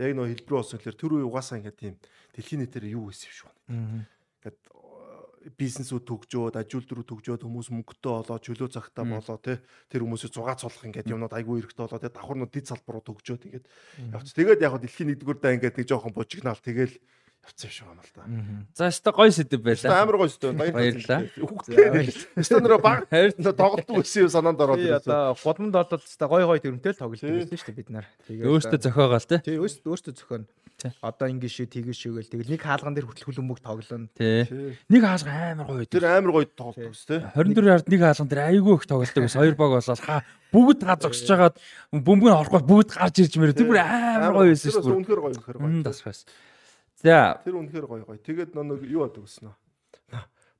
Тэгээ 0.00 0.16
нөө 0.16 0.26
хэлбэр 0.32 0.56
болсон 0.56 0.78
гэхээр 0.80 0.96
тэр 0.96 1.12
үе 1.20 1.24
угаасаа 1.28 1.58
ингээд 1.60 1.78
тийм 1.78 1.94
дэлхийн 2.32 2.60
нийтээр 2.64 2.86
юу 2.96 3.12
хийсэн 3.12 3.28
юм 3.28 3.36
шүү. 3.36 3.50
Ингээд 4.40 4.58
бизнесүүд 5.58 6.04
төгжөөд, 6.08 6.54
ажил 6.58 6.84
дөрөв 6.84 7.06
төгжөөд 7.08 7.42
хүмүүс 7.46 7.68
мөнгөтэй 7.72 8.12
болоод 8.12 8.42
чөлөө 8.42 8.68
цагтаа 8.74 9.04
болоо 9.06 9.38
тий. 9.38 9.56
Тэр 9.88 10.02
хүмүүсийг 10.04 10.32
зугаац 10.34 10.62
болох 10.66 10.84
ингээд 10.84 11.12
юмнууд 11.12 11.34
айгүй 11.34 11.62
эрэхтэй 11.62 11.84
болоо 11.86 12.00
тий. 12.02 12.10
Давхар 12.10 12.38
нь 12.38 12.50
дид 12.50 12.66
салбаруу 12.68 13.02
төгжөөд 13.06 13.42
ингээд 13.46 13.66
явц. 14.12 14.28
Тэгээд 14.34 14.64
яг 14.64 14.74
дэлхийн 14.82 15.08
нэгдүгээр 15.14 15.38
даа 15.38 15.54
ингээд 15.56 15.76
нэг 15.78 15.86
жоохон 15.88 16.12
бужигнаал 16.12 16.58
тэгэл 16.58 16.94
явцсан 17.48 17.70
юм 17.70 17.72
шиг 17.72 17.86
байна 17.88 18.02
л 18.02 18.12
да. 18.12 18.22
За 18.74 18.88
өстө 18.92 19.10
гоё 19.14 19.32
сэдв 19.32 19.62
Өстө 19.62 19.88
байлаа. 19.88 20.02
амар 20.02 20.16
гоё 20.18 20.28
өстө. 20.28 20.52
Баярлалаа. 20.52 21.20
Өстө 22.36 22.60
нэр 22.60 22.76
баг 22.82 23.08
тоглолт 23.62 23.88
үсэн 23.88 24.26
юм 24.26 24.30
санаанд 24.32 24.60
ороод 24.60 24.82
ирсэн. 24.82 25.00
одоо 25.08 25.36
гудамд 25.38 25.72
бол 25.72 25.86
та 25.88 26.26
гой 26.28 26.44
гой 26.44 26.60
дөрмтэй 26.60 26.92
л 26.92 27.00
тоглож 27.00 27.20
байсан 27.22 27.56
шүү 27.56 27.68
дээ 27.72 27.78
бид 27.78 27.90
нар. 27.94 28.06
Тэгээд 28.28 28.46
Өөртөө 28.52 28.80
зохиогаал 28.84 29.26
те. 29.28 29.38
Тий 29.40 29.56
өөртөө 29.56 29.88
өөртөө 29.88 30.14
зөхөн. 30.18 30.44
Одоо 30.78 31.26
ингэ 31.26 31.50
шүү 31.50 31.66
тэгэж 31.74 31.98
шүүгээл 32.06 32.30
тэгэл 32.30 32.52
нэг 32.54 32.62
хаалган 32.62 32.94
дээр 32.94 33.10
хүртэл 33.10 33.26
хөлбөмбөг 33.26 33.58
тоглоно. 33.66 34.06
Нэг 34.14 35.02
хаалга 35.02 35.34
амар 35.50 35.66
гоё 35.66 35.90
Тэр 35.90 36.06
амар 36.06 36.30
гоё 36.30 36.46
тоглолт 36.54 36.94
ус 36.94 37.02
тий. 37.02 37.18
24 37.18 37.66
ярд 37.66 37.90
нэг 37.90 37.98
хаалган 38.06 38.30
дээр 38.30 38.46
айгүй 38.46 38.74
их 38.78 38.86
тоглолдог 38.86 39.26
ус. 39.26 39.34
Хоёр 39.34 39.58
баг 39.58 39.70
болоод 39.74 39.98
хаа 39.98 40.22
бүгд 40.54 40.80
га 40.86 40.94
зогсож 41.02 41.26
хагаад 41.26 41.56
бөмбөг 41.90 42.30
нь 42.30 42.38
орохгүй 42.38 42.62
бүгд 42.62 42.94
гарч 42.94 43.16
ирж 43.26 43.34
мэрэ. 43.42 43.58
Тэр 43.58 43.66
бүр 43.74 43.82
амар 43.82 44.38
гоё 44.38 44.54
байсан 44.54 44.70
шүү 44.70 44.86
дээ. 44.86 44.98
үнэхээр 45.02 45.18
гоё 45.26 45.34
үнэхээр 45.34 45.58
гоё. 45.58 45.82
тас 45.82 45.98
бас. 46.06 46.18
За 47.02 47.42
Тэр 47.42 47.58
үнэхээр 47.58 47.86
гоё 47.90 48.04
гоё. 48.06 48.22
Тэгээд 48.22 48.54
нэг 48.54 48.82
юу 48.86 49.02
яадаг 49.02 49.26
гэсэн 49.26 49.50
нөө. 49.50 49.56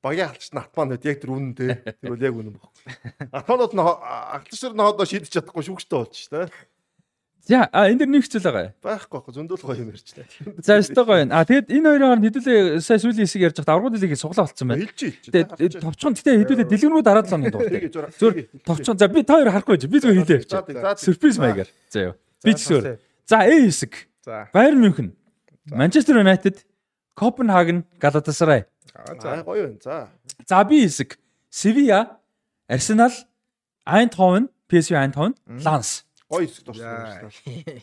Багийн 0.03 0.31
алчт 0.31 0.51
нь 0.51 0.59
атманууд 0.59 1.03
яг 1.07 1.19
тэр 1.23 1.31
үнэн 1.31 1.55
тий. 1.55 1.75
Тэр 1.79 2.11
бол 2.11 2.27
яг 2.27 2.35
үнэн 2.35 2.55
баггүй. 2.59 2.75
Атманууд 3.39 3.75
нь 3.75 3.83
алтшир 3.83 4.75
нь 4.75 4.83
хоодоо 4.83 5.07
шидэж 5.07 5.31
чадахгүй 5.31 5.63
шүүгчтэй 5.63 5.99
болж 5.99 6.15
ш 6.15 6.27
тий. 6.31 6.47
За 7.47 7.69
а 7.73 7.89
энэ 7.89 8.05
дэр 8.05 8.11
нэг 8.13 8.25
хэцүү 8.27 8.41
л 8.41 8.49
байгаа. 8.49 8.73
Байхгүй 8.83 9.15
байхгүй 9.15 9.33
зөндөл 9.37 9.63
гоё 9.63 9.81
юм 9.81 9.91
ярьчлаа. 9.95 10.27
За 10.67 10.79
өстой 10.81 11.05
гоё. 11.05 11.25
А 11.33 11.45
тэгэд 11.47 11.71
энэ 11.73 11.89
хоёрын 11.89 12.07
хооронд 12.09 12.27
хэдүүлээ 12.29 12.81
сая 12.85 12.99
сүүлийн 13.01 13.25
хэсэг 13.25 13.45
ярьж 13.49 13.57
байхад 13.63 13.73
аврагууд 13.73 13.97
лигийн 13.97 14.21
суглаа 14.21 14.45
болцсон 14.45 14.69
байна. 14.69 14.85
Хэлж 14.85 15.01
хэлж. 15.01 15.25
Тэгээд 15.33 15.81
товчхон 15.81 16.13
гэтээ 16.19 16.37
хэдүүлээ 16.45 16.69
дэлгэрэнүүд 16.69 17.07
дараад 17.09 17.29
л 17.29 17.37
оны 17.39 17.49
дуурай. 17.49 17.73
Тэгээ 17.73 17.93
зур. 17.95 18.07
Зүр 18.13 18.33
товчхон 18.69 18.97
за 19.01 19.09
би 19.09 19.25
та 19.25 19.41
хоёр 19.41 19.49
харахгүй 19.49 19.79
чи 19.81 19.89
би 19.89 19.97
хэлээ 19.97 20.45
За, 20.45 20.61
явчих. 20.61 21.05
Сюрприз 21.05 21.37
маягаар. 21.41 21.71
За 21.89 21.99
юу. 22.05 22.15
Би 22.45 22.53
ч 22.53 22.61
зүгээр. 22.69 23.01
За 23.25 23.37
A 23.41 23.55
хэсэг. 23.65 23.93
За. 24.25 24.49
Bayern 24.53 24.81
München. 24.85 25.09
Manchester 25.73 26.21
United. 26.21 26.65
Copenhagen, 27.17 27.85
Galatasaray. 28.01 28.69
За 29.21 29.43
гоё 29.43 29.73
байна. 29.73 29.81
За. 29.81 30.09
За 30.45 30.65
B 30.65 30.85
хэсэг. 30.85 31.17
Sevilla, 31.51 32.21
Arsenal, 32.69 33.11
Eindhoven, 33.87 34.49
PSV 34.69 34.97
Eindhoven, 34.97 35.35
Lens. 35.49 36.05
Гоё 36.29 36.47
хэсэг 36.47 36.65
дурсан. 36.65 37.33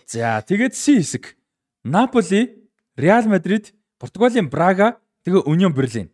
За. 0.06 0.42
Тэгээд 0.46 0.74
C 0.78 1.02
хэсэг. 1.02 1.36
Napoli, 1.84 2.62
Real 2.98 3.26
Madrid, 3.26 3.74
Португалийн 3.98 4.50
Брага, 4.50 4.98
тэгээ 5.26 5.46
Union 5.50 5.74
Berlin. 5.74 6.10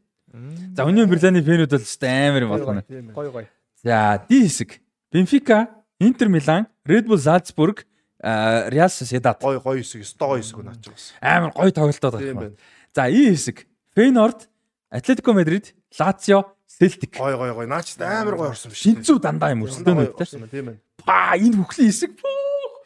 За 0.75 0.87
Union 0.87 1.07
Berlin-ийн 1.11 1.43
фэнүүд 1.43 1.71
бол 1.75 1.83
өстой 1.83 2.07
амар 2.07 2.43
юм 2.47 2.51
ээ. 2.55 3.11
Гой 3.11 3.29
гой. 3.31 3.45
За 3.83 4.23
D 4.29 4.47
хэсэг. 4.47 4.79
Benfica, 5.11 5.67
Inter 5.99 6.31
Milan, 6.31 6.67
Red 6.87 7.05
Bull 7.07 7.19
Salzburg, 7.19 7.83
Real 8.23 8.87
Sociedad. 8.87 9.35
Гоё 9.43 9.59
гоё 9.59 9.83
хэсэг. 9.83 10.07
Өстой 10.07 10.27
гоё 10.27 10.39
хэсэг 10.39 10.63
наач 10.63 10.87
бас. 10.87 11.11
Амар 11.19 11.51
гоё 11.51 11.71
тоглолтоод 11.75 12.19
Тийм 12.23 12.37
байна. 12.39 12.55
За 12.95 13.09
E 13.11 13.31
хэсэг. 13.31 13.67
Feyenoord, 13.91 14.47
Atletico 14.87 15.33
Madrid, 15.35 15.75
Lazio, 15.99 16.55
Celtic. 16.67 17.19
Гоё 17.19 17.35
гоё 17.35 17.53
гоё. 17.59 17.67
Наач 17.67 17.99
амар 17.99 18.35
гоё 18.39 18.55
орсон 18.55 18.71
биш. 18.71 18.87
Шинцүү 18.87 19.19
дандаа 19.19 19.51
юм 19.51 19.67
өрсөлдөөнүүд 19.67 20.15
те. 20.15 20.25
Тийм 20.47 20.65
байна. 20.71 20.79
Па 21.05 21.35
энэ 21.37 21.55
бүхлийн 21.57 21.89
хэсэг. 21.91 22.11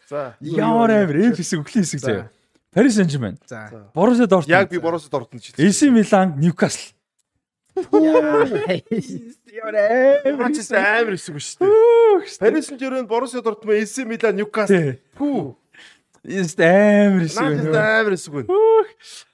За. 0.09 0.35
Ямар 0.39 0.91
амар 0.91 1.15
F 1.33 1.37
хэсэг 1.39 1.59
бүхлийн 1.63 1.83
хэсэг 1.85 1.99
заяа. 1.99 2.29
Paris 2.75 2.95
Saint-Germain, 2.99 3.37
За. 3.47 3.71
Borussia 3.95 4.27
Dortmund. 4.27 4.49
Яг 4.51 4.69
би 4.69 4.77
боросод 4.77 5.13
ордон 5.13 5.39
ч. 5.39 5.53
AC 5.57 5.89
Milan, 5.89 6.35
Newcastle. 6.35 6.91
Ямар 7.75 8.47
Наач 10.51 10.71
амар 10.71 11.15
хэсэг 11.15 11.35
биш 11.35 11.55
үү? 11.59 12.23
Paris 12.39 12.67
Saint-Germain, 12.67 13.07
Borussia 13.07 13.39
Dortmund, 13.41 13.79
AC 13.79 14.03
Milan, 14.03 14.35
Newcastle. 14.35 14.99
Фүү. 15.15 15.55
Есть 16.27 16.59
амар 16.59 17.23
хэсэг 17.23 17.39
Наад 17.39 17.63
байна. 17.63 17.99
амар 18.03 18.11
хэсэг 18.19 18.33
байна. 18.33 18.47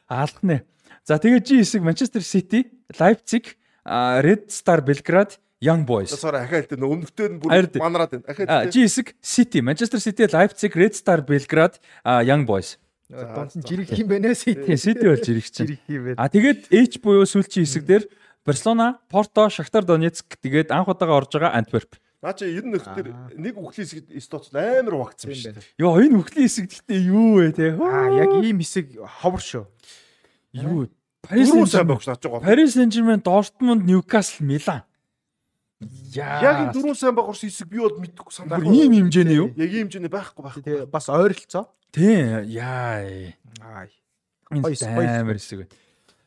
Алхнэ. 0.07 0.61
За 1.03 1.17
тэгээд 1.17 1.45
G 1.45 1.57
хэсэг 1.65 1.81
Manchester 1.81 2.21
City, 2.21 2.69
Leipzig, 2.93 3.57
а, 3.83 4.21
Red 4.21 4.53
Star 4.53 4.85
Belgrade, 4.85 5.39
Young 5.61 5.85
Boys. 5.85 6.09
Сараа 6.17 6.41
ахаал 6.49 6.65
тэ 6.65 6.73
өмнөдөө 6.73 7.27
нь 7.29 7.37
бүр 7.37 7.51
манараад 7.77 8.17
байна. 8.17 8.25
Ахаал 8.25 8.49
А, 8.49 8.65
тэ. 8.65 8.73
G 8.73 8.89
хэсэг 8.89 9.13
City, 9.21 9.61
Manchester 9.61 10.01
City, 10.01 10.25
Leipzig, 10.25 10.73
Red 10.73 10.97
Star 10.97 11.21
Belgrade, 11.21 11.77
Young 12.01 12.49
Boys. 12.49 12.81
Дунд 13.13 13.53
нь 13.53 13.61
жирэг 13.61 13.93
юм 13.93 14.09
байна. 14.09 14.33
Тэгээ 14.33 14.79
City 14.81 15.05
болж 15.05 15.25
ирэх 15.29 15.47
чинь. 15.53 15.77
Жирэг 15.77 15.81
юм 15.85 16.03
байна. 16.09 16.17
А 16.17 16.25
тэгээд 16.33 16.59
H 16.73 16.97
буюу 16.97 17.29
сүүлчийн 17.29 17.69
хэсэг 17.69 17.85
дээр 17.85 18.03
Барселона, 18.41 18.97
Порто, 19.05 19.53
Шахтар 19.53 19.85
Донецк 19.85 20.25
тэгээд 20.41 20.73
анх 20.73 20.89
удаага 20.89 21.13
орж 21.21 21.29
байгаа 21.29 21.53
Антверп. 21.53 21.93
Наа 22.25 22.33
чи 22.33 22.49
ер 22.49 22.65
нь 22.65 22.73
тэр 22.77 23.13
нэг 23.37 23.53
үхлийн 23.53 23.85
хэсэг 23.85 24.09
стоц 24.17 24.49
амар 24.53 24.97
вагцсан 24.97 25.29
биш 25.29 25.45
үү? 25.45 25.61
Йоо 25.77 26.01
энэ 26.01 26.17
бүхний 26.21 26.45
хэсэг 26.49 26.73
гэхдээ 26.73 26.99
юу 27.05 27.37
вэ 27.37 27.53
те? 27.53 27.77
Аа 27.77 28.09
яг 28.17 28.33
ийм 28.41 28.61
хэсэг 28.61 28.97
ховор 29.21 29.41
шүү. 29.41 29.65
юу? 30.57 30.89
Сайн 31.29 31.45
Saint-Germain, 31.45 31.85
багш 31.85 32.05
наач 32.09 32.21
байгаа. 32.25 32.41
Paris 32.45 32.73
Saint-Germain, 32.77 33.21
Dortmund, 33.21 33.85
Newcastle, 33.85 34.41
Milan. 34.45 34.81
Яг 36.13 36.57
энэ 36.61 36.73
дөрөв 36.75 36.97
сайн 36.97 37.15
багш 37.15 37.41
хэсэг 37.41 37.67
би 37.67 37.77
бол 37.81 37.97
мэдэхгүй 37.97 38.33
санаа. 38.33 38.59
ийм 38.61 38.93
хэмжээний 38.93 39.35
юу? 39.41 39.47
Яг 39.57 39.71
ийм 39.71 39.87
хэмжээний 39.89 40.11
байхгүй 40.13 40.41
байхгүй. 40.45 40.61
Тэгээ 40.63 40.85
бас 40.91 41.09
ойролцоо. 41.09 41.65
Тийм 41.91 42.45
яа. 42.45 43.01
Аа. 43.61 43.87
Хоёр- 44.51 44.69
хэсэг 45.39 45.57
байна. 45.65 45.69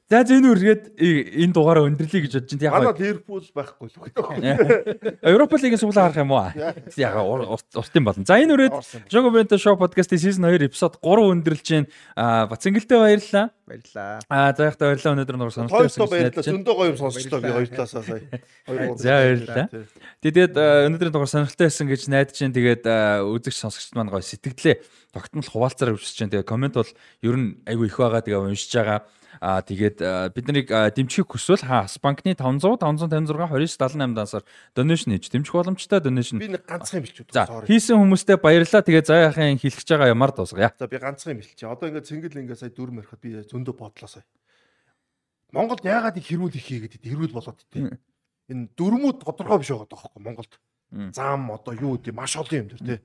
За 0.04 0.20
энэ 0.20 0.52
үргээд 0.52 0.82
энэ 1.00 1.54
дугаараа 1.56 1.88
өндөрлөе 1.88 2.28
гэж 2.28 2.32
бодож 2.36 2.60
байна. 2.60 2.76
Манай 2.76 2.92
Яг 2.92 3.00
Ливерпул 3.00 3.40
байхгүй 3.56 3.88
л 3.88 3.96
үү? 4.04 5.16
Европа 5.24 5.56
лигийн 5.56 5.80
суглаа 5.80 6.12
харах 6.12 6.20
юм 6.20 6.36
уу? 6.36 6.44
Яг 7.00 7.16
уртын 7.16 8.04
болно. 8.04 8.20
За 8.28 8.36
энэ 8.36 8.52
үрээд 8.52 9.08
Jogo 9.08 9.32
Bento 9.32 9.56
Show 9.56 9.80
podcast-ийн 9.80 10.20
season 10.20 10.44
2 10.44 10.68
episode 10.68 11.00
3 11.00 11.24
өндөрлж 11.32 11.64
байна. 11.72 11.88
Аа 12.20 12.44
Бацэнгэлтэй 12.52 13.00
баярлалаа. 13.00 13.48
Баярлаа. 13.64 14.20
Аа 14.28 14.52
за 14.52 14.68
ихтэй 14.68 14.86
баярлалаа 14.92 15.14
өнөөдөр 15.16 15.36
нур 15.40 15.52
сонирхолтой 15.56 15.88
Хоёртоо 15.88 16.08
баярлалаа. 16.12 16.36
байсан. 16.36 16.52
Зөндөө 16.52 16.74
гоё 16.76 16.88
юм 16.92 16.98
сонсчлоо 17.00 17.40
би 17.40 17.48
хоёр 17.48 17.68
талаасаа 17.72 18.02
сая. 18.04 18.20
За, 19.00 19.12
баярлалаа. 19.24 19.66
Тэгээд 20.20 20.52
өнөөдрийн 20.84 21.14
дугаар 21.16 21.32
сонирхолтой 21.32 21.72
байсан 21.72 21.88
гэж 21.88 22.02
найдаж 22.12 22.36
чинь 22.36 22.52
тэгээд 22.52 22.84
үзэгч 23.24 23.56
сонсогчд 23.56 23.96
маань 23.96 24.12
гоё 24.12 24.20
сэтгэлдээ 24.20 24.84
тогтмол 25.16 25.48
хуваалцаар 25.48 25.96
өвчсөж 25.96 26.12
чинь 26.12 26.28
тэгээд 26.28 26.44
комент 26.44 26.76
бол 26.76 26.92
ер 27.24 27.36
нь 27.40 27.56
айгүй 27.64 27.88
их 27.88 27.96
байгаа 27.96 28.20
тэгээд 28.20 28.52
уншиж 28.52 28.68
байгаа. 28.76 29.00
Аа 29.40 29.62
тэгээд 29.62 29.98
бид 30.34 30.44
нарыг 30.46 30.68
аа, 30.70 30.90
дэмжихийг 30.90 31.30
хүсвэл 31.30 31.64
хаас 31.64 31.98
банкны 31.98 32.34
500 32.34 32.78
556 32.78 33.78
2978 33.78 34.14
дансаар 34.14 34.44
donation 34.74 35.10
хийж 35.14 35.30
дэмжих 35.30 35.54
боломжтой 35.54 36.00
donation. 36.02 36.38
Би 36.38 36.50
нэг 36.52 36.66
ганцхан 36.68 37.02
билчүүд. 37.02 37.32
За 37.34 37.46
хийсэн 37.46 37.98
хүмүүстээ 37.98 38.38
баярлалаа. 38.38 38.82
Тэгээд 38.84 39.06
заа 39.08 39.30
яхын 39.32 39.58
хэлэх 39.58 39.80
гэж 39.80 39.88
байгаа 39.90 40.12
ямар 40.12 40.30
дуусгая. 40.30 40.70
За 40.78 40.86
би 40.86 40.98
ганцхан 40.98 41.38
билчээ. 41.38 41.70
Одоо 41.70 41.88
ингээд 41.90 42.08
цэнгэл 42.10 42.40
ингээд 42.44 42.60
сая 42.60 42.70
дүр 42.70 42.90
мэрхэд 42.94 43.20
би 43.22 43.30
зөндөө 43.42 43.74
бодлоо 43.74 44.10
сая. 44.10 44.26
Монголд 45.54 45.86
яагаад 45.86 46.18
их 46.18 46.26
хэрүүл 46.26 46.54
их 46.58 46.66
хийгээд 46.66 46.98
идэв? 46.98 47.14
Хэрүүл 47.14 47.36
болоод 47.38 47.62
идэв. 47.70 47.98
Энэ 48.50 48.68
дөрмүүд 48.76 49.22
тодорхой 49.22 49.58
биш 49.62 49.70
байгаа 49.70 49.88
тоххой 49.88 50.20
Монголд. 50.20 50.52
Зам 51.14 51.50
одоо 51.54 51.74
юу 51.74 51.96
гэдэг 51.96 52.14
маш 52.14 52.36
олон 52.36 52.66
юм 52.66 52.68
дэр 52.68 52.82
тий. 52.82 52.98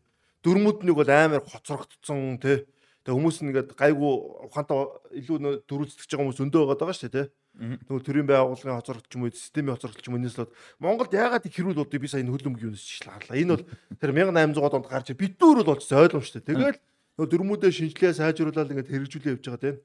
Дөрмүүд 0.44 0.84
нэг 0.84 0.96
бол 0.98 1.10
амар 1.10 1.46
хоцрогдсон 1.46 2.42
тий. 2.42 2.66
Тэгээ 3.04 3.16
хүмүүс 3.16 3.38
нь 3.40 3.50
ингээд 3.50 3.70
гайгүй 3.80 4.14
ухаантай 4.52 4.80
илүү 5.24 5.38
нөө 5.40 5.54
дөрүлцэж 5.66 6.10
байгаа 6.10 6.24
хүмүүс 6.28 6.42
өндөө 6.44 6.64
байгаа 6.68 6.96
шүү 6.96 7.10
дээ 7.10 7.16
тий. 7.16 7.28
Нөгөө 7.60 8.04
төрийн 8.06 8.28
байгууллагын 8.30 8.80
хоцрогдч 8.80 9.12
юм 9.16 9.24
уу, 9.26 9.34
системийн 9.34 9.76
хоцрогдч 9.76 10.06
юм 10.08 10.16
уу 10.16 10.22
энэс 10.22 10.38
л 10.40 10.52
Монголд 10.80 11.12
яагаад 11.16 11.48
их 11.48 11.56
хэрүүл 11.56 11.80
болдгийг 11.80 12.04
би 12.04 12.12
сая 12.12 12.22
энэ 12.24 12.32
хөлбөмбөгийн 12.32 12.72
юунаас 12.72 12.86
чиглээ 12.86 13.16
харлаа. 13.16 13.40
Энэ 13.40 13.54
бол 13.56 13.66
тэр 14.00 14.12
1800-аад 14.16 14.76
онд 14.80 14.88
гарч 14.88 15.08
биднүүр 15.16 15.58
бол 15.64 15.72
болчихсон 15.76 16.00
ойлгомжтой. 16.00 16.44
Тэгэл 16.44 16.80
нөгөө 17.20 17.30
дөрмүүдээ 17.36 17.72
шинжилгээ 17.74 18.14
сайжруулаад 18.16 18.72
ингээд 18.72 18.92
хэрэгжүүлээ 18.94 19.34
явж 19.36 19.44
байгаа 19.48 19.64
тийм. 19.64 19.78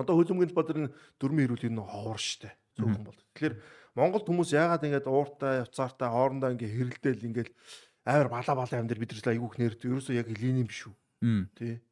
Одоо 0.00 0.14
хөлбөмбөгийн 0.16 0.56
бол 0.56 0.68
тэр 0.70 0.78
дөрмийн 1.20 1.46
хэрүүл 1.50 1.68
энэ 1.68 1.82
ховор 1.82 2.20
штэ. 2.20 2.56
Зөвхөн 2.78 3.04
бол. 3.04 3.20
Тэгэхээр 3.36 3.54
Монголд 3.98 4.26
хүмүүс 4.30 4.50
яагаад 4.54 4.86
ингээд 4.86 5.06
ууртай, 5.10 5.66
явцаартай 5.66 6.08
хоорондоо 6.08 6.54
ингээд 6.54 6.72
хэрэлдээл 7.02 7.26
ингээд 7.26 7.50
амар 8.06 8.28
балаа 8.30 8.54
балаа 8.54 8.80
юм 8.80 8.88
дээр 8.88 9.02
бидрэл 9.02 9.34
айгүйх 9.34 9.54
нэрд 9.58 9.80
ерөөсөө 9.82 10.14
яг 10.14 10.28
линий 10.30 10.64
биш 10.64 10.86
үү. 10.86 10.94
Мм. 11.20 11.50
Тий. 11.58 11.82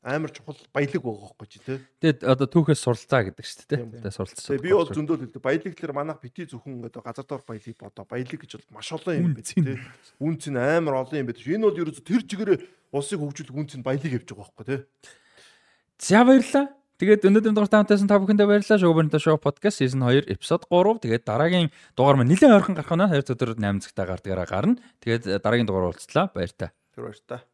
Амар 0.00 0.32
чухал 0.32 0.56
баялаг 0.72 0.96
байгаа 1.04 1.28
байхгүй 1.28 1.48
чи 1.52 1.58
тий. 1.60 1.76
Тэгээд 2.00 2.24
одоо 2.24 2.48
түүхээс 2.48 2.80
суралцаа 2.80 3.20
гэдэг 3.28 3.44
шүү 3.44 3.68
дээ. 3.68 3.80
Тийм. 3.84 3.90
Тэгээд 4.00 4.16
суралцсан. 4.16 4.56
Би 4.56 4.72
бол 4.72 4.88
зөндөл 4.88 5.20
хэлдэг. 5.20 5.44
Баялаг 5.44 5.74
тэр 5.76 5.92
манайх 5.92 6.24
бити 6.24 6.48
зөвхөн 6.48 6.80
ингээд 6.80 7.04
газар 7.04 7.26
дор 7.28 7.44
баялаг 7.44 7.76
бодоо. 7.76 8.08
Баялаг 8.08 8.40
гэж 8.40 8.52
бол 8.56 8.80
маш 8.80 8.88
олон 8.96 9.12
юм 9.12 9.36
Үнцэн. 9.36 9.60
тий. 9.60 9.76
Үнц 10.16 10.48
нь 10.48 10.56
амар 10.56 11.04
олон 11.04 11.20
юм 11.20 11.28
байт. 11.28 11.44
Энэ 11.44 11.68
бол 11.68 11.76
ерөөсө 11.84 12.00
тэр 12.00 12.24
чигээрээ 12.24 12.58
улсыг 12.96 13.20
хөгжүүлэх 13.20 13.60
үнц 13.60 13.76
нь 13.76 13.84
баялаг 13.84 14.08
явж 14.08 14.24
байгаа 14.24 14.48
байхгүй 14.48 14.64
тий. 14.72 14.80
За 16.00 16.24
баярлалаа. 16.24 16.66
Тэгээд 17.00 17.24
өнөөдрийн 17.28 17.56
дугаар 17.56 17.72
таамтайсан 17.72 18.08
та 18.08 18.16
бүхэндээ 18.20 18.48
баярлалаа. 18.48 18.80
Шоубернто 18.80 19.20
шоу 19.20 19.36
подкаст 19.36 19.84
season 19.84 20.00
2 20.04 20.32
episode 20.32 20.64
3. 20.68 21.00
Тэгээд 21.04 21.24
дараагийн 21.28 21.68
дугаар 21.92 22.16
маань 22.16 22.32
нэлээд 22.32 22.56
ойрхон 22.56 22.76
гарах 22.76 22.92
нь 22.96 23.04
2 23.20 23.36
өдөр 23.36 23.56
8 23.56 23.84
цагтаа 23.84 24.04
гардгаараа 24.16 24.48
гарна. 24.48 24.80
Тэгээд 25.04 25.44
дараагийн 25.44 25.68
дугаар 25.68 25.92
уулзлаа. 25.92 26.28
Баяр 26.32 26.52
та. 26.56 26.72
Тэр 26.92 27.08
баяр 27.08 27.20
та. 27.24 27.44